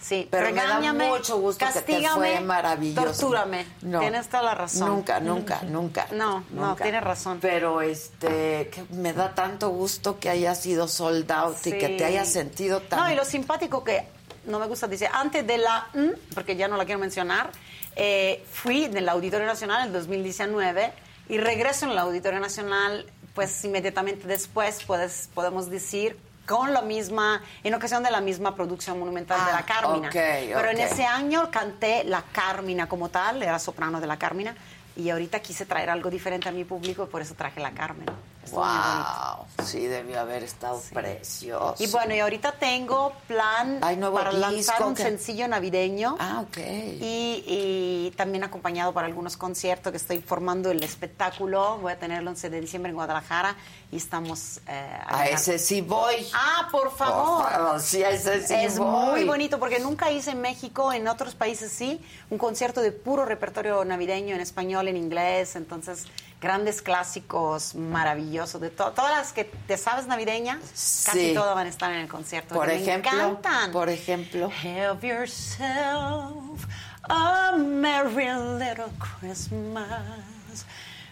Sí, 0.01 0.27
Pero 0.31 0.47
me 0.47 0.53
da 0.55 0.63
regáñame, 0.67 1.09
mucho 1.09 1.37
gusto 1.39 1.67
que 1.67 1.73
te 1.73 1.79
castígame, 1.81 2.15
fue 2.37 2.41
maravilloso. 2.41 3.05
tortúrame. 3.07 3.67
Tienes 3.81 4.29
toda 4.29 4.43
la 4.43 4.55
razón. 4.55 4.89
Nunca, 4.89 5.21
nunca, 5.21 5.61
nunca. 5.63 6.07
No, 6.13 6.43
no, 6.53 6.75
tienes 6.77 7.03
razón. 7.05 7.39
Pero 7.41 7.83
este, 7.83 8.71
que 8.71 8.85
me 8.95 9.13
da 9.13 9.35
tanto 9.35 9.69
gusto 9.69 10.19
que 10.19 10.31
haya 10.31 10.55
sido 10.55 10.89
sold 10.89 11.31
out 11.31 11.59
y 11.67 11.73
que 11.73 11.87
Sí. 11.89 11.97
te 11.99 12.05
hayas 12.07 12.29
sentido 12.33 12.81
tan... 12.81 12.99
No, 13.01 13.13
y 13.13 13.15
lo 13.15 13.25
simpático 13.27 13.85
que 13.85 14.07
no 14.47 14.59
me 14.59 14.67
gusta 14.67 14.87
decir, 14.89 15.09
antes 15.13 15.47
de 15.47 15.59
la 15.59 15.89
mm, 15.93 16.35
porque 16.35 16.57
ya 16.57 16.67
no 16.67 16.79
la 16.79 16.87
quiero 16.87 16.99
mencionar, 16.99 17.51
eh, 17.95 18.43
fui 18.51 18.85
en 18.85 18.97
el 18.97 19.07
Auditorio 19.09 19.47
Nacional 19.47 19.87
en 19.89 19.93
2019 19.93 20.93
y 21.29 21.37
regreso 21.39 21.85
en 21.85 21.93
el 21.93 21.99
Auditorio 21.99 22.41
Nacional, 22.41 23.05
pues 23.35 23.63
inmediatamente 23.67 24.27
después 24.27 24.83
puedes, 24.85 25.29
podemos 25.35 25.69
decir 25.69 26.17
con 26.51 26.73
la 26.75 26.83
misma, 26.83 27.41
en 27.63 27.75
ocasión 27.75 28.03
de 28.03 28.11
la 28.11 28.21
misma 28.21 28.57
producción 28.57 28.99
monumental 28.99 29.39
de 29.45 29.53
Ah, 29.53 29.61
la 29.61 29.63
Carmina. 29.65 30.09
ok, 30.09 30.15
Pero 30.15 30.71
en 30.71 30.81
ese 30.81 31.07
año 31.07 31.49
canté 31.49 32.03
la 32.03 32.23
Carmina 32.33 32.89
como 32.89 33.09
tal, 33.09 33.41
era 33.41 33.61
soprano 33.61 34.01
de 34.01 34.09
la 34.09 34.19
Carmina, 34.19 34.57
y 34.97 35.11
ahorita 35.11 35.39
quise 35.39 35.65
traer 35.65 35.91
algo 35.91 36.11
diferente 36.11 36.49
a 36.49 36.53
mi 36.53 36.65
público 36.65 37.05
y 37.05 37.07
por 37.07 37.23
eso 37.23 37.35
traje 37.37 37.61
la 37.61 37.71
Carmen. 37.71 38.07
Estuvo 38.51 38.65
muy 38.65 38.75
bonito. 38.75 39.47
Wow, 39.59 39.67
sí, 39.67 39.87
debió 39.87 40.21
haber 40.21 40.43
estado 40.43 40.81
precioso. 40.93 41.75
Y 41.83 41.87
bueno, 41.89 42.15
y 42.15 42.21
ahorita 42.21 42.53
tengo 42.53 43.13
plan 43.27 43.81
para 43.81 44.33
lanzar 44.33 44.83
un 44.85 44.95
que- 44.95 45.03
sencillo 45.03 45.49
navideño. 45.49 46.17
Ah, 46.19 46.45
ok. 46.47 46.57
Y, 46.59 47.45
y 47.47 48.13
también 48.17 48.45
acompañado 48.45 48.93
para 48.93 49.07
algunos 49.07 49.37
conciertos 49.37 49.91
que 49.93 49.97
estoy 49.99 50.21
formando 50.21 50.71
el 50.71 50.83
espectáculo. 50.83 51.79
Voy 51.79 51.93
a 51.93 51.99
tener 51.99 52.21
el 52.21 52.29
11 52.29 52.51
de 52.51 52.61
diciembre 52.61 52.91
en 52.91 52.97
Guadalajara 52.97 53.57
y 53.93 53.97
estamos... 53.97 54.61
eh, 54.67 54.99
A 55.07 55.27
ese 55.29 55.59
sí 55.59 55.81
voy. 55.81 56.15
Ah, 56.35 56.69
por 56.71 56.95
favor. 56.97 57.43
Por 57.45 57.51
favor, 57.53 57.81
sí, 57.81 58.03
a 58.03 58.11
ese 58.11 58.47
sí 58.47 58.55
es 58.55 58.79
voy. 58.79 59.11
muy 59.11 59.25
bonito 59.25 59.59
porque 59.59 59.79
nunca 59.79 60.11
hice 60.11 60.33
en 60.33 60.41
México, 60.41 60.93
en 60.93 61.09
otros 61.09 61.35
países 61.35 61.73
sí, 61.73 62.01
un 62.31 62.39
concierto 62.39 62.81
de 62.81 62.93
puro 62.93 63.25
repertorio 63.25 63.85
navideño 63.85 64.35
en 64.35 64.41
español, 64.41 64.89
en 64.89 64.97
inglés, 64.97 65.57
entonces 65.57 66.07
grandes 66.41 66.81
clásicos 66.83 67.75
maravillosos 67.75 68.61
de 68.61 68.71
to- 68.71 68.93
todas 68.93 69.11
las 69.17 69.33
que 69.33 69.45
te 69.45 69.77
sabes 69.77 70.07
navideñas, 70.07 70.59
casi 71.05 71.29
Sí. 71.29 71.35
todas 71.35 71.55
van 71.55 71.67
a 71.67 71.71
estar 71.71 71.91
en 71.93 71.99
el 72.01 72.09
concierto. 72.09 72.55
Por 72.55 72.67
Me 72.69 72.77
ejemplo, 72.77 73.11
encantan. 73.13 73.73
por 73.73 73.89
ejemplo. 73.91 74.51
Have 74.65 75.07
yourself 75.07 76.65
a 77.03 77.53
merry 77.57 78.27
little 78.59 78.91
Christmas. 78.99 80.65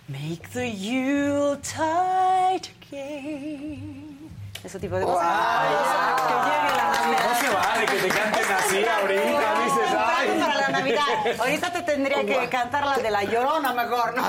Make 0.08 0.48
the 0.54 0.70
Yuletide 0.74 2.70
gay. 2.90 4.07
Ese 4.64 4.78
tipo 4.80 4.96
de 4.96 5.04
cosas. 5.04 5.26
Que 6.26 6.34
llegue 6.34 6.76
la 6.76 6.90
Navidad. 6.90 7.28
No 7.28 7.40
se 7.40 7.48
vale 7.54 7.86
que 7.86 7.96
te 7.98 8.08
canten 8.08 8.52
así 8.52 8.84
ahorita, 8.84 9.64
dices, 9.64 9.96
ay. 9.98 10.40
Para 10.40 10.54
la 10.56 10.68
Navidad. 10.68 11.02
Ahorita 11.38 11.72
te 11.72 11.82
tendría 11.82 12.24
que 12.24 12.48
cantar 12.48 12.84
la 12.86 12.96
de 12.98 13.10
la 13.10 13.24
llorona 13.24 13.72
mejor, 13.72 14.14
¿no? 14.16 14.22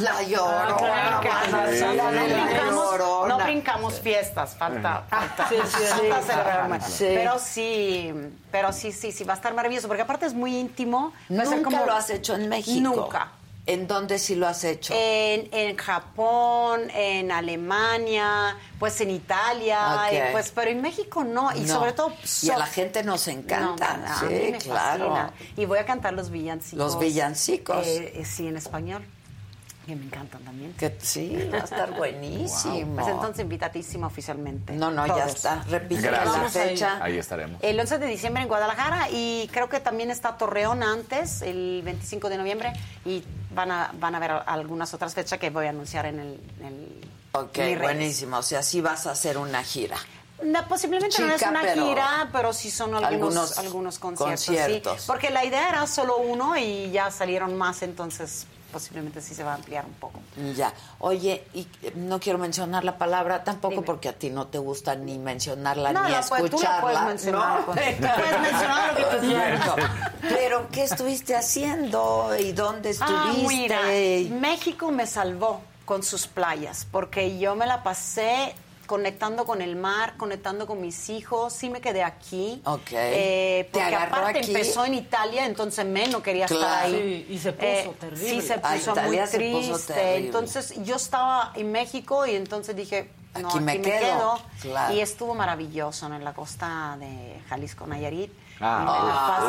La 0.00 0.22
llorona. 0.22 0.76
Claro 0.76 1.20
que 1.20 1.76
sí, 1.76 1.84
no, 1.84 1.94
no, 2.04 2.10
la 2.12 2.22
brincamos, 2.24 2.90
Llorona. 2.92 3.28
no 3.38 3.44
brincamos 3.44 4.00
fiestas, 4.00 4.56
falta, 4.56 5.02
falta, 5.08 5.48
Sí, 5.48 5.56
sí, 5.66 5.82
falta 6.08 6.22
celebrar. 6.22 6.80
Pero 6.98 7.38
sí, 7.38 8.14
pero 8.50 8.72
sí, 8.72 8.90
sí, 8.92 9.12
sí, 9.12 9.24
va 9.24 9.34
a 9.34 9.36
estar 9.36 9.52
maravilloso, 9.54 9.86
porque 9.88 10.02
aparte 10.02 10.26
es 10.26 10.34
muy 10.34 10.56
íntimo. 10.56 11.12
Ser 11.28 11.46
Nunca 11.46 11.64
como- 11.64 11.86
lo 11.86 11.92
has 11.94 12.08
hecho 12.10 12.34
en 12.34 12.48
México. 12.48 12.80
Nunca. 12.96 13.28
¿En 13.66 13.86
dónde 13.86 14.18
sí 14.18 14.34
lo 14.34 14.46
has 14.46 14.62
hecho? 14.64 14.92
En, 14.94 15.48
en 15.52 15.74
Japón, 15.76 16.82
en 16.94 17.32
Alemania, 17.32 18.56
pues 18.78 19.00
en 19.00 19.10
Italia, 19.10 20.04
Ok. 20.06 20.12
y 20.12 20.32
pues, 20.32 20.52
pero 20.54 20.70
en 20.70 20.82
México 20.82 21.24
no, 21.24 21.50
y 21.56 21.60
No. 21.60 21.74
sobre 21.74 21.92
todo... 21.94 22.12
Y 22.42 22.50
a 22.50 22.58
la 22.58 22.66
gente 22.66 23.02
nos 23.02 23.26
encanta. 23.28 23.96
No, 23.96 24.06
a 24.06 24.20
sí, 24.20 24.52
claro. 24.62 25.08
fascina. 25.14 25.32
Y 25.56 25.64
voy 25.64 25.78
a 25.78 25.86
cantar 25.86 26.12
los 26.12 26.28
villancicos. 26.30 26.78
Los 26.78 26.98
villancicos. 26.98 27.86
eh, 27.86 28.12
eh, 28.16 28.24
sí, 28.26 28.46
en 28.46 28.56
español, 28.58 29.04
que 29.84 29.96
me 29.96 30.04
encantan 30.06 30.42
también. 30.42 30.72
Que 30.74 30.96
sí, 31.00 31.48
va 31.52 31.58
a 31.58 31.60
estar 31.64 31.90
buenísimo. 31.96 32.94
Pues 32.96 33.08
entonces 33.08 33.42
invitadísima 33.42 34.06
oficialmente. 34.06 34.72
No, 34.74 34.90
no, 34.90 35.06
ya 35.06 35.26
está. 35.26 35.62
Repite 35.68 36.02
Gracias. 36.02 36.36
la 36.42 36.48
fecha. 36.48 36.98
Ahí 37.04 37.18
estaremos. 37.18 37.62
El 37.62 37.78
11 37.78 37.98
de 37.98 38.06
diciembre 38.06 38.42
en 38.42 38.48
Guadalajara 38.48 39.08
y 39.10 39.48
creo 39.52 39.68
que 39.68 39.80
también 39.80 40.10
está 40.10 40.36
Torreón 40.36 40.82
antes, 40.82 41.42
el 41.42 41.82
25 41.84 42.28
de 42.28 42.38
noviembre, 42.38 42.72
y 43.04 43.22
van 43.54 43.70
a, 43.70 43.90
van 43.98 44.14
a 44.14 44.18
ver 44.18 44.30
algunas 44.46 44.92
otras 44.94 45.14
fechas 45.14 45.38
que 45.38 45.50
voy 45.50 45.66
a 45.66 45.70
anunciar 45.70 46.06
en 46.06 46.20
el... 46.20 46.40
en 46.60 46.66
el- 46.66 47.10
Ok, 47.36 47.58
en 47.58 47.80
buenísimo. 47.80 48.38
O 48.38 48.42
sea, 48.42 48.62
sí 48.62 48.80
vas 48.80 49.06
a 49.08 49.10
hacer 49.10 49.38
una 49.38 49.62
gira. 49.64 49.96
No, 50.42 50.66
posiblemente 50.68 51.16
no 51.20 51.32
es 51.34 51.42
una 51.42 51.62
pero- 51.62 51.86
gira, 51.86 52.28
pero 52.32 52.52
sí 52.52 52.70
son 52.70 52.94
algunos, 52.94 53.06
Algunos 53.54 53.58
algunos, 53.58 53.98
conciertos. 53.98 54.40
sí. 54.40 54.46
conciertos. 54.56 55.04
porque 55.06 55.30
la 55.30 55.44
idea 55.44 55.68
era 55.68 55.86
solo 55.86 56.18
uno 56.18 56.56
y 56.56 56.90
ya 56.92 57.10
salieron 57.10 57.56
más, 57.56 57.82
entonces 57.82 58.46
posiblemente 58.74 59.20
sí 59.22 59.34
se 59.34 59.44
va 59.44 59.52
a 59.52 59.54
ampliar 59.54 59.86
un 59.86 59.92
poco. 59.94 60.18
Ya. 60.56 60.72
Oye, 60.98 61.44
y 61.54 61.60
eh, 61.82 61.92
no 61.94 62.18
quiero 62.18 62.38
mencionar 62.38 62.84
la 62.84 62.98
palabra 62.98 63.42
tampoco 63.44 63.82
porque 63.82 64.08
a 64.08 64.12
ti 64.12 64.28
no 64.30 64.48
te 64.48 64.58
gusta 64.58 64.94
ni 64.96 65.16
mencionarla 65.18 65.92
No, 65.92 66.02
ni 66.04 66.14
puedes- 66.14 66.28
tú 66.28 66.34
la 66.34 66.44
escucharla. 66.46 66.80
puedes 66.82 67.00
mencionar, 67.02 67.60
¿no? 67.60 67.66
pues. 67.66 67.96
Puedes 67.96 68.40
mencionar 68.40 68.88
lo 68.90 68.96
que 68.96 69.16
tú 69.16 69.26
quieras. 69.26 69.60
Pero 70.20 70.68
¿qué 70.72 70.82
estuviste 70.84 71.36
haciendo 71.36 72.34
y 72.38 72.52
dónde 72.52 72.94
Ah, 73.00 73.30
estuviste? 73.30 73.54
mira, 73.54 74.38
México 74.40 74.90
me 74.90 75.06
salvó 75.06 75.60
con 75.84 76.02
sus 76.02 76.26
playas, 76.26 76.86
porque 76.90 77.38
yo 77.38 77.54
me 77.54 77.66
la 77.66 77.82
pasé 77.82 78.54
conectando 78.86 79.44
con 79.44 79.60
el 79.62 79.76
mar, 79.76 80.14
conectando 80.16 80.66
con 80.66 80.80
mis 80.80 81.08
hijos, 81.10 81.52
sí 81.52 81.70
me 81.70 81.80
quedé 81.80 82.02
aquí. 82.02 82.60
Ok. 82.64 82.90
Eh, 82.92 83.68
¿Te 83.72 83.80
porque 83.80 83.94
aparte 83.94 84.38
aquí? 84.40 84.48
empezó 84.50 84.84
en 84.84 84.94
Italia, 84.94 85.46
entonces 85.46 85.84
menos 85.86 86.22
quería 86.22 86.44
estar 86.46 86.84
ahí. 86.84 87.24
Sí, 87.28 87.34
y 87.34 87.38
se 87.38 87.52
puso 87.52 87.90
terrible. 87.98 88.28
Sí, 88.28 88.40
se 88.40 88.54
Ah, 88.54 88.74
puso 88.74 88.94
muy 88.96 89.16
se 89.16 89.22
puso 89.22 89.72
triste. 89.72 89.92
terrible. 89.94 90.26
Entonces 90.26 90.74
yo 90.84 90.96
estaba 90.96 91.52
en 91.54 91.72
México 91.72 92.26
y 92.26 92.34
entonces 92.34 92.74
dije, 92.76 93.10
no, 93.40 93.48
Aquí 93.48 93.56
aquí, 93.58 93.64
me 93.64 93.74
me, 93.74 93.80
quedo. 93.82 93.98
quedo. 94.00 94.38
Claro. 94.62 94.94
Y 94.94 95.00
estuvo 95.00 95.34
maravilloso 95.34 96.08
¿no? 96.08 96.16
en 96.16 96.24
la 96.24 96.32
costa 96.34 96.96
de 97.00 97.40
Jalisco, 97.48 97.86
Nayarit. 97.86 98.30
Ah. 98.60 99.40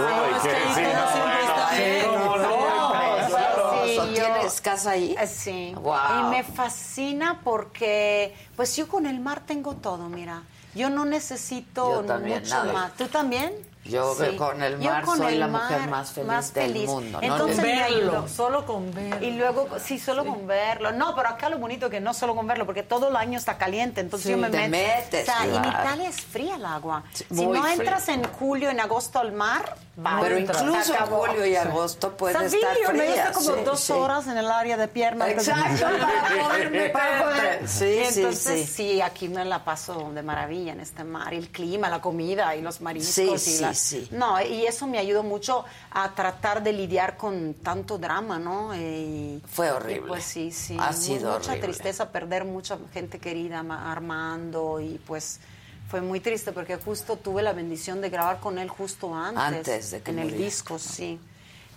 Es 3.88 3.98
no, 3.98 4.06
yo- 4.08 4.14
¿Tienes 4.14 4.62
casa 4.62 4.92
ahí? 4.92 5.16
Sí. 5.28 5.74
Wow. 5.80 5.96
Y 6.20 6.24
me 6.30 6.44
fascina 6.44 7.42
porque, 7.44 8.36
pues 8.56 8.76
yo 8.76 8.88
con 8.88 9.06
el 9.06 9.20
mar 9.20 9.42
tengo 9.46 9.76
todo, 9.76 10.10
mira. 10.10 10.44
Yo 10.74 10.90
no 10.90 11.06
necesito 11.06 12.02
Yo 12.02 12.06
también, 12.06 12.42
mucho 12.42 12.56
nada. 12.56 12.74
más. 12.74 12.92
¿Tú 12.94 13.08
también? 13.08 13.54
Yo 13.86 14.16
Sí. 14.16 14.36
con 14.36 14.62
el 14.64 14.78
mar 14.80 15.04
con 15.06 15.18
soy 15.18 15.34
el 15.34 15.40
la 15.40 15.48
mar 15.48 15.64
mujer 15.72 15.90
más 15.90 16.12
feliz 16.12 16.28
más 16.28 16.54
del 16.54 16.64
feliz. 16.72 16.88
mundo. 16.90 17.22
¿no? 17.22 17.28
Entonces 17.28 17.58
me 17.58 17.64
verlo, 17.82 18.28
solo 18.28 18.66
con 18.66 18.92
verlo. 18.94 19.26
Y 19.26 19.32
luego, 19.32 19.68
sí, 19.84 20.00
solo 20.00 20.26
con 20.26 20.48
verlo. 20.48 20.92
No, 20.92 21.16
pero 21.16 21.30
acá 21.30 21.50
lo 21.50 21.60
bonito 21.60 21.90
que 21.90 22.00
no 22.00 22.14
solo 22.16 22.36
con 22.36 22.48
verlo, 22.48 22.66
porque 22.66 22.82
todo 22.84 23.10
el 23.10 23.16
año 23.16 23.38
está 23.38 23.58
caliente, 23.60 24.02
entonces 24.02 24.26
Sí, 24.26 24.32
yo 24.32 24.38
me 24.38 24.50
te 24.50 24.68
meto. 24.68 24.72
metes, 24.72 25.30
o 25.30 25.32
sea, 25.32 25.44
en 25.46 25.52
claro. 25.52 25.70
Italia 25.70 26.10
es 26.10 26.22
fría 26.22 26.56
el 26.56 26.66
agua. 26.66 27.04
si 27.14 27.26
no 27.46 27.62
fría. 27.62 27.74
entras 27.74 28.10
en 28.10 28.24
julio, 28.24 28.70
en 28.72 28.80
agosto 28.80 29.20
al 29.20 29.34
mar, 29.34 29.76
va. 30.04 30.18
Pero 30.22 30.40
incluso 30.40 30.94
en 30.96 31.06
julio 31.06 31.46
y 31.46 31.56
agosto 31.56 32.18
puede 32.18 32.34
Sabía, 32.34 32.72
estar 32.72 32.94
me 32.96 33.04
fría. 33.04 33.26
gusta 33.28 33.32
como 33.34 33.56
sí, 33.60 33.64
dos 33.66 33.80
sí. 33.82 33.94
horas 33.94 34.28
en 34.28 34.38
el 34.38 34.50
área 34.50 34.78
de 34.78 34.88
piernas. 34.88 35.30
Exacto, 35.30 35.86
para 36.94 37.24
poder-. 37.24 37.68
Sí, 37.68 37.86
Y 37.86 38.06
sí, 38.12 38.20
entonces, 38.22 38.66
sí. 38.68 38.74
sí. 38.94 39.02
aquí 39.02 39.30
me 39.30 39.46
la 39.46 39.64
paso 39.64 40.10
de 40.14 40.24
maravilla 40.24 40.72
en 40.74 40.80
este 40.80 41.04
mar. 41.04 41.34
El 41.36 41.50
clima, 41.50 41.88
la 41.90 42.02
comida 42.02 42.56
y 42.56 42.62
los 42.62 42.82
mariscos. 42.82 43.14
Sí, 43.14 43.30
y 43.32 43.38
sí, 43.38 43.62
la- 43.62 43.75
sí. 43.76 44.08
No, 44.12 44.42
y 44.42 44.66
eso 44.66 44.88
me 44.88 44.98
ayudó 44.98 45.24
mucho 45.24 45.66
a 45.92 46.14
tratar 46.16 46.64
de 46.64 46.74
lidiar 46.74 47.18
con 47.18 47.54
tanto 47.56 47.98
drama, 47.98 48.40
¿no? 48.40 48.76
Y- 48.76 49.42
Fue 49.48 49.68
y 49.68 49.70
horrible. 49.70 50.08
pues 50.08 50.24
sí, 50.24 50.52
sí. 50.52 50.78
Ha 50.80 50.94
sido 50.94 51.34
Mucha 51.34 51.52
horrible. 51.52 51.68
tristeza 51.68 52.12
perder 52.12 52.46
mucha 52.46 52.78
gente 52.94 53.20
querida, 53.20 53.62
Ma- 53.64 53.92
Armando, 53.92 54.80
y 54.80 55.00
pues... 55.06 55.40
Fue 55.88 56.02
muy 56.02 56.20
triste 56.20 56.52
porque 56.52 56.78
justo 56.78 57.16
tuve 57.16 57.44
la 57.44 57.54
bendición 57.54 58.02
de 58.02 58.10
grabar 58.10 58.40
con 58.40 58.58
él 58.58 58.68
justo 58.70 59.14
antes. 59.14 59.40
Antes 59.44 59.92
de 59.92 60.02
que 60.02 60.10
En 60.12 60.18
el 60.18 60.36
disco, 60.36 60.80
sí. 60.80 61.20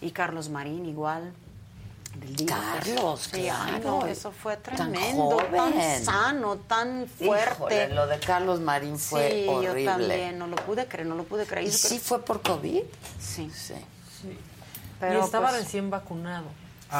Y 0.01 0.13
Carlos 0.13 0.49
Marín 0.49 0.87
igual. 0.87 1.35
Del. 2.21 2.47
Carlos, 2.47 3.21
Sí, 3.33 3.43
claro. 3.43 4.07
eso 4.07 4.33
fue 4.33 4.57
tremendo, 4.57 5.37
tan, 5.37 5.73
joven. 5.73 6.05
sano, 6.05 6.57
tan 6.57 7.07
fuerte. 7.07 7.55
Híjole, 7.55 7.89
lo 7.95 8.07
de 8.07 8.19
Carlos 8.19 8.61
Marín 8.61 8.99
fue 8.99 9.31
sí, 9.31 9.47
horrible. 9.49 9.85
yo 9.85 9.91
también, 9.91 10.39
no 10.39 10.47
lo 10.47 10.57
pude 10.57 10.87
creer, 10.87 11.07
no 11.07 11.15
lo 11.15 11.25
pude 11.25 11.47
creer. 11.47 11.67
¿Y 11.67 11.71
sí 11.71 11.99
fue 11.99 12.25
por 12.25 12.43
COVID? 12.43 12.83
Sí. 13.21 13.51
Sí. 13.55 13.75
Pero 15.01 15.21
y 15.21 15.25
estaba 15.25 15.51
pues, 15.51 15.63
recién 15.63 15.91
vacunado. 15.91 16.47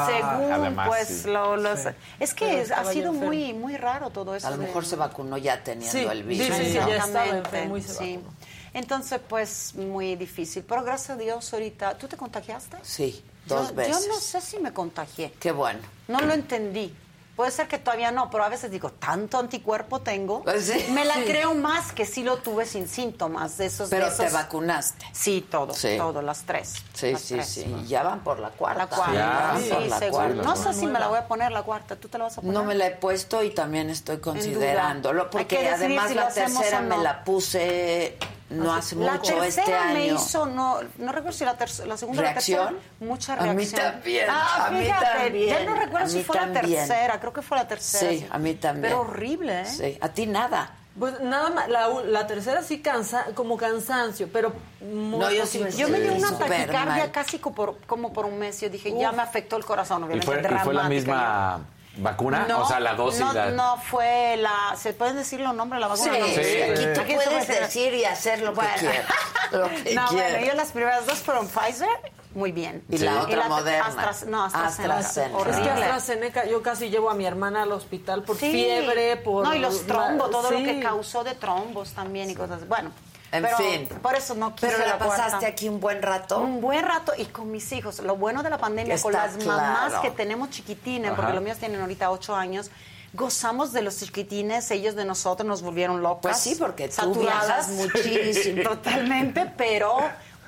Según, 0.05 0.51
además, 0.53 0.87
pues, 0.87 1.07
sí. 1.07 1.29
lo, 1.29 1.57
los- 1.57 1.79
Sí. 1.79 1.89
es 2.19 2.33
que 2.35 2.61
ha 2.75 2.85
sido 2.85 3.11
muy, 3.11 3.53
muy 3.53 3.75
raro 3.75 4.11
todo 4.11 4.35
eso. 4.35 4.47
A 4.47 4.51
lo 4.51 4.57
de- 4.57 4.67
mejor 4.67 4.85
se 4.85 4.95
vacunó 4.95 5.37
ya 5.37 5.63
teniendo 5.63 5.91
Sí, 5.91 6.05
el 6.05 6.23
virus. 6.23 6.47
que 6.57 6.73
¿no? 6.79 6.87
Exactamente, 6.87 7.37
enfermo 7.39 7.77
y 7.77 7.81
se 7.81 7.93
sí. 7.93 8.15
vacunó. 8.17 8.33
Entonces, 8.71 9.19
pues, 9.27 9.73
muy 9.75 10.15
difícil. 10.15 10.63
Pero 10.63 10.83
gracias 10.83 11.09
a 11.09 11.15
Dios, 11.19 11.51
ahorita, 11.51 11.97
¿tú 11.97 12.07
te 12.07 12.15
contagiaste? 12.17 12.77
Sí, 12.83 13.23
dos 13.49 13.69
yo, 13.69 13.75
veces. 13.75 14.01
Yo 14.05 14.07
no 14.13 14.19
sé 14.19 14.39
si 14.41 14.59
me 14.59 14.71
contagié. 14.73 15.33
Qué 15.39 15.51
bueno. 15.51 15.79
No 16.07 16.21
lo 16.21 16.33
entendí. 16.33 16.95
Puede 17.35 17.51
ser 17.51 17.69
que 17.69 17.77
todavía 17.77 18.11
no, 18.11 18.29
pero 18.29 18.43
a 18.43 18.49
veces 18.49 18.69
digo, 18.69 18.91
tanto 18.91 19.37
anticuerpo 19.39 20.01
tengo. 20.01 20.43
Pues 20.43 20.65
sí. 20.65 20.87
Me 20.91 21.05
la 21.05 21.13
Sí. 21.13 21.23
creo 21.25 21.53
más 21.55 21.93
que 21.93 22.05
sí 22.05 22.21
lo 22.21 22.35
tuve 22.39 22.65
sin 22.65 22.89
síntomas 22.89 23.57
de 23.57 23.67
esos. 23.67 23.89
Pero 23.89 24.09
de 24.09 24.11
te 24.17 24.23
esos- 24.25 24.33
vacunaste. 24.33 25.05
Sí, 25.13 25.47
todo, 25.49 25.73
Sí. 25.73 25.95
todo, 25.97 26.21
las 26.21 26.41
tres. 26.41 26.73
Sí, 26.93 27.13
las 27.13 27.21
sí, 27.21 27.35
tres. 27.35 27.47
sí. 27.47 27.85
Ya 27.87 28.03
van 28.03 28.25
por 28.25 28.39
la 28.39 28.49
cuarta. 28.49 28.79
La 28.83 28.87
cuarta. 28.89 29.13
Ya, 29.13 29.57
sí, 29.61 29.87
la 29.87 29.99
seguro. 29.99 30.17
cuarta. 30.33 30.41
No 30.43 30.55
sé 30.57 30.73
si 30.73 30.85
me 30.85 30.99
la 30.99 31.07
voy 31.07 31.17
a 31.17 31.27
poner 31.29 31.53
la 31.53 31.63
cuarta. 31.63 31.95
¿Tú 31.95 32.09
te 32.09 32.17
la 32.17 32.25
vas 32.25 32.37
a 32.37 32.41
poner? 32.41 32.53
No 32.53 32.65
me 32.65 32.75
la 32.75 32.87
he 32.87 32.91
puesto 32.91 33.41
y 33.41 33.51
también 33.51 33.89
estoy 33.89 34.17
considerándolo, 34.17 35.29
porque 35.29 35.69
además 35.69 36.09
si 36.09 36.15
la 36.15 36.27
tercera 36.27 36.81
me 36.81 36.97
no. 36.97 37.03
la 37.03 37.23
puse 37.23 38.17
no 38.49 38.73
hace 38.73 38.95
la 38.95 39.13
mucho 39.13 39.35
tercera 39.35 39.47
este 39.63 39.73
año. 39.75 39.93
me 39.93 40.07
hizo, 40.07 40.45
no, 40.45 40.79
no 40.97 41.11
recuerdo 41.11 41.37
si 41.37 41.45
la, 41.45 41.55
tercera, 41.57 41.87
la 41.87 41.97
segunda 41.97 42.21
o 42.21 42.25
la 42.25 42.31
¿Reacción? 42.31 42.67
tercera, 42.75 42.93
mucha 42.99 43.33
A 43.33 43.37
mí 43.53 43.53
reacción. 43.65 43.81
también, 43.81 44.25
Ah, 44.29 44.65
a 44.67 44.71
mí 44.71 44.83
fíjate, 44.85 45.05
también, 45.23 45.49
Ya 45.49 45.63
no 45.65 45.75
recuerdo 45.75 46.07
si 46.09 46.17
mí 46.17 46.23
fue 46.23 46.35
la 46.35 46.41
también. 46.53 46.87
tercera, 46.87 47.19
creo 47.19 47.33
que 47.33 47.41
fue 47.41 47.57
la 47.57 47.67
tercera. 47.67 48.11
Sí, 48.11 48.27
a 48.29 48.37
mí 48.39 48.53
también. 48.55 48.81
Pero 48.83 49.01
horrible, 49.01 49.61
¿eh? 49.61 49.65
Sí, 49.65 49.97
a 50.01 50.09
ti 50.09 50.25
nada. 50.25 50.71
Pues 50.97 51.19
nada 51.21 51.49
más, 51.51 51.69
la, 51.69 51.87
la 52.05 52.27
tercera 52.27 52.61
sí 52.61 52.81
cansa, 52.81 53.27
como 53.35 53.55
cansancio, 53.55 54.27
pero 54.33 54.51
muy 54.81 55.19
No, 55.19 55.31
yo 55.31 55.45
sí. 55.45 55.63
Yo 55.77 55.87
me 55.87 55.99
dio 56.01 56.13
una 56.13 56.37
taquicardia 56.37 57.11
casi 57.11 57.39
como 57.39 57.55
por, 57.55 57.77
como 57.85 58.11
por 58.11 58.25
un 58.25 58.37
mes. 58.39 58.59
Yo 58.59 58.69
dije, 58.69 58.93
ya 58.97 59.11
me 59.13 59.21
afectó 59.21 59.55
el 59.55 59.63
corazón, 59.63 60.01
¿Y 60.01 60.05
obviamente. 60.05 60.25
fue, 60.25 60.35
y 60.41 60.41
fue 60.41 60.73
la 60.73 60.81
dramática 60.81 60.89
misma 60.89 61.59
vacuna? 61.99 62.45
No, 62.47 62.61
o 62.63 62.67
sea, 62.67 62.79
la 62.79 62.95
dosis. 62.95 63.19
No, 63.21 63.33
la- 63.33 63.51
no 63.51 63.77
fue 63.77 64.37
la. 64.37 64.75
¿Se 64.77 64.93
pueden 64.93 65.15
decir 65.17 65.39
los 65.39 65.53
nombres 65.53 65.81
de 65.81 65.87
la 65.89 65.95
Sí, 65.95 66.09
vacuna? 66.09 66.27
No, 66.27 66.33
sí, 66.33 66.43
Sí. 66.43 66.61
aquí 66.61 66.93
tú 66.95 67.01
puedes 67.15 67.47
decir 67.47 67.93
y 67.93 68.05
hacer 68.05 68.41
lo 68.41 68.53
Bueno. 68.53 68.71
que 68.75 68.79
quieras. 68.81 69.05
Lo 69.51 69.63
que 69.67 69.95
No, 69.95 70.07
quieras. 70.09 70.31
bueno, 70.31 70.45
yo 70.45 70.53
las 70.53 70.71
primeras 70.71 71.05
dos 71.07 71.17
fueron 71.19 71.47
Pfizer, 71.47 71.87
muy 72.35 72.51
bien. 72.51 72.83
Y 72.89 72.99
la 72.99 73.23
otra 73.23 73.47
Moderna. 73.49 73.87
Astras- 73.87 74.25
no, 74.27 74.43
AstraZeneca. 74.45 74.97
AstraZeneca. 74.99 75.49
Es 75.49 75.57
que. 75.57 75.69
AstraZeneca, 75.71 76.45
yo 76.45 76.61
casi 76.61 76.89
llevo 76.91 77.09
a 77.09 77.15
mi 77.15 77.25
hermana 77.25 77.63
al 77.63 77.71
hospital 77.71 78.21
por 78.23 78.37
Sí. 78.37 78.51
fiebre, 78.51 79.17
por... 79.17 79.43
No, 79.45 79.55
y 79.55 79.59
los 79.59 79.87
trombos, 79.87 80.29
todo 80.29 80.51
lo 80.51 80.57
Sí. 80.59 80.63
que 80.65 80.79
causó 80.81 81.23
de 81.23 81.33
trombos 81.33 81.93
también 81.93 82.29
y 82.29 82.35
cosas. 82.35 82.67
Bueno, 82.67 82.91
En 83.31 83.43
pero 83.43 83.57
fin. 83.57 83.87
por 84.01 84.15
eso 84.15 84.33
no 84.35 84.55
quise 84.55 84.67
Pero 84.67 84.87
la 84.87 84.97
pasaste 84.97 85.45
aquí 85.45 85.69
un 85.69 85.79
buen 85.79 86.01
rato. 86.01 86.39
Un 86.39 86.61
buen 86.61 86.83
rato 86.83 87.13
y 87.17 87.25
con 87.25 87.51
mis 87.51 87.71
hijos. 87.71 87.99
Lo 87.99 88.15
bueno 88.15 88.41
de 88.43 88.49
la 88.49 88.57
pandemia, 88.57 88.99
con 89.01 89.13
las 89.13 89.43
mamás 89.45 89.93
que 90.01 90.11
tenemos 90.11 90.49
chiquitines, 90.49 91.11
Ajá. 91.11 91.15
porque 91.15 91.33
los 91.33 91.43
míos 91.43 91.57
tienen 91.57 91.79
ahorita 91.81 92.09
ocho 92.09 92.35
años, 92.35 92.71
gozamos 93.13 93.71
de 93.71 93.81
los 93.81 93.99
chiquitines, 93.99 94.69
ellos 94.71 94.95
de 94.95 95.05
nosotros 95.05 95.47
nos 95.47 95.61
volvieron 95.61 96.01
locas. 96.01 96.21
Pues 96.21 96.37
sí, 96.37 96.55
porque 96.55 96.87
tú 96.87 96.95
saturadas 96.95 97.69
muchísimo. 97.69 98.63
Totalmente, 98.63 99.51
pero... 99.57 99.97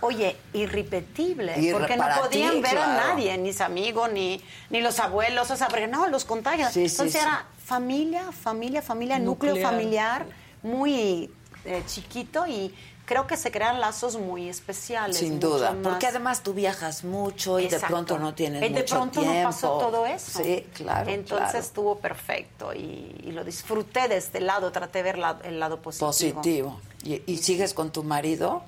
Oye, 0.04 0.36
irrepetible, 0.54 1.54
porque 1.74 1.96
no 1.96 2.06
podían 2.20 2.54
ti, 2.54 2.62
ver 2.62 2.80
a 2.80 2.88
nadie, 2.88 3.38
ni 3.38 3.52
sus 3.52 3.62
amigos, 3.62 4.12
ni, 4.12 4.42
ni 4.72 4.82
los 4.82 5.00
abuelos, 5.00 5.52
o 5.52 5.56
sea, 5.56 5.68
porque 5.68 5.86
no, 5.86 6.08
los 6.08 6.26
contagian. 6.26 6.74
Sí, 6.74 6.86
Entonces 6.86 7.12
sí. 7.12 7.20
era 7.20 7.46
familia, 7.64 8.32
familia, 8.32 8.82
familia, 8.82 9.20
núcleo 9.20 9.54
Nuclear. 9.54 9.72
familiar, 9.72 10.26
muy 10.64 11.30
eh, 11.66 11.84
chiquito 11.88 12.46
y 12.48 12.74
creo 13.06 13.28
que 13.28 13.36
se 13.38 13.52
crean 13.52 13.80
lazos 13.82 14.16
muy 14.18 14.48
especiales. 14.48 15.18
Sin 15.18 15.40
duda, 15.40 15.72
más. 15.74 15.84
porque 15.84 16.08
además 16.08 16.44
tú 16.44 16.54
viajas 16.54 17.04
mucho 17.04 17.60
y 17.60 17.66
Exacto. 17.66 17.86
de 17.88 17.92
pronto 17.92 18.20
no 18.20 18.34
tienes 18.34 18.62
Y 18.64 18.74
de 18.74 18.80
mucho 18.82 18.96
pronto 18.96 19.20
tiempo. 19.22 19.38
no 19.40 19.44
pasó 19.50 19.78
todo 19.80 20.06
eso. 20.06 20.42
Sí, 20.44 20.66
claro. 20.74 21.10
Entonces 21.10 21.50
claro. 21.50 21.60
estuvo 21.60 21.98
perfecto 22.00 22.74
y, 22.74 23.16
y 23.24 23.32
lo 23.32 23.44
disfruté 23.44 24.08
de 24.08 24.18
este 24.18 24.40
lado, 24.40 24.72
traté 24.72 25.00
de 25.00 25.04
ver 25.04 25.18
la- 25.18 25.40
el 25.44 25.60
lado 25.60 25.82
positivo. 25.82 26.08
positivo. 26.10 26.80
¿Y, 27.04 27.22
y 27.26 27.38
sigues 27.38 27.74
con 27.74 27.92
tu 27.92 28.04
marido? 28.04 28.64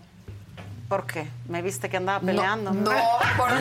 ¿Por 0.94 1.08
qué? 1.08 1.28
¿Me 1.48 1.64
viste 1.64 1.90
que 1.90 1.98
andaba 1.98 2.20
peleando? 2.20 2.72
No, 2.72 2.92
porque, 3.36 3.56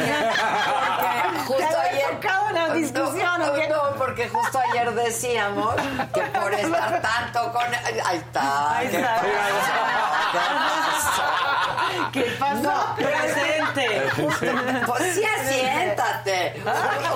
porque 0.94 1.38
justo 1.46 1.56
¿Te 1.56 1.64
había 1.64 2.08
ayer 2.08 2.52
la 2.52 2.74
discusión 2.74 3.38
no, 3.38 3.56
no, 3.68 3.96
porque 3.96 4.28
justo 4.28 4.58
ayer 4.58 4.92
decíamos 4.92 5.74
que 6.12 6.20
por 6.20 6.52
estar 6.52 7.00
tanto 7.00 7.50
con 7.54 7.64
ahí 8.04 8.18
está, 8.18 8.76
Ahí 8.76 8.88
¿qué 12.12 12.36
pasó? 12.38 12.60
No. 12.60 12.96
Pues 14.86 15.14
sí, 15.14 15.22
siéntate. 15.48 16.62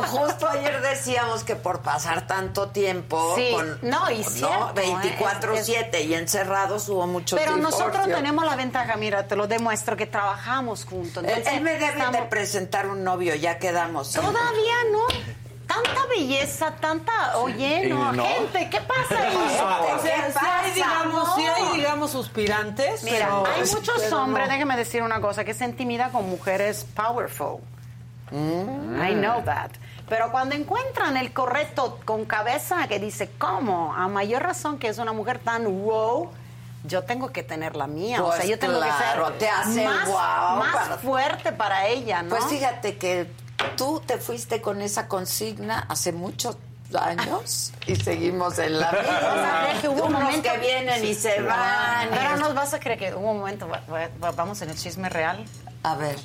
Justo 0.06 0.48
ayer 0.48 0.80
decíamos 0.80 1.44
que 1.44 1.56
por 1.56 1.80
pasar 1.80 2.26
tanto 2.26 2.68
tiempo 2.68 3.34
Sí, 3.36 3.51
con 3.52 3.78
no, 3.82 4.10
y 4.10 4.20
¿eh? 4.20 4.24
24/7 4.24 6.05
y 6.05 6.14
encerrados 6.14 6.88
hubo 6.88 7.06
muchos 7.06 7.38
Pero 7.38 7.56
nosotros 7.56 8.06
tenemos 8.06 8.44
la 8.44 8.56
ventaja, 8.56 8.97
mira, 8.97 9.26
te 9.26 9.36
lo 9.36 9.47
demuestro, 9.47 9.97
que 9.97 10.06
trabajamos 10.06 10.84
juntos. 10.84 11.24
Él, 11.24 11.30
Entonces, 11.30 11.55
él 11.55 11.60
me 11.62 11.78
debe 11.78 12.10
de 12.12 12.22
presentar 12.22 12.86
un 12.86 13.05
novio, 13.05 13.34
ya 13.34 13.59
quedamos. 13.59 14.12
Todavía 14.12 14.74
no. 14.93 15.45
Tanta 15.66 16.06
belleza, 16.09 16.70
tanta, 16.80 17.36
oye, 17.38 17.86
Y 17.86 17.88
no, 17.88 18.12
no. 18.12 18.24
gente, 18.24 18.70
¿qué 18.70 18.80
pasa 18.80 19.20
ahí? 19.22 19.36
O 19.36 19.98
sea, 20.02 20.22
¿Qué 20.26 20.32
sí 20.32 20.38
hay, 20.44 20.70
digamos, 20.72 21.34
sí 21.34 21.43
hay, 21.47 21.62
No. 21.64 21.72
digamos, 21.74 22.10
suspirantes, 22.12 23.02
Mira, 23.02 23.26
pero... 23.26 23.44
hay 23.47 23.60
muchos 23.62 24.12
hombres, 24.12 24.47
no. 24.47 24.52
déjeme 24.52 24.76
decir 24.76 25.02
una 25.02 25.20
cosa, 25.20 25.44
que 25.44 25.55
se 25.55 25.64
intimida 25.64 26.10
con 26.10 26.28
mujeres 26.30 26.86
powerful. 26.94 27.59
Mm. 28.30 29.01
I 29.02 29.14
know 29.14 29.43
that. 29.44 29.70
Pero 30.09 30.30
cuando 30.30 30.55
encuentran 30.55 31.16
el 31.16 31.32
correcto 31.32 31.98
con 32.05 32.24
cabeza 32.26 32.86
que 32.88 32.98
dice, 33.01 33.30
¿cómo? 33.38 33.93
A 33.94 34.06
mayor 34.09 34.43
razón 34.43 34.78
que 34.78 34.88
es 34.88 34.98
una 34.98 35.12
mujer 35.12 35.40
tan 35.40 35.64
wow, 35.84 36.30
yo 36.84 37.02
tengo 37.02 37.32
que 37.32 37.43
tener 37.43 37.74
la 37.74 37.88
mía. 37.88 38.22
o 38.22 38.26
Pues 38.26 38.38
sea, 38.38 38.47
yo 38.47 38.59
tengo 38.59 38.78
claro, 38.78 39.26
que 39.32 39.38
te 39.40 39.47
ser 39.47 39.55
hace 39.55 39.84
más, 39.84 40.09
guau 40.09 40.56
más 40.59 40.76
para- 40.76 40.98
fuerte 40.98 41.52
para 41.52 41.86
ella, 41.88 42.22
¿no? 42.22 42.30
Pues 42.30 42.44
fíjate 42.47 42.97
que 42.98 43.28
tú 43.77 44.03
te 44.07 44.19
fuiste 44.19 44.61
con 44.61 44.81
esa 44.83 45.09
consigna 45.09 45.81
hace 45.89 46.12
muchos 46.12 46.57
años 46.99 47.73
y 47.87 47.97
seguimos 47.97 48.59
en 48.59 48.78
la 48.78 48.91
O 48.91 48.93
sea, 48.93 49.66
misma. 49.73 49.81
que 49.81 49.89
hubo 49.89 50.05
un 50.05 50.15
Unos 50.15 50.23
momento 50.23 50.49
que 50.53 50.59
vienen 50.59 51.05
y 51.05 51.15
se 51.15 51.41
No, 51.41 51.47
van. 51.49 52.09
Pero 52.11 52.37
nos 52.37 52.55
vas 52.55 52.74
a 52.74 52.81
creer 52.81 52.99
que 52.99 53.15
hubo 53.15 53.31
un 53.33 53.39
momento, 53.39 53.69
va- 53.69 53.83
va- 54.23 54.31
vamos 54.33 54.62
en 54.62 54.70
el 54.70 54.77
chisme 54.77 55.09
real. 55.09 55.45
A 55.83 55.95
ver. 55.97 56.16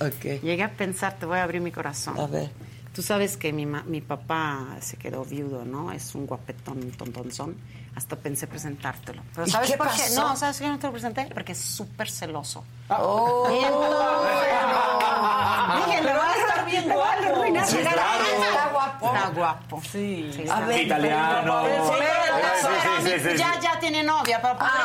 Ok. 0.00 0.22
Llegué 0.42 0.62
a 0.62 0.70
pensar, 0.72 1.16
te 1.18 1.26
voy 1.26 1.38
a 1.38 1.42
abrir 1.44 1.60
mi 1.60 1.70
corazón. 1.72 2.18
A 2.18 2.26
ver. 2.26 2.50
Tú 2.94 3.02
sabes 3.02 3.36
que 3.36 3.52
mi, 3.52 3.66
ma- 3.66 3.82
mi 3.84 4.00
papá 4.00 4.76
se 4.80 4.96
quedó 4.96 5.24
viudo, 5.24 5.64
¿no? 5.64 5.92
Es 5.92 6.14
un 6.14 6.26
guapetón, 6.26 6.90
tontonzón. 6.92 7.56
Hasta 7.96 8.14
pensé 8.14 8.46
presentártelo. 8.46 9.22
Pero 9.34 9.46
¿Y 9.46 9.50
¿sabes 9.50 9.70
qué 9.70 9.76
por 9.78 9.86
qué? 9.88 9.92
pasó? 10.02 10.20
No, 10.20 10.36
¿sabes 10.36 10.58
por 10.58 10.66
qué 10.66 10.70
no 10.72 10.78
te 10.78 10.86
lo 10.86 10.92
presenté? 10.92 11.24
Porque 11.32 11.52
es 11.52 11.58
súper 11.58 12.10
celoso. 12.10 12.62
Oh. 12.90 13.48
Y 13.50 13.64
entonces- 13.64 13.96
Dije, 15.86 16.02
le 16.02 16.12
va 16.12 16.30
a 16.30 16.36
estar 16.36 16.64
bien 16.66 16.84
guapo. 16.88 17.44
Sí, 17.66 17.76
claro. 17.78 18.24
Está 18.24 18.68
guapo. 18.72 19.06
Está 19.14 19.28
guapo. 19.30 19.82
Sí. 19.90 20.46
A 20.50 20.60
ver, 20.60 20.82
Italiano. 20.82 21.62
Sí, 21.64 22.68
sí, 23.02 23.18
sí, 23.20 23.30
sí. 23.30 23.36
ya, 23.38 23.58
ya 23.60 23.78
tiene 23.80 24.02
novia, 24.02 24.40
pero 24.42 24.58
pobrecita. 24.58 24.82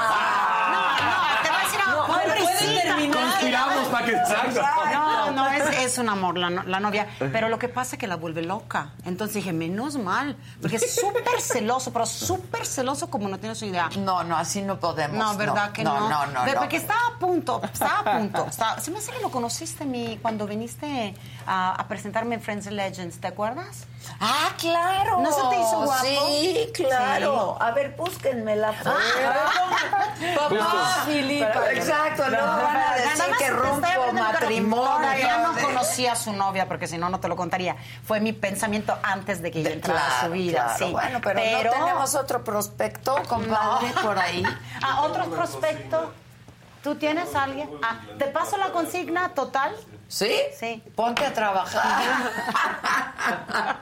No, 0.72 0.82
no, 1.06 1.42
te 1.44 1.50
voy 1.50 1.60
a 1.60 1.64
decir 1.64 1.80
algo. 1.86 2.08
No, 2.08 2.81
Conspiramos 3.12 3.88
para 3.88 4.06
que 4.06 4.12
exacto. 4.14 4.62
No, 4.92 5.32
no, 5.32 5.48
es, 5.52 5.78
es 5.80 5.98
un 5.98 6.10
amor 6.10 6.38
la, 6.38 6.50
no- 6.50 6.64
la 6.64 6.80
novia. 6.80 7.08
Pero 7.20 7.50
lo 7.50 7.58
que 7.60 7.70
pasa 7.70 7.96
es 7.96 8.00
que 8.00 8.08
la 8.08 8.16
vuelve 8.16 8.42
loca. 8.42 8.90
Entonces 9.06 9.36
dije, 9.36 9.54
menos 9.54 9.96
mal. 9.98 10.36
Porque 10.62 10.78
es 10.78 10.96
súper 10.96 11.42
celoso, 11.42 11.92
pero 11.94 12.06
súper 12.06 12.66
celoso 12.66 13.10
como 13.10 13.28
no 13.28 13.38
tienes 13.40 13.62
idea. 13.64 13.90
No, 13.98 14.24
no, 14.24 14.38
así 14.38 14.62
no 14.62 14.80
podemos. 14.80 15.18
No, 15.18 15.36
¿verdad 15.38 15.68
no, 15.68 15.74
que 15.74 15.84
no? 15.84 16.00
no? 16.02 16.10
No, 16.10 16.46
no. 16.46 16.54
Porque 16.58 16.78
estaba 16.78 17.00
a 17.16 17.20
punto, 17.20 17.62
estaba 17.64 18.00
a 18.00 18.18
punto. 18.18 18.46
estaba- 18.50 18.80
se 18.80 18.92
me 18.92 18.98
hace 19.00 19.12
que 19.12 19.20
lo 19.20 19.30
conociste 19.32 19.86
mi, 19.86 20.18
cuando 20.22 20.46
viniste 20.48 21.14
a, 21.48 21.74
a 21.74 21.88
presentarme 21.88 22.36
en 22.36 22.42
Friends 22.42 22.68
and 22.68 22.76
Legends, 22.76 23.20
¿te 23.20 23.28
acuerdas? 23.28 23.86
Ah, 24.20 24.50
claro. 24.58 25.20
¿No 25.22 25.32
se 25.32 25.42
te 25.50 25.56
hizo 25.62 25.82
guapo? 25.84 26.04
Sí, 26.04 26.70
claro. 26.74 27.58
A 27.62 27.72
ver, 27.72 27.96
búsquenme 27.96 28.56
la 28.56 28.74
foto. 28.74 28.96
Papá, 30.36 31.04
Filipa. 31.06 31.72
Exacto, 31.72 32.24
no 32.30 32.38
van 32.38 32.78
a 32.82 32.96
decir 32.96 33.26
que 33.38 33.50
rompo 33.50 33.88
matrimonio. 34.14 34.86
Ahora, 34.90 35.18
ya 35.18 35.38
no 35.40 35.54
conocía 35.62 36.14
a 36.14 36.16
su 36.16 36.34
novia, 36.34 36.68
porque 36.68 36.88
si 36.88 36.98
no, 36.98 37.10
no 37.10 37.20
te 37.20 37.28
lo 37.28 37.36
contaría. 37.36 37.76
Fue 38.06 38.20
mi 38.20 38.34
pensamiento 38.34 38.98
antes 39.04 39.42
de 39.42 39.52
que 39.52 39.64
yo 39.64 39.70
entrara 39.70 40.00
a 40.00 40.10
su 40.10 40.16
Claro, 40.28 40.34
vida. 40.34 40.64
claro. 40.64 40.78
sí. 40.86 40.92
Bueno, 40.92 41.20
pero, 41.24 41.72
no 41.72 41.86
tenemos 41.86 42.16
otro 42.16 42.44
prospecto, 42.44 43.16
compadre, 43.28 43.88
por 44.02 44.18
ahí. 44.18 44.44
Ah, 44.84 45.02
otro 45.04 45.26
prospecto. 45.26 46.12
¿Tú 46.84 46.96
tienes 46.96 47.34
a 47.36 47.44
alguien? 47.44 47.70
Ah, 47.84 48.00
¿te 48.18 48.26
paso 48.26 48.58
la 48.58 48.72
consigna 48.72 49.30
total? 49.30 49.76
¿Sí? 50.08 50.32
Sí. 50.60 50.82
Ponte 50.96 51.26
a 51.26 51.34
trabajar. 51.34 52.04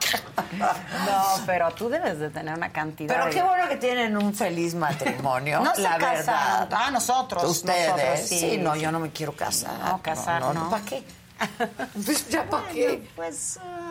No, 0.58 1.46
pero 1.46 1.70
tú 1.70 1.88
debes 1.88 2.18
de 2.18 2.28
tener 2.30 2.54
una 2.54 2.70
cantidad 2.70 3.14
Pero 3.14 3.26
de- 3.26 3.30
qué 3.32 3.42
bueno 3.42 3.68
que 3.68 3.76
tienen 3.76 4.16
un 4.16 4.34
feliz 4.34 4.74
matrimonio, 4.74 5.60
No 5.64 5.74
se 5.74 5.80
la 5.82 5.96
casaron. 5.96 6.26
verdad. 6.26 6.68
Ah, 6.72 6.90
nosotros. 6.90 7.44
Ustedes, 7.44 7.88
nosotros, 7.90 8.20
sí. 8.28 8.58
no, 8.58 8.76
yo 8.76 8.90
no 8.92 8.98
me 8.98 9.10
quiero 9.10 9.32
casar. 9.32 9.78
No, 9.78 10.02
casar, 10.02 10.42
no. 10.54 10.68
¿Para 10.70 10.84
qué? 10.86 11.04
Pues 12.04 12.28
ya 12.28 12.44
para 12.44 12.68
qué. 12.68 13.08
Pues, 13.16 13.58
um, 13.62 13.89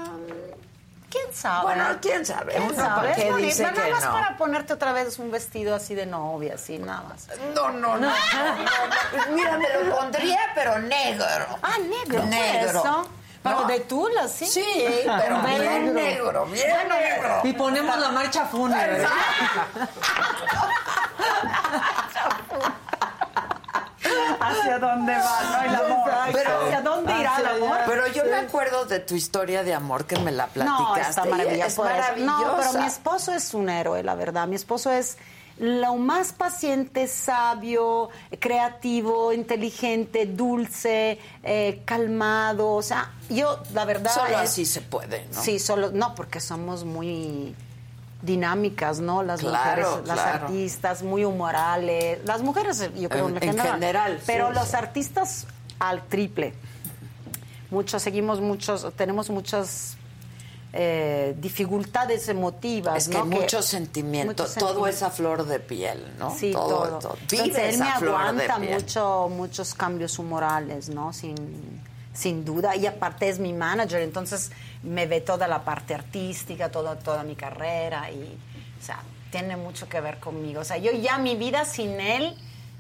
¿quién 1.10 1.34
sabe? 1.34 1.64
Bueno, 1.64 1.86
quién 2.02 2.26
sabe. 2.26 2.52
¿Quién 2.54 2.64
Uno 2.64 2.74
sabe? 2.76 2.96
para 3.02 3.16
qué 3.16 3.22
Es 3.22 3.32
bonito. 3.32 3.48
dice 3.48 3.64
nada 3.64 3.86
que 3.86 3.92
más 3.92 4.04
no. 4.06 4.12
para 4.12 4.38
ponerte 4.38 4.74
otra 4.74 4.92
vez 4.94 5.20
un 5.20 5.32
vestido 5.32 5.76
así 5.76 5.96
de 5.96 6.06
novia, 6.06 6.56
así, 6.56 6.78
nada 6.80 7.02
más. 7.04 7.28
No, 7.56 7.70
no, 7.72 7.98
no. 7.98 8.10
no, 8.10 8.10
no. 8.10 8.16
Mira, 9.36 9.58
me 9.58 9.68
lo 9.84 9.96
pondría, 9.96 10.40
pero 10.56 10.80
negro. 10.80 11.26
Ah, 11.62 11.78
negro. 11.80 12.24
Negro. 12.26 12.80
Eso. 12.80 13.10
Pero 13.42 13.62
No. 13.62 13.68
de 13.68 13.80
tula, 13.82 14.28
sí. 14.28 14.46
Sí, 14.46 14.86
pero 15.06 15.40
bien 15.46 15.94
negro, 15.94 16.46
bien 16.46 16.88
negro. 16.90 17.42
Y 17.46 17.54
ponemos 17.54 17.98
la 17.98 18.10
marcha 18.10 18.46
fúnebre. 18.46 19.08
¿Hacia 24.40 24.80
dónde 24.80 25.14
va? 25.14 25.42
No, 25.44 25.64
el 25.64 25.76
amor. 25.76 26.12
Pero- 26.34 26.66
¿Hacia 26.66 26.82
dónde 26.82 27.14
irá 27.20 27.38
el 27.40 27.64
amor? 27.64 27.78
Pero 27.86 28.08
yo 28.08 28.24
me 28.26 28.36
acuerdo 28.36 28.86
de 28.86 29.00
tu 29.00 29.16
historia 29.16 29.64
de 29.64 29.74
amor 29.74 30.06
que 30.06 30.18
me 30.20 30.32
la 30.32 30.48
platicaste. 30.48 30.84
No, 31.02 31.10
está 31.10 31.26
maravillosa. 31.26 31.68
Es 31.68 31.78
maravillosa. 31.78 32.26
No, 32.48 32.56
pero 32.58 32.74
mi 32.74 32.86
esposo 32.88 33.34
es 33.34 33.54
un 33.54 33.70
héroe, 33.70 34.04
la 34.04 34.16
verdad. 34.16 34.48
Mi 34.48 34.56
esposo 34.56 34.92
es 34.92 35.18
lo 35.58 35.96
más 35.98 36.32
paciente, 36.32 37.08
sabio, 37.10 38.10
creativo, 38.40 39.34
inteligente, 39.34 40.26
dulce, 40.26 41.20
eh, 41.44 41.82
calmado. 41.86 42.72
O 42.76 42.82
sea, 42.82 43.12
yo, 43.30 43.62
la 43.74 43.84
verdad. 43.86 44.12
Solo 44.14 44.30
es- 44.42 44.50
así 44.52 44.66
se 44.66 44.82
puede, 44.82 45.26
¿no? 45.34 45.42
Sí, 45.42 45.60
solo. 45.60 45.92
No, 45.92 46.16
porque 46.16 46.40
somos 46.40 46.86
muy 46.86 47.56
dinámicas, 48.22 49.00
¿no? 49.00 49.24
Las 49.24 49.40
Claro, 49.40 49.82
mujeres, 49.92 50.08
las 50.08 50.20
claro. 50.20 50.46
artistas, 50.48 51.04
muy 51.04 51.24
humorales. 51.26 52.20
Las 52.26 52.42
mujeres, 52.42 52.90
yo 52.96 53.10
creo, 53.10 53.30
En- 53.30 53.38
en, 53.38 53.44
en 53.44 53.50
general. 53.50 53.74
general, 53.76 54.20
Pero 54.26 54.48
sí, 54.50 54.54
los 54.56 54.68
sí. 54.68 54.76
artistas 54.76 55.48
al 55.80 56.04
triple. 56.08 56.54
Muchos, 57.72 58.02
seguimos 58.02 58.42
muchos, 58.42 58.92
tenemos 58.96 59.30
muchas 59.30 59.96
eh, 60.74 61.36
dificultades 61.40 62.28
emotivas. 62.30 62.98
Es 63.04 63.10
que 63.10 63.18
¿no? 63.18 63.26
mucho 63.26 63.62
sentimiento, 63.62 64.28
mucho 64.44 64.44
todo 64.44 64.50
sentimiento. 64.70 64.88
es 64.88 65.04
a 65.04 65.10
flor 65.12 65.46
de 65.46 65.60
piel, 65.60 66.04
¿no? 66.20 66.36
Sí, 66.36 66.52
todo. 66.52 67.00
Vives 67.32 67.46
Entonces, 67.48 67.74
él 67.76 67.80
me 67.80 67.90
a 67.90 68.00
flor 68.00 68.12
de 68.12 68.18
aguanta 68.44 68.58
piel. 68.58 68.74
mucho, 68.74 69.30
muchos 69.36 69.74
cambios 69.74 70.20
humorales, 70.20 70.90
¿no? 70.90 71.14
Sin, 71.14 71.36
sin 72.14 72.44
duda. 72.46 72.76
Y 72.76 72.86
aparte 72.86 73.30
es 73.30 73.40
mi 73.40 73.54
manager, 73.54 74.02
entonces 74.02 74.52
me 74.84 75.06
ve 75.08 75.22
toda 75.22 75.48
la 75.48 75.64
parte 75.64 75.94
artística, 75.94 76.70
toda, 76.70 76.98
toda 76.98 77.24
mi 77.24 77.36
carrera 77.36 78.10
y, 78.12 78.38
o 78.82 78.84
sea, 78.86 79.00
tiene 79.32 79.58
mucho 79.58 79.88
que 79.90 80.00
ver 80.02 80.20
conmigo. 80.20 80.62
O 80.62 80.64
sea, 80.64 80.78
yo 80.78 80.92
ya 80.92 81.18
mi 81.18 81.36
vida 81.36 81.66
sin 81.66 82.00
él 82.00 82.36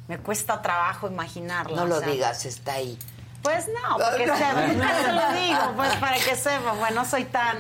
me 0.07 0.17
cuesta 0.17 0.61
trabajo 0.61 1.07
imaginarla. 1.07 1.76
No 1.77 1.84
o 1.84 1.88
lo 1.88 1.99
sea. 1.99 2.07
digas, 2.09 2.45
está 2.45 2.73
ahí. 2.73 2.97
Pues 3.43 3.67
no, 3.67 3.97
porque 3.97 4.26
sepa, 4.38 4.67
nunca 4.67 5.01
se 5.03 5.11
lo 5.13 5.34
digo, 5.34 5.73
pues 5.76 5.95
para 5.97 6.17
que 6.17 6.35
sepa, 6.35 6.73
bueno, 6.73 7.01
no 7.03 7.05
soy 7.09 7.26
tan... 7.26 7.57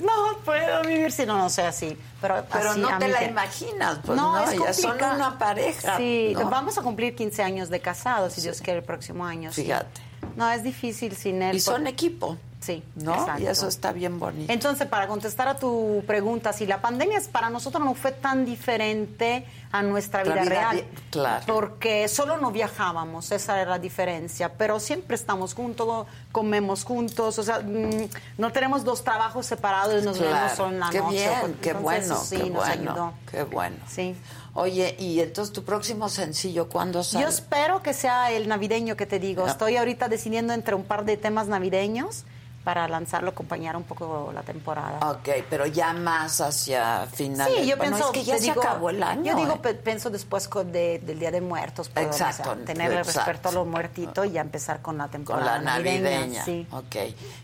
No 0.00 0.10
puedo 0.44 0.82
vivir 0.82 1.12
si 1.12 1.24
no, 1.24 1.38
no 1.38 1.48
soy 1.48 1.64
así. 1.64 1.96
Pero, 2.20 2.44
Pero 2.52 2.70
así, 2.70 2.80
no 2.80 2.98
te 2.98 3.06
la 3.06 3.20
que- 3.20 3.26
imaginas, 3.26 4.00
pues 4.04 4.18
no, 4.18 4.42
es 4.42 4.50
ya 4.58 4.72
son 4.74 4.90
complicado. 4.90 5.14
una 5.14 5.38
pareja. 5.38 5.96
Sí, 5.98 6.32
¿no? 6.36 6.50
vamos 6.50 6.76
a 6.78 6.82
cumplir 6.82 7.14
15 7.14 7.42
años 7.44 7.68
de 7.70 7.78
casados, 7.80 8.32
si 8.32 8.40
Dios 8.40 8.60
quiere, 8.60 8.80
el 8.80 8.84
próximo 8.84 9.24
año. 9.24 9.52
sí. 9.52 9.62
Fíjate. 9.62 10.00
No, 10.36 10.50
es 10.50 10.64
difícil 10.64 11.14
sin 11.14 11.42
él. 11.42 11.54
Y 11.54 11.60
son 11.60 11.86
equipo, 11.86 12.36
Sí, 12.64 12.82
¿no? 12.96 13.12
exacto. 13.14 13.42
Y 13.42 13.46
eso 13.46 13.68
está 13.68 13.92
bien 13.92 14.18
bonito. 14.18 14.50
Entonces, 14.52 14.86
para 14.88 15.06
contestar 15.06 15.48
a 15.48 15.56
tu 15.56 16.02
pregunta, 16.06 16.52
si 16.52 16.66
la 16.66 16.80
pandemia 16.80 17.18
es- 17.18 17.28
para 17.28 17.50
nosotros 17.50 17.84
no 17.84 17.94
fue 17.94 18.12
tan 18.12 18.46
diferente 18.46 19.44
a 19.70 19.82
nuestra 19.82 20.22
vida, 20.22 20.34
vida 20.36 20.44
real. 20.44 20.76
di- 20.76 20.84
claro. 21.10 21.44
Porque 21.46 22.08
solo 22.08 22.36
no 22.38 22.50
viajábamos, 22.52 23.32
esa 23.32 23.60
era 23.60 23.72
la 23.72 23.78
diferencia. 23.78 24.52
Pero 24.54 24.80
siempre 24.80 25.16
estamos 25.16 25.52
juntos, 25.54 26.06
comemos 26.32 26.84
juntos, 26.84 27.38
o 27.38 27.42
sea, 27.42 27.58
mm, 27.60 28.08
no 28.38 28.52
tenemos 28.52 28.84
dos 28.84 29.02
trabajos 29.04 29.44
separados 29.46 30.02
y 30.02 30.06
nos 30.06 30.16
Claro. 30.16 30.34
vemos 30.34 30.52
solo 30.52 30.70
en 30.72 30.80
la 30.80 30.90
qué 30.90 30.98
noche. 31.00 31.10
bien, 31.16 31.32
Pues, 31.40 31.52
qué 31.60 31.70
entonces, 31.70 31.82
bueno, 32.08 32.16
sí, 32.24 32.36
qué 32.36 32.42
nos 32.50 32.64
bueno, 32.66 32.90
ayudó. 32.92 33.12
qué 33.30 33.42
bueno. 33.42 33.76
Sí. 33.88 34.16
Oye, 34.56 34.94
y 35.00 35.18
entonces 35.20 35.52
tu 35.52 35.64
próximo 35.64 36.08
sencillo, 36.08 36.68
¿cuándo 36.68 37.02
sale? 37.02 37.24
Yo 37.24 37.28
espero 37.28 37.82
que 37.82 37.92
sea 37.92 38.30
el 38.30 38.46
navideño 38.46 38.96
que 38.96 39.04
te 39.04 39.18
digo. 39.18 39.46
Estoy 39.48 39.76
ahorita 39.76 40.08
decidiendo 40.08 40.52
entre 40.52 40.76
un 40.76 40.84
par 40.84 41.04
de 41.04 41.16
temas 41.16 41.48
navideños 41.48 42.22
para 42.64 42.88
lanzarlo, 42.88 43.30
acompañar 43.30 43.76
un 43.76 43.82
poco 43.84 44.30
la 44.34 44.42
temporada. 44.42 44.98
Ok, 45.10 45.28
pero 45.50 45.66
ya 45.66 45.92
más 45.92 46.40
hacia 46.40 47.06
finales. 47.12 47.54
Sí, 47.60 47.66
yo 47.68 47.76
Bueno, 47.76 47.96
pienso 47.96 48.12
es 48.12 48.18
que 48.18 48.24
ya 48.24 48.36
se 48.38 48.44
digo, 48.44 48.62
acabó 48.62 48.88
el 48.90 49.02
año. 49.02 49.32
Yo 49.32 49.36
digo, 49.36 49.60
¿eh? 49.64 49.74
pienso 49.74 50.08
después 50.10 50.48
con 50.48 50.72
de- 50.72 50.98
del 51.00 51.18
Día 51.18 51.30
de 51.30 51.40
Muertos, 51.42 51.90
puedo, 51.90 52.06
Exacto, 52.06 52.50
o 52.52 52.54
sea, 52.56 52.64
tenerle 52.64 52.98
exacto. 53.00 53.20
respeto 53.30 53.48
a 53.50 53.52
los 53.52 53.66
muertitos 53.66 54.26
y 54.26 54.30
ya 54.32 54.40
empezar 54.40 54.80
con 54.80 54.96
la 54.96 55.04
Con 55.04 55.10
temporada 55.12 55.58
la 55.58 55.78
navideña. 55.78 56.44
Sí. 56.44 56.66
Ok. 56.72 56.96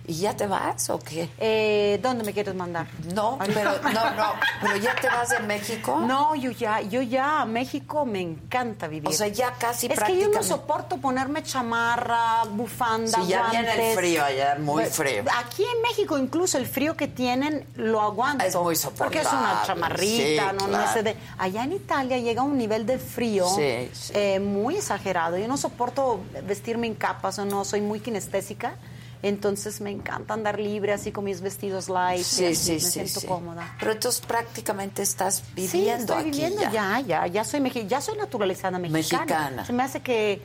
¿Y 0.07 0.15
ya 0.15 0.35
te 0.35 0.47
vas 0.47 0.89
o 0.91 0.99
qué? 0.99 1.29
Eh, 1.39 1.99
¿Dónde 2.03 2.25
me 2.25 2.33
quieres 2.33 2.55
mandar? 2.55 2.87
No, 3.15 3.39
pero 3.55 3.73
no, 3.83 4.11
no, 4.15 4.33
pero 4.63 4.77
ya 4.77 4.95
te 4.95 5.09
vas 5.09 5.29
de 5.29 5.41
México. 5.41 6.01
No, 6.01 6.35
yo 6.35 6.51
ya, 6.51 6.81
yo 6.81 7.03
ya 7.03 7.43
a 7.43 7.45
México 7.45 8.07
me 8.07 8.21
encanta 8.23 8.89
vivir. 8.89 9.09
O 9.09 9.13
sea, 9.13 9.29
ya 9.29 9.53
casi 9.53 9.87
Es 9.87 10.01
que 10.03 10.19
yo 10.19 10.29
no 10.29 10.43
soporto 10.43 10.97
ponerme 10.97 11.43
chamarra, 11.43 12.45
bufanda, 12.51 13.19
Sí, 13.23 13.29
ya 13.29 13.49
viene 13.51 13.71
el 13.71 13.77
guantes. 13.77 13.97
frío 13.99 14.25
allá, 14.25 14.57
muy 14.59 14.83
Pues, 14.85 14.97
Aquí 15.39 15.63
en 15.65 15.83
México 15.83 16.19
incluso 16.19 16.59
el 16.59 16.67
frío 16.67 16.97
que 16.97 17.09
tienen 17.09 17.67
lo 17.75 18.01
aguanto. 18.01 18.45
Es 18.45 18.55
muy 18.57 18.77
Porque 18.97 19.21
es 19.21 19.27
una 19.27 19.63
soportable, 19.63 19.67
chamarrita, 19.67 20.51
sí, 20.51 20.57
no, 20.59 20.67
no 20.67 20.69
claro. 20.69 21.03
de- 21.03 21.17
Allá 21.39 21.65
en 21.65 21.73
Italia 21.73 22.19
llega 22.19 22.43
un 22.43 22.57
nivel 22.59 22.87
de 22.87 22.99
frío 22.99 23.49
Sí, 23.49 23.89
sí. 23.93 24.13
eh, 24.15 24.41
muy 24.41 24.77
exagerado. 24.77 25.37
Yo 25.39 25.49
no 25.49 25.57
soporto 25.57 26.21
vestirme 26.47 26.87
en 26.87 26.95
capas 26.95 27.39
o 27.39 27.45
no, 27.45 27.65
soy 27.65 27.81
muy 27.81 28.01
kinestésica. 28.01 28.75
Entonces 29.23 29.83
me 29.83 29.91
encanta 29.91 30.33
andar 30.33 30.59
libre, 30.59 30.95
así 30.95 31.13
con 31.13 31.25
mis 31.25 31.43
vestidos 31.43 31.91
light. 31.91 32.21
y 32.21 32.25
Sí, 32.25 32.45
así, 32.47 32.55
sí, 32.57 32.73
me 32.73 32.81
sí, 32.81 32.91
siento 32.91 33.21
sí. 33.21 33.27
cómoda. 33.27 33.77
Pero 33.79 33.93
entonces 33.93 34.23
prácticamente 34.23 35.03
estás 35.03 35.37
Sí, 35.37 35.43
viviendo 35.55 36.15
estoy 36.15 36.21
aquí 36.23 36.31
viviendo 36.31 36.63
ya. 36.63 36.71
ya, 36.71 37.01
ya, 37.01 37.27
ya 37.27 37.45
soy 37.45 37.61
ya 37.87 38.01
soy 38.01 38.17
naturalizada 38.17 38.79
mexicana. 38.79 39.25
Mexicana. 39.27 39.65
Se 39.67 39.73
me 39.75 39.83
hace 39.83 40.01
que 40.01 40.41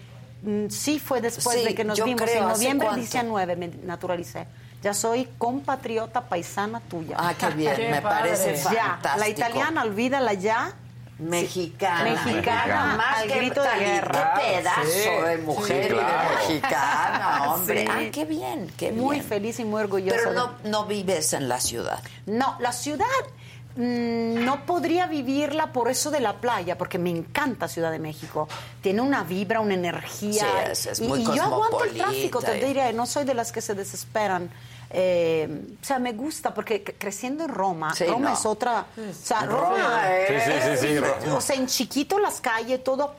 sí 0.69 0.99
fue 0.99 1.21
después 1.21 1.57
Sí, 1.59 1.65
de 1.65 1.75
que 1.75 1.83
nos 1.83 2.03
vimos 2.03 2.21
creo, 2.21 2.43
en 2.43 2.49
¿hace 2.49 2.53
noviembre 2.53 2.87
cuánto? 2.87 3.01
19 3.01 3.55
me 3.55 3.67
naturalicé. 3.83 4.47
Ya 4.83 4.93
soy 4.93 5.27
compatriota 5.37 6.21
paisana 6.21 6.79
tuya. 6.79 7.15
Ah, 7.19 7.33
qué 7.37 7.47
bien, 7.49 7.75
Qué 7.77 7.89
me 7.89 8.01
parece 8.01 8.55
Ya, 8.71 8.99
la 9.17 9.27
italiana, 9.27 9.81
olvídala 9.83 10.33
ya. 10.33 10.73
Mexicana. 11.17 12.03
Mexicana, 12.25 12.95
Más 12.97 13.21
al 13.21 13.27
que 13.29 13.35
grito 13.37 13.61
de 13.63 13.69
guerra. 13.79 14.33
Qué 14.35 14.57
pedazo 14.57 14.81
Sí, 14.91 15.25
de 15.27 15.37
mujer 15.39 15.83
sí, 15.87 15.93
y 15.93 15.97
de 15.97 16.03
claro. 16.03 16.29
mexicana, 16.35 17.43
hombre. 17.53 17.81
Sí. 17.81 17.87
Ah, 17.89 18.01
qué 18.11 18.25
bien, 18.25 18.71
qué 18.77 18.91
bien. 18.91 19.01
Muy 19.03 19.21
feliz 19.21 19.59
y 19.59 19.65
muy 19.65 19.81
orgullosa. 19.81 20.17
Pero 20.17 20.33
no, 20.33 20.51
no 20.65 20.85
vives 20.85 21.31
en 21.33 21.47
la 21.47 21.59
ciudad. 21.61 21.99
No, 22.25 22.57
la 22.59 22.73
ciudad 22.73 23.05
mm, 23.05 23.44
no 23.77 24.65
podría 24.65 25.05
vivirla 25.07 25.73
por 25.73 25.89
eso 25.89 26.09
de 26.11 26.19
la 26.21 26.37
playa, 26.37 26.77
porque 26.77 26.97
me 26.97 27.09
encanta 27.09 27.67
Ciudad 27.67 27.91
de 27.91 27.99
México. 27.99 28.47
Tiene 28.81 29.01
una 29.01 29.23
vibra, 29.23 29.59
una 29.59 29.73
energía. 29.73 30.43
Sí, 30.65 30.71
es- 30.71 30.85
es 30.85 30.99
y, 30.99 31.07
muy 31.07 31.21
y 31.21 31.25
yo 31.25 31.43
aguanto 31.43 31.83
el 31.83 31.97
tráfico, 31.97 32.41
te 32.41 32.57
y- 32.57 32.65
diré, 32.65 32.93
no 32.93 33.05
soy 33.05 33.25
de 33.25 33.33
las 33.33 33.51
que 33.51 33.61
se 33.61 33.73
desesperan. 33.75 34.49
Eh, 34.97 35.49
o 35.81 35.85
sea, 35.85 35.99
me 35.99 36.13
gusta 36.13 36.53
porque 36.53 36.81
creciendo 36.83 37.43
en 37.43 37.49
Roma, 37.49 37.93
Sí, 37.93 38.05
Roma 38.05 38.29
no. 38.29 38.35
es 38.37 38.45
otra. 38.45 38.85
O 38.97 39.13
sea, 39.13 39.41
Roma 39.41 39.69
Roma, 39.71 40.15
es- 40.19 40.43
Sí, 40.43 40.51
sí, 40.51 40.59
sí, 40.61 40.87
sí, 40.87 40.99
Roma. 40.99 41.35
O 41.35 41.41
sea, 41.41 41.55
en 41.57 41.67
chiquito 41.67 42.17
las 42.19 42.39
calles, 42.39 42.81
todo, 42.83 43.13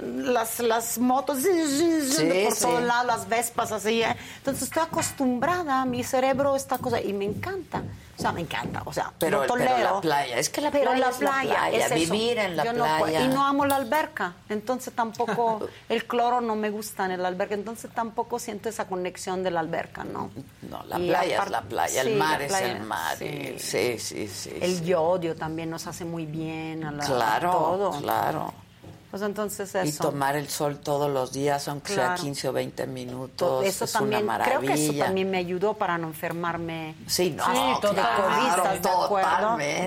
las, 0.00 0.58
las 0.60 0.98
motos 0.98 1.38
Sí, 1.38 2.44
por 2.44 2.52
sí. 2.54 2.60
todos 2.62 2.82
lados, 2.82 3.06
las 3.06 3.28
vespas 3.28 3.70
así. 3.70 4.02
¿eh? 4.02 4.16
Entonces 4.38 4.64
estoy 4.64 4.82
acostumbrada, 4.82 5.84
mi 5.84 6.02
cerebro 6.02 6.56
esta 6.56 6.78
cosa 6.78 7.00
y 7.00 7.12
me 7.12 7.26
encanta. 7.26 7.82
O 8.22 8.24
sea, 8.24 8.32
me 8.32 8.40
encanta. 8.42 8.82
O 8.84 8.92
sea, 8.92 9.12
Pero- 9.18 9.40
pero 9.40 9.54
tolero. 9.54 9.78
la 9.94 10.00
playa, 10.00 10.38
es 10.38 10.48
que 10.48 10.60
la 10.60 10.70
Pero 10.70 10.90
playa 10.92 11.04
la 11.06 11.10
es 11.10 11.20
la 11.20 11.30
playa, 11.30 11.68
es 11.70 11.94
vivir 11.94 12.38
en 12.38 12.56
la 12.56 12.64
Yo 12.64 12.72
no 12.72 12.84
playa. 12.84 12.98
puedo. 12.98 13.24
y 13.24 13.28
no 13.28 13.44
amo 13.46 13.66
la 13.66 13.76
alberca. 13.76 14.34
Entonces 14.48 14.94
tampoco, 14.94 15.68
el 15.88 16.06
cloro 16.06 16.40
no 16.40 16.54
me 16.56 16.70
gusta 16.70 17.04
en 17.06 17.12
el 17.12 17.24
alberca. 17.26 17.54
Entonces 17.54 17.90
tampoco 17.92 18.38
siento 18.38 18.68
esa 18.68 18.86
conexión 18.86 19.42
de 19.42 19.50
la 19.50 19.60
alberca, 19.60 20.04
¿no? 20.04 20.30
No, 20.62 20.82
la 20.84 20.98
Y 21.00 21.08
playa 21.08 21.42
es 21.42 21.50
la 21.50 21.62
playa, 21.62 22.02
sí, 22.02 22.08
el 22.10 22.16
mar 22.18 22.40
la 22.40 22.46
es 22.46 22.62
el 22.76 22.80
mar. 22.82 23.16
sí. 23.18 23.54
Sí, 23.58 23.98
sí, 23.98 24.28
sí. 24.28 24.52
El 24.60 24.84
yodio 24.84 25.34
también 25.36 25.70
nos 25.70 25.86
hace 25.86 26.04
muy 26.04 26.26
bien 26.26 26.84
a 26.84 26.92
la, 26.92 27.04
Claro, 27.04 27.48
a 27.50 27.52
todo. 27.52 27.90
claro. 28.00 28.54
Pues 29.12 29.20
entonces 29.20 29.70
Y 29.84 29.92
tomar 29.92 30.36
el 30.36 30.48
sol 30.48 30.78
todos 30.80 31.10
los 31.10 31.32
días, 31.34 31.68
aunque 31.68 31.92
sea 31.92 32.06
Claro. 32.14 32.22
15 32.22 32.48
o 32.48 32.52
20 32.54 32.86
minutos, 32.86 33.36
To- 33.36 33.62
eso 33.62 33.84
es 33.84 33.92
también, 33.92 34.24
una 34.24 34.36
creo 34.42 34.54
maravilla. 34.62 34.74
que 34.74 34.84
eso 34.86 34.94
también 35.04 35.30
me 35.30 35.36
ayudó 35.36 35.74
para 35.74 35.98
no 35.98 36.06
enfermarme. 36.06 36.94
Sí, 37.06 37.28
no. 37.28 37.44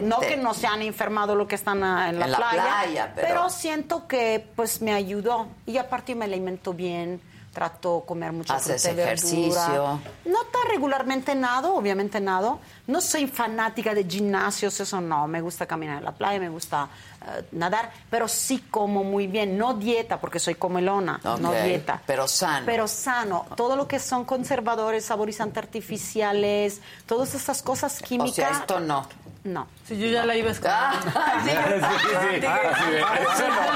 No 0.03 0.19
que 0.19 0.37
no 0.37 0.53
se 0.53 0.67
han 0.67 0.83
enfermado 0.83 1.35
lo 1.35 1.47
que 1.47 1.55
están 1.55 1.83
ah, 1.83 2.09
en 2.09 2.19
la, 2.19 2.25
En 2.25 2.31
la 2.33 2.37
playa, 2.37 2.63
playa, 2.83 3.13
pero- 3.15 3.49
siento 3.49 4.07
que 4.07 4.45
pues 4.55 4.81
me 4.83 4.93
ayudó. 4.93 5.47
Y 5.65 5.77
aparte 5.77 6.13
me 6.13 6.25
alimento 6.25 6.73
bien, 6.73 7.19
trato 7.55 8.01
de 8.01 8.05
comer 8.05 8.31
mucha 8.33 8.55
Haces 8.57 8.83
fruta 8.83 8.91
y 8.91 8.95
verdura. 8.95 9.13
ejercicio. 9.13 9.99
No 10.25 10.43
tan 10.51 10.69
regularmente 10.69 11.33
nado, 11.33 11.73
obviamente 11.73 12.19
nado. 12.19 12.59
No 12.85 12.99
soy 13.01 13.25
fanática 13.27 13.95
de 13.95 14.03
gimnasios, 14.03 14.77
eso 14.79 14.99
no. 15.01 15.25
Me 15.27 15.39
gusta 15.41 15.65
caminar 15.65 15.97
en 15.99 16.03
la 16.03 16.11
playa, 16.11 16.37
me 16.39 16.49
gusta 16.49 16.89
eh, 17.25 17.47
nadar, 17.53 17.91
pero 18.11 18.27
sí 18.27 18.65
como 18.69 19.03
muy 19.05 19.25
bien. 19.27 19.57
No 19.57 19.73
dieta, 19.73 20.19
porque 20.19 20.37
soy 20.37 20.55
comelona, 20.55 21.19
no 21.39 21.49
Ok, 21.49 21.55
dieta. 21.63 22.01
Pero 22.05 22.27
sano. 22.27 22.65
Pero 22.65 22.87
sano. 22.87 23.45
Todo 23.55 23.75
lo 23.77 23.87
que 23.87 23.99
son 23.99 24.25
conservadores, 24.25 25.05
saborizantes 25.05 25.57
artificiales, 25.63 26.81
todas 27.05 27.33
esas 27.35 27.61
cosas 27.63 28.01
o 28.01 28.05
químicas. 28.05 28.35
sea, 28.35 28.51
esto 28.51 28.79
no. 28.81 29.07
No. 29.45 29.67
Si 29.87 29.97
yo 29.97 30.07
ya 30.07 30.25
la 30.25 30.35
iba 30.35 30.49
a 30.49 30.51
escoger. 30.53 30.73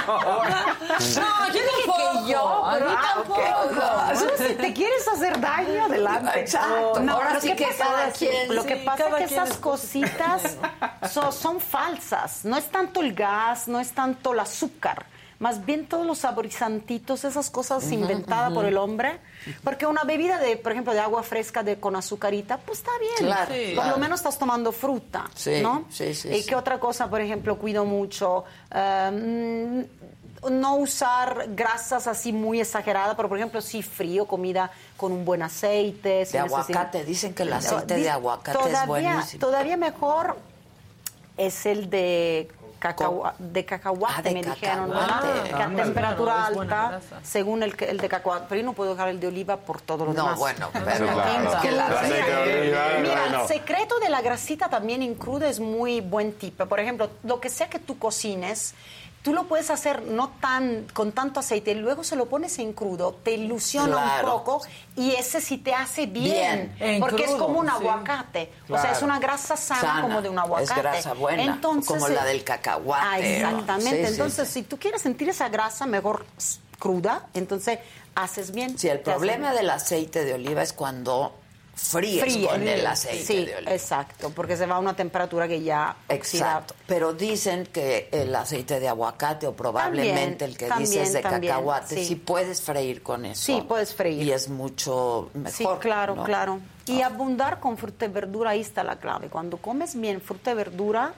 No, 0.10 1.54
yo 1.54 1.62
tampoco. 1.86 2.26
que 2.26 2.32
yo, 2.32 2.64
pero- 2.74 2.90
ah, 2.90 3.02
tampoco. 3.14 3.42
ok. 3.42 4.12
Eso, 4.12 4.28
si 4.38 4.54
te 4.56 4.74
quieres 4.74 5.08
hacer 5.08 5.40
daño, 5.40 5.86
adelante. 5.86 6.40
Exacto. 6.40 7.00
Ahora 7.10 7.34
lo 7.36 7.42
sí 7.42 7.54
que 7.56 7.66
pasa 7.66 7.78
cada 7.86 8.08
es- 8.08 8.18
quien- 8.18 8.56
Lo 8.56 8.64
que 8.66 8.78
sí, 8.80 8.86
pasa 8.86 9.10
es 9.10 9.16
que 9.16 9.24
esas 9.36 9.50
es- 9.52 9.58
cositas 9.58 10.58
so- 11.12 11.32
son 11.32 11.60
falsas. 11.60 12.46
No 12.46 12.58
es 12.58 12.66
tanto 12.70 13.02
el 13.02 13.14
gas, 13.14 13.68
no 13.68 13.80
es 13.80 13.92
tanto 13.92 14.34
el 14.34 14.40
azúcar. 14.40 15.06
Más 15.40 15.66
bien 15.66 15.88
todos 15.88 16.06
los 16.06 16.18
saborizantitos, 16.20 17.24
esas 17.24 17.50
cosas 17.50 17.90
inventadas 17.92 18.52
por 18.54 18.66
el 18.66 18.78
hombre. 18.78 19.22
Porque 19.64 19.86
una 19.86 20.04
bebida 20.04 20.38
de, 20.40 20.58
por 20.58 20.72
ejemplo, 20.72 20.94
de 20.94 21.00
agua 21.00 21.24
fresca 21.24 21.64
de, 21.64 21.80
con 21.80 21.96
azucarita, 21.96 22.58
pues 22.58 22.80
está 22.80 22.92
bien. 23.00 23.14
Claro, 23.18 23.54
Por 23.54 23.74
claro. 23.74 23.90
lo 23.92 23.98
menos 23.98 24.20
estás 24.20 24.38
tomando 24.38 24.72
fruta, 24.72 25.30
Sí, 25.36 25.60
¿no? 25.62 25.86
sí, 25.90 26.14
sí, 26.14 26.30
¿Y 26.30 26.42
sí. 26.42 26.46
qué 26.48 26.56
otra 26.56 26.80
cosa, 26.80 27.10
por 27.10 27.22
ejemplo, 27.22 27.58
cuido 27.58 27.86
mucho? 27.86 28.44
Mm, 28.74 29.82
no 30.52 30.76
usar 30.78 31.48
grasas 31.50 32.08
así 32.08 32.32
muy 32.32 32.62
exageradas, 32.62 33.16
pero 33.16 33.28
por 33.28 33.38
ejemplo, 33.38 33.60
sí 33.62 33.82
frío, 33.84 34.26
comida 34.26 34.72
con 34.96 35.12
un 35.12 35.26
buen 35.26 35.42
aceite. 35.42 36.26
De 36.26 36.40
aguacate, 36.40 37.04
dicen 37.04 37.34
que 37.34 37.44
el 37.44 37.52
aceite 37.54 37.96
de 37.96 38.10
aguacate 38.10 38.58
es 38.58 38.66
todavía, 38.66 38.86
buenísimo. 38.86 39.40
Todavía 39.42 39.76
mejor 39.78 40.38
es 41.36 41.66
el 41.66 41.90
de 41.90 42.50
de 43.40 43.66
cacahuate, 43.66 44.16
Ah, 44.18 44.22
de 44.22 44.32
me 44.32 44.42
dijeron, 44.44 44.90
cacahuate. 44.92 45.50
que 45.50 45.54
Ah, 45.56 45.64
a 45.66 45.68
muy 45.68 45.82
temperatura 45.82 46.46
alta, 46.46 47.02
según 47.24 47.64
el, 47.64 47.76
que- 47.76 47.86
el 47.90 47.98
de 47.98 48.08
cacahuate. 48.10 48.46
Pero 48.50 48.62
yo 48.62 48.66
no 48.66 48.74
puedo 48.74 48.92
dejar 48.92 49.10
el 49.10 49.20
de 49.20 49.28
oliva 49.28 49.58
por 49.58 49.82
todo 49.82 50.06
lo 50.06 50.14
No, 50.14 50.24
demás. 50.24 50.40
bueno, 50.40 50.70
pero 50.74 50.92
Sí, 51.08 51.14
claro. 51.14 51.52
es 51.54 51.56
que 51.62 51.72
la- 51.72 51.88
El 51.88 51.94
aceite 51.94 52.32
de 52.32 52.62
oliva, 52.62 52.82
Mira, 53.02 53.22
bueno. 53.22 53.42
el 53.42 53.48
secreto 53.48 54.00
de 54.00 54.10
la 54.10 54.22
grasita 54.22 54.70
también 54.70 55.02
en 55.02 55.16
cruda 55.16 55.48
es 55.50 55.60
muy 55.60 56.02
buen 56.02 56.34
tip. 56.34 56.62
Por 56.64 56.80
ejemplo, 56.80 57.10
lo 57.24 57.40
que 57.42 57.50
sea 57.50 57.70
que 57.70 57.80
tú 57.80 57.98
cocines, 58.00 58.74
tú 59.22 59.34
lo 59.34 59.44
puedes 59.48 59.70
hacer 59.70 60.04
no 60.04 60.30
tan 60.40 60.86
con 60.94 61.12
tanto 61.12 61.40
aceite, 61.42 61.76
luego 61.76 62.04
se 62.04 62.16
lo 62.16 62.28
pones 62.28 62.58
en 62.60 62.74
crudo, 62.74 63.18
te 63.24 63.32
ilusiona 63.34 63.88
Claro. 63.94 64.28
un 64.38 64.44
poco 64.44 64.62
y 64.96 65.12
ese 65.12 65.42
sí 65.42 65.58
te 65.58 65.74
hace 65.74 66.06
bien, 66.06 66.74
Bien. 66.78 66.96
En 66.96 67.00
porque 67.02 67.26
es 67.26 67.32
como 67.32 67.60
un 67.60 67.68
sí. 67.68 67.72
aguacate, 67.74 68.52
o 68.70 68.78
sea, 68.78 68.92
es 68.94 69.02
una 69.02 69.20
grasa 69.20 69.58
sana, 69.58 69.82
Sana. 69.82 70.02
como 70.04 70.22
de 70.22 70.30
un 70.30 70.40
aguacate. 70.40 70.72
Es 70.72 70.78
grasa 70.78 71.14
buena, 71.14 71.44
Entonces, 71.44 71.88
como 71.88 72.08
la 72.08 72.24
eh, 72.24 72.28
del 72.30 72.44
cacahuate. 72.44 73.06
ah, 73.06 73.20
exactamente. 73.20 74.06
Sí, 74.08 74.12
entonces, 74.14 74.48
sí. 74.48 74.54
si 74.56 74.64
tú 74.64 74.78
quieres 74.78 75.02
sentir 75.02 75.28
esa 75.30 75.50
grasa 75.50 75.86
mejor 75.86 76.26
cruda, 76.80 77.28
entonces 77.34 77.80
haces 78.16 78.52
bien. 78.52 78.78
Sí, 78.80 78.88
el 78.88 79.00
problema 79.02 79.54
del 79.54 79.70
aceite 79.70 80.24
de 80.26 80.34
oliva 80.34 80.62
es 80.62 80.72
cuando 80.74 81.34
fríes 81.80 82.22
Fríe. 82.22 82.48
con 82.48 82.68
el 82.68 82.86
aceite 82.86 83.26
sí, 83.26 83.46
de 83.46 83.56
oliva. 83.56 83.72
exacto, 83.74 84.32
porque 84.36 84.58
se 84.58 84.66
va 84.66 84.76
a 84.76 84.80
una 84.80 84.96
temperatura 84.96 85.48
que 85.48 85.62
ya 85.62 85.96
oxida. 86.08 86.46
Exacto. 86.46 86.76
Pero 86.86 87.14
dicen 87.14 87.68
que 87.68 88.10
el 88.12 88.36
aceite 88.36 88.80
de 88.80 88.88
aguacate 88.88 89.48
o 89.48 89.54
probablemente 89.54 90.46
También, 90.46 90.50
el 90.50 90.58
que 90.58 90.68
también, 90.68 90.90
dices 90.90 91.14
de 91.14 91.22
también, 91.22 91.54
cacahuate, 91.54 91.96
sí. 91.96 92.06
sí. 92.06 92.16
puedes 92.16 92.62
freír 92.62 93.02
con 93.02 93.26
eso. 93.26 93.42
Sí, 93.42 93.64
puedes 93.68 93.94
freír. 93.94 94.24
Y 94.24 94.32
es 94.32 94.50
mucho 94.50 95.30
mejor. 95.34 95.52
Sí, 95.52 95.66
claro, 95.80 96.16
¿no? 96.16 96.24
claro. 96.24 96.60
Y 96.86 97.02
abundar 97.02 97.60
con 97.60 97.78
fruta 97.78 98.06
y 98.06 98.10
verdura, 98.10 98.52
ahí 98.52 98.62
está 98.62 98.84
la 98.84 98.98
clave. 98.98 99.30
Cuando 99.30 99.58
comes 99.58 100.00
bien 100.00 100.22
fruta 100.22 100.52
y 100.52 100.56
verdura, 100.56 101.14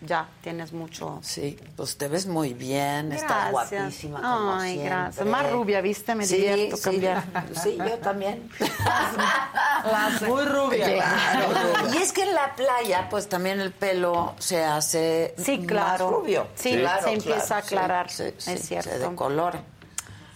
ya 0.00 0.28
tienes 0.42 0.72
mucho. 0.72 1.18
Sí, 1.22 1.58
pues 1.76 1.96
te 1.96 2.08
ves 2.08 2.26
muy 2.26 2.54
bien, 2.54 3.12
estás 3.12 3.50
Gracias. 3.50 3.70
guapísima 3.82 4.20
como 4.22 4.54
Ay, 4.54 4.72
siempre. 4.74 4.90
gracias. 4.96 5.26
Más 5.26 5.50
rubia, 5.52 5.80
¿viste? 5.80 6.14
Me 6.14 6.24
Sí, 6.26 6.36
divierto 6.36 6.76
sí. 6.76 6.82
cambiar. 6.82 7.24
Sí, 7.62 7.76
yo 7.78 7.98
también. 7.98 8.48
Muy 10.28 10.44
rubia. 10.44 10.84
Claro. 10.86 11.94
Y 11.94 11.96
es 11.98 12.12
que 12.12 12.22
en 12.22 12.34
la 12.34 12.54
playa, 12.54 13.08
pues 13.10 13.28
también 13.28 13.60
el 13.60 13.72
pelo 13.72 14.34
se 14.38 14.64
hace 14.64 15.34
Sí, 15.38 15.64
claro. 15.66 16.10
más 16.10 16.16
rubio. 16.18 16.46
Sí, 16.54 16.76
Claro, 16.76 17.02
se 17.04 17.12
empieza 17.14 17.40
claro, 17.46 17.54
a 17.54 17.58
aclarar, 17.58 18.10
sí, 18.10 18.24
sí, 18.38 18.52
es 18.52 18.66
cierto. 18.66 18.90
Se 18.90 18.98
decolora. 18.98 19.62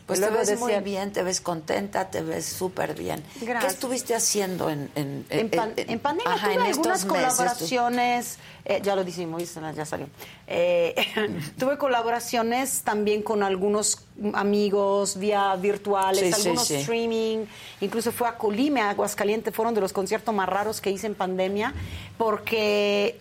Pues 0.07 0.21
te 0.21 0.29
ves 0.31 0.59
muy 0.59 0.75
bien, 0.81 1.13
te 1.13 1.23
ves 1.23 1.41
contenta, 1.41 2.11
te 2.11 2.23
ves 2.23 2.45
súper 2.45 2.95
bien. 2.95 3.23
Gracias. 3.41 3.61
¿Qué 3.65 3.67
estuviste 3.73 4.15
haciendo 4.15 4.69
en 4.69 4.91
en, 4.95 5.25
En, 5.31 5.49
pan- 5.51 5.73
en 5.77 5.99
pandemia 6.01 6.35
ajá, 6.35 6.53
tuve 6.53 6.63
algunas 6.67 7.05
colaboraciones, 7.05 8.39
eh, 8.65 8.81
ya 8.83 8.97
lo 8.97 9.05
dijimos, 9.05 9.55
ya 9.75 9.85
salió. 9.87 10.09
Eh, 10.49 10.95
tuve 11.59 11.79
colaboraciones 11.79 12.83
también 12.83 13.23
con 13.23 13.43
algunos 13.43 13.99
amigos 14.35 15.17
vía 15.19 15.55
virtuales, 15.57 16.21
Sí, 16.21 16.33
sí, 16.33 16.49
algunos 16.49 16.67
sí. 16.69 16.75
streaming, 16.77 17.45
incluso 17.81 18.11
fue 18.13 18.29
a 18.29 18.37
Colima, 18.37 18.87
a 18.89 18.91
Aguascalientes, 18.91 19.55
fueron 19.55 19.73
de 19.75 19.81
los 19.81 19.93
conciertos 19.93 20.35
más 20.35 20.49
raros 20.49 20.81
que 20.81 20.91
hice 20.91 21.07
en 21.07 21.15
pandemia, 21.15 21.73
porque 22.19 23.21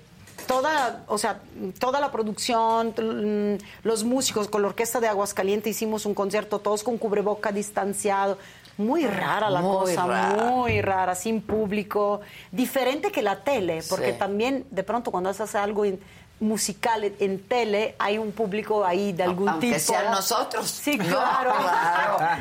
toda, 0.52 1.04
o 1.08 1.18
sea, 1.18 1.40
toda 1.80 2.00
la 2.02 2.12
producción, 2.12 2.90
mm, 2.90 3.64
los 3.88 4.04
músicos 4.04 4.48
con 4.50 4.62
la 4.62 4.68
orquesta 4.68 5.00
de 5.00 5.08
Aguascalientes 5.08 5.72
hicimos 5.72 6.06
un 6.06 6.14
concierto 6.14 6.60
todos 6.60 6.84
con 6.84 6.98
cubreboca 6.98 7.52
distanciado. 7.52 8.38
Muy 8.78 9.06
rara 9.06 9.50
la 9.50 9.62
Muy 9.62 9.72
cosa, 9.72 10.06
rara. 10.08 10.44
muy 10.46 10.82
rara, 10.82 11.14
sin 11.16 11.42
público, 11.42 12.22
diferente 12.52 13.12
que 13.12 13.22
la 13.22 13.44
tele, 13.44 13.82
porque 13.90 14.14
Sí. 14.14 14.18
también 14.20 14.66
de 14.72 14.84
pronto 14.84 15.12
cuando 15.12 15.30
haces 15.30 15.56
algo 15.56 15.86
in- 15.86 16.00
musical 16.42 17.04
en, 17.20 17.40
tele 17.44 17.96
hay 18.00 18.18
un 18.18 18.32
público 18.34 18.84
ahí 18.84 19.14
de 19.14 19.24
algún 19.24 19.48
Aunque 19.48 19.68
tipo. 19.68 19.80
sean 19.80 20.12
nosotros. 20.12 20.70
Sí, 20.70 20.98
¿no? 20.98 21.06
claro. 21.06 21.54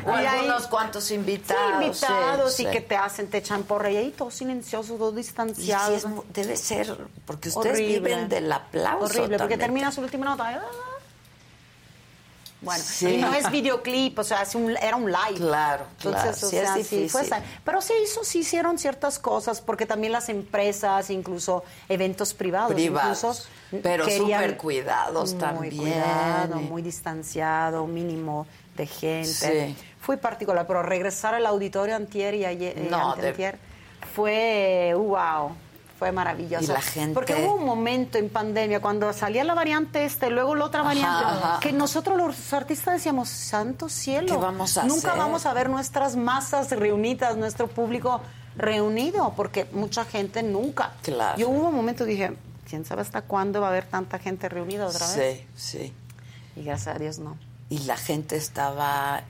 O 0.05 0.19
Y 0.19 0.25
algunos 0.25 0.67
cuantos 0.67 1.05
Sí, 1.05 1.13
invitados. 1.15 1.73
invitados 1.81 2.53
sí, 2.53 2.63
y 2.63 2.65
sí. 2.65 2.71
que 2.71 2.81
te 2.81 2.95
hacen, 2.97 3.29
te 3.29 3.37
echan 3.37 3.63
porra 3.63 3.89
y 3.91 3.97
ahí 3.97 4.09
todo 4.11 4.29
silencioso, 4.31 4.95
todo 4.95 5.17
Y 5.59 5.71
es 5.95 6.05
mu- 6.05 6.23
debe 6.33 6.57
ser, 6.57 6.97
porque 7.25 7.49
ustedes 7.49 7.75
Horrible. 7.75 7.99
viven 7.99 8.29
del 8.29 8.51
aplauso. 8.51 9.05
Horrible, 9.05 9.37
porque 9.37 9.57
termina 9.57 9.91
su 9.91 10.01
última 10.01 10.25
nota. 10.25 10.49
¡ah! 10.49 10.61
Bueno, 12.61 12.83
Sí. 12.85 13.07
y 13.15 13.17
no 13.17 13.33
es 13.33 13.49
videoclip, 13.49 14.19
o 14.19 14.23
sea, 14.23 14.43
es 14.43 14.53
un- 14.53 14.77
era 14.77 14.95
un 14.95 15.11
live. 15.11 15.35
Claro, 15.37 15.85
Entonces, 15.97 16.21
claro, 16.21 16.29
o 16.31 16.49
sí 16.49 16.57
es 16.57 16.63
sea, 16.69 16.83
sí, 16.83 17.09
fue 17.09 17.21
esa- 17.23 17.41
Pero 17.65 17.81
sí 17.81 17.93
hizo, 18.03 18.23
sí 18.23 18.39
hicieron 18.39 18.77
ciertas 18.77 19.17
cosas, 19.17 19.61
porque 19.61 19.87
también 19.87 20.13
las 20.13 20.29
empresas, 20.29 21.09
incluso 21.09 21.63
eventos 21.89 22.33
privados, 22.35 22.73
Privados, 22.73 23.47
incluso 23.71 23.81
pero 23.81 24.07
súper 24.07 24.57
cuidados 24.57 25.31
muy 25.31 25.39
también, 25.39 25.77
cuidado, 25.77 26.59
y- 26.59 26.63
muy 26.65 26.81
distanciado, 26.83 27.87
mínimo 27.87 28.45
de 28.77 28.85
gente. 28.85 29.25
Sí. 29.25 29.75
Fui 29.99 30.17
particular, 30.17 30.65
pero 30.67 30.83
regresar 30.83 31.33
al 31.33 31.45
auditorio 31.47 31.95
antier 31.95 32.35
y 32.35 32.45
ayer, 32.45 32.77
eh, 32.77 32.87
No, 32.91 33.15
de- 33.15 33.57
fue 34.13 34.93
wow. 34.95 35.51
Fue 36.01 36.11
maravilloso. 36.11 36.63
Y 36.63 36.67
la 36.73 36.81
gente- 36.81 37.13
Porque 37.13 37.35
hubo 37.35 37.53
un 37.57 37.63
momento 37.63 38.17
en 38.17 38.27
pandemia 38.29 38.81
cuando 38.81 39.13
salía 39.13 39.43
la 39.43 39.53
variante 39.53 40.03
esta 40.03 40.25
y 40.25 40.31
luego 40.31 40.55
la 40.55 40.65
otra 40.65 40.79
Ajá, 40.79 40.87
variante, 40.87 41.25
ajá. 41.25 41.59
que 41.59 41.71
nosotros 41.73 42.17
los 42.17 42.53
artistas 42.53 42.95
decíamos, 42.95 43.29
santo 43.29 43.87
cielo, 43.87 44.33
¿Qué 44.35 44.41
vamos 44.41 44.79
a 44.79 44.85
nunca 44.85 45.09
hacer? 45.09 45.19
vamos 45.19 45.45
a 45.45 45.53
ver 45.53 45.69
nuestras 45.69 46.15
masas 46.15 46.71
reunidas, 46.71 47.37
nuestro 47.37 47.67
público 47.67 48.19
reunido, 48.57 49.33
porque 49.37 49.67
mucha 49.73 50.03
gente 50.03 50.41
nunca. 50.41 50.93
Claro. 51.03 51.37
Yo 51.37 51.49
hubo 51.49 51.67
un 51.69 51.75
momento 51.75 52.03
dije, 52.03 52.35
quién 52.67 52.83
sabe 52.83 53.03
hasta 53.03 53.21
cuándo 53.21 53.61
va 53.61 53.67
a 53.67 53.69
haber 53.69 53.85
tanta 53.85 54.17
gente 54.17 54.49
reunida 54.49 54.87
otra 54.87 55.05
vez. 55.05 55.41
Sí, 55.55 55.77
sí. 55.77 55.93
Y 56.55 56.63
gracias 56.63 56.95
a 56.95 56.97
Dios 56.97 57.19
no. 57.19 57.37
Y 57.69 57.77
la 57.83 57.95
gente 57.95 58.37
estaba 58.37 59.21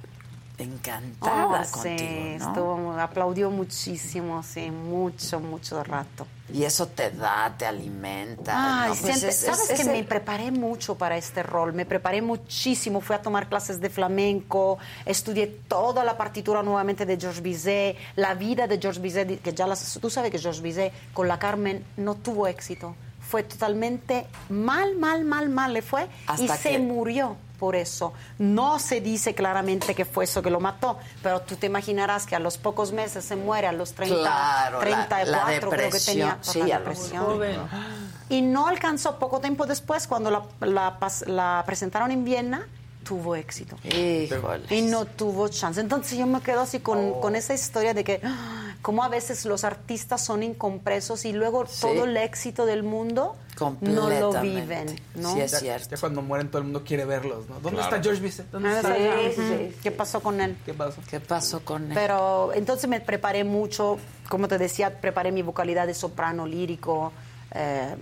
encantada 0.58 1.62
Oh, 1.62 1.64
sí, 1.66 1.72
contigo, 1.72 2.22
¿no? 2.40 2.48
estuvo, 2.48 2.92
aplaudió 3.00 3.50
muchísimo, 3.50 4.44
sí, 4.44 4.70
mucho, 4.72 5.40
mucho 5.40 5.84
rato. 5.84 6.28
Y 6.54 6.64
eso 6.66 6.88
te 6.88 7.12
da, 7.12 7.54
te 7.58 7.66
alimenta. 7.66 8.84
Ay, 8.84 8.90
¿no? 8.92 8.96
Pues 9.02 9.24
es- 9.24 9.36
sabes 9.38 9.70
es- 9.70 9.76
que 9.76 9.82
es 9.84 9.88
me 9.88 10.04
preparé 10.04 10.52
mucho 10.52 10.96
para 10.96 11.16
este 11.18 11.44
rol, 11.44 11.74
me 11.74 11.86
preparé 11.86 12.22
muchísimo, 12.22 13.00
fui 13.02 13.16
a 13.16 13.22
tomar 13.22 13.48
clases 13.48 13.80
de 13.80 13.90
flamenco, 13.90 14.78
estudié 15.06 15.48
toda 15.48 16.04
la 16.04 16.18
partitura 16.18 16.62
nuevamente 16.62 17.06
de 17.06 17.18
Georges 17.18 17.42
Bizet, 17.42 17.96
la 18.16 18.34
vida 18.34 18.68
de 18.68 18.78
Georges 18.80 19.02
Bizet, 19.02 19.42
que 19.42 19.54
ya 19.54 19.66
las, 19.66 19.98
tú 20.02 20.10
sabes 20.10 20.30
que 20.32 20.40
Georges 20.40 20.62
Bizet 20.62 20.92
con 21.14 21.28
la 21.28 21.40
Carmen 21.40 21.86
no 21.98 22.16
tuvo 22.16 22.48
éxito, 22.48 22.96
fue 23.22 23.44
totalmente 23.44 24.26
mal, 24.50 24.98
mal, 24.98 25.24
mal, 25.24 25.48
mal 25.48 25.74
le 25.74 25.82
fue 25.82 26.08
y 26.38 26.48
se 26.50 26.78
murió 26.80 27.38
por 27.62 27.76
eso. 27.76 28.12
No 28.40 28.80
se 28.80 29.02
dice 29.02 29.36
claramente 29.36 29.94
que 29.94 30.04
fue 30.04 30.24
eso 30.24 30.42
que 30.42 30.50
lo 30.50 30.60
mató, 30.60 30.98
pero 31.22 31.42
tú 31.42 31.56
te 31.58 31.68
imaginarás 31.68 32.26
que 32.26 32.36
a 32.36 32.40
los 32.40 32.58
pocos 32.58 32.92
meses 32.92 33.24
se 33.24 33.36
muere, 33.36 33.68
a 33.68 33.72
los 33.72 33.94
30, 33.94 34.16
Claro, 34.18 34.80
la- 34.80 34.84
34 34.84 35.70
la 35.70 35.78
creo 35.78 35.92
que 35.92 36.00
tenía. 36.00 36.38
sí, 36.42 36.58
la 36.64 36.80
depresión. 36.80 37.40
Y 38.30 38.42
no 38.42 38.66
alcanzó 38.68 39.20
poco 39.20 39.40
tiempo 39.40 39.68
después, 39.68 40.08
cuando 40.08 40.32
la, 40.32 40.42
la 40.62 41.00
pas- 41.00 41.26
la 41.28 41.62
presentaron 41.68 42.10
en 42.10 42.26
Viena, 42.26 42.68
tuvo 43.04 43.36
éxito. 43.36 43.76
Y 43.84 44.82
no 44.82 45.06
tuvo 45.06 45.48
chance. 45.50 45.80
Entonces 45.82 46.18
yo 46.18 46.26
me 46.26 46.42
quedo 46.42 46.62
así 46.62 46.80
con, 46.80 46.98
Oh. 47.12 47.20
con 47.22 47.36
esa 47.36 47.54
historia 47.54 47.94
de 47.94 48.04
que. 48.04 48.22
Como 48.82 49.04
a 49.04 49.10
veces 49.10 49.46
los 49.46 49.64
artistas 49.64 50.24
son 50.26 50.42
incompresos 50.44 51.26
y 51.26 51.34
luego 51.34 51.66
Sí. 51.68 51.82
todo 51.82 52.06
el 52.06 52.18
éxito 52.18 52.66
del 52.66 52.84
mundo 52.84 53.36
no 53.82 54.10
lo 54.10 54.42
viven. 54.42 55.00
¿no? 55.16 55.38
ya, 55.38 55.46
Ya 55.46 55.78
cuando 56.00 56.22
mueren 56.24 56.50
todo 56.50 56.60
el 56.60 56.64
mundo 56.66 56.84
quiere 56.84 57.06
verlos, 57.06 57.48
¿no? 57.48 57.56
¿Dónde 57.60 57.78
Claro. 57.80 57.96
está 57.96 58.02
George 58.04 58.22
Bizet? 58.22 58.50
¿Dónde 58.50 58.70
Ah, 58.70 58.78
está? 58.78 58.96
sí, 58.96 59.02
Ujú. 59.40 59.50
sí, 59.50 59.58
sí. 59.72 59.76
¿Qué 59.84 59.92
pasó 59.92 60.22
con 60.22 60.42
él? 60.42 60.58
¿Qué 60.66 60.74
pasó? 60.74 61.02
¿Qué 61.10 61.20
pasó 61.20 61.64
con 61.64 61.84
él? 61.92 61.94
Pero 61.94 62.52
entonces 62.56 62.90
me 62.90 63.00
preparé 63.02 63.44
mucho, 63.44 64.00
como 64.30 64.48
te 64.48 64.58
decía, 64.58 65.00
preparé 65.00 65.32
mi 65.32 65.44
vocalidad 65.44 65.86
de 65.86 65.94
soprano 65.94 66.48
lírico 66.48 67.12
eh, 67.54 67.96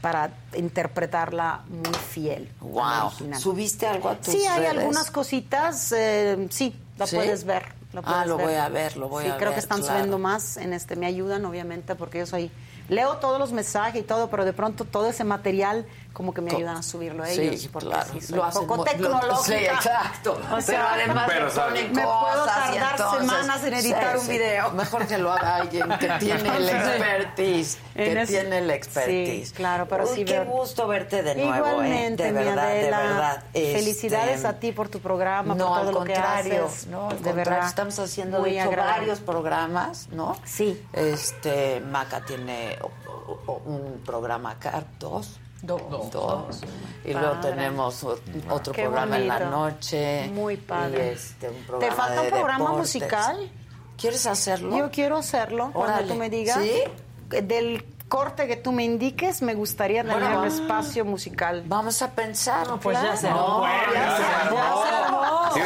para 0.00 0.30
interpretarla 0.56 1.62
muy 1.68 1.94
fiel. 1.94 2.50
Wow. 2.60 3.06
original. 3.06 3.40
¿Subiste 3.40 3.86
algo 3.86 4.08
a 4.08 4.16
tus 4.16 4.34
Sí, 4.34 4.44
hay 4.46 4.58
redes? 4.62 4.70
algunas 4.78 5.10
cositas, 5.10 5.92
eh, 5.92 6.46
sí, 6.50 6.74
la 6.98 7.06
¿Sí? 7.06 7.16
puedes 7.16 7.44
ver. 7.44 7.72
La 7.94 8.02
Ah, 8.04 8.26
lo 8.26 8.36
voy 8.38 8.54
a 8.54 8.68
ver, 8.68 8.96
lo 8.96 9.08
voy 9.08 9.24
sí, 9.24 9.30
a 9.30 9.36
creo 9.36 9.50
ver, 9.50 9.54
que 9.54 9.60
están 9.60 9.78
claro. 9.80 9.94
subiendo 9.94 10.18
más, 10.18 10.56
en 10.56 10.72
este 10.72 10.96
me 10.96 11.06
ayudan 11.06 11.44
obviamente 11.44 11.94
porque 11.94 12.18
yo 12.18 12.26
soy 12.26 12.50
leo 12.88 13.16
todos 13.16 13.38
los 13.38 13.52
mensajes 13.52 14.02
y 14.02 14.04
todo, 14.04 14.28
pero 14.28 14.44
de 14.44 14.52
pronto 14.52 14.84
todo 14.84 15.08
ese 15.08 15.24
material 15.24 15.86
como 16.14 16.32
que 16.32 16.40
me 16.40 16.52
ayudan 16.52 16.76
a 16.76 16.82
subirlo 16.82 17.24
a 17.24 17.26
Sí, 17.26 17.40
ellos 17.42 17.68
porque 17.72 17.88
claro. 17.88 18.08
sí, 18.12 18.20
soy 18.20 18.36
Lo 18.36 18.44
hacen 18.44 18.66
poco 18.68 18.84
tecnológica. 18.84 19.36
sí, 19.44 19.52
exacto. 19.64 20.32
O 20.34 20.48
Pero 20.48 20.62
sea, 20.62 20.92
además 20.94 21.24
Pero 21.26 21.44
le 21.46 21.50
sabe. 21.50 21.70
ponen 21.72 21.92
me 21.92 22.02
puedo 22.02 22.44
tardar 22.46 22.90
entonces- 22.92 23.18
semanas 23.20 23.64
en 23.64 23.74
editar 23.74 24.12
Sí, 24.14 24.18
un 24.20 24.28
video. 24.28 24.70
Mejor 24.70 25.06
que 25.08 25.18
lo 25.18 25.32
haga 25.32 25.56
alguien 25.56 25.88
que 25.98 26.08
tiene 26.20 26.56
el 26.56 26.68
expertise. 26.68 27.78
Que 27.94 28.22
ese- 28.22 28.32
tiene 28.32 28.58
el 28.58 28.70
expertise. 28.70 29.48
Sí, 29.48 29.54
claro, 29.54 29.88
pero 29.88 30.04
Uy, 30.04 30.14
sí 30.14 30.24
qué 30.24 30.38
veo- 30.40 30.44
gusto 30.52 30.86
verte 30.86 31.22
de 31.24 31.34
nuevo, 31.34 31.52
¿eh? 31.52 31.58
Igualmente, 31.58 32.22
De 32.22 32.32
mi 32.32 32.44
verdad, 32.44 32.66
de 32.68 32.78
Adela. 32.80 32.98
verdad. 33.00 33.44
Este, 33.52 33.78
Felicidades 33.78 34.44
a 34.44 34.52
ti 34.60 34.70
por 34.72 34.88
tu 34.88 35.00
programa, 35.00 35.54
no, 35.56 35.66
por 35.66 35.78
todo 35.78 35.88
al 35.88 35.94
lo 35.94 36.04
que 36.04 36.12
contrario, 36.14 36.66
haces. 36.66 36.86
no, 36.86 37.10
al 37.10 37.22
de 37.22 37.32
verdad. 37.32 37.66
estamos 37.66 37.98
haciendo 37.98 38.38
muy 38.38 38.52
de 38.52 38.60
hecho 38.62 38.70
varios 38.70 39.18
programas, 39.18 40.08
¿no? 40.12 40.36
Sí. 40.44 40.80
Este, 40.92 41.80
Maca 41.80 42.24
tiene 42.24 42.78
o- 42.82 42.90
o- 43.32 43.40
o- 43.52 43.62
un 43.64 44.00
programa 44.06 44.52
acá, 44.52 44.84
dos. 45.00 45.40
Dos. 45.62 46.10
Dos. 46.10 46.60
Y 47.04 47.12
luego 47.12 47.40
tenemos 47.40 48.04
otro 48.04 48.72
Qué 48.72 48.82
programa 48.82 49.16
en 49.16 49.28
la 49.28 49.40
noche. 49.40 50.28
Muy 50.34 50.56
padre. 50.56 51.06
Y 51.06 51.14
este, 51.14 51.48
un 51.48 51.78
¿Te 51.80 51.90
falta 51.90 52.20
un 52.20 52.24
de 52.26 52.30
programa 52.32 52.64
deportes. 52.70 52.78
musical? 52.94 53.50
¿Quieres 53.96 54.26
hacerlo? 54.26 54.76
Yo 54.76 54.90
quiero 54.90 55.16
hacerlo 55.16 55.70
cuando 55.72 55.94
Órale. 55.94 56.08
tú 56.12 56.14
me 56.18 56.28
digas. 56.28 56.58
¿Sí? 56.62 56.82
Del 57.42 57.84
corte 58.08 58.46
que 58.46 58.56
tú 58.56 58.70
me 58.72 58.84
indiques, 58.84 59.40
me 59.42 59.54
gustaría 59.54 60.02
tener 60.02 60.18
Bueno, 60.20 60.40
un 60.40 60.46
espacio 60.46 61.04
musical. 61.04 61.62
Vamos 61.66 62.02
a 62.02 62.10
pensar. 62.10 62.66
No, 62.68 62.78
pues 62.78 63.00
ya 63.00 63.16
se 63.16 63.28
armó. 63.28 63.58
No, 63.58 63.64
Ya 63.94 64.16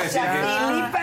se 0.08 0.18
armó. 0.20 0.97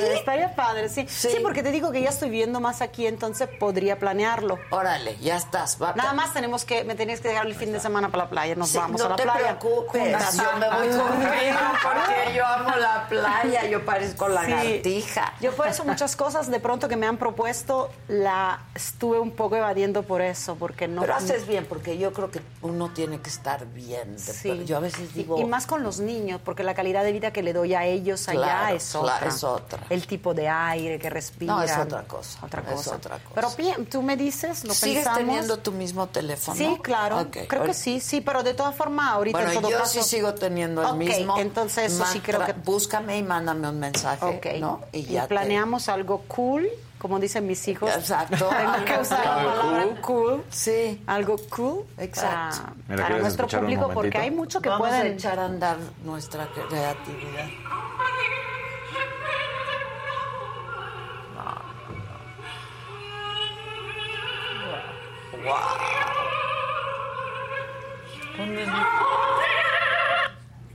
Padre, 0.00 0.12
¿Sí? 0.12 0.18
estaría 0.18 0.54
padre, 0.54 0.88
sí. 0.88 1.06
sí. 1.08 1.36
porque 1.42 1.62
te 1.62 1.70
digo 1.70 1.90
que 1.92 2.00
ya 2.02 2.08
estoy 2.10 2.30
viviendo 2.30 2.60
más 2.60 2.80
aquí, 2.82 3.06
entonces 3.06 3.48
podría 3.58 3.98
planearlo. 3.98 4.58
Órale, 4.70 5.16
ya 5.18 5.36
estás. 5.36 5.80
Va- 5.80 5.94
Nada 5.94 6.12
más 6.12 6.32
tenemos 6.32 6.64
que, 6.64 6.84
me 6.84 6.94
tenías 6.94 7.20
que 7.20 7.28
dejar 7.28 7.46
el 7.46 7.54
fin 7.54 7.72
de 7.72 7.80
semana 7.80 8.08
para 8.10 8.24
la 8.24 8.30
playa, 8.30 8.54
nos 8.54 8.68
Sí, 8.70 8.78
vamos 8.78 9.00
no 9.00 9.06
a 9.06 9.08
la 9.10 9.16
te 9.16 9.22
playa. 9.24 9.58
preocupes, 9.58 10.02
juntas. 10.02 10.36
yo 10.36 10.58
me 10.58 10.68
voy 10.68 10.88
contigo 10.88 11.58
porque 11.82 12.34
yo 12.36 12.46
amo 12.46 12.76
la 12.76 13.06
playa, 13.08 13.64
yo 13.66 13.84
parezco 13.84 14.28
lagartija. 14.28 15.32
Yo 15.40 15.52
por 15.54 15.66
eso 15.68 15.84
muchas 15.84 16.16
cosas 16.16 16.50
de 16.50 16.60
pronto 16.60 16.88
que 16.88 16.96
me 16.96 17.06
han 17.06 17.16
propuesto 17.16 17.90
la 18.08 18.60
estuve 18.74 19.18
un 19.18 19.30
poco 19.32 19.56
evadiendo 19.56 20.02
por 20.02 20.20
eso, 20.22 20.56
porque 20.56 20.88
no. 20.88 21.00
Pero 21.02 21.14
haces 21.14 21.46
bien, 21.46 21.66
porque 21.66 21.98
yo 21.98 22.12
creo 22.12 22.30
que 22.30 22.40
uno 22.62 22.90
tiene 22.90 23.20
que 23.20 23.28
estar 23.30 23.66
bien. 23.66 24.18
Sí. 24.18 24.64
Yo 24.64 24.76
a 24.76 24.80
veces 24.80 25.14
digo... 25.14 25.38
Y, 25.38 25.42
y 25.42 25.44
más 25.44 25.66
con 25.66 25.82
los 25.82 26.00
niños, 26.00 26.40
porque 26.44 26.62
la 26.62 26.74
calidad 26.74 27.04
de 27.04 27.12
vida 27.12 27.32
que 27.32 27.42
le 27.42 27.52
doy 27.52 27.74
a 27.74 27.84
ellos 27.84 28.28
allá 28.28 28.38
Claro, 28.38 28.76
es 28.76 28.90
claro, 28.90 29.06
otra. 29.16 29.28
es 29.28 29.44
otra. 29.44 29.80
El 29.90 30.06
tipo 30.06 30.34
de 30.34 30.48
aire 30.48 30.98
que 30.98 31.08
respiran. 31.10 31.56
No, 31.56 31.62
es 31.62 31.76
otra 31.76 32.02
cosa. 32.04 32.38
Otra 32.44 32.62
es 32.62 32.68
cosa. 32.74 32.96
otra 32.96 33.18
cosa. 33.18 33.34
Pero 33.34 33.50
bien, 33.56 33.86
tú 33.86 34.02
me 34.02 34.16
dices, 34.16 34.64
lo 34.64 34.74
¿Sigues 34.74 35.04
pensamos. 35.04 35.18
teniendo 35.18 35.58
tu 35.58 35.72
mismo 35.72 36.08
teléfono? 36.08 36.56
Sí, 36.56 36.78
claro. 36.82 37.26
Creo 37.48 37.64
que 37.64 37.74
sí, 37.74 38.00
sí, 38.00 38.20
pero 38.20 38.42
de 38.42 38.54
todas 38.54 38.74
formas, 38.74 39.12
ahorita 39.12 39.38
Bueno, 39.38 39.52
en 39.52 39.60
todo 39.60 39.70
yo 39.70 39.78
caso. 39.78 40.02
sí 40.02 40.08
sigo 40.08 40.34
teniendo 40.34 40.86
el 40.88 40.94
mismo. 40.96 41.38
entonces 41.38 41.92
eso 41.92 42.04
sí 42.06 42.20
creo 42.20 42.44
que. 42.44 42.52
Búscame 42.52 43.18
y 43.18 43.22
mándame 43.22 43.68
un 43.68 43.78
mensaje, 43.78 44.24
Ok. 44.24 44.46
¿no? 44.60 44.80
Y 44.92 44.98
Y 44.98 45.04
ya 45.04 45.22
te- 45.22 45.28
planeamos 45.28 45.88
algo 45.88 46.22
cool, 46.28 46.68
como 46.98 47.18
dicen 47.20 47.46
mis 47.46 47.66
hijos. 47.68 47.90
Exacto. 47.94 48.48
Tengo 48.50 48.84
que 48.84 49.00
usar 49.00 49.24
la 49.24 49.34
Algo 49.36 49.50
palabra 49.50 49.84
cool. 49.84 50.00
cool. 50.02 50.44
Sí. 50.50 51.02
Algo 51.06 51.36
cool. 51.48 51.84
Exacto. 51.96 52.56
Para, 52.58 52.74
Mira, 52.74 52.86
para 52.88 53.06
¿quieres 53.06 53.22
nuestro 53.22 53.60
público, 53.60 53.90
porque 53.94 54.18
hay 54.18 54.30
mucho 54.30 54.60
que 54.60 54.68
Vamos 54.68 54.88
a 54.88 54.90
pueden. 54.90 55.12
echar 55.14 55.38
a 55.38 55.44
andar 55.46 55.76
nuestra 56.04 56.46
creatividad. 56.68 57.46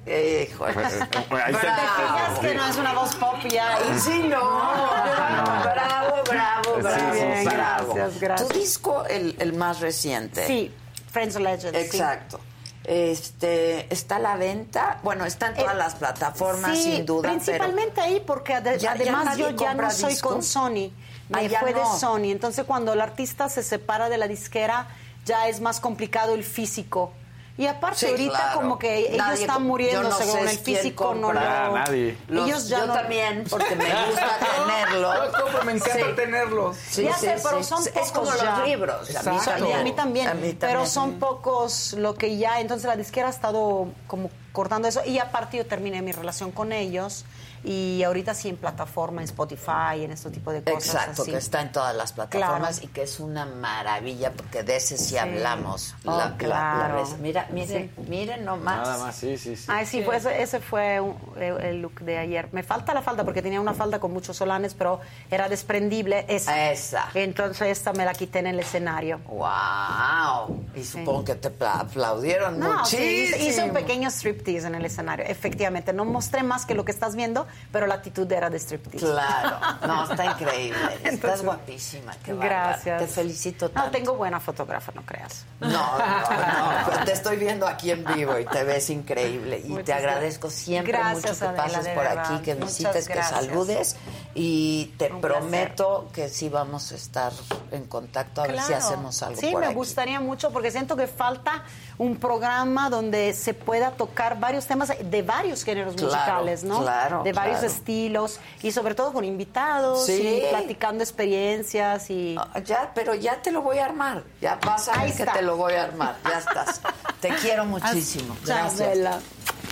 Híjole. 0.05 0.73
Ahí 0.85 1.53
está. 1.53 1.75
¿Te 1.75 2.01
fijas 2.01 2.39
que 2.41 2.55
no 2.55 2.65
es 2.67 2.77
una 2.77 2.93
voz 2.93 3.15
pop 3.15 3.37
ya? 3.49 3.75
Ay, 3.77 3.99
Sí, 3.99 4.19
no. 4.27 4.39
Bravo, 4.39 6.23
bravo, 6.25 6.73
bravo. 6.81 7.11
bien, 7.13 7.45
bravo. 7.45 7.93
gracias, 7.93 8.19
gracias. 8.21 8.49
Tu 8.49 8.59
disco, 8.59 9.05
el, 9.05 9.35
el 9.39 9.53
más 9.53 9.79
reciente. 9.79 10.45
Sí, 10.45 10.73
Friends 11.11 11.35
Legends. 11.39 11.77
sí. 11.79 11.85
Exacto. 11.85 12.39
Este, 12.83 13.87
está 13.93 14.17
a 14.17 14.19
la 14.19 14.35
venta. 14.35 14.99
Bueno, 15.03 15.23
está 15.25 15.47
en 15.47 15.53
todas 15.55 15.73
Eh, 15.73 15.77
las 15.77 15.95
plataformas, 15.95 16.77
Sí, 16.77 16.83
sin 16.95 17.05
duda. 17.05 17.29
Principalmente 17.29 18.01
ahí, 18.01 18.19
porque 18.27 18.55
ade- 18.55 18.73
Ya- 18.77 18.77
ya 18.77 18.91
además 18.91 19.37
yo 19.37 19.51
ya 19.51 19.73
no 19.73 19.89
soy 19.89 20.09
disco. 20.11 20.29
con 20.29 20.43
Sony. 20.43 20.91
Ya 21.41 21.59
fue 21.59 21.73
de. 21.73 21.81
Sony. 21.99 22.31
Entonces, 22.31 22.65
cuando 22.65 22.93
el 22.93 23.01
artista 23.01 23.49
se 23.49 23.63
separa 23.63 24.09
de 24.09 24.17
la 24.17 24.27
disquera, 24.27 24.87
ya 25.25 25.47
es 25.47 25.61
más 25.61 25.79
complicado 25.79 26.33
el 26.33 26.43
físico. 26.43 27.11
Y 27.55 27.67
aparte 27.67 27.99
Sí, 27.99 28.05
ahorita 28.07 28.35
claro. 28.35 28.55
como 28.61 28.79
que 28.79 28.97
ellos 28.97 29.17
Nadie 29.17 29.41
están 29.41 29.67
no 29.67 29.77
sé 30.17 30.25
con 30.27 30.39
el 30.47 30.57
físico, 30.57 31.13
no 31.13 31.31
lo... 31.31 31.39
Nadie. 31.39 32.17
Los- 32.27 32.47
Ellos 32.47 32.67
ya 32.67 32.79
yo 32.79 32.87
no- 32.87 32.93
también, 32.93 33.43
porque 33.47 33.75
me 33.75 33.85
gusta 34.07 34.39
tenerlo. 34.65 35.13
Yo 35.31 35.63
me 35.63 35.71
encanta 35.73 35.93
Sí. 35.99 36.15
tenerlos. 36.15 36.77
Sí, 36.77 37.03
ya 37.03 37.13
sí, 37.13 37.27
sé, 37.27 37.35
pero 37.43 37.63
son 37.63 37.83
Es 37.83 37.89
pocos 37.89 38.11
como 38.11 38.31
los 38.31 38.41
ya. 38.41 38.63
libros. 38.65 39.15
A 39.15 39.21
mí 39.29 39.35
Exacto. 39.37 39.51
también. 39.51 39.79
A 39.79 39.83
mí 39.83 39.91
también. 39.91 40.27
A 40.29 40.33
mí 40.33 40.57
Pero 40.59 40.87
son 40.87 41.19
pocos 41.19 41.93
lo 41.93 42.15
que 42.15 42.37
ya. 42.37 42.59
Entonces 42.59 42.87
la 42.87 42.95
disquera 42.95 43.27
ha 43.27 43.31
estado 43.31 43.87
como 44.07 44.31
cortando 44.51 44.87
eso. 44.87 45.01
Y 45.05 45.19
aparte 45.19 45.57
yo 45.57 45.67
terminé 45.67 46.01
mi 46.01 46.11
relación 46.11 46.51
con 46.51 46.71
ellos. 46.71 47.23
Y 47.65 48.03
ahorita 48.03 48.33
sí 48.33 48.49
en 48.49 48.57
plataforma, 48.57 49.21
en 49.21 49.25
Spotify, 49.25 50.03
en 50.03 50.11
este 50.11 50.29
tipo 50.31 50.51
de 50.51 50.61
cosas. 50.63 50.85
Exacto, 50.95 51.21
así. 51.21 51.31
que 51.31 51.37
está 51.37 51.61
en 51.61 51.71
todas 51.71 51.95
las 51.95 52.11
plataformas 52.11 52.79
Claro. 52.79 52.85
y 52.85 52.87
que 52.93 53.03
es 53.03 53.19
una 53.21 53.45
maravilla, 53.45 54.31
porque 54.33 54.63
de 54.63 54.75
ese 54.75 54.97
sí, 54.97 55.17
hablamos. 55.17 55.95
Oh, 56.05 56.11
La- 56.11 56.17
la- 56.17 56.25
la 56.29 56.35
claro. 56.37 57.07
mira, 57.21 57.47
miren, 57.51 57.89
miren 58.07 58.43
nomás. 58.43 58.77
Nada 58.87 58.97
más, 59.05 59.15
sí, 59.15 59.37
sí, 59.37 59.55
sí. 59.55 59.65
Ay, 59.69 59.85
sí, 59.85 60.03
fue 60.03 60.17
ese, 60.17 60.41
ese 60.41 60.59
fue 60.59 60.99
un- 60.99 61.15
el, 61.37 61.61
el 61.63 61.81
look 61.81 62.01
de 62.01 62.17
ayer. 62.17 62.49
Me 62.51 62.63
falta 62.63 62.93
la 62.93 63.01
falda 63.01 63.23
porque 63.23 63.41
tenía 63.41 63.61
una 63.61 63.73
falda 63.73 63.99
con 63.99 64.11
muchos 64.11 64.35
solanes, 64.35 64.73
pero 64.73 64.99
era 65.31 65.47
desprendible. 65.47 66.25
Esa. 66.27 66.71
Esa. 66.71 67.07
Entonces 67.13 67.67
esta 67.69 67.93
me 67.93 68.03
la 68.03 68.13
quité 68.13 68.39
en 68.39 68.47
el 68.47 68.59
escenario. 68.59 69.19
¡Wow! 69.27 70.65
Y 70.75 70.83
supongo 70.83 71.23
que 71.23 71.35
te 71.35 71.49
pla- 71.49 71.79
aplaudieron 71.81 72.59
No, 72.59 72.85
sí, 72.85 72.97
muchísimo. 72.97 73.45
hice 73.49 73.63
un 73.63 73.73
pequeño 73.73 74.09
striptease 74.09 74.67
en 74.67 74.75
el 74.75 74.85
escenario. 74.85 75.25
Efectivamente, 75.25 75.93
no 75.93 76.05
mostré 76.05 76.43
más 76.43 76.65
que 76.65 76.75
lo 76.75 76.83
que 76.85 76.91
estás 76.91 77.15
viendo, 77.15 77.47
pero 77.71 77.87
la 77.87 77.95
actitud 77.95 78.31
era 78.31 78.49
de 78.49 78.57
striptease. 78.59 79.05
Claro, 79.05 79.57
no, 79.87 80.03
está 80.11 80.25
increíble. 80.25 80.79
Estás 80.95 81.13
Entonces, 81.13 81.45
guapísima, 81.45 82.13
qué. 82.23 82.33
Gracias. 82.33 82.99
Te 83.01 83.07
felicito 83.07 83.65
No, 83.67 83.71
tanto. 83.71 83.91
tengo 83.91 84.13
buena 84.15 84.39
fotógrafa, 84.39 84.91
no 84.95 85.01
creas. 85.03 85.45
No, 85.59 85.69
no, 85.69 85.97
no, 85.99 86.85
pero 86.85 87.05
te 87.05 87.11
estoy 87.13 87.37
viendo 87.37 87.67
aquí 87.67 87.91
en 87.91 88.03
vivo 88.03 88.37
y 88.37 88.45
te 88.45 88.63
ves 88.63 88.89
increíble. 88.89 89.61
Y 89.63 89.69
Muchas 89.69 89.85
te 89.85 89.93
agradezco 89.93 90.49
siempre 90.49 90.91
gracias, 90.93 91.15
mucho 91.41 91.51
que 91.51 91.57
pases 91.57 91.87
por 91.89 92.05
aquí, 92.07 92.37
que 92.43 92.55
Muchas 92.55 92.77
visites, 92.77 93.07
que 93.07 93.13
gracias. 93.13 93.45
saludes. 93.45 93.95
Y 94.35 94.93
te 94.97 95.11
Un 95.11 95.21
prometo 95.21 96.09
que 96.13 96.29
sí 96.29 96.49
vamos 96.49 96.91
a 96.91 96.95
estar 96.95 97.31
en 97.71 97.85
contacto 97.85 98.41
a 98.41 98.47
ver 98.47 98.59
si 98.59 98.67
Claro. 98.67 98.85
hacemos 98.85 99.21
algo 99.23 99.39
Sí, 99.39 99.51
por 99.51 99.61
me 99.61 99.67
aquí. 99.67 99.75
gustaría 99.75 100.19
mucho 100.19 100.51
porque 100.51 100.71
siento 100.71 100.95
que 100.95 101.07
falta 101.07 101.63
un 101.97 102.17
programa 102.17 102.89
donde 102.89 103.33
se 103.33 103.53
pueda 103.53 103.91
tocar 103.91 104.39
varios 104.39 104.65
temas 104.65 104.91
de 104.99 105.21
varios 105.21 105.63
géneros 105.63 105.95
Claro, 105.95 106.11
musicales, 106.13 106.63
¿no? 106.63 106.81
claro, 106.81 107.23
de 107.23 107.31
varios 107.43 107.59
claro. 107.59 107.73
estilos 107.73 108.39
y 108.61 108.71
sobre 108.71 108.95
todo 108.95 109.13
con 109.13 109.23
invitados 109.25 110.05
Sí. 110.05 110.41
y 110.45 110.49
platicando 110.49 111.03
experiencias 111.03 112.09
y 112.09 112.35
Ah, 112.37 112.59
Ya, 112.59 112.91
pero 112.95 113.13
ya 113.15 113.41
te 113.41 113.51
lo 113.51 113.61
voy 113.61 113.77
a 113.79 113.85
armar. 113.85 114.23
Ya 114.41 114.55
vas 114.65 114.87
a 114.87 114.93
Ahí 114.99 115.07
ver 115.09 115.15
que 115.17 115.23
está. 115.23 115.33
te 115.33 115.41
lo 115.41 115.57
voy 115.57 115.73
a 115.73 115.83
armar. 115.83 116.15
Ya 116.29 116.37
estás. 116.39 116.81
Te 117.19 117.29
quiero 117.41 117.65
muchísimo. 117.65 118.35
Chao, 118.45 118.57
Gracias. 118.57 118.89
Bella. 118.89 119.19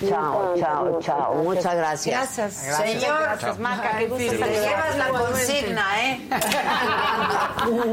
Chao, 0.10 0.56
chao, 0.58 1.00
chao. 1.02 1.34
Muchas 1.36 1.76
gracias. 1.76 2.16
Gracias. 2.38 2.54
Señor, 2.78 3.22
Gracias, 3.22 3.60
Maca. 3.60 3.98
Qué 4.00 4.08
gusto 4.08 4.32
te 4.32 4.52
llevas 4.52 4.98
la 4.98 5.10
consigna, 5.10 5.86
¿eh? 6.04 6.30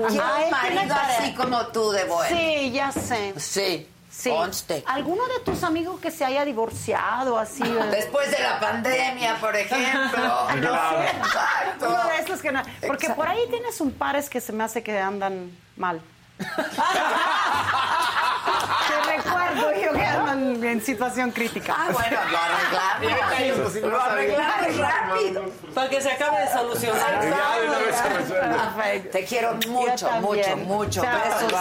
Quiero 0.09 0.37
un 0.45 0.51
marido 0.51 0.95
así 0.95 1.35
como 1.35 1.67
tú 1.67 1.91
de 1.91 2.05
bueno. 2.05 2.35
Sí, 2.37 2.71
ya 2.73 2.93
sé. 2.93 3.35
Sí, 3.37 3.87
Sí. 4.19 4.31
conste. 4.31 4.83
¿Alguno 4.89 5.23
de 5.29 5.39
tus 5.45 5.63
amigos 5.63 6.01
que 6.01 6.11
se 6.11 6.25
haya 6.25 6.45
divorciado 6.45 7.39
así? 7.39 7.63
Después 7.63 8.29
de 8.33 8.41
la 8.41 8.59
pandemia, 8.59 9.37
por 9.41 9.55
ejemplo. 9.55 10.19
Claro. 10.59 11.03
Exacto. 11.03 11.89
Uno 11.89 12.05
de 12.09 12.19
esos 12.19 12.43
que 12.43 12.51
no. 12.51 12.61
Porque 12.87 13.11
por 13.11 13.29
ahí 13.29 13.39
tienes 13.49 13.81
un 13.81 13.93
pares 13.93 14.29
que 14.29 14.41
se 14.41 14.53
me 14.53 14.65
hace 14.65 14.83
que 14.83 14.99
andan 14.99 15.57
mal. 15.77 16.01
Te 16.39 16.45
recuerdo 19.17 19.73
yo 19.81 19.93
que 19.93 20.05
andan 20.05 20.65
en 20.65 20.83
situación 20.83 21.31
crítica. 21.31 21.77
Ah, 21.79 21.91
bueno, 21.93 22.19
lo 22.31 22.39
arreglamos. 22.39 23.75
Lo 23.77 24.01
arreglamos 24.01 24.77
rápido. 24.79 25.45
Para 25.75 25.91
que 25.91 26.01
se 26.01 26.11
acabe 26.11 26.41
de 26.41 26.49
solucionar. 26.53 27.21
Perfecto. 27.21 29.11
Te 29.11 29.25
quiero 29.25 29.55
mucho, 29.69 30.11
mucho, 30.21 30.57
mucho. 30.57 31.03
Besos. 31.03 31.53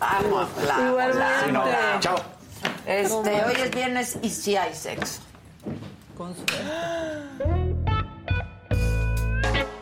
Vamos, 0.00 0.48
la- 0.66 0.88
Igualmente. 0.88 1.52
no. 1.52 1.64
Chao. 2.00 2.16
Este, 2.86 3.44
hoy 3.44 3.54
es 3.62 3.70
viernes 3.70 4.18
y 4.22 4.30
sí 4.30 4.56
hay 4.56 4.74
sexo. 4.74 5.20
Con 6.16 6.34
suerte. 6.34 6.54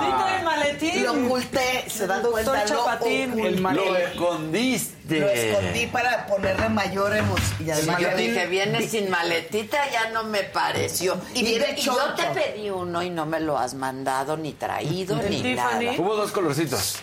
Sí, 0.00 0.06
trae 0.18 0.38
el 0.38 0.44
maletín. 0.44 1.04
Lo 1.04 1.12
oculté, 1.12 1.84
se 1.88 2.06
dan 2.06 2.22
Doctor 2.22 2.44
cuenta, 2.44 2.62
lo 2.74 2.84
Chapatín. 2.84 3.30
oculté. 3.30 3.48
El 3.48 3.60
mal- 3.60 3.76
Lo 3.76 3.96
escondiste. 3.96 5.20
Lo 5.20 5.28
escondí 5.28 5.86
para 5.88 6.26
ponerle 6.26 6.68
mayor 6.68 7.14
emoción. 7.16 7.66
Y 7.66 7.70
además 7.70 8.00
yo 8.00 8.16
dije, 8.16 8.46
viene 8.46 8.86
sin 8.88 9.10
maletita, 9.10 9.78
ya 9.90 10.10
no 10.10 10.24
me 10.24 10.44
pareció. 10.44 11.16
Y 11.34 11.40
Y, 11.40 11.44
viene 11.44 11.74
y 11.76 11.80
yo 11.82 11.96
te 12.14 12.22
pedí 12.28 12.70
uno 12.70 13.02
y 13.02 13.10
no 13.10 13.26
me 13.26 13.40
lo 13.40 13.58
has 13.58 13.74
mandado, 13.74 14.36
ni 14.36 14.52
traído, 14.52 15.20
¿El 15.20 15.30
ni 15.30 15.42
Tiffany? 15.42 15.84
nada. 15.86 15.98
Hubo 16.00 16.16
dos 16.16 16.32
colorcitos. 16.32 16.96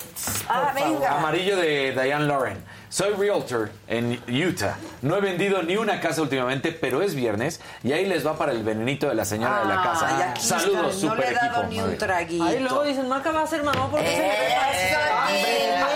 Ah, 0.50 0.72
venga. 0.76 1.18
Amarillo 1.18 1.58
de 1.58 1.92
Diane 1.94 2.26
Lauren. 2.26 2.64
Soy 2.92 3.14
realtor 3.14 3.72
en 3.88 4.22
Utah. 4.28 4.76
No 5.02 5.16
he 5.16 5.22
vendido 5.22 5.64
ni 5.64 5.78
una 5.78 6.02
casa 6.02 6.22
últimamente, 6.22 6.74
pero 6.74 7.02
es 7.02 7.16
viernes 7.16 7.62
y 7.84 7.94
ahí 7.94 8.06
les 8.06 8.28
va 8.28 8.38
para 8.38 8.52
el 8.52 8.64
venenito 8.64 9.08
de 9.08 9.16
la 9.16 9.24
señora 9.24 9.62
de 9.62 9.66
la 9.74 9.82
casa. 9.82 10.30
aquí 10.32 10.42
Saludos, 10.42 10.96
está, 10.96 11.08
no 11.08 11.14
super 11.14 11.20
le 11.20 11.32
he 11.32 11.34
dado 11.36 11.48
equipo. 11.64 11.68
ni 11.70 11.80
un 11.80 11.98
traguito. 11.98 12.44
Ahí 12.44 12.60
luego 12.60 12.84
dicen, 12.84 13.08
Maca 13.08 13.32
va 13.32 13.44
a 13.44 13.48
ser 13.48 13.64
mamá 13.64 13.88
porque 13.90 14.08
se 14.08 14.18
le 14.18 14.28
ve 14.28 14.54
¡Eso, 14.90 15.00
nena! 15.32 15.88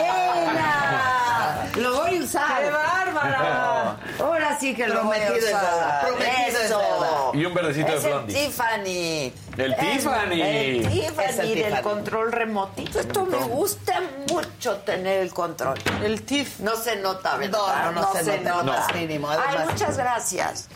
Lo 1.75 1.95
voy 2.01 2.17
a 2.17 2.23
usar. 2.23 2.63
¡Qué 2.63 2.69
bárbara! 2.71 3.84
Ahora 4.19 4.57
sí 4.59 4.73
que 4.73 4.87
lo 4.87 5.03
voy 5.03 5.17
a 5.17 5.25
Prometido 5.27 5.47
es 5.47 5.53
usar. 5.53 6.01
prometido 6.07 6.61
Eso. 6.61 7.31
Y 7.33 7.45
un 7.45 7.53
verdecito 7.53 7.91
de 7.91 7.97
Es 7.97 8.03
el 8.05 8.11
Blondie. 8.11 8.35
Tiffany. 8.45 9.33
El 9.57 9.75
Tiffany. 9.75 10.41
El 10.41 10.85
Es 10.85 10.91
Tiffany 10.91 11.27
el 11.39 11.47
del 11.55 11.63
Tiffany. 11.65 11.81
control 11.81 12.31
remotito. 12.31 12.99
Esto 12.99 13.25
me 13.25 13.37
gusta 13.37 14.01
mucho 14.31 14.77
tener 14.77 15.19
el 15.21 15.33
control. 15.33 15.77
El 16.03 16.21
TIF. 16.21 16.59
No 16.59 16.75
se 16.75 16.95
nota, 16.97 17.35
¿verdad? 17.37 17.85
No, 17.85 17.91
no, 17.91 18.01
no 18.01 18.13
se 18.13 18.39
nota, 18.39 18.63
más 18.63 18.93
mínimo, 18.95 19.29
Ay, 19.29 19.65
muchas 19.69 19.97
gracias. 19.97 20.67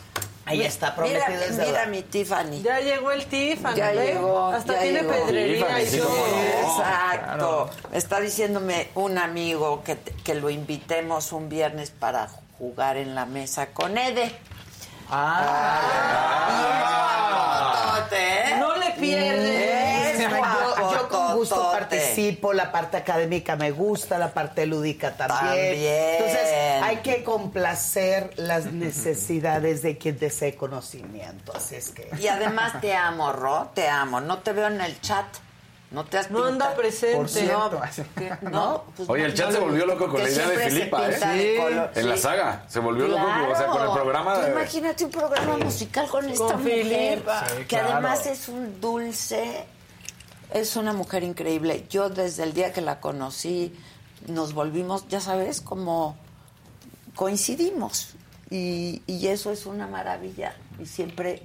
Ahí 0.45 0.63
está, 0.63 0.95
Mira, 0.99 1.25
prometido 1.25 1.43
es 1.43 1.51
mira 1.51 1.65
deuda. 1.65 1.85
mi 1.85 2.01
Tiffany. 2.01 2.61
Ya 2.63 2.79
llegó 2.79 3.11
el 3.11 3.25
Tiffany. 3.27 3.75
Ya 3.75 3.91
llegó, 3.93 4.47
Hasta 4.47 4.73
ya 4.73 4.79
tiene 4.81 5.01
llegó. 5.01 5.11
pedrería 5.13 5.81
y 5.81 5.85
sí, 5.85 5.97
todo. 5.99 6.09
no. 6.09 6.77
Exacto. 6.79 7.69
Está 7.93 8.19
diciéndome 8.19 8.89
un 8.95 9.17
amigo 9.19 9.83
que, 9.83 9.95
te- 9.95 10.11
que 10.23 10.33
lo 10.33 10.49
invitemos 10.49 11.31
un 11.33 11.49
viernes 11.49 11.91
para 11.91 12.29
jugar 12.59 12.97
en 12.97 13.15
la 13.15 13.25
mesa 13.25 13.67
con 13.67 13.97
Ede. 13.97 14.31
Ah. 15.09 15.79
¿eh? 18.11 18.55
No 18.59 18.75
le 18.75 18.91
pierde. 18.91 20.11
Es 20.11 20.19
Yo, 20.19 20.91
yo 20.91 21.09
con 21.09 21.37
gusto 21.37 21.71
participo, 21.71 22.53
la 22.53 22.71
parte 22.71 22.97
académica 22.97 23.55
me 23.55 23.71
gusta, 23.71 24.17
la 24.17 24.33
parte 24.33 24.65
lúdica 24.65 25.15
también. 25.15 25.73
También. 25.73 26.13
Entonces 26.13 26.83
hay 26.83 26.97
que 26.97 27.23
complacer 27.23 28.33
las 28.35 28.65
necesidades 28.65 29.81
de 29.81 29.97
quien 29.97 30.19
desee 30.19 30.55
conocimiento. 30.55 31.53
Así 31.55 31.75
es 31.75 31.89
que... 31.89 32.09
Y 32.19 32.27
además 32.27 32.81
te 32.81 32.93
amo, 32.95 33.31
Ro, 33.31 33.71
te 33.73 33.87
amo. 33.87 34.19
No 34.19 34.39
te 34.39 34.51
veo 34.53 34.67
en 34.67 34.81
el 34.81 34.99
chat. 35.01 35.25
No 35.91 36.05
te 36.05 36.19
has 36.19 36.29
No 36.29 36.45
anda 36.45 36.75
presente. 36.75 37.17
Por 37.17 37.29
cierto. 37.29 37.81
No, 38.43 38.49
no, 38.51 38.83
pues 38.95 39.09
Oye, 39.09 39.25
el 39.25 39.33
chat 39.33 39.47
no 39.47 39.53
se 39.53 39.59
volvió 39.59 39.85
loco 39.87 40.07
con 40.07 40.21
la 40.21 40.29
idea 40.29 40.47
de 40.47 40.69
Filipa, 40.69 41.09
¿eh? 41.09 41.57
color. 41.59 41.91
En 41.95 42.09
la 42.09 42.15
Sí. 42.15 42.21
saga. 42.21 42.63
Se 42.67 42.79
volvió 42.79 43.07
loco, 43.07 43.23
o 43.51 43.55
sea, 43.55 43.67
con 43.67 43.81
el 43.81 43.91
programa 43.91 44.37
de... 44.37 44.51
imagínate 44.51 45.05
un 45.05 45.11
programa 45.11 45.57
musical 45.57 46.07
con 46.07 46.29
esta 46.29 46.57
mujer, 46.57 46.83
Filipa. 47.15 47.47
Sí, 47.49 47.55
que 47.57 47.65
claro. 47.65 47.93
además 47.93 48.25
es 48.27 48.47
un 48.49 48.79
dulce, 48.79 49.65
es 50.53 50.75
una 50.75 50.93
mujer 50.93 51.23
increíble. 51.23 51.85
Yo 51.89 52.09
desde 52.09 52.43
el 52.43 52.53
día 52.53 52.71
que 52.71 52.81
la 52.81 52.99
conocí 52.99 53.75
nos 54.27 54.53
volvimos, 54.53 55.07
ya 55.07 55.19
sabes, 55.21 55.59
como 55.59 56.15
coincidimos 57.15 58.15
y, 58.49 59.01
y 59.07 59.27
eso 59.27 59.51
es 59.51 59.65
una 59.65 59.87
maravilla 59.87 60.55
y 60.79 60.85
siempre 60.85 61.41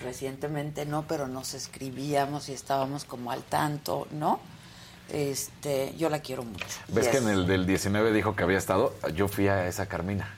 recientemente 0.00 0.86
no, 0.86 1.04
pero 1.08 1.26
nos 1.28 1.54
escribíamos 1.54 2.48
y 2.48 2.52
estábamos 2.52 3.04
como 3.04 3.30
al 3.32 3.42
tanto, 3.42 4.06
¿no? 4.12 4.40
Este, 5.10 5.94
yo 5.96 6.08
la 6.08 6.20
quiero 6.20 6.42
mucho. 6.42 6.64
¿Ves 6.88 7.08
que 7.08 7.18
en 7.18 7.28
el 7.28 7.46
del 7.46 7.66
19 7.66 8.12
dijo 8.12 8.34
que 8.34 8.42
había 8.42 8.58
estado? 8.58 8.92
Yo 9.14 9.28
fui 9.28 9.48
a 9.48 9.66
esa 9.68 9.86
Carmina. 9.86 10.28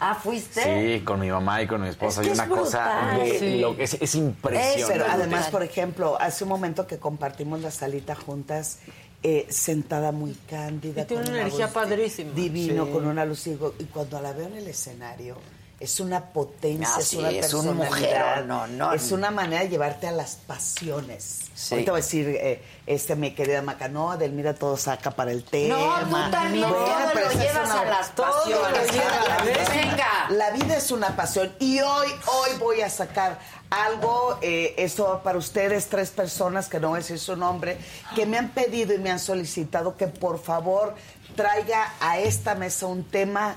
Ah, 0.00 0.14
fuiste. 0.14 0.96
Sí, 0.98 1.04
con 1.04 1.20
mi 1.20 1.30
mamá 1.30 1.62
y 1.62 1.66
con 1.66 1.80
mi 1.82 1.88
esposa. 1.88 2.20
Es 2.20 2.26
que 2.28 2.32
y 2.32 2.34
una 2.34 2.44
es 2.44 2.48
cosa 2.50 3.00
brutal. 3.14 3.20
de 3.28 3.38
Sí. 3.38 3.58
lo- 3.58 3.74
es, 3.78 3.94
es 3.94 4.14
impresionante. 4.16 4.84
Pero 4.92 5.06
además, 5.10 5.48
por 5.48 5.62
ejemplo, 5.62 6.16
hace 6.20 6.44
un 6.44 6.50
momento 6.50 6.86
que 6.86 6.98
compartimos 6.98 7.60
la 7.60 7.70
salita 7.70 8.14
juntas, 8.14 8.78
eh, 9.22 9.46
sentada 9.48 10.12
muy 10.12 10.34
cándida. 10.48 11.02
Y 11.02 11.04
tiene 11.06 11.22
con 11.22 11.32
una 11.32 11.40
energía 11.42 11.66
voz 11.66 11.74
padrísima. 11.74 12.32
Divino, 12.34 12.84
Sí. 12.86 12.92
con 12.92 13.06
una 13.06 13.24
luz. 13.24 13.46
Y 13.46 13.56
cuando 13.92 14.20
la 14.20 14.32
veo 14.32 14.46
en 14.48 14.56
el 14.56 14.68
escenario, 14.68 15.38
es 15.84 16.00
una 16.00 16.26
potencia, 16.26 16.88
es 16.98 17.08
sí, 17.08 17.16
una 17.18 17.30
es 17.30 17.52
un 17.54 17.76
mujerón, 17.76 18.48
no, 18.48 18.66
no, 18.66 18.92
es 18.92 19.10
no. 19.10 19.16
una 19.18 19.30
manera 19.30 19.62
de 19.62 19.68
llevarte 19.68 20.06
a 20.08 20.12
las 20.12 20.34
pasiones. 20.36 21.42
Sí. 21.54 21.74
Ahorita 21.74 21.92
voy 21.92 22.00
a 22.00 22.02
decir, 22.02 22.28
eh, 22.28 22.62
este, 22.86 23.14
mi 23.14 23.32
querida 23.32 23.62
Macanoa, 23.62 24.16
Delmira 24.16 24.54
todo 24.54 24.76
saca 24.76 25.12
para 25.12 25.30
el 25.30 25.44
tema. 25.44 25.76
tú 26.08 26.30
también 26.30 26.68
todo 26.68 26.80
lo 26.80 27.12
pero 27.14 27.30
llevas 27.32 27.70
a 27.70 27.84
las 27.84 28.14
todo 28.14 28.26
lo 28.26 28.60
pasiones. 28.62 28.92
llevas. 28.92 29.28
La 29.28 29.42
vida 29.44 29.62
es 29.62 29.68
una- 29.68 29.76
Venga. 29.76 30.06
La 30.30 30.50
vida 30.50 30.76
es 30.76 30.90
una 30.90 31.16
pasión 31.16 31.52
y 31.60 31.80
hoy, 31.80 32.08
hoy 32.26 32.50
voy 32.58 32.80
a 32.80 32.90
sacar 32.90 33.38
algo, 33.70 34.38
eh, 34.42 34.74
esto 34.78 35.20
para 35.22 35.38
ustedes, 35.38 35.86
tres 35.88 36.10
personas, 36.10 36.68
que 36.68 36.80
no 36.80 36.88
voy 36.88 36.96
a 36.96 37.00
decir 37.00 37.18
su 37.18 37.36
nombre, 37.36 37.78
que 38.14 38.26
me 38.26 38.38
han 38.38 38.50
pedido 38.50 38.92
y 38.94 38.98
me 38.98 39.10
han 39.10 39.18
solicitado 39.18 39.96
que 39.96 40.06
por 40.08 40.42
favor 40.42 40.94
traiga 41.36 41.92
a 42.00 42.18
esta 42.18 42.54
mesa 42.54 42.86
un 42.86 43.04
tema 43.04 43.56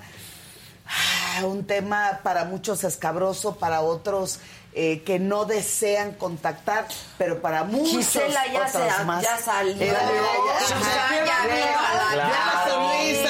Ah, 0.90 1.46
un 1.46 1.66
tema 1.66 2.20
para 2.24 2.46
muchos 2.46 2.84
escabroso, 2.84 3.56
para 3.58 3.82
otros 3.82 4.40
eh, 4.80 5.02
que 5.04 5.18
no 5.18 5.46
desean 5.46 6.12
contactar, 6.14 6.86
pero 7.18 7.42
para 7.42 7.64
muchos 7.64 7.90
Gisela 7.98 8.46
ya 8.48 8.60
otros 8.68 8.94
se- 8.98 9.04
más. 9.06 9.24
ya 9.24 9.38
salió. 9.38 9.76
Ya- 9.76 9.86
ya- 9.94 10.60
Susana 10.66 11.26
ya 11.26 11.38
ajá, 11.38 11.48
vino 11.48 11.80
a 11.80 12.16
la 12.16 12.28
ya 12.30 12.70
sonrisa, 12.70 13.30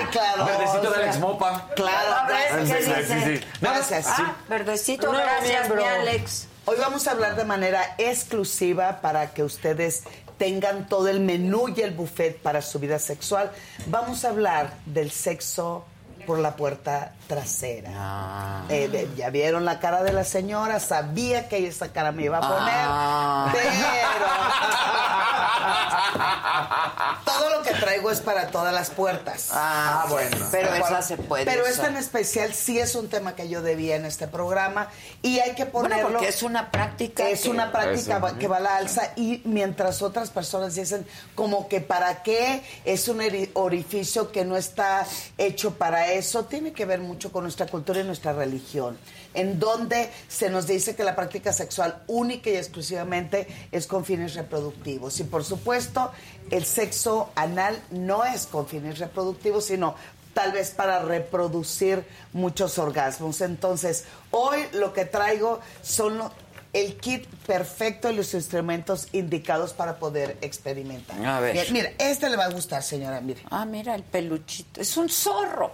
sí, 0.00 0.04
claro. 0.10 0.44
Verdecito 0.44 0.88
O 0.88 0.90
de 0.90 0.96
Alex 0.96 1.18
Mopa. 1.20 1.68
Claro, 1.76 2.10
gracias. 2.28 2.56
¿qué 2.78 2.84
Sí, 2.84 2.90
dice? 2.92 3.04
sí, 3.06 3.38
sí. 3.38 3.46
No, 3.60 3.70
Gracias. 3.70 4.06
Ah, 4.08 4.36
verdecito, 4.48 5.12
gracias, 5.12 5.70
mi 5.70 5.84
Alex. 5.84 6.46
Hoy 6.64 6.76
vamos 6.80 7.06
a 7.06 7.12
hablar 7.12 7.36
de 7.36 7.44
manera 7.44 7.94
exclusiva 7.98 9.00
para 9.00 9.32
que 9.32 9.42
ustedes 9.44 10.02
tengan 10.36 10.88
todo 10.88 11.08
el 11.08 11.20
menú 11.20 11.68
y 11.74 11.80
el 11.80 11.92
buffet 11.92 12.38
para 12.42 12.60
su 12.60 12.78
vida 12.80 12.98
sexual. 12.98 13.50
Vamos 13.86 14.24
a 14.24 14.28
hablar 14.30 14.72
del 14.84 15.10
sexo 15.12 15.84
por 16.28 16.38
la 16.40 16.56
puerta 16.56 17.12
trasera. 17.26 17.90
Ah. 17.96 18.62
Eh, 18.68 18.88
de- 18.88 19.08
ya 19.16 19.30
vieron 19.30 19.64
la 19.64 19.80
cara 19.80 20.02
de 20.02 20.12
la 20.12 20.24
señora, 20.24 20.78
sabía 20.78 21.48
que 21.48 21.66
esa 21.66 21.90
cara 21.90 22.12
me 22.12 22.24
iba 22.24 22.36
a 22.36 22.40
poner, 22.42 22.74
Ah. 22.76 23.48
pero 23.52 23.70
todo 27.24 27.50
lo 27.50 27.62
que 27.62 27.72
traigo 27.74 28.10
es 28.10 28.20
para 28.20 28.48
todas 28.48 28.72
las 28.74 28.90
puertas. 28.90 29.48
Ah, 29.52 30.04
bueno. 30.08 30.36
Pero 30.50 30.72
esa 30.74 31.00
se 31.02 31.16
puede 31.16 31.44
Pero 31.46 31.62
usar. 31.62 31.72
esta 31.72 31.86
en 31.88 31.96
especial 31.96 32.52
sí 32.54 32.78
es 32.78 32.94
un 32.94 33.08
tema 33.08 33.34
que 33.34 33.48
yo 33.48 33.62
debía 33.62 33.96
en 33.96 34.04
este 34.04 34.28
programa 34.28 34.88
y 35.22 35.38
hay 35.40 35.54
que 35.54 35.64
Bueno, 35.64 35.88
ponerlo. 35.88 36.10
porque 36.12 36.28
es 36.28 36.42
una 36.42 36.70
práctica 36.70 37.26
Es 37.28 37.40
que- 37.42 37.48
una 37.50 37.72
práctica 37.72 38.16
Eso. 38.16 38.20
va- 38.20 38.38
que 38.38 38.48
va 38.48 38.58
a 38.58 38.60
la 38.60 38.76
alza 38.76 39.12
y 39.16 39.40
mientras 39.46 40.02
otras 40.02 40.28
personas 40.30 40.74
dicen 40.74 41.06
como 41.34 41.68
que 41.68 41.80
para 41.80 42.22
qué 42.22 42.62
es 42.84 43.08
un 43.08 43.20
orificio 43.54 44.30
que 44.30 44.44
no 44.44 44.56
está 44.56 45.06
hecho 45.38 45.74
para 45.74 46.08
eso, 46.08 46.17
tiene 46.48 46.72
que 46.72 46.84
ver 46.84 47.00
mucho 47.00 47.30
con 47.32 47.42
nuestra 47.44 47.66
cultura 47.66 48.00
y 48.00 48.04
nuestra 48.04 48.32
religión, 48.32 48.98
en 49.34 49.58
donde 49.58 50.10
se 50.28 50.50
nos 50.50 50.66
dice 50.66 50.94
que 50.96 51.04
la 51.04 51.14
práctica 51.16 51.52
sexual 51.52 52.02
única 52.06 52.50
y 52.50 52.56
exclusivamente 52.56 53.46
es 53.72 53.86
con 53.86 54.04
fines 54.04 54.34
reproductivos. 54.34 55.18
Y 55.20 55.24
por 55.24 55.44
supuesto, 55.44 56.10
el 56.50 56.64
sexo 56.64 57.30
anal 57.34 57.78
no 57.90 58.24
es 58.24 58.46
con 58.46 58.66
fines 58.66 58.98
reproductivos, 58.98 59.66
sino 59.66 59.94
tal 60.34 60.52
vez 60.52 60.70
para 60.70 61.00
reproducir 61.02 62.04
muchos 62.32 62.78
orgasmos. 62.78 63.40
Entonces, 63.40 64.04
hoy 64.30 64.60
lo 64.72 64.92
que 64.92 65.04
traigo 65.04 65.60
son 65.82 66.18
lo- 66.18 66.32
el 66.74 66.98
kit 66.98 67.26
perfecto 67.46 68.10
y 68.10 68.14
los 68.14 68.34
instrumentos 68.34 69.08
indicados 69.12 69.72
para 69.72 69.98
poder 69.98 70.36
experimentar. 70.42 71.24
A 71.24 71.40
ver. 71.40 71.66
Mira, 71.72 71.90
este 71.98 72.28
le 72.28 72.36
va 72.36 72.44
a 72.44 72.50
gustar, 72.50 72.82
señora, 72.82 73.22
mire. 73.22 73.40
Ah, 73.50 73.64
mira, 73.64 73.94
el 73.94 74.02
peluchito. 74.02 74.78
Es 74.80 74.94
un 74.98 75.08
zorro. 75.08 75.72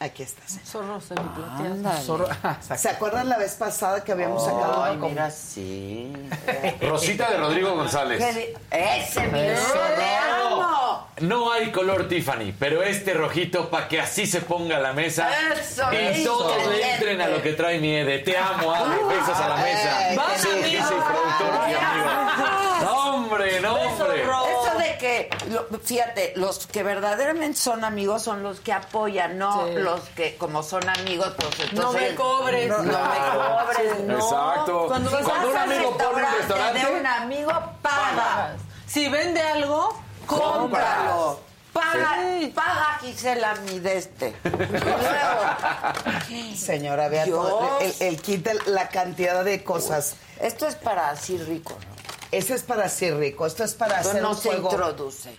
Aquí 0.00 0.22
está. 0.22 0.40
señora. 0.46 0.66
Zorro 0.66 1.00
semiplateado. 1.00 1.74
Ándale. 1.74 2.00
Zorro- 2.06 2.28
¿Se 2.76 2.88
acuerdan 2.88 3.28
la 3.28 3.36
vez 3.36 3.54
pasada 3.56 4.04
que 4.04 4.12
habíamos 4.12 4.44
sacado 4.44 4.84
Ay, 4.84 4.92
uno 4.92 5.00
con- 5.00 5.10
mira, 5.10 5.28
sí. 5.30 6.12
Rosita 6.82 7.28
de 7.30 7.36
Rodrigo 7.38 7.74
González. 7.74 8.24
¿Qué 8.24 8.32
di- 8.32 8.54
Ese, 8.70 9.22
mi 9.26 9.32
te 9.32 9.56
amo. 10.16 11.08
No 11.20 11.50
hay 11.52 11.72
color 11.72 12.06
Tiffany, 12.06 12.52
pero 12.56 12.80
este 12.84 13.12
rojito 13.12 13.68
para 13.70 13.88
que 13.88 14.00
así 14.00 14.24
se 14.24 14.40
ponga 14.42 14.76
a 14.76 14.80
la 14.80 14.92
mesa 14.92 15.28
Eso, 15.52 15.92
y 15.92 15.96
eso. 15.96 16.36
todos 16.36 16.66
le 16.68 16.92
entren 16.94 17.20
a 17.20 17.26
lo 17.26 17.42
que 17.42 17.54
trae 17.54 17.80
mi 17.80 17.92
Ede. 17.96 18.20
Te 18.20 18.38
amo, 18.38 18.72
Ale. 18.72 19.02
Besos 19.02 19.36
a 19.36 19.48
la 19.48 19.56
mesa. 19.56 19.98
Ay, 19.98 20.16
Sí, 20.36 20.48
qué 20.48 20.64
sí, 20.64 20.70
lindo. 20.70 20.88
sí, 20.88 20.94
productor 20.94 21.70
y 21.70 21.74
amigo. 21.74 22.10
No, 22.84 23.14
hombre, 23.16 23.60
no, 23.60 23.74
hombre. 23.74 24.22
Eso 24.22 24.78
de 24.78 24.96
que, 25.26 25.50
lo- 25.50 25.66
fíjate, 25.82 26.32
los 26.36 26.66
que 26.66 26.82
verdaderamente 26.82 27.58
son 27.58 27.84
amigos 27.84 28.22
son 28.22 28.42
los 28.42 28.60
que 28.60 28.72
apoyan, 28.72 29.38
no 29.38 29.66
Sí. 29.66 29.74
los 29.74 30.00
que 30.10 30.36
como 30.36 30.62
son 30.62 30.88
amigos, 30.88 31.32
pues 31.36 31.48
entonces... 31.70 31.74
No 31.78 31.92
me 31.92 32.14
cobres. 32.14 32.68
No, 32.68 32.78
no 32.78 32.84
me 32.84 32.92
cobres, 32.92 34.00
no. 34.04 34.14
Exacto. 34.14 34.84
Cuando, 34.88 35.10
Cuando 35.10 35.28
vas 35.28 35.44
un 35.46 35.56
amigo 35.56 35.96
pone 35.98 36.26
un 36.26 36.32
restaurante, 36.38 36.78
de 36.86 37.00
un 37.00 37.06
amigo, 37.06 37.52
paga. 37.82 38.56
Si 38.86 39.08
vende 39.08 39.40
algo, 39.42 40.00
Cómpralo. 40.26 41.40
Paga, 41.72 42.16
Sí. 42.40 42.46
paga 42.54 42.98
Gisela 43.00 43.54
mi 43.66 43.78
de 43.78 43.98
este. 43.98 44.34
Y 44.44 44.48
luego, 44.50 46.56
Señora, 46.56 47.08
vea 47.08 47.24
todo 47.26 47.78
el, 47.80 47.94
el 48.00 48.20
kit, 48.20 48.48
la 48.66 48.88
cantidad 48.88 49.44
de 49.44 49.62
cosas. 49.62 50.16
esto 50.40 50.66
es 50.66 50.74
para 50.74 51.10
así 51.10 51.38
rico, 51.38 51.76
¿no? 51.88 51.97
Ese 52.30 52.54
es 52.54 52.62
para 52.62 52.84
así 52.86 53.10
rico, 53.10 53.46
esto 53.46 53.64
es 53.64 53.74
para 53.74 53.96
Esto 53.96 54.10
hacer 54.10 54.22
no 54.22 54.30
un 54.30 54.36
se 54.36 54.48
juego. 54.48 54.70
introduce. 54.70 55.36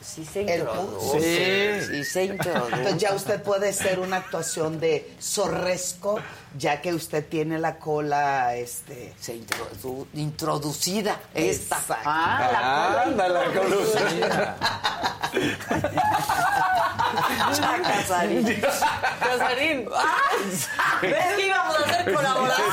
Sí 0.00 0.24
se 0.24 0.40
El- 0.42 0.60
introduce. 0.60 1.86
Sí, 1.88 2.04
se 2.04 2.24
introduce. 2.24 2.72
Entonces 2.76 2.98
ya 3.00 3.12
usted 3.14 3.42
puede 3.42 3.68
hacer 3.70 3.98
una 3.98 4.18
actuación 4.18 4.78
de 4.80 5.12
zorresco, 5.20 6.20
ya 6.56 6.80
que 6.80 6.94
usted 6.94 7.26
tiene 7.28 7.58
la 7.58 7.78
cola, 7.78 8.54
este... 8.54 9.12
Se 9.20 9.34
introdu- 9.36 10.06
introducida 10.14 11.20
esta. 11.34 11.76
Exacto. 11.78 12.02
Ah, 12.06 12.48
la 12.52 12.58
cola 12.88 13.02
Anda 13.02 13.28
la 13.28 13.44
introducida. 13.46 14.56
Ya, 17.60 17.82
Casarín. 17.82 18.60
Casarín. 19.20 19.88
Ah, 19.94 20.98
¿Ves 21.02 21.34
que 21.36 21.46
íbamos 21.46 21.76
a 21.76 21.82
hacer 21.84 22.14
colaboración? 22.14 22.66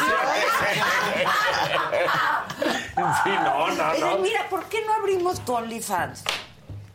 Sí, 3.23 3.29
no, 3.29 3.71
no. 3.99 4.17
mira, 4.19 4.47
¿por 4.49 4.65
qué 4.65 4.79
no 4.85 4.93
abrimos 4.93 5.43
tu 5.43 5.53
OnlyFans? 5.53 6.23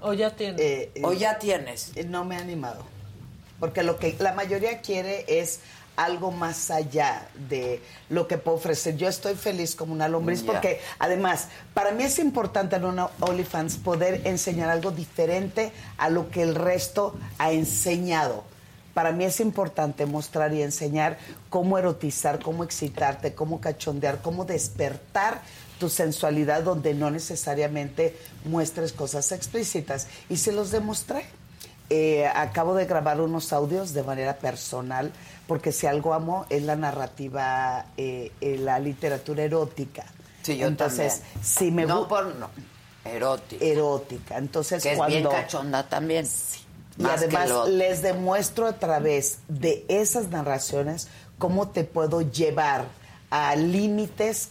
O 0.03 0.13
ya 0.13 0.31
tiene. 0.35 0.63
eh, 0.63 0.91
eh, 0.95 1.03
¿O 1.05 1.13
ya 1.13 1.39
tienes? 1.39 1.93
eh, 1.95 2.05
no 2.05 2.25
me 2.25 2.37
he 2.37 2.39
animado. 2.39 2.85
Porque 3.59 3.83
lo 3.83 3.99
que 3.99 4.17
la 4.19 4.33
mayoría 4.33 4.81
quiere 4.81 5.25
es 5.29 5.61
algo 5.97 6.31
más 6.31 6.71
allá 6.71 7.29
de 7.51 7.83
lo 8.09 8.27
que 8.27 8.39
puedo 8.39 8.57
ofrecer. 8.57 8.97
Yo 8.97 9.07
estoy 9.07 9.35
feliz 9.35 9.77
como 9.77 9.93
una 9.93 10.09
lombriz 10.09 10.43
porque 10.43 10.81
además 10.99 11.49
para 11.75 11.91
mí 11.91 12.05
es 12.05 12.19
importante 12.19 12.77
en 12.77 12.87
una 12.87 13.11
OnlyFans 13.21 13.77
poder 13.77 14.23
enseñar 14.27 14.71
algo 14.71 14.93
diferente 14.93 15.73
a 15.99 16.09
lo 16.09 16.31
que 16.31 16.43
el 16.43 16.55
resto 16.55 17.15
ha 17.37 17.53
enseñado. 17.53 18.45
Para 18.95 19.13
mí 19.13 19.25
es 19.25 19.41
importante 19.41 20.07
mostrar 20.07 20.55
y 20.55 20.63
enseñar 20.63 21.19
cómo 21.51 21.77
erotizar, 21.79 22.39
cómo 22.43 22.65
excitarte, 22.65 23.35
cómo 23.35 23.61
cachondear, 23.61 24.23
cómo 24.23 24.47
despertar 24.47 25.43
tu 25.81 25.89
sensualidad 25.89 26.63
donde 26.63 26.95
no 26.95 27.11
necesariamente 27.11 28.17
muestres 28.45 28.93
cosas 28.93 29.33
explícitas. 29.33 30.07
Y 30.29 30.37
se 30.37 30.53
los 30.53 30.71
demostré. 30.71 31.25
Eh, 31.93 32.25
acabo 32.33 32.77
de 32.77 32.85
grabar 32.87 33.21
unos 33.21 33.53
audios 33.53 33.93
de 33.95 34.05
manera 34.05 34.37
personal, 34.37 35.11
porque 35.49 35.73
si 35.73 35.89
algo 35.89 36.15
amo 36.15 36.47
es 36.49 36.63
la 36.63 36.77
narrativa, 36.77 37.87
eh, 37.97 38.31
eh, 38.41 38.59
la 38.59 38.79
literatura 38.79 39.43
erótica. 39.43 40.05
Sí, 40.43 40.57
yo 40.57 40.69
Entonces, 40.69 41.21
también. 41.23 41.45
si 41.45 41.71
me 41.73 41.87
No 41.87 42.05
gu- 42.05 42.09
por 42.09 42.35
no. 42.37 42.49
Erótica. 43.05 43.65
erótica. 43.65 44.39
Entonces, 44.39 44.83
que 44.85 44.93
es 44.93 44.97
cuando 44.99 45.17
bien 45.17 45.29
cachonda 45.29 45.89
también. 45.89 46.27
y 46.97 47.03
Más 47.03 47.21
que 47.25 47.37
además 47.37 47.69
les 47.71 48.03
demuestro 48.03 48.67
a 48.69 48.75
través 48.75 49.39
de 49.49 49.85
esas 49.89 50.29
narraciones 50.29 51.09
cómo 51.39 51.69
te 51.71 51.83
puedo 51.83 52.21
llevar 52.21 52.85
a 53.31 53.57
límites 53.57 54.51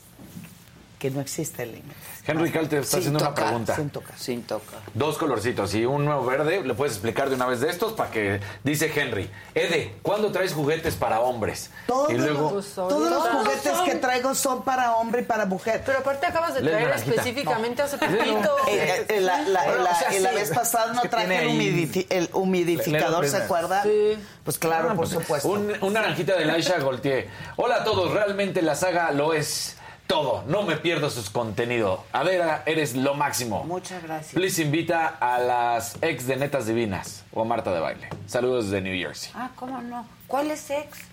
que 1.00 1.10
no 1.10 1.22
existen 1.22 1.72
límites. 1.72 1.96
Henry 2.28 2.52
Cal 2.52 2.68
te 2.70 2.78
está 2.80 2.92
Sin 2.92 3.00
haciendo 3.00 3.20
una 3.20 3.34
pregunta. 3.34 3.76
Sin 3.76 3.90
tocar. 3.90 4.18
Sin 4.20 4.44
tocar. 4.44 4.80
Dos 4.94 5.18
colorcitos 5.18 5.74
y 5.74 5.86
un 5.86 6.06
nuevo 6.06 6.26
verde. 6.26 6.62
¿Le 6.64 6.74
puedes 6.76 6.94
explicar 6.94 7.30
de 7.30 7.36
una 7.36 7.48
vez 7.48 7.62
de 7.62 7.70
estos? 7.70 7.94
Para 7.94 8.12
que 8.12 8.40
dice 8.64 8.92
Henry. 8.94 9.32
Ede, 9.56 9.96
¿cuándo 10.04 10.32
traes 10.32 10.54
juguetes 10.54 10.96
para 10.96 11.22
hombres? 11.22 11.72
Todos, 11.88 12.12
y 12.12 12.18
luego. 12.18 12.52
Pues 12.52 12.68
todos 12.76 13.10
los 13.10 13.24
juguetes 13.30 13.72
son. 13.78 13.86
que 13.86 13.96
traigo 13.96 14.36
son 14.36 14.64
para 14.64 14.96
hombre 14.98 15.22
y 15.22 15.26
para 15.26 15.46
mujer. 15.46 15.82
Pero 15.86 16.00
aparte 16.00 16.26
acabas 16.28 16.54
de 16.54 16.62
traer 16.62 16.90
específicamente 16.90 17.82
hace 17.82 17.98
poquito. 17.98 18.56
Eh, 18.68 19.06
eh, 19.08 19.22
la, 19.22 19.42
la- 19.44 19.64
Bueno, 19.64 19.84
la- 19.84 19.92
o 19.92 19.96
sea, 19.96 20.10
eh, 20.14 20.20
la 20.20 20.30
sí. 20.32 20.36
vez 20.36 20.52
pasada 20.52 20.94
no 20.94 21.02
traje 21.04 21.46
el, 21.50 22.06
el 22.10 22.30
humidificador, 22.34 23.26
¿se 23.28 23.38
acuerda? 23.38 23.82
Sí. 23.84 24.18
Pues 24.44 24.60
claro, 24.60 24.94
por 24.96 25.08
supuesto. 25.08 25.48
Un, 25.48 25.74
un 25.82 25.94
naranjita 25.94 26.36
de 26.36 26.46
Laisha 26.46 26.78
Goltier. 26.80 27.28
Hola 27.56 27.78
a 27.78 27.84
todos, 27.86 28.12
realmente 28.12 28.62
la 28.62 28.76
saga 28.76 29.12
lo 29.12 29.34
es. 29.34 29.78
Todo. 30.10 30.44
No 30.48 30.64
me 30.64 30.76
pierdo 30.76 31.10
sus 31.12 31.30
contenido. 31.30 32.04
Adela, 32.14 32.64
eres 32.66 32.96
lo 32.96 33.14
máximo. 33.14 33.64
Muchas 33.66 34.02
gracias. 34.02 34.34
Please 34.34 34.60
invita 34.64 35.08
a 35.20 35.38
las 35.38 35.98
ex 36.02 36.26
de 36.26 36.36
Netas 36.36 36.66
Divinas 36.66 37.24
o 37.32 37.44
a 37.44 37.46
Marta 37.46 37.72
de 37.72 37.80
Baile. 37.80 38.10
Saludos 38.26 38.72
de 38.72 38.82
New 38.82 39.00
Jersey. 39.00 39.32
Ah, 39.36 39.52
¿cómo 39.56 39.80
no? 39.82 40.08
¿Cuál 40.28 40.50
es 40.50 40.68
ex? 40.72 40.98
Ah, 40.98 41.06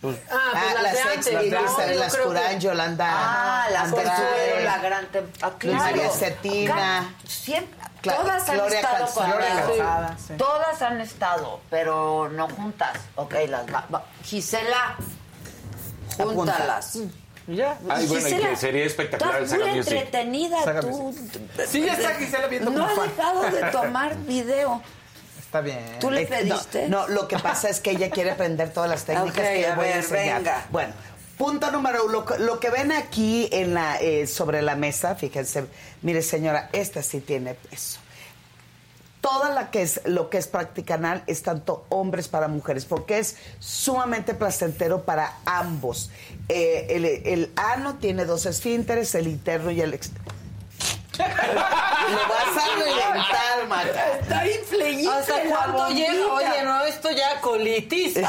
pues 0.00 0.18
Ah, 0.32 0.70
las 0.74 0.82
las 0.82 0.92
de 0.92 0.98
ex 1.00 1.08
antes, 1.28 1.42
líderes, 1.44 1.70
¿no? 1.70 1.86
Las 1.94 2.16
Curán, 2.16 2.54
que- 2.54 2.58
Yolanda. 2.58 3.06
Ah, 3.08 3.66
las 3.72 3.90
tuvieron 3.90 4.64
la 4.64 4.78
gran 4.78 5.08
ah, 5.42 5.50
claro. 5.58 5.78
María 5.78 6.10
Cetina. 6.10 7.14
Siempre, 7.24 7.78
Cla- 8.02 8.16
todas 8.16 8.48
han 8.48 8.56
Gloria 8.56 8.80
estado 8.80 9.06
con. 9.06 9.30
Calzada, 9.30 10.16
sí. 10.18 10.34
Todas 10.36 10.82
han 10.82 11.00
estado, 11.00 11.60
pero 11.70 12.28
no 12.28 12.48
juntas. 12.48 12.98
Ok, 13.14 13.34
las 13.48 13.72
va- 13.72 13.86
va- 13.94 14.04
Gisela, 14.24 14.96
júntalas. 16.16 16.98
Ya. 17.46 17.78
Ay, 17.88 18.06
bueno, 18.06 18.28
y 18.28 18.34
que 18.36 18.56
sería 18.56 18.84
espectacular 18.84 19.38
el 19.38 19.44
Estás 19.44 19.58
muy 19.58 19.70
Music. 19.70 19.92
entretenida 19.92 20.62
Saga 20.62 20.80
tú. 20.80 21.14
Sí, 21.68 21.82
ya 21.84 21.94
está 21.94 22.14
Gisela 22.14 22.46
viendo 22.46 22.70
No 22.70 22.86
ha 22.86 22.94
dejado 23.02 23.42
de 23.50 23.62
tomar 23.72 24.16
video. 24.26 24.80
Está 25.40 25.60
bien. 25.60 25.98
¿Tú 26.00 26.10
le 26.10 26.24
pediste? 26.26 26.88
No, 26.88 27.08
no, 27.08 27.08
lo 27.08 27.28
que 27.28 27.38
pasa 27.38 27.68
es 27.68 27.80
que 27.80 27.90
ella 27.90 28.10
quiere 28.10 28.30
aprender 28.30 28.72
todas 28.72 28.88
las 28.88 29.04
técnicas 29.06 29.34
que 29.48 29.66
a 29.66 29.70
le 29.70 29.74
voy 29.76 29.84
a 29.86 29.88
ver, 29.88 29.96
enseñar. 29.96 30.36
venga. 30.38 30.66
Bueno, 30.70 30.94
punto 31.36 31.70
número 31.72 32.04
uno. 32.04 32.12
Lo, 32.12 32.24
que- 32.24 32.38
lo 32.38 32.60
que 32.60 32.70
ven 32.70 32.92
aquí 32.92 33.48
en 33.52 33.74
la, 33.74 34.00
eh, 34.00 34.26
sobre 34.26 34.62
la 34.62 34.76
mesa, 34.76 35.14
fíjense, 35.16 35.64
mire 36.02 36.22
señora, 36.22 36.70
esta 36.72 37.02
sí 37.02 37.20
tiene 37.20 37.54
peso. 37.54 37.98
Toda 39.22 39.50
la 39.50 39.70
que 39.70 39.82
es, 39.82 40.00
lo 40.04 40.28
que 40.28 40.36
es 40.38 40.48
práctica 40.48 40.94
anal 40.94 41.22
es 41.28 41.42
tanto 41.42 41.86
hombres 41.90 42.26
para 42.28 42.48
mujeres, 42.48 42.84
porque 42.84 43.18
es 43.20 43.36
sumamente 43.60 44.34
placentero 44.34 45.04
para 45.04 45.36
ambos. 45.46 46.10
Eh, 46.48 46.88
el, 46.90 47.04
el 47.06 47.52
ano 47.56 47.94
tiene 47.94 48.24
dos 48.24 48.44
esfínteres, 48.46 49.14
el 49.14 49.28
interno 49.28 49.70
y 49.70 49.80
el 49.80 49.94
externo. 49.94 50.32
Lo 51.18 51.24
vas 51.24 52.56
a 52.56 52.74
reventar, 52.78 53.68
Maca. 53.68 54.12
Está 54.18 54.48
infleída 54.50 55.18
¿Hasta 55.18 55.34
bombita. 55.70 55.88
llega? 55.90 56.26
Oye, 56.32 56.62
no, 56.64 56.84
esto 56.84 57.10
ya 57.10 57.40
colitis. 57.40 58.14
Sí, 58.14 58.22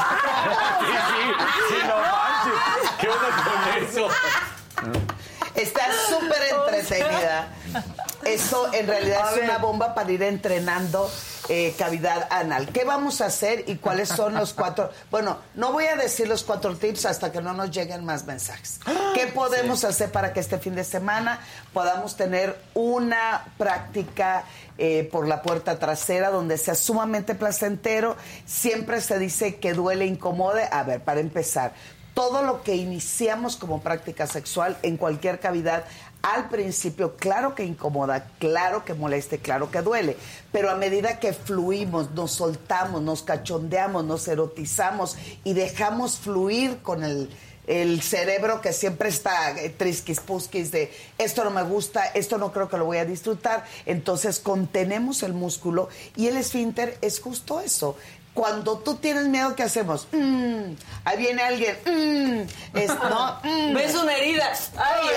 sí, 1.68 1.76
no 1.88 1.96
manches. 1.96 2.90
¿Qué 3.00 3.08
onda 3.08 3.28
con 3.44 3.84
eso? 3.84 4.08
Está 5.54 5.82
súper 6.08 6.42
entretenida. 6.50 7.48
Eso 8.26 8.72
en 8.72 8.86
realidad 8.86 9.36
es 9.36 9.42
una 9.42 9.58
bomba 9.58 9.94
para 9.94 10.10
ir 10.10 10.22
entrenando 10.22 11.10
eh, 11.48 11.74
cavidad 11.78 12.26
anal. 12.30 12.68
¿Qué 12.72 12.84
vamos 12.84 13.20
a 13.20 13.26
hacer 13.26 13.64
y 13.66 13.76
cuáles 13.76 14.08
son 14.08 14.34
los 14.34 14.54
cuatro? 14.54 14.90
Bueno, 15.10 15.38
no 15.54 15.72
voy 15.72 15.84
a 15.84 15.96
decir 15.96 16.26
los 16.26 16.42
cuatro 16.42 16.74
tips 16.76 17.04
hasta 17.04 17.30
que 17.30 17.42
no 17.42 17.52
nos 17.52 17.70
lleguen 17.70 18.04
más 18.04 18.24
mensajes. 18.24 18.80
¿Qué 19.14 19.26
podemos 19.26 19.84
hacer 19.84 20.10
para 20.10 20.32
que 20.32 20.40
este 20.40 20.58
fin 20.58 20.74
de 20.74 20.84
semana 20.84 21.40
podamos 21.72 22.16
tener 22.16 22.58
una 22.72 23.44
práctica 23.58 24.44
eh, 24.78 25.08
por 25.12 25.28
la 25.28 25.42
puerta 25.42 25.78
trasera 25.78 26.30
donde 26.30 26.56
sea 26.56 26.74
sumamente 26.74 27.34
placentero? 27.34 28.16
Siempre 28.46 29.00
se 29.00 29.18
dice 29.18 29.56
que 29.56 29.74
duele, 29.74 30.06
incomode. 30.06 30.66
A 30.70 30.82
ver, 30.82 31.02
para 31.02 31.20
empezar, 31.20 31.74
todo 32.14 32.42
lo 32.42 32.62
que 32.62 32.76
iniciamos 32.76 33.56
como 33.56 33.82
práctica 33.82 34.26
sexual 34.26 34.78
en 34.82 34.96
cualquier 34.96 35.40
cavidad 35.40 35.84
al 36.24 36.48
principio, 36.48 37.16
claro 37.16 37.54
que 37.54 37.64
incomoda, 37.64 38.30
claro 38.38 38.82
que 38.82 38.94
moleste, 38.94 39.40
claro 39.40 39.70
que 39.70 39.82
duele, 39.82 40.16
pero 40.50 40.70
a 40.70 40.74
medida 40.74 41.20
que 41.20 41.34
fluimos, 41.34 42.12
nos 42.12 42.32
soltamos, 42.32 43.02
nos 43.02 43.22
cachondeamos, 43.22 44.06
nos 44.06 44.26
erotizamos 44.26 45.18
y 45.44 45.52
dejamos 45.52 46.16
fluir 46.16 46.78
con 46.78 47.04
el, 47.04 47.28
cerebro 48.02 48.62
que 48.62 48.72
siempre 48.72 49.08
está 49.10 49.58
eh, 49.58 49.70
trisquis 49.70 50.20
de 50.70 50.92
esto 51.16 51.44
no 51.44 51.50
me 51.50 51.62
gusta, 51.62 52.04
esto 52.06 52.36
no 52.36 52.52
creo 52.52 52.68
que 52.70 52.76
lo 52.78 52.86
voy 52.86 52.98
a 52.98 53.04
disfrutar, 53.04 53.64
entonces 53.84 54.38
contenemos 54.38 55.22
el 55.22 55.34
músculo 55.34 55.90
y 56.16 56.28
el 56.28 56.38
esfínter 56.38 56.96
es 57.02 57.20
justo 57.20 57.60
eso. 57.60 57.96
Cuando 58.34 58.78
tú 58.78 58.96
tienes 58.96 59.28
miedo, 59.28 59.54
¿qué 59.54 59.62
hacemos? 59.62 60.08
Mm, 60.10 60.72
ahí 61.04 61.16
viene 61.18 61.42
alguien. 61.42 61.76
mm, 61.86 62.76
es- 62.76 62.88
no, 62.88 63.38
mm. 63.44 63.74
¿Ves 63.74 63.94
una 63.94 64.16
herida? 64.16 64.52
Ay, 64.76 65.08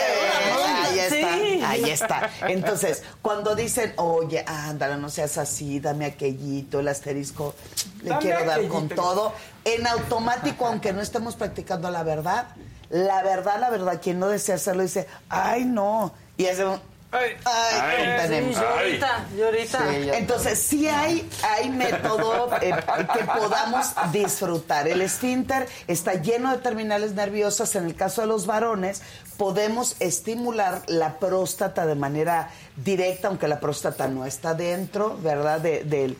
ahí 0.85 0.99
está, 0.99 1.33
sí. 1.37 1.61
ahí 1.65 1.89
está. 1.89 2.29
Entonces, 2.47 3.01
cuando 3.23 3.55
dicen, 3.55 3.93
oye, 3.97 4.43
ándale, 4.47 4.97
no 4.97 5.09
seas 5.09 5.37
así, 5.39 5.79
dame 5.79 6.05
aquellito, 6.05 6.79
el 6.79 6.87
asterisco, 6.89 7.55
le 8.03 8.09
Dame 8.09 8.21
quiero 8.21 8.45
dar 8.45 8.67
con 8.67 8.87
todo, 8.87 9.33
en 9.65 9.87
automático, 9.87 10.67
aunque 10.67 10.93
no 10.93 11.01
estemos 11.01 11.35
practicando 11.35 11.89
la 11.89 12.03
verdad, 12.03 12.49
la 12.89 13.23
verdad, 13.23 13.59
la 13.59 13.69
verdad, 13.71 13.99
quien 14.01 14.19
no 14.19 14.27
desea 14.29 14.55
hacerlo 14.55 14.83
dice, 14.83 15.07
ay, 15.29 15.65
no, 15.65 16.13
y 16.37 16.45
hace 16.45 16.65
un, 16.65 16.79
ay, 17.11 17.31
Ay, 17.45 18.51
yo 18.53 18.67
ahorita, 18.69 19.25
yo 19.37 19.45
ahorita. 19.45 19.77
Entonces, 20.17 20.59
sí 20.59 20.87
hay, 20.89 21.29
hay 21.41 21.69
método 21.69 22.49
eh, 22.61 22.73
que 23.17 23.23
podamos 23.23 23.87
disfrutar. 24.11 24.87
El 24.87 25.01
esfínter 25.01 25.67
está 25.87 26.15
lleno 26.15 26.51
de 26.51 26.57
terminales 26.57 27.13
nerviosas. 27.13 27.75
En 27.75 27.85
el 27.85 27.95
caso 27.95 28.21
de 28.21 28.27
los 28.27 28.45
varones, 28.45 29.01
podemos 29.37 29.95
estimular 29.99 30.81
la 30.87 31.17
próstata 31.19 31.85
de 31.85 31.95
manera 31.95 32.49
directa, 32.75 33.29
aunque 33.29 33.47
la 33.47 33.59
próstata 33.59 34.07
no 34.07 34.25
está 34.25 34.53
dentro, 34.53 35.17
¿verdad? 35.21 35.61
De- 35.61 35.83
del. 35.85 36.17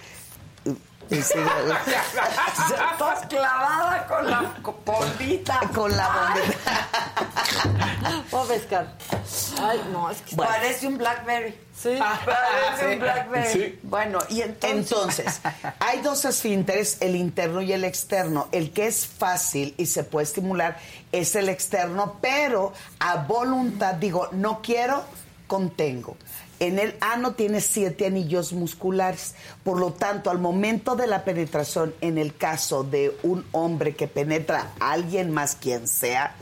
Y 1.10 1.22
sigue- 1.22 1.46
Estás 2.92 3.26
clavada 3.30 4.06
con 4.08 4.30
la 4.30 4.54
bombita. 4.86 5.60
Con 5.74 5.96
la 5.96 6.08
bombita. 6.34 6.88
Voy 8.32 8.46
a 8.46 8.48
pescar. 8.48 8.94
Ay, 9.62 9.82
no, 9.92 10.10
es 10.12 10.22
que 10.22 10.36
Parece 10.36 10.88
un 10.88 10.98
Blackberry. 10.98 11.56
Sí. 11.76 11.98
Parece 12.00 12.80
sí. 12.88 12.94
un 12.94 13.00
Blackberry. 13.00 13.54
Sí. 13.54 13.80
Bueno, 13.84 14.20
y 14.30 14.42
entonces. 14.42 14.72
Entonces, 14.92 15.42
hay 15.80 16.02
dos 16.02 16.26
esfínteres, 16.26 16.98
el 17.02 17.16
interno 17.16 17.62
y 17.62 17.72
el 17.74 17.84
externo. 17.84 18.48
El 18.52 18.72
que 18.72 18.88
es 18.88 19.06
fácil 19.06 19.74
y 19.78 19.86
se 19.86 20.04
puede 20.04 20.26
estimular 20.26 20.78
es 21.12 21.36
el 21.36 21.50
externo, 21.50 22.18
pero 22.22 22.74
a 23.00 23.16
voluntad, 23.18 23.94
digo, 23.96 24.30
no 24.32 24.62
quiero, 24.62 25.04
contengo. 25.48 26.18
En 26.60 26.80
el 26.80 26.96
ano 27.02 27.34
tiene 27.34 27.62
siete 27.62 28.08
anillos 28.08 28.52
musculares. 28.54 29.36
Por 29.64 29.80
lo 29.80 29.94
tanto, 29.94 30.32
al 30.32 30.40
momento 30.40 30.96
de 30.96 31.06
la 31.08 31.24
penetración, 31.24 31.94
en 32.02 32.18
el 32.18 32.36
caso 32.36 32.84
de 32.84 33.16
un 33.24 33.46
hombre 33.52 33.96
que 33.96 34.08
penetra 34.08 34.72
a 34.80 34.92
alguien 34.94 35.32
más, 35.32 35.56
quien 35.56 35.88
sea, 35.88 36.36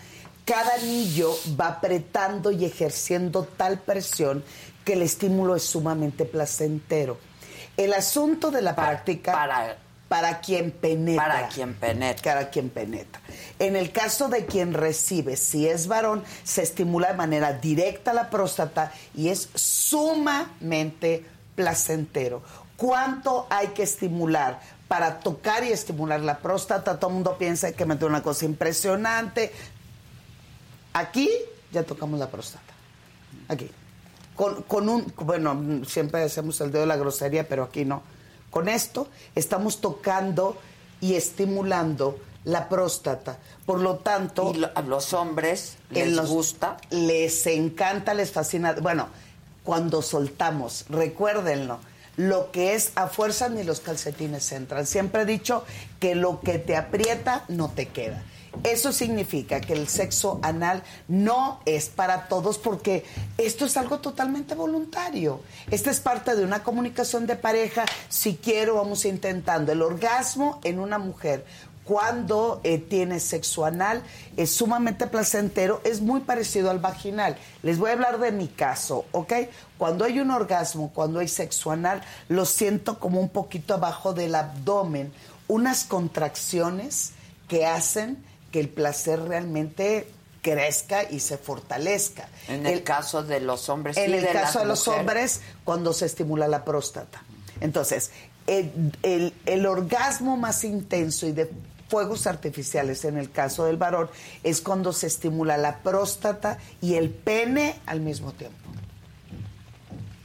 cada 0.46 0.76
anillo 0.76 1.34
va 1.60 1.68
apretando 1.68 2.52
y 2.52 2.66
ejerciendo 2.66 3.44
tal 3.58 3.80
presión 3.80 4.44
que 4.86 4.94
el 4.94 5.02
estímulo 5.02 5.56
es 5.56 5.64
sumamente 5.64 6.24
placentero. 6.26 7.18
El 7.76 7.94
asunto 7.94 8.52
de 8.52 8.62
la 8.62 8.76
práctica 8.76 9.34
para- 9.34 9.78
para 10.08 10.40
quien 10.40 10.72
penetra. 10.72 11.26
Para 11.26 11.48
quien 11.50 11.74
penetra. 11.74 12.34
Para 12.34 12.50
quien 12.50 12.70
penetra. 12.70 13.22
En 13.60 13.76
el 13.76 13.92
caso 13.92 14.30
de 14.30 14.46
quien 14.46 14.74
recibe, 14.74 15.36
si 15.36 15.68
es 15.68 15.88
varón, 15.88 16.24
se 16.44 16.62
estimula 16.62 17.10
de 17.10 17.16
manera 17.16 17.54
directa 17.54 18.14
la 18.14 18.30
próstata 18.30 18.92
y 19.16 19.30
es 19.30 19.50
sumamente 19.56 21.26
placentero. 21.56 22.44
¿Cuánto 22.78 23.48
hay 23.50 23.68
que 23.70 23.84
estimular? 23.84 24.60
Para 24.88 25.20
tocar 25.20 25.64
y 25.64 25.72
estimular 25.72 26.20
la 26.20 26.38
próstata, 26.38 27.00
todo 27.00 27.10
el 27.10 27.16
mundo 27.16 27.38
piensa 27.38 27.72
que 27.72 27.86
me 27.86 27.96
una 27.96 28.22
cosa 28.22 28.46
impresionante. 28.46 29.52
Aquí 30.94 31.30
ya 31.72 31.84
tocamos 31.84 32.20
la 32.20 32.30
próstata. 32.30 32.74
Aquí. 33.48 33.72
Con, 34.36 34.64
con 34.64 34.90
un, 34.90 35.14
bueno, 35.18 35.84
siempre 35.86 36.22
hacemos 36.24 36.60
el 36.62 36.72
dedo 36.72 36.82
de 36.82 36.88
la 36.88 36.98
grosería, 36.98 37.48
pero 37.48 37.64
aquí 37.64 37.86
no. 37.86 38.04
Con 38.56 38.70
esto 38.70 39.10
estamos 39.36 39.82
tocando 39.82 40.56
y 41.02 41.16
estimulando 41.16 42.18
la 42.46 42.70
próstata. 42.70 43.38
Por 43.66 43.82
lo 43.82 43.98
tanto... 43.98 44.54
Y 44.56 44.60
lo- 44.60 44.72
a 44.74 44.82
los 44.82 45.12
hombres 45.12 45.76
les 45.90 46.14
los- 46.14 46.30
gusta. 46.30 46.78
Les 46.90 47.48
encanta, 47.48 48.14
les 48.14 48.32
fascina. 48.32 48.72
Bueno, 48.82 49.10
cuando 49.66 50.02
soltamos, 50.02 50.86
recuérdenlo, 50.88 51.80
lo 52.16 52.50
que 52.54 52.76
es 52.76 52.94
a 52.96 53.08
fuerza 53.08 53.50
ni 53.50 53.64
los 53.64 53.82
calcetines 53.82 54.50
entran. 54.54 54.86
Siempre 54.86 55.24
he 55.24 55.26
dicho 55.26 55.66
que 56.00 56.16
lo 56.16 56.40
que 56.40 56.58
te 56.58 56.78
aprieta 56.78 57.44
no 57.50 57.68
te 57.72 57.90
queda. 57.90 58.24
Eso 58.64 58.92
significa 58.92 59.62
que 59.62 59.74
el 59.74 59.88
sexo 59.88 60.40
anal 60.42 60.84
no 61.08 61.60
es 61.66 61.90
para 61.90 62.28
todos 62.28 62.58
porque 62.58 63.06
esto 63.38 63.66
es 63.66 63.78
algo 63.78 64.00
totalmente 64.00 64.56
voluntario. 64.56 65.42
Esta 65.72 65.92
es 65.92 66.00
parte 66.00 66.36
de 66.36 66.44
una 66.44 66.64
comunicación 66.64 67.28
de 67.28 67.36
pareja. 67.36 67.86
Si 68.10 68.36
quiero, 68.36 68.76
vamos 68.76 69.06
intentando. 69.06 69.72
El 69.72 69.82
orgasmo 69.82 70.60
en 70.64 70.80
una 70.80 70.98
mujer 70.98 71.46
cuando 71.86 72.62
eh, 72.64 72.80
tiene 72.80 73.20
sexo 73.20 73.64
anal 73.64 74.02
es 74.38 74.50
sumamente 74.52 75.06
placentero, 75.06 75.82
es 75.84 76.02
muy 76.02 76.22
parecido 76.22 76.72
al 76.72 76.80
vaginal. 76.80 77.38
Les 77.62 77.78
voy 77.78 77.92
a 77.92 77.94
hablar 77.94 78.20
de 78.20 78.32
mi 78.32 78.48
caso, 78.48 79.06
¿ok? 79.12 79.34
Cuando 79.78 80.04
hay 80.04 80.20
un 80.20 80.32
orgasmo, 80.32 80.92
cuando 80.94 81.20
hay 81.20 81.28
sexo 81.28 81.72
anal, 81.72 82.02
lo 82.28 82.46
siento 82.46 83.00
como 83.00 83.22
un 83.22 83.30
poquito 83.30 83.76
abajo 83.76 84.14
del 84.14 84.34
abdomen, 84.34 85.14
unas 85.48 85.84
contracciones 85.84 87.12
que 87.48 87.68
hacen 87.68 88.18
que 88.56 88.62
el 88.62 88.70
placer 88.70 89.20
realmente 89.22 90.08
crezca 90.42 91.04
y 91.12 91.20
se 91.20 91.38
fortalezca. 91.38 92.30
En 92.48 92.66
el, 92.66 92.84
caso 92.84 93.22
de 93.22 93.42
los 93.42 93.68
hombres 93.68 93.98
En 93.98 94.12
y 94.12 94.14
el 94.14 94.22
de 94.22 94.30
caso 94.30 94.60
de 94.60 94.66
los 94.66 94.88
mujeres. 94.88 95.02
hombres, 95.02 95.42
cuando 95.66 95.92
se 95.92 96.06
estimula 96.06 96.48
la 96.48 96.64
próstata. 96.64 97.22
Entonces, 97.60 98.12
el, 98.48 98.72
el- 99.04 99.34
el 99.46 99.66
orgasmo 99.66 100.38
más 100.38 100.64
intenso 100.64 101.28
y 101.28 101.34
de 101.34 101.50
fuegos 101.90 102.28
artificiales 102.28 103.04
en 103.04 103.18
el 103.18 103.30
caso 103.30 103.66
del 103.66 103.76
varón 103.76 104.10
es 104.42 104.62
cuando 104.62 104.94
se 104.94 105.08
estimula 105.08 105.58
la 105.58 105.80
próstata 105.80 106.58
y 106.80 106.94
el 106.96 107.10
pene 107.10 107.76
al 107.86 108.00
mismo 108.00 108.32
tiempo. 108.32 108.56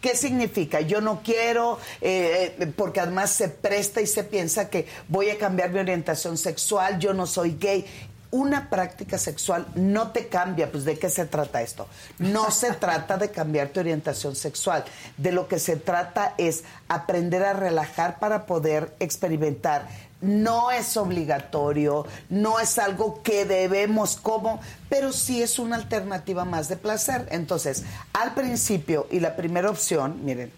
¿Qué 0.01 0.17
significa? 0.17 0.81
Yo 0.81 1.03
no 1.03 1.21
quiero, 1.23 1.79
eh, 2.01 2.57
eh, 2.59 2.73
porque 2.75 3.01
además 3.01 3.33
se 3.33 3.49
presta 3.51 4.01
y 4.01 4.07
se 4.07 4.25
piensa 4.25 4.71
que 4.71 4.87
voy 5.09 5.29
a 5.29 5.37
cambiar 5.37 5.69
mi 5.73 5.79
orientación 5.81 6.39
sexual, 6.39 6.99
yo 6.99 7.13
no 7.13 7.27
soy 7.27 7.59
gay. 7.61 7.85
Una 8.33 8.71
práctica 8.71 9.19
sexual 9.19 9.67
no 9.75 10.13
te 10.13 10.29
cambia, 10.29 10.71
pues 10.71 10.85
¿de 10.85 10.97
qué 10.99 11.11
se 11.11 11.27
trata 11.27 11.63
esto? 11.63 11.89
No 12.19 12.51
se 12.53 12.73
trata 12.81 13.17
de 13.17 13.31
cambiar 13.31 13.69
tu 13.71 13.81
orientación 13.81 14.37
sexual, 14.37 14.85
de 15.17 15.33
lo 15.33 15.49
que 15.49 15.59
se 15.59 15.77
trata 15.77 16.35
es 16.39 16.63
aprender 16.89 17.43
a 17.43 17.55
relajar 17.55 18.21
para 18.21 18.47
poder 18.47 18.95
experimentar. 19.01 19.89
No 20.21 20.71
es 20.71 20.97
obligatorio, 20.97 22.07
no 22.29 22.61
es 22.61 22.79
algo 22.79 23.23
que 23.23 23.47
debemos 23.47 24.17
como, 24.17 24.61
pero 24.89 25.13
sí 25.13 25.43
es 25.43 25.59
una 25.59 25.77
alternativa 25.77 26.45
más 26.45 26.69
de 26.69 26.77
placer. 26.77 27.27
Entonces, 27.31 27.85
al 28.13 28.35
principio 28.35 29.09
y 29.11 29.21
la 29.21 29.35
primera 29.35 29.71
opción, 29.71 30.25
miren, 30.25 30.53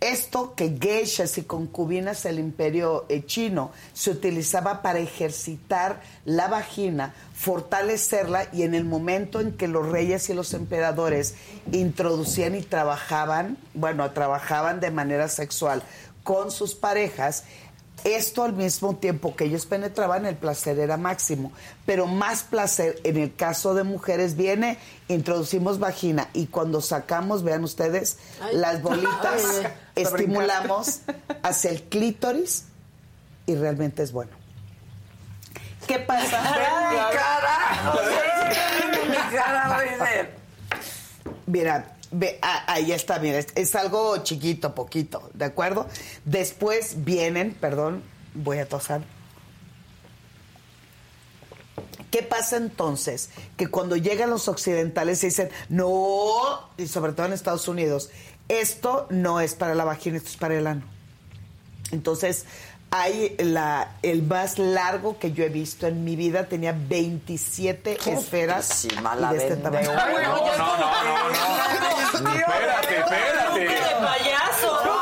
esto 0.00 0.54
que 0.54 0.78
geishas 0.80 1.36
y 1.36 1.42
concubinas 1.42 2.22
del 2.22 2.38
imperio 2.38 3.04
eh, 3.08 3.24
chino 3.26 3.70
se 3.92 4.10
utilizaba 4.10 4.80
para 4.80 4.98
ejercitar 4.98 6.00
la 6.24 6.48
vagina, 6.48 7.14
fortalecerla 7.34 8.48
y 8.52 8.62
en 8.62 8.74
el 8.74 8.84
momento 8.84 9.40
en 9.40 9.52
que 9.52 9.68
los 9.68 9.86
reyes 9.86 10.30
y 10.30 10.34
los 10.34 10.54
emperadores 10.54 11.34
introducían 11.70 12.54
y 12.54 12.62
trabajaban, 12.62 13.58
bueno, 13.74 14.10
trabajaban 14.12 14.80
de 14.80 14.90
manera 14.90 15.28
sexual 15.28 15.82
con 16.22 16.50
sus 16.50 16.74
parejas, 16.74 17.44
esto 18.04 18.44
al 18.44 18.52
mismo 18.52 18.96
tiempo 18.96 19.34
que 19.36 19.44
ellos 19.44 19.66
penetraban, 19.66 20.26
el 20.26 20.36
placer 20.36 20.78
era 20.78 20.96
máximo. 20.96 21.52
Pero 21.86 22.06
más 22.06 22.42
placer 22.42 23.00
en 23.04 23.16
el 23.16 23.34
caso 23.34 23.74
de 23.74 23.84
mujeres 23.84 24.36
viene, 24.36 24.78
introducimos 25.08 25.78
vagina 25.78 26.28
y 26.32 26.46
cuando 26.46 26.80
sacamos, 26.80 27.42
vean 27.42 27.64
ustedes, 27.64 28.18
Ay. 28.40 28.56
las 28.56 28.82
bolitas, 28.82 29.42
Ay, 29.64 29.72
estimulamos 30.02 31.00
hacia 31.42 31.70
el 31.70 31.82
clítoris 31.84 32.64
y 33.46 33.54
realmente 33.54 34.02
es 34.02 34.12
bueno. 34.12 34.32
¿Qué 35.86 35.98
pasa? 35.98 36.40
Mi 36.42 36.96
cara. 37.16 37.94
Mi 39.08 39.36
cara. 39.36 40.28
Mira, 41.46 41.96
ve, 42.10 42.38
ah, 42.42 42.64
ahí 42.66 42.92
está, 42.92 43.18
mira, 43.18 43.38
es, 43.38 43.74
algo 43.74 44.18
chiquito, 44.18 44.74
poquito, 44.74 45.30
¿de 45.34 45.44
acuerdo? 45.44 45.86
Después 46.24 47.04
vienen, 47.04 47.54
perdón, 47.54 48.02
voy 48.34 48.58
a 48.58 48.68
tosar. 48.68 49.02
¿Qué 52.10 52.22
pasa 52.22 52.56
entonces? 52.56 53.30
Que 53.56 53.68
cuando 53.68 53.96
llegan 53.96 54.30
los 54.30 54.48
occidentales 54.48 55.20
se 55.20 55.26
dicen, 55.26 55.50
no, 55.68 56.68
y 56.76 56.88
sobre 56.88 57.12
todo 57.12 57.26
en 57.26 57.32
Estados 57.32 57.68
Unidos, 57.68 58.10
esto 58.48 59.06
no 59.10 59.40
es 59.40 59.54
para 59.54 59.76
la 59.76 59.84
vagina, 59.84 60.16
esto 60.16 60.30
es 60.30 60.36
para 60.36 60.58
el 60.58 60.66
ano. 60.66 60.82
Entonces, 61.92 62.46
hay 62.92 63.36
la, 63.38 63.92
el 64.02 64.22
más 64.22 64.58
largo 64.58 65.18
que 65.18 65.32
yo 65.32 65.44
he 65.44 65.48
visto 65.48 65.86
en 65.86 66.02
mi 66.04 66.16
vida, 66.16 66.46
tenía 66.46 66.74
27 66.76 67.98
esferas 68.06 68.82
de 68.82 69.36
este 69.36 69.56
tamaño. 69.56 69.90
Ay, 69.96 70.14
no, 70.24 70.36
no, 70.36 70.76
no, 70.76 71.04
no, 71.04 71.28
no. 71.30 72.34
Espérate, 72.34 72.98
espérate. 72.98 73.60
de 73.60 73.68
payaso, 74.04 74.80
¿no? 74.84 75.00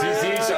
Sí, 0.00 0.06
sí. 0.20 0.52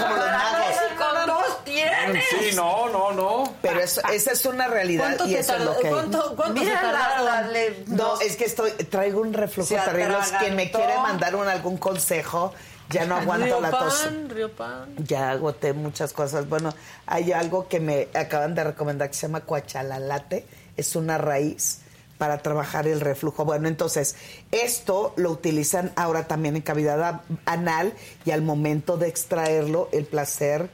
Como 0.00 0.16
los 0.16 0.26
magos. 0.26 0.76
Con 0.98 1.26
dos 1.26 1.64
tienes. 1.64 2.24
Sí, 2.28 2.50
no, 2.54 2.88
no, 2.88 3.12
no. 3.12 3.54
Pero 3.62 3.80
eso- 3.80 4.02
esa 4.12 4.32
es 4.32 4.44
una 4.44 4.66
realidad 4.68 5.04
¿Cuánto 5.04 5.26
y 5.28 5.32
te 5.34 5.40
eso 5.40 5.52
es 5.52 5.58
tardó- 5.58 5.72
lo 5.74 5.80
que... 5.80 5.88
cuánto- 5.88 6.36
cuánto 6.36 6.60
Mira 6.60 7.48
No, 7.86 8.20
es 8.20 8.36
que 8.36 8.44
estoy, 8.44 8.70
traigo 8.72 9.20
un 9.22 9.32
reflujo 9.32 9.74
terrible. 9.74 10.16
Quien 10.40 10.56
me 10.56 10.70
quiere 10.70 10.94
mandar 10.98 11.34
un, 11.36 11.48
algún 11.48 11.78
consejo, 11.78 12.52
ya 12.90 13.04
no 13.06 13.16
aguanto 13.16 13.60
la 13.60 13.70
tos. 13.70 14.04
Riopan, 14.04 14.30
Riopan. 14.30 14.96
Ya 15.06 15.30
agoté 15.30 15.72
muchas 15.72 16.12
cosas. 16.12 16.48
Bueno, 16.48 16.74
hay 17.06 17.32
algo 17.32 17.68
que 17.68 17.80
me 17.80 18.08
acaban 18.14 18.54
de 18.54 18.64
recomendar 18.64 19.08
que 19.08 19.14
se 19.14 19.26
llama 19.26 19.40
cuachalalate. 19.40 20.46
Es 20.76 20.96
una 20.96 21.18
raíz 21.18 21.80
para 22.18 22.38
trabajar 22.38 22.86
el 22.86 23.00
reflujo. 23.00 23.44
Bueno, 23.44 23.68
entonces, 23.68 24.16
esto 24.50 25.12
lo 25.16 25.30
utilizan 25.30 25.92
ahora 25.96 26.26
también 26.26 26.56
en 26.56 26.62
cavidad 26.62 27.22
anal 27.46 27.94
y 28.24 28.32
al 28.32 28.42
momento 28.42 28.96
de 28.96 29.08
extraerlo, 29.08 29.88
el 29.92 30.04
placer, 30.04 30.68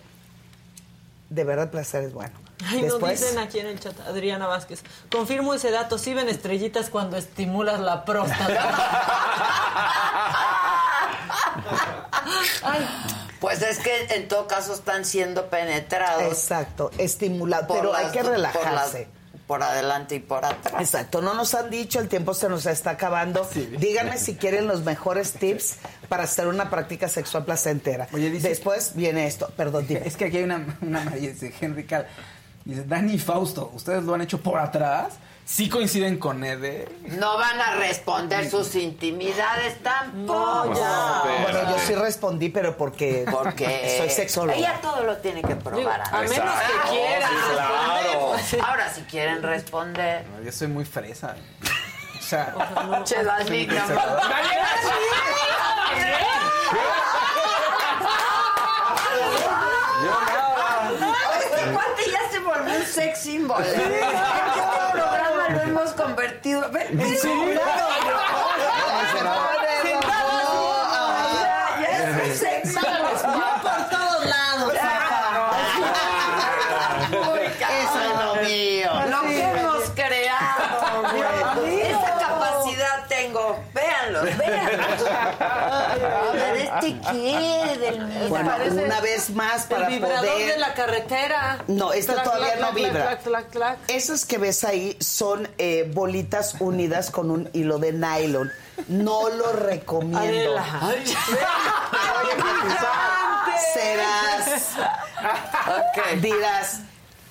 de 1.31 1.45
verdad 1.45 1.65
el 1.67 1.71
placer 1.71 2.05
es 2.05 2.13
bueno. 2.13 2.45
Ay, 2.67 2.83
Después, 2.83 3.21
nos 3.21 3.31
dicen 3.31 3.39
aquí 3.39 3.59
en 3.59 3.67
el 3.67 3.79
chat, 3.79 3.99
Adriana 4.01 4.47
Vázquez. 4.47 4.83
Confirmo 5.11 5.53
ese 5.53 5.71
dato, 5.71 5.99
sí 5.99 6.15
ven 6.15 6.29
estrellitas 6.29 6.89
cuando 6.89 7.17
estimulas 7.17 7.81
la 7.81 8.05
próstata. 8.05 8.71
Ay, 12.63 12.87
Pues 13.41 13.61
es 13.63 13.79
que 13.79 14.07
en 14.15 14.29
todo 14.29 14.47
caso 14.47 14.73
están 14.75 15.05
siendo 15.05 15.49
penetrados. 15.51 16.23
Exacto, 16.25 16.91
estimulado, 16.99 17.67
por 17.67 17.79
pero 17.79 17.93
las 17.93 18.05
hay 18.07 18.11
que 18.13 18.21
por 18.23 18.31
relajarse. 18.33 18.99
las- 19.01 19.25
Por, 19.47 19.63
adelante 19.63 20.15
y 20.15 20.21
por 20.21 20.43
atrás. 20.43 20.81
Exacto, 20.81 21.21
no 21.21 21.35
nos 21.35 21.55
han 21.55 21.69
dicho, 21.69 22.01
el 22.01 22.09
tiempo 22.09 22.33
se 22.33 22.49
nos 22.49 22.65
está 22.65 22.91
acabando. 22.93 23.47
Díganme 23.79 24.17
si 24.17 24.37
quieren 24.37 24.67
los 24.67 24.85
mejores 24.85 25.33
tips 25.35 25.75
para 26.09 26.23
hacer 26.23 26.47
una 26.47 26.71
práctica 26.71 27.09
sexual 27.09 27.45
placentera. 27.45 28.09
Después 28.11 28.93
viene 28.95 29.27
esto, 29.27 29.53
perdón, 29.55 29.87
dime. 29.87 30.01
Es 30.07 30.17
que 30.17 30.25
aquí 30.25 30.39
hay 30.39 30.45
una, 30.45 30.79
una 30.81 31.01
María, 31.05 31.29
dice 31.31 31.53
Henry 31.61 31.85
Cal. 31.85 32.07
Dice, 32.65 32.85
Dani 32.85 33.13
y 33.13 33.19
Fausto, 33.19 33.71
¿ustedes 33.75 34.03
lo 34.05 34.15
han 34.15 34.23
hecho 34.23 34.41
por 34.41 34.59
atrás? 34.59 35.13
¿Sí 35.47 35.69
coinciden 35.69 36.19
con 36.19 36.43
Ede? 36.43 36.89
No 37.03 37.37
van 37.37 37.61
a 37.61 37.75
responder 37.75 38.51
sus 38.51 38.75
intimidades 38.77 39.83
tampoco. 39.83 40.71
Bueno, 40.71 41.71
yo 41.71 41.79
sí 41.87 41.95
respondí, 41.95 42.49
pero 42.49 42.77
porque, 42.79 43.27
Porque 43.31 43.97
soy 43.99 44.09
sexóloga. 44.11 44.57
Ella 44.57 44.79
todo 44.81 45.05
lo 45.05 45.19
tiene 45.19 45.43
que 45.43 45.55
probar. 45.57 46.01
a 46.11 46.23
menos 46.23 46.31
que 46.39 46.91
quiera 46.91 47.29
responder. 47.29 48.61
Ahora, 48.65 48.95
si 48.95 49.03
quieren 49.03 49.43
responder. 49.43 50.25
No, 50.29 50.43
yo 50.43 50.51
soy 50.51 50.69
muy 50.69 50.85
fresa. 50.87 51.37
O 52.19 52.23
sea, 52.23 52.55
Che, 53.05 53.23
Dani, 53.23 53.67
no. 53.67 53.75
Este 61.41 61.73
cuate 61.73 62.03
ya 62.11 62.31
se 62.31 62.39
volvió 62.41 62.75
un 62.75 62.85
sex 62.85 63.19
symbol. 63.21 63.63
¿eh? 63.63 63.67
Este 63.75 64.93
programa 64.93 65.49
lo 65.51 65.61
hemos 65.63 65.91
convertido. 66.05 66.71
Ya, 66.73 66.85
ya 71.81 71.89
es 71.99 72.11
un 72.15 72.37
sex 72.37 72.73
symbol. 72.73 73.17
por 73.63 73.81
todos 73.91 74.27
lados. 74.27 74.73
Eso 77.83 77.99
es 78.01 78.15
lo 78.25 78.31
mío. 78.43 78.91
Lo 79.11 79.21
que 79.23 79.43
hemos 79.43 79.83
creado, 79.91 81.03
güey. 81.57 81.81
Esa 81.81 82.13
capacidad 82.19 83.07
tengo. 83.09 83.45
Véanlo, 83.73 84.14
véanlo. 84.14 84.14
A 85.41 86.33
ver, 86.33 86.57
¿este 86.57 86.99
qué? 87.13 87.79
Del 87.81 88.07
mío. 88.07 88.29
Bueno, 88.29 88.53
una 88.71 89.01
vez 89.01 89.31
más 89.31 89.65
para 89.65 89.87
el 89.89 89.95
vibrador 89.95 90.27
poder... 90.27 90.53
de 90.53 90.59
la 90.59 90.75
carretera. 90.75 91.65
No, 91.69 91.93
esta 91.93 92.15
Clac, 92.15 92.25
todavía 92.25 92.55
clac, 92.57 92.61
no 92.61 92.73
vibra. 92.77 93.03
clac, 93.03 93.23
clac, 93.23 93.51
clac. 93.51 93.79
Esas 93.89 94.25
que 94.25 94.39
ves 94.39 94.65
ahí 94.65 94.97
son 95.01 95.49
eh, 95.59 95.91
bolitas 95.93 96.57
unidas 96.61 97.11
con 97.11 97.31
un 97.31 97.49
hilo 97.53 97.79
de 97.79 97.93
nylon. 97.93 98.51
No 98.89 99.29
lo 99.31 99.53
recomiendo. 99.53 100.19
Adela. 100.19 100.65
Serás. 103.75 104.77
Dirás, 106.21 106.81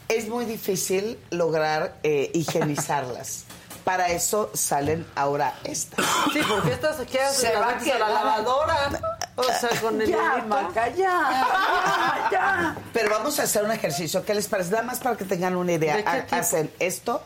es 0.08 0.28
muy 0.28 0.46
difícil 0.46 1.20
lograr 1.32 1.96
eh, 2.04 2.32
higienizarlas. 2.34 3.46
Para 3.84 4.08
eso 4.10 4.50
salen 4.54 5.06
ahora 5.16 5.56
estas. 5.64 6.06
Sí, 6.32 6.40
porque 6.48 6.72
estas 6.72 6.98
se 6.98 7.06
quedan 7.06 7.34
Se 7.34 7.48
se 7.48 7.54
va 7.54 7.68
a 7.68 8.00
la 8.00 8.10
lavadora. 8.10 8.90
O 9.36 9.44
sea, 9.44 9.70
con 9.82 10.02
el 10.02 10.10
Ya. 10.10 10.44
Maca, 10.48 10.88
ya, 10.90 10.96
ya, 10.96 12.30
ya. 12.32 12.76
Pero 12.94 13.10
vamos 13.10 13.40
a 13.40 13.44
hacer 13.44 13.64
un 13.64 13.72
ejercicio. 13.72 14.24
¿Qué 14.24 14.34
les 14.34 14.48
parece? 14.48 14.72
Nada 14.72 14.84
más 14.84 15.00
para 15.00 15.18
que 15.18 15.26
tengan 15.26 15.56
una 15.56 15.74
idea. 15.74 16.26
Hacen 16.32 16.72
esto 16.80 17.22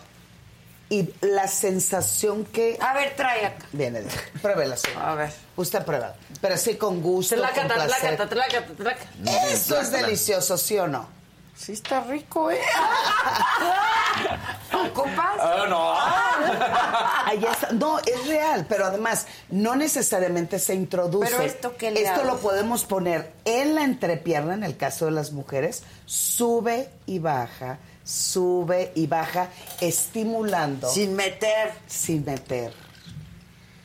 y 0.90 1.14
la 1.22 1.48
sensación 1.48 2.46
que... 2.46 2.78
A 2.80 2.94
ver, 2.94 3.16
trae 3.16 3.46
acá. 3.46 3.66
Viene, 3.74 4.04
pruébela, 4.42 4.78
señora. 4.78 5.12
A 5.12 5.16
ver. 5.16 5.34
Usted 5.58 5.84
prueba. 5.84 6.16
Pero 6.40 6.58
sí 6.58 6.76
con 6.76 7.02
gusto, 7.02 7.36
con 7.36 7.44
placer. 7.44 7.68
tlácata, 7.68 8.30
tlácata, 8.30 8.76
tlácata. 8.76 9.06
Esto 9.52 9.80
es 9.80 9.92
delicioso, 9.92 10.58
¿sí 10.58 10.78
o 10.80 10.88
no? 10.88 11.17
Sí 11.58 11.74
está 11.74 12.02
rico, 12.02 12.52
¿eh? 12.52 12.60
¿Ocupas? 14.74 15.38
Ah, 15.40 15.66
no. 15.68 17.26
Ahí 17.26 17.44
está. 17.44 17.72
No, 17.72 18.00
es 18.00 18.28
real, 18.28 18.66
pero 18.70 18.86
además 18.86 19.26
no 19.50 19.76
necesariamente 19.76 20.60
se 20.60 20.76
introduce. 20.76 21.30
Pero 21.32 21.44
esto, 21.44 21.76
¿qué 21.78 21.92
le 21.92 22.02
Esto 22.04 22.22
hago? 22.22 22.26
lo 22.26 22.38
podemos 22.38 22.86
poner 22.86 23.34
en 23.46 23.76
la 23.76 23.84
entrepierna, 23.84 24.54
en 24.54 24.64
el 24.64 24.78
caso 24.78 25.06
de 25.06 25.12
las 25.12 25.32
mujeres, 25.32 25.84
sube 26.06 26.90
y 27.06 27.20
baja, 27.20 27.80
sube 28.04 28.92
y 28.96 29.08
baja, 29.08 29.50
estimulando. 29.82 30.90
Sin 30.90 31.16
meter. 31.16 31.74
Sin 31.88 32.24
meter. 32.24 32.72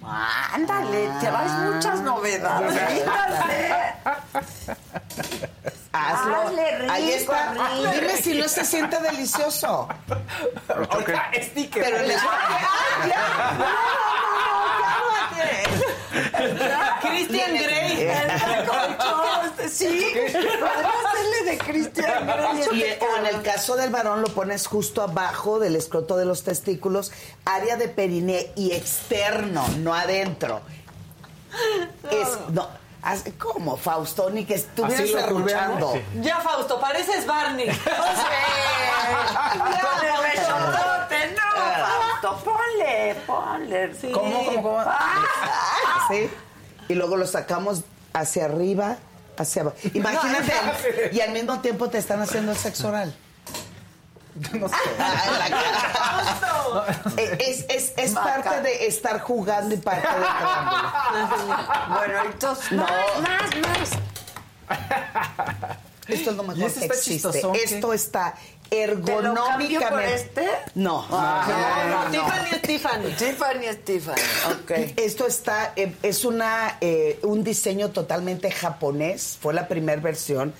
Ándale, 0.04 1.10
te 1.20 1.30
vas 1.30 1.52
muchas 1.60 2.00
novedades. 2.00 3.02
Hazlo. 5.94 6.36
Hazle 6.42 6.78
rico, 6.78 6.92
Ahí 6.92 7.10
está. 7.12 7.52
rico. 7.52 7.64
Dime 7.92 8.16
si 8.22 8.34
no 8.38 8.48
se 8.48 8.64
siente 8.64 8.98
delicioso. 9.00 9.88
Ahorita, 10.68 11.30
sticker. 11.42 11.84
Pero 11.84 12.02
les 12.06 12.18
¡Ay, 12.18 13.10
ya! 13.10 13.58
Christian 17.02 17.54
Grey. 17.54 18.10
Sí, 19.68 20.12
podría 20.14 20.88
hacerle 20.88 21.11
de 21.52 21.58
Cristian. 21.58 22.30
Y, 22.72 22.82
o 22.82 23.16
en 23.18 23.26
el 23.26 23.42
caso 23.42 23.76
del 23.76 23.90
varón 23.90 24.22
lo 24.22 24.28
pones 24.28 24.66
justo 24.66 25.02
abajo 25.02 25.58
del 25.58 25.76
escroto 25.76 26.16
de 26.16 26.24
los 26.24 26.42
testículos, 26.42 27.12
área 27.44 27.76
de 27.76 27.88
periné 27.88 28.50
y 28.56 28.72
externo, 28.72 29.66
no 29.78 29.94
adentro. 29.94 30.60
Es, 32.10 32.28
no, 32.50 32.68
¿cómo, 33.38 33.76
Fausto? 33.76 34.30
Ni 34.30 34.44
que 34.44 34.54
estuvieras 34.54 35.26
curveamos. 35.26 35.98
Ya, 36.20 36.40
Fausto, 36.40 36.80
pareces 36.80 37.26
Barney. 37.26 37.68
No, 41.32 42.20
Fausto, 42.22 42.44
ponle, 42.44 43.14
ponle. 43.26 43.94
Sí. 43.94 44.10
¿Cómo, 44.12 44.44
cómo, 44.44 44.62
cómo? 44.62 44.84
¿Sí? 46.08 46.30
Y 46.88 46.94
luego 46.94 47.16
lo 47.16 47.26
sacamos 47.26 47.82
hacia 48.12 48.46
arriba, 48.46 48.96
hacia 49.36 49.62
abajo. 49.62 49.76
Imagínate, 49.94 50.52
y 51.12 51.20
al 51.20 51.30
mismo 51.32 51.60
tiempo 51.60 51.88
te 51.88 51.98
están 51.98 52.20
haciendo 52.20 52.52
el 52.52 52.58
sexo 52.58 52.88
oral. 52.88 53.14
No 54.58 54.66
sé. 54.68 54.74
Eh, 57.18 57.36
Es, 57.40 57.66
es, 57.68 57.92
es 57.98 58.12
parte 58.12 58.62
de 58.62 58.86
estar 58.86 59.20
jugando 59.20 59.74
y 59.74 59.78
parte 59.78 60.06
de. 60.08 60.14
Bueno, 61.88 62.14
entonces, 62.24 62.72
No. 62.72 62.82
más, 62.84 63.20
más, 63.20 63.90
más. 63.90 63.90
Esto 66.08 66.30
es 66.30 66.36
lo 66.36 66.42
mejor 66.44 66.58
¿Y 66.58 66.64
este 66.64 66.80
que 66.80 66.86
está 66.86 66.96
existe. 66.98 67.42
Esto 67.64 67.92
está 67.92 68.34
¿Te 68.72 68.86
lo 68.86 68.92
ergonómicamente. 68.94 69.86
por 69.90 70.02
este? 70.02 70.48
No. 70.76 71.06
Ah, 71.10 72.08
no, 72.08 72.08
no, 72.08 72.22
no. 72.22 72.60
Tiffany, 72.62 73.10
Tiffany. 73.16 73.76
Tiffany. 73.84 74.94
Esto 74.96 75.26
está, 75.26 75.72
eh, 75.76 75.94
es 76.02 76.24
una, 76.24 76.78
eh, 76.80 77.18
un 77.22 77.44
diseño 77.44 77.90
totalmente 77.90 78.50
japonés, 78.50 79.36
fue 79.40 79.52
la 79.52 79.68
primera 79.68 80.00
versión. 80.00 80.54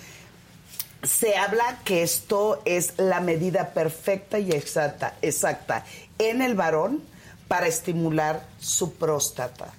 Se 1.02 1.36
habla 1.36 1.78
que 1.84 2.02
esto 2.02 2.60
es 2.66 2.94
la 2.98 3.20
medida 3.20 3.70
perfecta 3.70 4.38
y 4.38 4.52
exacta, 4.52 5.14
exacta 5.22 5.84
en 6.18 6.42
el 6.42 6.54
varón 6.54 7.02
para 7.48 7.66
estimular 7.66 8.44
su 8.60 8.92
próstata. 8.94 9.72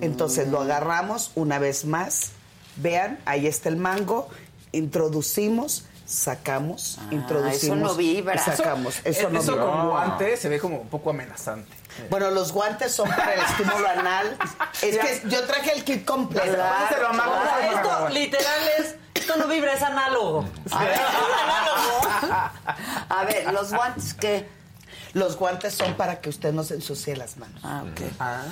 Entonces 0.00 0.48
Mm. 0.48 0.50
lo 0.50 0.60
agarramos 0.62 1.30
una 1.36 1.58
vez 1.60 1.84
más. 1.84 2.32
Vean, 2.74 3.20
ahí 3.24 3.46
está 3.46 3.68
el 3.68 3.76
mango. 3.76 4.28
Introducimos, 4.72 5.84
sacamos, 6.06 6.98
introducimos. 7.10 7.52
Ah, 7.54 7.56
eso 7.56 7.76
no 7.76 7.94
vibra. 7.94 8.38
sacamos. 8.38 8.96
Eso, 9.04 9.28
no 9.28 9.40
Eso 9.40 9.52
vibra. 9.52 9.66
con 9.66 9.88
guante 9.88 10.36
se 10.36 10.48
ve 10.48 10.58
como 10.60 10.76
un 10.78 10.88
poco 10.88 11.10
amenazante. 11.10 11.74
Bueno, 12.10 12.30
los 12.30 12.52
guantes 12.52 12.92
son 12.92 13.08
para 13.08 13.34
el 13.34 13.40
estímulo 13.40 13.88
anal. 13.88 14.36
Es 14.82 14.98
que 14.98 15.22
yo 15.28 15.44
traje 15.46 15.72
el 15.72 15.84
kit 15.84 16.04
completo. 16.04 16.46
Pónselo 16.46 17.08
a 17.08 17.12
Mago, 17.12 17.32
O 17.32 17.42
sea, 17.42 17.52
pónselo 17.54 17.90
a 17.90 17.98
esto 17.98 18.08
literal 18.10 18.60
es, 18.78 18.94
esto 19.14 19.36
no 19.36 19.46
vibra, 19.48 19.72
es 19.72 19.82
análogo. 19.82 20.44
A 23.08 23.24
ver, 23.24 23.52
los 23.52 23.72
guantes 23.72 24.14
que. 24.14 24.56
Los 25.14 25.36
guantes 25.38 25.72
son 25.74 25.94
para 25.94 26.20
que 26.20 26.28
usted 26.28 26.52
no 26.52 26.62
se 26.62 26.74
ensucie 26.74 27.16
las 27.16 27.38
manos. 27.38 27.58
Ah, 27.64 27.84
ok. 27.90 28.00
Ah, 28.20 28.42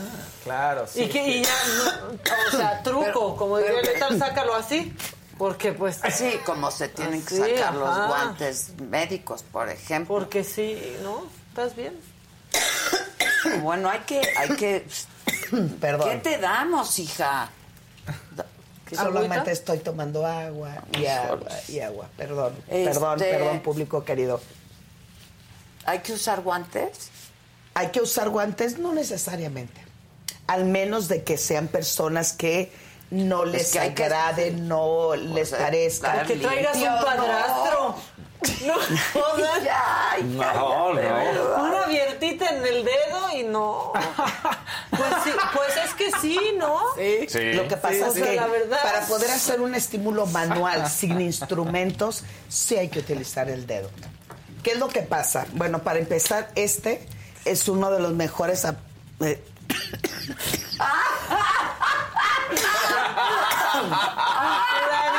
claro, 0.44 0.86
sí. 0.86 1.02
Y 1.02 1.08
que 1.10 1.23
y 1.28 1.44
ya, 1.44 1.50
no, 1.76 2.12
o 2.49 2.50
sea, 2.57 2.83
truco, 2.83 3.36
como 3.36 3.58
diría 3.58 3.83
Letal, 3.83 4.18
sácalo 4.18 4.55
así. 4.55 4.97
Porque 5.38 5.72
pues... 5.72 6.00
Sí, 6.12 6.38
como 6.44 6.70
se 6.70 6.88
tienen 6.88 7.24
que 7.24 7.36
sacar 7.36 7.74
los 7.74 8.08
guantes 8.08 8.72
médicos, 8.80 9.42
por 9.42 9.68
ejemplo. 9.68 10.14
Porque 10.14 10.44
sí, 10.44 10.96
¿no? 11.02 11.26
¿Estás 11.50 11.74
bien? 11.76 11.94
Bueno, 13.62 13.90
hay 13.90 14.00
que, 14.00 14.22
hay 14.38 14.48
que. 14.56 14.86
Perdón. 15.80 16.08
¿Qué 16.08 16.16
te 16.16 16.38
damos, 16.38 16.98
hija? 16.98 17.50
Solamente 18.90 19.34
¿Agüita? 19.34 19.50
estoy 19.50 19.78
tomando 19.78 20.24
agua 20.26 20.82
y 20.98 21.06
agua 21.06 21.48
y 21.68 21.80
agua. 21.80 22.08
Perdón, 22.16 22.54
Este- 22.68 22.84
perdón, 22.84 23.18
perdón, 23.18 23.60
público 23.60 24.04
querido. 24.04 24.40
¿Hay 25.84 25.98
que 25.98 26.12
usar 26.14 26.40
guantes? 26.42 27.10
¿Hay 27.74 27.88
que 27.88 28.00
usar 28.00 28.30
guantes? 28.30 28.78
No 28.78 28.94
necesariamente. 28.94 29.80
Al 30.46 30.64
menos 30.64 31.08
de 31.08 31.22
que 31.24 31.36
sean 31.36 31.68
personas 31.68 32.32
que 32.32 32.72
no 33.10 33.44
les 33.44 33.73
que 33.73 33.78
hay 33.81 33.94
que- 33.94 34.05
agrade, 34.05 34.50
no 34.52 35.15
les 35.15 35.52
eh, 35.52 35.57
parezca. 35.58 36.23
Que 36.24 36.36
traigas 36.36 36.76
un 36.76 36.84
padrastro. 37.05 37.97
No, 38.66 38.74
o 38.74 39.36
sea, 39.36 39.58
Ya, 39.65 40.16
No, 40.23 40.92
no. 40.92 41.65
una 41.65 41.84
abiertita 41.84 42.50
en 42.50 42.66
el 42.66 42.84
dedo 42.84 43.31
y 43.34 43.42
no. 43.44 43.92
Pues 44.91 45.02
sí, 45.24 45.31
pues 45.55 45.76
es 45.83 45.94
que 45.94 46.10
sí, 46.20 46.39
¿no? 46.58 46.78
Sí. 46.97 47.52
Lo 47.55 47.66
que 47.68 47.76
pasa 47.78 47.94
Sí, 47.94 48.00
es 48.02 48.08
o 48.08 48.12
sea, 48.12 48.24
que 48.26 48.36
la 48.36 48.47
verdad- 48.47 48.83
para 48.83 49.07
poder 49.07 49.31
hacer 49.31 49.60
un 49.62 49.74
estímulo 49.74 50.26
manual 50.26 50.91
sin 50.91 51.20
instrumentos, 51.23 52.24
sí 52.49 52.76
hay 52.76 52.89
que 52.91 52.99
utilizar 52.99 53.49
el 53.49 53.66
dedo. 53.66 53.89
¿Qué 54.62 54.73
es 54.73 54.78
lo 54.78 54.89
que 54.89 55.00
pasa? 55.02 55.47
Bueno, 55.52 55.83
para 55.83 55.99
empezar, 55.99 56.50
este 56.55 57.07
es 57.47 57.66
uno 57.68 57.91
de 57.91 58.00
los 58.00 58.12
mejores... 58.12 58.66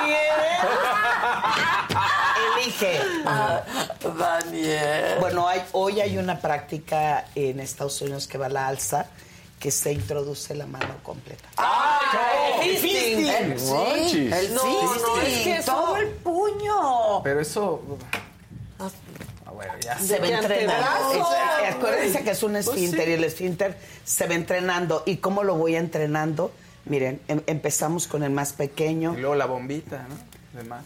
eh, 0.08 0.30
Elige. 2.58 3.00
Daniel. 4.18 5.18
Bueno, 5.20 5.48
hay, 5.48 5.64
hoy 5.72 6.02
hay 6.02 6.18
una 6.18 6.40
práctica 6.40 7.26
en 7.36 7.60
Estados 7.60 8.02
Unidos 8.02 8.28
que 8.28 8.38
va 8.38 8.48
a 8.48 8.50
la 8.50 8.68
alza 8.68 9.08
que 9.60 9.72
se 9.72 9.94
introduce 9.94 10.54
la 10.54 10.66
mano 10.68 10.96
completa. 11.02 11.48
El 12.62 12.78
fisting. 12.78 13.28
El, 13.28 13.60
sí, 13.60 13.72
Monchis. 13.72 14.32
el 14.34 14.54
No, 14.54 14.64
no, 14.64 15.22
es 15.22 15.44
que 15.44 15.62
todo 15.66 15.98
el 15.98 16.08
puño. 16.10 17.24
Pero 17.24 17.40
eso. 17.40 17.82
Ah, 18.80 19.52
bueno, 19.52 19.74
ya. 19.80 19.98
se 19.98 20.20
va 20.20 20.28
entrenando. 20.28 21.14
Es- 21.14 21.76
acuérdense 21.76 22.24
que 22.24 22.32
es 22.32 22.44
un 22.44 22.56
esfínter 22.58 23.08
y 23.10 23.14
el 23.14 23.24
esfínter 23.24 23.78
se 24.04 24.28
va 24.28 24.34
entrenando. 24.36 25.04
¿Y 25.06 25.18
cómo 25.18 25.44
lo 25.44 25.56
voy 25.56 25.76
entrenando? 25.76 26.52
Miren, 26.86 27.20
em- 27.28 27.42
empezamos 27.48 28.08
con 28.08 28.24
el 28.24 28.32
más 28.32 28.54
pequeño. 28.54 29.14
Y 29.18 29.22
luego 29.22 29.36
la 29.36 29.46
bombita, 29.46 30.06
¿no? 30.08 30.60
De 30.60 30.68
más. 30.68 30.84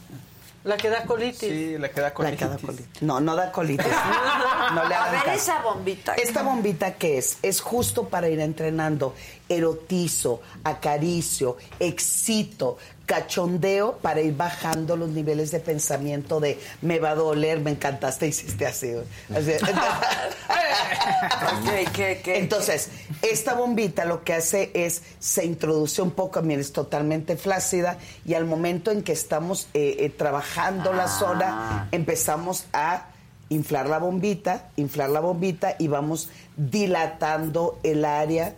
La 0.63 0.75
que 0.77 0.89
da 0.89 1.03
colitis. 1.05 1.39
Sí, 1.39 1.77
la 1.77 1.89
que 1.89 2.01
da 2.01 2.07
La 2.09 2.13
colitis. 2.13 2.39
que 2.39 2.45
da 2.45 2.57
colitis. 2.57 3.01
No, 3.01 3.19
no 3.21 3.35
da 3.35 3.51
colitis. 3.51 3.85
No 4.75 4.87
le 4.87 4.93
A 4.93 5.09
ver 5.11 5.21
caso. 5.23 5.31
esa 5.31 5.61
bombita. 5.63 6.13
Esta 6.15 6.43
bombita 6.43 6.93
que 6.93 7.17
es, 7.17 7.37
es 7.41 7.59
justo 7.61 8.07
para 8.09 8.29
ir 8.29 8.39
entrenando. 8.39 9.15
Erotizo, 9.49 10.41
acaricio, 10.63 11.57
excito, 11.79 12.77
cachondeo 13.09 13.97
para 13.97 14.21
ir 14.21 14.37
bajando 14.37 14.95
los 14.95 15.09
niveles 15.09 15.49
de 15.49 15.59
pensamiento 15.59 16.39
de 16.39 16.59
me 16.83 16.99
va 16.99 17.09
a 17.09 17.15
doler, 17.15 17.59
me 17.59 17.71
encantaste, 17.71 18.27
hiciste 18.27 18.67
así. 18.67 18.91
Entonces, 22.27 22.89
esta 23.23 23.55
bombita 23.55 24.05
lo 24.05 24.23
que 24.23 24.35
hace 24.35 24.69
es, 24.75 25.01
se 25.17 25.43
introduce 25.43 26.03
un 26.03 26.11
poco, 26.11 26.43
miren, 26.43 26.59
es 26.59 26.71
totalmente 26.71 27.35
flácida 27.35 27.97
y 28.25 28.35
al 28.35 28.45
momento 28.45 28.91
en 28.91 29.01
que 29.01 29.13
estamos 29.13 29.69
eh, 29.73 29.95
eh, 30.01 30.11
trabajando 30.11 30.93
la 30.93 31.07
zona, 31.07 31.89
empezamos 31.91 32.65
a 32.73 33.07
inflar 33.49 33.89
la 33.89 33.97
bombita, 33.97 34.69
inflar 34.75 35.09
la 35.09 35.19
bombita 35.19 35.75
y 35.79 35.87
vamos 35.87 36.29
dilatando 36.55 37.79
el 37.81 38.05
área 38.05 38.53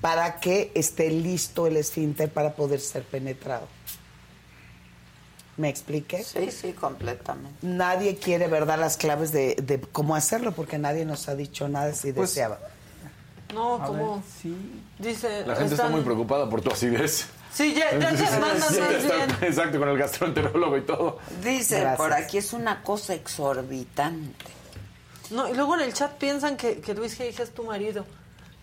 para 0.00 0.40
que 0.40 0.70
esté 0.74 1.10
listo 1.10 1.66
el 1.66 1.76
esfínter 1.76 2.30
para 2.32 2.54
poder 2.54 2.80
ser 2.80 3.02
penetrado. 3.04 3.66
¿Me 5.56 5.68
expliqué? 5.68 6.24
Sí, 6.24 6.50
sí, 6.50 6.72
completamente. 6.72 7.58
Nadie 7.62 8.16
quiere, 8.16 8.48
¿verdad?, 8.48 8.78
las 8.78 8.96
claves 8.96 9.30
de, 9.30 9.54
de 9.54 9.80
cómo 9.80 10.16
hacerlo 10.16 10.50
porque 10.52 10.78
nadie 10.78 11.04
nos 11.04 11.28
ha 11.28 11.36
dicho 11.36 11.68
nada 11.68 11.92
si 11.94 12.12
Pues, 12.12 12.30
deseaba. 12.30 12.58
No, 13.54 13.76
A 13.76 13.86
como 13.86 14.14
ver, 14.16 14.24
sí. 14.42 14.82
dice. 14.98 15.46
La 15.46 15.54
gente 15.54 15.74
está 15.74 15.84
están- 15.84 15.92
muy 15.92 16.00
preocupada 16.00 16.50
por 16.50 16.60
tu 16.60 16.70
acidez. 16.70 17.26
Sí, 17.52 17.72
ya, 17.72 17.96
ya 17.96 18.08
te 18.16 18.22
mandan 18.40 18.56
está- 18.74 18.88
bien. 19.16 19.30
Exacto, 19.42 19.78
con 19.78 19.88
el 19.90 19.96
gastroenterólogo 19.96 20.76
y 20.76 20.80
todo. 20.80 21.18
Dice 21.44 21.78
Gracias. 21.78 21.96
por 21.98 22.12
aquí 22.12 22.38
es 22.38 22.52
una 22.52 22.82
cosa 22.82 23.14
exorbitante. 23.14 24.46
No, 25.30 25.48
y 25.48 25.54
luego 25.54 25.76
en 25.76 25.82
el 25.82 25.92
chat 25.94 26.14
piensan 26.18 26.56
que, 26.56 26.80
que 26.80 26.94
Luis 26.94 27.16
G. 27.18 27.26
es 27.40 27.50
tu 27.54 27.62
marido. 27.62 28.04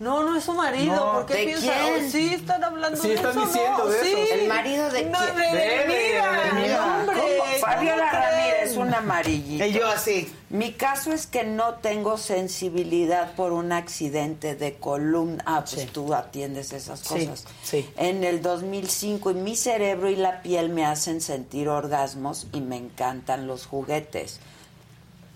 No, 0.02 0.24
no 0.24 0.36
es 0.36 0.42
su 0.44 0.52
marido. 0.52 0.96
No, 0.96 1.12
¿Por 1.12 1.26
qué 1.26 1.34
¿de 1.34 1.44
piensan? 1.44 1.70
quién? 1.80 2.06
Oh, 2.06 2.10
sí, 2.10 2.34
están 2.34 2.64
hablando 2.64 3.00
Sí, 3.00 3.08
de 3.08 3.14
están 3.14 3.30
eso. 3.30 3.46
diciendo 3.46 3.78
no, 3.78 3.86
de 3.86 4.02
sí. 4.02 4.12
eso. 4.18 4.34
¿El 4.34 4.48
marido 4.48 4.90
de 4.90 5.04
no, 5.04 5.18
quién? 5.18 5.36
De, 5.36 5.42
De- 5.42 5.52
de- 5.86 6.20
hombre, 6.20 6.76
¿Cómo? 6.76 7.06
¿cómo 7.06 7.44
Fabiola? 7.60 8.10
Ramírez, 8.10 8.76
un 8.76 8.92
amarillito. 8.92 9.64
Y 9.64 9.72
yo 9.72 9.86
así. 9.88 10.34
Mi 10.50 10.72
caso 10.72 11.12
es 11.12 11.26
que 11.26 11.44
no 11.44 11.74
tengo 11.76 12.18
sensibilidad 12.18 13.32
por 13.36 13.52
un 13.52 13.72
accidente 13.72 14.54
de 14.56 14.74
columna. 14.74 15.42
Ah, 15.46 15.60
pues 15.68 15.82
Sí. 15.82 15.88
tú 15.92 16.12
atiendes 16.14 16.72
esas 16.72 17.00
Sí, 17.00 17.08
cosas. 17.26 17.44
sí. 17.62 17.88
En 17.96 18.24
el 18.24 18.42
2005 18.42 19.30
y 19.30 19.34
mi 19.34 19.56
cerebro 19.56 20.10
y 20.10 20.16
la 20.16 20.42
piel 20.42 20.68
me 20.68 20.84
hacen 20.84 21.20
sentir 21.20 21.68
orgasmos 21.68 22.48
y 22.52 22.60
me 22.60 22.76
encantan 22.76 23.46
los 23.46 23.66
juguetes. 23.66 24.40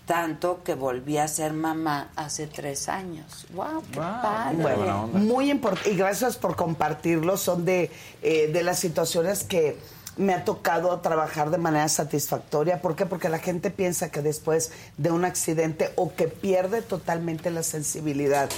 Tanto 0.07 0.63
que 0.63 0.73
volví 0.73 1.17
a 1.17 1.27
ser 1.27 1.51
mamá 1.51 2.11
hace 2.15 2.47
tres 2.47 2.87
años. 2.87 3.45
¡Wow! 3.53 3.83
¡Qué 3.91 3.99
padre! 3.99 4.55
Bueno, 4.63 5.07
muy 5.07 5.51
importante. 5.51 5.91
Y 5.91 5.97
gracias 5.97 6.37
por 6.37 6.55
compartirlo. 6.55 7.35
Son 7.35 7.65
de, 7.65 7.91
eh, 8.23 8.49
de 8.51 8.63
las 8.63 8.79
situaciones 8.79 9.43
que 9.43 9.77
me 10.15 10.33
ha 10.33 10.45
tocado 10.45 10.97
trabajar 11.01 11.49
de 11.51 11.57
manera 11.57 11.89
satisfactoria. 11.89 12.81
¿Por 12.81 12.95
qué? 12.95 13.05
Porque 13.05 13.27
la 13.27 13.39
gente 13.39 13.69
piensa 13.69 14.09
que 14.09 14.21
después 14.21 14.71
de 14.97 15.11
un 15.11 15.25
accidente 15.25 15.91
o 15.97 16.15
que 16.15 16.29
pierde 16.29 16.81
totalmente 16.81 17.51
la 17.51 17.61
sensibilidad. 17.61 18.49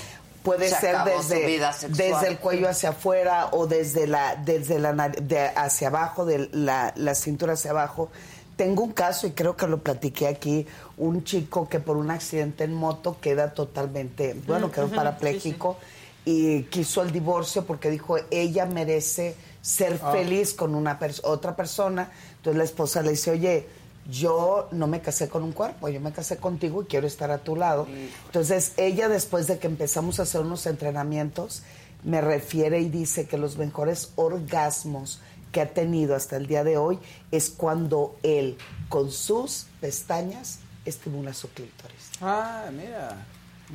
Puede 0.44 0.69
Se 0.69 0.80
ser 0.80 0.98
desde, 1.03 1.60
desde 1.90 2.28
el 2.28 2.38
cuello 2.38 2.69
hacia 2.69 2.90
afuera 2.90 3.48
o 3.52 3.66
desde 3.68 4.06
la, 4.08 4.36
desde 4.36 4.78
la 4.80 4.94
nar- 4.94 5.19
de 5.19 5.48
hacia 5.50 5.88
abajo, 5.90 6.26
de 6.26 6.48
la, 6.53 6.94
la 6.95 7.16
cintura 7.16 7.53
hacia 7.53 7.72
abajo. 7.72 8.10
Tengo 8.59 8.83
un 8.83 8.91
caso 8.91 9.25
y 9.25 9.31
creo 9.31 9.55
que 9.55 9.67
lo 9.67 9.77
platiqué 9.81 10.27
aquí, 10.27 10.67
un 10.97 11.23
chico 11.23 11.69
que 11.69 11.79
por 11.79 11.95
un 11.95 12.11
accidente 12.11 12.65
en 12.65 12.73
moto 12.73 13.15
queda 13.21 13.53
totalmente, 13.53 14.35
bueno, 14.45 14.67
Mm, 14.67 14.71
quedó 14.71 14.89
parapléjico 14.89 15.77
y 16.25 16.63
quiso 16.63 17.01
el 17.01 17.13
divorcio 17.13 17.63
porque 17.65 17.89
dijo 17.89 18.17
ella 18.29 18.65
merece 18.65 19.38
ser 19.61 19.97
Ah. 20.03 20.11
feliz 20.11 20.53
con 20.53 20.75
una 20.75 20.99
pers- 20.99 21.21
otra 21.23 21.55
persona. 21.55 22.11
Entonces 22.35 22.57
la 22.57 22.65
esposa 22.65 23.01
le 23.01 23.11
dice, 23.11 23.31
oye, 23.31 23.65
yo 24.11 24.67
no 24.73 24.88
me 24.88 24.99
casé 24.99 25.29
con 25.29 25.43
un 25.43 25.53
cuerpo, 25.53 25.88
yo 25.88 26.01
me 26.01 26.11
casé 26.11 26.35
contigo 26.35 26.81
y 26.83 26.85
quiero 26.88 27.07
estar 27.07 27.31
a 27.31 27.38
tu 27.38 27.55
lado. 27.55 27.88
Entonces 28.25 28.73
ella 28.75 29.07
después 29.07 29.47
de 29.47 29.57
que 29.57 29.67
empezamos 29.67 30.19
a 30.19 30.23
hacer 30.23 30.41
unos 30.41 30.65
entrenamientos, 30.65 31.63
me 32.03 32.19
refiere 32.19 32.81
y 32.81 32.89
dice 32.89 33.25
que 33.25 33.38
los 33.38 33.55
mejores 33.57 34.11
orgasmos 34.15 35.21
que 35.52 35.61
ha 35.61 35.74
tenido 35.74 36.16
hasta 36.16 36.36
el 36.38 36.48
día 36.48 36.64
de 36.64 36.78
hoy 36.78 37.00
es 37.32 37.50
cuando 37.50 38.18
él 38.24 38.58
con 38.90 39.11
sus 39.11 39.66
pestañas 39.82 40.60
estimula 40.86 41.34
su 41.34 41.50
clítoris. 41.50 42.10
Ah, 42.22 42.66
mira. 42.72 43.26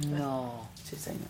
No. 0.08 0.68
Sí, 0.88 0.96
señor. 0.96 1.28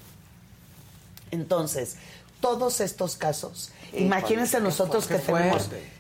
Entonces, 1.31 1.97
todos 2.41 2.81
estos 2.81 3.17
casos, 3.17 3.71
Híjole, 3.89 4.05
imagínense 4.05 4.61
nosotros 4.61 5.07
que 5.07 5.19
tenemos... 5.19 5.65
fuerte. 5.65 5.91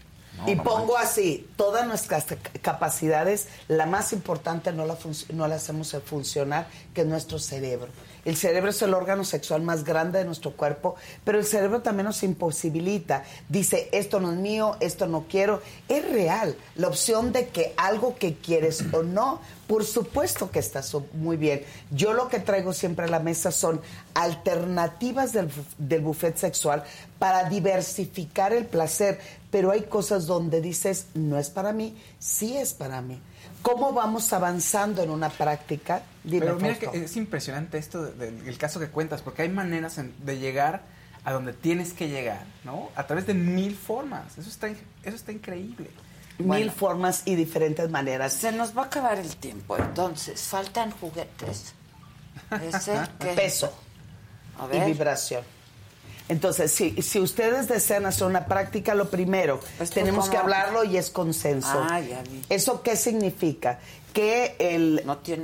y 0.47 0.51
No, 0.51 0.57
no 0.57 0.65
pongo 0.65 0.99
así, 0.99 1.49
todas 1.57 1.87
nuestras 1.87 2.25
ca- 2.25 2.37
capacidades, 2.61 3.49
la 3.69 3.87
más 3.87 4.13
importante 4.13 4.73
no 4.73 4.85
la, 4.87 4.97
no 5.33 5.49
la 5.49 5.55
hacemos 5.57 5.97
funcionar, 6.05 6.67
que 6.95 7.03
es 7.03 7.07
nuestro 7.07 7.39
cerebro. 7.39 7.89
El 8.25 8.37
cerebro 8.37 8.71
es 8.71 8.81
el 8.83 8.95
órgano 8.95 9.25
sexual 9.25 9.63
más 9.63 9.85
grande 9.85 10.19
de 10.19 10.25
nuestro 10.25 10.53
cuerpo, 10.53 10.95
pero 11.25 11.39
el 11.39 11.45
cerebro 11.45 11.83
también 11.83 12.07
nos 12.07 12.23
imposibilita. 12.23 13.25
Dice, 13.49 13.89
esto 13.93 14.21
no 14.21 14.33
es 14.33 14.39
mío, 14.39 14.77
esto 14.81 15.07
no 15.07 15.27
quiero. 15.29 15.61
Es 15.89 16.09
real. 16.11 16.57
La 16.77 16.89
opción 16.89 17.33
de 17.33 17.49
que 17.49 17.75
algo 17.77 18.17
que 18.17 18.35
quieres 18.35 18.85
o 18.93 19.03
no, 19.03 19.41
por 19.67 19.85
supuesto 19.85 20.51
que 20.51 20.59
está 20.59 20.83
muy 21.13 21.37
bien. 21.37 21.63
Yo 21.91 22.13
lo 22.13 22.29
que 22.29 22.41
traigo 22.41 22.73
siempre 22.73 23.07
a 23.07 23.09
la 23.09 23.21
mesa 23.21 23.51
son 23.51 23.81
alternativas 24.15 25.33
del, 25.33 25.51
del 25.79 26.01
buffet 26.01 26.37
sexual 26.37 26.85
para 27.19 27.49
diversificar 27.49 28.53
el 28.53 28.67
placer, 28.67 29.21
pero 29.51 29.71
hay 29.71 29.83
cosas 29.83 30.27
donde 30.27 30.61
dices, 30.61 31.07
no 31.15 31.39
es 31.39 31.51
para 31.51 31.73
mí, 31.73 31.97
sí 32.19 32.57
es 32.57 32.75
para 32.75 33.01
mí. 33.01 33.21
¿Cómo 33.65 33.93
vamos 33.95 34.31
avanzando 34.35 35.03
en 35.03 35.09
una 35.11 35.31
práctica? 35.31 36.03
Dime, 36.23 36.41
Pero 36.47 36.57
mira 36.57 36.75
Fausto. 36.75 36.93
que 36.93 37.05
es 37.05 37.17
impresionante 37.17 37.79
esto 37.79 38.05
de- 38.05 38.13
de- 38.13 38.43
del 38.43 38.59
caso 38.59 38.79
que 38.79 38.89
cuentas, 38.89 39.23
porque 39.23 39.41
hay 39.43 39.49
maneras 39.49 39.97
en- 39.99 40.15
de 40.25 40.39
llegar 40.39 40.83
a 41.25 41.33
donde 41.33 41.55
tienes 41.55 41.95
que 41.95 42.09
llegar, 42.09 42.45
¿no? 42.65 42.91
A 42.95 43.07
través 43.07 43.27
de 43.27 43.33
mil 43.33 43.75
formas. 43.75 44.37
Eso 44.37 44.51
está, 44.51 44.69
eso 44.69 45.17
está 45.17 45.33
increíble. 45.33 45.89
Mil 46.39 46.71
formas 46.71 47.23
y 47.25 47.37
diferentes 47.37 47.89
maneras. 47.91 48.35
Se 48.35 48.53
nos 48.53 48.77
va 48.77 48.83
a 48.83 48.87
acabar 48.87 49.19
el 49.19 49.35
tiempo, 49.37 49.79
entonces. 49.79 50.43
Faltan 50.43 50.91
juguetes. 50.91 51.73
Ese 52.63 53.01
Peso 53.35 53.73
A 54.59 54.77
y 54.77 54.81
vibración. 54.93 55.43
Entonces, 56.29 56.73
si, 56.73 57.03
si 57.03 57.21
ustedes 57.21 57.69
desean 57.69 58.07
hacer 58.07 58.27
una 58.27 58.47
práctica, 58.47 58.95
lo 58.95 59.11
primero, 59.11 59.61
¿Esto 59.79 59.95
tenemos 59.95 60.31
que 60.31 60.37
hablarlo 60.39 60.83
y 60.85 60.97
es 60.97 61.11
consenso. 61.11 61.69
Ah, 61.91 62.01
ya 62.01 62.23
vi. 62.23 62.43
¿Eso 62.49 62.83
qué 62.83 62.97
significa? 62.97 63.79
Que 64.15 64.55
el 64.59 65.03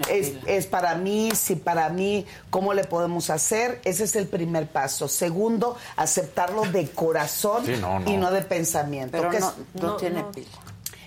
es, 0.09 0.31
pila. 0.31 0.41
es 0.47 0.67
para 0.67 0.95
mí, 0.95 1.33
si 1.35 1.57
para 1.57 1.89
mí, 1.91 2.25
¿cómo 2.51 2.73
le 2.73 2.85
podemos 2.85 3.29
hacer? 3.29 3.81
Ese 3.85 4.05
es 4.05 4.17
el 4.17 4.27
primer 4.29 4.69
paso. 4.69 5.09
Segundo, 5.09 5.77
aceptarlo 5.97 6.63
de 6.63 6.89
corazón 6.89 7.67
Sí, 7.67 7.75
no, 7.81 7.99
no. 7.99 8.11
y 8.11 8.17
no 8.17 8.31
de 8.31 8.43
pensamiento. 8.43 9.11
Pero 9.19 9.31
¿Qué 9.31 9.41
no, 9.41 9.49
es? 9.75 9.83
no 9.83 9.97
tiene 9.97 10.25
pila. 10.33 10.47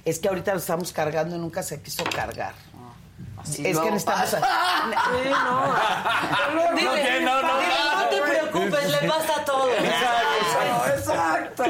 Es 0.05 0.19
que 0.19 0.27
ahorita 0.27 0.51
lo 0.53 0.59
estamos 0.59 0.91
cargando 0.91 1.37
y 1.37 1.39
nunca 1.39 1.63
se 1.63 1.81
quiso 1.81 2.03
cargar. 2.03 2.53
Es 3.45 3.79
que 3.79 3.91
necesitamos... 3.91 4.29
Sí, 4.83 5.29
no. 5.29 6.75
Dile, 6.75 6.95
Dile, 6.95 7.21
no, 7.21 7.41
no, 7.41 7.59
dile, 7.59 7.73
no 7.95 8.09
te 8.09 8.21
preocupes, 8.21 8.89
le 9.01 9.07
pasa 9.07 9.45
todo. 9.45 9.69
Exacto. 10.87 11.63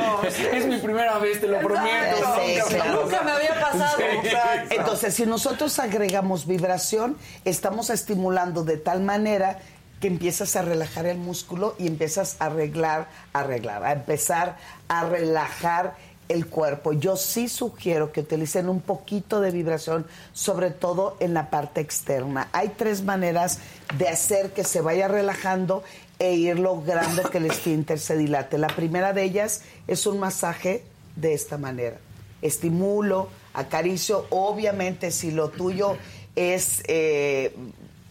Es 0.51 0.65
mi 0.65 0.77
primera 0.77 1.17
vez, 1.19 1.39
te 1.41 1.47
lo 1.47 1.59
prometo. 1.59 2.15
Sí, 2.41 2.55
Nunca- 2.57 2.69
claro. 2.75 3.03
Nunca 3.03 3.21
me 3.21 3.31
había 3.31 3.59
pasado. 3.59 3.97
Sí, 3.97 4.03
exacto. 4.27 4.75
Entonces, 4.75 5.13
si 5.15 5.25
nosotros 5.25 5.77
agregamos 5.79 6.45
vibración, 6.47 7.17
estamos 7.45 7.89
estimulando 7.89 8.63
de 8.63 8.77
tal 8.77 9.01
manera 9.01 9.59
que 9.99 10.07
empiezas 10.07 10.55
a 10.55 10.61
relajar 10.61 11.05
el 11.05 11.17
músculo 11.17 11.75
y 11.79 11.87
empiezas 11.87 12.35
a 12.39 12.45
arreglar, 12.47 13.07
arreglar, 13.31 13.83
a 13.85 13.91
empezar 13.93 14.57
a 14.89 15.05
relajar 15.05 15.95
el 16.29 16.47
cuerpo. 16.47 16.93
Yo 16.93 17.17
sí 17.17 17.47
sugiero 17.47 18.11
que 18.11 18.21
utilicen 18.21 18.69
un 18.69 18.81
poquito 18.81 19.41
de 19.41 19.51
vibración, 19.51 20.05
sobre 20.33 20.71
todo 20.71 21.17
en 21.19 21.33
la 21.33 21.49
parte 21.49 21.81
externa. 21.81 22.49
Hay 22.51 22.69
tres 22.69 23.03
maneras 23.03 23.59
de 23.97 24.09
hacer 24.09 24.51
que 24.51 24.63
se 24.63 24.81
vaya 24.81 25.07
relajando 25.07 25.83
e 26.19 26.33
ir 26.33 26.59
logrando 26.59 27.29
que 27.29 27.39
el 27.39 27.47
esfínter 27.47 27.99
se 27.99 28.17
dilate. 28.17 28.57
La 28.57 28.67
primera 28.67 29.13
de 29.13 29.23
ellas 29.23 29.61
es 29.87 30.07
un 30.07 30.19
masaje 30.19 30.83
de 31.15 31.33
esta 31.33 31.57
manera. 31.57 31.97
Estimulo, 32.41 33.29
acaricio. 33.53 34.25
Obviamente, 34.29 35.11
si 35.11 35.31
lo 35.31 35.49
tuyo 35.49 35.97
es 36.35 36.83
eh, 36.87 37.55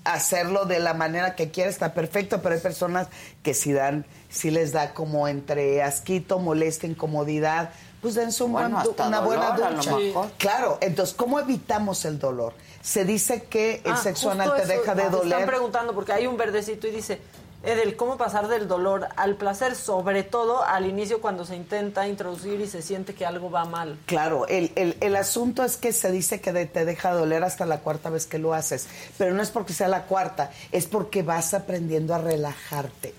hacerlo 0.05 0.65
de 0.65 0.79
la 0.79 0.95
manera 0.95 1.35
que 1.35 1.51
quieras, 1.51 1.75
está 1.75 1.95
perfecto, 1.95 2.43
pero 2.43 2.55
hay 2.55 2.61
personas 2.61 3.09
que 3.43 3.55
si 3.55 3.73
dan, 3.73 4.05
si 4.31 4.51
les 4.51 4.73
da 4.73 4.95
como 4.95 5.29
entre 5.29 5.83
asquito, 5.83 6.39
molestia, 6.39 6.89
incomodidad, 6.89 7.71
pues 8.03 8.15
dense 8.17 8.43
un 8.45 8.53
Bueno, 8.53 8.83
buen 8.85 9.09
una 9.09 9.21
buena 9.21 9.51
dolor, 9.53 9.77
ducha. 9.77 9.97
mejor. 9.97 10.31
Claro, 10.37 10.79
entonces, 10.83 11.15
¿cómo 11.15 11.41
evitamos 11.41 12.05
el 12.05 12.19
dolor? 12.19 12.53
Se 12.83 13.05
dice 13.05 13.45
que 13.45 13.81
el 13.85 13.93
Ah, 13.93 13.97
sexo 13.97 14.31
anal 14.31 14.55
te 14.57 14.63
eso, 14.63 14.73
deja 14.73 14.95
de 14.95 15.03
ah, 15.03 15.07
Están 15.07 15.21
doler. 15.21 15.47
preguntando 15.47 15.95
porque 15.95 16.13
hay 16.13 16.27
un 16.27 16.37
verdecito 16.37 16.89
y 16.89 16.91
dice, 16.91 17.21
Edel, 17.65 17.95
¿cómo 17.95 18.17
pasar 18.17 18.49
del 18.49 18.67
dolor 18.67 19.07
al 19.15 19.37
placer? 19.37 19.77
Sobre 19.77 20.25
todo 20.25 20.65
al 20.65 20.85
inicio 20.85 21.21
cuando 21.21 21.45
se 21.45 21.55
intenta 21.55 22.09
introducir 22.09 22.61
y 22.61 22.67
se 22.67 22.83
siente 22.83 23.15
que 23.15 23.25
algo 23.25 23.53
va 23.53 23.65
mal. 23.67 23.97
Claro, 24.07 24.49
el, 24.49 24.73
el- 24.75 24.97
el 25.01 25.15
asunto 25.15 25.63
es 25.63 25.77
que 25.77 25.93
se 25.93 26.11
dice 26.11 26.41
que 26.41 26.53
de- 26.53 26.67
te 26.67 26.85
deja 26.85 27.13
doler 27.13 27.45
hasta 27.45 27.65
la 27.65 27.79
cuarta 27.79 28.11
vez 28.11 28.27
que 28.27 28.41
lo 28.41 28.53
haces, 28.53 28.89
pero 29.17 29.33
no 29.33 29.41
es 29.45 29.51
porque 29.51 29.75
sea 29.75 29.87
la 29.87 30.07
cuarta, 30.07 30.51
es 30.73 30.87
porque 30.87 31.23
vas 31.23 31.55
aprendiendo 31.55 32.17
a 32.17 32.19
relajarte 32.19 33.15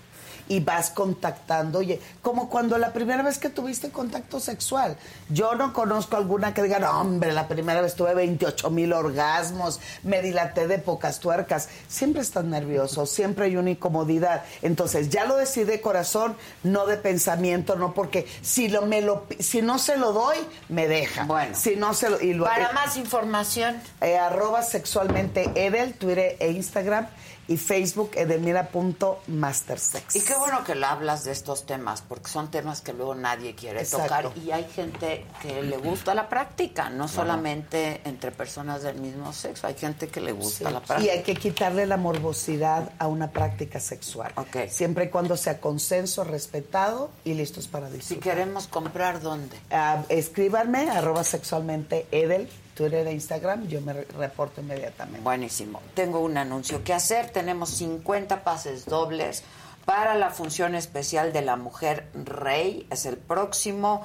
y 0.48 0.60
vas 0.60 0.90
contactando, 0.90 1.78
oye, 1.78 2.00
como 2.22 2.48
cuando 2.50 2.76
la 2.78 2.92
primera 2.92 3.22
vez 3.22 3.38
que 3.38 3.48
tuviste 3.50 3.90
contacto 3.90 4.40
sexual. 4.40 4.96
Yo 5.30 5.54
no 5.54 5.72
conozco 5.72 6.16
alguna 6.16 6.52
que 6.54 6.62
diga, 6.62 6.78
no, 6.78 6.90
hombre, 7.00 7.32
la 7.32 7.48
primera 7.48 7.80
vez 7.80 7.94
tuve 7.94 8.14
28 8.14 8.70
mil 8.70 8.92
orgasmos, 8.92 9.80
me 10.02 10.20
dilaté 10.22 10.66
de 10.66 10.78
pocas 10.78 11.20
tuercas. 11.20 11.68
Siempre 11.88 12.22
estás 12.22 12.44
nervioso, 12.44 13.06
siempre 13.06 13.46
hay 13.46 13.56
una 13.56 13.70
incomodidad. 13.70 14.42
Entonces, 14.62 15.08
ya 15.10 15.24
lo 15.24 15.36
decidí 15.36 15.78
corazón, 15.78 16.36
no 16.62 16.86
de 16.86 16.96
pensamiento, 16.96 17.76
no 17.76 17.94
porque 17.94 18.26
si, 18.42 18.68
lo, 18.68 18.82
me 18.82 19.00
lo, 19.00 19.26
si 19.38 19.62
no 19.62 19.78
se 19.78 19.96
lo 19.96 20.12
doy, 20.12 20.36
me 20.68 20.88
deja. 20.88 21.24
Bueno. 21.24 21.54
Si 21.56 21.76
no 21.76 21.94
se 21.94 22.10
lo... 22.10 22.20
y 22.20 22.34
lo- 22.34 22.44
Para 22.44 22.70
eh, 22.70 22.74
más 22.74 22.96
información. 22.96 23.80
eh, 24.00 24.18
arroba 24.18 24.62
sexualmente 24.62 25.50
Edel, 25.54 25.94
Twitter 25.94 26.36
e 26.38 26.50
Instagram 26.50 27.06
y 27.46 27.56
Facebook 27.56 28.12
edelmira.mastersex. 28.14 30.16
¿Y 30.16 30.20
qué 30.20 30.34
bueno 30.36 30.64
que 30.64 30.74
le 30.74 30.86
hablas 30.86 31.24
de 31.24 31.32
estos 31.32 31.66
temas, 31.66 32.02
porque 32.02 32.28
son 32.28 32.50
temas 32.50 32.80
que 32.80 32.92
luego 32.92 33.14
nadie 33.14 33.54
quiere 33.54 33.80
Exacto. 33.80 34.30
tocar 34.30 34.38
y 34.44 34.50
hay 34.50 34.64
gente 34.64 35.24
que 35.42 35.62
le 35.62 35.76
gusta 35.76 36.14
la 36.14 36.28
práctica, 36.28 36.90
no 36.90 37.08
solamente 37.08 38.00
entre 38.04 38.30
personas 38.32 38.82
del 38.82 38.96
mismo 38.96 39.32
sexo, 39.32 39.66
hay 39.66 39.74
gente 39.74 40.08
que 40.08 40.20
le 40.20 40.32
gusta 40.32 40.70
la 40.70 40.78
Y 40.78 40.82
práctica. 40.86 41.12
hay 41.12 41.22
que 41.22 41.34
quitarle 41.34 41.86
la 41.86 41.96
morbosidad 41.96 42.92
a 42.98 43.06
una 43.06 43.30
práctica 43.30 43.80
sexual. 43.80 44.32
Siempre 44.68 45.04
y 45.04 45.08
cuando 45.10 45.36
sea 45.36 45.60
consenso, 45.60 46.24
respetado 46.24 47.10
y 47.24 47.34
listos 47.34 47.68
para 47.68 47.90
disfrutar. 47.90 48.16
Si 48.16 48.20
queremos 48.30 48.66
comprar, 48.68 49.20
¿dónde? 49.20 49.56
Ah, 49.70 50.02
escríbanme, 50.08 50.90
arroba 50.90 51.24
sexualmente 51.24 52.06
Edel, 52.10 52.48
Twitter 52.74 53.06
e 53.06 53.12
Instagram, 53.12 53.66
yo 53.68 53.80
me 53.80 53.92
re- 53.92 54.06
reporto 54.18 54.60
inmediatamente. 54.60 55.20
Buenísimo. 55.20 55.80
Tengo 55.94 56.20
un 56.20 56.36
anuncio 56.36 56.82
que 56.84 56.92
hacer. 56.92 57.30
Tenemos 57.30 57.70
50 57.70 58.42
pases 58.44 58.84
dobles 58.86 59.42
para 59.84 60.14
la 60.14 60.30
función 60.30 60.74
especial 60.74 61.32
de 61.32 61.42
la 61.42 61.56
mujer 61.56 62.08
rey. 62.14 62.86
Es 62.90 63.06
el 63.06 63.16
próximo 63.16 64.02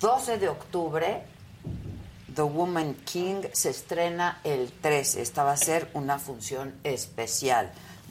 12 0.00 0.38
de 0.38 0.48
octubre. 0.48 1.22
The 2.34 2.42
Woman 2.42 2.94
King 3.04 3.42
se 3.52 3.70
estrena 3.70 4.40
el 4.42 4.72
13. 4.72 5.20
Esta 5.20 5.44
va 5.44 5.52
a 5.52 5.56
ser 5.56 5.90
una 5.94 6.18
función 6.18 6.74
especial. 6.82 7.70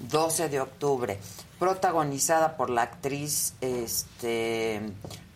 12 0.10 0.50
de 0.50 0.62
octubre. 0.62 1.20
Protagonizada 1.58 2.56
por 2.58 2.70
la 2.70 2.84
actriz, 2.84 3.54
este, 3.62 4.82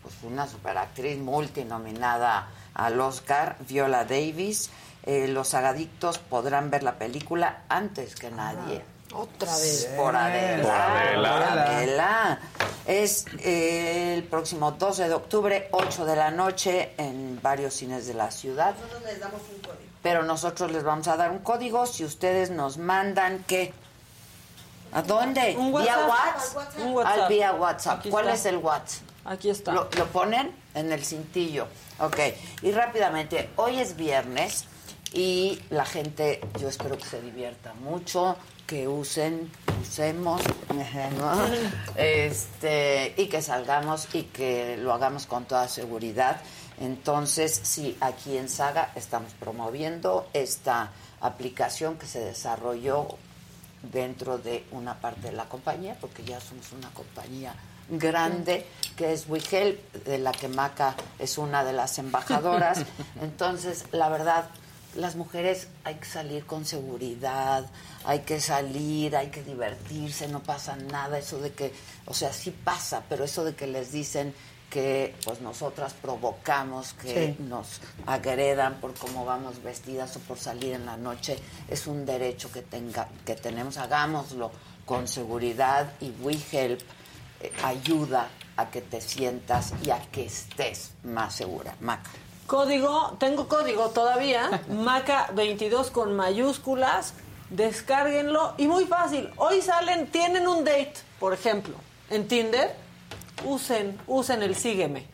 pues 0.02 0.14
una 0.24 0.48
superactriz 0.48 1.18
multinominada 1.20 2.48
al 2.76 3.00
Oscar, 3.02 3.56
Viola 3.68 4.06
Davis. 4.06 4.70
Eh, 5.04 5.28
los 5.28 5.54
agadictos 5.54 6.18
podrán 6.20 6.70
ver 6.70 6.84
la 6.84 6.98
película 6.98 7.64
antes 7.70 8.16
que 8.16 8.30
nadie. 8.32 8.84
Otra 9.14 9.56
vez. 9.58 9.90
Por 9.96 10.16
Adela. 10.16 10.64
Por 10.64 10.72
Adela. 10.74 11.32
Por 11.32 11.44
Adela. 11.44 12.40
Es 12.86 13.26
eh, 13.40 14.14
el 14.16 14.24
próximo 14.24 14.72
12 14.72 15.08
de 15.08 15.14
octubre, 15.14 15.70
8 15.72 16.06
de 16.06 16.16
la 16.16 16.32
noche, 16.32 16.94
en 16.98 17.40
varios 17.42 17.76
cines 17.76 18.08
de 18.08 18.14
la 18.14 18.30
ciudad. 18.32 18.74
Nosotros 18.76 19.04
les 19.04 19.20
damos 19.20 19.42
un 19.42 19.60
código. 19.62 19.92
Pero 20.02 20.24
nosotros 20.24 20.72
les 20.72 20.84
vamos 20.84 21.08
a 21.08 21.16
dar 21.18 21.32
un 21.32 21.40
código 21.40 21.86
si 21.86 22.04
ustedes 22.04 22.50
nos 22.50 22.78
mandan 22.78 23.44
qué. 23.48 23.74
¿A 24.92 25.02
dónde? 25.02 25.56
Un 25.58 25.72
¿Vía 25.82 25.98
WhatsApp. 26.08 26.56
WhatsApp? 26.56 26.56
Al 26.56 26.56
WhatsApp. 26.56 26.80
Un 26.86 26.94
WhatsApp. 26.94 27.20
Al 27.20 27.30
vía 27.30 27.54
WhatsApp. 27.54 28.00
Aquí 28.00 28.10
¿Cuál 28.10 28.26
está. 28.26 28.36
es 28.36 28.46
el 28.46 28.58
WhatsApp? 28.58 29.04
Aquí 29.26 29.50
está. 29.50 29.72
¿Lo, 29.72 29.90
lo 29.98 30.06
ponen? 30.08 30.56
En 30.74 30.92
el 30.92 31.04
cintillo. 31.04 31.68
Ok. 32.00 32.20
Y 32.62 32.72
rápidamente, 32.72 33.50
hoy 33.56 33.80
es 33.80 33.96
viernes 33.96 34.66
y 35.14 35.62
la 35.70 35.86
gente, 35.86 36.42
yo 36.60 36.68
espero 36.68 36.98
que 36.98 37.06
se 37.06 37.22
divierta 37.22 37.74
mucho, 37.74 38.36
que 38.68 38.88
usen, 38.88 39.50
usemos, 39.82 40.42
¿no? 41.18 41.46
este, 41.96 43.14
y 43.16 43.28
que 43.28 43.42
salgamos 43.42 44.14
y 44.14 44.24
que 44.24 44.76
lo 44.78 44.94
hagamos 44.94 45.26
con 45.26 45.46
toda 45.46 45.70
seguridad. 45.70 46.42
Entonces, 46.82 47.62
sí, 47.64 47.96
aquí 48.02 48.38
en 48.38 48.50
Saga 48.50 48.92
estamos 48.96 49.32
promoviendo 49.34 50.28
esta 50.34 50.92
aplicación 51.22 51.98
que 51.98 52.08
se 52.08 52.20
desarrolló 52.20 53.08
dentro 53.82 54.38
de 54.38 54.66
una 54.72 55.00
parte 55.00 55.30
de 55.30 55.34
la 55.34 55.46
compañía, 55.46 55.96
porque 56.02 56.26
ya 56.26 56.42
somos 56.42 56.74
una 56.74 56.90
compañía 56.90 57.56
grande, 57.90 58.66
que 58.96 59.14
es 59.14 59.28
WeHelp, 59.28 59.94
de 60.06 60.18
la 60.18 60.32
que 60.32 60.48
Maca 60.48 60.96
es 61.20 61.38
una 61.38 61.64
de 61.64 61.74
las 61.74 61.98
embajadoras. 62.00 62.84
Entonces, 63.22 63.86
la 63.92 64.10
verdad, 64.10 64.50
las 64.96 65.16
mujeres 65.16 65.68
hay 65.84 65.96
que 65.96 66.06
salir 66.06 66.46
con 66.46 66.66
seguridad, 66.66 67.66
hay 68.06 68.20
que 68.20 68.40
salir, 68.40 69.16
hay 69.16 69.28
que 69.28 69.44
divertirse, 69.44 70.28
no 70.28 70.42
pasa 70.42 70.76
nada, 70.78 71.18
eso 71.20 71.40
de 71.40 71.52
que, 71.52 71.74
o 72.06 72.14
sea, 72.14 72.32
sí 72.32 72.52
pasa, 72.52 73.04
pero 73.10 73.26
eso 73.26 73.44
de 73.44 73.56
que 73.56 73.68
les 73.68 73.92
dicen 73.92 74.34
que 74.70 75.14
pues 75.24 75.42
nosotras 75.42 75.94
provocamos 75.94 76.94
que 76.94 77.36
Sí. 77.38 77.44
nos 77.44 77.80
agredan 78.08 78.76
por 78.82 78.94
cómo 78.96 79.24
vamos 79.24 79.62
vestidas 79.64 80.16
o 80.18 80.20
por 80.22 80.40
salir 80.40 80.74
en 80.74 80.86
la 80.88 80.98
noche 80.98 81.38
es 81.70 81.86
un 81.88 82.04
derecho 82.06 82.52
que 82.52 82.62
tenga 82.64 83.08
que 83.26 83.36
tenemos 83.36 83.78
hagámoslo 83.78 84.52
con 84.86 85.08
seguridad 85.08 85.94
y 86.02 86.10
WeHelp 86.20 86.82
eh, 86.82 86.86
ayuda 87.64 88.30
a 88.58 88.70
que 88.70 88.82
te 88.82 89.02
sientas 89.02 89.74
y 89.84 89.90
a 89.90 90.00
que 90.12 90.26
estés 90.26 90.92
más 91.04 91.36
segura 91.36 91.76
Maca 91.82 92.10
Código, 92.48 93.18
tengo 93.20 93.48
código 93.48 93.90
todavía, 93.90 94.62
Maca22 94.70 95.90
con 95.92 96.16
mayúsculas, 96.16 97.14
descárguenlo 97.50 98.54
y 98.58 98.68
muy 98.68 98.86
fácil. 98.86 99.30
Hoy 99.38 99.62
salen, 99.62 100.08
tienen 100.12 100.48
un 100.48 100.64
date, 100.64 100.94
por 101.20 101.34
ejemplo, 101.34 101.76
en 102.12 102.28
Tinder, 102.28 102.76
usen, 103.46 104.00
usen 104.08 104.44
el 104.44 104.56
sígueme 104.56 105.08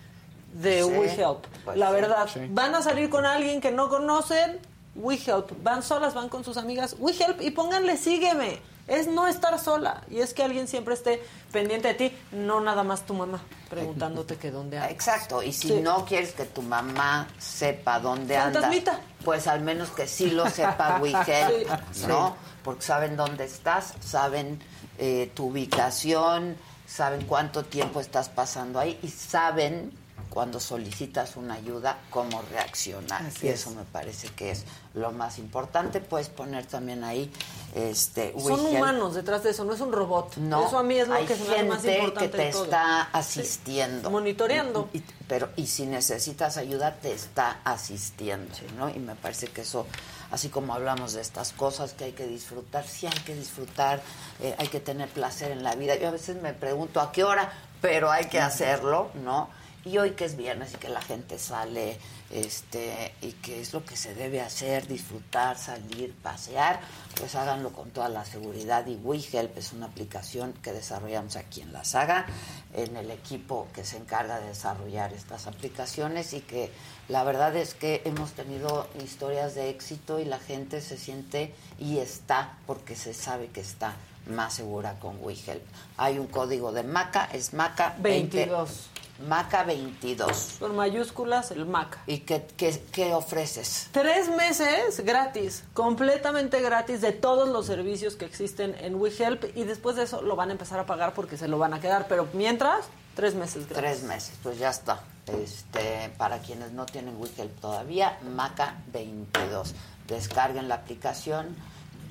de 0.54 0.84
Sí, 0.84 0.90
WeHelp. 0.90 1.46
pues 1.64 1.78
La 1.78 1.92
verdad, 1.92 2.28
Sí. 2.32 2.42
van 2.50 2.76
a 2.76 2.82
salir 2.82 3.10
con 3.10 3.26
alguien 3.26 3.62
que 3.62 3.72
no 3.72 3.88
conocen, 3.88 4.60
WeHelp. 4.96 5.52
Van 5.64 5.82
solas, 5.84 6.14
van 6.14 6.28
con 6.28 6.44
sus 6.44 6.58
amigas, 6.58 6.98
WeHelp 7.00 7.42
y 7.42 7.52
pónganle 7.52 7.96
sígueme. 7.96 8.60
Es 8.88 9.08
no 9.08 9.28
estar 9.28 9.58
sola 9.60 10.02
y 10.10 10.20
es 10.20 10.34
que 10.34 10.44
alguien 10.44 10.68
siempre 10.68 10.94
esté 10.96 11.24
pendiente 11.52 11.88
de 11.90 11.94
ti, 11.94 12.18
no 12.32 12.60
nada 12.62 12.84
más 12.84 13.06
tu 13.06 13.14
mamá 13.14 13.40
preguntándote 13.70 14.36
que 14.38 14.52
dónde 14.52 14.78
andas. 14.78 14.92
Exacto, 14.92 15.42
y 15.44 15.54
si 15.54 15.68
Sí. 15.70 15.80
no 15.82 16.04
quieres 16.06 16.34
que 16.34 16.46
tu 16.46 16.62
mamá 16.62 17.28
sepa 17.40 18.00
dónde 18.00 18.36
andas, 18.38 18.62
Fantasmita. 18.64 19.00
pues 19.24 19.48
al 19.48 19.62
menos 19.62 19.90
que 19.92 20.08
sí 20.08 20.32
lo 20.32 20.50
sepa 20.50 21.00
WeHelp, 21.02 21.70
Sí. 21.94 22.06
¿no? 22.08 22.36
Porque 22.64 22.82
saben 22.82 23.16
dónde 23.16 23.46
estás, 23.46 23.94
saben 24.02 24.60
eh, 24.98 25.32
tu 25.34 25.48
ubicación, 25.48 26.58
saben 26.86 27.26
cuánto 27.26 27.64
tiempo 27.64 28.00
estás 28.02 28.30
pasando 28.30 28.80
ahí 28.80 29.00
y 29.02 29.08
saben 29.08 29.92
cuando 30.32 30.62
solicitas 30.62 31.36
una 31.36 31.56
ayuda 31.56 32.00
cómo 32.10 32.42
reaccionar. 32.52 33.22
Así 33.26 33.48
y 33.48 33.50
es. 33.50 33.60
eso 33.60 33.72
me 33.72 33.84
parece 33.84 34.30
que 34.30 34.52
es 34.52 34.64
lo 34.94 35.12
más 35.12 35.38
importante. 35.38 36.00
Puedes 36.00 36.30
poner 36.30 36.66
también 36.66 37.04
ahí 37.04 37.30
este 37.76 38.34
Son 38.40 38.66
humanos 38.66 39.14
detrás 39.14 39.44
de 39.44 39.50
eso, 39.52 39.66
no 39.66 39.74
es 39.74 39.82
un 39.82 39.92
robot. 39.92 40.38
No, 40.38 40.66
eso 40.68 40.78
a 40.80 40.84
mí 40.84 40.98
es 40.98 41.10
lo 41.10 41.16
hay 41.16 41.26
que 41.26 41.34
hace 41.34 41.64
más 41.64 41.82
gente 41.82 41.98
importante 41.98 42.32
que 42.32 42.38
te 42.38 42.44
de 42.46 42.52
todo. 42.54 42.64
está 42.64 43.02
asistiendo. 43.12 44.10
monitoreando. 44.10 44.90
Y- 44.94 45.00
y- 45.00 45.04
pero, 45.28 45.50
y 45.58 45.68
si 45.68 45.86
necesitas 45.86 46.56
ayuda, 46.56 46.96
te 46.96 47.12
está 47.14 47.60
asistiendo, 47.66 48.54
¿no? 48.78 48.90
Y 48.90 49.00
me 49.00 49.16
parece 49.16 49.48
que 49.48 49.62
eso, 49.62 49.86
así 50.32 50.48
como 50.48 50.74
hablamos 50.74 51.12
de 51.14 51.22
estas 51.22 51.52
cosas 51.52 51.92
que 51.94 52.06
hay 52.06 52.12
que 52.14 52.26
disfrutar, 52.28 52.86
sí 52.88 53.06
hay 53.06 53.20
que 53.26 53.36
disfrutar, 53.36 54.02
eh, 54.40 54.56
hay 54.58 54.68
que 54.70 54.80
tener 54.80 55.10
placer 55.10 55.52
en 55.52 55.62
la 55.64 55.76
vida. 55.76 55.96
Yo 55.96 56.08
a 56.08 56.12
veces 56.12 56.42
me 56.42 56.54
pregunto 56.54 57.02
a 57.02 57.12
qué 57.12 57.24
hora, 57.26 57.52
pero 57.82 58.12
hay 58.12 58.26
que 58.26 58.40
hacerlo, 58.40 59.12
¿no? 59.24 59.50
Y 59.84 59.98
hoy 59.98 60.12
que 60.12 60.26
es 60.26 60.38
viernes 60.38 60.74
y 60.74 60.78
que 60.78 60.90
la 60.90 61.02
gente 61.02 61.40
sale, 61.40 61.98
este, 62.30 63.14
y 63.22 63.32
que 63.34 63.62
es 63.62 63.74
lo 63.74 63.84
que 63.84 63.96
se 63.96 64.14
debe 64.14 64.42
hacer, 64.42 64.88
disfrutar, 64.88 65.58
salir, 65.58 66.14
pasear, 66.14 66.80
pues 67.18 67.36
háganlo 67.36 67.72
con 67.72 67.90
toda 67.90 68.08
la 68.08 68.24
seguridad. 68.24 68.86
Y 68.86 68.96
WeHelp 68.96 69.58
es 69.58 69.74
una 69.74 69.88
aplicación 69.88 70.54
que 70.62 70.72
desarrollamos 70.72 71.36
aquí 71.36 71.62
en 71.62 71.74
la 71.74 71.84
saga, 71.84 72.28
en 72.74 72.96
el 72.96 73.10
equipo 73.10 73.68
que 73.74 73.84
se 73.84 73.98
encarga 73.98 74.40
de 74.40 74.50
desarrollar 74.50 75.14
estas 75.14 75.48
aplicaciones 75.48 76.34
y 76.34 76.42
que 76.42 76.72
la 77.10 77.24
verdad 77.24 77.56
es 77.56 77.74
que 77.74 78.02
hemos 78.06 78.34
tenido 78.34 78.88
historias 79.04 79.56
de 79.56 79.70
éxito 79.70 80.20
y 80.20 80.26
la 80.26 80.40
gente 80.40 80.80
se 80.82 80.98
siente 80.98 81.54
y 81.80 81.98
está 81.98 82.58
porque 82.68 82.96
se 82.96 83.14
sabe 83.14 83.48
que 83.48 83.62
está 83.62 83.96
más 84.28 84.54
segura 84.54 85.00
con 85.00 85.18
WeHelp. 85.22 85.64
Hay 85.98 86.20
un 86.20 86.28
código 86.28 86.72
de 86.72 86.84
MACA, 86.84 87.30
es 87.34 87.54
MACA 87.54 87.96
20 88.00 88.38
22. 88.38 88.91
MACA 89.28 89.64
22. 89.64 90.58
Con 90.60 90.76
mayúsculas, 90.76 91.52
el 91.52 91.66
Maca. 91.66 92.04
¿Y 92.08 92.20
qué, 92.20 92.46
qué, 92.58 92.82
qué 92.92 93.14
ofreces? 93.14 93.90
Tres 93.92 94.30
meses 94.30 95.04
gratis, 95.06 95.64
completamente 95.74 96.62
gratis 96.62 97.02
de 97.02 97.12
todos 97.12 97.50
los 97.50 97.66
servicios 97.66 98.16
que 98.16 98.26
existen 98.26 98.76
en 98.80 98.96
WeHelp 98.96 99.46
y 99.56 99.64
después 99.64 99.96
de 99.96 100.04
eso 100.04 100.22
lo 100.22 100.36
van 100.36 100.50
a 100.50 100.52
empezar 100.54 100.80
a 100.80 100.86
pagar 100.86 101.14
porque 101.14 101.38
se 101.38 101.48
lo 101.48 101.58
van 101.58 101.74
a 101.74 101.80
quedar, 101.80 102.08
pero 102.08 102.28
mientras, 102.34 102.86
tres 103.16 103.36
meses 103.36 103.68
gratis. 103.68 103.78
Tres 103.78 104.04
meses, 104.04 104.36
pues 104.44 104.58
ya 104.58 104.70
está. 104.70 105.02
Este, 105.28 106.12
para 106.18 106.40
quienes 106.40 106.72
no 106.72 106.86
tienen 106.86 107.16
WeHelp 107.20 107.60
todavía, 107.60 108.18
Maca 108.36 108.82
22. 108.92 109.74
Descarguen 110.08 110.68
la 110.68 110.76
aplicación. 110.76 111.56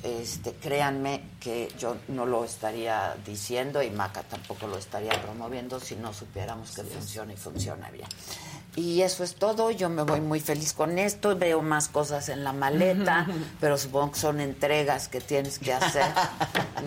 Este, 0.03 0.53
créanme 0.55 1.23
que 1.41 1.69
yo 1.79 1.97
no 2.09 2.25
lo 2.25 2.45
estaría 2.45 3.17
diciendo 3.27 3.83
y 3.83 3.91
Maca 3.91 4.23
tampoco 4.23 4.67
lo 4.67 4.79
estaría 4.79 5.13
promoviendo 5.21 5.79
si 5.79 5.95
no 5.97 6.15
supiéramos 6.15 6.71
que 6.71 6.83
funciona 6.85 7.33
y 7.33 7.37
funciona 7.37 7.91
bien. 7.91 8.09
Y 8.77 9.03
eso 9.03 9.25
es 9.25 9.35
todo, 9.35 9.71
yo 9.73 9.89
me 9.91 10.03
voy 10.05 10.21
muy 10.21 10.41
feliz 10.41 10.73
con 10.73 10.99
esto, 10.99 11.37
veo 11.37 11.61
más 11.61 11.89
cosas 11.89 12.29
en 12.29 12.45
la 12.45 12.53
maleta, 12.53 13.27
pero 13.61 13.77
supongo 13.77 14.13
que 14.13 14.21
son 14.21 14.41
entregas 14.41 15.09
que 15.09 15.21
tienes 15.21 15.59
que 15.59 15.75
hacer, 15.75 16.07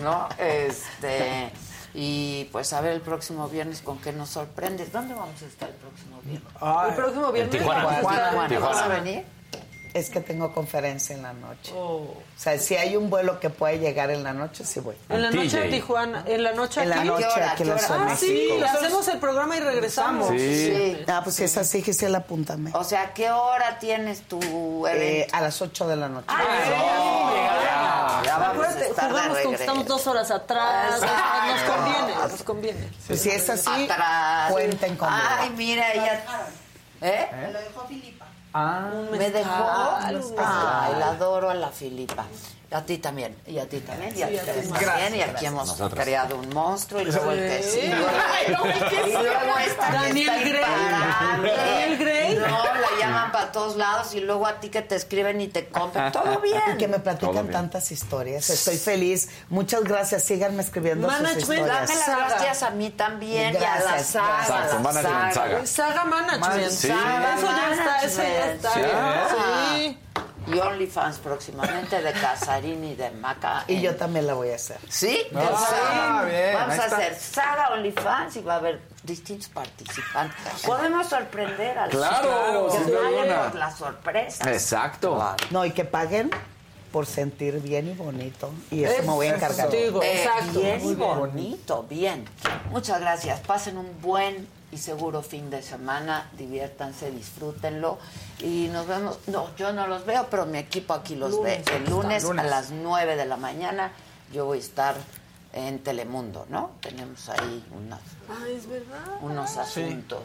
¿no? 0.02 0.28
Este, 0.38 1.50
y 1.92 2.48
pues 2.50 2.72
a 2.72 2.80
ver 2.80 2.92
el 2.94 3.00
próximo 3.00 3.48
viernes 3.48 3.80
con 3.80 3.98
qué 3.98 4.12
nos 4.12 4.30
sorprendes. 4.30 4.92
¿Dónde 4.92 5.14
vamos 5.14 5.40
a 5.40 5.46
estar 5.46 5.68
el 5.68 5.76
próximo 5.76 6.20
viernes? 6.24 6.52
el 6.88 6.94
próximo 6.94 7.32
viernes 7.32 7.58
Tijuana. 7.58 7.96
Tijuana. 7.98 8.28
en 8.28 8.34
¿Vas 8.34 8.46
a 8.46 8.48
Tijuana. 8.48 8.88
venir? 8.88 9.24
Es 9.94 10.10
que 10.10 10.20
tengo 10.20 10.52
conferencia 10.52 11.14
en 11.14 11.22
la 11.22 11.32
noche. 11.32 11.72
Oh. 11.72 11.98
O 11.98 12.22
sea, 12.36 12.58
si 12.58 12.74
hay 12.74 12.96
un 12.96 13.08
vuelo 13.10 13.38
que 13.38 13.48
puede 13.48 13.78
llegar 13.78 14.10
en 14.10 14.24
la 14.24 14.32
noche, 14.32 14.64
sí 14.64 14.80
voy. 14.80 14.96
En 15.08 15.22
la 15.22 15.30
noche 15.30 15.56
a 15.66 15.70
Tijuana, 15.70 16.24
en 16.26 16.42
la 16.42 16.52
noche 16.52 16.82
En 16.82 16.88
la 16.90 16.96
aquí. 16.98 17.06
noche 17.06 17.24
aquí 17.42 17.62
en 17.62 17.68
la 17.68 17.74
Ah, 17.76 18.16
sí, 18.16 18.50
hacemos 18.60 19.06
el 19.06 19.18
programa 19.20 19.56
y 19.56 19.60
regresamos. 19.60 20.30
Ah, 21.06 21.20
pues 21.22 21.36
si 21.36 21.44
es 21.44 21.56
así, 21.56 21.80
Gisela, 21.80 22.18
apúntame. 22.18 22.72
O 22.74 22.82
sea, 22.82 23.14
¿qué 23.14 23.30
hora 23.30 23.78
tienes 23.78 24.22
tu 24.22 24.84
Eh, 24.88 25.28
a 25.30 25.40
las 25.40 25.62
8 25.62 25.86
de 25.86 25.94
la 25.96 26.08
noche. 26.08 26.26
Ah, 26.28 28.20
ya 28.24 28.36
vamos 28.38 28.66
Acuérdate, 28.66 28.92
jugamos 29.08 29.38
con 29.38 29.50
que 29.54 29.60
estamos 29.60 29.86
dos 29.86 30.06
horas 30.08 30.30
atrás. 30.30 31.00
Nos 31.00 31.62
conviene, 31.70 32.14
nos 32.28 32.42
conviene. 32.42 32.88
Pues 33.06 33.20
si 33.20 33.30
es 33.30 33.48
así, 33.48 33.84
Atrás. 33.84 34.50
cuenten 34.50 34.96
conmigo. 34.96 35.22
Ay, 35.38 35.50
mira, 35.56 35.92
ella... 35.92 36.24
¿Eh? 37.00 37.28
Lo 37.52 37.58
dejó 37.60 37.86
Filipa. 37.86 38.23
Ah, 38.56 38.88
Me 39.10 39.30
dejó. 39.30 39.50
mezcal, 39.50 40.14
un 40.14 40.20
mezcal. 40.20 40.46
Ay, 40.46 40.94
la 41.00 41.08
adoro 41.10 41.50
a 41.50 41.54
la 41.54 41.68
Filipa. 41.70 42.24
A 42.74 42.84
ti 42.84 42.98
también, 42.98 43.36
y 43.46 43.58
a 43.58 43.68
ti 43.68 43.78
también, 43.78 44.10
y 44.18 44.22
a 44.22 44.28
Sí, 44.28 44.36
a 44.36 44.40
ustedes 44.40 44.62
ti. 44.66 44.68
también, 44.72 44.90
Gracias, 44.90 45.10
y 45.14 45.20
aquí 45.22 45.30
gracias. 45.30 45.52
hemos 45.52 45.66
Nosotros. 45.68 46.04
creado 46.04 46.36
un 46.36 46.48
monstruo, 46.48 47.00
y 47.02 47.04
luego 47.04 47.30
el 47.30 47.38
que 47.38 47.62
Sí. 47.62 47.80
que 47.80 47.86
y 47.86 49.12
luego 49.12 49.58
esta 49.64 49.86
que 49.90 49.92
Daniel 49.96 50.28
está 50.28 50.48
Gray. 50.48 50.82
imparable. 50.82 51.52
Daniel 51.56 51.98
Gray. 51.98 52.34
No, 52.34 52.64
la 52.64 52.88
llaman 52.98 53.30
para 53.32 53.52
todos 53.52 53.76
lados, 53.76 54.12
y 54.14 54.20
luego 54.20 54.44
a 54.48 54.58
ti 54.58 54.70
que 54.70 54.82
te 54.82 54.96
escriben 54.96 55.40
y 55.40 55.46
te 55.46 55.68
compran. 55.68 56.10
Todo 56.10 56.40
bien. 56.42 56.60
Y 56.74 56.76
que 56.76 56.88
me 56.88 56.98
platican 56.98 57.48
tantas 57.50 57.92
historias. 57.92 58.50
Estoy 58.50 58.76
feliz. 58.76 59.28
Muchas 59.50 59.84
gracias. 59.84 60.24
Síganme 60.24 60.60
escribiendo 60.62 61.08
sus 61.08 61.16
Management, 61.20 61.40
historias. 61.42 61.88
dame 61.88 62.00
las 62.00 62.28
gracias 62.30 62.62
a 62.64 62.70
mí 62.70 62.90
también, 62.90 63.54
y 63.54 63.64
a 63.64 63.78
la 63.78 63.98
saga. 64.02 64.40
Exacto, 64.40 64.78
Management 64.80 65.32
saga. 65.32 65.32
Saga. 65.34 65.66
Saga 65.66 66.04
Management. 66.06 66.70
Sí. 66.72 66.88
Saga, 66.88 67.34
eso 67.36 67.46
ya 67.46 67.72
está, 67.72 68.00
eso 68.00 68.22
ya 68.22 68.52
está. 68.52 68.72
Sí. 68.74 68.80
Sí. 69.76 69.98
Y 70.46 70.58
OnlyFans 70.58 71.18
próximamente 71.18 72.00
de 72.02 72.12
Casarín 72.12 72.84
y 72.84 72.94
de 72.94 73.10
Maca. 73.10 73.64
Y 73.68 73.80
yo 73.80 73.96
también 73.96 74.26
la 74.26 74.34
voy 74.34 74.50
a 74.50 74.56
hacer. 74.56 74.78
¿Sí? 74.88 75.20
Ah, 75.34 76.24
bien, 76.28 76.54
Vamos 76.54 76.74
ahí 76.74 76.80
a 76.80 76.84
está. 76.84 76.96
hacer 76.96 77.14
saga 77.16 77.68
OnlyFans 77.72 78.36
y 78.36 78.42
va 78.42 78.54
a 78.54 78.56
haber 78.58 78.80
distintos 79.02 79.48
participantes. 79.48 80.62
Podemos 80.64 81.06
sorprender 81.08 81.78
a 81.78 81.86
los 81.86 81.96
Claro, 81.96 82.68
que 82.70 83.34
por 83.34 83.54
la 83.54 83.70
sorpresa. 83.74 84.52
Exacto. 84.52 85.34
No, 85.50 85.64
y 85.64 85.70
que 85.72 85.84
paguen 85.84 86.30
por 86.92 87.06
sentir 87.06 87.60
bien 87.60 87.88
y 87.88 87.94
bonito. 87.94 88.52
Y 88.70 88.84
eso 88.84 89.02
me 89.02 89.08
voy 89.08 89.26
a 89.26 89.34
encargar. 89.34 89.68
Eh, 89.74 89.88
exacto, 89.88 90.60
Bien 90.60 90.82
muy 90.82 90.92
y 90.92 90.96
bien. 90.96 91.18
bonito, 91.18 91.82
bien. 91.88 92.24
Muchas 92.70 93.00
gracias. 93.00 93.40
Pasen 93.40 93.78
un 93.78 94.00
buen 94.00 94.46
y 94.74 94.78
seguro 94.78 95.22
fin 95.22 95.50
de 95.50 95.62
semana. 95.62 96.28
Diviértanse, 96.36 97.10
disfrútenlo. 97.10 97.98
Y 98.40 98.68
nos 98.72 98.86
vemos. 98.86 99.18
No, 99.28 99.54
yo 99.56 99.72
no 99.72 99.86
los 99.86 100.04
veo, 100.04 100.26
pero 100.30 100.46
mi 100.46 100.58
equipo 100.58 100.92
aquí 100.94 101.14
los 101.14 101.30
Lunes, 101.30 101.64
ve. 101.64 101.76
El 101.76 101.90
lunes, 101.90 102.24
lunes. 102.24 102.44
a 102.44 102.48
las 102.48 102.70
9 102.70 103.16
de 103.16 103.24
la 103.24 103.36
mañana 103.36 103.92
yo 104.32 104.46
voy 104.46 104.58
a 104.58 104.60
estar 104.60 104.96
en 105.56 105.78
Telemundo, 105.78 106.46
¿no? 106.48 106.72
Tenemos 106.80 107.28
ahí 107.28 107.64
es 108.56 108.66
verdad. 108.68 109.18
unos 109.20 109.56
asuntos 109.56 110.22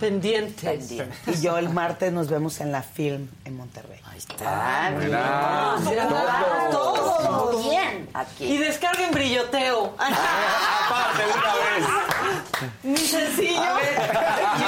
Pendientes. 0.00 0.64
pendientes. 0.64 1.38
Y 1.38 1.40
yo 1.42 1.56
el 1.58 1.68
martes 1.68 2.12
nos 2.12 2.28
vemos 2.28 2.60
en 2.60 2.72
la 2.72 2.82
film 2.82 3.28
en 3.44 3.56
Monterrey. 3.56 4.00
Ahí 4.10 4.18
está. 4.18 4.92
Mira. 4.98 5.76
Todo. 6.72 7.18
Todo 7.20 7.70
bien 7.70 8.08
aquí. 8.14 8.44
Y 8.44 8.58
descarguen 8.58 9.12
brilloteo. 9.12 9.94
Aparte 9.98 11.22
de 11.22 11.32
una 11.32 11.54
vez. 11.54 12.82
Mi 12.82 12.96
sencillo. 12.98 13.60
A 13.62 13.74
ver, 13.74 13.94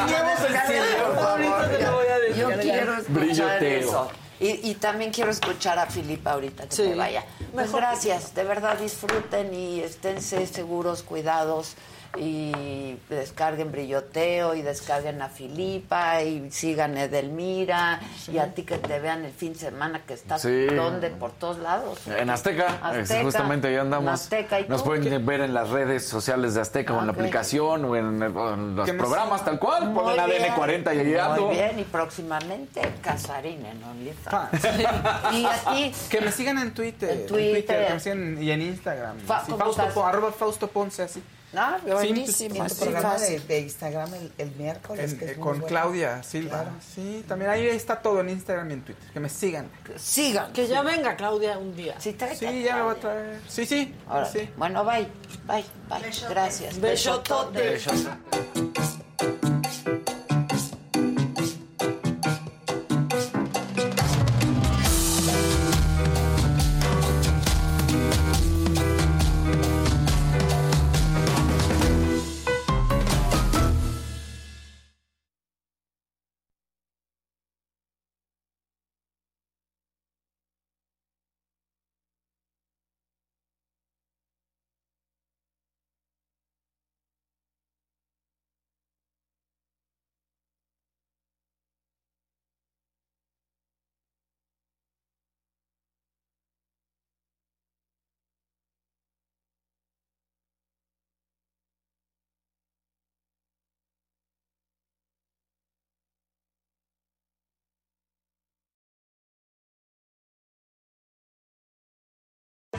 Nuevo 0.08 0.30
sencillo. 0.48 1.20
Ahorita 1.28 1.68
te 1.70 1.82
lo 1.82 1.92
voy 1.94 2.06
a 2.06 2.18
decir. 2.18 2.36
Yo 2.42 2.48
quiero 2.60 2.92
escuchar 2.94 3.14
Brilloteo. 3.58 3.80
eso. 3.80 4.10
Y, 4.42 4.70
y 4.70 4.74
también 4.74 5.12
quiero 5.12 5.30
escuchar 5.30 5.78
a 5.78 5.86
Filipa 5.86 6.32
ahorita 6.32 6.68
que 6.68 6.74
Sí. 6.74 6.82
se 6.82 6.94
vaya. 6.96 7.24
Pues 7.38 7.66
Mejor 7.66 7.80
gracias, 7.82 8.34
de 8.34 8.42
verdad 8.42 8.76
disfruten 8.76 9.54
y 9.54 9.80
esténse 9.80 10.44
seguros, 10.48 11.02
cuidados 11.04 11.74
y 12.18 12.96
descarguen 13.08 13.72
Brilloteo 13.72 14.54
y 14.54 14.62
descarguen 14.62 15.22
a 15.22 15.28
Filipa 15.28 16.22
y 16.22 16.50
sigan 16.50 16.96
a 16.96 17.04
Edelmira 17.04 18.00
y 18.30 18.38
a 18.38 18.52
ti 18.54 18.64
que 18.64 18.78
te 18.78 18.98
vean 19.00 19.24
el 19.24 19.32
fin 19.32 19.54
de 19.54 19.58
semana 19.60 20.02
que 20.06 20.14
estás 20.14 20.42
Sí. 20.42 20.66
donde 20.66 21.08
por 21.10 21.32
todos 21.32 21.58
lados. 21.58 22.00
En 22.06 22.28
Azteca, 22.30 22.78
Azteca, 22.82 23.18
es 23.18 23.22
justamente 23.22 23.68
ahí 23.68 23.76
andamos. 23.76 24.08
en 24.08 24.14
Azteca, 24.14 24.60
¿y 24.60 24.68
Nos 24.68 24.82
tú? 24.82 24.88
pueden 24.90 25.24
ver 25.26 25.40
en 25.40 25.54
las 25.54 25.70
redes 25.70 26.06
sociales 26.06 26.54
de 26.54 26.60
Azteca 26.60 26.92
o 26.92 27.00
en 27.00 27.06
la 27.06 27.12
Ok. 27.12 27.18
aplicación 27.18 27.84
o 27.84 27.96
en, 27.96 28.22
o 28.22 28.54
en 28.54 28.76
los 28.76 28.90
programas 28.90 29.44
tal 29.44 29.58
cual. 29.58 29.86
Muy 29.90 30.02
Ponen 30.02 30.20
ADN 30.20 30.38
bien. 30.38 30.54
40 30.54 30.94
y 30.94 30.98
ahí 30.98 31.14
ando. 31.16 31.46
Muy 31.46 31.56
bien, 31.56 31.78
y 31.78 31.84
próximamente 31.84 32.82
Casarín 33.02 33.64
en 33.64 33.82
OnlyFans. 33.82 34.50
y 35.32 35.44
aquí 35.46 35.92
Que 36.10 36.20
me 36.20 36.30
sigan 36.32 36.58
en 36.58 36.74
Twitter. 36.74 37.10
En 37.10 37.26
Twitter. 37.26 37.86
que 37.88 37.94
me 37.94 38.00
sigan 38.00 38.42
y 38.42 38.50
en 38.50 38.62
Instagram. 38.62 39.16
Arroba 40.04 40.32
Fausto 40.32 40.68
Ponce, 40.68 41.02
así. 41.04 41.22
Ah, 41.54 41.78
Sí, 41.84 41.90
buenísimo. 41.90 42.54
pues, 42.56 42.72
Tu 42.72 42.78
sí, 42.78 42.90
programa 42.90 43.18
de, 43.18 43.60
Instagram 43.60 44.14
el, 44.14 44.32
el 44.38 44.50
miércoles. 44.56 45.12
En- 45.12 45.18
que 45.18 45.24
es 45.26 45.36
muy 45.36 45.42
con 45.44 45.52
bueno. 45.60 45.66
Claudia 45.66 46.22
Silva. 46.22 46.62
Claro. 46.62 46.70
Sí, 46.94 47.24
también 47.28 47.50
ahí 47.50 47.66
está 47.66 48.00
todo 48.00 48.20
en 48.20 48.30
Instagram 48.30 48.70
y 48.70 48.72
en 48.74 48.82
Twitter. 48.82 49.12
Que 49.12 49.20
me 49.20 49.28
sigan. 49.28 49.68
Sigan. 49.96 50.52
Que 50.52 50.66
ya 50.66 50.82
venga 50.82 51.14
Claudia 51.16 51.58
un 51.58 51.76
día. 51.76 51.94
Sí, 52.00 52.12
tráete 52.14 52.48
Sí, 52.48 52.62
ya 52.62 52.76
me 52.76 52.82
voy 52.82 52.92
a 52.96 53.00
traer. 53.00 53.40
Sí, 53.48 53.66
sí. 53.66 53.94
Ahora, 54.08 54.26
sí. 54.26 54.48
Bueno, 54.56 54.84
bye. 54.84 55.06
Bye, 55.46 55.64
bye. 55.88 56.10
Gracias. 56.30 56.80
Besotote. 56.80 57.78